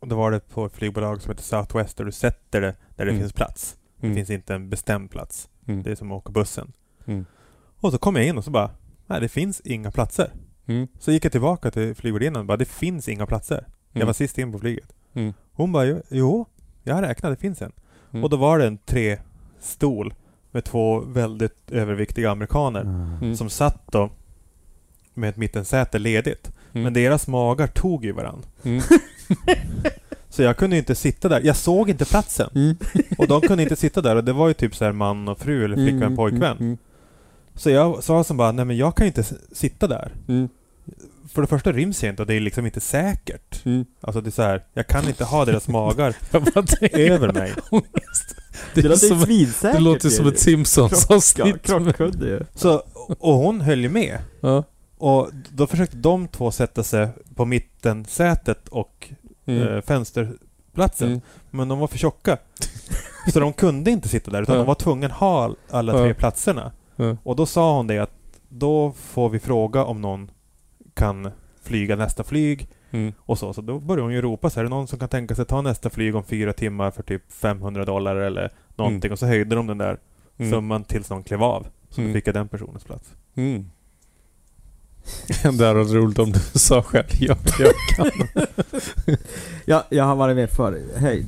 då 0.00 0.16
var 0.16 0.30
det 0.30 0.40
på 0.48 0.66
ett 0.66 0.72
flygbolag 0.72 1.22
som 1.22 1.30
heter 1.30 1.42
Southwest 1.42 1.96
där 1.96 2.04
du 2.04 2.12
sätter 2.12 2.60
det 2.60 2.74
där 2.96 3.04
det 3.04 3.10
Mm. 3.10 3.20
finns 3.22 3.32
plats. 3.32 3.76
Det 4.00 4.06
Mm. 4.06 4.16
finns 4.16 4.30
inte 4.30 4.54
en 4.54 4.70
bestämd 4.70 5.10
plats. 5.10 5.48
Mm. 5.66 5.82
Det 5.82 5.90
är 5.90 5.94
som 5.94 6.12
att 6.12 6.16
åka 6.18 6.32
bussen. 6.32 6.72
Mm. 7.06 7.26
Och 7.80 7.92
så 7.92 7.98
kom 7.98 8.16
jag 8.16 8.26
in 8.26 8.38
och 8.38 8.44
så 8.44 8.50
bara, 8.50 8.70
nej 9.06 9.20
det 9.20 9.28
finns 9.28 9.60
inga 9.60 9.90
platser. 9.90 10.30
Mm. 10.66 10.88
Så 10.98 11.12
gick 11.12 11.24
jag 11.24 11.32
tillbaka 11.32 11.70
till 11.70 11.94
flygvärdinnan 11.94 12.40
och 12.40 12.46
bara, 12.46 12.56
det 12.56 12.64
finns 12.68 13.08
inga 13.08 13.26
platser. 13.26 13.66
Jag 13.92 14.06
var 14.06 14.12
sist 14.12 14.38
in 14.38 14.52
på 14.52 14.58
flyget. 14.58 14.92
Mm. 15.14 15.32
Hon 15.52 15.72
bara, 15.72 16.00
"Jo, 16.08 16.46
jag 16.82 16.94
har 16.94 17.02
räknat, 17.02 17.32
det 17.32 17.36
finns 17.40 17.62
en. 17.62 17.72
Mm. 18.10 18.24
Och 18.24 18.30
då 18.30 18.36
var 18.36 18.58
det 18.58 18.66
en 18.66 18.78
tre 18.78 19.18
stol 19.60 20.14
med 20.50 20.64
två 20.64 21.00
väldigt 21.00 21.70
överviktiga 21.70 22.30
amerikaner 22.30 22.80
Mm. 22.80 23.36
som 23.36 23.50
satt 23.50 23.82
då 23.92 24.10
med 25.14 25.28
ett 25.30 25.36
mittensäte 25.36 25.98
ledigt. 25.98 26.52
Mm. 26.78 26.82
Men 26.82 26.92
deras 26.92 27.26
magar 27.26 27.66
tog 27.66 28.04
ju 28.04 28.12
varann. 28.12 28.42
Mm. 28.64 28.82
Så 30.30 30.42
jag 30.42 30.56
kunde 30.56 30.76
inte 30.76 30.94
sitta 30.94 31.28
där. 31.28 31.40
Jag 31.44 31.56
såg 31.56 31.90
inte 31.90 32.04
platsen. 32.04 32.50
Mm. 32.54 32.76
Och 33.18 33.28
de 33.28 33.40
kunde 33.40 33.62
inte 33.62 33.76
sitta 33.76 34.00
där. 34.00 34.16
Och 34.16 34.24
det 34.24 34.32
var 34.32 34.48
ju 34.48 34.54
typ 34.54 34.76
så 34.76 34.84
här 34.84 34.92
man 34.92 35.28
och 35.28 35.38
fru 35.38 35.64
eller 35.64 35.76
flickvän, 35.76 36.02
Mm. 36.02 36.16
pojkvän. 36.16 36.56
Mm. 36.60 36.78
Så 37.54 37.70
jag 37.70 38.04
sa 38.04 38.24
som 38.24 38.36
bara, 38.36 38.52
nej 38.52 38.64
men 38.64 38.76
jag 38.76 38.96
kan 38.96 39.06
inte 39.06 39.24
sitta 39.52 39.86
där. 39.86 40.12
Mm. 40.28 40.48
för 41.32 41.42
det 41.42 41.48
första 41.48 41.72
ryms 41.72 42.02
jag 42.02 42.12
inte 42.12 42.22
och 42.22 42.26
det 42.26 42.34
är 42.34 42.40
liksom 42.40 42.66
inte 42.66 42.80
säkert. 42.80 43.66
Mm. 43.66 43.84
Alltså 44.00 44.20
det 44.20 44.28
är 44.28 44.32
så 44.32 44.42
här, 44.42 44.64
jag 44.74 44.86
kan 44.86 45.08
inte 45.08 45.24
ha 45.24 45.44
deras 45.44 45.68
magar 45.68 46.14
över 46.92 47.32
mig. 47.32 47.52
Det, 47.70 47.80
Det 48.74 48.80
är 48.80 48.88
låter 48.88 49.08
som, 49.08 49.72
det 49.72 49.78
låter 49.80 50.08
som 50.08 50.26
ett 50.28 50.38
Simpsons-avsnitt. 50.38 51.62
Krockkudde. 51.62 52.46
Så, 52.54 52.82
och 53.18 53.34
hon 53.34 53.60
höll 53.60 53.80
ju 53.80 53.88
med. 53.88 54.18
Ja. 54.40 54.64
Och 54.98 55.30
då 55.50 55.66
försökte 55.66 55.96
de 55.96 56.28
två 56.28 56.50
sätta 56.50 56.82
sig 56.82 57.08
på 57.34 57.44
mittensätet 57.44 58.68
och 58.68 59.08
Mm. 59.46 59.68
eh, 59.68 59.80
fönsterplatsen. 59.80 61.08
Mm. 61.08 61.20
Men 61.50 61.68
de 61.68 61.78
var 61.78 61.86
för 61.86 61.98
tjocka. 61.98 62.38
Så 63.32 63.40
de 63.40 63.52
kunde 63.52 63.90
inte 63.90 64.08
sitta 64.08 64.30
där 64.30 64.42
utan 64.42 64.54
Ja. 64.54 64.58
de 64.60 64.66
var 64.66 64.74
tvungna 64.74 65.06
att 65.06 65.12
ha 65.12 65.54
alla 65.70 65.92
tre 65.92 66.08
Ja. 66.08 66.14
platserna. 66.14 66.72
Ja. 66.96 67.16
Och 67.22 67.36
då 67.36 67.46
sa 67.46 67.76
hon 67.76 67.86
det 67.86 67.98
att 67.98 68.12
då 68.48 68.92
får 68.92 69.28
vi 69.28 69.38
fråga 69.38 69.84
om 69.84 70.00
någon 70.00 70.30
kan 70.94 71.30
flyga 71.62 71.96
nästa 71.96 72.24
flyg 72.24 72.68
Mm. 72.90 73.12
och 73.18 73.38
så. 73.38 73.52
Så 73.52 73.60
då 73.60 73.78
började 73.78 74.02
hon 74.02 74.12
ju 74.12 74.22
ropa 74.22 74.50
så 74.50 74.54
här, 74.54 74.60
är 74.60 74.64
det 74.64 74.76
någon 74.76 74.86
som 74.86 74.98
kan 74.98 75.08
tänka 75.08 75.34
sig 75.34 75.44
ta 75.44 75.62
nästa 75.62 75.90
flyg 75.90 76.14
om 76.16 76.24
fyra 76.24 76.52
timmar 76.52 76.90
för 76.90 77.02
typ 77.02 77.32
500 77.32 77.84
dollar 77.84 78.16
eller 78.16 78.50
någonting. 78.76 79.12
Och 79.12 79.18
så 79.18 79.26
höjde 79.26 79.54
de 79.56 79.66
den 79.66 79.78
där 79.78 79.98
Mm. 80.38 80.50
summan 80.52 80.84
tills 80.84 81.10
någon 81.10 81.22
klev 81.22 81.42
av. 81.42 81.66
Så 81.90 82.00
Mm. 82.00 82.12
då 82.12 82.16
fick 82.18 82.26
jag 82.26 82.34
den 82.34 82.48
personens 82.48 82.84
plats. 82.84 83.12
Mm. 83.34 83.70
Det 85.42 85.64
hade 85.66 85.74
varit 85.74 85.92
roligt 85.92 86.18
om 86.18 86.32
du 86.32 86.38
sa 86.58 86.82
själv. 86.82 87.06
Ja, 87.20 87.36
jag 87.58 87.72
kan. 87.96 88.10
Ja, 89.64 89.84
jag 89.90 90.04
har 90.04 90.16
varit 90.16 90.36
med 90.36 90.50
för 90.50 90.80
hej, 90.96 91.26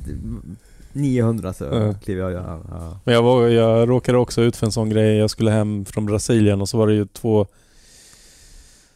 900 0.93 1.53
så 1.53 1.63
Ja. 1.63 1.93
kliver 2.03 2.21
jag 2.21 2.31
ja, 2.31 2.59
ja. 2.69 2.99
Men 3.03 3.13
jag, 3.15 3.23
var, 3.23 3.47
jag 3.47 3.89
råkade 3.89 4.17
också 4.17 4.41
ut 4.41 4.55
för 4.55 4.65
en 4.65 4.71
sån 4.71 4.89
grej. 4.89 5.17
Jag 5.17 5.29
skulle 5.29 5.51
hem 5.51 5.85
från 5.85 6.05
Brasilien 6.05 6.61
och 6.61 6.69
så 6.69 6.77
var 6.77 6.87
det 6.87 6.93
ju 6.93 7.05
två 7.05 7.47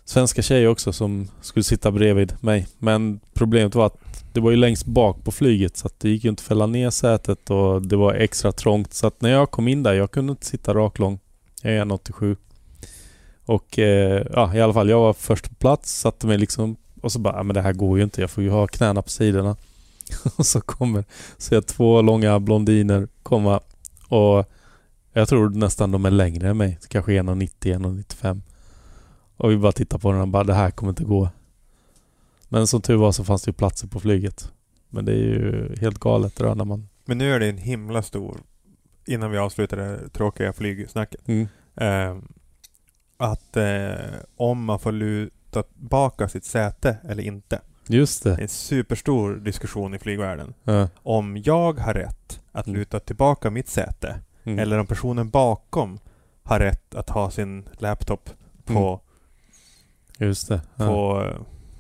svenska 0.06 0.42
tjejer 0.42 0.68
också 0.68 0.94
som 0.94 1.28
skulle 1.42 1.64
sitta 1.64 1.92
bredvid 1.92 2.34
mig. 2.40 2.68
Men 2.78 3.20
problemet 3.34 3.76
var 3.76 3.86
att 3.86 3.98
det 4.34 4.40
var 4.40 4.52
ju 4.52 4.58
längst 4.58 4.86
bak 4.86 5.24
på 5.24 5.32
flyget 5.32 5.78
så 5.78 5.88
att 5.88 6.00
det 6.00 6.10
gick 6.10 6.24
ju 6.24 6.30
inte 6.30 6.42
att 6.42 6.48
fälla 6.48 6.66
ner 6.66 6.90
sätet 6.90 7.50
och 7.50 7.82
det 7.82 7.96
var 7.96 8.14
extra 8.14 8.52
trångt. 8.52 8.94
Så 8.94 9.08
att 9.08 9.22
när 9.22 9.30
jag 9.32 9.52
kom 9.52 9.68
in 9.68 9.84
där, 9.84 9.94
jag 9.94 10.12
kunde 10.12 10.32
inte 10.32 10.46
sitta 10.46 10.74
raklång. 10.74 11.20
Jag 11.62 11.74
är 11.74 11.86
1,87. 11.86 12.36
Och 13.46 13.80
eh, 13.80 14.28
ja, 14.34 14.56
i 14.56 14.62
alla 14.62 14.74
fall, 14.74 14.90
jag 14.90 15.00
var 15.00 15.14
först 15.14 15.50
på 15.50 15.56
plats, 15.56 16.00
satte 16.00 16.28
mig 16.28 16.38
liksom 16.38 16.76
och 17.02 17.12
så 17.12 17.20
bara, 17.20 17.36
"Ja, 17.38 17.44
men 17.44 17.54
det 17.54 17.62
här 17.62 17.74
går 17.74 17.98
ju 17.98 18.04
inte. 18.04 18.22
Jag 18.22 18.30
får 18.32 18.44
ju 18.44 18.50
ha 18.50 18.68
knäna 18.68 19.02
på 19.02 19.10
sidorna. 19.10 19.56
och 20.38 20.46
så 20.46 20.62
kommer, 20.62 21.04
ser 21.38 21.56
jag 21.56 21.68
två 21.68 22.02
långa 22.02 22.40
blondiner 22.40 23.08
komma 23.24 23.60
och 24.10 24.46
jag 25.14 25.30
tror 25.30 25.50
nästan 25.50 25.92
de 25.92 26.06
är 26.06 26.12
längre 26.12 26.50
än 26.50 26.58
mig. 26.58 26.80
Kanske 26.88 27.12
1,90, 27.12 27.78
1,95. 27.78 28.42
Och 29.38 29.52
vi 29.52 29.58
bara 29.58 29.72
tittar 29.72 29.98
på 29.98 30.12
den 30.12 30.22
och 30.22 30.28
bara, 30.28 30.44
det 30.44 30.54
här 30.54 30.72
kommer 30.72 30.90
inte 30.92 31.04
gå. 31.04 31.30
Men 32.50 32.68
som 32.68 32.82
tur 32.82 32.96
var 32.96 33.12
så 33.12 33.24
fanns 33.24 33.44
det 33.44 33.50
ju 33.50 33.54
platser 33.54 33.88
på 33.88 34.00
flyget. 34.00 34.52
Men 34.90 35.06
det 35.06 35.12
är 35.12 35.16
ju 35.18 35.76
helt 35.82 36.00
galet 36.00 36.36
det 36.36 36.44
där 36.44 36.56
när 36.56 36.66
man... 36.66 36.88
Men 37.06 37.18
nu 37.18 37.34
är 37.34 37.40
det 37.40 37.50
en 37.50 37.58
himla 37.58 38.02
stor, 38.02 38.38
innan 39.06 39.32
vi 39.32 39.38
avslutar 39.38 39.78
det 39.78 40.10
tråkiga 40.10 40.54
flygsnacket, 40.54 41.22
Mm. 41.28 41.48
eh, 41.76 42.18
att 43.18 43.58
eh, 43.58 43.96
om 44.38 44.64
man 44.66 44.80
får 44.80 44.92
luta 44.92 45.64
tillbaka 45.64 46.30
sitt 46.30 46.46
säte 46.46 46.98
eller 47.10 47.24
inte. 47.24 47.62
Just 47.88 48.24
Det 48.24 48.32
är 48.32 48.42
en 48.42 48.48
superstor 48.48 49.36
diskussion 49.36 49.94
i 49.94 50.00
flygvärlden. 50.00 50.54
Ja. 50.64 50.88
Om 51.04 51.38
jag 51.38 51.80
har 51.80 51.94
rätt 51.94 52.42
att 52.52 52.68
Mm. 52.68 52.80
luta 52.80 53.00
tillbaka 53.00 53.50
mitt 53.50 53.68
säte 53.70 54.20
Mm. 54.44 54.60
eller 54.60 54.78
om 54.78 54.88
personen 54.88 55.30
bakom 55.30 56.00
har 56.44 56.60
rätt 56.60 56.96
att 56.96 57.10
ha 57.10 57.32
sin 57.32 57.70
laptop 57.78 58.30
på, 58.66 59.02
Just 60.18 60.48
det. 60.48 60.62
Ja. 60.76 60.88
på 60.88 61.24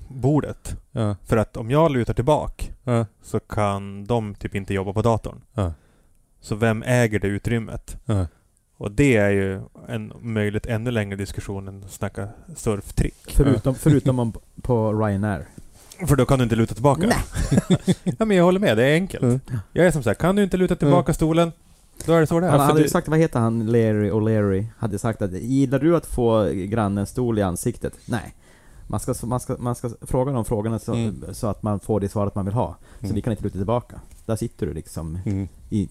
bordet. 0.07 0.77
Ja. 0.91 1.15
För 1.23 1.37
att 1.37 1.57
om 1.57 1.71
jag 1.71 1.91
lutar 1.91 2.13
tillbaka 2.13 2.65
Ja. 2.83 3.05
så 3.21 3.39
kan 3.39 4.05
de 4.05 4.35
typ 4.35 4.55
inte 4.55 4.73
jobba 4.73 4.93
på 4.93 5.01
datorn. 5.01 5.41
Så 6.41 6.55
vem 6.55 6.83
äger 6.83 7.19
det 7.19 7.27
utrymmet? 7.27 7.97
Och 8.77 8.91
det 8.91 9.15
är 9.17 9.29
ju 9.29 9.61
en 9.87 10.13
möjligt 10.21 10.65
ännu 10.65 10.91
längre 10.91 11.15
diskussion 11.15 11.67
än 11.67 11.83
att 11.83 11.91
snacka 11.91 12.27
surftrick. 12.55 13.15
Förutom, 13.27 13.75
förutom 13.79 14.19
om 14.19 14.33
på 14.61 14.93
Ryanair. 14.93 15.45
För 16.07 16.15
då 16.15 16.25
kan 16.25 16.37
du 16.39 16.43
inte 16.43 16.55
luta 16.55 16.73
tillbaka. 16.73 17.13
ja 18.03 18.25
men 18.25 18.37
jag 18.37 18.43
håller 18.43 18.59
med, 18.59 18.77
det 18.77 18.83
är 18.85 18.93
enkelt. 18.93 19.23
Mm. 19.23 19.39
Jag 19.73 19.85
är 19.87 19.91
som 19.91 20.03
sagt, 20.03 20.21
kan 20.21 20.35
du 20.35 20.43
inte 20.43 20.57
luta 20.57 20.75
tillbaka 20.75 21.13
stolen, 21.13 21.51
då 22.05 22.13
är 22.13 22.19
det 22.19 22.27
så 22.27 22.39
det 22.39 22.45
är. 22.47 22.51
Han 22.51 22.59
för 22.59 22.65
hade 22.65 22.83
du- 22.83 22.89
sagt, 22.89 23.07
vad 23.07 23.19
heter 23.19 23.39
han, 23.39 23.65
Larry 23.65 24.11
O'Leary, 24.11 24.65
hade 24.77 24.99
sagt 24.99 25.21
att 25.21 25.31
gillar 25.31 25.79
du 25.79 25.95
att 25.95 26.05
få 26.05 26.49
grannens 26.53 27.09
stol 27.09 27.39
i 27.39 27.41
ansiktet? 27.41 27.93
Nej. 28.05 28.33
Man 28.87 28.99
ska, 28.99 29.13
man 29.25 29.39
ska, 29.39 29.55
man 29.59 29.75
ska 29.75 29.89
fråga 30.01 30.31
de 30.31 30.45
frågorna 30.45 30.79
så, 30.79 30.93
Mm. 30.93 31.23
så 31.31 31.47
att 31.47 31.63
man 31.63 31.79
får 31.79 31.99
det 31.99 32.09
svaret 32.09 32.35
man 32.35 32.45
vill 32.45 32.53
ha. 32.53 32.75
Så 32.99 33.05
Mm. 33.05 33.15
vi 33.15 33.21
kan 33.21 33.31
inte 33.33 33.43
luta 33.43 33.57
tillbaka. 33.57 33.99
Där 34.25 34.35
sitter 34.35 34.65
du 34.65 34.73
liksom 34.73 35.19
Mm. 35.25 35.47
i... 35.69 35.89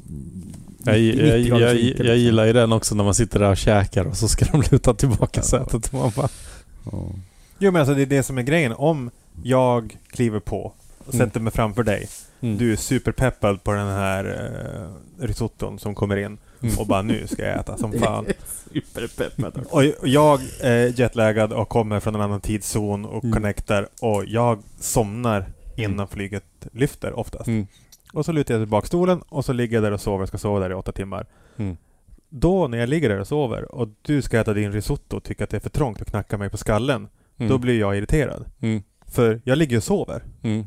Jag, 0.84 0.98
i- 0.98 1.28
jag, 1.28 1.38
90 1.40 1.48
jag, 1.48 1.60
jag, 1.60 1.74
liksom. 1.76 2.06
gillar 2.06 2.44
ju 2.44 2.52
den 2.52 2.72
också 2.72 2.94
när 2.94 3.04
man 3.04 3.14
sitter 3.14 3.38
där 3.40 3.50
och 3.50 3.56
käkar 3.56 4.04
och 4.04 4.16
så 4.16 4.28
ska 4.28 4.44
de 4.44 4.62
luta 4.70 4.94
tillbaka 4.94 5.40
Ja. 5.40 5.42
sätet. 5.42 5.86
Och 5.86 5.94
man 5.94 6.12
bara, 6.16 6.28
Ja. 6.92 7.06
Jo 7.58 7.70
men 7.72 7.80
alltså 7.80 7.94
det 7.94 8.02
är 8.02 8.06
det 8.06 8.22
som 8.22 8.38
är 8.38 8.42
grejen. 8.42 8.72
Om 8.72 9.10
jag 9.42 9.96
kliver 10.10 10.40
på 10.40 10.72
och 10.98 11.14
Mm. 11.14 11.26
sätter 11.26 11.40
mig 11.40 11.52
framför 11.52 11.82
dig. 11.82 12.08
mm. 12.40 12.58
Du 12.58 12.72
är 12.72 12.76
superpeppad 12.76 13.64
på 13.64 13.72
den 13.72 13.86
här 13.88 14.24
eh, 15.20 15.24
risotton 15.26 15.78
som 15.78 15.94
kommer 15.94 16.16
in. 16.16 16.38
Mm. 16.62 16.78
Och 16.78 16.86
bara 16.86 17.02
nu 17.02 17.26
ska 17.26 17.44
jag 17.46 17.60
äta 17.60 17.76
som 17.76 17.92
fan. 18.00 18.26
Superpeppad. 18.72 19.56
Och 19.70 19.82
och 20.00 20.08
jag 20.08 20.40
är 20.60 21.00
jetlaggad 21.00 21.52
och 21.52 21.68
kommer 21.68 22.00
från 22.00 22.14
en 22.14 22.20
annan 22.20 22.40
tidszon 22.40 23.04
och 23.04 23.24
Mm. 23.24 23.34
connectar. 23.34 23.88
Och 24.00 24.24
jag 24.26 24.62
somnar 24.80 25.44
innan 25.76 26.08
flyget 26.08 26.44
lyfter 26.72 27.18
oftast. 27.18 27.48
Och 28.14 28.24
så 28.24 28.32
lutar 28.32 28.54
jag 28.54 28.62
tillbaka 28.62 28.86
stolen 28.86 29.22
och 29.28 29.44
så 29.44 29.52
ligger 29.52 29.76
jag 29.76 29.84
där 29.84 29.92
och 29.92 30.00
sover. 30.00 30.26
ska 30.26 30.38
sova 30.38 30.60
där 30.60 30.70
i 30.70 30.74
åtta 30.74 30.92
timmar. 30.92 31.26
Mm. 31.56 31.76
Då 32.28 32.68
när 32.68 32.78
jag 32.78 32.88
ligger 32.88 33.08
där 33.08 33.20
och 33.20 33.28
sover 33.28 33.74
och 33.74 33.88
du 34.02 34.22
ska 34.22 34.40
äta 34.40 34.54
din 34.54 34.72
risotto 34.72 35.16
och 35.16 35.24
tycker 35.24 35.44
att 35.44 35.50
det 35.50 35.56
är 35.56 35.60
för 35.60 35.70
trångt 35.70 36.00
och 36.00 36.06
knacka 36.06 36.38
mig 36.38 36.50
på 36.50 36.56
skallen. 36.56 37.08
Mm. 37.36 37.50
Då 37.50 37.58
blir 37.58 37.80
jag 37.80 37.96
irriterad. 37.98 38.44
Mm. 38.60 38.82
För 39.06 39.40
jag 39.44 39.58
ligger 39.58 39.76
och 39.76 39.82
sover. 39.82 40.22
Mm. 40.42 40.66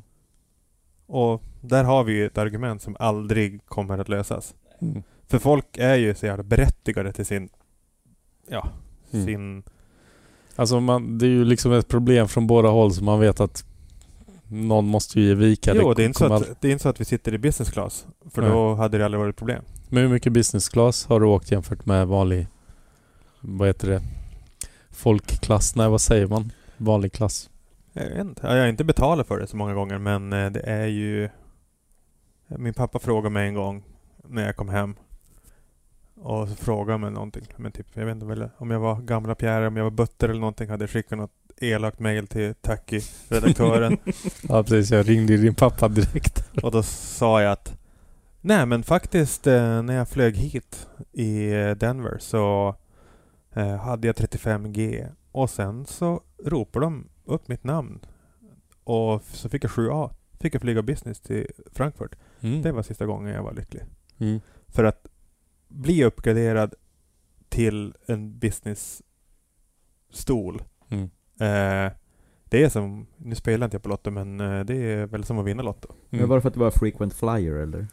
Och 1.06 1.44
där 1.62 1.84
har 1.84 2.04
vi 2.04 2.14
ju 2.14 2.26
ett 2.26 2.38
argument 2.38 2.82
som 2.82 2.96
aldrig 3.00 3.66
kommer 3.66 3.98
att 3.98 4.10
lösas. 4.10 4.56
Mm. 4.82 5.04
För 5.28 5.40
folk 5.40 5.78
är 5.78 5.96
ju 5.96 6.16
så 6.16 6.26
jävla 6.26 6.44
berättigade 6.44 7.14
till 7.14 7.26
sin... 7.26 7.50
Ja, 8.48 8.70
Mm. 9.14 9.26
sin... 9.26 9.64
Alltså 10.56 10.80
man, 10.80 11.18
det 11.18 11.26
är 11.26 11.30
ju 11.30 11.46
liksom 11.46 11.72
ett 11.74 11.88
problem 11.88 12.28
från 12.28 12.48
båda 12.48 12.70
håll 12.70 12.94
så 12.94 13.04
man 13.04 13.20
vet 13.20 13.40
att 13.40 13.66
någon 14.50 14.86
måste 14.86 15.20
ju 15.20 15.28
ge 15.28 15.34
vika. 15.36 15.76
jo, 15.76 15.94
det 15.94 16.04
är, 16.04 16.06
inte 16.06 16.20
så 16.20 16.34
att, 16.34 16.62
det 16.62 16.68
är 16.68 16.72
inte 16.72 16.84
så 16.84 16.90
att 16.90 17.02
vi 17.02 17.06
sitter 17.06 17.34
i 17.34 17.38
business 17.38 17.72
class. 17.72 18.08
För 18.30 18.42
Nej. 18.42 18.52
då 18.52 18.76
hade 18.76 18.98
det 18.98 19.06
aldrig 19.06 19.20
varit 19.20 19.36
problem. 19.36 19.64
Men 19.90 20.04
hur 20.04 20.10
mycket 20.10 20.34
business 20.34 20.70
class 20.70 21.06
har 21.06 21.20
du 21.20 21.26
åkt 21.26 21.52
jämfört 21.52 21.86
med 21.86 22.08
vanlig... 22.08 22.48
Vad 23.40 23.68
heter 23.68 23.90
det? 23.90 24.02
Folkklass? 24.92 25.76
Nej, 25.76 25.90
vad 25.90 26.02
säger 26.02 26.28
man? 26.28 26.52
Vanlig 26.78 27.12
klass? 27.12 27.50
Jag 27.94 28.10
vet 28.10 28.20
inte. 28.20 28.48
Jag 28.48 28.60
har 28.60 28.68
inte 28.68 28.84
betalat 28.84 29.28
för 29.28 29.40
det 29.40 29.48
så 29.48 29.58
många 29.58 29.74
gånger 29.74 29.98
men 29.98 30.34
eh, 30.34 30.52
det 30.52 30.60
är 30.60 30.88
ju... 30.88 31.30
Min 32.48 32.74
pappa 32.74 33.00
frågade 33.00 33.30
mig 33.30 33.48
en 33.48 33.54
gång 33.54 33.84
när 34.28 34.46
jag 34.46 34.56
kom 34.56 34.70
hem. 34.70 34.96
Och 36.16 36.50
så 36.50 36.56
frågade 36.56 36.98
mig 36.98 37.12
någonting. 37.12 37.46
Men 37.58 37.72
typ, 37.72 37.88
jag 37.94 38.06
vet 38.06 38.16
inte 38.16 38.52
om 38.58 38.72
jag 38.72 38.80
var 38.80 39.02
gamla 39.02 39.36
Pierre, 39.36 39.68
om 39.68 39.78
jag 39.78 39.84
var 39.84 39.92
butter 39.92 40.30
eller 40.30 40.40
någonting. 40.40 40.70
Hade 40.70 40.84
jag 40.84 40.90
skickat 40.90 41.18
något 41.18 41.47
elakt 41.62 42.00
mail 42.00 42.28
till 42.28 42.54
Tacky, 42.62 43.02
redaktören. 43.30 43.98
Ja, 44.50 44.64
precis. 44.64 44.92
Jag 44.92 45.10
ringde 45.10 45.38
din 45.38 45.56
pappa 45.56 45.88
direkt. 45.88 46.44
och 46.64 46.72
då 46.72 46.84
sa 46.84 47.42
jag 47.42 47.52
att 47.52 47.78
Nej 48.42 48.66
men 48.66 48.84
faktiskt 48.84 49.48
eh, 49.48 49.84
när 49.84 49.94
jag 49.94 50.10
flög 50.10 50.38
hit 50.38 50.88
i 51.12 51.52
eh, 51.52 51.72
Denver 51.72 52.18
så 52.20 52.76
eh, 53.54 53.76
hade 53.76 54.08
jag 54.08 54.16
35G. 54.16 55.08
Och 55.32 55.50
sen 55.50 55.86
så 55.86 56.22
ropade 56.46 56.86
de 56.86 57.10
upp 57.26 57.48
mitt 57.48 57.64
namn. 57.64 58.00
Och 58.84 59.24
så 59.24 59.50
fick 59.50 59.64
jag 59.64 59.72
7A. 59.72 60.10
Fick 60.40 60.56
jag 60.56 60.62
flyga 60.62 60.82
business 60.82 61.22
till 61.22 61.48
Frankfurt. 61.72 62.16
Mm. 62.42 62.62
Det 62.62 62.72
var 62.72 62.84
sista 62.84 63.06
gången 63.06 63.34
jag 63.34 63.44
var 63.44 63.54
lycklig. 63.54 63.84
Mm. 64.18 64.40
För 64.68 64.84
att 64.84 65.08
bli 65.68 66.04
uppgraderad 66.04 66.74
till 67.50 67.94
en 68.06 68.40
business-stol. 68.40 70.62
Mm. 71.40 71.86
Eh, 71.86 71.92
det 72.50 72.64
är 72.64 72.70
som, 72.70 73.08
nu 73.18 73.36
spelar 73.36 73.66
inte 73.66 73.76
jag 73.76 73.84
på 73.84 73.90
Lotto 73.90 74.12
men 74.12 74.42
eh, 74.42 74.66
det 74.66 74.76
är 74.76 75.06
väl 75.06 75.24
som 75.24 75.40
att 75.40 75.46
vinna 75.46 75.64
Lotto. 75.64 75.88
Men 76.10 76.30
var 76.30 76.36
det 76.36 76.42
för 76.42 76.48
att 76.48 76.54
du 76.54 76.60
var 76.60 76.72
frequent 76.72 77.14
flyer 77.14 77.54
eller? 77.54 77.88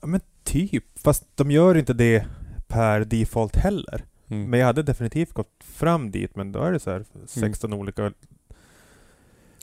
Ja 0.00 0.06
men 0.06 0.20
typ. 0.44 0.84
Fast 1.04 1.24
de 1.34 1.50
gör 1.50 1.76
inte 1.76 1.92
det 1.92 2.26
per 2.66 3.00
default 3.00 3.56
heller. 3.56 4.04
Mm. 4.28 4.50
Men 4.50 4.60
jag 4.60 4.66
hade 4.66 4.82
definitivt 4.82 5.32
gått 5.32 5.64
fram 5.64 6.10
dit 6.10 6.36
men 6.36 6.52
då 6.52 6.60
är 6.60 6.72
det 6.72 6.80
så 6.80 6.90
här 6.90 7.04
16 7.26 7.72
olika... 7.72 8.12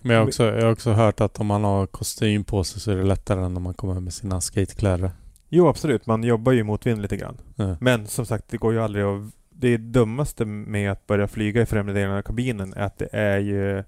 Men 0.02 0.16
jag 0.16 0.22
har, 0.22 0.28
också, 0.28 0.44
jag 0.44 0.62
har 0.62 0.72
också 0.72 0.92
hört 0.92 1.22
att 1.22 1.40
om 1.40 1.48
man 1.48 1.64
har 1.64 1.88
kostym 1.88 2.44
på 2.44 2.64
sig 2.64 2.82
så 2.82 2.92
är 2.92 2.96
det 2.96 3.04
lättare 3.04 3.46
än 3.46 3.58
om 3.58 3.64
man 3.64 3.74
kommer 3.74 4.00
med 4.00 4.14
sina 4.14 4.42
skatekläder. 4.42 5.12
Jo 5.50 5.68
absolut, 5.68 6.06
man 6.06 6.24
jobbar 6.24 6.52
ju 6.52 6.64
motvind 6.64 7.02
lite 7.02 7.18
grann. 7.18 7.38
Ja. 7.56 7.78
Men 7.80 8.08
som 8.08 8.26
sagt, 8.26 8.50
det 8.50 8.58
går 8.58 8.74
ju 8.74 8.80
aldrig 8.80 9.06
att... 9.06 9.22
Det 9.58 9.78
dummaste 9.78 10.46
med 10.46 10.92
att 10.92 11.08
börja 11.08 11.28
flyga 11.28 11.62
i 11.62 11.66
främre 11.66 11.94
delen 11.94 12.18
av 12.18 12.22
kabinen 12.22 12.74
är 12.74 12.82
att 12.86 12.98
det 12.98 13.10
är 13.12 13.38
ju 13.40 13.84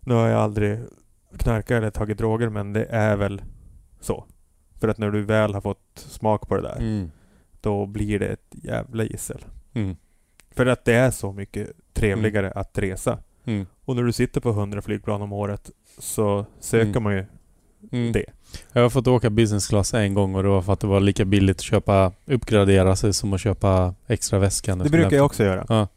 Nu 0.00 0.14
har 0.14 0.28
jag 0.28 0.40
aldrig 0.40 0.78
knarkat 1.38 1.70
eller 1.70 1.90
tagit 1.90 2.18
droger 2.18 2.48
men 2.48 2.72
det 2.72 2.84
är 2.84 3.16
väl 3.16 3.42
så. 4.00 4.24
För 4.80 4.88
att 4.88 4.98
när 4.98 5.10
du 5.10 5.22
väl 5.22 5.54
har 5.54 5.60
fått 5.60 5.92
smak 5.94 6.48
på 6.48 6.56
det 6.56 6.62
där, 6.62 6.76
Mm. 6.78 7.10
då 7.60 7.86
blir 7.86 8.18
det 8.18 8.26
ett 8.26 8.48
jävla 8.50 9.04
gissel. 9.04 9.44
Mm. 9.72 9.96
För 10.50 10.66
att 10.66 10.84
det 10.84 10.94
är 10.94 11.10
så 11.10 11.32
mycket 11.32 11.70
trevligare 11.92 12.50
att 12.50 12.78
resa. 12.78 13.18
Mm. 13.44 13.66
Och 13.84 13.96
när 13.96 14.02
du 14.02 14.12
sitter 14.12 14.40
på 14.40 14.50
100 14.50 14.82
flygplan 14.82 15.22
om 15.22 15.32
året 15.32 15.70
så 15.98 16.46
söker 16.60 16.90
Mm. 16.90 17.02
man 17.02 17.14
ju 17.14 17.24
Mm. 17.90 18.12
det. 18.12 18.24
Jag 18.72 18.82
har 18.82 18.90
fått 18.90 19.06
åka 19.06 19.30
business 19.30 19.66
class 19.68 19.94
en 19.94 20.14
gång 20.14 20.34
och 20.34 20.42
det 20.42 20.48
var 20.48 20.62
för 20.62 20.72
att 20.72 20.80
det 20.80 20.86
var 20.86 21.00
lika 21.00 21.24
billigt 21.24 21.56
att 21.56 21.62
köpa 21.62 22.12
uppgradera 22.26 22.96
sig 22.96 23.12
som 23.12 23.32
att 23.32 23.40
köpa 23.40 23.94
extra 24.06 24.38
väskan. 24.38 24.78
Det 24.78 24.90
brukar 24.90 25.16
jag 25.16 25.26
också 25.26 25.44
göra. 25.44 25.66
Ja. 25.68 25.88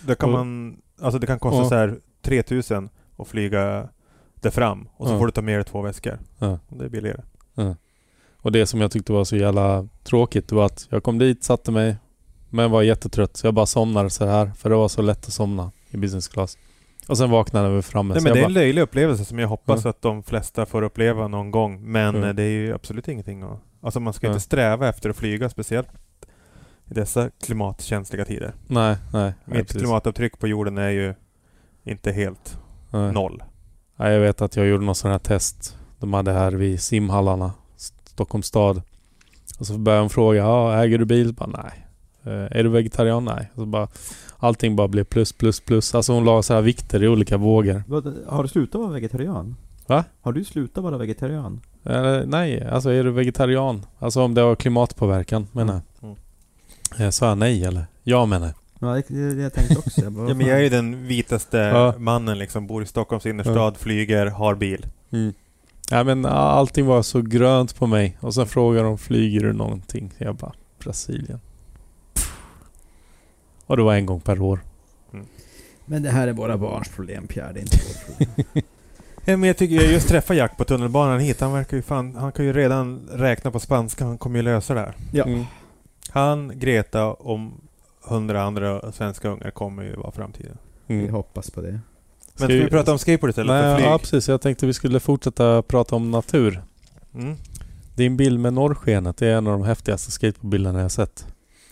Då 0.00 0.14
kan 0.14 0.28
Och- 0.28 0.38
man, 0.38 0.76
alltså 1.00 1.18
det 1.18 1.26
kan 1.26 1.38
kosta 1.38 1.58
Ja. 1.62 1.68
så 1.68 1.74
här 1.74 1.98
3000 2.22 2.88
att 3.16 3.28
flyga 3.28 3.88
där 4.34 4.50
fram 4.50 4.88
och 4.96 5.06
så 5.08 5.14
Ja. 5.14 5.18
får 5.18 5.26
du 5.26 5.32
ta 5.32 5.42
med 5.42 5.58
dig 5.58 5.64
två 5.64 5.82
väskor. 5.82 6.18
Ja. 6.38 6.58
Och 6.68 6.76
det 6.78 6.84
är 6.84 6.88
billigare. 6.88 7.20
Och 8.40 8.52
det 8.52 8.66
som 8.66 8.80
jag 8.80 8.90
tyckte 8.90 9.12
var 9.12 9.24
så 9.24 9.36
jävla 9.36 9.88
tråkigt 10.04 10.48
det 10.48 10.54
var 10.54 10.66
att 10.66 10.86
jag 10.90 11.02
kom 11.02 11.18
dit, 11.18 11.44
satte 11.44 11.70
mig, 11.72 11.96
men 12.50 12.70
var 12.70 12.82
jättetrött 12.82 13.36
så 13.36 13.46
jag 13.46 13.54
bara 13.54 13.66
somnade 13.66 14.10
så 14.10 14.26
här 14.26 14.50
för 14.56 14.70
det 14.70 14.76
var 14.76 14.88
så 14.88 15.02
lätt 15.02 15.26
att 15.26 15.32
somna 15.32 15.72
i 15.90 15.96
business 15.96 16.28
class. 16.28 16.58
Och 17.08 17.18
sen 17.18 17.30
vaknade 17.30 17.68
vi 17.76 17.82
framme. 17.82 18.14
Nej, 18.14 18.22
men 18.22 18.32
det 18.32 18.38
är 18.38 18.42
bara, 18.42 18.46
en 18.46 18.52
löjlig 18.52 18.82
upplevelse 18.82 19.24
som 19.24 19.38
jag 19.38 19.48
hoppas 19.48 19.84
Ja. 19.84 19.90
att 19.90 20.02
de 20.02 20.22
flesta 20.22 20.66
får 20.66 20.82
uppleva 20.82 21.28
någon 21.28 21.50
gång. 21.50 21.90
Men 21.92 22.14
Ja. 22.14 22.28
eh, 22.28 22.34
det 22.34 22.42
är 22.42 22.50
ju 22.50 22.74
absolut 22.74 23.08
ingenting 23.08 23.42
att... 23.42 23.60
Alltså 23.80 24.00
man 24.00 24.12
ska 24.12 24.26
Ja. 24.26 24.30
inte 24.32 24.44
sträva 24.44 24.88
efter 24.88 25.10
att 25.10 25.16
flyga 25.16 25.48
speciellt 25.48 25.88
i 26.90 26.94
dessa 26.94 27.30
klimatkänsliga 27.44 28.24
tider. 28.24 28.52
nej, 28.66 28.96
nej. 29.12 29.22
nej, 29.22 29.32
Mitt 29.44 29.66
precis. 29.66 29.82
klimatavtryck 29.82 30.38
på 30.38 30.48
jorden 30.48 30.78
är 30.78 30.88
ju 30.90 31.14
inte 31.84 32.12
helt 32.12 32.58
nej. 32.90 33.12
noll. 33.12 33.42
Nej, 33.96 34.12
jag 34.12 34.20
vet 34.20 34.42
att 34.42 34.56
jag 34.56 34.66
gjorde 34.66 34.84
något 34.84 34.96
sånt 34.96 35.12
här 35.12 35.18
test. 35.18 35.76
De 35.98 36.12
hade 36.14 36.32
här 36.32 36.52
vid 36.52 36.80
simhallarna, 36.82 37.52
Stockholms 38.04 38.46
stad. 38.46 38.82
Och 39.58 39.66
så 39.66 39.78
började 39.78 40.02
de 40.02 40.10
fråga, 40.10 40.38
ja, 40.38 40.82
äger 40.84 40.98
du 40.98 41.04
bil? 41.04 41.34
Bara, 41.34 41.50
nej. 41.62 41.86
Eh, 42.24 42.58
är 42.58 42.62
du 42.64 42.68
vegetarian? 42.68 43.24
Nej. 43.24 43.50
Och 43.54 43.60
så 43.60 43.66
bara, 43.66 43.88
allting 44.38 44.76
bara 44.76 44.88
blev 44.88 45.04
plus, 45.04 45.32
plus, 45.32 45.60
plus. 45.60 45.94
Alltså 45.94 46.12
hon 46.12 46.24
la 46.24 46.42
så 46.42 46.54
här 46.54 46.62
vikter 46.62 47.02
i 47.02 47.08
olika 47.08 47.36
vågor. 47.36 47.82
Har 48.28 48.42
du 48.42 48.48
slutat 48.48 48.80
vara 48.80 48.90
vegetarian? 48.92 49.56
Va? 49.86 50.04
Har 50.20 50.32
du 50.32 50.44
slutat 50.44 50.84
vara 50.84 50.98
vegetarian? 50.98 51.60
Eh, 51.84 52.20
nej, 52.26 52.66
alltså 52.66 52.90
är 52.90 53.04
du 53.04 53.10
vegetarian? 53.10 53.86
Alltså 53.98 54.22
om 54.22 54.34
det 54.34 54.40
har 54.40 54.54
klimatpåverkan 54.56 55.46
menar 55.52 55.80
jag. 56.00 56.08
Mm. 56.10 56.16
Eh, 57.06 57.10
Sa 57.10 57.28
jag 57.28 57.38
nej 57.38 57.64
eller? 57.64 57.86
Ja 58.04 58.26
menar 58.26 58.46
jag. 58.46 58.54
Ja, 58.80 58.94
det, 58.94 59.14
det, 59.14 59.34
det 59.34 59.42
jag 59.42 59.52
tänkte 59.52 59.78
också. 59.78 60.00
Jag 60.00 60.12
bara, 60.12 60.28
Ja, 60.28 60.34
men 60.34 60.46
jag 60.46 60.58
är 60.58 60.62
ju 60.62 60.68
den 60.68 61.06
vitaste 61.06 61.58
Ja. 61.58 61.94
mannen 61.98 62.38
liksom. 62.38 62.66
Bor 62.66 62.82
i 62.82 62.86
Stockholms 62.86 63.26
innerstad, 63.26 63.76
flyger, 63.76 64.26
har 64.26 64.54
bil. 64.54 64.86
Mm. 65.10 65.32
Ja, 65.90 66.04
men 66.04 66.26
ah, 66.26 66.30
allting 66.30 66.86
var 66.86 67.02
så 67.02 67.20
grönt 67.22 67.76
på 67.76 67.86
mig. 67.86 68.16
Och 68.20 68.34
sen 68.34 68.46
frågade 68.46 68.84
de, 68.88 68.98
flyger 68.98 69.40
du 69.40 69.52
någonting? 69.52 70.12
Jag 70.18 70.34
bara, 70.36 70.52
Brasilien. 70.84 71.40
Och 73.68 73.76
det 73.76 73.82
var 73.82 73.94
en 73.94 74.06
gång 74.06 74.20
per 74.20 74.40
år. 74.42 74.60
Men 75.84 76.02
det 76.02 76.10
här 76.10 76.28
är 76.28 76.32
våra 76.32 76.58
barns 76.58 76.88
problem 76.88 77.26
Pierre, 77.26 77.52
det 77.52 77.60
är 77.60 77.62
inte 77.62 77.76
vårt 77.76 78.06
problem. 78.06 78.64
Ja, 79.24 79.36
men 79.36 79.46
jag 79.46 79.56
tycker 79.56 79.74
jag 79.74 79.92
just 79.92 80.08
träffade 80.08 80.38
Jack 80.38 80.56
på 80.56 80.64
tunnelbanan 80.64 81.20
hit. 81.20 81.40
Han 81.40 81.52
verkar 81.52 81.76
ju 81.76 81.82
fan... 81.82 82.14
Han 82.14 82.32
kan 82.32 82.44
ju 82.44 82.52
redan 82.52 83.08
räkna 83.12 83.50
på 83.50 83.60
spanska. 83.60 84.04
Han 84.04 84.18
kommer 84.18 84.36
ju 84.38 84.42
lösa 84.42 84.74
det 84.74 84.80
här. 84.80 84.94
Ja. 85.12 85.24
Mm. 85.24 85.44
Han, 86.10 86.52
Greta 86.58 87.06
och 87.06 87.38
hundra 88.02 88.42
andra 88.42 88.92
svenska 88.92 89.28
ungar 89.28 89.50
kommer 89.50 89.82
ju 89.82 89.96
vara 89.96 90.10
framtiden. 90.10 90.56
Vi 90.86 90.94
Mm. 91.00 91.12
hoppas 91.14 91.50
på 91.50 91.60
det. 91.60 91.70
Men 91.72 91.80
Ska 92.34 92.44
ska 92.44 92.46
vi 92.46 92.60
vi- 92.60 92.70
prata 92.70 92.92
om 92.92 92.98
skateboard 92.98 93.30
istället 93.30 93.48
för 93.62 93.62
Nej, 93.68 93.76
flyg? 93.76 93.88
ja, 93.88 93.98
precis. 93.98 94.28
Jag 94.28 94.40
tänkte 94.40 94.66
vi 94.66 94.72
skulle 94.72 95.00
fortsätta 95.00 95.62
prata 95.62 95.96
om 95.96 96.10
natur. 96.10 96.62
Mm. 97.14 97.36
Din 97.94 98.16
bild 98.16 98.40
med 98.40 98.52
norrskenet, 98.52 99.16
det 99.16 99.26
är 99.28 99.36
en 99.36 99.46
av 99.46 99.52
de 99.58 99.62
häftigaste 99.66 100.10
skateboardbilderna 100.10 100.80
jag 100.80 100.90
sett. 100.90 101.26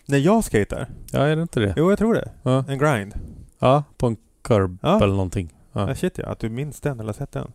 När 0.07 0.19
jag 0.19 0.45
skater? 0.45 0.87
Ja, 1.13 1.19
är 1.21 1.37
det 1.37 1.43
inte 1.43 1.61
det? 1.61 1.75
Jo, 1.77 1.91
jag 1.91 1.99
tror 1.99 2.15
det. 2.15 2.29
Ja, 2.43 2.65
En 2.69 2.79
grind. 2.79 3.15
ja 3.59 3.85
på 3.99 4.07
en 4.07 4.17
curb 4.43 4.79
Ja. 4.83 4.97
eller 4.97 5.15
någonting. 5.15 5.53
Ja. 5.73 5.89
Ja. 5.89 5.95
shit 5.95 6.19
ja, 6.19 6.27
att 6.27 6.39
du 6.39 6.49
minns 6.49 6.81
den 6.81 7.01
eller 7.01 7.09
har 7.09 7.13
sett 7.15 7.33
den. 7.33 7.53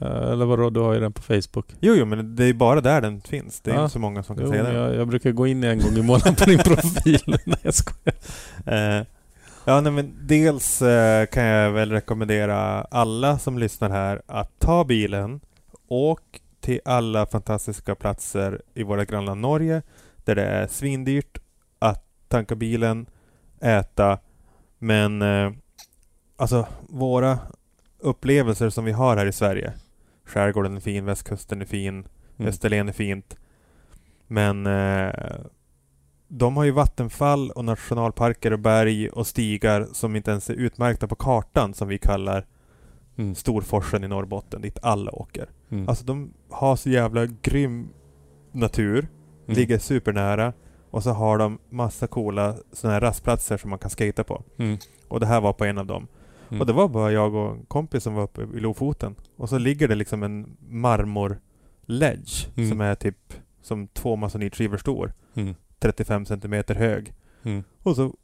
Eh, 0.00 0.06
Eller 0.32 0.44
vadå, 0.46 0.70
du 0.70 0.80
har 0.80 0.94
ju 0.94 1.00
den 1.00 1.12
på 1.12 1.22
Facebook. 1.22 1.66
Jo, 1.80 1.94
jo, 1.94 2.04
men 2.04 2.36
det 2.36 2.44
är 2.44 2.52
bara 2.54 2.80
där 2.80 3.00
den 3.00 3.20
finns. 3.20 3.60
Det 3.60 3.70
är 3.70 3.74
Ja. 3.74 3.80
inte 3.82 3.92
så 3.92 3.98
många 3.98 4.22
som 4.22 4.36
kan 4.36 4.44
Jo, 4.44 4.50
säga 4.50 4.62
men 4.62 4.74
det. 4.74 4.78
jag, 4.80 4.94
jag 4.94 5.08
brukar 5.08 5.30
gå 5.32 5.46
in 5.46 5.64
en 5.64 5.78
gång 5.80 5.92
i 5.96 6.02
månaden 6.02 6.34
på 6.34 6.44
din 6.44 6.58
profil. 6.64 7.20
Nej, 7.46 7.56
jag 7.62 7.74
skojar. 7.74 8.14
Eh, 8.66 9.04
ja, 9.64 9.80
nej, 9.80 9.92
men 9.92 10.14
dels 10.26 10.82
eh, 10.82 11.26
kan 11.26 11.44
jag 11.44 11.70
väl 11.70 11.90
rekommendera 11.92 12.82
alla 12.82 13.38
som 13.38 13.58
lyssnar 13.58 13.90
här 13.90 14.22
att 14.26 14.58
ta 14.58 14.84
bilen, 14.84 15.40
åk 15.88 16.20
till 16.60 16.80
alla 16.84 17.26
fantastiska 17.26 17.94
platser 17.94 18.62
i 18.74 18.82
våra 18.82 19.04
grannland 19.04 19.40
Norge, 19.40 19.82
där 20.24 20.34
det 20.34 20.44
är 20.44 20.66
svindyrt 20.66 21.38
tanka 22.28 22.54
bilen, 22.54 23.06
äta, 23.60 24.18
men 24.78 25.22
eh, 25.22 25.52
alltså 26.36 26.66
våra 26.88 27.38
upplevelser 27.98 28.70
som 28.70 28.84
vi 28.84 28.92
har 28.92 29.16
här 29.16 29.26
i 29.26 29.32
Sverige. 29.32 29.72
Skärgården 30.24 30.76
är 30.76 30.80
fin, 30.80 31.04
västkusten 31.04 31.60
är 31.60 31.66
fin, 31.66 32.06
Mm. 32.38 32.48
Österlen 32.48 32.88
är 32.88 32.92
fint. 32.92 33.36
Men 34.26 34.66
eh, 34.66 35.12
de 36.28 36.56
har 36.56 36.64
ju 36.64 36.70
vattenfall 36.70 37.50
och 37.50 37.64
nationalparker 37.64 38.52
och 38.52 38.58
berg 38.58 39.08
och 39.08 39.26
stigar 39.26 39.86
som 39.92 40.16
inte 40.16 40.30
ens 40.30 40.50
är 40.50 40.54
utmärkta 40.54 41.08
på 41.08 41.14
kartan 41.14 41.74
som 41.74 41.88
vi 41.88 41.98
kallar 41.98 42.46
Mm. 43.16 43.34
Storforsen 43.34 44.04
i 44.04 44.08
Norrbotten 44.08 44.60
dit 44.62 44.78
alla 44.82 45.10
åker. 45.14 45.50
Mm. 45.70 45.88
Alltså 45.88 46.04
de 46.04 46.32
har 46.50 46.76
så 46.76 46.90
jävla 46.90 47.26
grym 47.26 47.88
natur, 48.52 48.98
Mm. 48.98 49.56
ligger 49.58 49.78
supernära 49.78 50.52
och 50.90 51.02
så 51.02 51.10
har 51.10 51.38
de 51.38 51.58
massa 51.70 52.06
coola 52.06 52.54
sådana 52.72 52.94
här 52.94 53.00
rastplatser 53.00 53.56
som 53.56 53.70
man 53.70 53.78
kan 53.78 53.90
skata 53.90 54.24
på. 54.24 54.42
Mm. 54.58 54.78
Och 55.08 55.20
det 55.20 55.26
här 55.26 55.40
var 55.40 55.52
på 55.52 55.64
en 55.64 55.78
av 55.78 55.86
dem. 55.86 56.06
Mm. 56.48 56.60
Och 56.60 56.66
det 56.66 56.72
var 56.72 56.88
bara 56.88 57.12
jag 57.12 57.34
och 57.34 57.50
en 57.52 57.64
kompis 57.68 58.02
som 58.02 58.14
var 58.14 58.22
uppe 58.22 58.42
i 58.42 58.60
Lofoten. 58.60 59.14
Och 59.36 59.48
så 59.48 59.58
ligger 59.58 59.88
det 59.88 59.94
liksom 59.94 60.22
en 60.22 60.56
marmorledge 60.68 62.48
Mm. 62.56 62.68
som 62.70 62.80
är 62.80 62.94
typ 62.94 63.16
som 63.62 63.86
två 63.88 64.16
masonitskivor 64.16 64.76
stor. 64.76 65.12
Mm. 65.34 65.54
35 65.78 66.26
centimeter 66.26 66.74
hög. 66.74 67.12
Mm. 67.42 67.64
Och 67.82 67.96
så 67.96 68.14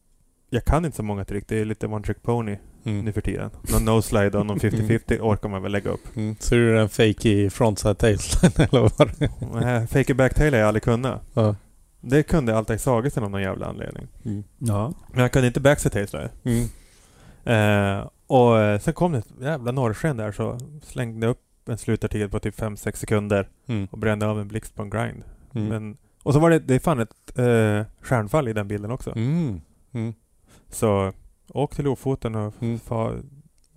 jag 0.51 0.65
kan 0.65 0.84
inte 0.84 0.97
så 0.97 1.02
många 1.02 1.25
trick. 1.25 1.44
Det 1.49 1.60
är 1.60 1.65
lite 1.65 1.86
one 1.86 2.05
trick 2.05 2.23
pony 2.23 2.57
Mm. 2.86 3.05
nu 3.05 3.12
för 3.12 3.20
tiden. 3.20 3.51
Någon 3.73 3.84
no-slide 3.89 4.34
och 4.39 4.47
någon 4.47 4.59
50-50 4.59 5.20
orkar 5.20 5.49
man 5.49 5.62
väl 5.62 5.73
lägga 5.73 5.91
upp. 5.91 6.17
Mm. 6.17 6.36
Så 6.41 6.55
är 6.55 6.59
det 6.59 6.81
en 6.81 6.89
fake 6.89 7.28
i 7.28 7.51
frontside 7.51 7.99
tailslide 7.99 8.55
eller 8.70 8.81
vad 8.81 8.99
var 8.99 9.10
det? 9.18 9.31
Nej, 9.67 9.86
Fake 9.86 10.12
it 10.12 10.17
backtail 10.17 10.52
har 10.52 10.60
jag 10.60 10.68
aldrig 10.68 10.83
kunnat. 10.83 11.23
Ja. 11.34 11.57
Det 12.07 12.23
kunde 12.23 12.57
Altair 12.58 12.78
Sagersten 12.78 13.24
av 13.24 13.31
någon 13.31 13.42
jävla 13.42 13.66
anledning. 13.66 14.08
Mm. 14.24 14.44
Ja. 14.58 14.92
Men 15.12 15.20
jag 15.23 15.33
kunde 15.33 15.47
inte 15.49 15.60
backside 15.60 15.92
tailslide. 15.92 16.31
Mm. 16.44 16.68
Eh, 17.44 18.07
och 18.26 18.58
eh, 18.60 18.81
sen 18.81 18.94
kom 18.94 19.12
det 19.12 19.18
ett 19.18 19.28
jävla 19.41 19.73
norrsken 19.73 20.16
där 20.16 20.33
så 20.33 20.58
slängde 20.83 21.26
upp 21.26 21.41
en 21.66 21.78
slutartikel 21.78 22.28
på 22.31 22.39
typ 22.41 22.58
5-6 22.60 22.92
sekunder 22.97 23.49
Mm. 23.66 23.89
och 23.91 23.99
brände 23.99 24.26
av 24.26 24.41
en 24.41 24.49
blixt 24.49 24.74
på 24.74 24.83
en 24.83 24.91
grind. 24.91 25.23
Mm. 25.55 25.68
Men, 25.68 25.97
och 26.23 26.33
så 26.34 26.39
var 26.41 26.50
det, 26.50 26.58
det 26.58 26.74
är 26.74 26.78
fan 26.78 27.00
ett 27.00 27.39
eh, 27.39 27.86
stjärnfall 28.07 28.49
i 28.49 28.52
den 28.52 28.68
bilden 28.68 28.91
också. 28.91 29.10
Mm. 29.16 29.60
Mm. 29.92 30.15
Så 30.70 31.12
åk 31.49 31.74
till 31.74 31.84
Lofoten 31.84 32.34
och 32.34 32.55
Mm. 32.62 32.78
fa, 32.78 33.12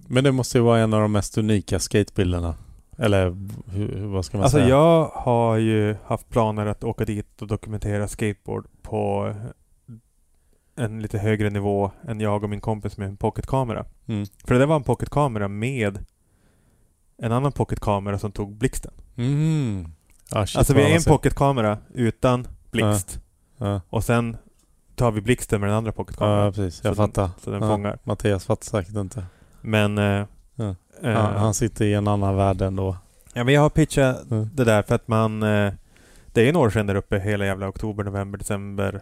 Men 0.07 0.23
det 0.23 0.31
måste 0.31 0.57
ju 0.57 0.64
vara 0.64 0.80
en 0.80 0.93
av 0.93 1.01
de 1.01 1.11
mest 1.11 1.38
unika 1.38 1.80
skatebilderna. 1.80 2.56
Eller 2.98 3.38
hur, 3.72 4.06
vad 4.08 4.26
ska 4.26 4.38
man 4.38 4.43
Alltså 4.43 4.58
säga? 4.58 4.69
jag 4.69 5.06
har 5.08 5.58
ju 5.58 5.95
haft 6.06 6.30
planer 6.30 6.66
att 6.66 6.84
åka 6.84 7.06
dit 7.06 7.42
och 7.42 7.48
dokumentera 7.48 8.08
skateboard 8.08 8.67
på 8.82 9.34
en 10.76 11.01
lite 11.01 11.17
högre 11.19 11.50
nivå 11.50 11.92
än 12.08 12.19
jag 12.19 12.43
och 12.43 12.50
min 12.50 12.61
kompis 12.61 12.98
med 12.98 13.08
en 13.08 13.17
pocketkamera. 13.17 13.85
Mm. 14.08 14.26
För 14.45 14.53
det 14.53 14.59
där 14.59 14.66
var 14.67 14.76
en 14.76 14.84
pocketkamera 14.84 15.48
med 15.48 16.06
en 17.17 17.32
annan 17.32 17.51
pocketkamera 17.51 18.19
som 18.19 18.32
tog 18.32 18.56
blixten. 18.56 18.93
Mm. 19.17 19.85
Ah, 20.32 20.45
shit, 20.45 20.58
alltså 20.58 20.74
vi 20.74 20.84
har 20.84 20.90
en 20.90 21.03
pocketkamera 21.08 21.77
utan 21.93 22.48
blixt. 22.72 23.19
Ja. 23.58 23.82
Och 23.90 24.03
sen 24.03 24.38
tar 24.95 25.11
vi 25.11 25.22
blixten 25.22 25.59
med 25.61 25.69
den 25.69 25.77
andra 25.77 25.92
pocketkameran. 25.92 26.45
ja, 26.45 26.51
precis. 26.51 26.84
Jag 26.84 26.95
Så 26.95 27.01
den- 27.01 27.09
fattar. 27.11 27.30
Så 27.43 27.51
den 27.51 27.61
fångar. 27.61 28.00
Mattias 28.03 28.45
fattar 28.45 28.66
säkert 28.66 28.95
inte. 28.95 29.26
Men... 29.61 29.98
Eh, 29.98 30.26
Ja. 31.01 31.19
Han, 31.19 31.53
sitter 31.53 31.85
i 31.85 31.93
en 31.93 32.08
annan 32.08 32.35
värld 32.35 32.61
ändå. 32.61 32.98
Ja 33.34 33.43
men 33.43 33.53
jag 33.53 33.61
har 33.61 33.69
pitchat 33.69 34.32
Mm. 34.32 34.50
det 34.53 34.64
där 34.64 34.82
för 34.84 34.95
att 34.95 35.08
man... 35.08 35.43
Eh, 35.43 35.74
det 36.34 36.42
är 36.45 36.50
en 36.50 36.56
år 36.56 36.84
där 36.84 36.95
uppe 36.95 37.19
hela 37.19 37.45
jävla 37.45 37.67
oktober, 37.67 38.03
november, 38.03 38.38
december. 38.40 39.01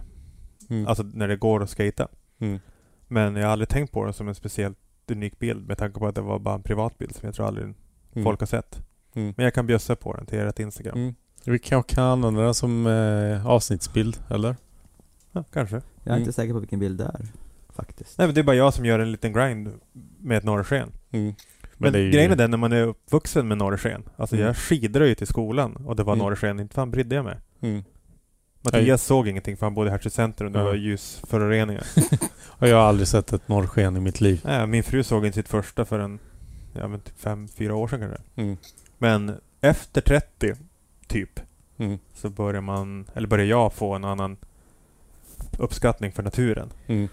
Mm. 0.69 0.87
Alltså 0.87 1.03
när 1.03 1.27
det 1.27 1.35
går 1.35 1.63
att 1.63 1.69
skata. 1.69 2.07
Mm. 2.39 2.59
Men 3.07 3.35
jag 3.35 3.45
har 3.45 3.51
aldrig 3.51 3.69
tänkt 3.69 3.91
på 3.93 4.05
det 4.05 4.13
som 4.13 4.27
en 4.27 4.35
speciellt 4.35 4.77
unik 5.11 5.39
bild 5.39 5.67
med 5.67 5.77
tanke 5.77 5.99
på 5.99 6.07
att 6.07 6.15
det 6.15 6.21
var 6.21 6.39
bara 6.39 6.55
en 6.55 6.63
privat 6.63 6.97
bild 6.97 7.15
som 7.15 7.25
jag 7.25 7.35
tror 7.35 7.47
aldrig 7.47 7.65
Mm. 7.65 8.23
folk 8.25 8.39
har 8.39 8.47
sett. 8.47 8.81
Mm. 9.13 9.33
Men 9.37 9.43
jag 9.43 9.53
kan 9.53 9.67
bjussa 9.67 9.95
på 9.95 10.13
den 10.13 10.25
till 10.25 10.39
ert 10.39 10.59
Instagram. 10.59 10.97
Mm. 10.97 11.15
Vi 11.45 11.59
kanske 11.59 11.95
kan 11.95 12.03
använda 12.05 12.41
den 12.41 12.53
som 12.53 12.87
eh, 12.87 13.47
avsnittsbild, 13.47 14.19
eller? 14.29 14.55
Ja, 15.31 15.43
kanske. 15.53 15.75
Jag 15.75 15.83
är 16.03 16.09
Mm. 16.11 16.19
inte 16.19 16.33
säker 16.33 16.53
på 16.53 16.59
vilken 16.59 16.79
bild 16.79 16.97
det 16.97 17.03
är. 17.03 17.25
Faktiskt. 17.75 18.17
Nej 18.17 18.27
men 18.27 18.35
det 18.35 18.41
är 18.41 18.43
bara 18.43 18.55
jag 18.55 18.73
som 18.73 18.85
gör 18.85 18.99
en 18.99 19.11
liten 19.11 19.33
grind 19.33 19.71
med 20.19 20.37
ett 20.37 20.43
norrsken. 20.43 20.91
Mm. 21.11 21.33
Men, 21.77 21.93
det 21.93 21.99
är 21.99 22.03
ju- 22.03 22.11
grejen 22.11 22.31
är 22.31 22.35
den 22.35 22.51
när 22.51 22.57
man 22.57 22.71
är 22.71 22.83
uppvuxen 22.83 23.47
med 23.47 23.57
norrsken. 23.57 24.03
Alltså 24.17 24.35
Mm. 24.35 24.47
jag 24.47 24.57
skidade 24.57 25.07
ju 25.07 25.15
till 25.15 25.27
skolan 25.27 25.75
och 25.75 25.95
det 25.95 26.03
var 26.03 26.13
Mm. 26.13 26.25
norrsken. 26.25 26.59
Inte 26.59 26.75
fan 26.75 26.91
brydde 26.91 27.15
jag 27.15 27.25
mig. 27.25 27.37
Mm. 27.61 27.83
Mattias 28.61 29.03
såg 29.03 29.27
ingenting 29.27 29.57
för 29.57 29.65
han 29.65 29.73
bodde 29.73 29.87
i 29.89 29.91
Hertsö 29.91 30.09
centrum. 30.09 30.51
Det 30.53 30.59
Ja. 30.59 30.65
var 30.65 30.73
ljusföroreningar. 30.73 31.83
Och 32.49 32.67
jag 32.67 32.77
har 32.77 32.83
aldrig 32.83 33.07
sett 33.07 33.33
ett 33.33 33.47
norrsken 33.47 33.97
i 33.97 33.99
mitt 33.99 34.21
liv. 34.21 34.41
Nej, 34.45 34.67
min 34.67 34.83
fru 34.83 35.03
såg 35.03 35.25
inte 35.25 35.35
sitt 35.35 35.49
första 35.49 35.85
förrän 35.85 36.19
ja, 36.73 36.87
men 36.87 36.99
typ 36.99 37.19
fem, 37.19 37.47
fyra 37.47 37.75
år 37.75 37.87
sedan 37.87 37.99
kanske. 37.99 38.21
Mm. 38.35 38.57
Men 38.97 39.35
efter 39.61 40.01
30, 40.01 40.53
typ, 41.07 41.39
Mm. 41.77 41.97
så 42.13 42.29
börjar 42.29 42.61
man, 42.61 43.05
eller 43.13 43.27
börjar 43.27 43.45
jag 43.45 43.73
få 43.73 43.93
en 43.93 44.03
annan 44.05 44.37
uppskattning 45.59 46.11
för 46.11 46.23
naturen. 46.23 46.69
Mm. 46.87 47.07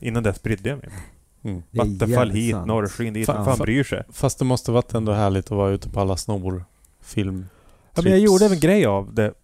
Innan 0.00 0.22
dess 0.22 0.42
brydde 0.42 0.68
jag 0.68 0.78
mig. 0.78 0.88
Mm. 1.44 1.62
Vattenfall 1.70 2.30
hit, 2.30 2.52
sant. 2.54 2.66
norrsken 2.66 3.14
dit. 3.14 3.26
Fan, 3.26 3.36
Vem 3.36 3.44
fan 3.44 3.58
bryr 3.58 3.84
sig? 3.84 4.02
Fast 4.08 4.38
det 4.38 4.44
måste 4.44 4.72
varit 4.72 4.94
ändå 4.94 5.12
härligt 5.12 5.44
att 5.44 5.50
vara 5.50 5.70
ute 5.70 5.88
på 5.90 6.00
alla 6.00 6.16
snorfilm. 6.16 7.46
Ja, 7.94 8.02
men 8.02 8.12
jag 8.12 8.20
gjorde 8.20 8.46
en 8.46 8.60
grej 8.60 8.86
av 8.86 9.14
det 9.14 9.34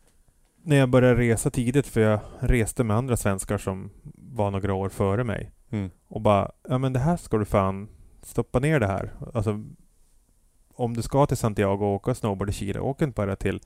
när 0.62 0.76
jag 0.76 0.88
började 0.88 1.20
resa 1.20 1.50
tidigt 1.50 1.86
för 1.86 2.00
jag 2.00 2.20
reste 2.38 2.84
med 2.84 2.96
andra 2.96 3.16
svenskar 3.16 3.58
som 3.58 3.90
var 4.14 4.50
några 4.50 4.74
år 4.74 4.88
före 4.88 5.24
mig. 5.24 5.50
Mm. 5.70 5.90
Och 6.08 6.20
bara, 6.20 6.50
ja 6.68 6.78
men 6.78 6.92
det 6.92 6.98
här 6.98 7.16
ska 7.16 7.38
du 7.38 7.44
fan 7.44 7.88
stoppa 8.22 8.58
ner 8.58 8.80
det 8.80 8.86
här. 8.86 9.12
Alltså 9.34 9.64
om 10.74 10.96
du 10.96 11.02
ska 11.02 11.26
till 11.26 11.36
Santiago 11.36 11.84
och 11.84 11.94
åka 11.94 12.14
snowboard 12.14 12.50
i 12.50 12.52
Chile, 12.52 12.80
åk 12.80 13.02
inte 13.02 13.14
bara 13.14 13.36
till 13.36 13.60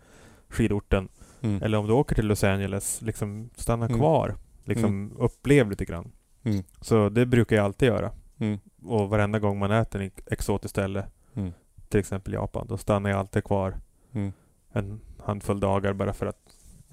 skidorten. 0.49 1.09
Mm. 1.41 1.63
Eller 1.63 1.79
om 1.79 1.87
du 1.87 1.93
åker 1.93 2.15
till 2.15 2.27
Los 2.27 2.45
Angeles, 2.45 3.03
liksom 3.03 3.51
stanna 3.57 3.87
Mm. 3.87 3.99
kvar. 3.99 4.35
Liksom 4.65 5.13
upplev 5.19 5.71
lite 5.71 5.85
grann. 5.85 6.13
Mm. 6.43 6.63
Så 6.81 7.09
det 7.09 7.27
brukar 7.27 7.57
jag 7.57 7.65
alltid 7.65 7.89
göra. 7.89 8.11
Mm. 8.39 8.59
Och 8.85 9.09
varenda 9.09 9.39
gång 9.39 9.59
man 9.59 9.71
äter 9.71 10.01
en 10.01 10.11
exotiskt 10.27 10.71
ställe, 10.71 11.07
Mm. 11.35 11.53
till 11.89 12.01
exempel 12.01 12.33
Japan, 12.33 12.67
då 12.69 12.77
stannar 12.77 13.11
jag 13.11 13.19
alltid 13.19 13.45
kvar 13.45 13.75
Mm. 14.13 14.33
en 14.73 15.01
handfull 15.25 15.61
dagar 15.61 15.93
bara 15.93 16.13
för 16.13 16.27
att 16.27 16.39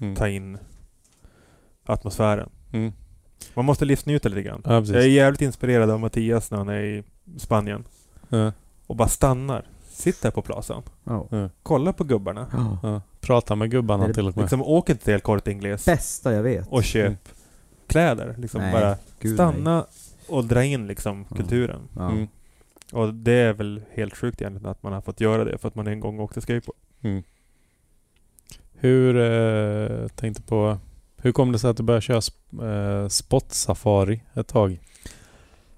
Mm. 0.00 0.16
ta 0.16 0.28
in 0.28 0.58
atmosfären. 1.84 2.48
Mm. 2.72 2.92
Man 3.54 3.64
måste 3.64 3.84
livsnjuta 3.84 4.28
lite 4.28 4.42
grann. 4.42 4.62
Ja. 4.64 4.72
Jag 4.72 4.90
är 5.02 5.08
jävligt 5.08 5.40
inspirerad 5.42 5.90
av 5.90 6.00
Mattias 6.00 6.50
när 6.50 6.58
han 6.58 6.68
är 6.68 6.82
i 6.82 7.02
Spanien. 7.38 7.84
Ja. 8.28 8.52
Och 8.86 8.96
bara 8.96 9.08
stannar. 9.08 9.66
Sitter 9.88 10.30
på 10.30 10.42
plazan. 10.42 10.82
Ja. 11.04 11.26
Ja. 11.30 11.48
Kolla 11.62 11.92
på 11.92 12.04
gubbarna. 12.04 12.46
Ja. 12.52 12.78
Ja. 12.82 13.00
Prata 13.20 13.54
med 13.54 13.70
gubbarna 13.70 14.06
det 14.06 14.14
till 14.14 14.28
och 14.28 14.36
med. 14.36 14.42
Liksom 14.42 14.62
åk 14.62 14.90
inte 14.90 15.04
till 15.04 15.14
El 15.14 15.20
Corte 15.20 15.50
Inglés 15.50 15.84
Bästa 15.84 16.32
jag 16.32 16.42
vet. 16.42 16.68
och 16.68 16.84
köp 16.84 17.06
Mm. 17.06 17.16
kläder. 17.86 18.34
Liksom 18.38 18.60
Nej, 18.60 18.72
bara 18.72 18.96
Gud, 19.20 19.34
stanna 19.34 19.86
och 20.28 20.44
dra 20.44 20.64
in 20.64 20.86
liksom 20.86 21.24
kulturen. 21.24 21.88
Mm. 21.96 22.28
Och 22.92 23.14
det 23.14 23.32
är 23.32 23.52
väl 23.52 23.82
helt 23.92 24.16
sjukt 24.16 24.40
egentligen 24.40 24.70
att 24.70 24.82
man 24.82 24.92
har 24.92 25.00
fått 25.00 25.20
göra 25.20 25.44
det 25.44 25.58
för 25.58 25.68
att 25.68 25.74
man 25.74 25.86
en 25.86 26.00
gång 26.00 26.20
åkte 26.20 26.40
skateboard. 26.40 26.76
Mm. 27.02 27.22
Hur, 28.72 29.16
eh, 29.16 30.08
tänkte 30.08 30.42
på, 30.42 30.78
hur 31.16 31.32
kom 31.32 31.52
det 31.52 31.58
sig 31.58 31.70
att 31.70 31.76
du 31.76 31.82
började 31.82 32.00
köra 32.02 32.20
sp- 32.20 33.02
eh, 33.02 33.08
spot-safari 33.08 34.20
ett 34.34 34.48
tag? 34.48 34.80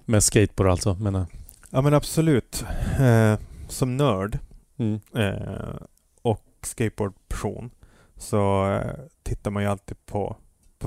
Med 0.05 0.23
skateboard 0.23 0.69
alltså, 0.71 0.93
menar 0.93 1.19
jag. 1.19 1.27
Ja 1.69 1.81
men 1.81 1.93
absolut. 1.93 2.65
Eh, 2.99 3.39
som 3.67 3.97
nörd 3.97 4.39
Mm. 4.77 4.99
eh, 5.15 5.75
och 6.21 6.43
skateboardperson 6.61 7.71
så 8.17 8.71
eh, 8.71 8.91
tittar 9.23 9.51
man 9.51 9.63
ju 9.63 9.69
alltid 9.69 10.05
på 10.05 10.35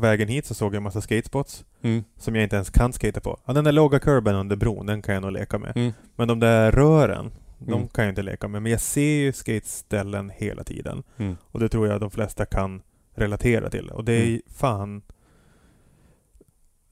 på 0.01 0.03
vägen 0.03 0.29
hit 0.29 0.47
så 0.47 0.55
såg 0.55 0.73
jag 0.73 0.77
en 0.77 0.83
massa 0.83 1.01
skatespots 1.01 1.65
Mm. 1.83 2.05
som 2.19 2.35
jag 2.35 2.45
inte 2.45 2.57
ens 2.57 2.71
kan 2.71 2.93
skata 2.93 3.21
på. 3.21 3.41
Ja, 3.45 3.53
den 3.53 3.65
där 3.65 3.73
låga 3.73 3.99
kurben 3.99 4.35
under 4.35 4.57
bron, 4.57 4.87
den 4.87 5.03
kan 5.03 5.15
jag 5.15 5.23
nog 5.23 5.33
leka 5.33 5.59
med. 5.59 5.77
Mm. 5.77 5.93
Men 6.17 6.29
de 6.29 6.41
där 6.41 6.73
rören, 6.73 7.31
de 7.59 7.73
Mm. 7.73 7.89
kan 7.89 8.05
jag 8.05 8.13
inte 8.13 8.23
leka 8.23 8.49
med. 8.49 8.63
Men 8.63 8.73
jag 8.73 8.81
ser 8.81 9.15
ju 9.21 9.33
skateställen 9.33 10.31
hela 10.35 10.65
tiden. 10.65 11.03
Mm. 11.17 11.37
Och 11.43 11.61
det 11.61 11.69
tror 11.69 11.89
jag 11.89 12.01
de 12.01 12.11
flesta 12.11 12.47
kan 12.47 12.83
relatera 13.15 13.71
till. 13.71 13.91
Och 13.91 14.05
det 14.05 14.13
är 14.13 14.27
Mm. 14.27 14.41
fan 14.55 15.03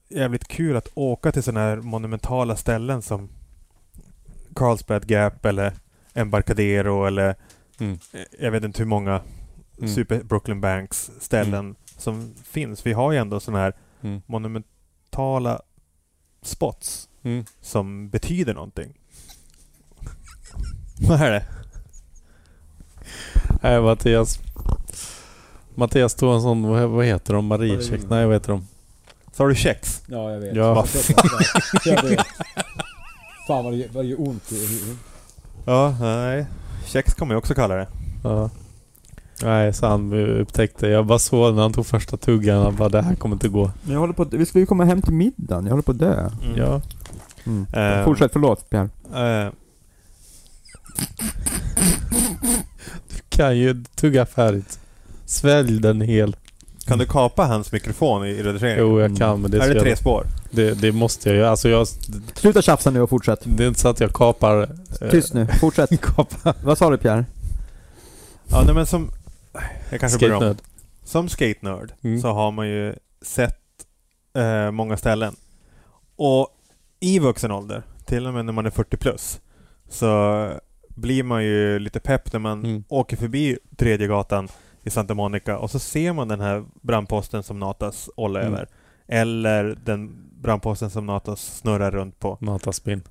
jävligt 0.09 0.47
kul 0.47 0.75
att 0.75 0.87
åka 0.93 1.31
till 1.31 1.43
sådana 1.43 1.59
här 1.59 1.77
monumentala 1.77 2.55
ställen 2.55 3.01
som 3.01 3.29
Carlsbad 4.55 5.05
Gap 5.11 5.45
eller 5.45 5.73
Embarcadero 6.13 7.05
eller 7.05 7.35
Mm. 7.79 7.99
eh, 8.13 8.21
jag 8.39 8.51
vet 8.51 8.63
inte 8.63 8.79
hur 8.81 8.87
många. 8.87 9.21
Super 9.95 10.23
Brooklyn 10.23 10.61
Banks 10.61 11.11
ställen 11.19 11.75
som 11.97 12.33
finns. 12.43 12.85
Vi 12.85 12.93
har 12.93 13.11
ju 13.11 13.17
ändå 13.17 13.39
sådana 13.39 13.63
här 13.63 13.73
Mm. 14.01 14.21
monumentala 14.25 15.61
spots 16.41 17.09
Mm. 17.23 17.45
som 17.61 18.09
betyder 18.09 18.53
någonting. 18.53 18.93
Vad 21.07 21.21
är 21.21 21.31
det? 21.31 21.45
Nej, 23.61 23.81
Mattias. 23.81 24.39
Mattias 25.75 26.15
tog 26.15 26.33
en 26.35 26.41
sån, 26.41 26.63
vad, 26.93 27.05
heter 27.05 27.33
de? 27.33 27.45
Mariecheck? 27.45 28.01
Nej, 28.09 28.25
vad 28.25 28.35
heter 28.35 28.51
de? 28.51 28.67
Så 29.33 29.43
har 29.43 29.47
du 29.49 29.55
kex? 29.55 30.03
Ja, 30.07 30.31
jag 30.31 30.39
vet. 30.39 30.55
Ja. 30.55 30.73
Vad 30.73 30.87
jag 31.85 32.03
vet. 32.03 32.19
Fan 33.47 33.63
vad 33.65 33.73
det, 33.73 33.87
vad 33.93 34.05
det 34.05 34.09
gör 34.09 34.21
ont 34.27 34.51
i 34.51 34.67
huvudet. 34.67 34.97
Ja, 35.65 35.95
nej. 35.99 36.45
Kex 36.85 37.13
kommer 37.13 37.33
jag 37.33 37.39
också 37.39 37.53
kalla 37.53 37.75
det. 37.75 37.87
Ja. 38.23 38.49
Nej, 39.43 39.73
så 39.73 39.87
han 39.87 40.13
upptäckte. 40.13 40.87
Jag 40.87 41.05
bara 41.05 41.19
såg 41.19 41.55
när 41.55 41.61
han 41.61 41.73
tog 41.73 41.85
första 41.85 42.17
tuggan. 42.17 42.63
Han 42.63 42.75
bara, 42.75 42.89
det 42.89 43.01
här 43.01 43.15
kommer 43.15 43.35
inte 43.35 43.47
gå. 43.49 43.71
Jag 43.89 43.99
håller 43.99 44.13
på 44.13 44.21
att, 44.21 44.33
vi 44.33 44.45
ska 44.45 44.59
ju 44.59 44.65
komma 44.65 44.85
hem 44.85 45.01
till 45.01 45.13
middagen. 45.13 45.63
Jag 45.63 45.71
håller 45.71 45.83
på 45.83 45.91
att 45.91 45.99
dö. 45.99 46.29
Ja. 46.55 46.81
Mm. 47.45 47.65
Eh, 47.73 48.05
Fortsätt, 48.05 48.31
förlåt 48.33 48.69
Pierre. 48.69 48.89
Eh, 49.15 49.51
Kan 53.29 53.57
ju 53.57 53.83
tugga 53.95 54.25
färdigt. 54.25 54.79
Svälj 55.25 55.79
den 55.79 56.01
hel. 56.01 56.35
kan 56.87 56.97
du 56.97 57.05
kapa 57.05 57.45
hans 57.45 57.71
mikrofon 57.71 58.25
i, 58.25 58.29
i 58.29 58.43
redigeringen? 58.43 58.79
Jo, 58.79 58.99
jag 59.01 59.17
kan, 59.17 59.41
men 59.41 59.51
det, 59.51 59.57
är 59.57 59.69
är 59.69 59.73
det 59.73 59.79
tre 59.81 59.95
spår? 59.95 60.25
det, 60.51 60.73
det 60.81 60.91
måste 60.91 61.29
jag 61.29 61.35
ju. 61.37 61.45
Alltså 61.45 61.69
jag... 61.69 61.87
Sluta 62.35 62.61
tjafsa 62.61 62.89
nu 62.91 63.01
och 63.01 63.09
fortsätt. 63.09 63.39
Det 63.43 63.63
är 63.63 63.67
inte 63.67 63.79
så 63.79 63.87
att 63.87 63.99
jag 63.99 64.13
kapar... 64.13 64.69
eh, 65.01 65.09
Tyst 65.09 65.33
nu, 65.33 65.47
fortsätt. 65.59 65.89
Vad 66.63 66.77
sa 66.77 66.89
du 66.89 66.97
Pierre? 66.97 67.25
Ja, 68.49 68.63
nej, 68.65 68.75
men 68.75 68.85
som... 68.85 69.11
Jag 69.89 69.99
kanske 69.99 70.19
börjar 70.29 70.49
om. 70.49 70.55
Som 71.03 71.29
skate-nörd 71.29 71.93
Mm. 72.03 72.21
så 72.21 72.27
har 72.31 72.51
man 72.51 72.67
ju 72.69 72.95
sett 73.21 73.61
eh, 74.33 74.71
många 74.71 74.97
ställen. 74.97 75.35
Och 76.15 76.47
i 76.99 77.19
vuxen 77.19 77.51
ålder, 77.51 77.83
till 78.05 78.27
och 78.27 78.33
med 78.33 78.45
när 78.45 78.53
man 78.53 78.65
är 78.65 78.69
40 78.69 78.97
plus, 78.97 79.39
så 79.89 80.49
blir 80.89 81.23
man 81.23 81.43
ju 81.43 81.79
lite 81.79 81.99
pepp 81.99 82.33
när 82.33 82.39
man 82.39 82.65
Mm. 82.65 82.83
åker 82.87 83.17
förbi 83.17 83.57
tredje 83.77 84.07
gatan 84.07 84.47
i 84.83 84.89
Santa 84.89 85.13
Monica 85.13 85.57
och 85.57 85.71
så 85.71 85.79
ser 85.79 86.13
man 86.13 86.27
den 86.27 86.39
här 86.41 86.65
brandposten 86.81 87.43
som 87.43 87.59
Natas 87.59 88.09
ollar 88.15 88.41
Mm. 88.41 88.53
över. 88.53 88.67
Eller 89.07 89.77
den 89.85 90.29
brandposten 90.41 90.89
som 90.89 91.05
Natas 91.05 91.57
snurrar 91.57 91.91
runt 91.91 92.19
på. 92.19 92.37
Mataspinn. 92.41 93.01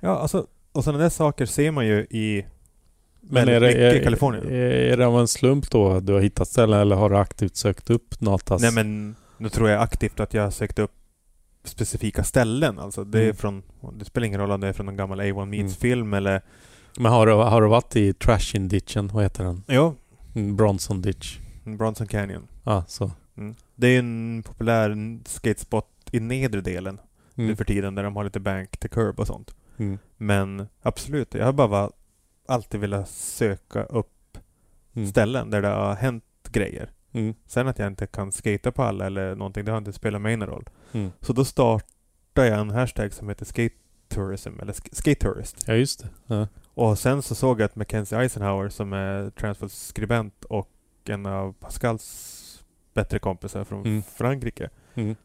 Ja, 0.00 0.18
alltså, 0.18 0.46
och 0.72 0.84
sådana 0.84 1.02
där 1.02 1.08
saker 1.10 1.46
ser 1.46 1.70
man 1.70 1.86
ju 1.86 1.98
i 2.10 2.46
Men 3.22 3.48
är 3.48 3.60
det, 3.60 3.66
mycket 3.66 3.94
i 4.00 4.04
Kalifornien. 4.04 4.46
Är, 4.46 4.52
är 4.70 4.96
det 4.96 5.06
av 5.06 5.20
en 5.20 5.28
slump 5.28 5.70
då 5.70 6.00
du 6.00 6.12
har 6.12 6.20
hittat 6.20 6.48
ställen 6.48 6.80
eller 6.80 6.96
har 6.96 7.10
du 7.10 7.16
aktivt 7.16 7.56
sökt 7.56 7.90
upp 7.90 8.20
Natas? 8.20 8.62
Nej 8.62 8.72
men 8.72 9.14
nu 9.38 9.48
tror 9.48 9.68
jag 9.68 9.82
aktivt 9.82 10.20
att 10.20 10.34
jag 10.34 10.42
har 10.42 10.50
sökt 10.50 10.78
upp 10.78 10.90
specifika 11.64 12.24
ställen. 12.24 12.78
Alltså 12.78 13.04
det 13.04 13.18
är 13.18 13.22
Mm. 13.24 13.36
från, 13.36 13.62
det 13.98 14.04
spelar 14.04 14.26
ingen 14.26 14.40
roll 14.40 14.50
om 14.50 14.60
det 14.60 14.68
är 14.68 14.72
från 14.72 14.88
en 14.88 14.96
gammal 14.96 15.20
A1 15.20 15.30
Mm. 15.42 15.50
Meets-film 15.50 16.14
eller... 16.14 16.42
Men 16.98 17.12
har 17.12 17.26
du, 17.26 17.32
har 17.32 17.62
du 17.62 17.68
varit 17.68 17.96
i 17.96 18.12
Trashin 18.12 18.68
ditchen? 18.68 19.08
Vad 19.08 19.22
heter 19.22 19.44
den? 19.44 19.62
Jo, 19.68 19.94
Mm, 20.34 20.56
Bronson 20.56 21.02
ditch. 21.02 21.38
Bronson 21.64 22.06
Canyon. 22.06 22.46
Ja, 22.64 22.84
så. 22.88 23.10
Mm. 23.36 23.54
Det 23.74 23.86
är 23.88 23.98
en 23.98 24.42
populär 24.46 25.18
skatespot 25.24 25.86
i 26.12 26.20
nedre 26.20 26.60
delen 26.60 27.00
nu 27.34 27.44
Mm. 27.44 27.56
för 27.56 27.64
tiden 27.64 27.94
där 27.94 28.02
de 28.02 28.16
har 28.16 28.24
lite 28.24 28.40
bank 28.40 28.76
till 28.76 28.90
curb 28.90 29.20
och 29.20 29.26
sånt. 29.26 29.54
Mm. 29.76 29.98
Men 30.16 30.66
absolut, 30.82 31.34
jag 31.34 31.44
har 31.44 31.52
bara 31.52 31.66
va- 31.66 31.90
alltid 32.52 32.80
velat 32.80 33.08
söka 33.08 33.84
upp 33.84 34.38
Mm. 34.94 35.08
ställen 35.08 35.50
där 35.50 35.62
det 35.62 35.68
har 35.68 35.94
hänt 35.94 36.24
grejer. 36.50 36.90
Mm. 37.12 37.34
Sen 37.46 37.68
att 37.68 37.78
jag 37.78 37.86
inte 37.88 38.06
kan 38.06 38.32
skata 38.32 38.72
på 38.72 38.82
alla 38.82 39.06
eller 39.06 39.34
någonting, 39.34 39.64
det 39.64 39.70
har 39.70 39.78
inte 39.78 39.92
spelat 39.92 40.20
mig 40.22 40.36
någon 40.36 40.48
roll. 40.48 40.68
Mm. 40.92 41.10
Så 41.20 41.32
då 41.32 41.44
startade 41.44 42.48
jag 42.48 42.58
en 42.60 42.70
hashtag 42.70 43.12
som 43.12 43.28
heter 43.28 43.44
skate 43.44 43.74
tourism, 44.08 44.60
eller 44.60 44.72
sk- 44.72 44.94
skate 44.94 45.14
tourist. 45.20 45.64
Ja, 45.66 45.74
just 45.74 46.02
det. 46.02 46.08
Ja. 46.34 46.48
Och 46.74 46.98
sen 46.98 47.22
så 47.22 47.34
såg 47.34 47.60
jag 47.60 47.64
att 47.66 47.76
Mackenzie 47.76 48.18
Eisenhower 48.18 48.68
som 48.68 48.92
är 48.92 49.30
Transworld 49.30 49.72
skribent 49.72 50.44
och 50.44 50.68
en 51.08 51.26
av 51.26 51.52
Pascals 51.52 52.64
bättre 52.94 53.18
kompisar 53.18 53.64
från 53.64 53.80
Mm. 53.86 54.02
Frankrike. 54.02 54.70
Mm. 54.94 55.16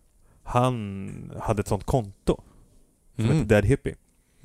Han 0.44 1.32
hade 1.40 1.60
ett 1.60 1.68
sånt 1.68 1.84
konto 1.84 2.42
som 3.16 3.24
Mm. 3.26 3.38
heter 3.38 3.50
Dead 3.50 3.66
Hippie. 3.66 3.96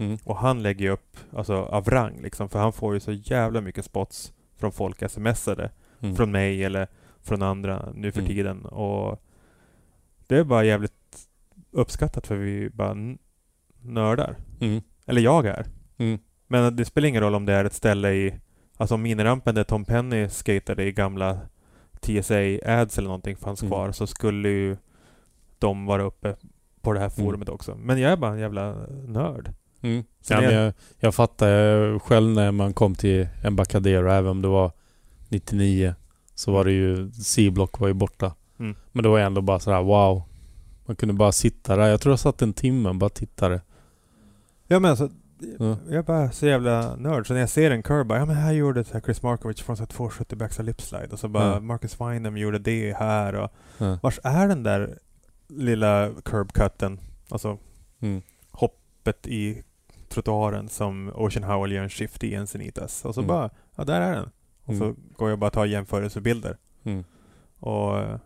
Mm. 0.05 0.19
Och 0.25 0.37
han 0.37 0.63
lägger 0.63 0.85
ju 0.85 0.91
upp, 0.91 1.17
alltså 1.33 1.55
av 1.55 1.85
rang 1.91 2.21
liksom, 2.23 2.49
för 2.49 2.59
han 2.59 2.73
får 2.73 2.95
ju 2.95 3.01
så 3.01 3.13
jävla 3.13 3.61
mycket 3.61 3.85
spots 3.85 4.33
från 4.57 4.73
folk 4.73 5.11
smsade. 5.11 5.71
Mm. 6.01 6.17
Från 6.17 6.31
mig 6.33 6.65
eller 6.65 6.89
från 7.23 7.43
andra 7.43 7.89
nu 7.95 8.13
för 8.13 8.21
Mm. 8.21 8.33
tiden. 8.33 8.65
Och 8.65 9.23
det 10.27 10.37
är 10.39 10.45
bara 10.45 10.65
jävligt 10.65 11.29
uppskattat 11.71 12.27
för 12.27 12.37
vi 12.37 12.71
bara 12.71 12.97
nördar. 13.81 14.37
Mm. 14.61 14.83
Eller 15.07 15.21
jag 15.21 15.47
är. 15.47 15.67
Mm. 15.99 16.19
Men 16.47 16.77
det 16.77 16.85
spelar 16.85 17.09
ingen 17.09 17.23
roll 17.23 17.35
om 17.35 17.47
det 17.47 17.53
är 17.53 17.65
ett 17.65 17.73
ställe 17.73 18.13
i... 18.13 18.35
Alltså 18.77 18.97
minirampen 18.97 19.55
där 19.55 19.65
Tom 19.65 19.85
Penny 19.85 20.29
skatade 20.29 20.85
i 20.85 20.93
gamla 20.93 21.39
TSA-ads 22.01 22.99
eller 22.99 23.09
någonting 23.09 23.37
fanns 23.37 23.61
kvar 23.61 23.93
så 23.93 24.07
skulle 24.07 24.49
ju 24.49 24.77
de 25.59 25.87
vara 25.87 26.03
uppe 26.03 26.37
på 26.81 26.93
det 26.93 27.01
här 27.01 27.09
forumet 27.09 27.49
också. 27.49 27.75
Men 27.75 28.01
jag 28.01 28.13
är 28.13 28.17
bara 28.17 28.33
en 28.33 28.39
jävla 28.39 28.75
nörd. 29.07 29.53
Mm. 29.83 30.05
Ja, 30.28 30.41
men 30.41 30.55
jag, 30.55 30.73
jag 31.01 31.15
fattar 31.15 31.99
själv 31.99 32.31
när 32.31 32.52
man 32.52 32.73
kom 32.75 32.94
till 32.94 33.28
Embarcadero, 33.44 34.11
även 34.11 34.31
om 34.31 34.43
det 34.43 34.49
var 34.49 34.73
99, 35.28 35.94
så 36.35 36.52
var 36.52 36.65
det 36.65 36.73
ju 36.73 37.11
C-block 37.12 37.78
var 37.81 37.89
ju 37.89 37.94
borta. 37.94 38.35
Mm. 38.59 38.77
Men 38.93 39.02
det 39.02 39.09
var 39.09 39.19
ändå 39.19 39.41
bara 39.41 39.59
sådär 39.61 39.83
wow. 39.83 40.23
Man 40.86 40.97
kunde 40.97 41.15
bara 41.15 41.33
sitta 41.33 41.77
där. 41.77 41.89
Jag 41.89 42.01
tror 42.01 42.12
jag 42.12 42.19
satt 42.20 42.43
en 42.43 42.52
timme 42.52 42.89
och 42.89 42.94
bara 42.94 43.11
tittade. 43.11 43.61
Ja 44.67 44.78
men 44.78 44.91
alltså, 44.91 45.09
Ja. 45.59 45.77
jag 45.86 45.94
är 45.94 46.02
bara 46.02 46.31
så 46.33 46.47
jävla 46.47 46.97
nörd. 46.97 47.27
Så 47.27 47.33
när 47.33 47.41
jag 47.41 47.49
ser 47.49 47.70
en 47.70 47.83
curve, 47.83 48.05
bara, 48.05 48.19
ja 48.19 48.25
men 48.27 48.36
här 48.36 48.52
gjorde 48.52 48.85
så 48.85 48.93
här 48.93 49.01
Chris 49.01 49.23
Markovic 49.23 49.61
från 49.61 49.77
så 49.77 49.83
här 49.83 49.86
270 49.89 50.39
backside 50.39 50.67
lip 50.67 50.81
slide. 50.81 51.09
Och 51.12 51.19
så 51.19 51.28
bara 51.28 51.44
Ja. 51.55 51.61
Marcus 51.61 52.01
Wynham 52.01 52.36
gjorde 52.36 52.59
det 52.59 52.97
här 52.99 53.35
och... 53.35 53.51
Ja. 53.78 53.99
Vars 54.02 54.20
är 54.25 54.49
den 54.49 54.62
där 54.62 54.99
lilla 55.49 56.09
curb-cutten? 56.11 56.99
Alltså 57.28 57.59
Mm. 58.01 58.23
hoppet 58.51 59.27
i 59.27 59.62
trottoaren 60.12 60.68
som 60.68 61.12
Ocean 61.15 61.44
Howell 61.44 61.73
gör 61.73 61.82
en 61.82 61.89
shift 61.91 62.24
i 62.24 62.34
Encinitas. 62.34 63.05
Och 63.05 63.15
så 63.15 63.20
Mm. 63.20 63.28
bara, 63.28 63.50
ja 63.76 63.84
där 63.84 64.00
är 64.00 64.12
den. 64.15 64.31
Och 64.65 64.74
så 64.76 64.84
Mm. 64.84 64.97
går 65.16 65.31
jag 65.31 65.39
bara 65.39 65.47
och 65.47 65.52
tar 65.52 65.65
jämförelsebilder. 65.66 66.58
Mm. 66.84 67.05
Och 67.58 67.99
eh, 67.99 68.18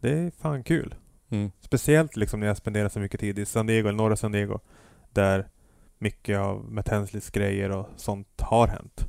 det 0.00 0.10
är 0.18 0.30
fan 0.30 0.64
kul. 0.64 0.94
Mm. 1.30 1.50
Speciellt 1.60 2.16
liksom 2.16 2.40
när 2.40 2.46
jag 2.46 2.56
spenderar 2.56 2.88
så 2.88 3.00
mycket 3.00 3.20
tid 3.20 3.38
i 3.38 3.44
San 3.46 3.66
Diego, 3.66 3.88
eller 3.88 3.96
norra 3.98 4.16
San 4.16 4.32
Diego. 4.32 4.58
Där 5.12 5.48
mycket 5.98 6.38
av 6.38 6.72
Matt 6.72 6.88
Hensleys 6.88 7.30
grejer 7.30 7.70
och 7.70 7.88
sånt 7.96 8.40
har 8.40 8.68
hänt. 8.68 9.08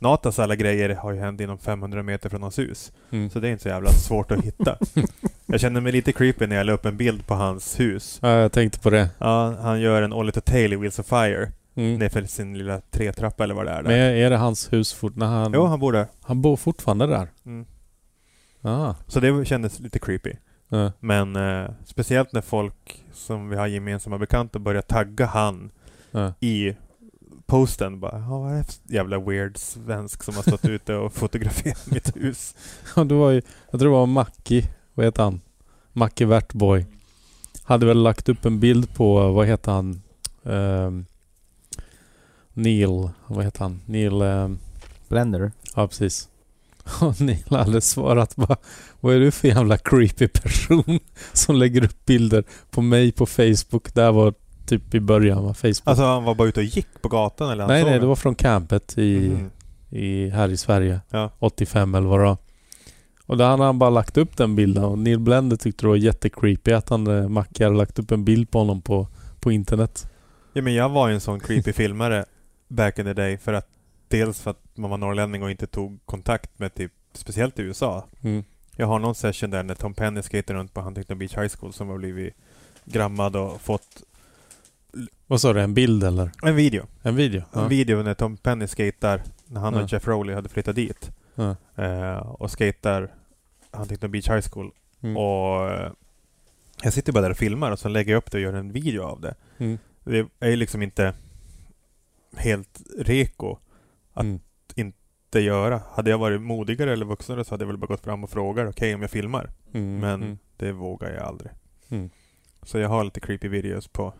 Mm. 0.00 0.10
Natas 0.10 0.38
alla 0.38 0.56
grejer 0.56 0.88
har 0.94 1.12
ju 1.12 1.20
hänt 1.20 1.40
inom 1.40 1.58
500 1.58 2.02
meter 2.02 2.28
från 2.28 2.42
hans 2.42 2.58
hus. 2.58 2.92
Mm. 3.10 3.30
Så 3.30 3.40
det 3.40 3.48
är 3.48 3.52
inte 3.52 3.62
så 3.62 3.68
jävla 3.68 3.90
svårt 3.90 4.30
att 4.30 4.44
hitta. 4.44 4.76
jag 5.46 5.60
känner 5.60 5.80
mig 5.80 5.92
lite 5.92 6.12
creepy 6.12 6.46
när 6.46 6.56
jag 6.56 6.66
la 6.66 6.72
upp 6.72 6.86
en 6.86 6.96
bild 6.96 7.26
på 7.26 7.34
hans 7.34 7.80
hus. 7.80 8.18
Ja, 8.22 8.28
jag 8.28 8.52
tänkte 8.52 8.80
på 8.80 8.90
det. 8.90 9.10
Ja, 9.18 9.56
han 9.62 9.80
gör 9.80 10.02
en 10.02 10.12
Ollie 10.12 10.32
to 10.32 10.40
Tail 10.40 10.72
i 10.72 10.76
Wheels 10.76 10.98
of 10.98 11.06
Fire. 11.06 11.52
Mm. 11.74 11.98
Nerför 11.98 12.24
sin 12.24 12.58
lilla 12.58 12.80
tretrappa 12.80 13.44
eller 13.44 13.54
vad 13.54 13.66
det 13.66 13.72
är 13.72 13.82
där. 13.82 13.90
Men 13.90 13.98
är, 13.98 14.30
det 14.30 14.36
hans 14.36 14.72
hus 14.72 14.92
fort, 14.92 15.16
när 15.16 15.26
han... 15.26 15.52
Jo, 15.54 15.64
han 15.66 15.80
bor 15.80 15.92
där. 15.92 16.06
Han 16.22 16.42
bor 16.42 16.56
fortfarande 16.56 17.06
där? 17.06 17.28
Mm. 17.46 17.66
Ah. 18.62 18.94
Så 19.06 19.20
det 19.20 19.44
kändes 19.44 19.80
lite 19.80 19.98
creepy. 19.98 20.32
Ja. 20.68 20.92
Men 21.00 21.36
eh, 21.36 21.70
speciellt 21.84 22.32
när 22.32 22.40
folk 22.40 23.04
som 23.12 23.48
vi 23.48 23.56
har 23.56 23.66
gemensamma 23.66 24.18
bekanta 24.18 24.58
börjar 24.58 24.82
tagga 24.82 25.26
han 25.26 25.70
Ja. 26.10 26.32
i 26.40 26.74
posten. 27.50 28.00
Bara, 28.00 28.18
"Ja, 28.18 28.38
vad 28.38 28.52
är 28.52 28.56
det 28.58 28.64
för 28.64 28.94
jävla 28.94 29.18
weird 29.20 29.56
svensk 29.58 30.22
som 30.22 30.34
har 30.36 30.42
stått 30.42 30.64
ute 30.64 30.94
och 30.94 31.12
fotograferat 31.12 31.90
mitt 31.90 32.16
hus? 32.16 32.54
Ja, 32.96 33.04
det 33.04 33.14
var 33.14 33.30
ju... 33.30 33.42
Jag 33.70 33.80
tror 33.80 33.90
det 33.90 33.96
var 33.98 34.06
Mackie. 34.06 34.68
Vad 34.94 35.06
heter 35.06 35.22
han? 35.22 35.40
Mackie 35.92 36.26
Wertboy. 36.26 36.86
Hade 37.62 37.86
väl 37.86 38.02
lagt 38.02 38.28
upp 38.28 38.44
en 38.44 38.60
bild 38.60 38.94
på, 38.94 39.32
vad 39.32 39.46
heter 39.46 39.72
han? 39.72 40.02
Ehm, 40.44 41.06
Neil. 42.52 43.10
Vad 43.26 43.44
heter 43.44 43.60
han? 43.60 43.80
Neil... 43.86 44.22
ehm, 44.22 44.58
Blender. 45.08 45.52
ja, 45.76 45.88
precis. 45.88 46.28
Och 47.00 47.20
Neil 47.20 47.44
hade 47.50 47.80
svarat 47.80 48.36
bara 48.36 48.56
Vad 49.00 49.14
är 49.14 49.20
du 49.20 49.30
för 49.30 49.48
jävla 49.48 49.78
creepy 49.78 50.28
person 50.28 50.98
som 51.32 51.56
lägger 51.56 51.84
upp 51.84 52.06
bilder 52.06 52.44
på 52.70 52.82
mig 52.82 53.12
på 53.12 53.26
Facebook? 53.26 53.94
Det 53.94 54.02
här 54.02 54.12
var 54.12 54.34
typ 54.70 54.94
i 54.94 55.00
början 55.00 55.44
va? 55.44 55.54
Facebook. 55.54 55.82
Alltså 55.84 56.04
han 56.04 56.24
var 56.24 56.34
bara 56.34 56.48
ute 56.48 56.60
och 56.60 56.64
gick 56.66 56.86
på 57.02 57.08
gatan 57.08 57.50
eller? 57.50 57.66
nej, 57.66 57.84
nej, 57.84 57.98
det 58.00 58.06
var 58.06 58.16
från 58.16 58.34
campet 58.34 58.98
i, 58.98 59.28
Mhm. 59.28 59.50
i, 59.90 60.28
här 60.30 60.48
i 60.48 60.56
Sverige. 60.56 61.00
Ja. 61.10 61.30
85 61.38 61.94
eller 61.94 62.08
vad 62.08 62.20
det 62.20 62.24
var. 62.24 62.36
Och 63.26 63.36
då 63.36 63.44
hade 63.44 63.62
han 63.64 63.78
bara 63.78 63.90
lagt 63.90 64.16
upp 64.16 64.36
den 64.36 64.56
bilden 64.56 64.84
och 64.84 64.98
Neil 64.98 65.18
Blender 65.18 65.56
tyckte 65.56 65.84
det 65.84 65.88
var 65.88 65.96
jättecreepy 65.96 66.72
att 66.72 66.88
han, 66.88 67.06
eh, 67.06 67.28
Mackie 67.28 67.66
hade 67.66 67.76
lagt 67.76 67.98
upp 67.98 68.10
en 68.10 68.24
bild 68.24 68.50
på 68.50 68.58
honom 68.58 68.82
på, 68.82 69.08
på 69.40 69.52
internet. 69.52 70.10
Ja 70.52 70.62
men 70.62 70.74
jag 70.74 70.88
var 70.88 71.08
ju 71.08 71.14
en 71.14 71.20
sån 71.20 71.40
creepy 71.40 71.72
filmare 71.72 72.24
back 72.68 72.98
in 72.98 73.04
the 73.04 73.12
day 73.12 73.38
för 73.38 73.52
att 73.52 73.66
dels 74.08 74.40
för 74.40 74.50
att 74.50 74.62
man 74.74 74.90
var 74.90 74.98
norrlänning 74.98 75.42
och 75.42 75.50
inte 75.50 75.66
tog 75.66 75.98
kontakt 76.06 76.58
med 76.58 76.74
typ 76.74 76.92
speciellt 77.12 77.58
i 77.58 77.62
USA. 77.62 78.04
Mm. 78.22 78.44
Jag 78.76 78.86
har 78.86 78.98
någon 78.98 79.14
session 79.14 79.50
där 79.50 79.62
när 79.62 79.74
Tom 79.74 79.94
Penny 79.94 80.22
skater 80.22 80.54
runt 80.54 80.74
på 80.74 80.80
Huntington 80.80 81.18
Beach 81.18 81.36
High 81.36 81.48
School 81.58 81.72
som 81.72 81.88
har 81.88 81.98
blivit 81.98 82.34
grammad 82.84 83.36
och 83.36 83.60
fått 83.60 84.02
Vad 85.26 85.40
sa 85.40 85.52
du? 85.52 85.60
En 85.60 85.74
bild 85.74 86.04
eller? 86.04 86.30
en 86.42 86.56
video. 86.56 86.86
En 87.02 87.16
video? 87.16 87.40
En 87.52 87.62
Ja. 87.62 87.68
video 87.68 88.02
när 88.02 88.14
Tom 88.14 88.36
Penny 88.36 88.66
skater 88.66 89.22
när 89.46 89.60
han 89.60 89.74
Ja. 89.74 89.82
och 89.82 89.92
Jeff 89.92 90.06
Rowley 90.08 90.34
hade 90.34 90.48
flyttat 90.48 90.76
dit. 90.76 91.10
Ja. 91.34 91.56
Eh, 91.84 92.16
och 92.18 92.50
skater 92.50 93.14
Huntington 93.72 94.10
Beach 94.10 94.28
High 94.28 94.48
School. 94.52 94.70
Mm. 95.00 95.16
Och 95.16 95.70
eh, 95.70 95.92
jag 96.82 96.92
sitter 96.92 97.12
bara 97.12 97.20
där 97.22 97.30
och 97.30 97.36
filmar 97.36 97.70
och 97.70 97.78
så 97.78 97.88
lägger 97.88 98.12
jag 98.12 98.18
upp 98.18 98.30
det 98.30 98.38
och 98.38 98.42
gör 98.42 98.52
en 98.52 98.72
video 98.72 99.02
av 99.02 99.20
det. 99.20 99.34
Mm. 99.58 99.78
Det 100.04 100.26
är 100.40 100.48
ju 100.50 100.56
liksom 100.56 100.82
inte 100.82 101.14
helt 102.36 102.80
reko 102.98 103.56
att 104.12 104.24
Mm. 104.24 104.40
inte 104.76 105.40
göra. 105.40 105.82
Hade 105.92 106.10
jag 106.10 106.18
varit 106.18 106.40
modigare 106.42 106.92
eller 106.92 107.06
vuxnare 107.06 107.44
så 107.44 107.50
hade 107.54 107.62
jag 107.62 107.66
väl 107.68 107.76
bara 107.76 107.86
gått 107.86 108.00
fram 108.04 108.24
och 108.24 108.30
frågat 108.30 108.68
okej 108.68 108.94
om 108.94 109.02
jag 109.02 109.10
filmar. 109.10 109.50
Mm. 109.72 109.98
Men 109.98 110.22
Mm. 110.22 110.38
det 110.56 110.72
vågar 110.72 111.10
jag 111.10 111.22
aldrig. 111.22 111.50
Mm. 111.88 112.10
Så 112.62 112.78
jag 112.78 112.88
har 112.88 113.04
lite 113.04 113.20
creepy 113.20 113.48
videos 113.48 113.88
på 113.88 114.12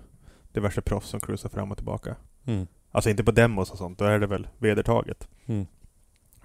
diverse 0.52 0.80
proffs 0.82 1.08
som 1.08 1.20
cruisar 1.20 1.48
fram 1.48 1.70
och 1.70 1.76
tillbaka. 1.78 2.16
Mm. 2.44 2.66
Alltså 2.90 3.10
inte 3.10 3.24
på 3.24 3.30
demos 3.30 3.70
och 3.70 3.78
sånt, 3.78 3.98
då 3.98 4.04
är 4.04 4.18
det 4.18 4.26
väl 4.26 4.48
vedertaget. 4.58 5.28
Mm. 5.46 5.66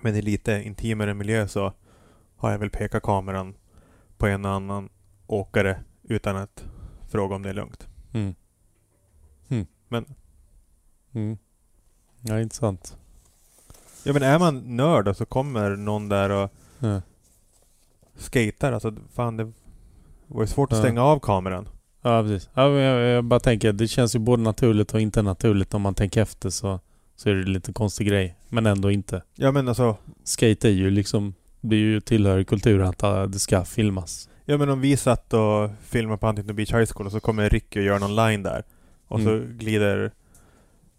Men 0.02 0.16
i 0.16 0.22
lite 0.22 0.52
intimare 0.52 1.14
miljö 1.14 1.48
så 1.48 1.74
har 2.36 2.52
jag 2.52 2.60
väl 2.60 2.70
pekat 2.70 3.04
kameran 3.04 3.56
på 4.18 4.28
en 4.28 4.46
och 4.46 4.52
annan 4.52 4.90
åkare 5.28 5.84
utan 6.04 6.38
att 6.38 6.66
fråga 7.10 7.36
om 7.36 7.42
det 7.44 7.50
är 7.50 7.54
lugnt. 7.54 7.88
Mm. 8.14 8.36
Mm. 9.50 9.68
Men- 9.88 10.06
Mm. 11.14 11.38
Ja, 12.22 12.40
intressant. 12.42 12.98
Ja 14.04 14.14
men 14.14 14.24
är 14.24 14.40
man 14.40 14.76
nörd 14.76 15.08
och 15.08 15.18
så 15.18 15.26
kommer 15.26 15.76
någon 15.76 16.10
där 16.10 16.30
och 16.30 16.52
Ja. 16.80 17.02
skater, 18.16 18.72
alltså 18.72 18.94
fan 19.14 19.38
det 19.38 19.52
var 20.28 20.42
ju 20.44 20.48
svårt 20.48 20.72
att 20.72 20.78
Ja. 20.78 20.84
stänga 20.84 21.02
av 21.04 21.20
kameran. 21.20 21.70
Ja, 22.06 22.24
precis. 22.24 22.50
Ja, 22.54 22.70
men 22.70 22.78
jag, 22.82 23.02
jag 23.18 23.24
bara 23.24 23.40
tänker 23.40 23.74
det 23.74 23.88
känns 23.88 24.16
ju 24.16 24.20
både 24.20 24.44
naturligt 24.44 24.94
och 24.94 25.02
inte 25.02 25.22
naturligt 25.22 25.74
om 25.74 25.82
man 25.82 25.96
tänker 25.96 26.22
efter 26.22 26.50
så, 26.50 26.80
så 27.16 27.30
är 27.30 27.34
det 27.34 27.44
lite 27.50 27.74
konstig 27.74 28.08
grej. 28.08 28.36
Men 28.50 28.66
ändå 28.66 28.92
inte. 28.92 29.22
Ja 29.36 29.52
men 29.52 29.68
alltså, 29.68 29.98
Skate 30.24 30.68
är 30.68 30.72
ju 30.72 30.90
liksom, 30.90 31.34
det 31.62 31.76
är 31.76 31.80
ju 31.80 32.02
tillhör 32.02 32.44
kulturen 32.44 32.88
att 32.88 33.32
det 33.32 33.40
ska 33.40 33.66
filmas. 33.66 34.30
ja 34.46 34.58
men 34.58 34.70
om 34.70 34.82
vi 34.82 34.98
satt 34.98 35.34
och 35.34 35.70
filmade 35.82 36.18
på 36.18 36.28
Huntington 36.28 36.56
Beach 36.56 36.74
High 36.74 36.86
School 36.94 37.06
och 37.06 37.12
så 37.12 37.20
kommer 37.20 37.50
Ricky 37.50 37.80
och 37.80 37.86
gör 37.86 38.00
någon 38.00 38.16
line 38.16 38.44
där. 38.44 38.64
Och 39.08 39.22
så 39.22 39.30
Mm. 39.30 39.58
glider 39.58 40.12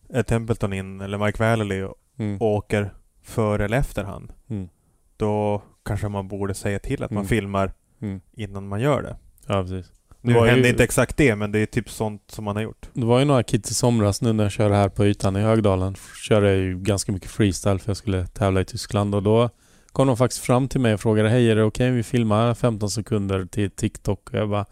Ed 0.09 0.27
Templeton 0.27 0.73
in, 0.73 1.01
eller 1.01 1.19
Mike 1.19 1.43
Vallely 1.45 1.83
och 1.83 1.95
Mm. 2.19 2.37
och 2.41 2.47
åker 2.55 2.91
före 3.23 3.65
eller 3.65 3.77
efter 3.79 4.05
han. 4.05 4.33
Mm. 4.51 4.69
Då 5.17 5.63
kanske 5.85 6.09
man 6.09 6.29
borde 6.29 6.55
säga 6.55 6.79
till 6.79 7.03
att 7.03 7.11
man 7.11 7.21
Mm. 7.21 7.29
filmar 7.29 7.73
Mm. 8.01 8.21
innan 8.33 8.69
man 8.69 8.81
gör 8.81 9.03
det. 9.03 9.17
Ja, 9.47 9.63
precis. 9.63 9.93
Nu 10.21 10.33
Det 10.33 10.39
var 10.39 10.47
ju- 10.47 10.53
hände 10.53 10.69
inte 10.69 10.85
exakt 10.85 11.17
det, 11.17 11.37
men 11.37 11.53
det 11.53 11.59
är 11.59 11.67
typ 11.67 11.91
sånt 11.91 12.23
som 12.31 12.45
man 12.45 12.57
har 12.57 12.63
gjort. 12.63 12.89
Det 12.93 13.07
var 13.07 13.19
ju 13.19 13.25
några 13.25 13.43
kids 13.43 13.71
i 13.71 13.75
somras 13.75 14.23
nu 14.23 14.33
när 14.33 14.45
jag 14.45 14.53
körde 14.53 14.75
här 14.75 14.89
på 14.89 15.07
ytan 15.07 15.37
i 15.37 15.41
Högdalen. 15.41 15.97
Körde 16.29 16.47
jag 16.49 16.57
ju 16.57 16.79
ganska 16.79 17.13
mycket 17.13 17.31
freestyle 17.31 17.79
för 17.79 17.91
jag 17.91 17.97
skulle 17.97 18.27
tävla 18.27 18.61
i 18.61 18.65
Tyskland 18.65 19.15
och 19.15 19.23
då 19.23 19.51
kom 19.93 20.07
de 20.07 20.17
faktiskt 20.17 20.43
fram 20.43 20.69
till 20.69 20.81
mig 20.81 20.95
och 20.95 21.01
frågade 21.01 21.29
Hej 21.29 21.51
är 21.51 21.57
det 21.57 21.63
okej 21.63 21.89
om 21.89 21.97
vi 21.97 22.03
filmar 22.03 22.55
15 22.55 22.91
sekunder 22.91 23.45
till 23.45 23.71
TikTok? 23.71 24.31
Och 24.31 24.39
jag 24.39 24.49
bara 24.49 24.67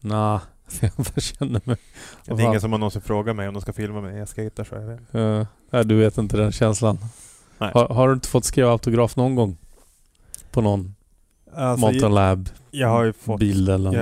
Nah, 0.00 0.40
jag 1.14 1.22
känner 1.22 1.60
mig... 1.64 1.76
Det 2.24 2.32
är 2.32 2.40
ingen 2.40 2.60
som 2.60 2.72
har 2.72 2.78
någonsin 2.78 3.02
frågat 3.02 3.36
mig 3.36 3.48
om 3.48 3.54
de 3.54 3.60
ska 3.60 3.72
filma 3.72 4.00
mig. 4.00 4.16
Jag 4.18 4.28
så 4.28 4.40
jag 4.70 4.86
vet. 4.86 5.14
Uh, 5.14 5.46
nej, 5.70 5.84
du 5.84 5.94
vet 5.96 6.18
inte 6.18 6.36
den 6.36 6.52
känslan. 6.52 6.98
Nej. 7.58 7.70
Har, 7.74 7.88
har 7.88 8.08
du 8.08 8.14
inte 8.14 8.28
fått 8.28 8.44
skriva 8.44 8.70
autograf 8.70 9.16
någon 9.16 9.34
gång? 9.34 9.56
På 10.50 10.60
någon 10.60 10.94
Alltså, 11.54 11.86
Mountain 11.86 12.14
Lab 12.14 12.48
jag 12.74 12.88
har 12.88 13.12
fått... 13.12 13.40
bild 13.40 13.68
eller 13.68 13.90
något? 13.90 13.94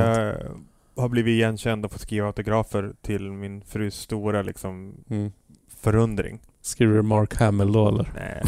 Jag 0.94 1.02
har 1.02 1.08
blivit 1.08 1.32
igenkänd 1.32 1.84
och 1.84 1.92
fått 1.92 2.00
skriva 2.00 2.26
autografer 2.26 2.92
till 3.02 3.32
min 3.32 3.60
frus 3.62 3.94
stora 4.00 4.42
liksom 4.42 4.94
Mm. 5.10 5.32
förundring. 5.80 6.40
Skriver 6.60 6.94
du 6.94 7.02
Mark 7.02 7.34
Hamill 7.36 7.72
då 7.72 7.88
eller? 7.88 8.10
Nej. 8.14 8.42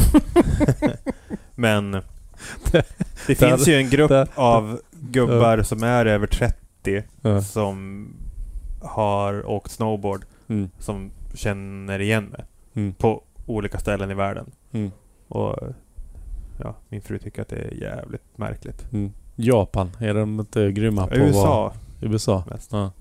Men 1.55 1.91
det 2.71 2.85
det 3.27 3.35
finns 3.35 3.67
ju 3.67 3.73
en 3.75 3.89
grupp 3.89 4.09
det- 4.09 4.27
av 4.35 4.81
gubbar 4.91 5.61
som 5.61 5.83
är 5.83 6.05
över 6.05 6.27
30 6.27 7.03
Ja. 7.21 7.41
som 7.41 8.07
har 8.81 9.49
åkt 9.49 9.71
snowboard 9.71 10.25
Mm. 10.47 10.69
som 10.79 11.11
känner 11.33 11.99
igen 12.01 12.25
mig 12.25 12.45
Mm. 12.73 12.93
på 12.93 13.23
olika 13.45 13.79
ställen 13.79 14.11
i 14.11 14.13
världen. 14.13 14.51
Mm. 14.71 14.91
Och 15.27 15.55
ja, 16.59 16.75
min 16.89 17.01
fru 17.01 17.17
tycker 17.19 17.41
att 17.41 17.47
det 17.49 17.55
är 17.55 17.71
jävligt 17.73 18.37
märkligt. 18.37 18.93
Mm. 18.93 19.11
Japan, 19.35 19.89
är 19.99 20.13
de 20.13 20.39
inte 20.39 20.71
grymma 20.71 21.07
på 21.07 21.15
USA 21.15 21.61
vara... 21.61 21.73
USA? 22.01 22.43
mest. 22.49 22.71
Ja. 22.71 22.91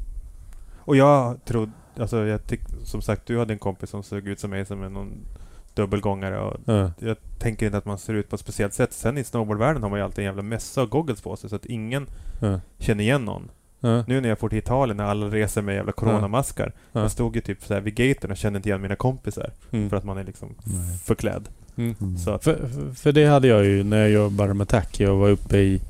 Och 0.77 0.97
jag 0.97 1.45
trodde 1.45 1.73
alltså 1.99 2.27
jag 2.27 2.47
tyck, 2.47 2.61
som 2.85 3.03
sagt, 3.03 3.27
du 3.27 3.39
hade 3.39 3.53
en 3.53 3.59
kompis 3.59 3.91
som 3.91 4.03
såg 4.03 4.29
ut 4.29 4.41
som 4.41 4.51
mig 4.51 4.67
som 4.67 4.83
en 4.83 4.93
någon 4.93 5.13
dubbelgångare 5.75 6.41
och 6.41 6.57
Ja. 6.65 6.91
jag 6.99 7.17
tänker 7.39 7.67
inte 7.67 7.79
att 7.79 7.85
man 7.85 7.99
ser 7.99 8.15
ut 8.15 8.29
på 8.29 8.35
ett 8.35 8.41
speciellt 8.41 8.75
sätt. 8.75 8.93
Sen 8.93 9.19
i 9.19 9.25
snowboardvärlden 9.25 9.83
har 9.83 9.91
man 9.91 9.99
ju 9.99 10.05
alltid 10.05 10.19
en 10.19 10.25
jävla 10.25 10.43
mössa 10.43 10.83
och 10.83 10.91
goggles 10.91 11.21
på 11.21 11.37
sig 11.37 11.51
så 11.51 11.57
att 11.57 11.67
ingen 11.67 12.07
Ja. 12.41 12.61
känner 12.79 13.05
igen 13.05 13.25
någon. 13.25 13.51
Ja. 13.81 14.05
Nu 14.07 14.21
när 14.21 14.29
jag 14.29 14.39
får 14.39 14.49
till 14.49 14.59
Italien 14.59 14.97
när 14.97 15.05
alla 15.05 15.27
reser 15.27 15.63
med 15.63 15.75
jävla 15.75 15.93
coronamaskar. 15.93 16.73
Ja. 16.93 17.01
Jag 17.01 17.11
stod 17.11 17.35
ju 17.37 17.41
typ 17.43 17.65
så 17.65 17.75
här 17.75 17.81
vid 17.81 17.95
gaten 17.95 18.31
och 18.31 18.37
kände 18.37 18.57
inte 18.57 18.69
igen 18.69 18.81
mina 18.83 18.97
kompisar. 18.97 19.51
Mm. 19.71 19.91
För 19.91 19.97
att 19.97 20.05
man 20.05 20.19
är 20.19 20.25
liksom 20.25 20.55
Nej. 20.65 20.99
förklädd. 20.99 21.49
Mm. 21.77 22.19
Så 22.19 22.31
att, 22.31 22.45
För, 22.45 22.69
för- 22.95 23.13
det 23.13 23.27
hade 23.27 23.49
jag 23.49 23.65
ju 23.65 23.85
när 23.85 23.99
jag 23.99 24.11
jobbade 24.11 24.55
med 24.55 24.69
tacky 24.69 25.07
och 25.07 25.19
var 25.19 25.29
uppe 25.31 25.59
i 25.59 25.81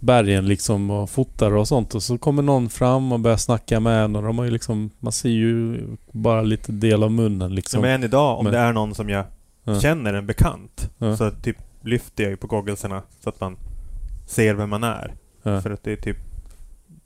bergen 0.00 0.46
liksom 0.46 0.90
och 0.90 1.10
fotade 1.10 1.54
och 1.56 1.68
sånt. 1.68 1.94
Och 1.94 2.02
så 2.02 2.18
kommer 2.18 2.42
någon 2.42 2.68
fram 2.70 3.12
och 3.12 3.20
börjar 3.20 3.36
snacka 3.36 3.80
med 3.80 4.04
en 4.04 4.16
och 4.16 4.22
de 4.22 4.38
har 4.38 4.44
ju 4.44 4.50
liksom... 4.50 4.90
Man 4.98 5.12
ser 5.12 5.28
ju 5.28 5.80
bara 6.12 6.42
lite 6.42 6.72
del 6.72 7.02
av 7.02 7.10
munnen 7.12 7.54
liksom. 7.54 7.80
men 7.82 7.90
än 7.90 8.04
idag, 8.04 8.38
om 8.38 8.44
Men- 8.44 8.52
det 8.52 8.58
är 8.58 8.72
någon 8.72 8.94
som 8.94 9.08
jag 9.08 9.24
Ja. 9.64 9.80
känner, 9.80 10.14
en 10.14 10.26
bekant, 10.26 10.90
Ja. 10.98 11.16
så 11.16 11.30
typ 11.30 11.56
lyfter 11.82 12.22
jag 12.24 12.30
ju 12.30 12.36
på 12.36 12.46
gogglesarna 12.46 13.02
så 13.20 13.28
att 13.28 13.40
man 13.40 13.56
ser 14.26 14.54
vem 14.54 14.70
man 14.70 14.84
är. 14.84 15.14
Ja. 15.42 15.60
För 15.60 15.70
att 15.70 15.82
det 15.84 15.92
är 15.92 15.96
typ... 15.96 16.16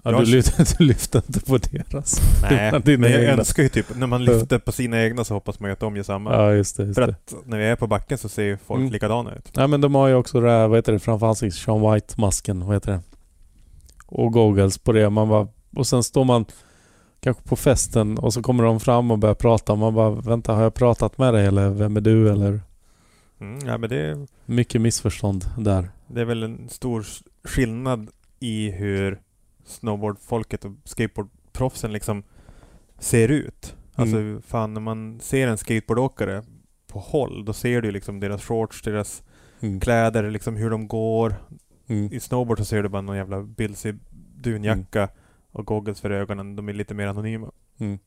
Ja, 0.05 0.10
du, 0.20 0.24
lyfter, 0.26 0.68
du 0.78 0.84
lyfter 0.84 1.22
inte 1.26 1.40
på 1.40 1.58
deras. 1.58 2.20
Nej, 2.42 2.72
men 2.84 3.02
jag 3.02 3.20
egna. 3.22 3.32
önskar 3.32 3.62
ju 3.62 3.68
typ, 3.68 3.97
när 3.97 4.06
man 4.06 4.24
lyfter 4.24 4.58
på 4.58 4.72
sina 4.72 5.02
egna 5.02 5.24
så 5.24 5.34
hoppas 5.34 5.60
man 5.60 5.68
ju 5.70 5.72
att 5.72 5.81
de 5.81 5.97
gör 5.97 6.02
samma. 6.02 6.32
Ja, 6.32 6.52
just 6.52 6.76
det. 6.76 6.82
Just 6.84 6.94
För 6.98 7.06
det. 7.06 7.12
att 7.12 7.34
när 7.47 7.58
vi 7.58 7.64
är 7.64 7.76
på 7.76 7.86
backen 7.86 8.18
så 8.18 8.28
ser 8.28 8.42
ju 8.42 8.56
folk 8.66 8.81
Mm. 8.81 8.92
likadana 8.92 9.34
ut. 9.34 9.56
Nej 9.56 9.68
men 9.68 9.81
de 9.81 9.94
har 9.94 10.08
ju 10.08 10.14
också 10.14 10.40
det 10.40 10.50
här, 10.50 10.68
vad 10.68 10.78
heter 10.78 10.92
det, 10.92 10.98
framför 10.98 11.26
ansiktet, 11.26 11.60
Sean 11.62 11.81
White-masken, 11.81 12.64
vad 12.66 12.76
heter 12.76 12.92
det? 12.92 13.00
Och 14.06 14.32
goggles 14.32 14.78
på 14.78 14.92
det. 14.92 15.10
Man 15.10 15.28
bara, 15.28 15.48
och 15.76 15.86
sen 15.86 16.02
står 16.02 16.24
man 16.24 16.44
kanske 17.20 17.42
på 17.48 17.56
festen 17.56 18.18
och 18.18 18.34
så 18.34 18.42
kommer 18.42 18.64
de 18.64 18.81
fram 18.81 19.10
och 19.10 19.18
börjar 19.18 19.34
prata. 19.34 19.74
Man 19.74 19.94
bara, 19.94 20.10
vänta 20.10 20.52
har 20.52 20.62
jag 20.62 20.74
pratat 20.74 21.18
med 21.18 21.34
dig 21.34 21.47
eller 21.47 21.68
vem 21.70 21.97
är 21.97 22.00
du? 22.00 22.31
Eller 22.32 22.60
Mm, 23.40 23.58
ja, 23.66 23.78
men 23.78 23.90
det, 23.90 24.26
mycket 24.47 24.81
missförstånd 24.81 25.44
där. 25.58 25.89
det 26.06 26.20
är 26.20 26.24
väl 26.24 26.42
en 26.42 26.68
stor 26.68 27.05
skillnad 27.44 28.08
i 28.40 28.70
hur 28.70 29.18
snowboardfolket 29.65 30.65
och 30.65 30.73
skateboardproffsen 30.84 31.92
liksom 31.92 32.23
ser 32.99 33.28
ut. 33.28 33.76
Alltså 33.94 34.16
Mm. 34.16 34.42
fan 34.42 34.74
när 34.74 34.81
man 34.81 35.20
ser 35.20 35.49
en 35.49 35.58
skateboardåkare 35.58 36.42
på 36.89 36.99
håll, 36.99 37.44
då 37.44 37.52
ser 37.52 37.82
du 37.82 37.91
liksom 37.91 38.20
deras 38.20 38.42
shorts, 38.44 38.82
deras 38.82 39.23
Mm. 39.60 39.81
kläder, 39.81 40.31
liksom 40.31 40.57
hur 40.57 40.70
de 40.70 40.89
går. 40.89 41.34
Mm. 41.86 42.12
I 42.12 42.20
snowboard 42.20 42.58
så 42.58 42.65
ser 42.65 42.82
du 42.82 42.89
bara 42.89 43.02
någon 43.02 43.16
jävla 43.16 43.42
bilsig 43.42 43.99
dunjacka 44.36 45.08
och 45.52 45.66
goggles 45.66 46.00
för 46.00 46.10
ögonen. 46.10 46.57
De 46.57 46.68
är 46.68 46.73
lite 46.73 46.94
mer 46.94 47.07
anonyma. 47.07 47.50
Mm. 47.78 47.99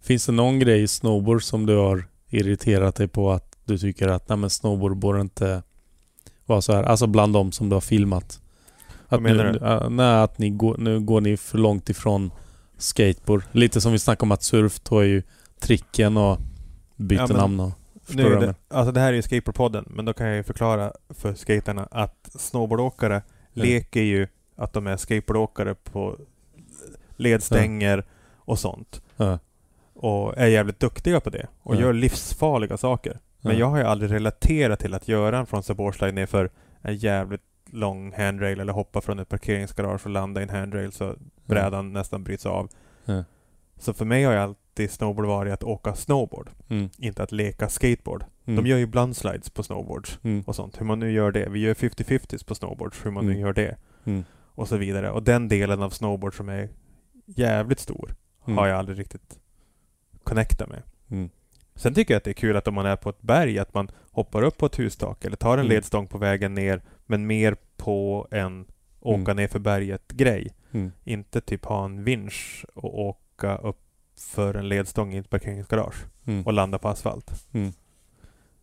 Finns 0.00 0.26
det 0.26 0.32
någon 0.32 0.58
grej 0.58 0.82
i 0.82 0.88
snowboard 0.88 1.42
som 1.42 1.66
du 1.66 1.76
har 1.76 2.04
irriterat 2.28 2.96
dig 2.96 3.08
på 3.08 3.30
att 3.32 3.58
du 3.64 3.78
tycker 3.78 4.08
att 4.08 4.28
nej 4.28 4.38
men 4.38 4.50
snowboard 4.50 4.96
borde 4.96 5.20
inte 5.20 5.62
vara 6.46 6.60
så 6.62 6.72
här? 6.72 6.82
Alltså 6.82 7.06
bland 7.06 7.32
dem 7.32 7.52
som 7.52 7.68
du 7.68 7.76
har 7.76 7.80
filmat. 7.80 8.40
Vad 9.16 9.26
Att 9.30 9.36
menar 9.36 9.52
nu, 9.52 9.58
du? 9.58 9.66
äh, 9.66 9.90
nej, 9.90 10.22
att 10.22 10.38
ni 10.38 10.50
går, 10.50 10.76
nu 10.78 11.00
går 11.00 11.20
ni 11.20 11.36
för 11.36 11.58
långt 11.58 11.90
ifrån 11.90 12.30
skateboard. 12.78 13.42
Lite 13.52 13.80
som 13.80 13.92
vi 13.92 13.98
snackade 13.98 14.22
om 14.22 14.32
att 14.32 14.42
surf 14.42 14.80
tar 14.80 15.02
ju 15.02 15.22
tricken 15.60 16.16
och 16.16 16.38
byter 16.96 17.18
Ja, 17.20 17.26
men 17.28 17.36
namn 17.36 17.60
och... 17.60 17.70
Nu, 18.08 18.30
vad 18.30 18.42
det, 18.42 18.54
alltså 18.68 18.92
det 18.92 19.00
här 19.00 19.08
är 19.08 19.12
ju 19.12 19.22
skateboardpodden, 19.22 19.84
men 19.90 20.04
då 20.04 20.12
kan 20.12 20.26
jag 20.26 20.36
ju 20.36 20.42
förklara 20.42 20.92
för 21.08 21.34
skaterna 21.34 21.88
att 21.90 22.28
snowboardåkare 22.34 23.22
Ja. 23.52 23.62
leker 23.62 24.02
ju 24.02 24.28
att 24.56 24.72
de 24.72 24.86
är 24.86 24.96
skateboardåkare 24.96 25.74
på 25.74 26.16
ledstänger 27.16 28.04
och 28.36 28.58
sånt. 28.58 29.02
Ja. 29.16 29.38
Och 29.94 30.38
är 30.38 30.46
jävligt 30.46 30.80
duktiga 30.80 31.20
på 31.20 31.30
det. 31.30 31.46
Och 31.62 31.76
gör 31.76 31.92
livsfarliga 31.92 32.76
saker. 32.76 33.18
Men 33.40 33.52
Ja. 33.52 33.58
jag 33.58 33.66
har 33.66 33.78
ju 33.78 33.84
aldrig 33.84 34.12
relaterat 34.12 34.80
till 34.80 34.94
att 34.94 35.08
göra 35.08 35.38
en 35.38 35.46
från 35.46 35.62
boardslide 35.76 36.12
ner 36.12 36.26
för 36.26 36.50
en 36.82 36.96
jävligt 36.96 37.42
lång 37.74 38.12
handrail 38.12 38.60
eller 38.60 38.72
hoppa 38.72 39.00
från 39.00 39.18
ett 39.18 39.28
parkeringsgarage 39.28 40.04
och 40.06 40.10
landa 40.10 40.40
i 40.40 40.42
en 40.44 40.50
handrail 40.50 40.92
så 40.92 41.14
brädan 41.46 41.92
nästan 41.92 42.24
bryts 42.24 42.46
av. 42.46 42.68
Ja. 43.04 43.24
Så 43.78 43.92
för 43.94 44.04
mig 44.04 44.24
har 44.24 44.32
ju 44.32 44.38
alltid 44.38 44.90
snowboard 44.90 45.26
varit 45.26 45.52
att 45.52 45.62
åka 45.64 45.94
snowboard, 45.94 46.50
Mm. 46.68 46.88
inte 46.98 47.22
att 47.22 47.32
leka 47.32 47.68
skateboard. 47.68 48.24
Mm. 48.44 48.64
De 48.64 48.70
gör 48.70 48.78
ju 48.78 48.86
blandslides 48.86 49.50
på 49.50 49.62
snowboards 49.62 50.18
Mm. 50.22 50.42
och 50.46 50.56
sånt. 50.56 50.80
Hur 50.80 50.86
man 50.86 50.98
nu 50.98 51.12
gör 51.12 51.32
det. 51.32 51.48
Vi 51.48 51.58
gör 51.60 51.74
50-50s 51.74 52.42
på 52.46 52.54
snowboards, 52.54 53.06
hur 53.06 53.10
man 53.10 53.24
nu 53.26 53.30
Mm. 53.32 53.42
gör 53.42 53.52
det. 53.52 53.76
Mm. 54.04 54.24
Och 54.56 54.68
så 54.68 54.76
vidare. 54.76 55.10
Och 55.10 55.22
den 55.22 55.48
delen 55.48 55.82
av 55.82 55.90
snowboard 55.90 56.36
som 56.36 56.48
är 56.48 56.68
jävligt 57.26 57.80
stor 57.80 58.14
Mm. 58.46 58.58
har 58.58 58.66
jag 58.66 58.78
aldrig 58.78 58.98
riktigt 58.98 59.38
connectat 60.24 60.68
med. 60.68 60.82
Sen 61.76 61.94
tycker 61.94 62.14
jag 62.14 62.18
att 62.18 62.24
det 62.24 62.30
är 62.30 62.34
kul 62.34 62.56
att 62.56 62.68
om 62.68 62.74
man 62.74 62.86
är 62.86 62.96
på 62.96 63.10
ett 63.10 63.22
berg 63.22 63.58
att 63.58 63.74
man 63.74 63.90
hoppar 64.10 64.42
upp 64.42 64.58
på 64.58 64.66
ett 64.66 64.78
hustak 64.78 65.24
eller 65.24 65.36
tar 65.36 65.52
en 65.52 65.58
Mm. 65.64 65.68
ledstång 65.68 66.06
på 66.06 66.18
vägen 66.18 66.54
ner 66.54 66.82
men 67.06 67.26
mer 67.26 67.56
på 67.76 68.28
en 68.30 68.66
åka 69.00 69.30
Mm. 69.30 69.36
ner 69.36 69.48
för 69.48 69.58
berget 69.58 70.12
grej. 70.12 70.50
Mm. 70.72 70.92
Inte 71.04 71.40
typ 71.40 71.64
ha 71.64 71.84
en 71.84 72.04
vinsch 72.04 72.64
och 72.74 72.98
åka 73.00 73.56
upp 73.56 73.80
för 74.34 74.54
en 74.54 74.68
ledstång 74.68 75.14
i 75.14 75.18
ett 75.18 75.30
parkeringsgarage 75.30 76.04
Mm. 76.26 76.46
och 76.46 76.52
landa 76.52 76.78
på 76.78 76.88
asfalt. 76.88 77.46
Mm. 77.52 77.72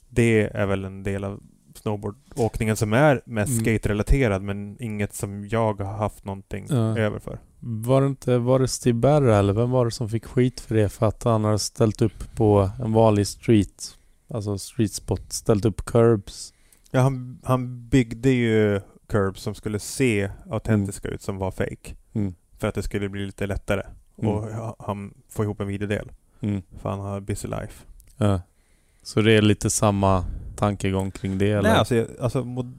Det 0.10 0.42
är 0.56 0.66
väl 0.66 0.86
en 0.86 1.04
del 1.04 1.24
av 1.24 1.44
snowboardåkningen 1.76 2.76
som 2.76 2.94
är 2.94 3.22
mest 3.26 3.52
Mm. 3.52 3.64
skate-relaterad 3.66 4.42
men 4.42 4.78
inget 4.84 5.14
som 5.14 5.48
jag 5.48 5.82
har 5.82 5.94
haft 5.98 6.26
någonting 6.26 6.66
Ja. 6.70 6.98
över 6.98 7.20
för. 7.20 7.40
Var 7.60 8.02
det 8.02 8.08
inte, 8.08 8.38
var 8.38 8.60
det 8.60 8.68
Steve 8.68 9.00
Berra 9.00 9.38
eller 9.38 9.54
vem 9.54 9.72
var 9.72 9.86
det 9.86 9.92
som 9.92 10.10
fick 10.10 10.26
skit 10.26 10.60
för 10.60 10.76
det? 10.76 10.90
För 10.90 11.06
att 11.08 11.24
han 11.24 11.44
hade 11.44 11.60
ställt 11.60 12.02
upp 12.02 12.36
på 12.36 12.70
en 12.84 12.94
vanlig 12.94 13.28
street, 13.28 13.98
alltså 14.34 14.58
street 14.58 14.94
spot, 14.94 15.34
ställt 15.34 15.66
upp 15.66 15.86
curbs. 15.86 16.54
Ja, 16.92 17.00
han, 17.02 17.40
han 17.44 17.88
byggde 17.90 18.30
ju 18.30 18.82
curbs 19.08 19.42
som 19.42 19.56
skulle 19.56 19.80
se 19.80 20.30
autentiska 20.50 21.08
ut 21.08 21.22
som 21.22 21.38
var 21.38 21.52
fake. 21.52 21.96
Mm. 22.14 22.36
För 22.60 22.68
att 22.68 22.76
det 22.76 22.84
skulle 22.84 23.10
bli 23.10 23.26
lite 23.26 23.48
lättare. 23.48 23.82
Mm. 24.22 24.32
Och 24.36 24.42
ha- 24.54 24.76
han 24.80 25.14
får 25.30 25.46
ihop 25.46 25.60
en 25.62 25.68
videodel. 25.68 26.12
Mm. 26.42 26.62
För 26.82 26.90
han 26.90 27.00
har 27.00 27.20
busy 27.20 27.48
life. 27.48 27.86
Ja. 28.18 28.42
Så 29.04 29.22
det 29.22 29.32
är 29.34 29.42
lite 29.42 29.70
samma 29.70 30.26
tankegång 30.62 31.12
kring 31.12 31.38
det 31.38 31.52
eller? 31.52 31.70
Nej, 31.70 31.78
alltså, 31.78 32.08
alltså, 32.22 32.44
mod, 32.44 32.78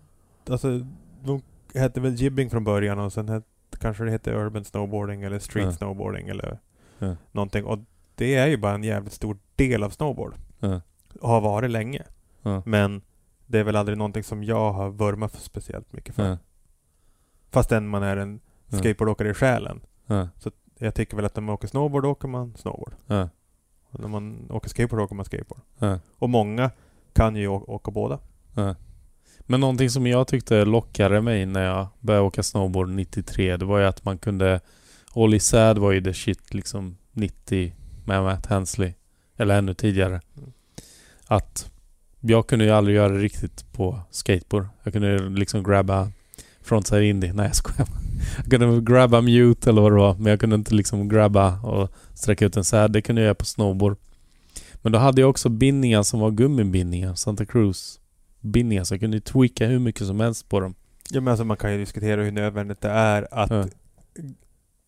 alltså 0.49 0.81
de 1.25 1.43
hette 1.75 2.01
väl 2.01 2.15
jibbing 2.15 2.51
från 2.51 2.65
början 2.65 2.99
och 2.99 3.13
sen 3.13 3.29
hette, 3.29 3.47
kanske 3.79 4.05
det 4.05 4.11
hette 4.11 4.31
urban 4.35 4.65
snowboarding 4.65 5.23
eller 5.23 5.39
street 5.39 5.65
Ja. 5.67 5.73
snowboarding 5.73 6.29
eller 6.29 6.59
Ja. 6.99 7.17
någonting. 7.33 7.65
Och 7.65 7.79
det 8.15 8.35
är 8.35 8.47
ju 8.47 8.57
bara 8.57 8.75
en 8.75 8.85
jävligt 8.85 9.13
stor 9.13 9.39
del 9.57 9.83
av 9.83 9.91
snowboard. 9.91 10.35
Ja. 10.59 10.81
Och 11.21 11.29
har 11.29 11.41
varit 11.41 11.71
länge. 11.71 12.03
Ja. 12.43 12.63
Men 12.67 13.03
det 13.47 13.59
är 13.59 13.65
väl 13.65 13.77
aldrig 13.77 13.99
någonting 13.99 14.23
som 14.23 14.45
jag 14.45 14.73
har 14.73 14.91
vurmat 14.91 15.33
för 15.33 15.41
speciellt 15.41 15.93
mycket 15.93 16.15
för. 16.15 16.29
Ja. 16.29 16.39
Fastän 17.51 17.89
man 17.89 18.03
är 18.03 18.17
en 18.17 18.41
skateboardåkare 18.69 19.31
i 19.31 19.35
själen. 19.35 19.81
Ja. 20.07 20.29
Jag 20.79 20.95
tycker 20.95 21.17
väl 21.17 21.25
att 21.25 21.37
när 21.37 21.43
man 21.43 21.55
åker 21.55 21.69
snowboard 21.69 22.05
åker 22.05 22.29
man 22.29 22.55
snowboard. 22.57 22.95
Och 23.91 24.01
när 24.01 24.09
man 24.09 24.51
åker 24.51 24.69
skateboard 24.69 25.03
åker 25.03 25.15
man 25.15 25.25
skateboard. 25.25 25.61
Och 26.19 26.31
många 26.31 26.71
kan 27.13 27.37
ju 27.37 27.49
åka 27.49 27.91
båda. 27.91 28.19
Men 29.41 29.61
någonting 29.61 29.91
som 29.91 30.07
jag 30.07 30.29
tyckte 30.29 30.65
lockade 30.65 31.21
mig 31.21 31.47
när 31.47 31.65
jag 31.65 31.87
började 32.01 32.27
åka 32.27 32.43
snowboard 32.43 32.89
93, 32.89 33.57
det 33.57 33.65
var 33.65 33.79
ju 33.79 33.85
att 33.85 34.05
man 34.05 34.19
kunde... 34.19 34.61
Ollie 35.15 35.41
Sad 35.41 35.79
var 35.79 35.93
ju 35.93 36.03
the 36.03 36.15
shit 36.15 36.55
liksom 36.55 36.97
90 37.13 37.75
med 38.05 38.23
Matt 38.23 38.47
Hensley. 38.47 38.93
Eller 39.37 39.59
ännu 39.59 39.75
tidigare. 39.75 40.21
Mm. 40.37 40.53
Att 41.27 41.71
jag 42.21 42.47
kunde 42.47 42.65
ju 42.65 42.71
aldrig 42.71 42.97
göra 42.97 43.13
det 43.13 43.19
riktigt 43.19 43.73
på 43.73 44.01
skateboard. 44.11 44.67
Jag 44.83 44.93
kunde 44.93 45.19
liksom 45.19 45.63
grabba 45.63 46.11
frontside 46.63 47.03
indie. 47.03 47.33
Nej 47.33 47.47
jag 47.47 47.57
skojar. 47.57 47.89
Jag 48.37 48.51
kunde 48.51 48.93
grabba 48.93 49.21
mute 49.21 49.71
eller 49.71 49.83
vad 49.83 49.93
det 49.93 49.99
var. 49.99 50.15
Men 50.15 50.27
jag 50.27 50.41
kunde 50.41 50.57
inte 50.57 50.75
liksom 50.75 51.09
grabba 51.09 51.61
och 51.61 51.93
sträcka 52.15 52.47
ut 52.47 52.57
en 52.57 52.65
sad. 52.65 52.93
Det 52.93 53.03
kunde 53.03 53.21
jag 53.23 53.27
göra 53.27 53.35
på 53.35 53.45
snowboard. 53.45 53.97
Men 54.83 54.93
då 54.93 54.99
hade 54.99 55.21
jag 55.21 55.31
också 55.31 55.49
bindningar 55.49 56.03
som 56.03 56.21
var 56.21 56.31
gummibindningar. 56.31 57.15
Santa 57.15 57.47
Cruz 57.47 58.01
bindningar. 58.41 58.85
Så 58.85 58.95
jag 58.95 59.01
kunde 59.01 59.21
tweaka 59.21 59.67
hur 59.67 59.79
mycket 59.79 60.07
som 60.07 60.21
helst 60.21 60.49
på 60.49 60.61
dem. 60.61 60.75
Ja 61.11 61.21
men 61.21 61.29
alltså 61.29 61.45
man 61.45 61.57
kan 61.57 61.73
ju 61.73 61.79
diskutera 61.79 62.23
hur 62.23 62.33
nödvändigt 62.33 62.81
det 62.81 62.89
är 62.89 63.29
att 63.31 63.51
Ja. 63.51 63.65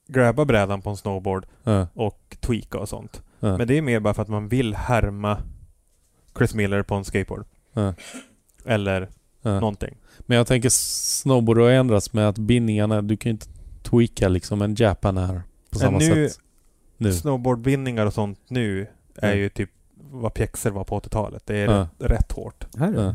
grabba 0.09 0.45
brädan 0.45 0.83
på 0.83 0.91
en 0.91 0.97
snowboard 0.97 1.47
Ja, 1.65 1.87
och 1.95 2.37
tweaka 2.41 2.79
och 2.79 2.89
sånt. 2.89 3.23
ja, 3.41 3.59
Men 3.59 3.69
det 3.69 3.79
är 3.79 3.83
mer 3.83 4.01
bara 4.01 4.15
för 4.15 4.23
att 4.23 4.29
man 4.29 4.49
vill 4.49 4.75
härma 4.75 5.39
Chris 6.39 6.55
Miller 6.55 6.83
på 6.83 6.95
en 6.95 7.05
skateboard. 7.05 7.45
Eller 8.65 9.09
ja. 9.43 9.61
någonting. 9.61 9.97
Men 10.21 10.37
jag 10.39 10.47
tänker 10.47 10.69
snowboard 10.71 11.59
har 11.59 11.71
ändrats 11.71 12.13
med 12.13 12.29
att 12.29 12.39
bindningarna, 12.39 13.03
du 13.03 13.17
kan 13.17 13.31
ju 13.31 13.33
inte 13.33 13.47
tweaka 13.83 14.29
liksom 14.29 14.63
en 14.63 14.75
Japan 14.79 15.17
här 15.17 15.43
på 15.71 15.79
samma 15.79 15.99
nu- 15.99 16.29
sätt. 16.29 16.39
Nu. 16.97 17.13
Snowboardbindningar 17.13 18.07
och 18.07 18.15
sånt 18.15 18.39
nu 18.49 18.87
är 19.17 19.35
ju 19.35 19.49
typ 19.49 19.71
vad 20.21 20.35
pjäxor 20.35 20.71
var 20.71 20.85
på 20.85 21.01
80-talet. 21.01 21.43
Det 21.47 21.57
är 21.57 21.65
Ja. 21.69 21.89
rätt, 21.99 22.11
rätt 22.11 22.33
hårt. 22.33 22.67
Här. 22.79 23.15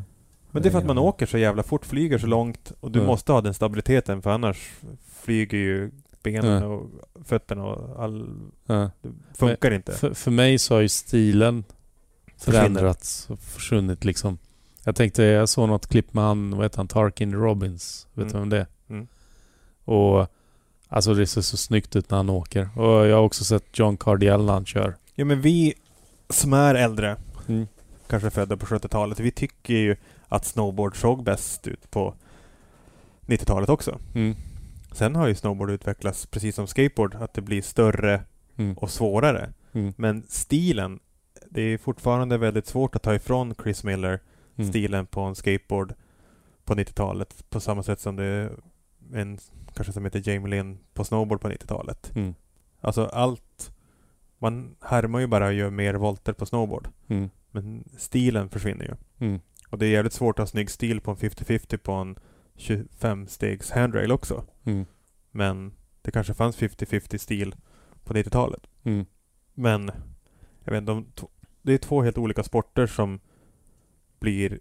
Men 0.52 0.62
det 0.64 0.70
är 0.70 0.72
för 0.72 0.80
att 0.80 0.86
man 0.86 0.98
åker 0.98 1.26
så 1.26 1.38
jävla 1.38 1.64
fort, 1.64 1.86
flyger 1.86 2.18
så 2.18 2.28
långt 2.28 2.72
och 2.80 2.92
du 2.92 3.00
Ja. 3.00 3.06
måste 3.06 3.32
ha 3.32 3.42
den 3.42 3.54
stabiliteten 3.54 4.22
för 4.22 4.30
annars 4.30 4.72
flyger 5.22 5.58
ju 5.58 5.92
benen 6.24 6.62
Ja. 6.64 6.68
och 6.68 6.90
fötterna 7.26 7.64
och 7.66 8.04
all... 8.04 8.28
Ja. 8.66 8.92
Det 9.02 9.10
funkar 9.38 9.72
inte. 9.72 9.92
För, 9.92 10.14
för 10.14 10.32
mig 10.32 10.60
så 10.60 10.74
har 10.74 10.82
ju 10.82 10.90
stilen 10.90 11.64
förändrats 12.38 13.30
och 13.30 13.40
försvunnit 13.40 14.06
liksom. 14.06 14.38
Jag 14.84 14.96
tänkte, 14.96 15.24
jag 15.24 15.50
såg 15.50 15.70
något 15.70 15.88
klipp 15.88 16.14
med 16.14 16.24
han, 16.24 16.52
vad 16.56 16.66
heter 16.66 16.78
han, 16.78 16.88
Tarkin 16.88 17.34
Robbins. 17.36 18.08
Vet 18.14 18.30
du 18.30 18.38
Mm. 18.38 18.40
vem 18.42 18.50
det 18.50 18.58
är? 18.58 18.68
Mm. 18.90 19.08
Och 19.86 20.28
alltså 20.88 21.14
det 21.14 21.28
ser 21.28 21.42
så 21.42 21.58
snyggt 21.58 21.96
ut 21.96 22.10
när 22.10 22.18
han 22.18 22.30
åker. 22.30 22.70
Och 22.80 23.08
jag 23.08 23.16
har 23.16 23.24
också 23.24 23.44
sett 23.44 23.80
John 23.80 23.98
Cardiel 23.98 24.46
när 24.46 24.54
han 24.54 24.66
kör. 24.66 24.96
Ja 25.16 25.26
men 25.26 25.42
vi 25.42 25.74
som 26.30 26.54
är 26.54 26.76
äldre, 26.76 27.18
Mm. 27.48 27.68
kanske 28.08 28.30
födda 28.30 28.58
på 28.58 28.66
70-talet, 28.66 29.20
vi 29.20 29.32
tycker 29.32 29.74
ju 29.74 29.96
att 30.28 30.46
snowboard 30.46 30.96
såg 30.98 31.24
bäst 31.24 31.68
ut 31.68 31.92
på 31.92 32.14
90-talet 33.26 33.70
också. 33.70 34.00
Mm. 34.16 34.36
Sen 34.92 35.16
har 35.16 35.28
ju 35.28 35.36
snowboard 35.36 35.72
utvecklats 35.72 36.26
precis 36.26 36.56
som 36.56 36.68
skateboard, 36.68 37.16
att 37.16 37.34
det 37.34 37.42
blir 37.42 37.62
större 37.62 38.22
Mm. 38.56 38.78
och 38.78 38.92
svårare. 38.92 39.54
Mm. 39.74 39.94
Men 39.98 40.24
stilen, 40.28 41.00
det 41.50 41.62
är 41.62 41.78
fortfarande 41.78 42.38
väldigt 42.38 42.68
svårt 42.68 42.96
att 42.96 43.04
ta 43.04 43.16
ifrån 43.16 43.56
Chris 43.64 43.84
Miller 43.84 44.20
Mm. 44.56 44.70
stilen 44.70 45.06
på 45.06 45.22
en 45.22 45.36
skateboard 45.36 45.94
på 46.66 46.76
90-talet. 46.76 47.44
På 47.50 47.60
samma 47.60 47.84
sätt 47.84 48.00
som 48.00 48.16
det 48.16 48.24
är 48.24 48.52
en 49.14 49.40
kanske 49.74 49.94
som 49.94 50.06
heter 50.06 50.30
Jamie 50.30 50.48
Lynn 50.50 50.78
på 50.94 51.04
snowboard 51.04 51.42
på 51.42 51.48
90-talet. 51.50 52.12
Mm. 52.16 52.36
Alltså 52.82 53.06
allt, 53.06 53.42
man 54.40 54.76
härmar 54.82 55.20
ju 55.20 55.28
bara 55.28 55.48
och 55.48 55.54
gör 55.54 55.70
mer 55.70 55.94
volter 55.94 56.34
på 56.34 56.46
snowboard. 56.46 56.88
Mm. 57.08 57.30
Men 57.52 57.84
stilen 57.98 58.50
försvinner 58.50 58.86
ju. 58.86 58.96
Mm. 59.28 59.40
Och 59.70 59.78
det 59.80 59.86
är 59.86 59.90
jävligt 59.90 60.14
svårt 60.14 60.40
att 60.40 60.44
ha 60.44 60.48
snygg 60.48 60.70
stil 60.70 61.02
på 61.02 61.12
en 61.12 61.18
50-50 61.18 61.78
på 61.78 61.92
en 61.92 62.16
25-stegs 62.58 63.72
handrail 63.72 64.12
också. 64.12 64.46
Mm. 64.64 64.86
Men 65.32 65.74
det 66.02 66.12
kanske 66.12 66.34
fanns 66.34 66.58
50-50 66.60 67.18
stil 67.18 67.56
på 68.04 68.14
90-talet. 68.14 68.68
Mm. 68.84 69.06
Men 69.54 69.92
jag 70.64 70.72
vet 70.72 70.80
inte, 70.82 70.92
de, 70.92 71.06
det 71.62 71.74
är 71.74 71.78
två 71.78 72.02
helt 72.02 72.18
olika 72.18 72.44
sporter 72.44 72.88
som 72.88 73.20
blir 74.20 74.60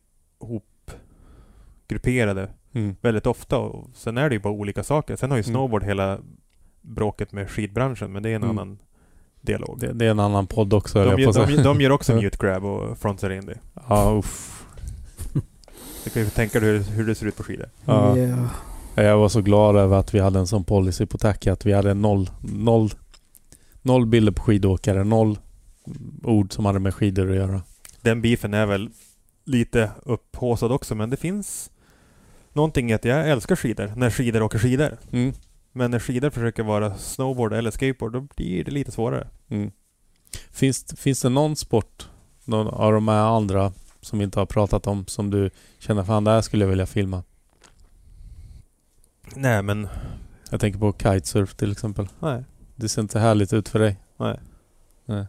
hopgrupperade 1.86 2.50
Mm. 2.72 2.96
väldigt 3.00 3.26
ofta. 3.26 3.58
Och 3.58 3.90
sen 3.96 4.18
är 4.18 4.28
det 4.28 4.34
ju 4.34 4.40
bara 4.40 4.52
olika 4.52 4.82
saker. 4.82 5.16
Sen 5.16 5.30
har 5.30 5.38
ju 5.38 5.42
Mm. 5.42 5.52
snowboard 5.54 5.82
hela 5.82 6.20
bråket 6.80 7.32
med 7.32 7.50
skidbranschen, 7.50 8.12
men 8.12 8.22
det 8.22 8.30
är 8.30 8.36
en 8.36 8.44
annan 8.44 8.78
dialog. 9.40 9.78
Det, 9.80 9.92
det 9.92 10.06
är 10.06 10.10
en 10.10 10.20
annan 10.20 10.46
podd 10.46 10.72
också 10.72 11.04
de, 11.04 11.22
gör, 11.22 11.46
de, 11.46 11.62
de 11.62 11.80
gör 11.80 11.90
också 11.90 12.14
mute 12.22 12.36
grab 12.40 12.64
och 12.64 12.98
frontside 12.98 13.32
indy. 13.32 13.54
Ja, 13.88 14.18
uff. 14.18 14.64
Du 16.04 16.10
kan 16.10 16.22
ju 16.22 16.30
tänka 16.30 16.60
dig 16.60 16.68
hur, 16.68 16.80
hur 16.80 17.06
det 17.06 17.14
ser 17.14 17.26
ut 17.26 17.36
på 17.36 17.42
skidor. 17.42 17.66
Ja. 17.84 18.18
Ja. 18.18 19.02
Jag 19.02 19.18
var 19.18 19.28
så 19.28 19.40
glad 19.40 19.76
över 19.76 19.96
att 19.96 20.14
vi 20.14 20.18
hade 20.18 20.38
en 20.38 20.46
sån 20.46 20.64
policy 20.64 21.06
på 21.06 21.18
Tacky 21.18 21.50
att 21.50 21.66
vi 21.66 21.72
hade 21.72 21.94
noll, 21.94 22.30
noll, 22.40 22.90
noll 23.82 24.06
bilder 24.06 24.32
på 24.32 24.42
skidåkare, 24.42 25.04
noll 25.04 25.38
ord 26.22 26.52
som 26.52 26.64
hade 26.64 26.78
med 26.78 26.94
skidor 26.94 27.30
att 27.30 27.36
göra. 27.36 27.62
Den 28.00 28.22
beefen 28.22 28.54
är 28.54 28.66
väl 28.66 28.90
lite 29.44 29.90
upphaussad 30.02 30.72
också, 30.72 30.94
men 30.94 31.10
det 31.10 31.16
finns 31.16 31.70
någonting 32.52 32.90
i 32.90 32.94
att 32.94 33.04
jag 33.04 33.28
älskar 33.30 33.56
skidor, 33.56 33.92
när 33.96 34.10
skidor 34.10 34.42
åker 34.42 34.58
skidor. 34.58 34.98
Mm. 35.12 35.32
Men 35.78 35.90
när 35.90 35.98
skidor 35.98 36.30
försöker 36.30 36.62
vara 36.62 36.94
snowboard 36.94 37.52
eller 37.52 37.70
skateboard, 37.70 38.12
då 38.12 38.20
blir 38.20 38.64
det 38.64 38.70
lite 38.70 38.90
svårare. 38.92 39.28
Mm. 39.48 39.70
Finns, 40.50 40.84
finns 40.96 41.22
det 41.22 41.28
någon 41.28 41.56
sport, 41.56 42.08
någon 42.44 42.68
av 42.68 42.92
de 42.92 43.08
här 43.08 43.36
andra 43.36 43.72
som 44.00 44.18
vi 44.18 44.24
inte 44.24 44.38
har 44.38 44.46
pratat 44.46 44.86
om, 44.86 45.06
som 45.06 45.30
du 45.30 45.50
känner 45.78 46.04
fan 46.04 46.24
det 46.24 46.30
här 46.30 46.40
skulle 46.40 46.64
jag 46.64 46.68
vilja 46.70 46.86
filma? 46.86 47.22
Nej, 49.34 49.62
men 49.62 49.88
Jag 50.50 50.60
tänker 50.60 50.78
på 50.78 50.92
kitesurf 50.92 51.54
till 51.54 51.72
exempel. 51.72 52.08
nej. 52.20 52.44
Det 52.76 52.88
ser 52.88 53.02
inte 53.02 53.18
härligt 53.18 53.52
ut 53.52 53.68
för 53.68 53.78
dig. 53.78 53.96
Nej. 54.16 54.40
Nej. 55.04 55.26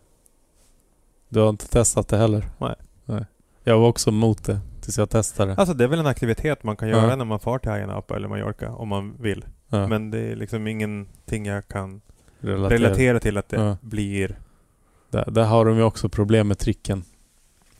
Du 1.29 1.39
har 1.39 1.49
inte 1.49 1.67
testat 1.67 2.07
det 2.07 2.17
heller? 2.17 2.49
Nej. 2.57 2.75
Nej. 3.05 3.25
Jag 3.63 3.79
var 3.79 3.87
också 3.87 4.09
emot 4.09 4.43
det 4.43 4.59
tills 4.81 4.97
jag 4.97 5.09
testade. 5.09 5.55
Alltså 5.55 5.73
det 5.73 5.83
är 5.83 5.87
väl 5.87 5.99
en 5.99 6.07
aktivitet 6.07 6.63
man 6.63 6.75
kan 6.77 6.89
Ja. 6.89 6.97
göra 6.97 7.15
när 7.15 7.25
man 7.25 7.39
far 7.39 7.59
till 7.59 7.87
Napa 7.87 8.15
eller 8.15 8.27
Mallorca, 8.27 8.71
om 8.71 8.87
man 8.87 9.15
vill. 9.21 9.45
Ja, 9.69 9.87
Men 9.87 10.11
det 10.11 10.19
är 10.19 10.35
liksom 10.35 10.67
ingenting 10.67 11.45
jag 11.45 11.67
kan 11.67 12.01
relatera. 12.39 12.79
relatera 12.79 13.19
till 13.19 13.37
att 13.37 13.49
det 13.49 13.57
Ja. 13.57 13.77
blir... 13.81 14.39
Där, 15.09 15.31
där 15.31 15.43
har 15.45 15.65
de 15.65 15.77
ju 15.77 15.83
också 15.83 16.09
problem 16.09 16.47
med 16.47 16.57
tricken. 16.59 17.03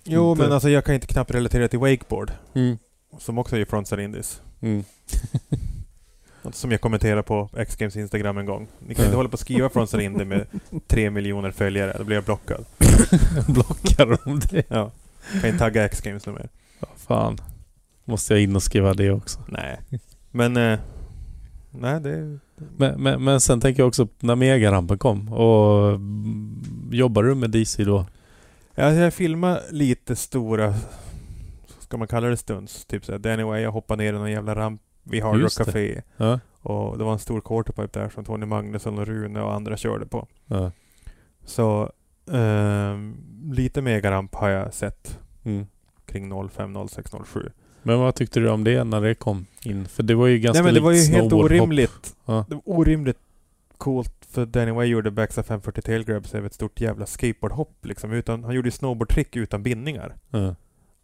Jo, 0.04 0.32
Inte- 0.32 0.44
men 0.44 0.52
alltså 0.52 0.70
jag 0.70 0.86
kan 0.86 0.96
inte 0.96 1.08
knappt 1.08 1.32
relatera 1.32 1.68
till 1.68 1.80
wakeboard, 1.80 2.32
Mm. 2.54 2.78
som 3.20 3.38
också 3.38 3.58
är 3.58 3.66
frontside 3.66 4.00
indies. 4.04 4.42
Mm. 4.62 4.84
Som 6.52 6.72
jag 6.72 6.82
kommenterade 6.82 7.24
på 7.24 7.50
X-Games 7.58 7.96
Instagram 7.96 8.38
en 8.38 8.46
gång. 8.46 8.68
Ni 8.80 8.96
kan 8.96 9.06
inte 9.06 9.18
hålla 9.18 9.30
på 9.30 9.34
och 9.34 9.40
skriva 9.40 9.70
frontside 9.70 10.02
indie 10.04 10.26
med 10.26 10.46
tre 10.88 11.10
miljoner 11.10 11.52
följare, 11.52 11.96
då 11.98 12.04
blir 12.04 12.16
jag 12.18 12.24
blockad. 12.24 12.66
Blockar 13.48 14.20
de 14.26 14.40
det? 14.40 14.64
Ja. 14.68 14.92
Kan 15.32 15.46
inte 15.46 15.60
tagga 15.60 15.86
X-Games 15.86 16.26
något 16.26 16.36
mer. 16.36 16.50
Ja, 16.80 16.88
fan. 16.98 17.38
Måste 18.06 18.34
jag 18.34 18.44
in 18.44 18.56
och 18.56 18.64
skriva 18.64 18.94
det 18.94 19.12
också. 19.12 19.40
Nej. 19.48 19.80
Men... 20.32 20.58
Eh, 20.58 20.80
nej, 21.72 22.00
det... 22.02 22.40
Men, 22.78 23.04
men, 23.04 23.24
men 23.24 23.42
sen 23.42 23.62
tänker 23.62 23.82
jag 23.82 23.88
också 23.88 24.08
när 24.20 24.36
megarampen 24.36 24.98
kom 24.98 25.34
och 25.34 26.00
jobbar 26.92 27.24
du 27.24 27.36
med 27.36 27.50
DC 27.52 27.84
då? 27.84 28.06
Ja, 28.76 28.92
jag 28.94 29.14
filmar 29.14 29.62
lite 29.72 30.16
stora... 30.16 30.74
Ska 31.80 31.98
man 31.98 32.08
kalla 32.08 32.28
det 32.28 32.38
stunts? 32.38 32.86
Typ 32.86 33.06
såhär, 33.06 33.20
Danny 33.20 33.44
Way, 33.44 33.62
jag 33.62 33.72
hoppade 33.72 34.04
ner 34.04 34.14
i 34.14 34.18
någon 34.18 34.32
jävla 34.32 34.56
ramp 34.56 34.82
vid 35.04 35.24
Hard 35.24 35.42
Rock. 35.42 35.54
Café. 35.58 36.02
Ja. 36.18 36.40
Och 36.62 36.98
det 36.98 37.04
var 37.04 37.14
en 37.14 37.20
stor 37.20 37.42
quarterpipe 37.42 38.00
där 38.00 38.10
som 38.10 38.26
Tony 38.26 38.46
Magnusson 38.46 39.00
och 39.00 39.08
Rune 39.08 39.42
och 39.42 39.54
andra 39.54 39.78
körde 39.78 40.06
på. 40.06 40.28
ja. 40.46 40.72
Så 41.46 41.92
ehm, 42.32 43.16
lite 43.52 43.82
megaramp 43.82 44.36
har 44.36 44.50
jag 44.50 44.74
sett 44.74 45.20
Mm. 45.44 45.66
kring 46.06 46.50
05, 46.50 46.88
06, 46.88 47.12
07. 47.26 47.52
Men 47.84 48.00
vad 48.00 48.16
tyckte 48.16 48.40
du 48.40 48.50
om 48.50 48.64
det 48.64 48.84
när 48.84 49.02
det 49.02 49.16
kom 49.16 49.46
in? 49.64 49.88
För 49.88 50.04
det 50.04 50.16
var 50.16 50.28
ju 50.28 50.40
ganska 50.40 50.64
Nej 50.64 50.66
men 50.66 50.74
det 50.74 50.82
var 50.82 50.92
ju 50.92 51.02
helt 51.02 51.34
orimligt. 51.34 52.16
Ja. 52.26 52.46
Det 52.50 52.56
var 52.56 52.62
orimligt 52.66 53.18
coolt 53.78 54.14
för 54.30 54.46
Danny 54.46 54.72
Way 54.72 54.88
gjorde 54.88 55.12
backside 55.12 55.46
540 55.46 55.82
tail 55.82 56.04
grabs 56.04 56.34
över 56.34 56.48
ett 56.48 56.54
stort 56.54 56.82
jävla 56.82 57.06
skateboardhopp 57.06 57.86
liksom. 57.86 58.14
Utan, 58.14 58.44
han 58.44 58.56
gjorde 58.56 58.68
ju 58.68 58.72
snowboardtrick 58.72 59.36
utan 59.36 59.64
bindningar. 59.64 60.16
Ja. 60.30 60.56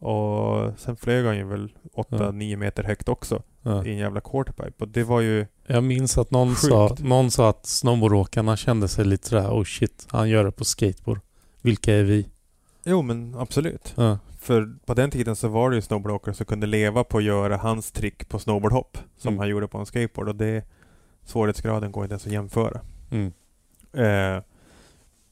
Och 0.08 0.80
sen 0.80 0.96
flög 0.96 1.26
han 1.26 1.38
ju 1.38 1.44
väl 1.44 1.70
8-9 1.96 2.52
Ja. 2.52 2.58
meter 2.58 2.84
högt 2.84 3.10
också 3.10 3.44
i 3.86 3.90
en 3.90 3.98
jävla 3.98 4.22
quarterpipe. 4.22 4.74
Och 4.78 4.88
det 4.88 5.04
var 5.04 5.22
ju... 5.22 5.46
Jag 5.68 5.84
minns 5.84 6.18
att 6.18 6.32
någon 6.32 6.50
Sjukt. 6.50 6.62
sa, 6.62 6.96
någon 7.00 7.32
sa 7.32 7.50
att 7.50 7.66
snowboardåkarna 7.66 8.58
kände 8.58 8.88
sig 8.88 9.06
lite 9.06 9.28
sådär 9.28 9.50
oh 9.50 9.64
shit, 9.64 10.08
han 10.10 10.30
gör 10.30 10.44
det 10.44 10.52
på 10.52 10.66
skateboard. 10.66 11.20
Vilka 11.62 11.94
är 11.94 12.04
vi? 12.04 12.28
Jo 12.84 13.02
men 13.02 13.36
absolut. 13.38 13.96
För 14.46 14.76
på 14.86 14.94
den 14.94 15.12
tiden 15.12 15.36
så 15.36 15.48
var 15.48 15.70
det 15.70 15.76
ju 15.76 15.82
snowboardåkare 15.82 16.36
som 16.36 16.46
kunde 16.46 16.68
leva 16.68 17.04
på 17.04 17.18
att 17.18 17.24
göra 17.24 17.58
hans 17.58 17.92
trick 17.92 18.30
på 18.30 18.40
snowboardhopp. 18.40 18.98
Som 19.18 19.30
Mm. 19.30 19.40
han 19.40 19.50
gjorde 19.50 19.68
på 19.68 19.78
en 19.78 19.86
skateboard. 19.86 20.28
Och 20.30 20.36
det... 20.36 20.64
Svårighetsgraden 21.24 21.92
går 21.92 22.04
inte 22.04 22.14
ens 22.14 22.26
att 22.26 22.32
jämföra. 22.32 22.82
Mm. 23.12 23.34
Eh, 23.94 24.44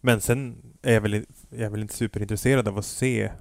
men 0.02 0.22
sen 0.22 0.56
är 0.82 0.94
jag 0.94 1.02
väl, 1.02 1.26
jag 1.50 1.62
är 1.62 1.70
väl 1.70 1.82
inte 1.82 1.94
superintresserad 1.94 2.68
av 2.68 2.78
att 2.78 2.86
se 2.86 3.32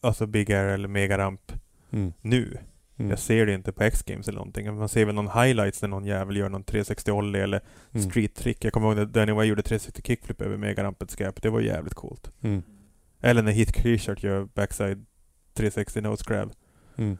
alltså 0.00 0.26
Big 0.26 0.52
Air 0.52 0.64
eller 0.66 0.88
Megaramp 0.88 1.52
Mm. 1.92 2.12
nu. 2.20 2.58
Mm. 2.96 3.10
Jag 3.10 3.18
ser 3.18 3.46
det 3.46 3.54
inte 3.54 3.72
på 3.72 3.82
X-Games 3.82 4.28
eller 4.28 4.38
någonting. 4.38 4.74
Man 4.76 4.88
ser 4.88 5.04
väl 5.04 5.14
någon 5.14 5.28
highlights 5.42 5.82
när 5.82 5.88
någon 5.88 6.04
jävel 6.04 6.36
gör 6.36 6.48
någon 6.48 6.64
360 6.64 7.10
ollie 7.12 7.40
eller 7.42 7.60
Mm. 7.92 8.10
street-trick. 8.10 8.64
Jag 8.64 8.72
kommer 8.72 8.86
ihåg 8.88 8.96
när 8.96 9.04
Danny 9.04 9.32
Way 9.32 9.46
gjorde 9.48 9.62
360 9.62 10.02
kickflip 10.02 10.40
över 10.42 10.56
Megarampets 10.56 11.12
skräp. 11.12 11.42
Det 11.42 11.50
var 11.50 11.60
jävligt 11.60 11.94
coolt. 11.94 12.30
Mm. 12.42 12.62
Eller 13.20 13.42
när 13.42 13.52
Heath 13.52 13.72
Creechart 13.72 14.22
gör 14.22 14.44
backside 14.54 15.04
360 15.54 16.00
nose 16.00 16.24
grab 16.28 16.52
Mm. 16.96 17.18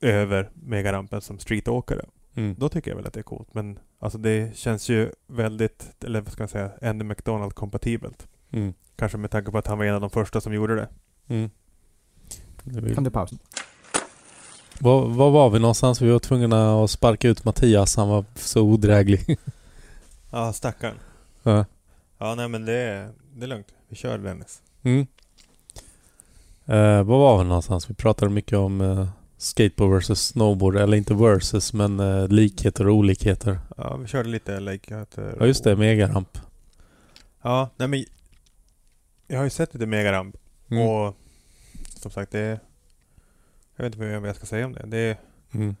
över 0.00 0.50
Megarampen 0.54 1.20
som 1.20 1.38
streetåkare. 1.38 2.04
Mm. 2.34 2.54
Då 2.58 2.68
tycker 2.68 2.90
jag 2.90 2.96
väl 2.96 3.06
att 3.06 3.12
det 3.12 3.20
är 3.20 3.24
coolt. 3.24 3.54
Men 3.54 3.78
alltså 3.98 4.18
det 4.18 4.56
känns 4.56 4.88
ju 4.88 5.12
väldigt, 5.26 6.04
eller 6.04 6.20
vad 6.20 6.32
ska 6.32 6.42
man 6.42 6.48
säga, 6.48 6.70
Andy 6.82 7.04
McDonald 7.04 7.54
kompatibelt. 7.54 8.28
Mm. 8.50 8.74
Kanske 8.96 9.18
med 9.18 9.30
tanke 9.30 9.50
på 9.50 9.58
att 9.58 9.66
han 9.66 9.78
var 9.78 9.84
en 9.84 9.94
av 9.94 10.00
de 10.00 10.10
första 10.10 10.40
som 10.40 10.54
gjorde 10.54 10.74
det. 10.74 10.88
Mm. 11.28 11.50
Det 12.64 12.80
vill- 12.80 12.94
Kan 12.94 13.04
du 13.04 13.10
pausa? 13.10 13.36
Var, 14.78 15.08
var 15.08 15.30
var 15.30 15.50
vi 15.50 15.58
någonstans? 15.58 16.00
Vi 16.00 16.10
var 16.10 16.18
tvungna 16.18 16.84
att 16.84 16.90
sparka 16.90 17.28
ut 17.28 17.44
Mattias. 17.44 17.96
Han 17.96 18.08
var 18.08 18.24
så 18.34 18.62
odräglig. 18.62 19.38
Ja, 20.30 20.52
stackarn. 20.52 20.94
ja. 21.42 21.64
Ja, 22.18 22.34
nej 22.34 22.48
men 22.48 22.64
det 22.64 22.72
är, 22.72 23.10
det 23.34 23.44
är 23.44 23.48
lugnt. 23.48 23.66
Vi 23.88 23.96
kör 23.96 24.18
Dennis. 24.18 24.61
Mm. 24.82 25.06
Eh, 26.66 27.02
var 27.02 27.18
var 27.18 27.38
vi 27.38 27.44
någonstans? 27.44 27.90
Vi 27.90 27.94
pratade 27.94 28.30
mycket 28.30 28.58
om 28.58 28.80
eh, 28.80 29.08
skateboard 29.36 29.90
versus 29.92 30.20
snowboard. 30.26 30.76
Eller 30.76 30.96
inte 30.96 31.14
versus, 31.14 31.72
men 31.72 32.00
eh, 32.00 32.28
likheter 32.28 32.88
och 32.88 32.94
olikheter. 32.94 33.58
Ja, 33.76 33.96
vi 33.96 34.06
körde 34.06 34.28
lite 34.28 34.60
likheter. 34.60 35.36
Ja, 35.40 35.46
just 35.46 35.64
det. 35.64 35.76
Megaramp. 35.76 36.38
Ja, 37.42 37.70
nej 37.76 37.88
men 37.88 38.04
jag 39.26 39.36
har 39.38 39.44
ju 39.44 39.50
sett 39.50 39.74
lite 39.74 39.86
Megaramp 39.86 40.36
Mm. 40.70 40.88
och 40.88 41.16
som 41.96 42.10
sagt 42.10 42.32
det 42.32 42.60
Jag 43.76 43.84
vet 43.84 43.94
inte 43.94 44.18
vad 44.18 44.28
jag 44.28 44.36
ska 44.36 44.46
säga 44.46 44.66
om 44.66 44.72
det. 44.72 44.84
det 44.86 44.98
är, 44.98 45.16
Mm. 45.54 45.76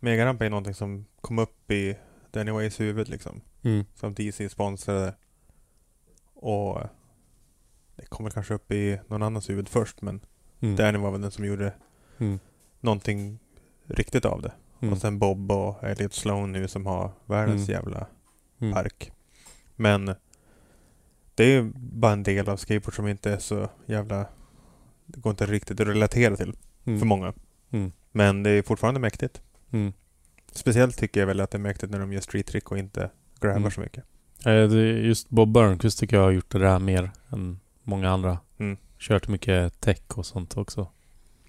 Megaramp 0.00 0.42
är 0.42 0.50
någonting 0.50 0.74
som 0.74 1.06
kom 1.20 1.38
upp 1.38 1.70
i 1.70 1.96
Danny 2.30 2.50
Ways 2.50 2.80
huvud 2.80 3.08
liksom. 3.08 3.40
Mm. 3.62 3.84
Som 3.94 4.14
DC 4.14 4.48
sponsrade. 4.48 5.14
Och 6.34 6.80
det 7.96 8.06
kom 8.06 8.24
väl 8.24 8.32
kanske 8.32 8.54
upp 8.54 8.72
i 8.72 9.00
någon 9.08 9.22
annans 9.22 9.50
huvud 9.50 9.68
först 9.68 10.02
men 10.02 10.20
Mm. 10.60 10.76
Danny 10.76 10.98
var 10.98 11.10
väl 11.10 11.20
den 11.20 11.30
som 11.30 11.44
gjorde 11.44 11.72
Mm. 12.18 12.38
någonting 12.80 13.38
riktigt 13.86 14.24
av 14.24 14.42
det. 14.42 14.52
Mm. 14.80 14.92
Och 14.92 14.98
sen 15.00 15.18
Bob 15.18 15.52
och 15.52 15.84
Elliot 15.84 16.12
Sloan 16.14 16.52
nu 16.52 16.68
som 16.68 16.86
har 16.86 17.12
världens 17.26 17.68
Mm. 17.68 17.80
jävla 17.80 18.06
Mm. 18.60 18.74
park. 18.74 19.12
Men 19.76 20.06
det 21.34 21.44
är 21.44 21.48
ju 21.48 21.72
bara 21.74 22.12
en 22.12 22.22
del 22.22 22.48
av 22.48 22.56
skateboard 22.56 22.94
som 22.96 23.08
inte 23.08 23.30
är 23.32 23.38
så 23.38 23.68
jävla... 23.86 24.26
Det 25.06 25.20
går 25.20 25.30
inte 25.30 25.46
riktigt 25.46 25.80
att 25.80 25.86
relatera 25.86 26.36
till 26.36 26.56
Mm. 26.84 26.98
för 26.98 27.06
många. 27.06 27.32
Mm. 27.70 27.92
Men 28.12 28.42
det 28.42 28.50
är 28.50 28.62
fortfarande 28.62 29.00
mäktigt. 29.00 29.42
Mm. 29.70 29.92
Speciellt 30.52 30.98
tycker 30.98 31.20
jag 31.20 31.26
väl 31.26 31.40
att 31.40 31.50
det 31.50 31.58
är 31.58 31.60
mäktigt 31.60 31.92
när 31.92 31.98
de 31.98 32.12
gör 32.12 32.20
street 32.20 32.46
trick 32.46 32.70
och 32.70 32.78
inte 32.78 33.10
grabbar 33.40 33.56
Mm. 33.58 33.70
så 33.70 33.80
mycket. 33.80 34.04
Eh, 34.44 34.68
det- 34.68 34.98
Just 35.00 35.28
Bob 35.28 35.52
Burnquist 35.52 35.98
tycker 35.98 36.16
jag 36.16 36.24
har 36.24 36.30
gjort 36.30 36.50
det 36.50 36.58
där 36.58 36.78
mer 36.78 37.10
än 37.30 37.60
många 37.86 38.10
andra. 38.10 38.38
Mm. 38.58 38.76
Kört 38.98 39.28
mycket 39.28 39.80
tech 39.80 40.00
och 40.14 40.26
sånt 40.26 40.56
också. 40.56 40.86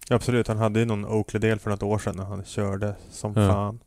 Absolut, 0.10 0.48
han 0.48 0.58
hade 0.58 0.80
ju 0.80 0.86
någon 0.86 1.06
Oakley-del 1.06 1.60
för 1.60 1.70
något 1.70 1.84
år 1.84 1.98
sedan 2.00 2.16
när 2.18 2.24
han 2.26 2.44
körde 2.46 2.96
som 3.12 3.34
Ja. 3.36 3.50
fan. 3.52 3.80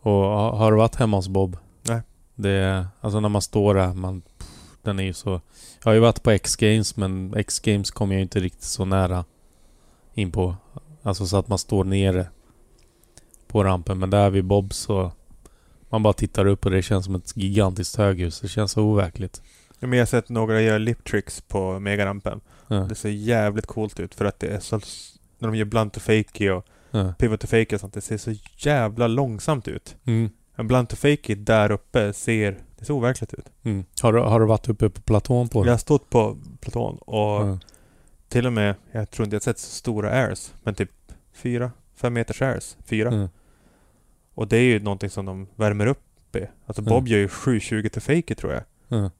Och 0.00 0.12
ha- 0.12 0.56
har 0.56 0.70
du 0.72 0.78
varit 0.78 0.94
hemma 0.94 1.16
hos 1.16 1.28
Bob? 1.28 1.56
Nej. 1.82 2.00
Det 2.34 2.86
alltså 3.00 3.20
när 3.20 3.28
man 3.28 3.42
står 3.42 3.74
där, 3.74 3.94
man, 3.94 4.20
pff, 4.20 4.48
den 4.82 4.98
är 4.98 5.02
ju 5.04 5.12
så... 5.12 5.30
Jag 5.30 5.84
har 5.90 5.92
ju 5.92 6.00
varit 6.00 6.22
på 6.22 6.30
X-Games 6.30 6.96
men 6.96 7.34
X-Games 7.36 7.90
kommer 7.90 8.14
jag 8.14 8.18
ju 8.18 8.22
inte 8.22 8.40
riktigt 8.40 8.62
så 8.62 8.84
nära 8.84 9.24
in 10.14 10.32
på. 10.32 10.56
Alltså 11.02 11.26
så 11.26 11.36
att 11.36 11.48
man 11.48 11.58
står 11.58 11.84
nere 11.84 12.26
på 13.46 13.64
rampen. 13.64 13.98
Men 13.98 14.10
där 14.10 14.30
vid 14.30 14.44
Bob 14.44 14.74
så... 14.74 15.12
Man 15.88 16.02
bara 16.02 16.12
tittar 16.12 16.46
upp 16.46 16.64
och 16.64 16.70
det 16.70 16.82
känns 16.82 17.04
som 17.04 17.14
ett 17.14 17.36
gigantiskt 17.36 17.96
höghus. 17.96 18.40
Det 18.40 18.48
känns 18.48 18.72
så 18.72 18.82
overkligt. 18.82 19.42
Men 19.80 19.92
jag 19.92 20.00
har 20.00 20.06
sett 20.06 20.28
några 20.28 20.60
göra 20.62 20.78
lip 20.78 21.04
tricks 21.04 21.40
på 21.40 21.78
megarampen. 21.80 22.40
Ja, 22.68 22.76
Det 22.76 22.94
ser 22.94 23.08
jävligt 23.08 23.66
coolt 23.66 24.00
ut 24.00 24.14
för 24.14 24.24
att 24.24 24.40
det 24.40 24.46
är 24.46 24.60
så... 24.60 24.80
När 25.38 25.48
de 25.48 25.54
gör 25.56 25.64
blunt 25.64 25.92
to 25.94 26.00
fakey 26.00 26.50
och 26.50 26.66
ja. 26.90 27.14
pivot 27.18 27.40
to 27.40 27.46
fakey 27.46 27.74
och 27.76 27.80
sånt. 27.80 27.94
Det 27.94 28.00
ser 28.00 28.18
så 28.18 28.32
jävla 28.56 29.06
långsamt 29.06 29.68
ut. 29.68 29.96
Mm, 30.04 30.30
En 30.56 30.66
blunt 30.68 30.90
to 30.90 30.96
fakey 30.96 31.34
där 31.34 31.70
uppe 31.70 32.12
ser... 32.12 32.58
Det 32.78 32.84
ser 32.84 32.94
overkligt 32.94 33.34
ut. 33.34 33.46
mm. 33.62 33.84
Har, 34.02 34.12
du, 34.12 34.18
har 34.20 34.40
du 34.40 34.46
varit 34.46 34.68
uppe 34.68 34.90
på 34.90 35.00
platån 35.00 35.48
på 35.48 35.58
Jag 35.58 35.66
det? 35.66 35.70
har 35.70 35.78
stått 35.78 36.10
på 36.10 36.38
platån 36.60 36.98
och 36.98 37.18
Ja. 37.48 37.58
till 38.28 38.46
och 38.46 38.52
med... 38.52 38.74
Jag 38.92 39.10
tror 39.10 39.24
inte 39.24 39.34
jag 39.34 39.42
sett 39.42 39.58
så 39.58 39.70
stora 39.70 40.10
airs. 40.10 40.52
Men 40.62 40.74
typ 40.74 40.90
fyra, 41.32 41.72
fem 41.96 42.12
meters 42.12 42.42
airs. 42.42 42.76
Fyra. 42.84 43.14
Ja. 43.14 43.28
Och 44.34 44.48
det 44.48 44.56
är 44.56 44.62
ju 44.62 44.80
någonting 44.80 45.10
som 45.10 45.26
de 45.26 45.46
värmer 45.54 45.86
upp 45.86 46.36
i. 46.36 46.46
Alltså 46.66 46.82
Bob 46.82 47.08
gör 47.08 47.18
ju 47.18 47.28
720 47.28 47.88
till 47.92 48.02
fakey 48.02 48.34
tror 48.34 48.52
jag. 48.52 48.62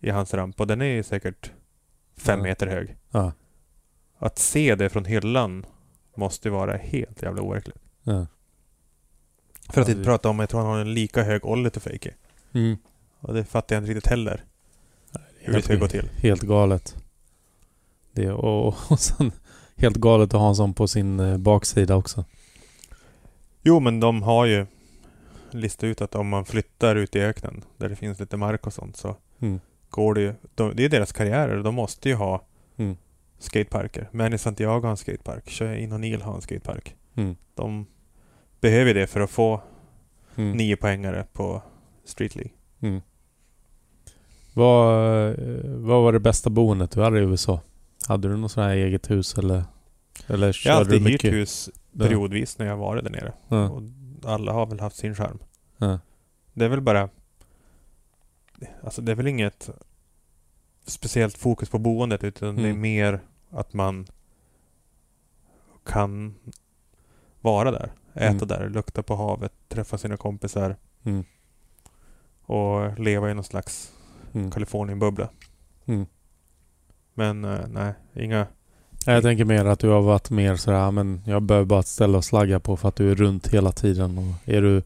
I 0.01 0.11
hans 0.11 0.35
ramp. 0.35 0.61
Och 0.61 0.67
den 0.67 0.83
är 0.83 1.03
säkert 1.03 1.51
fem 2.17 2.39
Ja. 2.39 2.43
meter 2.43 2.67
hög. 2.67 2.97
Ja. 3.11 3.33
Att 4.19 4.39
se 4.39 4.75
det 4.75 4.89
från 4.89 5.05
hyllan 5.05 5.67
måste 6.17 6.51
vara 6.51 6.77
helt 6.77 7.23
jävla 7.23 7.43
overkligt. 7.43 7.77
För 9.69 9.81
att 9.81 9.89
inte 9.89 10.05
prata 10.05 10.29
om, 10.29 10.39
jag 10.39 10.49
tror 10.49 10.61
han 10.61 10.71
har 10.71 10.79
en 10.79 10.95
lika 10.95 11.23
hög 11.23 11.45
ollie 11.45 11.71
till 11.71 11.81
fakey. 11.83 12.13
Mm. 12.53 12.77
Och 13.21 13.35
det 13.35 13.45
fattar 13.45 13.77
jag 13.77 13.83
inte 13.83 13.91
riktigt 13.95 14.11
heller. 14.11 14.45
Hur 15.39 15.53
det 15.55 15.63
ska 15.63 15.75
gå 15.77 15.89
till. 15.89 16.09
Helt 16.17 16.43
galet. 16.43 16.97
Det, 18.13 18.31
och, 18.31 18.75
och 18.91 19.01
sen 19.01 19.33
helt 19.77 19.97
galet 19.97 20.35
att 20.35 20.41
ha 20.41 20.49
en 20.49 20.57
sån 20.57 20.75
på 20.75 20.89
sin 20.89 21.21
eh, 21.21 21.39
baksida 21.39 21.97
också. 21.97 22.25
Jo 23.63 23.81
men 23.81 24.01
de 24.01 24.23
har 24.23 24.47
ju 24.47 24.67
listat 25.51 25.85
ut 25.85 26.01
att 26.01 26.15
om 26.15 26.29
man 26.29 26.45
flyttar 26.45 26.97
ut 26.97 27.17
i 27.17 27.21
öknen 27.21 27.65
där 27.77 27.89
det 27.89 27.97
finns 27.97 28.21
lite 28.21 28.37
mark 28.37 28.67
och 28.67 28.73
sånt 28.73 28.97
så 28.97 29.17
Mm. 29.41 29.61
går 29.91 30.15
det 30.15 30.21
ju... 30.21 30.35
De, 30.55 30.77
det 30.77 30.85
är 30.85 30.89
deras 30.89 31.13
karriärer. 31.13 31.63
De 31.63 31.75
måste 31.75 32.09
ju 32.09 32.15
ha 32.15 32.47
Mm. 32.77 32.97
skateparker. 33.39 34.09
Manny 34.13 34.39
Santiago 34.39 34.81
har 34.83 34.91
en 34.91 34.97
skatepark. 34.97 35.51
Cheyenne 35.51 35.95
O'Neill 35.97 36.23
har 36.23 36.35
en 36.35 36.41
skatepark. 36.41 36.95
Mm. 37.15 37.37
De 37.55 37.87
behöver 38.61 38.95
det 38.95 39.07
för 39.07 39.21
att 39.21 39.31
få 39.31 39.61
Mm. 40.37 40.57
nio 40.57 40.77
poängare 40.77 41.27
på 41.33 41.63
Street 42.05 42.35
League. 42.37 42.53
Mm. 42.81 43.01
Vad, 44.55 45.29
eh, 45.29 45.35
vad 45.65 46.03
var 46.03 46.13
det 46.13 46.21
bästa 46.21 46.51
boendet 46.51 46.91
du 46.91 47.01
hade 47.03 47.19
i 47.19 47.23
USA? 47.23 47.61
Hade 48.09 48.29
du 48.29 48.37
något 48.37 48.53
sånt 48.53 48.65
här 48.65 48.77
eget 48.77 49.11
hus 49.11 49.39
eller? 49.39 49.65
Eller 50.27 50.61
Jag 50.65 50.73
har 50.73 50.81
alltid 50.81 51.09
hyrt 51.09 51.25
hus 51.25 51.71
periodvis 51.99 52.59
när 52.59 52.67
jag 52.67 52.77
varit 52.77 53.05
där 53.05 53.11
nere. 53.11 53.33
Ja. 53.49 53.69
Och 53.71 53.83
alla 54.25 54.53
har 54.53 54.67
väl 54.67 54.81
haft 54.81 54.97
sin 54.97 55.15
charm. 55.15 55.39
Ja. 55.79 55.99
Det 56.53 56.65
är 56.65 56.69
väl 56.69 56.81
bara... 56.81 57.09
Alltså 58.85 59.03
det 59.03 59.13
är 59.13 59.17
väl 59.17 59.27
inget 59.27 59.71
speciellt 60.87 61.39
fokus 61.39 61.69
på 61.69 61.79
boendet 61.79 62.25
utan 62.25 62.57
det 62.57 62.63
är 62.63 62.67
Mm. 62.67 62.81
mer 62.81 63.21
att 63.51 63.73
man 63.73 64.07
kan 65.85 66.35
vara 67.41 67.71
där. 67.71 67.93
Äta 68.15 68.27
Mm. 68.27 68.49
där, 68.49 68.69
lukta 68.69 69.03
på 69.03 69.17
havet, 69.17 69.53
träffa 69.69 69.99
sina 69.99 70.17
kompisar 70.17 70.77
Mm. 71.05 71.25
och 72.43 72.99
leva 72.99 73.31
i 73.31 73.35
någon 73.35 73.45
slags 73.45 73.93
Mm. 74.35 74.51
Kalifornienbubbla. 74.51 75.29
Mm. 75.87 76.07
Men 77.15 77.45
eh, 77.45 77.61
nej, 77.69 77.95
inga... 78.15 78.47
Jag 79.07 79.23
tänker 79.23 79.45
mer 79.45 79.65
att 79.65 79.79
du 79.81 79.89
har 79.89 80.01
varit 80.03 80.31
mer 80.31 80.57
sådär, 80.57 80.79
"Ja, 80.79 80.91
men 80.91 81.23
jag 81.27 81.43
behöver 81.43 81.67
bara 81.67 81.81
ett 81.81 81.87
ställe 81.87 82.19
att 82.19 82.25
slagga 82.25 82.61
på 82.61 82.77
för 82.77 82.89
att 82.89 82.97
du 82.97 83.11
är 83.11 83.15
runt 83.15 83.47
hela 83.49 83.73
tiden. 83.73 84.19
Och 84.19 84.49
är 84.49 84.63
du... 84.63 84.83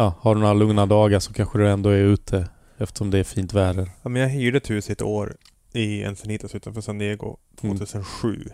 Ja, 0.00 0.14
har 0.20 0.34
du 0.34 0.40
några 0.40 0.54
lugna 0.54 0.86
dagar 0.86 1.18
så 1.18 1.32
kanske 1.32 1.58
du 1.58 1.68
ändå 1.68 1.88
är 1.90 1.98
ute 1.98 2.48
eftersom 2.76 3.10
det 3.10 3.18
är 3.18 3.24
fint 3.24 3.52
väder. 3.52 3.90
Ja, 4.02 4.08
men 4.08 4.22
jag 4.22 4.28
hyrde 4.28 4.56
ett 4.56 4.70
hus 4.70 4.90
i 4.90 4.92
ett 4.92 5.02
år 5.02 5.36
i 5.72 6.04
Encinitas 6.04 6.54
utanför 6.54 6.80
San 6.80 6.98
Diego 6.98 7.36
Mm. 7.62 7.78
2007. 7.78 8.44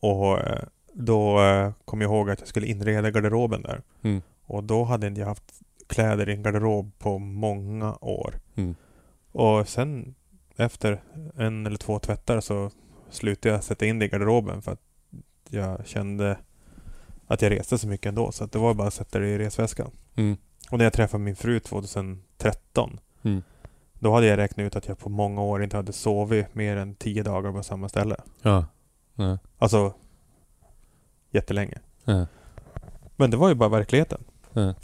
Och 0.00 0.38
eh, 0.38 0.62
då 0.92 1.42
eh, 1.42 1.72
kom 1.84 2.00
jag 2.00 2.08
ihåg 2.08 2.30
att 2.30 2.38
jag 2.38 2.48
skulle 2.48 2.66
inreda 2.66 3.10
garderoben 3.10 3.62
där. 3.62 3.82
Mm. 4.02 4.22
Och 4.46 4.64
då 4.64 4.84
hade 4.84 5.06
inte 5.06 5.20
jag 5.20 5.28
haft 5.28 5.52
kläder 5.86 6.28
i 6.28 6.32
en 6.32 6.42
garderob 6.42 6.92
på 6.98 7.18
många 7.18 7.94
år. 8.00 8.34
Mm. 8.54 8.74
Och 9.32 9.68
sen 9.68 10.14
efter 10.56 11.02
en 11.36 11.66
eller 11.66 11.78
två 11.78 11.98
tvättar 11.98 12.40
så 12.40 12.70
slutade 13.10 13.54
jag 13.54 13.64
sätta 13.64 13.86
in 13.86 13.98
det 13.98 14.04
i 14.04 14.08
garderoben 14.08 14.62
för 14.62 14.72
att 14.72 14.82
jag 15.48 15.86
kände 15.86 16.38
att 17.26 17.42
jag 17.42 17.50
reste 17.50 17.78
så 17.78 17.88
mycket 17.88 18.06
ändå. 18.06 18.32
Så 18.32 18.46
det 18.46 18.58
var 18.58 18.74
bara 18.74 18.88
att 18.88 18.94
sätta 18.94 19.18
det 19.18 19.28
i 19.28 19.38
resväskan. 19.38 19.90
Mm. 20.16 20.36
Och 20.70 20.78
när 20.78 20.84
jag 20.84 20.92
träffade 20.92 21.24
min 21.24 21.36
fru 21.36 21.60
2013 21.60 23.00
Mm. 23.22 23.42
då 23.98 24.12
hade 24.14 24.26
jag 24.26 24.36
räknat 24.36 24.64
ut 24.64 24.76
att 24.76 24.88
jag 24.88 24.98
på 24.98 25.08
många 25.08 25.42
år 25.42 25.62
inte 25.64 25.76
hade 25.76 25.92
sovit 25.92 26.54
mer 26.54 26.76
än 26.76 26.94
tio 26.94 27.22
dagar 27.22 27.52
på 27.52 27.62
samma 27.62 27.88
ställe. 27.88 28.16
Ja. 28.42 28.64
Ja. 29.14 29.38
Alltså 29.58 29.94
jättelänge. 31.30 31.78
Ja. 32.04 32.26
Men 33.16 33.30
det 33.30 33.36
var 33.36 33.48
ju 33.48 33.54
bara 33.54 33.68
verkligheten. 33.68 34.24
Ja. 34.52 34.74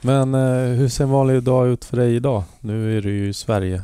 Men 0.00 0.34
eh, 0.34 0.76
hur 0.78 0.88
ser 0.88 1.04
en 1.04 1.10
vanlig 1.10 1.42
dag 1.42 1.68
ut 1.68 1.84
för 1.84 1.96
dig 1.96 2.16
idag? 2.16 2.42
Nu 2.60 2.96
är 2.98 3.02
du 3.02 3.10
ju 3.18 3.28
i 3.28 3.34
Sverige. 3.34 3.82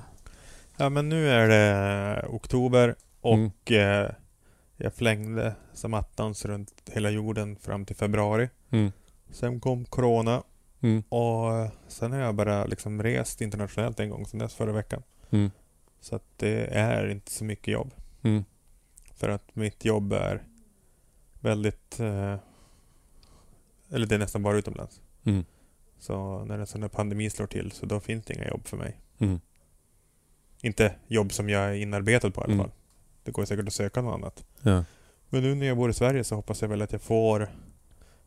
Ja 0.76 0.88
men 0.88 1.08
nu 1.08 1.28
är 1.28 1.48
det 1.48 2.26
oktober 2.28 2.94
och 3.20 3.34
Mm. 3.70 4.04
eh, 4.04 4.10
jag 4.76 4.94
flängde 4.94 5.54
som 5.72 5.94
attans 5.94 6.44
runt 6.44 6.72
hela 6.92 7.10
jorden 7.10 7.56
fram 7.56 7.84
till 7.86 7.96
februari. 7.96 8.48
Mm. 8.70 8.92
Sen 9.32 9.60
kom 9.60 9.84
Corona 9.84 10.42
Mm. 10.84 11.02
och 11.08 11.54
eh, 11.54 11.70
sen 11.88 12.12
har 12.12 12.18
jag 12.20 12.34
bara 12.34 12.64
liksom 12.64 13.02
rest 13.02 13.40
internationellt 13.40 14.00
en 14.00 14.10
gång 14.10 14.26
sedan 14.26 14.38
dess 14.40 14.54
förra 14.54 14.72
veckan. 14.72 15.02
Mm. 15.30 15.50
Så 16.00 16.16
att 16.16 16.24
det 16.36 16.66
är 16.66 17.08
inte 17.08 17.30
så 17.30 17.44
mycket 17.44 17.72
jobb. 17.72 17.94
Mm. 18.22 18.44
För 19.14 19.28
att 19.28 19.56
mitt 19.56 19.84
jobb 19.84 20.12
är 20.12 20.42
väldigt... 21.40 22.00
Eh, 22.00 22.36
eller 23.90 24.06
det 24.06 24.14
är 24.14 24.18
nästan 24.18 24.42
bara 24.42 24.56
utomlands. 24.56 25.00
Mm. 25.24 25.44
Så 25.98 26.44
när 26.44 26.58
en 26.58 26.66
sån 26.66 26.82
här 26.82 26.88
pandemi 26.88 27.30
slår 27.30 27.46
till 27.46 27.72
så 27.72 27.86
då 27.86 28.00
finns 28.00 28.24
det 28.24 28.34
inga 28.34 28.48
jobb 28.48 28.66
för 28.66 28.76
mig. 28.76 29.00
Mm. 29.18 29.40
Inte 30.62 30.94
jobb 31.06 31.32
som 31.32 31.48
jag 31.48 31.62
är 31.62 31.74
inarbetad 31.74 32.30
på 32.30 32.40
i 32.40 32.44
alla 32.44 32.52
Mm. 32.54 32.64
fall. 32.66 32.74
Det 33.22 33.30
går 33.30 33.44
säkert 33.44 33.66
att 33.66 33.74
söka 33.74 34.02
något 34.02 34.14
annat. 34.14 34.44
Ja. 34.62 34.84
Men 35.28 35.42
nu 35.42 35.54
när 35.54 35.66
jag 35.66 35.76
bor 35.76 35.90
i 35.90 35.94
Sverige 35.94 36.24
så 36.24 36.34
hoppas 36.34 36.62
jag 36.62 36.68
väl 36.68 36.82
att 36.82 36.92
jag 36.92 37.02
får 37.02 37.48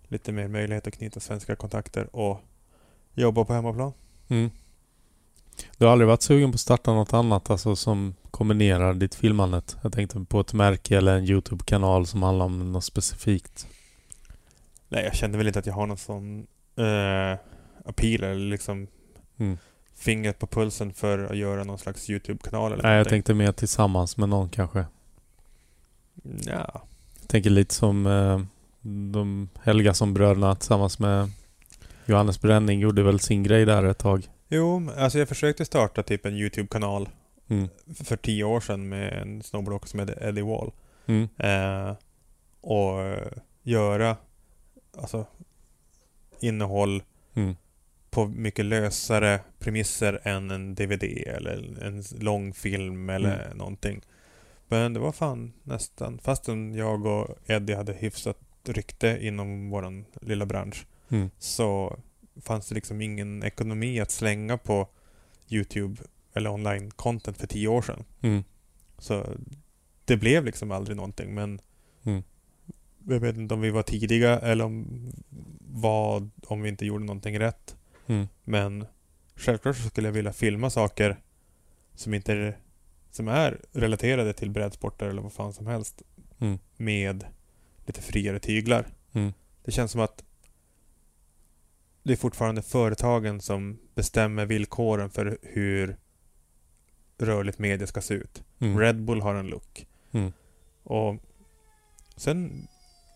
lite 0.07 0.31
mer 0.31 0.47
möjlighet 0.47 0.87
att 0.87 0.93
knyta 0.93 1.19
svenska 1.19 1.55
kontakter 1.55 2.15
och 2.15 2.41
jobba 3.13 3.45
på 3.45 3.53
hemmaplan. 3.53 3.93
Mm. 4.27 4.49
Du 5.77 5.85
har 5.85 5.91
aldrig 5.91 6.07
varit 6.07 6.21
sugen 6.21 6.51
på 6.51 6.55
att 6.55 6.59
starta 6.59 6.93
något 6.93 7.13
annat 7.13 7.49
alltså 7.49 7.75
som 7.75 8.15
kombinerar 8.31 8.93
ditt 8.93 9.15
filmandet? 9.15 9.77
Jag 9.83 9.93
tänkte 9.93 10.25
på 10.29 10.39
ett 10.39 10.53
märke 10.53 10.97
eller 10.97 11.17
en 11.17 11.23
YouTube-kanal 11.29 12.07
som 12.07 12.23
handlar 12.23 12.45
om 12.45 12.71
något 12.71 12.83
specifikt. 12.83 13.67
Nej, 14.89 15.03
jag 15.03 15.15
kände 15.15 15.37
väl 15.37 15.47
inte 15.47 15.59
att 15.59 15.65
jag 15.65 15.73
har 15.73 15.85
någon 15.87 15.97
sån 15.97 16.47
eh, 16.75 17.39
appeal 17.85 18.23
eller 18.23 18.49
liksom 18.49 18.87
Mm. 19.39 19.57
fingret 19.95 20.39
på 20.39 20.47
pulsen 20.47 20.93
för 20.93 21.19
att 21.31 21.37
göra 21.37 21.63
någon 21.63 21.77
slags 21.77 22.09
YouTube-kanal 22.09 22.71
eller 22.73 22.83
Nej, 22.83 22.91
jag 22.91 22.97
någonting. 22.97 23.09
tänkte 23.11 23.33
mer 23.33 23.51
tillsammans 23.51 24.17
med 24.17 24.29
någon 24.29 24.49
kanske. 24.49 24.85
Ja. 26.45 26.81
Jag 27.19 27.27
tänker 27.29 27.49
lite 27.49 27.73
som 27.75 28.05
eh, 28.07 28.41
de 29.11 29.49
Helgason-bröderna 29.63 30.55
tillsammans 30.55 30.99
med 30.99 31.29
Johannes 32.05 32.41
Bränning 32.41 32.79
gjorde 32.79 33.03
väl 33.03 33.19
sin 33.19 33.43
grej 33.43 33.65
där 33.65 33.83
ett 33.83 33.97
tag. 33.97 34.27
Jo, 34.47 34.89
alltså 34.97 35.19
jag 35.19 35.27
försökte 35.27 35.65
starta 35.65 36.03
typ 36.03 36.25
en 36.25 36.35
YouTube-kanal 36.35 37.09
Mm. 37.49 37.67
för 38.03 38.17
tio 38.17 38.43
år 38.43 38.59
sedan 38.59 38.89
med 38.89 39.13
en 39.21 39.43
snowboardåkare 39.43 39.89
som 39.89 39.99
heter 39.99 40.27
Eddie 40.27 40.41
Wall. 40.41 40.71
Mm. 41.05 41.27
Eh, 41.37 41.95
och 42.61 43.15
göra 43.63 44.17
alltså, 44.97 45.25
innehåll 46.39 47.03
Mm. 47.33 47.55
på 48.09 48.25
mycket 48.25 48.65
lösare 48.65 49.39
premisser 49.59 50.19
än 50.23 50.51
en 50.51 50.75
DVD 50.75 51.03
eller 51.27 51.83
en 51.83 52.03
lång 52.19 52.53
film 52.53 53.09
eller 53.09 53.45
Mm. 53.45 53.57
någonting. 53.57 54.01
Men 54.67 54.93
det 54.93 54.99
var 54.99 55.11
fan 55.11 55.53
nästan, 55.63 56.19
fastän 56.19 56.75
jag 56.75 57.05
och 57.05 57.27
Eddie 57.45 57.73
hade 57.75 57.93
hyfsat 57.93 58.37
rykte 58.69 59.17
inom 59.21 59.69
våran 59.69 60.05
lilla 60.21 60.45
bransch 60.45 60.85
Mm. 61.09 61.29
så 61.39 61.99
fanns 62.41 62.69
det 62.69 62.75
liksom 62.75 63.01
ingen 63.01 63.43
ekonomi 63.43 63.99
att 63.99 64.11
slänga 64.11 64.57
på 64.57 64.87
YouTube 65.49 66.01
eller 66.33 66.49
online 66.49 66.91
content 66.91 67.37
för 67.37 67.47
tio 67.47 67.67
år 67.67 67.81
sedan. 67.81 68.03
Mm. 68.21 68.43
Så 68.97 69.25
det 70.05 70.17
blev 70.17 70.45
liksom 70.45 70.71
aldrig 70.71 70.97
någonting 70.97 71.33
men 71.33 71.59
Mm. 72.03 72.23
jag 73.07 73.19
vet 73.19 73.37
inte 73.37 73.53
om 73.53 73.61
vi 73.61 73.69
var 73.69 73.83
tidiga 73.83 74.39
eller 74.39 74.65
om 74.65 75.11
vad 75.59 76.29
om 76.47 76.61
vi 76.61 76.69
inte 76.69 76.85
gjorde 76.85 77.05
någonting 77.05 77.39
rätt. 77.39 77.75
Mm. 78.07 78.27
Men 78.43 78.85
självklart 79.35 79.77
så 79.77 79.89
skulle 79.89 80.07
jag 80.07 80.13
vilja 80.13 80.33
filma 80.33 80.69
saker 80.69 81.17
som 81.95 82.13
inte 82.13 82.33
är, 82.33 82.57
som 83.11 83.27
är 83.27 83.61
relaterade 83.71 84.33
till 84.33 84.51
brädsporter 84.51 85.05
eller 85.05 85.21
vad 85.21 85.33
fan 85.33 85.53
som 85.53 85.67
helst 85.67 86.01
Mm. 86.39 86.59
med 86.77 87.25
lite 87.87 88.01
friare 88.01 88.39
tyglar. 88.39 88.87
Mm. 89.13 89.33
Det 89.65 89.71
känns 89.71 89.91
som 89.91 90.01
att 90.01 90.23
det 92.03 92.13
är 92.13 92.17
fortfarande 92.17 92.61
företagen 92.61 93.41
som 93.41 93.79
bestämmer 93.95 94.45
villkoren 94.45 95.09
för 95.09 95.37
hur 95.41 95.97
rörligt 97.17 97.59
media 97.59 97.87
ska 97.87 98.01
se 98.01 98.13
ut. 98.13 98.43
Mm. 98.59 98.79
Red 98.79 99.01
Bull 99.03 99.21
har 99.21 99.35
en 99.35 99.47
look. 99.47 99.87
Mm. 100.11 100.33
Och 100.83 101.15
sen 102.15 102.67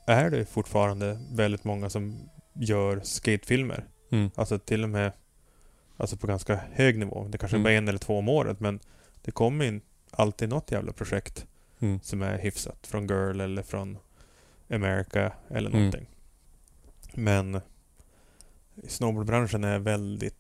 är 0.08 0.30
det 0.30 0.46
fortfarande 0.46 1.20
väldigt 1.32 1.64
många 1.64 1.90
som 1.90 2.30
gör 2.54 3.02
skatefilmer. 3.04 3.88
Mm. 4.12 4.30
Alltså 4.36 4.60
till 4.60 4.84
och 4.84 4.90
med 4.90 5.12
alltså 5.98 6.18
på 6.18 6.28
ganska 6.28 6.56
hög 6.72 6.98
nivå. 6.98 7.28
Det 7.30 7.38
kanske 7.38 7.56
Mm. 7.58 7.64
bara 7.64 7.74
är 7.74 7.78
en 7.78 7.88
eller 7.88 8.00
två 8.00 8.18
om 8.18 8.30
året 8.30 8.60
men 8.60 8.80
det 9.22 9.32
kommer 9.32 9.66
in 9.66 9.82
alltid 10.12 10.50
något 10.50 10.72
jävla 10.72 10.94
projekt 10.94 11.46
Mm. 11.80 12.00
som 12.04 12.22
är 12.22 12.38
hyfsat. 12.38 12.88
Från 12.88 13.08
Girl 13.08 13.40
eller 13.42 13.64
från 13.64 13.98
America 14.72 15.32
eller 15.50 15.70
Mm. 15.70 15.72
någonting. 15.82 16.08
Men 17.14 17.62
snowboardbranschen 18.88 19.64
är 19.64 19.80
väldigt 19.80 20.36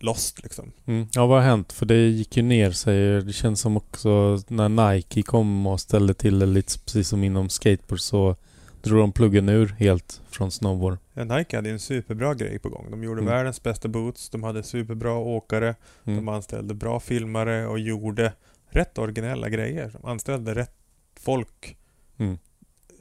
lost 0.00 0.42
liksom. 0.42 0.72
Mm. 0.86 1.06
Ja, 1.12 1.26
vad 1.26 1.38
har 1.42 1.48
hänt? 1.48 1.72
För 1.72 1.86
det 1.86 2.08
gick 2.08 2.36
ju 2.36 2.42
ner 2.42 2.70
sig. 2.70 3.22
Det 3.22 3.32
känns 3.32 3.60
som 3.60 3.76
också 3.76 4.38
när 4.48 4.68
Nike 4.94 5.22
kom 5.22 5.66
och 5.66 5.80
ställde 5.80 6.14
till 6.14 6.38
det 6.38 6.46
lite 6.46 6.78
precis 6.78 7.08
som 7.08 7.24
inom 7.24 7.48
skateboard 7.48 8.00
så 8.00 8.36
drog 8.82 8.98
de 9.00 9.12
pluggen 9.12 9.48
ur 9.48 9.66
helt 9.78 10.22
från 10.30 10.50
snowboard. 10.50 10.98
Ja, 11.14 11.24
Nike 11.24 11.56
hade 11.56 11.70
en 11.70 11.78
superbra 11.78 12.34
grej 12.34 12.58
på 12.58 12.68
gång. 12.68 12.90
De 12.90 13.02
gjorde 13.04 13.20
Mm. 13.20 13.32
världens 13.34 13.62
bästa 13.62 13.88
boots, 13.88 14.30
de 14.30 14.42
hade 14.42 14.62
superbra 14.62 15.12
åkare, 15.14 15.74
Mm. 16.04 16.16
de 16.16 16.28
anställde 16.28 16.74
bra 16.74 17.00
filmare 17.00 17.66
och 17.66 17.78
gjorde 17.78 18.32
rätt 18.68 18.98
originella 18.98 19.48
grejer. 19.48 19.90
De 20.02 20.10
anställde 20.10 20.54
rätt 20.54 20.74
folk 21.20 21.76
Mm. 22.18 22.38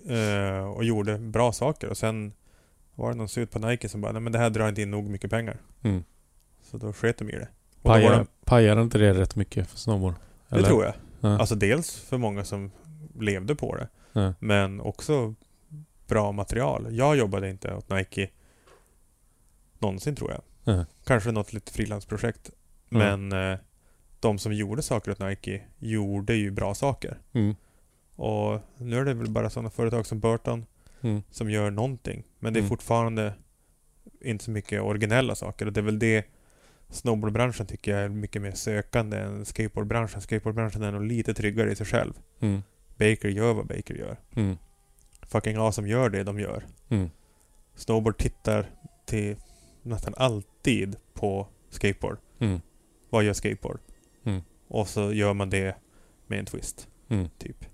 Eh, 0.08 0.68
och 0.68 0.84
gjorde 0.84 1.18
bra 1.18 1.52
saker. 1.52 1.90
Och 1.90 1.98
sen 1.98 2.34
var 2.96 3.12
det 3.12 3.18
någon 3.18 3.30
sut 3.30 3.52
på 3.52 3.60
Nike 3.60 3.90
som 3.90 4.02
bara, 4.02 4.12
nej 4.12 4.22
men 4.22 4.32
det 4.32 4.40
här 4.40 4.50
drar 4.50 4.70
inte 4.70 4.82
in 4.82 4.92
nog 4.92 5.10
mycket 5.10 5.30
pengar. 5.30 5.58
Mm. 5.82 6.04
Så 6.62 6.78
då 6.78 6.94
sket 6.94 7.18
de 7.18 7.30
i 7.30 7.32
det. 7.32 7.48
Och 7.82 7.84
då 7.84 7.90
var 7.90 8.00
Pajar, 8.00 8.18
de, 8.18 8.28
pajar 8.46 8.82
inte 8.82 8.98
det 8.98 9.14
rätt 9.14 9.36
mycket 9.36 9.68
för 9.70 9.78
snowboard? 9.78 10.14
det 10.50 10.64
tror 10.64 10.84
jag. 10.84 10.94
Ja. 11.20 11.40
Alltså 11.40 11.56
dels 11.56 12.00
för 12.00 12.18
många 12.18 12.44
som 12.44 12.72
levde 13.20 13.56
på 13.56 13.76
det. 13.76 13.88
Ja. 14.14 14.34
Men 14.40 14.82
också 14.82 15.36
bra 16.08 16.32
material. 16.32 16.88
Jag 16.92 17.18
jobbade 17.18 17.50
inte 17.50 17.74
åt 17.74 17.90
Nike 17.90 18.30
någonsin 19.80 20.16
tror 20.16 20.32
jag. 20.32 20.42
Ja. 20.76 20.86
Kanske 21.06 21.32
något 21.32 21.54
litet 21.54 21.70
frilansprojekt. 21.70 22.50
Men 22.90 23.32
eh, 23.32 23.58
de 24.20 24.40
som 24.40 24.54
gjorde 24.54 24.82
saker 24.82 25.12
åt 25.12 25.20
Nike 25.20 25.62
gjorde 25.78 26.36
ju 26.36 26.52
bra 26.52 26.76
saker. 26.76 27.18
Mm. 27.34 27.56
Och 28.18 28.60
nu 28.78 28.98
är 29.00 29.06
det 29.06 29.14
väl 29.14 29.30
bara 29.32 29.50
sådana 29.50 29.70
företag 29.70 30.06
som 30.06 30.20
Burton 30.20 30.66
Mm. 31.02 31.22
som 31.32 31.50
gör 31.52 31.72
någonting. 31.72 32.24
Men 32.40 32.54
det 32.54 32.60
är 32.60 32.62
Mm. 32.62 32.70
fortfarande 32.70 33.34
inte 34.22 34.44
så 34.44 34.52
mycket 34.52 34.82
originella 34.82 35.36
saker. 35.36 35.66
Och 35.66 35.74
det 35.74 35.80
är 35.80 35.84
väl 35.84 36.00
det 36.00 36.26
snowboardbranschen 36.90 37.66
tycker 37.66 37.92
jag 37.92 38.02
är 38.02 38.10
mycket 38.10 38.42
mer 38.42 38.52
sökande 38.52 39.18
än 39.18 39.46
skateboardbranschen. 39.46 40.22
Skateboardbranschen 40.22 40.84
är 40.84 40.92
nog 40.92 41.04
lite 41.04 41.34
tryggare 41.34 41.72
i 41.72 41.76
sig 41.76 41.86
själv. 41.86 42.14
Mm. 42.40 42.64
Baker 42.98 43.28
gör 43.30 43.54
vad 43.54 43.68
Baker 43.68 43.96
gör. 43.96 44.18
Mm. 44.36 44.58
Fucking 45.22 45.58
Awesome 45.58 45.90
gör 45.90 46.10
det 46.10 46.24
de 46.24 46.40
gör. 46.40 46.64
Mm. 46.90 47.10
Snowboard 47.76 48.18
tittar 48.18 48.70
till 49.06 49.36
nästan 49.82 50.14
alltid 50.18 50.96
på 51.14 51.48
skateboard. 51.70 52.18
Mm. 52.40 52.62
Vad 53.10 53.24
gör 53.24 53.34
skateboard? 53.34 53.80
Mm. 54.24 54.42
Och 54.68 54.88
så 54.88 55.14
gör 55.14 55.34
man 55.34 55.50
det 55.50 55.76
med 56.28 56.40
en 56.40 56.46
twist, 56.46 56.88
Mm. 57.10 57.30
typ. 57.38 57.66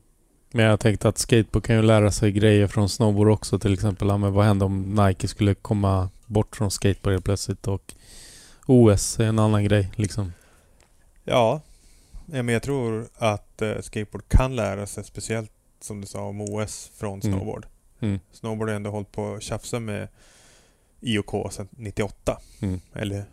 Men 0.55 0.65
jag 0.65 0.79
tänkte 0.79 1.09
att 1.09 1.17
skateboard 1.17 1.63
kan 1.63 1.75
ju 1.75 1.81
lära 1.81 2.11
sig 2.11 2.31
grejer 2.31 2.67
från 2.67 2.89
snowboard 2.89 3.29
också. 3.29 3.59
Till 3.59 3.73
exempel, 3.73 4.07
ja, 4.07 4.17
men 4.17 4.33
vad 4.33 4.45
händer 4.45 4.65
om 4.65 4.95
Nike 4.95 5.27
skulle 5.27 5.53
komma 5.55 6.09
bort 6.25 6.55
från 6.55 6.71
skateboard 6.71 7.13
helt 7.13 7.25
plötsligt 7.25 7.67
och 7.67 7.93
OS 8.65 9.19
är 9.19 9.23
en 9.23 9.39
annan 9.39 9.63
grej 9.63 9.91
liksom. 9.95 10.33
Ja, 11.23 11.61
men 12.25 12.47
jag 12.49 12.63
tror 12.63 13.07
att 13.15 13.61
eh, 13.61 13.79
skateboard 13.81 14.23
kan 14.27 14.55
lära 14.55 14.85
sig, 14.87 15.03
speciellt 15.03 15.51
som 15.81 16.01
du 16.01 16.07
sa 16.07 16.21
om 16.21 16.41
OS 16.41 16.91
från 16.95 17.19
Mm. 17.21 17.21
snowboard. 17.21 17.65
Mm. 17.99 18.19
Snowboard 18.31 18.69
har 18.69 18.75
ändå 18.75 18.89
hållit 18.89 19.11
på 19.11 19.33
att 19.33 19.43
tjafsa 19.43 19.79
med 19.79 20.07
IOK 21.01 21.51
sedan 21.53 21.67
98. 21.71 22.37
Mm. 22.61 22.79
Eller 22.93 23.25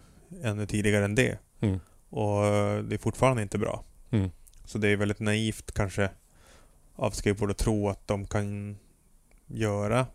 ännu 0.43 0.67
tidigare 0.67 1.05
än 1.05 1.15
det. 1.15 1.39
Mm. 1.61 1.81
Och 2.11 2.47
eh, 2.47 2.83
det 2.83 2.95
är 2.95 2.99
fortfarande 2.99 3.43
inte 3.43 3.59
bra. 3.59 3.85
Mm. 4.11 4.31
Så 4.65 4.79
det 4.79 4.89
är 4.89 4.97
väldigt 4.97 5.21
naivt 5.21 5.73
kanske 5.73 6.11
av 7.01 7.11
skateboard 7.11 7.51
att 7.51 7.59
tro 7.59 7.89
att 7.89 8.07
de 8.09 8.27
kan 8.27 8.77
göra 9.47 10.07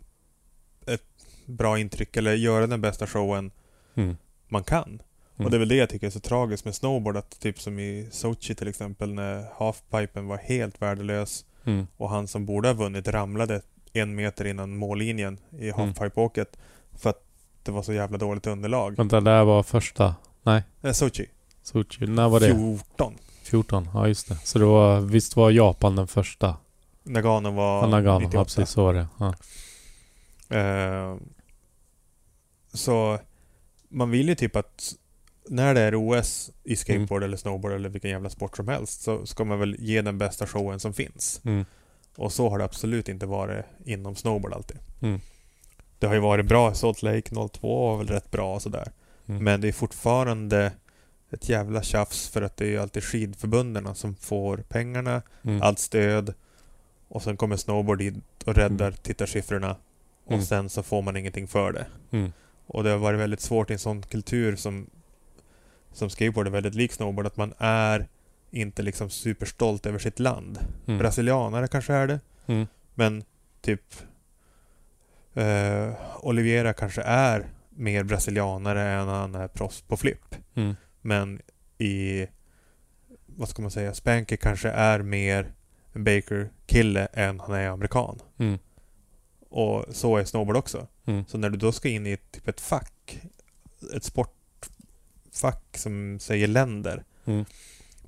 ett 0.88 1.26
bra 1.46 1.80
intryck 1.80 2.18
eller 2.18 2.34
göra 2.34 2.68
den 2.68 2.82
bästa 2.82 3.08
showen 3.08 3.52
Mm. 3.98 4.18
man 4.48 4.64
kan. 4.64 4.84
Mm. 4.84 5.46
Och 5.46 5.52
det 5.52 5.58
är 5.58 5.60
väl 5.60 5.68
det 5.68 5.76
jag 5.76 5.90
tycker 5.90 6.08
är 6.08 6.12
så 6.12 6.20
tragiskt 6.20 6.66
med 6.66 6.76
snowboard 6.76 7.18
att 7.18 7.40
typ 7.40 7.60
som 7.62 7.80
i 7.80 8.08
Sochi 8.12 8.56
till 8.56 8.68
exempel 8.68 9.14
när 9.14 9.46
halfpipen 9.58 10.28
var 10.28 10.38
helt 10.38 10.82
värdelös 10.82 11.46
Mm. 11.64 11.88
och 11.98 12.10
han 12.10 12.28
som 12.28 12.46
borde 12.46 12.68
ha 12.70 12.74
vunnit 12.74 13.08
ramlade 13.08 13.62
en 13.94 14.16
meter 14.16 14.46
innan 14.46 14.78
mållinjen 14.78 15.38
i 15.60 15.70
Mm. 15.70 15.76
halfpipeåket 15.76 16.58
för 16.98 17.10
att 17.10 17.24
det 17.64 17.72
var 17.72 17.84
så 17.84 17.94
jävla 17.94 18.18
dåligt 18.18 18.48
underlag. 18.48 18.96
Vänta, 18.98 19.22
det 19.22 19.32
här 19.32 19.44
var 19.44 19.64
första... 19.64 20.16
Nej, 20.44 20.64
Eh, 20.82 20.92
Sochi. 20.92 21.26
Sochi. 21.64 22.08
När 22.08 22.30
var 22.30 22.40
det? 22.40 22.46
14. 22.56 23.14
14? 23.44 23.90
Ja, 23.94 24.08
just 24.08 24.28
det. 24.30 24.36
Så 24.36 24.60
det 24.60 24.66
var... 24.66 25.00
Visst 25.02 25.36
var 25.36 25.52
Japan 25.52 25.96
den 25.96 26.08
första? 26.08 26.56
Nagano 27.06 27.52
var 27.52 27.88
Nagano. 27.88 28.20
98. 28.20 28.38
Ja, 28.38 28.44
precis. 28.44 28.70
Så 28.70 28.84
var 28.84 28.94
det. 28.94 29.08
Ja. 29.20 29.34
Eh, 30.58 31.18
så 32.74 33.20
man 33.90 34.10
vill 34.12 34.30
ju 34.30 34.36
typ 34.36 34.56
att 34.56 34.94
när 35.50 35.74
det 35.74 35.82
är 35.82 35.96
OS 35.96 36.52
i 36.64 36.76
skateboard 36.76 37.24
eller 37.24 37.38
snowboard 37.38 37.74
eller 37.74 37.90
vilken 37.90 38.12
jävla 38.12 38.30
sport 38.30 38.58
som 38.58 38.68
helst 38.68 39.02
så 39.02 39.26
ska 39.26 39.44
man 39.44 39.60
väl 39.60 39.76
ge 39.80 40.02
den 40.02 40.18
bästa 40.18 40.48
showen 40.48 40.80
som 40.80 40.94
finns. 40.94 41.42
Mm. 41.46 41.66
Och 42.18 42.34
så 42.34 42.50
har 42.50 42.58
det 42.58 42.66
absolut 42.66 43.10
inte 43.10 43.26
varit 43.26 43.66
inom 43.86 44.16
snowboard 44.16 44.54
alltid. 44.54 44.78
Mm. 45.02 45.20
Det 46.00 46.08
har 46.08 46.14
ju 46.14 46.20
varit 46.20 46.46
bra. 46.46 46.74
Salt 46.74 47.02
Lake 47.02 47.36
02 47.54 47.88
var 47.90 47.98
väl 47.98 48.08
rätt 48.08 48.32
bra 48.32 48.56
och 48.56 48.62
sådär. 48.62 48.92
Mm. 49.26 49.44
Men 49.44 49.62
det 49.62 49.68
är 49.68 49.74
fortfarande 49.74 50.72
ett 51.32 51.50
jävla 51.50 51.84
tjafs 51.84 52.30
för 52.30 52.42
att 52.42 52.58
det 52.58 52.66
är 52.66 52.70
ju 52.70 52.78
alltid 52.80 53.04
skidförbunderna 53.04 53.96
som 53.96 54.16
får 54.16 54.58
pengarna, 54.58 55.22
Mm. 55.44 55.62
allt 55.62 55.80
stöd 55.80 56.34
och 57.08 57.22
sen 57.24 57.38
kommer 57.38 57.56
snowboard 57.58 58.02
in 58.02 58.22
och 58.46 58.56
räddar 58.56 58.88
Mm. 58.88 58.98
tittarsiffrorna 59.02 59.76
och 60.26 60.34
Mm. 60.34 60.46
sen 60.46 60.70
så 60.70 60.84
får 60.84 61.02
man 61.02 61.18
ingenting 61.18 61.48
för 61.48 61.72
det. 61.74 61.86
Mm. 62.12 62.32
Och 62.68 62.84
det 62.84 62.90
har 62.90 62.98
varit 62.98 63.20
väldigt 63.20 63.42
svårt 63.42 63.70
i 63.70 63.74
en 63.74 63.80
sån 63.80 64.02
kultur 64.02 64.56
som 64.56 64.90
som 65.92 66.10
skateboard 66.10 66.48
är 66.48 66.52
väldigt 66.52 66.76
lik 66.76 66.92
snowboard 66.94 67.28
att 67.28 67.38
man 67.38 67.54
är 67.58 68.08
inte 68.52 68.82
liksom 68.82 69.10
superstolt 69.10 69.86
över 69.86 70.00
sitt 70.00 70.20
land. 70.20 70.60
Mm. 70.88 70.98
Brasilianare 71.00 71.68
kanske 71.68 71.94
är 71.94 72.08
det. 72.08 72.20
Mm. 72.48 72.68
Men 72.94 73.24
typ 73.62 73.96
eh, 75.34 75.94
Oliveira 76.22 76.74
kanske 76.74 77.02
är 77.02 77.46
mer 77.70 78.04
brasilianare 78.04 78.82
än 78.84 79.08
han 79.08 79.36
är 79.36 79.48
proffs 79.48 79.82
på 79.82 79.98
flip. 79.98 80.36
Mm. 80.56 80.76
Men 81.02 81.42
i 81.78 82.28
vad 83.26 83.50
ska 83.50 83.62
man 83.62 83.72
säga, 83.72 83.94
Spanky 83.94 84.38
kanske 84.38 84.70
är 84.70 85.00
mer 85.02 85.54
en 85.96 86.04
Baker-kille 86.04 87.06
än 87.14 87.40
han 87.40 87.56
är 87.56 87.68
amerikan. 87.68 88.20
Mm. 88.38 88.60
Och 89.50 89.86
så 89.92 90.18
är 90.18 90.26
snowboard 90.26 90.58
också. 90.58 90.88
Mm. 91.06 91.26
Så 91.28 91.38
när 91.38 91.50
du 91.50 91.58
då 91.58 91.72
ska 91.72 91.90
in 91.90 92.08
i 92.08 92.12
ett, 92.12 92.32
typ 92.32 92.48
ett 92.48 92.62
fack, 92.62 93.20
ett 93.96 94.04
sportfack 94.04 95.78
som 95.78 96.20
säger 96.20 96.48
länder, 96.48 97.04
Mm. 97.28 97.46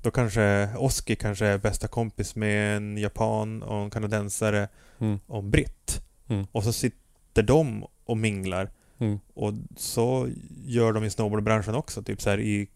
då 0.02 0.10
kanske 0.10 0.68
Oski 0.76 1.16
kanske 1.16 1.46
är 1.46 1.58
bästa 1.58 1.88
kompis 1.88 2.36
med 2.36 2.76
en 2.76 2.98
japan 2.98 3.62
och 3.62 3.76
en 3.82 3.90
kanadensare 3.90 4.68
Mm. 5.00 5.18
och 5.26 5.38
en 5.38 5.50
britt. 5.50 6.00
Mm. 6.28 6.46
Och 6.52 6.64
så 6.64 6.72
sitter 6.72 7.42
de 7.42 7.86
och 8.04 8.16
minglar. 8.16 8.70
Mm. 8.98 9.20
Och 9.34 9.52
så 9.76 10.28
gör 10.64 10.92
de 10.92 11.04
i 11.04 11.10
snowboardbranschen 11.10 11.74
också. 11.74 12.02
Typ 12.02 12.22
så 12.22 12.30
här 12.30 12.40
i 12.40 12.68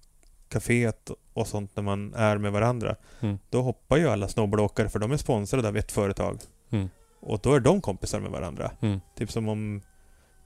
kaféet 0.53 1.11
och 1.33 1.47
sånt 1.47 1.71
när 1.77 1.83
man 1.83 2.15
är 2.15 2.39
med 2.39 2.53
varandra. 2.53 2.97
Mm. 3.21 3.39
Då 3.51 3.63
hoppar 3.63 3.97
ju 3.97 4.09
alla 4.09 4.29
snowboardåkare 4.29 4.89
för 4.89 4.99
de 4.99 5.13
är 5.13 5.17
sponsrade 5.17 5.69
av 5.69 5.77
ett 5.77 5.93
företag. 5.93 6.39
Mm. 6.71 6.89
Och 7.21 7.41
då 7.43 7.55
är 7.55 7.61
de 7.61 7.81
kompisar 7.81 8.21
med 8.21 8.31
varandra. 8.31 8.71
Mm. 8.81 9.01
Typ 9.19 9.33
som 9.33 9.49
om 9.49 9.81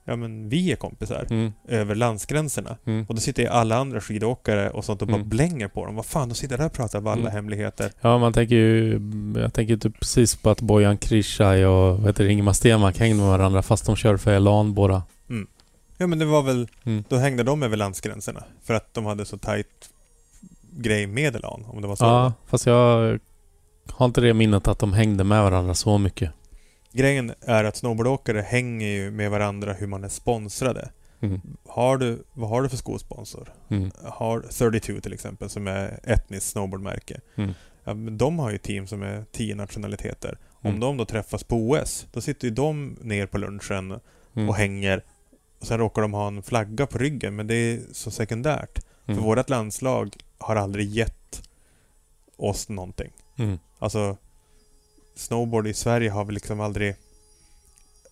ja, 0.05 0.17
men 0.17 0.49
vi 0.49 0.73
är 0.73 0.77
kompisar 0.77 1.27
Mm. 1.31 1.53
över 1.69 1.95
landsgränserna. 1.95 2.77
Mm. 2.85 3.07
Och 3.09 3.15
då 3.15 3.21
sitter 3.21 3.43
ju 3.43 3.49
alla 3.49 3.77
andra 3.77 4.01
skidåkare 4.01 4.71
och 4.71 4.85
sånt 4.85 5.03
och 5.03 5.09
bara 5.09 5.17
Mm. 5.17 5.29
blänger 5.29 5.69
på 5.69 5.87
dem. 5.87 5.95
Vad 5.95 6.07
fan, 6.07 6.29
de 6.29 6.35
sitter 6.35 6.59
där 6.59 6.67
och 6.67 6.73
pratar 6.73 6.99
om 6.99 7.07
alla 7.07 7.21
Mm. 7.21 7.33
hemligheter. 7.33 7.93
Ja, 8.01 8.19
man 8.19 8.33
tänker 8.33 8.55
ju... 8.57 9.01
Jag 9.37 9.55
tänker 9.55 9.77
typ 9.77 9.99
precis 10.01 10.37
på 10.37 10.51
att 10.51 10.61
Bojan 10.61 10.99
Krishaj 10.99 11.67
och 11.67 11.97
vad 11.99 12.07
heter 12.07 12.25
det, 12.25 12.33
Ingemar 12.33 12.53
Stenmark 12.53 12.99
hängde 12.99 13.17
med 13.17 13.27
varandra 13.27 13.63
fast 13.63 13.87
de 13.87 13.97
kör 13.97 14.17
för 14.17 14.31
Elan 14.33 14.75
båda. 14.75 15.03
Ja 15.99 16.07
men 16.07 16.19
det 16.19 16.25
var 16.25 16.43
väl, 16.43 16.69
Mm. 16.85 17.05
då 17.09 17.17
hängde 17.17 17.43
de 17.43 17.63
över 17.63 17.77
landsgränserna. 17.77 18.45
För 18.65 18.75
att 18.75 18.95
de 18.95 19.07
hade 19.07 19.25
så 19.25 19.39
tajt 19.39 19.67
grej 20.77 21.07
med 21.07 21.37
Elan, 21.37 21.65
om 21.69 21.83
det 21.83 21.89
var 21.89 21.97
så. 21.97 22.05
Ja, 22.05 22.33
fast 22.47 22.67
jag 22.67 23.19
har 23.91 24.07
inte 24.07 24.21
det 24.21 24.35
minnet 24.35 24.69
att 24.69 24.79
de 24.79 24.93
hängde 24.93 25.25
med 25.25 25.43
varandra 25.43 25.75
så 25.75 25.99
mycket. 25.99 26.31
Grejen 26.93 27.33
är 27.41 27.65
att 27.65 27.77
snowboardåkare 27.77 28.41
hänger 28.41 28.87
ju 28.89 29.11
med 29.11 29.31
varandra 29.31 29.73
hur 29.73 29.87
man 29.87 30.05
är 30.05 30.09
sponsrade. 30.09 30.89
Mm. 31.21 31.41
Har 31.69 31.97
du, 31.97 32.25
vad 32.33 32.51
har 32.51 32.63
du 32.63 32.69
för 32.69 32.77
skosponsor? 32.77 33.53
Mm. 33.69 33.91
Har 34.05 34.41
32 34.41 35.01
till 35.01 35.13
exempel, 35.13 35.49
som 35.49 35.67
är 35.69 36.01
etniskt 36.05 36.47
snowboardmärke. 36.51 37.21
Mm. 37.37 37.55
Ja, 37.85 37.95
de 37.95 38.39
har 38.39 38.51
ju 38.51 38.59
team 38.59 38.87
som 38.87 39.03
är 39.03 39.25
10 39.33 39.55
nationaliteter. 39.55 40.39
Om 40.53 40.69
Mm. 40.71 40.81
de 40.81 40.97
då 40.97 41.05
träffas 41.05 41.45
på 41.45 41.57
OS, 41.57 42.07
då 42.13 42.21
sitter 42.21 42.49
ju 42.49 42.55
de 42.55 42.97
ner 43.03 43.27
på 43.27 43.39
lunchen 43.39 44.01
Mm. 44.37 44.49
och 44.49 44.55
hänger. 44.57 45.03
Och 45.61 45.67
sen 45.67 45.79
råkar 45.79 46.03
de 46.03 46.13
ha 46.15 46.27
en 46.29 46.43
flagga 46.43 46.87
på 46.87 46.99
ryggen, 46.99 47.37
men 47.37 47.47
det 47.47 47.55
är 47.55 47.81
så 47.93 48.11
sekundärt. 48.11 48.79
Mm. 49.07 49.17
För 49.21 49.27
vårt 49.27 49.51
landslag 49.51 50.17
har 50.39 50.57
aldrig 50.57 50.89
gett 50.89 51.43
oss 52.37 52.69
någonting. 52.69 53.13
Mm. 53.37 53.59
Alltså, 53.79 54.17
snowboard 55.15 55.67
i 55.67 55.75
Sverige 55.75 56.11
har 56.11 56.25
väl 56.25 56.35
liksom 56.35 56.61
aldrig 56.61 56.97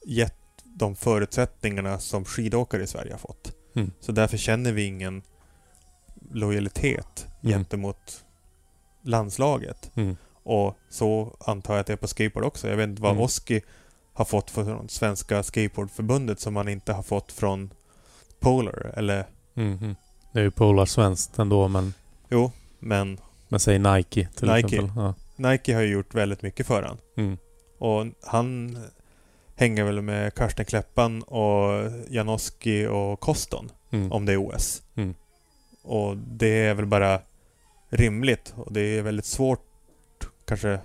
gett 0.04 0.34
de 0.64 0.96
förutsättningarna 0.96 1.98
som 1.98 2.24
skidåkare 2.24 2.82
i 2.82 2.86
Sverige 2.86 3.12
har 3.12 3.18
fått. 3.18 3.52
Mm. 3.74 3.90
Så 4.00 4.12
därför 4.12 4.36
känner 4.36 4.72
vi 4.72 4.84
ingen 4.84 5.22
lojalitet 6.32 7.26
Mm. 7.42 7.52
gentemot 7.52 8.24
landslaget. 9.02 9.90
Mm. 9.94 10.16
Och 10.42 10.76
så 10.90 11.36
antar 11.40 11.74
jag 11.74 11.80
att 11.80 11.86
det 11.86 11.92
är 11.92 11.96
på 11.96 12.08
skateboard 12.08 12.44
också. 12.44 12.68
Jag 12.68 12.76
vet 12.76 12.88
inte 12.88 13.02
vad 13.02 13.10
Mm. 13.10 13.22
Oski 13.22 13.62
har 14.12 14.24
fått 14.24 14.50
från 14.50 14.88
Svenska 14.88 15.42
Skateboardförbundet 15.42 16.40
som 16.40 16.56
han 16.56 16.68
inte 16.68 16.92
har 16.92 17.02
fått 17.02 17.32
från 17.32 17.70
Polar. 18.40 18.92
Eller, 18.96 19.26
Mm. 19.56 19.78
Mm. 19.78 19.96
Det 20.32 20.38
är 20.38 20.42
ju 20.42 20.50
Polar 20.50 20.86
svenskt 20.86 21.38
ändå, 21.38 21.68
men, 21.68 21.94
jo, 22.34 22.52
men 22.78 23.18
men 23.48 23.60
säg 23.60 23.78
Nike 23.78 24.28
till 24.34 24.48
Nike. 24.48 24.66
exempel. 24.66 24.90
Ja. 24.96 25.14
Nike 25.36 25.74
har 25.74 25.80
ju 25.82 25.92
gjort 25.92 26.14
väldigt 26.14 26.42
mycket 26.42 26.66
för 26.66 26.82
han. 26.82 26.98
Mm. 27.16 27.38
Och 27.78 28.06
han 28.22 28.78
hänger 29.56 29.84
väl 29.84 30.02
med 30.02 30.34
Karsten 30.34 30.64
Kleppan 30.64 31.22
och 31.22 31.90
Janoski 32.08 32.86
och 32.86 33.20
Koston 33.20 33.70
Mm. 33.90 34.12
om 34.12 34.26
det 34.26 34.32
är 34.32 34.36
OS. 34.48 34.82
Mm. 34.94 35.14
Och 35.82 36.16
det 36.16 36.66
är 36.66 36.74
väl 36.74 36.86
bara 36.86 37.20
rimligt 37.88 38.54
och 38.56 38.72
det 38.72 38.80
är 38.80 39.02
väldigt 39.02 39.24
svårt 39.26 39.60
kanske 40.44 40.78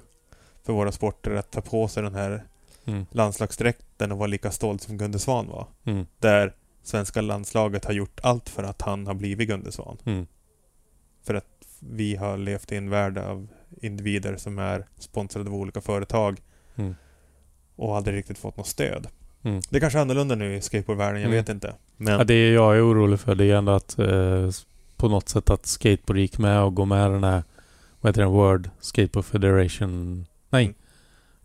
för 0.65 0.73
våra 0.73 0.91
sporter 0.91 1.31
att 1.31 1.51
ta 1.51 1.61
på 1.61 1.87
sig 1.87 2.03
den 2.03 2.15
här 2.15 2.43
Mm. 2.85 3.05
landslagsdräkten 3.11 4.11
och 4.11 4.17
vara 4.17 4.27
lika 4.27 4.51
stolt 4.51 4.81
som 4.81 4.97
Gunde 4.97 5.19
Svan 5.19 5.47
var. 5.47 5.67
Mm. 5.83 6.05
Där 6.19 6.53
svenska 6.83 7.21
landslaget 7.21 7.85
har 7.85 7.93
gjort 7.93 8.19
allt 8.23 8.49
för 8.49 8.63
att 8.63 8.81
han 8.81 9.07
har 9.07 9.13
blivit 9.13 9.47
Gunde 9.49 9.71
Svan. 9.71 9.97
För 11.23 11.33
att 11.33 11.45
vi 11.79 12.15
har 12.15 12.37
levt 12.37 12.71
i 12.71 12.75
en 12.75 12.89
värld 12.89 13.17
av 13.17 13.47
individer 13.81 14.37
som 14.37 14.59
är 14.59 14.85
sponsrade 14.99 15.49
av 15.49 15.55
olika 15.55 15.81
företag 15.81 16.41
Mm. 16.75 16.95
och 17.75 17.97
aldrig 17.97 18.17
riktigt 18.17 18.37
fått 18.37 18.57
något 18.57 18.67
stöd. 18.67 19.07
Mm. 19.43 19.61
Det 19.69 19.77
är 19.77 19.79
kanske 19.79 19.99
är 19.99 20.01
annorlunda 20.01 20.35
nu 20.35 20.55
i 20.55 20.61
skateboardvärlden, 20.61 21.21
jag 21.21 21.27
Mm. 21.31 21.37
vet 21.43 21.49
inte. 21.49 21.73
Men 21.97 22.13
Ja, 22.13 22.23
det 22.23 22.49
jag 22.51 22.77
är 22.77 22.85
orolig 22.91 23.19
för 23.19 23.35
det 23.35 23.45
är 23.45 23.55
ändå 23.55 23.71
att 23.71 23.99
eh, 23.99 24.49
på 24.97 25.09
något 25.09 25.29
sätt 25.29 25.49
att 25.49 25.65
skateboard 25.65 26.17
gick 26.17 26.37
med 26.37 26.61
och 26.61 26.75
går 26.75 26.85
med 26.85 27.11
den 27.11 27.23
här 27.23 27.43
vad 28.01 28.09
heter 28.09 28.21
den? 28.21 28.31
World 28.31 28.69
Skateboard 28.79 29.25
Federation? 29.25 30.25
Nej. 30.49 30.63
Mm. 30.65 30.75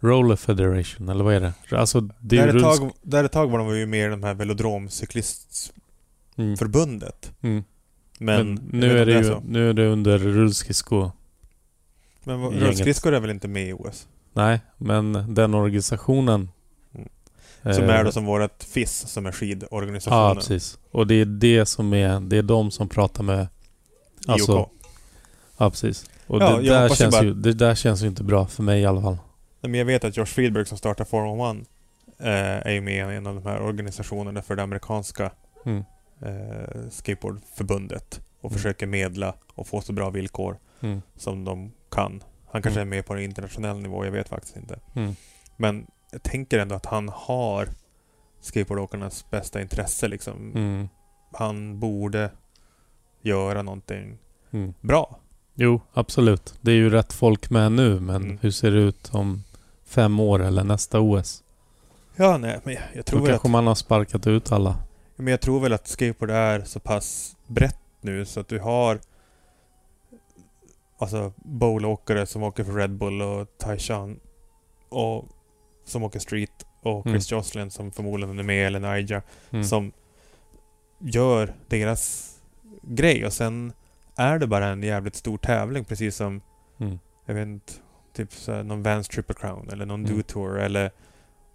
Roller 0.00 0.36
Federation, 0.36 1.08
eller 1.08 1.24
vad 1.24 1.34
är 1.34 1.40
det? 1.40 1.52
Alltså 1.70 2.00
det 2.20 2.38
är 2.38 2.46
där, 2.46 2.56
ett 2.56 2.62
tag, 2.62 2.90
där 3.02 3.24
ett 3.24 3.32
tag 3.32 3.50
var 3.50 3.58
de 3.58 3.78
ju 3.78 3.86
med 3.86 4.06
i 4.06 4.10
de 4.10 4.22
här 4.22 4.34
velodromcyklistförbundet. 4.34 7.32
Mm. 7.42 7.64
Men, 8.18 8.54
Men, 8.54 8.68
nu, 8.72 8.98
är 8.98 9.06
det 9.06 9.18
om 9.18 9.24
ju, 9.24 9.52
nu 9.52 9.70
är 9.70 9.74
det 9.74 9.86
under 9.86 10.18
rullskridsko. 10.18 11.10
Men 12.24 12.50
rullskridskor 12.50 13.12
är 13.14 13.20
väl 13.20 13.30
inte 13.30 13.48
med 13.48 13.68
i 13.68 13.72
OS? 13.72 14.08
Nej, 14.32 14.60
men 14.78 15.34
den 15.34 15.54
organisationen... 15.54 16.50
Mm. 16.94 17.08
eh, 17.62 17.72
Som 17.72 17.84
är 17.84 18.04
då 18.04 18.12
som 18.12 18.24
vårat 18.24 18.64
FIS, 18.70 18.92
som 19.08 19.26
är 19.26 19.32
skidorganisationen. 19.32 20.22
Ja, 20.28 20.34
precis. 20.34 20.78
Och 20.90 21.06
det 21.06 21.14
är 21.14 21.24
det 21.24 21.66
som 21.66 21.92
är... 21.94 22.20
Det 22.20 22.36
är 22.36 22.42
de 22.42 22.70
som 22.70 22.88
pratar 22.88 23.22
med... 23.22 23.46
Alltså, 24.26 24.52
IOK. 24.52 24.68
ja, 25.58 25.70
precis. 25.70 26.10
Och 26.26 26.42
Ja, 26.42 26.56
det, 26.56 26.68
där 26.68 26.88
känns 26.88 27.14
bara- 27.14 27.24
ju, 27.24 27.34
det 27.34 27.52
där 27.52 27.74
känns 27.74 28.02
ju 28.02 28.06
inte 28.06 28.22
bra 28.24 28.46
för 28.46 28.62
mig 28.62 28.80
i 28.80 28.86
alla 28.86 29.02
fall. 29.02 29.18
Nej, 29.60 29.70
Men 29.70 29.74
jag 29.74 29.84
vet 29.84 30.04
att 30.04 30.16
Josh 30.16 30.24
Friedberg 30.26 30.66
som 30.66 30.78
startar 30.78 31.04
Formula 31.04 31.50
1 31.50 31.56
eh, 32.18 32.66
är 32.66 32.70
ju 32.72 32.80
med 32.80 32.94
i 33.12 33.16
en 33.16 33.26
av 33.26 33.34
de 33.34 33.46
här 33.46 33.60
organisationerna 33.62 34.42
för 34.42 34.56
det 34.56 34.62
amerikanska 34.62 35.30
Mm. 35.66 35.84
Eh, 36.24 36.88
skateboardförbundet 36.90 38.20
och 38.40 38.50
Mm. 38.50 38.56
försöker 38.56 38.86
medla 38.86 39.34
och 39.54 39.66
få 39.66 39.80
så 39.80 39.92
bra 39.92 40.10
villkor 40.10 40.58
Mm. 40.80 41.02
som 41.16 41.44
de 41.44 41.72
kan. 41.90 42.22
Han 42.50 42.62
kanske 42.62 42.80
Mm. 42.80 42.92
är 42.92 42.96
med 42.96 43.06
på 43.06 43.14
en 43.14 43.20
internationell 43.22 43.78
nivå, 43.78 44.04
jag 44.04 44.12
vet 44.12 44.28
faktiskt 44.28 44.56
inte. 44.56 44.78
Mm. 44.94 45.16
Men 45.56 45.86
jag 46.12 46.22
tänker 46.22 46.58
ändå 46.58 46.74
att 46.74 46.86
han 46.86 47.08
har 47.08 47.68
skateboardåkarnas 48.40 49.30
bästa 49.30 49.60
intresse 49.62 50.08
liksom. 50.08 50.52
Mm. 50.54 50.88
Han 51.32 51.80
borde 51.80 52.30
göra 53.22 53.62
någonting 53.62 54.18
bra. 54.80 55.18
Jo, 55.54 55.80
absolut. 55.92 56.54
Det 56.60 56.70
är 56.70 56.76
ju 56.76 56.90
rätt 56.90 57.12
folk 57.12 57.50
med 57.50 57.72
nu, 57.72 58.00
men 58.00 58.38
hur 58.42 58.50
ser 58.50 58.70
det 58.70 58.78
ut 58.78 59.14
om 59.14 59.42
fem 59.84 60.20
år 60.20 60.42
eller 60.42 60.64
nästa 60.64 61.00
OS? 61.00 61.42
Ja, 62.16 62.38
nej, 62.38 62.60
men 62.64 62.74
jag, 62.74 62.82
jag 62.94 63.06
tror 63.06 63.20
Då 63.20 63.26
kanske 63.26 63.46
att, 63.46 63.52
man 63.52 63.66
har 63.66 63.74
sparkat 63.74 64.26
ut 64.26 64.52
alla. 64.52 64.76
Men 65.16 65.26
jag 65.26 65.40
tror 65.40 65.60
väl 65.60 65.72
att 65.72 65.88
skateboard 65.88 66.30
är 66.30 66.60
så 66.60 66.80
pass 66.80 67.36
brett 67.46 67.78
nu 68.00 68.24
så 68.24 68.40
att 68.40 68.48
du 68.48 68.58
har 68.58 69.00
alltså 70.98 71.32
bowlåkare 71.36 72.26
som 72.26 72.42
åker 72.42 72.64
för 72.64 72.72
Red 72.72 72.90
Bull 72.96 73.22
och 73.22 73.58
Taishan 73.58 74.20
och 74.88 75.24
som 75.84 76.02
åker 76.02 76.18
street 76.18 76.66
och 76.82 77.04
Chris 77.08 77.30
Joslin 77.32 77.70
som 77.70 77.90
förmodligen 77.92 78.38
är 78.38 78.42
med 78.42 78.66
eller 78.66 78.80
Naija 78.80 79.22
Mm. 79.50 79.64
som 79.64 79.92
gör 80.98 81.54
deras 81.68 82.30
grej 82.82 83.26
och 83.26 83.32
sen 83.32 83.72
är 84.16 84.38
det 84.38 84.46
bara 84.46 84.66
en 84.66 84.82
jävligt 84.82 85.14
stor 85.16 85.38
tävling 85.38 85.84
precis 85.84 86.16
som 86.16 86.40
Mm. 86.78 86.98
jag 87.26 87.34
vet 87.34 87.46
inte, 87.46 87.72
typ 88.12 88.32
så 88.32 88.62
någon 88.62 88.82
Vans 88.82 89.08
Triple 89.08 89.34
Crown 89.34 89.68
eller 89.72 89.86
någon 89.86 90.04
Mm. 90.06 90.16
Do 90.16 90.22
Tour 90.22 90.58
eller 90.60 90.90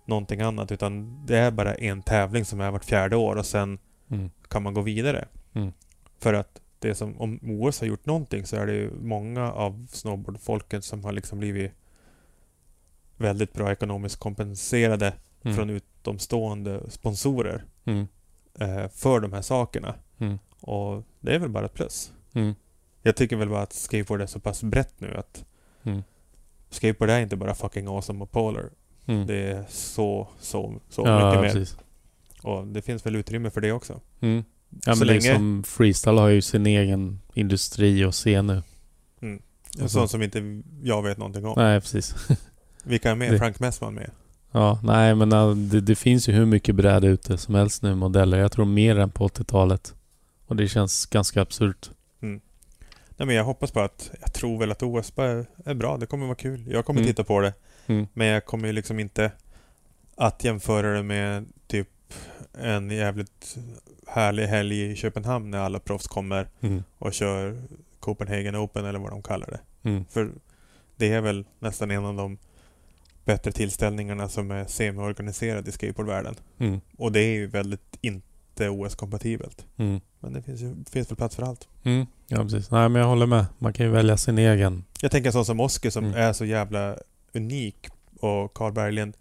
någonting 0.10 0.42
annat 0.42 0.72
utan 0.72 1.26
det 1.26 1.38
är 1.38 1.52
bara 1.52 1.76
en 1.76 2.02
tävling 2.02 2.46
som 2.46 2.62
är 2.62 2.72
vart 2.72 2.86
fjärde 2.86 3.16
år 3.16 3.36
och 3.36 3.46
sen 3.46 3.80
Mm. 4.12 4.30
kan 4.48 4.64
man 4.64 4.74
gå 4.74 4.82
vidare. 4.82 5.28
Mm. 5.54 5.72
För 6.20 6.34
att 6.34 6.62
det 6.80 6.96
som, 6.96 7.22
om 7.22 7.40
OS 7.44 7.80
har 7.80 7.88
gjort 7.88 8.06
någonting 8.06 8.46
så 8.46 8.56
är 8.56 8.66
det 8.66 8.74
ju 8.74 8.92
många 9.02 9.52
av 9.52 9.88
snowboardfolket 9.90 10.84
som 10.84 11.04
har 11.04 11.12
liksom 11.12 11.40
blivit 11.40 11.72
väldigt 13.18 13.54
bra 13.54 13.72
ekonomiskt 13.72 14.20
kompenserade 14.20 15.14
Mm. 15.44 15.58
från 15.58 15.70
utomstående 15.70 16.90
sponsorer 16.92 17.64
Mm. 17.86 18.08
eh, 18.60 18.88
för 18.90 19.20
de 19.20 19.34
här 19.34 19.42
sakerna. 19.42 19.96
Mm. 20.18 20.40
Och 20.62 21.04
det 21.20 21.36
är 21.36 21.40
väl 21.40 21.50
bara 21.50 21.66
ett 21.66 21.74
plus. 21.74 22.14
Mm. 22.34 22.56
Jag 23.02 23.16
tycker 23.16 23.36
väl 23.36 23.50
bara 23.50 23.62
att 23.62 23.74
skateboard 23.74 24.22
är 24.22 24.26
så 24.26 24.40
pass 24.40 24.64
brett 24.64 25.00
nu 25.00 25.16
att 25.18 25.46
skateboard 26.70 27.10
är 27.10 27.20
inte 27.22 27.36
bara 27.36 27.56
fucking 27.56 27.88
awesome 27.88 28.24
och 28.24 28.32
polar. 28.32 28.70
Mm. 29.10 29.28
Det 29.28 29.36
är 29.52 29.66
så, 29.70 30.28
så, 30.40 30.80
så 30.90 31.02
ja, 31.06 31.26
mycket 31.28 31.42
mer. 31.42 31.50
precis. 31.62 31.78
Och 32.44 32.68
det 32.68 32.82
finns 32.82 33.06
väl 33.06 33.16
utrymme 33.16 33.50
för 33.50 33.62
det 33.62 33.72
också. 33.72 34.00
Mm. 34.20 34.44
Ja, 34.86 34.94
Så 34.94 35.00
men 35.00 35.08
länge- 35.08 35.36
som 35.36 35.64
freestyle 35.64 36.18
har 36.18 36.28
ju 36.28 36.42
sin 36.42 36.66
egen 36.66 37.20
industri 37.34 38.06
och 38.06 38.14
scen 38.14 38.48
nu. 38.48 38.64
Mm. 39.22 39.42
Alltså- 39.82 39.88
Sånt 40.00 40.12
som 40.12 40.22
inte 40.24 40.62
jag 40.84 41.04
vet 41.04 41.18
någonting 41.18 41.46
om. 41.46 41.54
Nej, 41.58 41.82
precis. 41.82 42.16
Vilka 42.84 43.12
är 43.12 43.16
med? 43.16 43.32
Det- 43.32 43.38
Frank 43.40 43.60
Messman 43.60 43.94
med? 43.94 44.12
Ja, 44.52 44.80
nej 44.84 45.16
men 45.16 45.30
det, 45.70 45.82
det 45.82 45.96
finns 45.96 46.30
ju 46.30 46.34
hur 46.34 46.46
mycket 46.46 46.76
bräda 46.76 47.08
ute 47.08 47.38
som 47.38 47.56
helst 47.56 47.84
nu 47.84 47.96
modeller. 47.96 48.38
Jag 48.38 48.52
tror 48.52 48.66
mer 48.66 49.00
än 49.00 49.10
på 49.10 49.28
80-talet. 49.28 49.94
Och 50.48 50.56
det 50.56 50.68
känns 50.68 51.06
ganska 51.06 51.42
absurt. 51.42 51.90
Nej, 53.18 53.26
men 53.26 53.36
jag 53.36 53.44
hoppas 53.44 53.72
på 53.72 53.80
att, 53.80 54.12
jag 54.22 54.34
tror 54.34 54.60
väl 54.60 54.72
att 54.72 54.84
OS 54.84 55.14
är, 55.18 55.46
är 55.66 55.74
bra. 55.74 55.98
Det 55.98 56.06
kommer 56.06 56.26
vara 56.26 56.36
kul. 56.36 56.68
Jag 56.72 56.86
kommer 56.86 57.00
Mm. 57.02 57.08
titta 57.12 57.24
på 57.24 57.40
det. 57.40 57.54
Mm. 57.90 58.08
Men 58.14 58.28
jag 58.28 58.46
kommer 58.46 58.68
ju 58.68 58.74
liksom 58.74 59.00
inte 59.00 59.32
att 60.16 60.44
jämföra 60.44 60.94
det 60.94 61.04
med 61.04 61.46
typ 61.68 61.88
en 62.62 62.92
jävligt 62.92 63.58
härlig 64.08 64.48
helg 64.48 64.92
i 64.92 64.96
Köpenhamn 64.96 65.52
när 65.52 65.58
alla 65.60 65.80
proffs 65.80 66.08
kommer 66.08 66.48
Mm. 66.62 66.84
och 66.98 67.14
kör 67.14 67.62
Copenhagen 68.00 68.56
Open 68.56 68.86
eller 68.86 69.00
vad 69.00 69.12
de 69.12 69.22
kallar 69.24 69.48
det. 69.48 69.90
Mm. 69.90 70.06
För 70.10 70.32
det 70.98 71.12
är 71.14 71.22
väl 71.22 71.46
nästan 71.60 71.92
en 71.92 72.06
av 72.06 72.16
de 72.16 72.38
bättre 73.26 73.52
tillställningarna 73.52 74.30
som 74.30 74.52
är 74.52 74.66
semi-organiserad 74.66 75.68
i 75.68 75.72
skateboardvärlden. 75.72 76.36
Mm. 76.58 76.82
Och 76.98 77.12
det 77.12 77.20
är 77.20 77.34
ju 77.34 77.48
väldigt 77.48 77.98
inte 78.02 78.70
OS-kompatibelt. 78.70 79.66
Mm. 79.78 80.02
Men 80.20 80.34
det 80.34 80.42
finns 80.42 80.62
ju 80.62 80.76
finns 80.92 81.12
väl 81.12 81.18
plats 81.18 81.36
för 81.36 81.44
allt. 81.44 81.68
Mm. 81.84 82.06
Ja, 82.28 82.38
precis. 82.38 82.72
Nej, 82.72 82.90
men 82.90 83.02
jag 83.02 83.10
håller 83.10 83.26
med. 83.26 83.46
Man 83.60 83.74
kan 83.74 83.86
ju 83.86 83.92
välja 83.92 84.18
sin 84.18 84.38
egen. 84.38 84.84
Jag 85.02 85.12
tänker 85.12 85.32
sån 85.32 85.46
som 85.46 85.60
Oskar 85.60 85.90
som 85.90 86.06
Mm. 86.06 86.18
är 86.18 86.34
så 86.34 86.46
jävla 86.46 86.98
unik 87.34 87.88
och 88.20 88.54
Carl 88.54 88.72
Berglind 88.74 89.18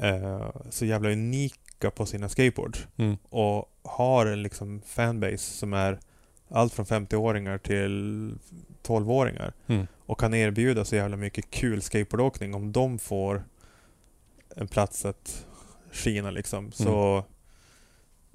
eh, 0.00 0.50
så 0.70 0.84
jävla 0.84 1.10
unika 1.10 1.90
på 1.94 2.06
sina 2.06 2.28
skateboards. 2.28 2.86
Mm. 2.96 3.16
Och 3.28 3.68
har 3.82 4.26
en 4.26 4.42
liksom 4.42 4.80
fanbase 4.86 5.38
som 5.38 5.72
är 5.72 5.98
allt 6.48 6.72
från 6.72 6.86
50-åringar 6.86 7.58
till 7.58 8.34
12-åringar. 8.82 9.52
Mm. 9.66 9.86
Och 10.06 10.20
kan 10.20 10.34
erbjuda 10.34 10.84
så 10.84 10.96
jävla 10.96 11.16
mycket 11.16 11.50
kul 11.50 11.82
skateboardåkning. 11.82 12.54
Om 12.54 12.72
de 12.72 12.98
får 12.98 13.44
en 14.56 14.68
plats 14.68 15.04
att 15.04 15.46
skina 15.92 16.30
liksom 16.30 16.72
så 16.72 17.24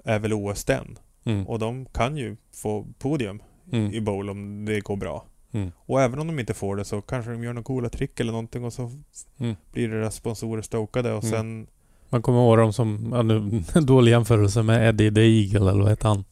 är 0.04 0.18
väl 0.18 0.32
OS 0.32 0.64
den. 0.64 0.98
Mm. 1.24 1.46
Och 1.46 1.58
de 1.58 1.86
kan 1.86 2.16
ju 2.16 2.36
få 2.52 2.86
podium 2.98 3.42
i 3.72 3.76
Mm. 3.76 4.04
bowl 4.04 4.30
om 4.30 4.64
det 4.64 4.80
går 4.80 4.96
bra. 4.96 5.24
Mm. 5.52 5.72
Och 5.78 6.02
även 6.02 6.18
om 6.18 6.26
de 6.26 6.38
inte 6.38 6.54
får 6.54 6.76
det 6.76 6.84
så 6.84 7.00
kanske 7.00 7.30
de 7.30 7.44
gör 7.44 7.52
några 7.52 7.64
coola 7.64 7.88
trick 7.88 8.20
eller 8.20 8.32
någonting 8.32 8.64
och 8.64 8.72
så 8.72 8.90
Mm. 9.38 9.56
blir 9.72 9.88
deras 9.88 10.14
sponsorer 10.14 10.62
stokade 10.62 11.12
och 11.12 11.24
Mm. 11.24 11.32
sen... 11.38 11.66
Man 12.10 12.22
kommer 12.22 12.38
ihåg 12.38 12.58
dem 12.58 12.72
som, 12.72 13.08
ja, 13.12 13.22
nu, 13.22 13.62
dålig 13.80 14.12
jämförelse 14.12 14.62
med 14.62 14.88
Eddie 14.88 15.14
the 15.14 15.20
Eagle 15.20 15.70
eller 15.70 15.80
vad 15.82 15.90
heter 15.90 16.08
han? 16.08 16.24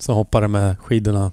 Som 0.00 0.14
hoppade 0.14 0.48
med 0.48 0.78
skidorna. 0.80 1.32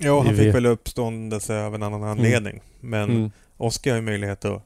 Ja, 0.00 0.22
han 0.26 0.36
fick 0.36 0.54
väl 0.54 0.66
uppståndelse 0.66 1.64
av 1.64 1.74
en 1.74 1.82
annan 1.82 2.02
anledning. 2.04 2.60
Men 2.80 3.10
Mm. 3.10 3.30
Oskar 3.56 3.90
har 3.90 3.96
ju 3.98 4.04
möjlighet 4.04 4.44
att, 4.44 4.62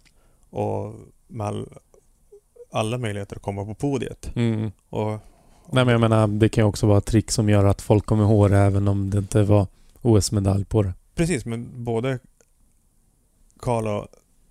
och 0.50 0.94
med 1.28 1.46
all, 1.46 1.68
alla 2.72 2.98
möjligheter 2.98 3.36
att 3.36 3.42
komma 3.42 3.64
på 3.64 3.74
podiet. 3.74 4.30
Mm. 4.36 4.70
Och, 4.88 5.10
Nej 5.72 5.84
men 5.84 5.88
jag 5.88 6.00
menar, 6.00 6.26
det 6.26 6.48
kan 6.48 6.64
ju 6.64 6.68
också 6.68 6.86
vara 6.86 6.98
ett 6.98 7.04
trick 7.04 7.30
som 7.30 7.48
gör 7.48 7.64
att 7.64 7.82
folk 7.82 8.06
kommer 8.06 8.24
ihåg 8.24 8.50
det 8.50 8.58
även 8.58 8.88
om 8.88 9.10
det 9.10 9.18
inte 9.18 9.42
var 9.42 9.66
OS-medalj 10.02 10.64
på 10.64 10.82
det. 10.82 10.92
Precis, 11.22 11.44
men 11.44 11.84
både 11.84 12.18
Karl 13.60 13.86
och 13.86 14.08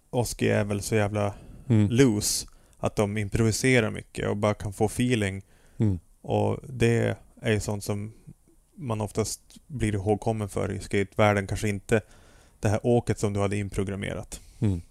Oskar 0.10 0.48
är 0.48 0.64
väl 0.64 0.82
så 0.82 0.96
jävla 0.96 1.34
Mm. 1.68 1.88
loose 1.92 2.48
att 2.80 2.96
de 2.96 3.18
improviserar 3.18 3.90
mycket 3.92 4.28
och 4.30 4.38
bara 4.38 4.54
kan 4.54 4.74
få 4.74 4.86
feeling. 4.86 5.42
Mm. 5.78 6.00
Och 6.22 6.60
det 6.70 7.18
är 7.42 7.52
ju 7.52 7.60
sånt 7.60 7.84
som 7.84 8.14
man 8.76 9.02
oftast 9.02 9.42
blir 9.68 9.94
ihågkommen 9.94 10.50
för 10.50 10.72
i 10.72 10.80
skatevärlden. 10.80 11.48
Kanske 11.48 11.70
inte 11.70 12.02
det 12.60 12.70
här 12.70 12.80
åket 12.84 13.20
som 13.20 13.34
du 13.34 13.40
hade 13.40 13.58
inprogrammerat. 13.58 14.42
Mm. 14.60 14.82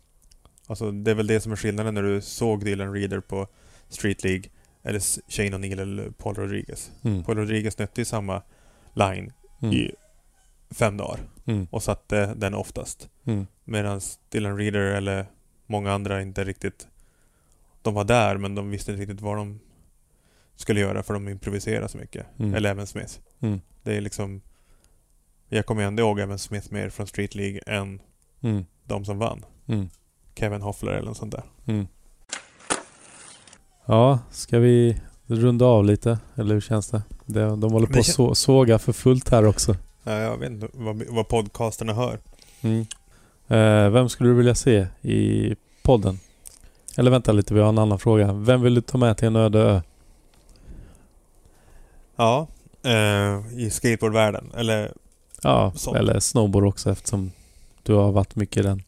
Alltså 0.67 0.91
det 0.91 1.11
är 1.11 1.15
väl 1.15 1.27
det 1.27 1.41
som 1.41 1.53
är 1.53 1.57
skillnaden 1.57 1.95
när 1.95 2.03
du 2.03 2.21
såg 2.21 2.65
Dylan 2.65 2.93
Reader 2.95 3.21
på 3.21 3.47
Street 3.89 4.25
League 4.25 4.45
eller 4.83 5.01
Shane 5.31 5.51
O'Neill 5.51 5.81
eller 5.83 6.11
Paul 6.11 6.35
Rodriguez. 6.35 6.91
Mm. 7.03 7.25
Paul 7.25 7.37
Rodriguez 7.37 7.79
nötte 7.79 8.01
ju 8.01 8.05
samma 8.05 8.43
line 8.95 9.33
Mm. 9.63 9.75
i 9.75 9.91
fem 10.71 10.97
dagar 10.97 11.21
Mm. 11.51 11.67
och 11.71 11.83
satte 11.83 12.35
den 12.35 12.55
oftast. 12.55 13.09
Mm. 13.25 13.47
Medan 13.65 14.01
Dylan 14.29 14.57
Reader 14.57 14.81
eller 14.81 15.27
många 15.67 15.93
andra 15.93 16.23
inte 16.23 16.45
riktigt... 16.45 16.89
De 17.83 17.95
var 17.95 18.05
där 18.05 18.37
men 18.37 18.55
de 18.55 18.71
visste 18.71 18.91
inte 18.91 19.03
riktigt 19.03 19.21
vad 19.21 19.37
de 19.37 19.61
skulle 20.57 20.81
göra 20.81 21.03
för 21.03 21.15
de 21.15 21.29
improviserade 21.29 21.89
så 21.89 21.99
mycket. 21.99 22.27
Mm. 22.39 22.55
Eller 22.55 22.71
Evan 22.71 22.87
Smith. 22.87 23.19
Mm. 23.41 23.61
Det 23.83 23.97
är 23.97 24.01
liksom... 24.01 24.41
Jag 25.49 25.67
kommer 25.67 25.83
ändå 25.83 26.03
ihåg 26.03 26.21
Evan 26.21 26.39
Smith 26.39 26.73
mer 26.73 26.91
från 26.91 27.07
Street 27.07 27.35
League 27.35 27.61
än 27.67 28.01
Mm. 28.43 28.65
de 28.85 29.05
som 29.05 29.19
vann. 29.19 29.45
Mm. 29.67 29.89
Kevin 30.35 30.63
Hoffler 30.63 30.93
eller 30.93 31.09
något 31.09 31.17
sånt 31.17 31.33
där. 31.33 31.45
Mm. 31.67 31.87
Ja, 33.87 34.19
ska 34.31 34.59
vi 34.59 35.01
runda 35.27 35.65
av 35.65 35.85
lite? 35.85 36.19
Eller 36.35 36.55
hur 36.55 36.61
känns 36.61 36.89
det? 36.89 37.03
det 37.27 37.45
de 37.45 37.73
håller 37.73 37.87
på 37.87 37.99
att 37.99 38.07
så, 38.07 38.35
såga 38.35 38.79
för 38.79 38.93
fullt 38.93 39.29
här 39.29 39.47
också. 39.47 39.77
Ja, 40.11 40.19
jag 40.19 40.37
vet 40.39 40.51
inte 40.51 40.69
vad, 40.73 41.03
vad 41.09 41.29
podcasterna 41.29 41.93
hör. 41.93 42.19
Mm. 42.63 42.81
Eh, 43.49 43.91
vem 43.91 44.09
skulle 44.09 44.29
du 44.31 44.35
vilja 44.35 44.55
se 44.55 44.87
i 45.03 45.55
podden? 45.83 46.19
Eller 46.97 47.11
vänta 47.11 47.33
lite, 47.33 47.55
vi 47.55 47.61
har 47.61 47.69
en 47.69 47.79
annan 47.79 47.99
fråga. 47.99 48.33
Vem 48.33 48.63
vill 48.63 48.75
du 48.75 48.81
ta 48.81 48.99
med 48.99 49.17
till 49.17 49.27
en 49.27 49.37
öde 49.37 49.59
ö? 49.59 49.81
Ja, 52.17 52.47
eh, 52.83 53.59
i 53.59 53.71
skateboardvärlden. 53.71 54.53
Eller 54.57 54.93
Ja, 55.43 55.73
Så. 55.77 55.95
eller 55.95 56.21
snowboard 56.21 56.65
också 56.65 56.91
eftersom 56.91 57.33
du 57.83 57.95
har 57.95 58.13
varit 58.13 58.37
mycket 58.37 58.57
i 58.57 58.63
den. 58.63 58.83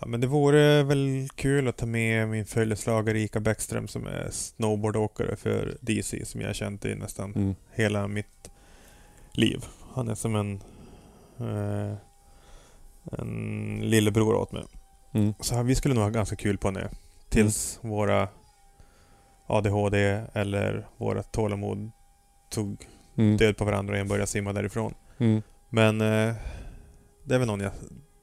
Ja, 0.00 0.06
men 0.06 0.20
det 0.20 0.26
vore 0.26 0.82
väl 0.82 1.28
kul 1.34 1.68
att 1.68 1.76
ta 1.76 1.86
med 1.86 2.28
min 2.28 2.46
följeslagare 2.46 3.20
Ika 3.20 3.40
Bäckström 3.40 3.88
som 3.88 4.06
är 4.06 4.28
snowboardåkare 4.32 5.36
för 5.36 5.76
DC 5.80 6.24
som 6.26 6.40
jag 6.40 6.48
har 6.48 6.54
känt 6.54 6.84
i 6.84 6.94
nästan 6.94 7.32
Mm. 7.34 7.54
hela 7.74 8.08
mitt 8.08 8.50
liv. 9.36 9.64
Han 9.94 10.08
är 10.08 10.14
som 10.14 10.36
en, 10.36 10.62
eh, 11.38 11.96
en 13.18 13.80
lillebror 13.82 14.34
åt 14.34 14.52
mig. 14.52 14.64
Mm. 15.12 15.34
Så 15.40 15.62
vi 15.62 15.74
skulle 15.74 15.94
nog 15.94 16.04
ha 16.04 16.10
ganska 16.10 16.36
kul 16.36 16.58
på 16.58 16.70
nu. 16.70 16.88
Tills 17.28 17.78
våra 17.82 18.28
ADHD 19.46 20.22
eller 20.32 20.86
våra 20.96 21.22
tålamod 21.22 21.90
tog 22.50 22.86
Mm. 23.18 23.36
död 23.36 23.56
på 23.56 23.64
varandra 23.64 23.94
och 23.94 24.00
en 24.00 24.08
började 24.08 24.26
simma 24.26 24.52
därifrån. 24.52 24.94
Mm. 25.18 25.42
Men 25.68 26.00
eh, 26.00 26.34
det 27.24 27.34
är 27.34 27.38
väl 27.38 27.46
någon 27.46 27.60
jag 27.60 27.72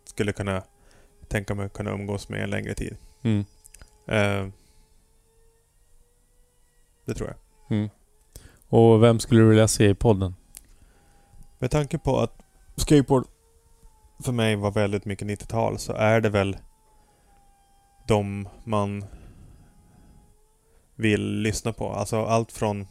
skulle 0.06 0.34
kunna 0.34 0.64
tänka 1.28 1.56
mig 1.56 1.70
kunna 1.70 1.92
umgås 1.92 2.30
med 2.30 2.44
en 2.44 2.50
längre 2.50 2.74
tid. 2.74 2.98
Mm. 3.24 3.46
Eh, 4.08 4.48
det 7.06 7.14
tror 7.14 7.30
jag. 7.30 7.78
Mm. 7.78 7.90
Och 8.70 9.04
vem 9.04 9.20
skulle 9.20 9.42
du 9.42 9.50
vilja 9.50 9.68
se 9.68 9.90
i 9.90 9.96
podden? 9.96 10.36
Med 11.60 11.72
tanke 11.72 11.98
på 11.98 12.20
att 12.20 12.42
skateboard 12.76 13.28
för 14.24 14.32
mig 14.32 14.56
var 14.56 14.72
väldigt 14.72 15.06
mycket 15.06 15.28
90-tal 15.28 15.80
så 15.80 15.94
är 15.94 16.22
det 16.22 16.30
väl 16.30 16.58
de 18.08 18.50
man 18.64 19.06
vill 20.96 21.40
lyssna 21.42 21.74
på. 21.74 21.90
Alltså 21.94 22.26
allt 22.26 22.52
från 22.52 22.88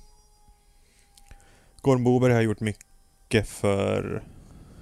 Gordon 1.81 2.05
Boberg 2.05 2.33
har 2.33 2.41
gjort 2.41 2.61
mycket 2.61 3.49
för 3.49 4.23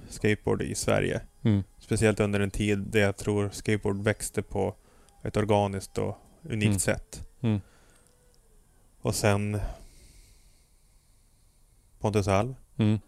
skateboard 0.09 0.61
i 0.61 0.75
Sverige. 0.75 1.21
Mm. 1.43 1.63
Speciellt 1.79 2.19
under 2.19 2.39
en 2.39 2.51
tid 2.51 2.79
där 2.79 2.99
jag 2.99 3.17
tror 3.17 3.49
skateboard 3.49 4.01
växte 4.03 4.41
på 4.41 4.75
ett 5.23 5.37
organiskt 5.37 5.97
och 5.97 6.17
unikt 6.43 6.65
Mm. 6.67 6.79
sätt. 6.79 7.27
Mm. 7.41 7.61
Och 9.01 9.15
sen 9.15 9.61
Pontus 11.99 12.27
Alv, 12.27 12.55
Mm. 12.77 12.99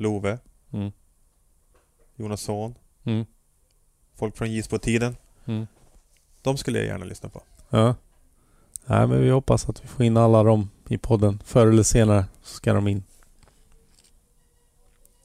Love, 0.00 0.38
Mm. 0.72 0.92
Jonas 2.16 2.40
Son, 2.40 2.74
Mm. 3.04 3.26
folk 4.14 4.36
från 4.36 4.50
JIS 4.52 4.68
på 4.68 4.78
tiden. 4.78 5.16
Mm. 5.44 5.66
De 6.42 6.56
skulle 6.58 6.78
jag 6.78 6.86
gärna 6.86 7.04
lyssna 7.04 7.28
på. 7.28 7.42
Ja. 7.70 7.94
Nej, 8.86 9.06
men 9.06 9.20
vi 9.22 9.30
hoppas 9.30 9.68
att 9.68 9.84
vi 9.84 9.88
får 9.88 10.04
in 10.06 10.16
alla 10.16 10.42
dem 10.42 10.70
i 10.88 10.98
podden. 10.98 11.38
Förr 11.44 11.66
eller 11.66 11.82
senare 11.82 12.24
så 12.42 12.54
ska 12.54 12.72
de 12.72 12.88
in. 12.88 13.02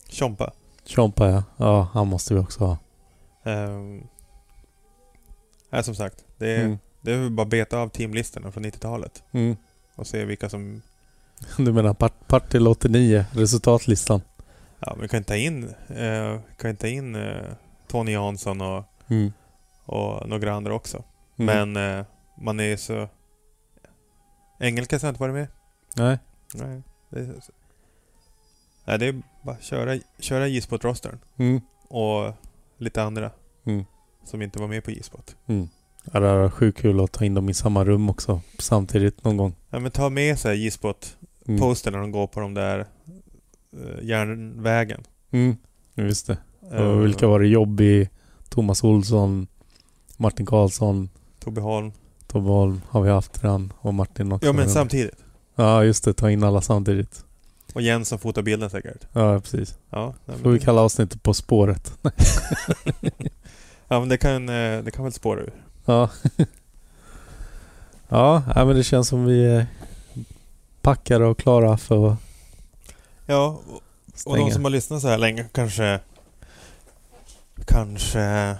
Tjompa. 0.09 0.51
Chompa 0.85 1.29
ja. 1.29 1.43
Ja, 1.57 1.87
han 1.93 2.07
måste 2.07 2.33
vi 2.33 2.39
också 2.39 2.65
ha. 2.65 2.77
Um, 3.51 4.07
nej, 5.69 5.83
som 5.83 5.95
sagt. 5.95 6.25
Det 6.37 6.55
är, 6.55 6.65
Mm. 6.65 6.77
det 7.01 7.13
är 7.13 7.29
bara 7.29 7.45
beta 7.45 7.77
av 7.77 7.89
teamlistorna 7.89 8.51
från 8.51 8.65
90-talet. 8.65 9.23
Mm. 9.31 9.55
Och 9.95 10.07
se 10.07 10.25
vilka 10.25 10.49
som... 10.49 10.81
Du 11.57 11.73
menar 11.73 11.93
part, 11.93 12.27
part 12.27 12.49
till 12.51 12.67
89, 12.67 13.25
resultatlistan? 13.31 14.21
Ja, 14.85 14.97
vi 15.01 15.07
kan 15.07 15.23
ta 15.23 15.35
in, 15.35 15.73
eh, 15.89 16.39
kan 16.57 16.75
ta 16.75 16.87
in 16.87 17.15
eh, 17.15 17.51
Tony 17.87 18.11
Jansson 18.11 18.61
och, 18.61 18.83
Mm. 19.09 19.33
och 19.85 20.29
några 20.29 20.53
andra 20.53 20.73
också. 20.73 21.03
Mm. 21.37 21.73
Men 21.73 21.99
eh, 21.99 22.05
man 22.41 22.59
är 22.59 22.77
så... 22.77 23.07
Engelka 24.59 24.99
har 25.01 25.09
inte 25.09 25.21
varit 25.21 25.33
med. 25.33 25.47
Nej. 25.95 26.17
Nej, 26.53 26.81
det 27.09 27.19
är, 27.19 27.33
nej, 28.85 28.99
det 28.99 29.05
är 29.07 29.21
bara 29.43 29.57
köra, 29.59 29.99
köra 30.19 30.47
J-spot-rostern. 30.47 31.19
Mm. 31.37 31.61
Och 31.87 32.33
lite 32.77 33.03
andra 33.03 33.31
Mm. 33.65 33.85
som 34.23 34.41
inte 34.41 34.59
var 34.59 34.67
med 34.67 34.83
på 34.83 34.91
J-spot. 34.91 35.35
Mm. 35.47 35.67
Ja, 36.13 36.19
det 36.19 36.27
är 36.27 36.49
sjukt 36.49 36.77
kul 36.81 36.99
att 36.99 37.11
ta 37.11 37.25
in 37.25 37.33
dem 37.33 37.49
i 37.49 37.53
samma 37.53 37.83
rum 37.85 38.09
också 38.09 38.41
samtidigt 38.59 39.23
någon 39.23 39.37
gång. 39.37 39.55
Ja 39.69 39.79
men 39.79 39.91
ta 39.91 40.09
med 40.09 40.39
sig 40.39 40.63
J-spot 40.63 41.17
Mm. 41.47 41.59
när 41.59 41.91
de 41.91 42.11
går 42.11 42.27
på 42.27 42.39
de 42.39 42.53
där 42.53 42.85
järnvägen. 44.01 45.03
Mm. 45.31 45.55
Just 45.95 46.27
det. 46.27 46.37
Eh, 46.71 46.81
Och 46.81 47.05
vilka 47.05 47.27
var 47.27 47.39
det? 47.39 47.47
Jobby, 47.47 48.09
Thomas 48.49 48.83
Olsson, 48.83 49.47
Martin 50.17 50.45
Karlsson, 50.45 51.09
Tobbe 51.39 51.61
Holm. 51.61 51.91
Tobbe 52.27 52.49
Holm 52.49 52.81
har 52.89 53.01
vi 53.01 53.09
haft 53.09 53.43
redan 53.43 53.73
och 53.79 53.93
Martin 53.93 54.31
också. 54.31 54.47
Ja 54.47 54.53
men 54.53 54.69
samtidigt. 54.69 55.15
Ja 55.55 55.83
just 55.83 56.03
det, 56.03 56.13
ta 56.13 56.31
in 56.31 56.43
alla 56.43 56.61
samtidigt. 56.61 57.25
Och 57.73 57.81
Jens 57.81 58.07
som 58.09 58.19
fotar 58.19 58.41
bilden 58.41 58.69
säkert. 58.69 59.07
Ja 59.13 59.39
precis. 59.39 59.77
Ja, 59.89 60.13
nej, 60.25 60.37
Får 60.37 60.51
vi 60.51 60.59
kalla 60.59 60.81
avsnittet 60.81 61.23
På 61.23 61.33
spåret. 61.33 61.97
ja 63.87 63.99
men 63.99 64.09
det 64.09 64.17
kan, 64.17 64.49
eh, 64.49 64.83
det 64.83 64.91
kan 64.93 65.03
väl 65.03 65.13
spåra 65.13 65.39
ur. 65.39 65.53
Ja. 65.85 66.09
ja, 68.09 68.43
men 68.55 68.75
det 68.75 68.83
känns 68.83 69.07
som 69.07 69.25
vi 69.25 69.45
är 69.45 69.67
packade 70.81 71.25
och 71.25 71.37
klara 71.37 71.77
för 71.77 72.07
att 72.11 72.17
Ja, 73.25 73.61
och, 73.67 73.81
och 74.25 74.37
de 74.37 74.51
som 74.51 74.63
har 74.63 74.71
lyssnat 74.71 75.01
så 75.01 75.07
här 75.07 75.17
länge 75.17 75.45
kanske... 75.51 75.99
Kanske... 77.65 78.55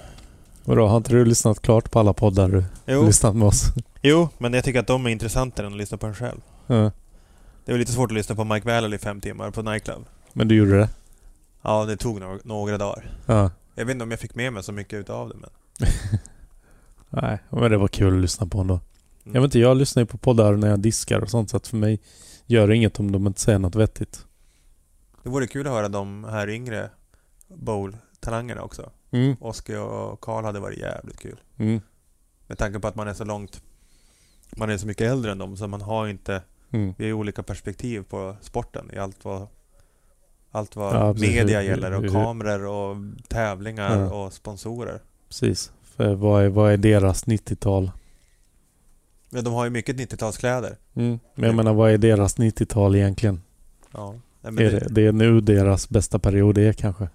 Vadå, 0.64 0.88
har 0.88 0.98
inte 0.98 1.12
du 1.12 1.26
lyssnat 1.26 1.62
klart 1.62 1.92
på 1.92 2.00
alla 2.00 2.14
poddar 2.14 2.48
du 2.50 2.64
Jo, 2.86 3.06
lyssnat 3.06 3.36
med 3.36 3.48
oss? 3.48 3.64
jo, 4.02 4.30
men 4.38 4.54
jag 4.54 4.64
tycker 4.64 4.80
att 4.80 4.88
de 4.88 5.06
är 5.06 5.10
intressantare 5.10 5.68
än 5.68 5.74
att 5.74 5.78
lyssna 5.78 5.98
på 5.98 6.08
en 6.08 6.16
själv. 6.16 6.42
Ja. 6.68 6.92
Det 7.66 7.72
var 7.72 7.80
lite 7.80 7.92
svårt 7.92 8.12
att 8.12 8.16
lyssna 8.16 8.36
på 8.36 8.44
Mike 8.44 8.68
Valley 8.68 8.96
i 8.96 9.00
fem 9.00 9.22
timmar 9.22 9.52
på 9.52 9.62
Nightclub. 9.62 10.06
Men 10.34 10.48
du 10.48 10.56
gjorde 10.56 10.78
det? 10.80 10.90
Ja, 11.62 11.86
det 11.86 11.98
tog 11.98 12.20
några, 12.20 12.40
några 12.44 12.78
dagar. 12.78 13.12
Ja. 13.26 13.52
Jag 13.76 13.86
vet 13.86 13.94
inte 13.94 14.04
om 14.04 14.12
jag 14.12 14.20
fick 14.20 14.36
med 14.36 14.54
mig 14.54 14.64
så 14.64 14.72
mycket 14.72 15.00
utav 15.00 15.30
det 15.30 15.36
men... 15.36 15.50
Nej, 17.10 17.40
men 17.50 17.72
det 17.72 17.78
var 17.78 17.88
kul 17.88 18.16
att 18.16 18.22
lyssna 18.22 18.48
på 18.48 18.60
ändå. 18.62 18.74
Mm. 18.74 19.36
Jag 19.36 19.42
vet 19.42 19.48
inte, 19.48 19.60
jag 19.60 19.78
lyssnar 19.78 20.02
ju 20.04 20.08
på 20.08 20.18
poddar 20.18 20.54
när 20.54 20.70
jag 20.70 20.80
diskar 20.80 21.20
och 21.20 21.30
sånt 21.30 21.50
så 21.50 21.58
att 21.58 21.68
för 21.68 21.78
mig 21.78 22.00
gör 22.46 22.68
det 22.68 22.76
inget 22.76 23.00
om 23.00 23.12
de 23.12 23.28
inte 23.28 23.42
säger 23.42 23.60
något 23.60 23.76
vettigt. 23.76 24.26
Det 25.24 25.30
vore 25.30 25.48
kul 25.48 25.68
att 25.68 25.74
höra 25.74 25.90
de 25.90 26.24
här 26.24 26.50
yngre 26.50 26.90
bowl-talangerna 27.48 28.62
också. 28.62 28.92
Mm. 29.12 29.36
Oskar 29.40 29.80
och 29.80 30.22
Karl 30.22 30.44
hade 30.44 30.60
varit 30.60 30.80
jävligt 30.80 31.20
kul. 31.20 31.40
Mm. 31.58 31.82
Med 32.48 32.58
tanke 32.58 32.80
på 32.80 32.88
att 32.88 32.96
man 32.96 33.08
är 33.08 33.14
så 33.14 33.24
långt... 33.26 33.62
Man 34.58 34.70
är 34.70 34.78
så 34.78 34.88
mycket 34.88 35.12
äldre 35.12 35.32
än 35.32 35.38
dem 35.38 35.58
så 35.58 35.68
man 35.68 35.82
har 35.82 36.08
inte... 36.08 36.42
Mm. 36.72 36.94
Vi 36.98 37.06
har 37.06 37.14
olika 37.14 37.44
perspektiv 37.44 38.04
på 38.04 38.36
sporten 38.42 38.92
i 38.94 38.98
allt 38.98 39.26
vad... 39.26 39.48
Allt 40.52 40.76
vad 40.76 40.96
Ja, 40.96 41.14
media 41.14 41.64
gäller 41.64 41.92
och 41.94 42.12
kameror 42.12 42.66
och 42.66 42.98
tävlingar 43.28 44.00
Ja. 44.00 44.14
och 44.14 44.34
sponsorer. 44.34 45.02
Precis. 45.28 45.72
För 45.84 46.16
vad 46.16 46.44
är, 46.44 46.50
vad 46.50 46.72
är 46.74 46.78
deras 46.78 47.26
90-tal? 47.26 47.92
Ja, 49.30 49.42
de 49.42 49.54
har 49.54 49.64
ju 49.64 49.70
mycket 49.70 49.96
90-talskläder. 49.96 50.76
Mm. 50.94 51.20
Men 51.36 51.46
jag 51.46 51.56
menar, 51.56 51.74
vad 51.74 51.92
är 51.92 51.98
deras 51.98 52.38
90-tal 52.38 52.96
egentligen? 52.96 53.42
Ja. 53.92 54.16
Nej, 54.44 54.66
Är 54.66 54.72
det, 54.72 54.88
det 54.90 55.06
är 55.08 55.12
nu 55.12 55.42
deras 55.42 55.90
bästa 55.90 56.20
period 56.20 56.58
är 56.58 56.74
kanske? 56.74 57.10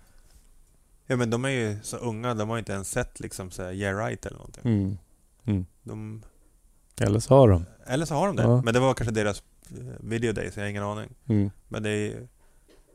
ja 1.06 1.16
men 1.16 1.30
de 1.30 1.44
är 1.44 1.48
ju 1.48 1.78
så 1.82 1.96
unga, 1.96 2.34
de 2.34 2.48
har 2.48 2.58
inte 2.58 2.72
ens 2.72 2.90
sett 2.90 3.20
liksom 3.20 3.50
så 3.50 3.62
här, 3.62 3.72
Yeah 3.72 4.06
Right 4.06 4.26
eller 4.26 4.36
någonting. 4.36 4.98
Mm. 5.44 5.66
De, 5.82 6.22
Eller 7.00 7.20
så 7.20 7.34
har 7.34 7.48
de. 7.48 7.64
eller 7.86 8.06
så 8.06 8.14
har 8.14 8.26
de 8.26 8.36
det. 8.36 8.42
Ja. 8.42 8.62
Men 8.62 8.74
det 8.74 8.80
var 8.80 8.94
kanske 8.94 9.14
deras 9.14 9.42
eh, 9.70 9.76
video 10.00 10.32
days, 10.32 10.56
jag 10.56 10.62
har 10.64 10.68
ingen 10.70 10.82
aning. 10.82 11.08
Mm. 11.26 11.50
Men 11.68 11.82
det 11.82 11.90
är, 11.90 12.28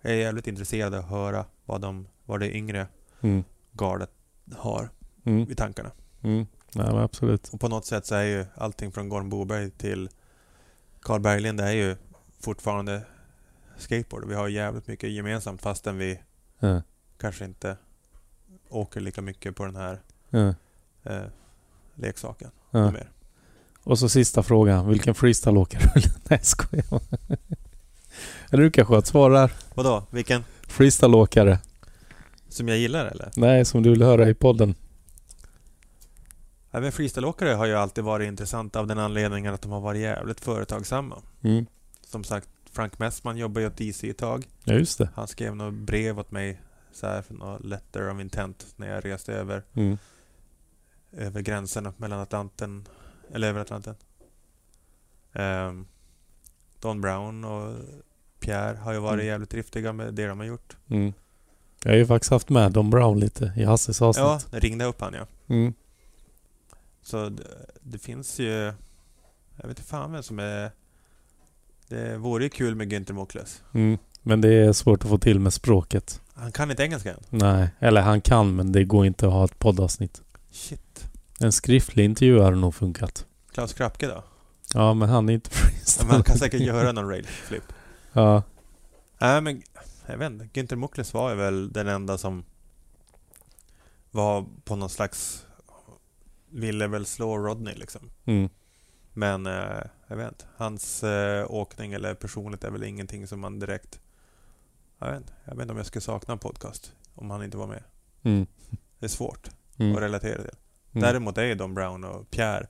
jag 0.01 0.11
är 0.13 0.17
jävligt 0.17 0.47
intresserad 0.47 0.93
av 0.93 0.99
att 0.99 1.09
höra 1.09 1.45
vad, 1.65 1.81
de, 1.81 2.07
vad 2.25 2.39
det 2.39 2.55
yngre 2.57 2.87
Mm. 3.21 3.43
gardet 3.71 4.09
har 4.55 4.89
Mm. 5.25 5.51
i 5.51 5.55
tankarna. 5.55 5.91
Mm. 6.21 6.45
Men 6.75 6.97
absolut. 6.97 7.49
Och 7.53 7.59
på 7.59 7.67
något 7.67 7.85
sätt 7.85 8.05
så 8.05 8.15
är 8.15 8.23
ju 8.23 8.45
allting 8.55 8.91
från 8.91 9.09
Gorm 9.09 9.29
Boberg 9.29 9.69
till 9.71 10.09
Carl 11.01 11.21
Berglind 11.21 11.57
det 11.57 11.63
är 11.63 11.71
ju 11.71 11.95
fortfarande 12.39 13.01
skateboard. 13.77 14.27
Vi 14.27 14.35
har 14.35 14.47
jävligt 14.47 14.87
mycket 14.87 15.09
gemensamt 15.11 15.61
fastän 15.61 15.97
vi 15.97 16.19
Ja. 16.59 16.81
kanske 17.17 17.45
inte 17.45 17.77
åker 18.69 19.01
lika 19.01 19.21
mycket 19.21 19.55
på 19.55 19.65
den 19.65 19.75
här 19.75 20.01
Ja. 20.29 20.53
eh, 21.03 21.23
leksaken. 21.95 22.51
Ja. 22.71 22.91
Mer. 22.91 23.09
Och 23.83 23.99
så 23.99 24.09
sista 24.09 24.43
frågan. 24.43 24.87
Vilken 24.89 25.15
freestyleåkare 25.15 25.91
vill 25.95 26.03
Nej 26.03 26.21
jag 26.29 26.45
skojar. 26.45 27.01
Eller 28.51 28.63
du 28.63 28.71
kanske 28.71 28.93
har 28.93 28.99
ett 28.99 29.07
svar 29.07 29.29
där? 29.31 29.53
Vadå? 29.75 30.03
Vilken? 30.11 30.43
Freestyleåkare? 30.67 31.59
Som 32.49 32.67
jag 32.67 32.77
gillar 32.77 33.05
eller? 33.05 33.31
Nej, 33.35 33.65
som 33.65 33.83
du 33.83 33.89
vill 33.89 34.01
höra 34.03 34.29
i 34.29 34.33
podden. 34.33 34.75
Men 36.71 36.91
freestyleåkare 36.91 37.49
har 37.49 37.65
ju 37.65 37.73
alltid 37.75 38.03
varit 38.03 38.27
intressant 38.27 38.75
av 38.75 38.87
den 38.87 38.99
anledningen 38.99 39.53
att 39.53 39.61
de 39.61 39.71
har 39.71 39.79
varit 39.79 40.01
jävligt 40.01 40.39
företagsamma. 40.41 41.21
Mm. 41.41 41.65
Som 42.01 42.23
sagt, 42.23 42.49
Frank 42.73 42.99
Messman 42.99 43.37
jobbade 43.37 43.61
ju 43.61 43.67
åt 43.67 43.77
DC 43.77 44.09
ett 44.09 44.17
tag. 44.17 44.45
Ja 44.63 44.73
just 44.73 44.97
det. 44.97 45.09
Han 45.15 45.27
skrev 45.27 45.55
något 45.55 45.73
brev 45.73 46.19
åt 46.19 46.31
mig 46.31 46.61
så 46.93 47.07
här 47.07 47.21
för 47.21 47.33
något 47.33 47.63
letter 47.65 48.09
of 48.09 48.21
intent 48.21 48.73
när 48.75 48.87
jag 48.95 49.05
reste 49.05 49.33
över, 49.33 49.63
Mm. 49.73 49.97
över 51.11 51.41
gränsen 51.41 51.93
mellan 51.97 52.19
Atlanten, 52.19 52.87
eller 53.33 53.47
över 53.49 53.59
Atlanten. 53.61 53.95
Ehm, 55.33 55.87
Don 56.79 57.01
Brown 57.01 57.45
och 57.45 57.75
Pierre 58.39 58.77
har 58.77 58.93
ju 58.93 58.99
varit 58.99 59.13
Mm. 59.13 59.25
jävligt 59.25 59.49
driftiga 59.49 59.93
med 59.93 60.13
det 60.13 60.27
de 60.27 60.39
har 60.39 60.45
gjort. 60.45 60.77
Mm. 60.87 61.13
Jag 61.83 61.91
har 61.91 61.97
ju 61.97 62.05
faktiskt 62.05 62.31
haft 62.31 62.49
med 62.49 62.71
Don 62.71 62.89
Brown 62.89 63.19
lite 63.19 63.53
i 63.57 63.63
Hasses 63.63 64.01
avsnitt. 64.01 64.23
Ja, 64.23 64.39
jag 64.51 64.63
ringde 64.63 64.85
upp 64.85 65.01
han 65.01 65.13
ja. 65.13 65.27
Mm. 65.47 65.73
Så 67.01 67.29
det, 67.29 67.43
det 67.81 67.97
finns 67.99 68.39
ju... 68.39 68.49
Jag 69.55 69.67
vet 69.67 69.69
inte 69.69 69.83
fan 69.83 70.11
vem 70.11 70.23
som 70.23 70.39
är... 70.39 70.71
Det 71.93 72.17
vore 72.17 72.43
ju 72.43 72.49
kul 72.49 72.75
med 72.75 72.93
Günther 72.93 73.13
Mokles. 73.13 73.63
Mm. 73.73 73.97
Men 74.21 74.41
det 74.41 74.53
är 74.53 74.73
svårt 74.73 75.03
att 75.03 75.09
få 75.09 75.17
till 75.17 75.39
med 75.39 75.53
språket. 75.53 76.21
Han 76.33 76.51
kan 76.51 76.71
inte 76.71 76.83
engelska 76.83 77.11
än. 77.13 77.19
Nej, 77.29 77.69
eller 77.79 78.01
han 78.01 78.21
kan 78.21 78.55
men 78.55 78.71
det 78.71 78.83
går 78.83 79.05
inte 79.05 79.27
att 79.27 79.33
ha 79.33 79.45
ett 79.45 79.59
poddavsnitt. 79.59 80.21
Shit. 80.51 81.05
En 81.39 81.51
skriftlig 81.51 82.05
intervju 82.05 82.41
hade 82.41 82.55
nog 82.55 82.75
funkat. 82.75 83.25
Klaus 83.51 83.73
Krapke 83.73 84.07
då? 84.07 84.23
Ja, 84.73 84.93
men 84.93 85.09
han 85.09 85.29
är 85.29 85.33
inte 85.33 85.49
Ja, 85.53 85.59
men 85.61 85.71
freestyle. 85.71 86.09
han 86.09 86.23
kan 86.23 86.37
säkert 86.37 86.61
göra 86.61 86.91
någon 86.91 87.09
rail 87.09 87.25
flip. 87.27 87.63
Ja. 88.13 88.43
Nej 89.19 89.41
men, 89.41 89.61
jag 90.07 90.17
vet 90.17 90.31
inte. 90.31 90.45
Günther 90.45 90.75
Mokles 90.75 91.13
var 91.13 91.29
ju 91.29 91.35
väl 91.35 91.73
den 91.73 91.87
enda 91.87 92.17
som 92.17 92.43
var 94.11 94.45
på 94.65 94.75
någon 94.75 94.89
slags... 94.89 95.45
Ville 96.49 96.87
väl 96.87 97.05
slå 97.05 97.37
Rodney 97.37 97.75
liksom. 97.75 98.09
Mm. 98.25 98.49
Men 99.13 99.45
eh, 99.45 99.83
jag 100.07 100.15
vet 100.17 100.27
inte. 100.31 100.45
Hans 100.57 101.03
eh, 101.03 101.51
åkning 101.51 101.93
eller 101.93 102.13
personligt 102.13 102.63
är 102.63 102.71
väl 102.71 102.83
ingenting 102.83 103.27
som 103.27 103.39
man 103.39 103.59
direkt... 103.59 103.99
Jag 104.99 105.07
vet 105.11 105.17
inte. 105.17 105.33
Jag 105.45 105.55
vet 105.55 105.61
inte 105.61 105.71
om 105.71 105.77
jag 105.77 105.85
skulle 105.85 106.01
sakna 106.01 106.31
en 106.31 106.39
podcast 106.39 106.93
om 107.15 107.29
han 107.31 107.43
inte 107.43 107.57
var 107.57 107.67
med. 107.67 107.83
Mm. 108.23 108.45
Det 108.99 109.05
är 109.05 109.09
svårt 109.09 109.49
Mm. 109.77 109.95
att 109.95 110.01
relatera 110.01 110.41
till. 110.41 110.51
Mm. 110.93 111.01
Däremot 111.07 111.37
är 111.37 111.43
ju 111.43 111.55
Don 111.55 111.73
Brown 111.73 112.03
och 112.03 112.29
Pierre 112.31 112.67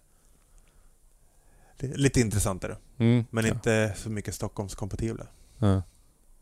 li- 1.80 1.93
lite 1.97 2.19
intressantare. 2.22 2.77
Mm. 2.97 3.25
Men 3.30 3.45
ja. 3.45 3.51
inte 3.53 3.93
så 3.97 4.09
mycket 4.09 4.35
Stockholmskompatibla. 4.35 5.27
Ja. 5.57 5.81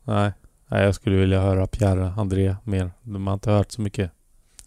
Nej. 0.04 0.32
Nej, 0.68 0.84
jag 0.84 0.96
skulle 0.96 1.16
vilja 1.18 1.42
höra 1.42 1.68
Pierre 1.68 2.14
André 2.18 2.56
mer. 2.64 2.92
De 3.02 3.28
har 3.28 3.34
inte 3.34 3.52
hört 3.52 3.72
så 3.72 3.82
mycket. 3.82 4.12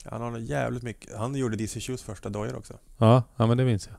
Han 0.04 0.20
har 0.20 0.38
jävligt 0.38 0.82
mycket. 0.82 1.16
Han 1.16 1.34
gjorde 1.34 1.56
DC 1.56 1.80
Shoes 1.80 2.02
första 2.02 2.28
dojor 2.28 2.56
också. 2.56 2.74
Ja, 2.98 3.22
ja 3.36 3.46
men 3.46 3.56
det 3.56 3.64
minns 3.64 3.86
jag. 3.86 3.96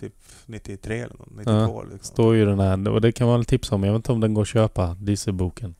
Typ 0.00 0.14
93 0.46 1.00
eller 1.00 1.16
något, 1.18 1.30
92 1.36 1.82
liksom. 1.82 1.98
Står 2.14 2.34
ju 2.36 2.44
den 2.44 2.60
här, 2.60 2.88
och 2.88 3.00
det 3.00 3.12
kan 3.12 3.26
man 3.28 3.44
tipsa 3.44 3.74
om. 3.74 3.84
Jag 3.84 3.92
vet 3.92 3.96
inte 3.98 4.12
om 4.12 4.20
den 4.20 4.34
går 4.34 4.42
att 4.42 4.48
köpa, 4.48 4.94
DC-boken. 5.00 5.74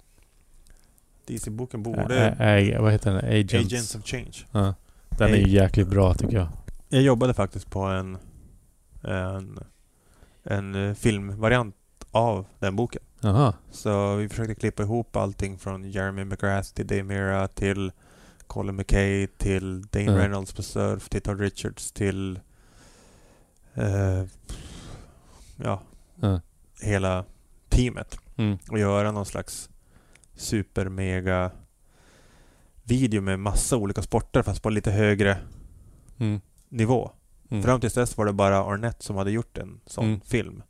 DC-boken 1.26 1.82
borde... 1.82 2.36
ä- 2.38 2.78
vad 2.80 2.92
heter 2.92 3.10
den? 3.14 3.24
Agents. 3.40 3.54
Agents 3.72 3.94
of 3.94 4.04
Change. 4.04 4.32
Ja. 4.52 4.74
Den 5.08 5.30
är 5.30 5.36
ju 5.36 5.48
jäkligt 5.48 5.88
bra 5.88 6.14
tycker 6.14 6.36
jag. 6.36 6.48
Jag 6.88 7.02
jobbade 7.02 7.34
faktiskt 7.34 7.70
på 7.70 7.80
en, 7.80 8.18
en, 9.02 9.58
en 10.44 10.74
eh, 10.88 10.94
filmvariant 10.94 11.74
av 12.10 12.46
den 12.58 12.76
boken. 12.76 13.02
Jaha. 13.20 13.54
Så 13.70 14.16
vi 14.16 14.28
försökte 14.28 14.54
klippa 14.54 14.82
ihop 14.82 15.16
allting 15.16 15.58
från 15.58 15.90
Jeremy 15.90 16.24
McGrath 16.24 16.68
till 16.74 16.86
Dave 16.86 17.02
Mira 17.02 17.48
till 17.48 17.92
Colin 18.46 18.76
McKay 18.76 19.26
till 19.26 19.82
Dane 19.82 20.04
Mm. 20.06 20.16
Reynolds 20.18 20.52
på 20.52 20.62
surf 20.62 21.08
till 21.08 21.20
Todd 21.22 21.40
Richards 21.40 21.92
till 21.92 22.40
eh, 23.76 24.24
ja, 25.56 25.82
Ja. 26.20 26.40
hela 26.82 27.24
teamet 27.68 28.18
Mm. 28.38 28.58
och 28.70 28.78
göra 28.78 29.10
någon 29.12 29.26
slags 29.26 29.70
super 30.34 30.88
mega 30.88 31.50
video 32.84 33.22
med 33.22 33.38
massa 33.40 33.76
olika 33.76 34.02
sporter 34.02 34.42
fast 34.42 34.62
på 34.62 34.70
lite 34.70 34.90
högre 34.90 35.38
Mm. 36.18 36.40
nivå. 36.68 37.10
Mm. 37.50 37.62
Fram 37.62 37.80
tills 37.80 37.94
dess 37.94 38.16
var 38.16 38.26
det 38.26 38.32
bara 38.32 38.56
Arnett 38.64 39.02
som 39.02 39.16
hade 39.16 39.30
gjort 39.30 39.58
en 39.58 39.80
sån 39.86 40.04
Mm. 40.04 40.20
film. 40.20 40.62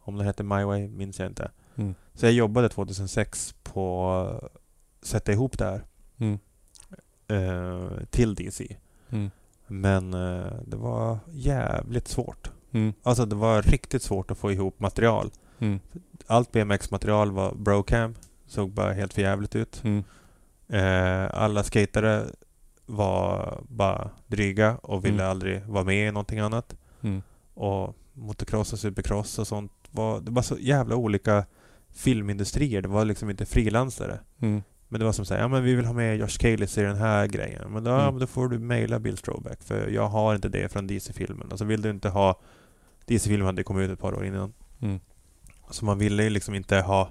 Om 0.00 0.16
den 0.16 0.26
hette 0.26 0.42
My 0.42 0.64
Way 0.64 0.88
minns 0.88 1.18
jag 1.18 1.28
inte. 1.28 1.50
Mm. 1.76 1.94
Så 2.14 2.26
jag 2.26 2.32
jobbade 2.32 2.68
2006 2.68 3.54
på 3.62 4.10
att 4.12 4.56
sätta 5.06 5.32
ihop 5.32 5.58
det 5.58 5.64
här 5.64 5.84
Mm. 6.18 6.38
eh, 7.28 8.04
till 8.10 8.34
DC. 8.34 8.76
Men 9.66 10.14
eh, 10.14 10.52
det 10.66 10.76
var 10.76 11.18
jävligt 11.32 12.08
svårt. 12.08 12.50
Mm. 12.72 12.92
Alltså 13.02 13.26
det 13.26 13.36
var 13.36 13.62
riktigt 13.62 14.02
svårt 14.02 14.30
att 14.30 14.38
få 14.38 14.52
ihop 14.52 14.80
material. 14.80 15.30
Mm. 15.58 15.80
Allt 16.26 16.52
BMX-material 16.52 17.32
var 17.32 17.54
Brocam. 17.54 18.14
Såg 18.46 18.70
bara 18.70 18.92
helt 18.92 19.12
förjävligt 19.14 19.56
ut. 19.56 19.82
Mm. 19.84 20.04
Eh, 20.68 21.30
alla 21.42 21.62
skatare 21.62 22.24
var 22.86 23.58
bara 23.68 24.10
dryga 24.26 24.76
och 24.82 25.04
ville 25.04 25.14
Mm. 25.22 25.30
aldrig 25.30 25.64
vara 25.66 25.84
med 25.84 26.08
i 26.08 26.12
någonting 26.12 26.38
annat. 26.38 26.76
Mm. 27.02 27.22
Och 27.54 27.96
motocross 28.12 28.72
och 28.72 28.78
supercross 28.78 29.38
och 29.38 29.46
sånt 29.46 29.72
var... 29.90 30.20
Det 30.20 30.30
var 30.30 30.42
så 30.42 30.56
jävla 30.60 30.96
olika 30.96 31.44
filmindustrier. 31.90 32.82
Det 32.82 32.88
var 32.88 33.04
liksom 33.04 33.30
inte 33.30 33.46
frilansare. 33.46 34.18
Mm. 34.40 34.62
Men 34.92 34.98
det 34.98 35.04
var 35.04 35.12
som 35.12 35.24
säger, 35.24 35.42
ja 35.42 35.48
men 35.48 35.64
vi 35.64 35.74
vill 35.74 35.84
ha 35.84 35.92
med 35.92 36.16
Josh 36.16 36.38
Kalis 36.38 36.78
i 36.78 36.82
den 36.82 36.96
här 36.96 37.26
grejen. 37.26 37.72
Men 37.72 37.84
då, 37.84 37.90
ja, 37.90 38.00
Mm. 38.02 38.14
men 38.14 38.20
då 38.20 38.26
får 38.26 38.48
du 38.48 38.58
mejla 38.58 38.98
Bill 38.98 39.16
Strobeck 39.16 39.62
för 39.62 39.88
jag 39.88 40.08
har 40.08 40.34
inte 40.34 40.48
det 40.48 40.72
från 40.72 40.86
DC-filmen. 40.86 41.48
Alltså 41.50 41.64
vill 41.64 41.82
du 41.82 41.90
inte 41.90 42.08
ha... 42.08 42.40
DC-filmen 43.06 43.46
hade 43.46 43.62
kommit 43.62 43.84
ut 43.84 43.90
ett 43.92 43.98
par 44.00 44.14
år 44.14 44.24
innan. 44.26 44.52
Mm. 44.80 45.00
Så 45.70 45.84
man 45.84 45.98
ville 45.98 46.22
ju 46.24 46.30
liksom 46.30 46.54
inte 46.54 46.80
ha 46.80 47.08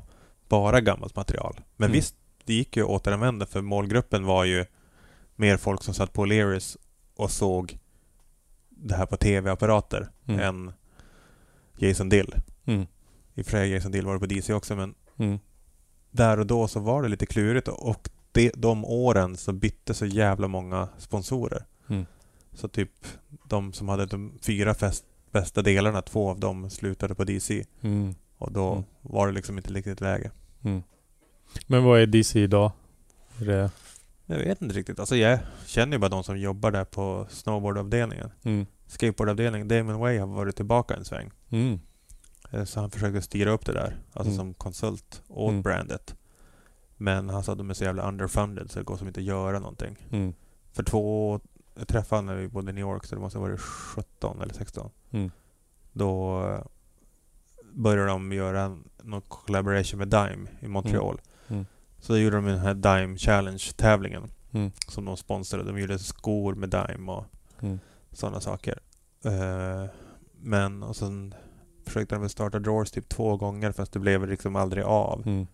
bara 0.49 0.81
gammalt 0.81 1.15
material. 1.15 1.55
Men 1.77 1.85
Mm. 1.85 1.93
visst, 1.93 2.15
det 2.45 2.53
gick 2.53 2.77
ju 2.77 2.83
att 2.83 2.89
återanvända 2.89 3.45
för 3.45 3.61
målgruppen 3.61 4.25
var 4.25 4.43
ju 4.45 4.65
mer 5.35 5.57
folk 5.57 5.83
som 5.83 5.93
satt 5.93 6.13
på 6.13 6.25
O'Learys 6.25 6.77
och 7.15 7.31
såg 7.31 7.79
det 8.69 8.95
här 8.95 9.05
på 9.05 9.17
TV-apparater 9.17 10.09
Mm. 10.27 10.39
än 10.39 10.73
Jason 11.77 12.09
Dill. 12.09 12.35
Mm. 12.65 12.81
I 13.35 13.41
och 13.41 13.45
för 13.45 13.51
sig 13.51 13.69
Jason 13.71 13.91
Dill 13.91 14.05
var 14.05 14.13
det 14.13 14.19
på 14.19 14.25
DC 14.25 14.53
också 14.53 14.75
men 14.75 14.93
Mm. 15.17 15.39
Där 16.11 16.39
och 16.39 16.45
då 16.47 16.67
så 16.67 16.79
var 16.79 17.03
det 17.03 17.09
lite 17.09 17.25
klurigt 17.25 17.67
och 17.67 18.09
de, 18.31 18.51
de 18.57 18.85
åren 18.85 19.37
så 19.37 19.53
bytte 19.53 19.93
så 19.93 20.05
jävla 20.05 20.47
många 20.47 20.87
sponsorer. 20.97 21.65
Mm. 21.87 22.05
Så 22.53 22.67
typ 22.67 22.91
de 23.47 23.73
som 23.73 23.89
hade 23.89 24.05
de 24.05 24.33
fyra 24.41 24.73
fest, 24.73 25.05
bästa 25.31 25.61
delarna, 25.61 26.01
två 26.01 26.29
av 26.29 26.39
dem 26.39 26.69
slutade 26.69 27.15
på 27.15 27.23
DC. 27.23 27.65
Mm. 27.81 28.15
Och 28.37 28.51
då 28.51 28.71
Mm. 28.71 28.83
var 29.01 29.27
det 29.27 29.33
liksom 29.33 29.57
inte 29.57 29.73
riktigt 29.73 30.01
läge. 30.01 30.31
Mm. 30.63 30.83
Men 31.67 31.83
vad 31.83 31.99
är 32.01 32.05
DC 32.05 32.39
idag? 32.39 32.71
Är 33.41 33.45
det... 33.45 33.71
Jag 34.25 34.37
vet 34.37 34.61
inte 34.61 34.75
riktigt. 34.75 34.99
Alltså 34.99 35.15
jag 35.15 35.39
känner 35.65 35.93
ju 35.93 35.99
bara 35.99 36.09
de 36.09 36.23
som 36.23 36.39
jobbar 36.39 36.71
där 36.71 36.85
på 36.85 37.27
snowboardavdelningen. 37.29 38.29
Mm. 38.43 38.65
Skateboardavdelningen, 38.87 39.67
Damon 39.67 39.99
Way 39.99 40.17
har 40.17 40.27
varit 40.27 40.55
tillbaka 40.55 40.93
en 40.95 41.05
sväng. 41.05 41.31
Mm. 42.51 42.61
Eh, 42.61 42.65
Så 42.65 42.79
han 42.79 42.91
försöker 42.91 43.21
styra 43.21 43.51
upp 43.51 43.65
det 43.65 43.73
där. 43.73 43.97
Alltså 44.13 44.33
Mm. 44.33 44.35
som 44.37 44.53
konsult 44.53 45.21
åt 45.27 45.49
Mm. 45.51 45.61
brandet. 45.61 46.15
Men 46.97 47.29
han 47.29 47.43
sa 47.43 47.51
att 47.51 47.57
de 47.57 47.69
är 47.69 47.73
så 47.73 47.83
jävla 47.83 48.07
underfunded 48.07 48.71
så 48.71 48.79
det 48.79 48.85
går 48.85 48.97
som 48.97 49.07
inte 49.07 49.19
att 49.19 49.25
göra 49.25 49.59
någonting. 49.59 50.07
Mm. 50.11 50.33
För 50.71 50.83
två... 50.83 51.39
Jag 51.75 51.87
träffade 51.87 52.17
honom 52.21 52.35
när 52.35 52.41
vi 52.41 52.47
bodde 52.47 52.71
i 52.71 52.73
New 52.73 52.81
York 52.81 53.05
så 53.05 53.15
det 53.15 53.21
måste 53.21 53.39
ha 53.39 53.47
varit 53.47 53.59
17 53.61 54.41
eller 54.41 54.53
16. 54.53 54.91
Mm. 55.11 55.31
Då 55.91 56.41
eh, 56.47 56.63
började 57.73 58.07
de 58.09 58.31
göra 58.31 58.77
någon 59.03 59.21
collaboration 59.21 59.97
med 59.99 60.07
Dime 60.07 60.47
i 60.59 60.67
Montreal. 60.67 61.21
Mm. 61.47 61.65
Så 61.99 62.13
då 62.13 62.19
gjorde 62.19 62.35
de 62.35 62.45
den 62.45 62.59
här 62.59 62.73
Dime 62.73 63.17
Challenge-tävlingen. 63.17 64.23
Mm. 64.51 64.71
Som 64.87 65.05
de 65.05 65.17
sponsrade. 65.17 65.63
De 65.63 65.79
gjorde 65.79 65.99
skor 65.99 66.55
med 66.55 66.69
Dime 66.69 67.11
och 67.11 67.25
Mm. 67.59 67.79
sådana 68.11 68.39
saker. 68.41 68.79
Eh, 69.25 69.85
men 70.39 70.83
och 70.83 70.95
sen 70.95 71.33
försökte 71.91 72.15
de 72.15 72.21
väl 72.21 72.29
starta 72.29 72.59
Drawers 72.59 72.91
typ 72.91 73.09
två 73.09 73.37
gånger 73.37 73.71
fast 73.71 73.91
det 73.91 73.99
blev 73.99 74.27
liksom 74.27 74.55
aldrig 74.55 74.83
av. 74.83 75.27
Mm. 75.27 75.47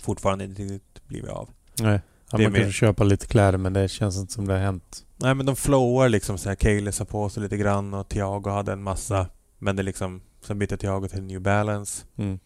Fortfarande 0.00 0.44
inte 0.44 0.62
riktigt 0.62 1.08
blivit 1.08 1.30
av. 1.30 1.50
Nej. 1.80 2.00
Ja, 2.30 2.38
man 2.38 2.52
mer- 2.52 2.70
köpa 2.70 3.04
lite 3.04 3.26
kläder 3.26 3.58
men 3.58 3.72
det 3.72 3.88
känns 3.88 4.16
inte 4.16 4.32
som 4.32 4.46
det 4.46 4.52
har 4.52 4.60
hänt. 4.60 5.04
Nej 5.16 5.34
men 5.34 5.46
de 5.46 5.56
flowar 5.56 6.08
liksom 6.08 6.38
så 6.38 6.48
här. 6.48 6.56
Kalis 6.56 6.98
har 6.98 7.06
på 7.06 7.28
sig 7.28 7.42
lite 7.42 7.56
grann 7.56 7.94
och 7.94 8.08
Thiago 8.08 8.50
hade 8.50 8.72
en 8.72 8.82
massa. 8.82 9.26
Men 9.58 9.76
det 9.76 9.82
liksom... 9.82 10.20
Sen 10.40 10.58
bytte 10.58 10.76
Thiago 10.76 11.08
till 11.08 11.22
New 11.22 11.40
Balance. 11.40 12.04
Mm. 12.16 12.38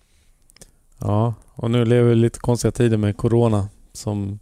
Ja, 0.99 1.34
och 1.55 1.70
nu 1.70 1.84
lever 1.84 2.08
vi 2.08 2.15
lite 2.15 2.39
konstiga 2.39 2.73
tider 2.73 2.97
med 2.97 3.16
Corona 3.16 3.68
som 3.92 4.39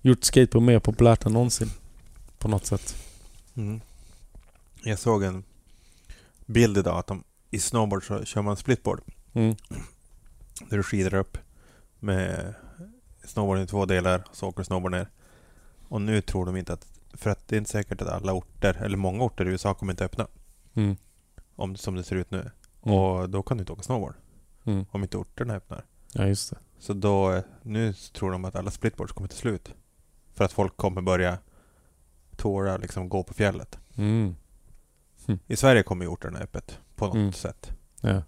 gjort 0.00 0.24
skateboard 0.24 0.64
mer 0.64 0.78
populärt 0.78 1.26
än 1.26 1.32
någonsin. 1.32 1.70
På 2.38 2.48
något 2.48 2.66
sätt. 2.66 2.96
Mm. 3.56 3.80
Jag 4.82 4.98
såg 4.98 5.22
en 5.22 5.44
bild 6.46 6.78
idag 6.78 6.98
att 6.98 7.06
de 7.06 7.24
i 7.54 7.58
snowboard 7.58 8.06
så 8.06 8.24
kör 8.24 8.42
man 8.42 8.56
splitboard. 8.56 9.00
Mm. 9.32 9.56
Där 10.68 10.76
du 10.76 10.82
skidar 10.82 11.14
upp 11.14 11.38
med 11.98 12.54
snowboarden 13.24 13.64
i 13.64 13.66
två 13.66 13.86
delar, 13.86 14.24
så 14.32 14.48
åker 14.48 14.62
snowboard 14.62 14.92
ner. 14.92 15.08
Och 15.88 16.02
nu 16.02 16.20
tror 16.20 16.46
de 16.46 16.56
inte 16.56 16.72
att, 16.72 16.86
för 17.12 17.30
att 17.30 17.48
det 17.48 17.56
är 17.56 17.58
inte 17.58 17.70
säkert 17.70 18.02
att 18.02 18.08
alla 18.08 18.32
orter, 18.32 18.82
eller 18.82 18.96
många 18.96 19.24
orter 19.24 19.46
i 19.46 19.48
USA 19.48 19.74
kommer 19.74 19.92
inte 19.92 20.04
öppna. 20.04 20.26
Mm. 20.74 20.96
Om, 21.56 21.76
som 21.76 21.94
det 21.94 22.04
ser 22.04 22.16
ut 22.16 22.30
nu. 22.30 22.50
Mm. 22.82 22.98
Och 22.98 23.30
då 23.30 23.42
kan 23.42 23.56
du 23.56 23.62
inte 23.62 23.72
åka 23.72 23.82
snowboard. 23.82 24.14
Mm. 24.64 24.86
Om 24.90 25.02
inte 25.02 25.16
orterna 25.16 25.54
öppnar. 25.54 25.84
Ja, 26.12 26.26
just 26.26 26.50
det. 26.50 26.58
Så 26.78 26.92
då, 26.92 27.42
nu 27.62 27.92
tror 27.92 28.32
de 28.32 28.44
att 28.44 28.56
alla 28.56 28.70
splitboards 28.70 29.12
kommer 29.12 29.28
till 29.28 29.38
slut. 29.38 29.74
För 30.32 30.44
att 30.44 30.52
folk 30.52 30.76
kommer 30.76 31.02
börja 31.02 31.38
tåra 32.36 32.76
liksom 32.76 33.08
gå 33.08 33.22
på 33.22 33.34
fjället. 33.34 33.78
Mm. 33.96 34.36
I 35.46 35.56
Sverige 35.56 35.82
kommer 35.82 36.04
ju 36.04 36.08
orterna 36.08 36.38
öppet 36.38 36.78
på 36.96 37.06
något 37.06 37.14
Mm. 37.14 37.32
sätt. 37.32 37.72
Ja. 38.00 38.22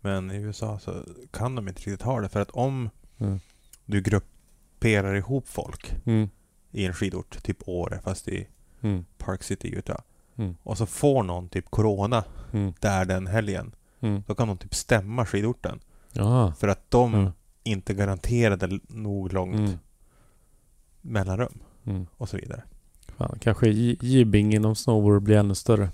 Men 0.00 0.30
i 0.30 0.36
USA 0.36 0.78
så 0.78 1.04
kan 1.30 1.54
de 1.54 1.68
inte 1.68 1.78
riktigt 1.80 2.02
ha 2.02 2.20
det. 2.20 2.28
För 2.28 2.40
att 2.40 2.50
om 2.50 2.90
Mm. 3.18 3.40
du 3.84 4.00
grupperar 4.00 5.14
ihop 5.14 5.48
folk 5.48 5.94
Mm. 6.06 6.28
i 6.70 6.84
en 6.86 6.92
skidort, 6.92 7.42
typ 7.42 7.56
Åre 7.68 8.00
fast 8.04 8.28
i 8.28 8.48
Mm. 8.80 9.04
Park 9.18 9.42
City, 9.42 9.68
Utah. 9.76 10.00
Mm. 10.36 10.56
Och 10.62 10.78
så 10.78 10.86
får 10.86 11.22
någon 11.22 11.48
typ 11.48 11.70
Corona 11.70 12.24
Mm. 12.52 12.72
där 12.80 13.04
den 13.04 13.26
helgen. 13.26 13.74
Mm. 14.00 14.22
Då 14.26 14.34
kan 14.34 14.48
de 14.48 14.56
typ 14.58 14.74
stämma 14.74 15.26
skidorten. 15.26 15.80
Jaha. 16.12 16.54
För 16.54 16.68
att 16.68 16.90
de 16.90 17.30
inte 17.64 17.94
garanterade 17.94 18.80
nog 18.88 19.32
långt 19.32 19.78
mellanrum 21.00 21.58
och 22.16 22.28
så 22.28 22.36
vidare. 22.36 22.62
Fan, 23.16 23.38
kanske 23.40 23.68
jibbing 23.68 24.54
inom 24.54 24.74
snowboard 24.76 25.22
blir 25.22 25.36
ännu 25.36 25.54
större. 25.54 25.90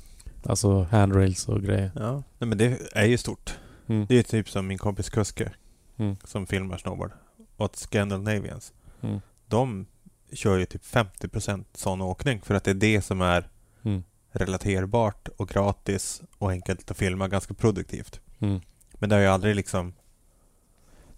Alltså 0.46 0.82
handrails 0.82 1.48
och 1.48 1.62
grejer. 1.62 1.90
Ja. 1.94 2.12
Nej 2.38 2.48
men 2.48 2.58
det 2.58 2.78
är 2.92 3.04
ju 3.06 3.18
stort. 3.18 3.58
Mm. 3.86 4.06
Det 4.08 4.18
är 4.18 4.22
typ 4.22 4.48
som 4.50 4.66
min 4.66 4.78
kompis 4.78 5.10
Kuske 5.10 5.52
Mm. 5.96 6.16
som 6.24 6.46
filmar 6.46 6.78
snowboard 6.78 7.12
åt 7.56 7.76
Scandinavians. 7.76 8.72
Mm. 9.00 9.20
De 9.46 9.86
kör 10.32 10.58
ju 10.58 10.66
typ 10.66 10.84
50% 10.84 11.64
sån 11.74 12.00
åkning 12.00 12.40
för 12.40 12.54
att 12.54 12.64
det 12.64 12.70
är 12.70 12.74
det 12.74 13.02
som 13.02 13.20
är 13.20 13.48
Mm. 13.82 14.02
relaterbart 14.30 15.28
och 15.36 15.48
gratis 15.48 16.22
och 16.38 16.50
enkelt 16.50 16.90
att 16.90 16.96
filma 16.96 17.28
ganska 17.28 17.54
produktivt. 17.54 18.20
Mm. 18.38 18.60
Men 18.92 19.08
det 19.08 19.14
har 19.14 19.22
ju 19.22 19.28
aldrig 19.28 19.56
liksom 19.56 19.92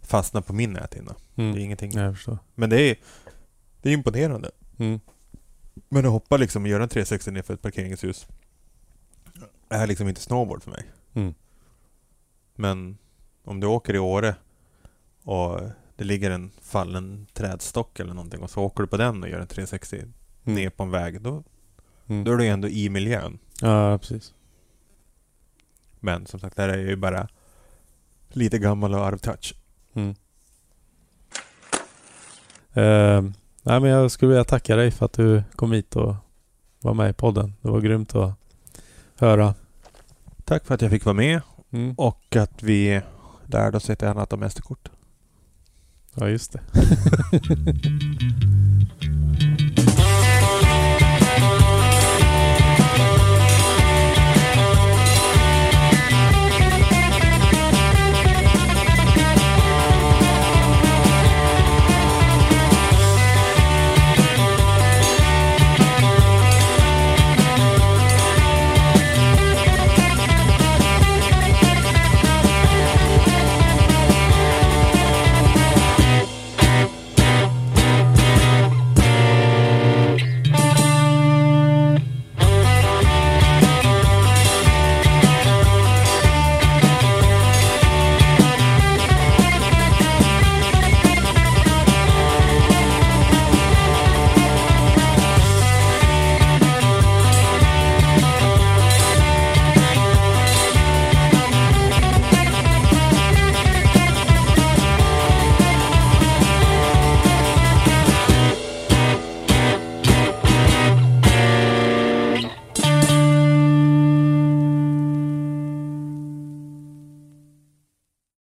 fastnat 0.02 0.46
på 0.46 0.52
min 0.52 0.72
näthinna. 0.72 1.14
Det 1.34 1.42
är 1.42 1.46
Mm. 1.48 1.58
ingenting. 1.60 1.92
Men 2.54 2.70
det 2.70 2.80
är, 2.80 2.96
det 3.82 3.88
är 3.88 3.92
imponerande. 3.94 4.50
Mm. 4.78 5.00
Men 5.88 6.06
att 6.06 6.12
hoppa 6.12 6.36
liksom 6.36 6.62
och 6.62 6.68
göra 6.68 6.82
en 6.82 6.88
360 6.88 7.30
ner 7.30 7.42
för 7.42 7.54
ett 7.54 7.62
parkeringshus 7.62 8.26
är 9.68 9.86
liksom 9.86 10.08
inte 10.08 10.20
snowboard 10.20 10.62
för 10.62 10.70
mig. 10.70 10.84
Mm. 11.14 11.34
Men 12.54 12.98
om 13.44 13.60
du 13.60 13.66
åker 13.66 13.94
i 13.94 13.98
Åre 13.98 14.34
och 15.24 15.60
det 15.96 16.04
ligger 16.04 16.30
en 16.30 16.50
fallen 16.60 17.26
trädstock 17.32 18.00
eller 18.00 18.14
någonting 18.14 18.42
och 18.42 18.50
så 18.50 18.62
åker 18.62 18.82
du 18.82 18.86
på 18.86 18.96
den 18.96 19.22
och 19.22 19.28
gör 19.28 19.40
en 19.40 19.46
360 19.46 19.96
Mm. 20.44 20.54
ner 20.54 20.70
på 20.70 20.82
en 20.82 20.90
väg. 20.90 21.20
Då, 21.20 21.42
Mm. 22.08 22.24
då 22.24 22.32
är 22.32 22.36
du 22.36 22.46
ändå 22.46 22.68
i 22.68 22.88
miljön. 22.88 23.38
Ja, 23.60 23.98
precis. 23.98 24.34
Men 26.00 26.26
som 26.26 26.40
sagt, 26.40 26.56
där 26.56 26.68
är 26.68 26.78
jag 26.78 26.86
ju 26.88 26.96
bara 26.96 27.28
lite 28.28 28.58
gammal 28.58 28.94
och 28.94 29.04
out 29.04 29.14
of 29.14 29.20
touch. 29.20 29.54
Mm. 29.94 30.14
Eh, 32.72 33.22
nej, 33.62 33.80
men 33.80 33.84
jag 33.90 34.10
skulle 34.10 34.28
vilja 34.28 34.44
tacka 34.44 34.76
dig 34.76 34.90
för 34.90 35.04
att 35.06 35.12
du 35.12 35.42
kom 35.56 35.72
hit 35.72 35.96
och 35.96 36.14
var 36.80 36.94
med 36.94 37.10
i 37.10 37.12
podden. 37.12 37.54
Det 37.62 37.68
var 37.70 37.80
grymt 37.80 38.14
att 38.14 38.32
höra. 39.20 39.54
Tack 40.44 40.66
för 40.66 40.74
att 40.74 40.82
jag 40.82 40.90
fick 40.90 41.04
vara 41.04 41.14
med 41.16 41.40
Mm. 41.70 41.94
och 41.98 42.36
att 42.36 42.62
vi 42.62 43.00
lärde 43.46 43.76
oss 43.76 43.90
ett 43.90 44.02
annat 44.02 44.32
om 44.32 44.40
mästerkort. 44.40 44.88
Ja, 46.14 46.28
just 46.28 46.52
det. 46.52 46.60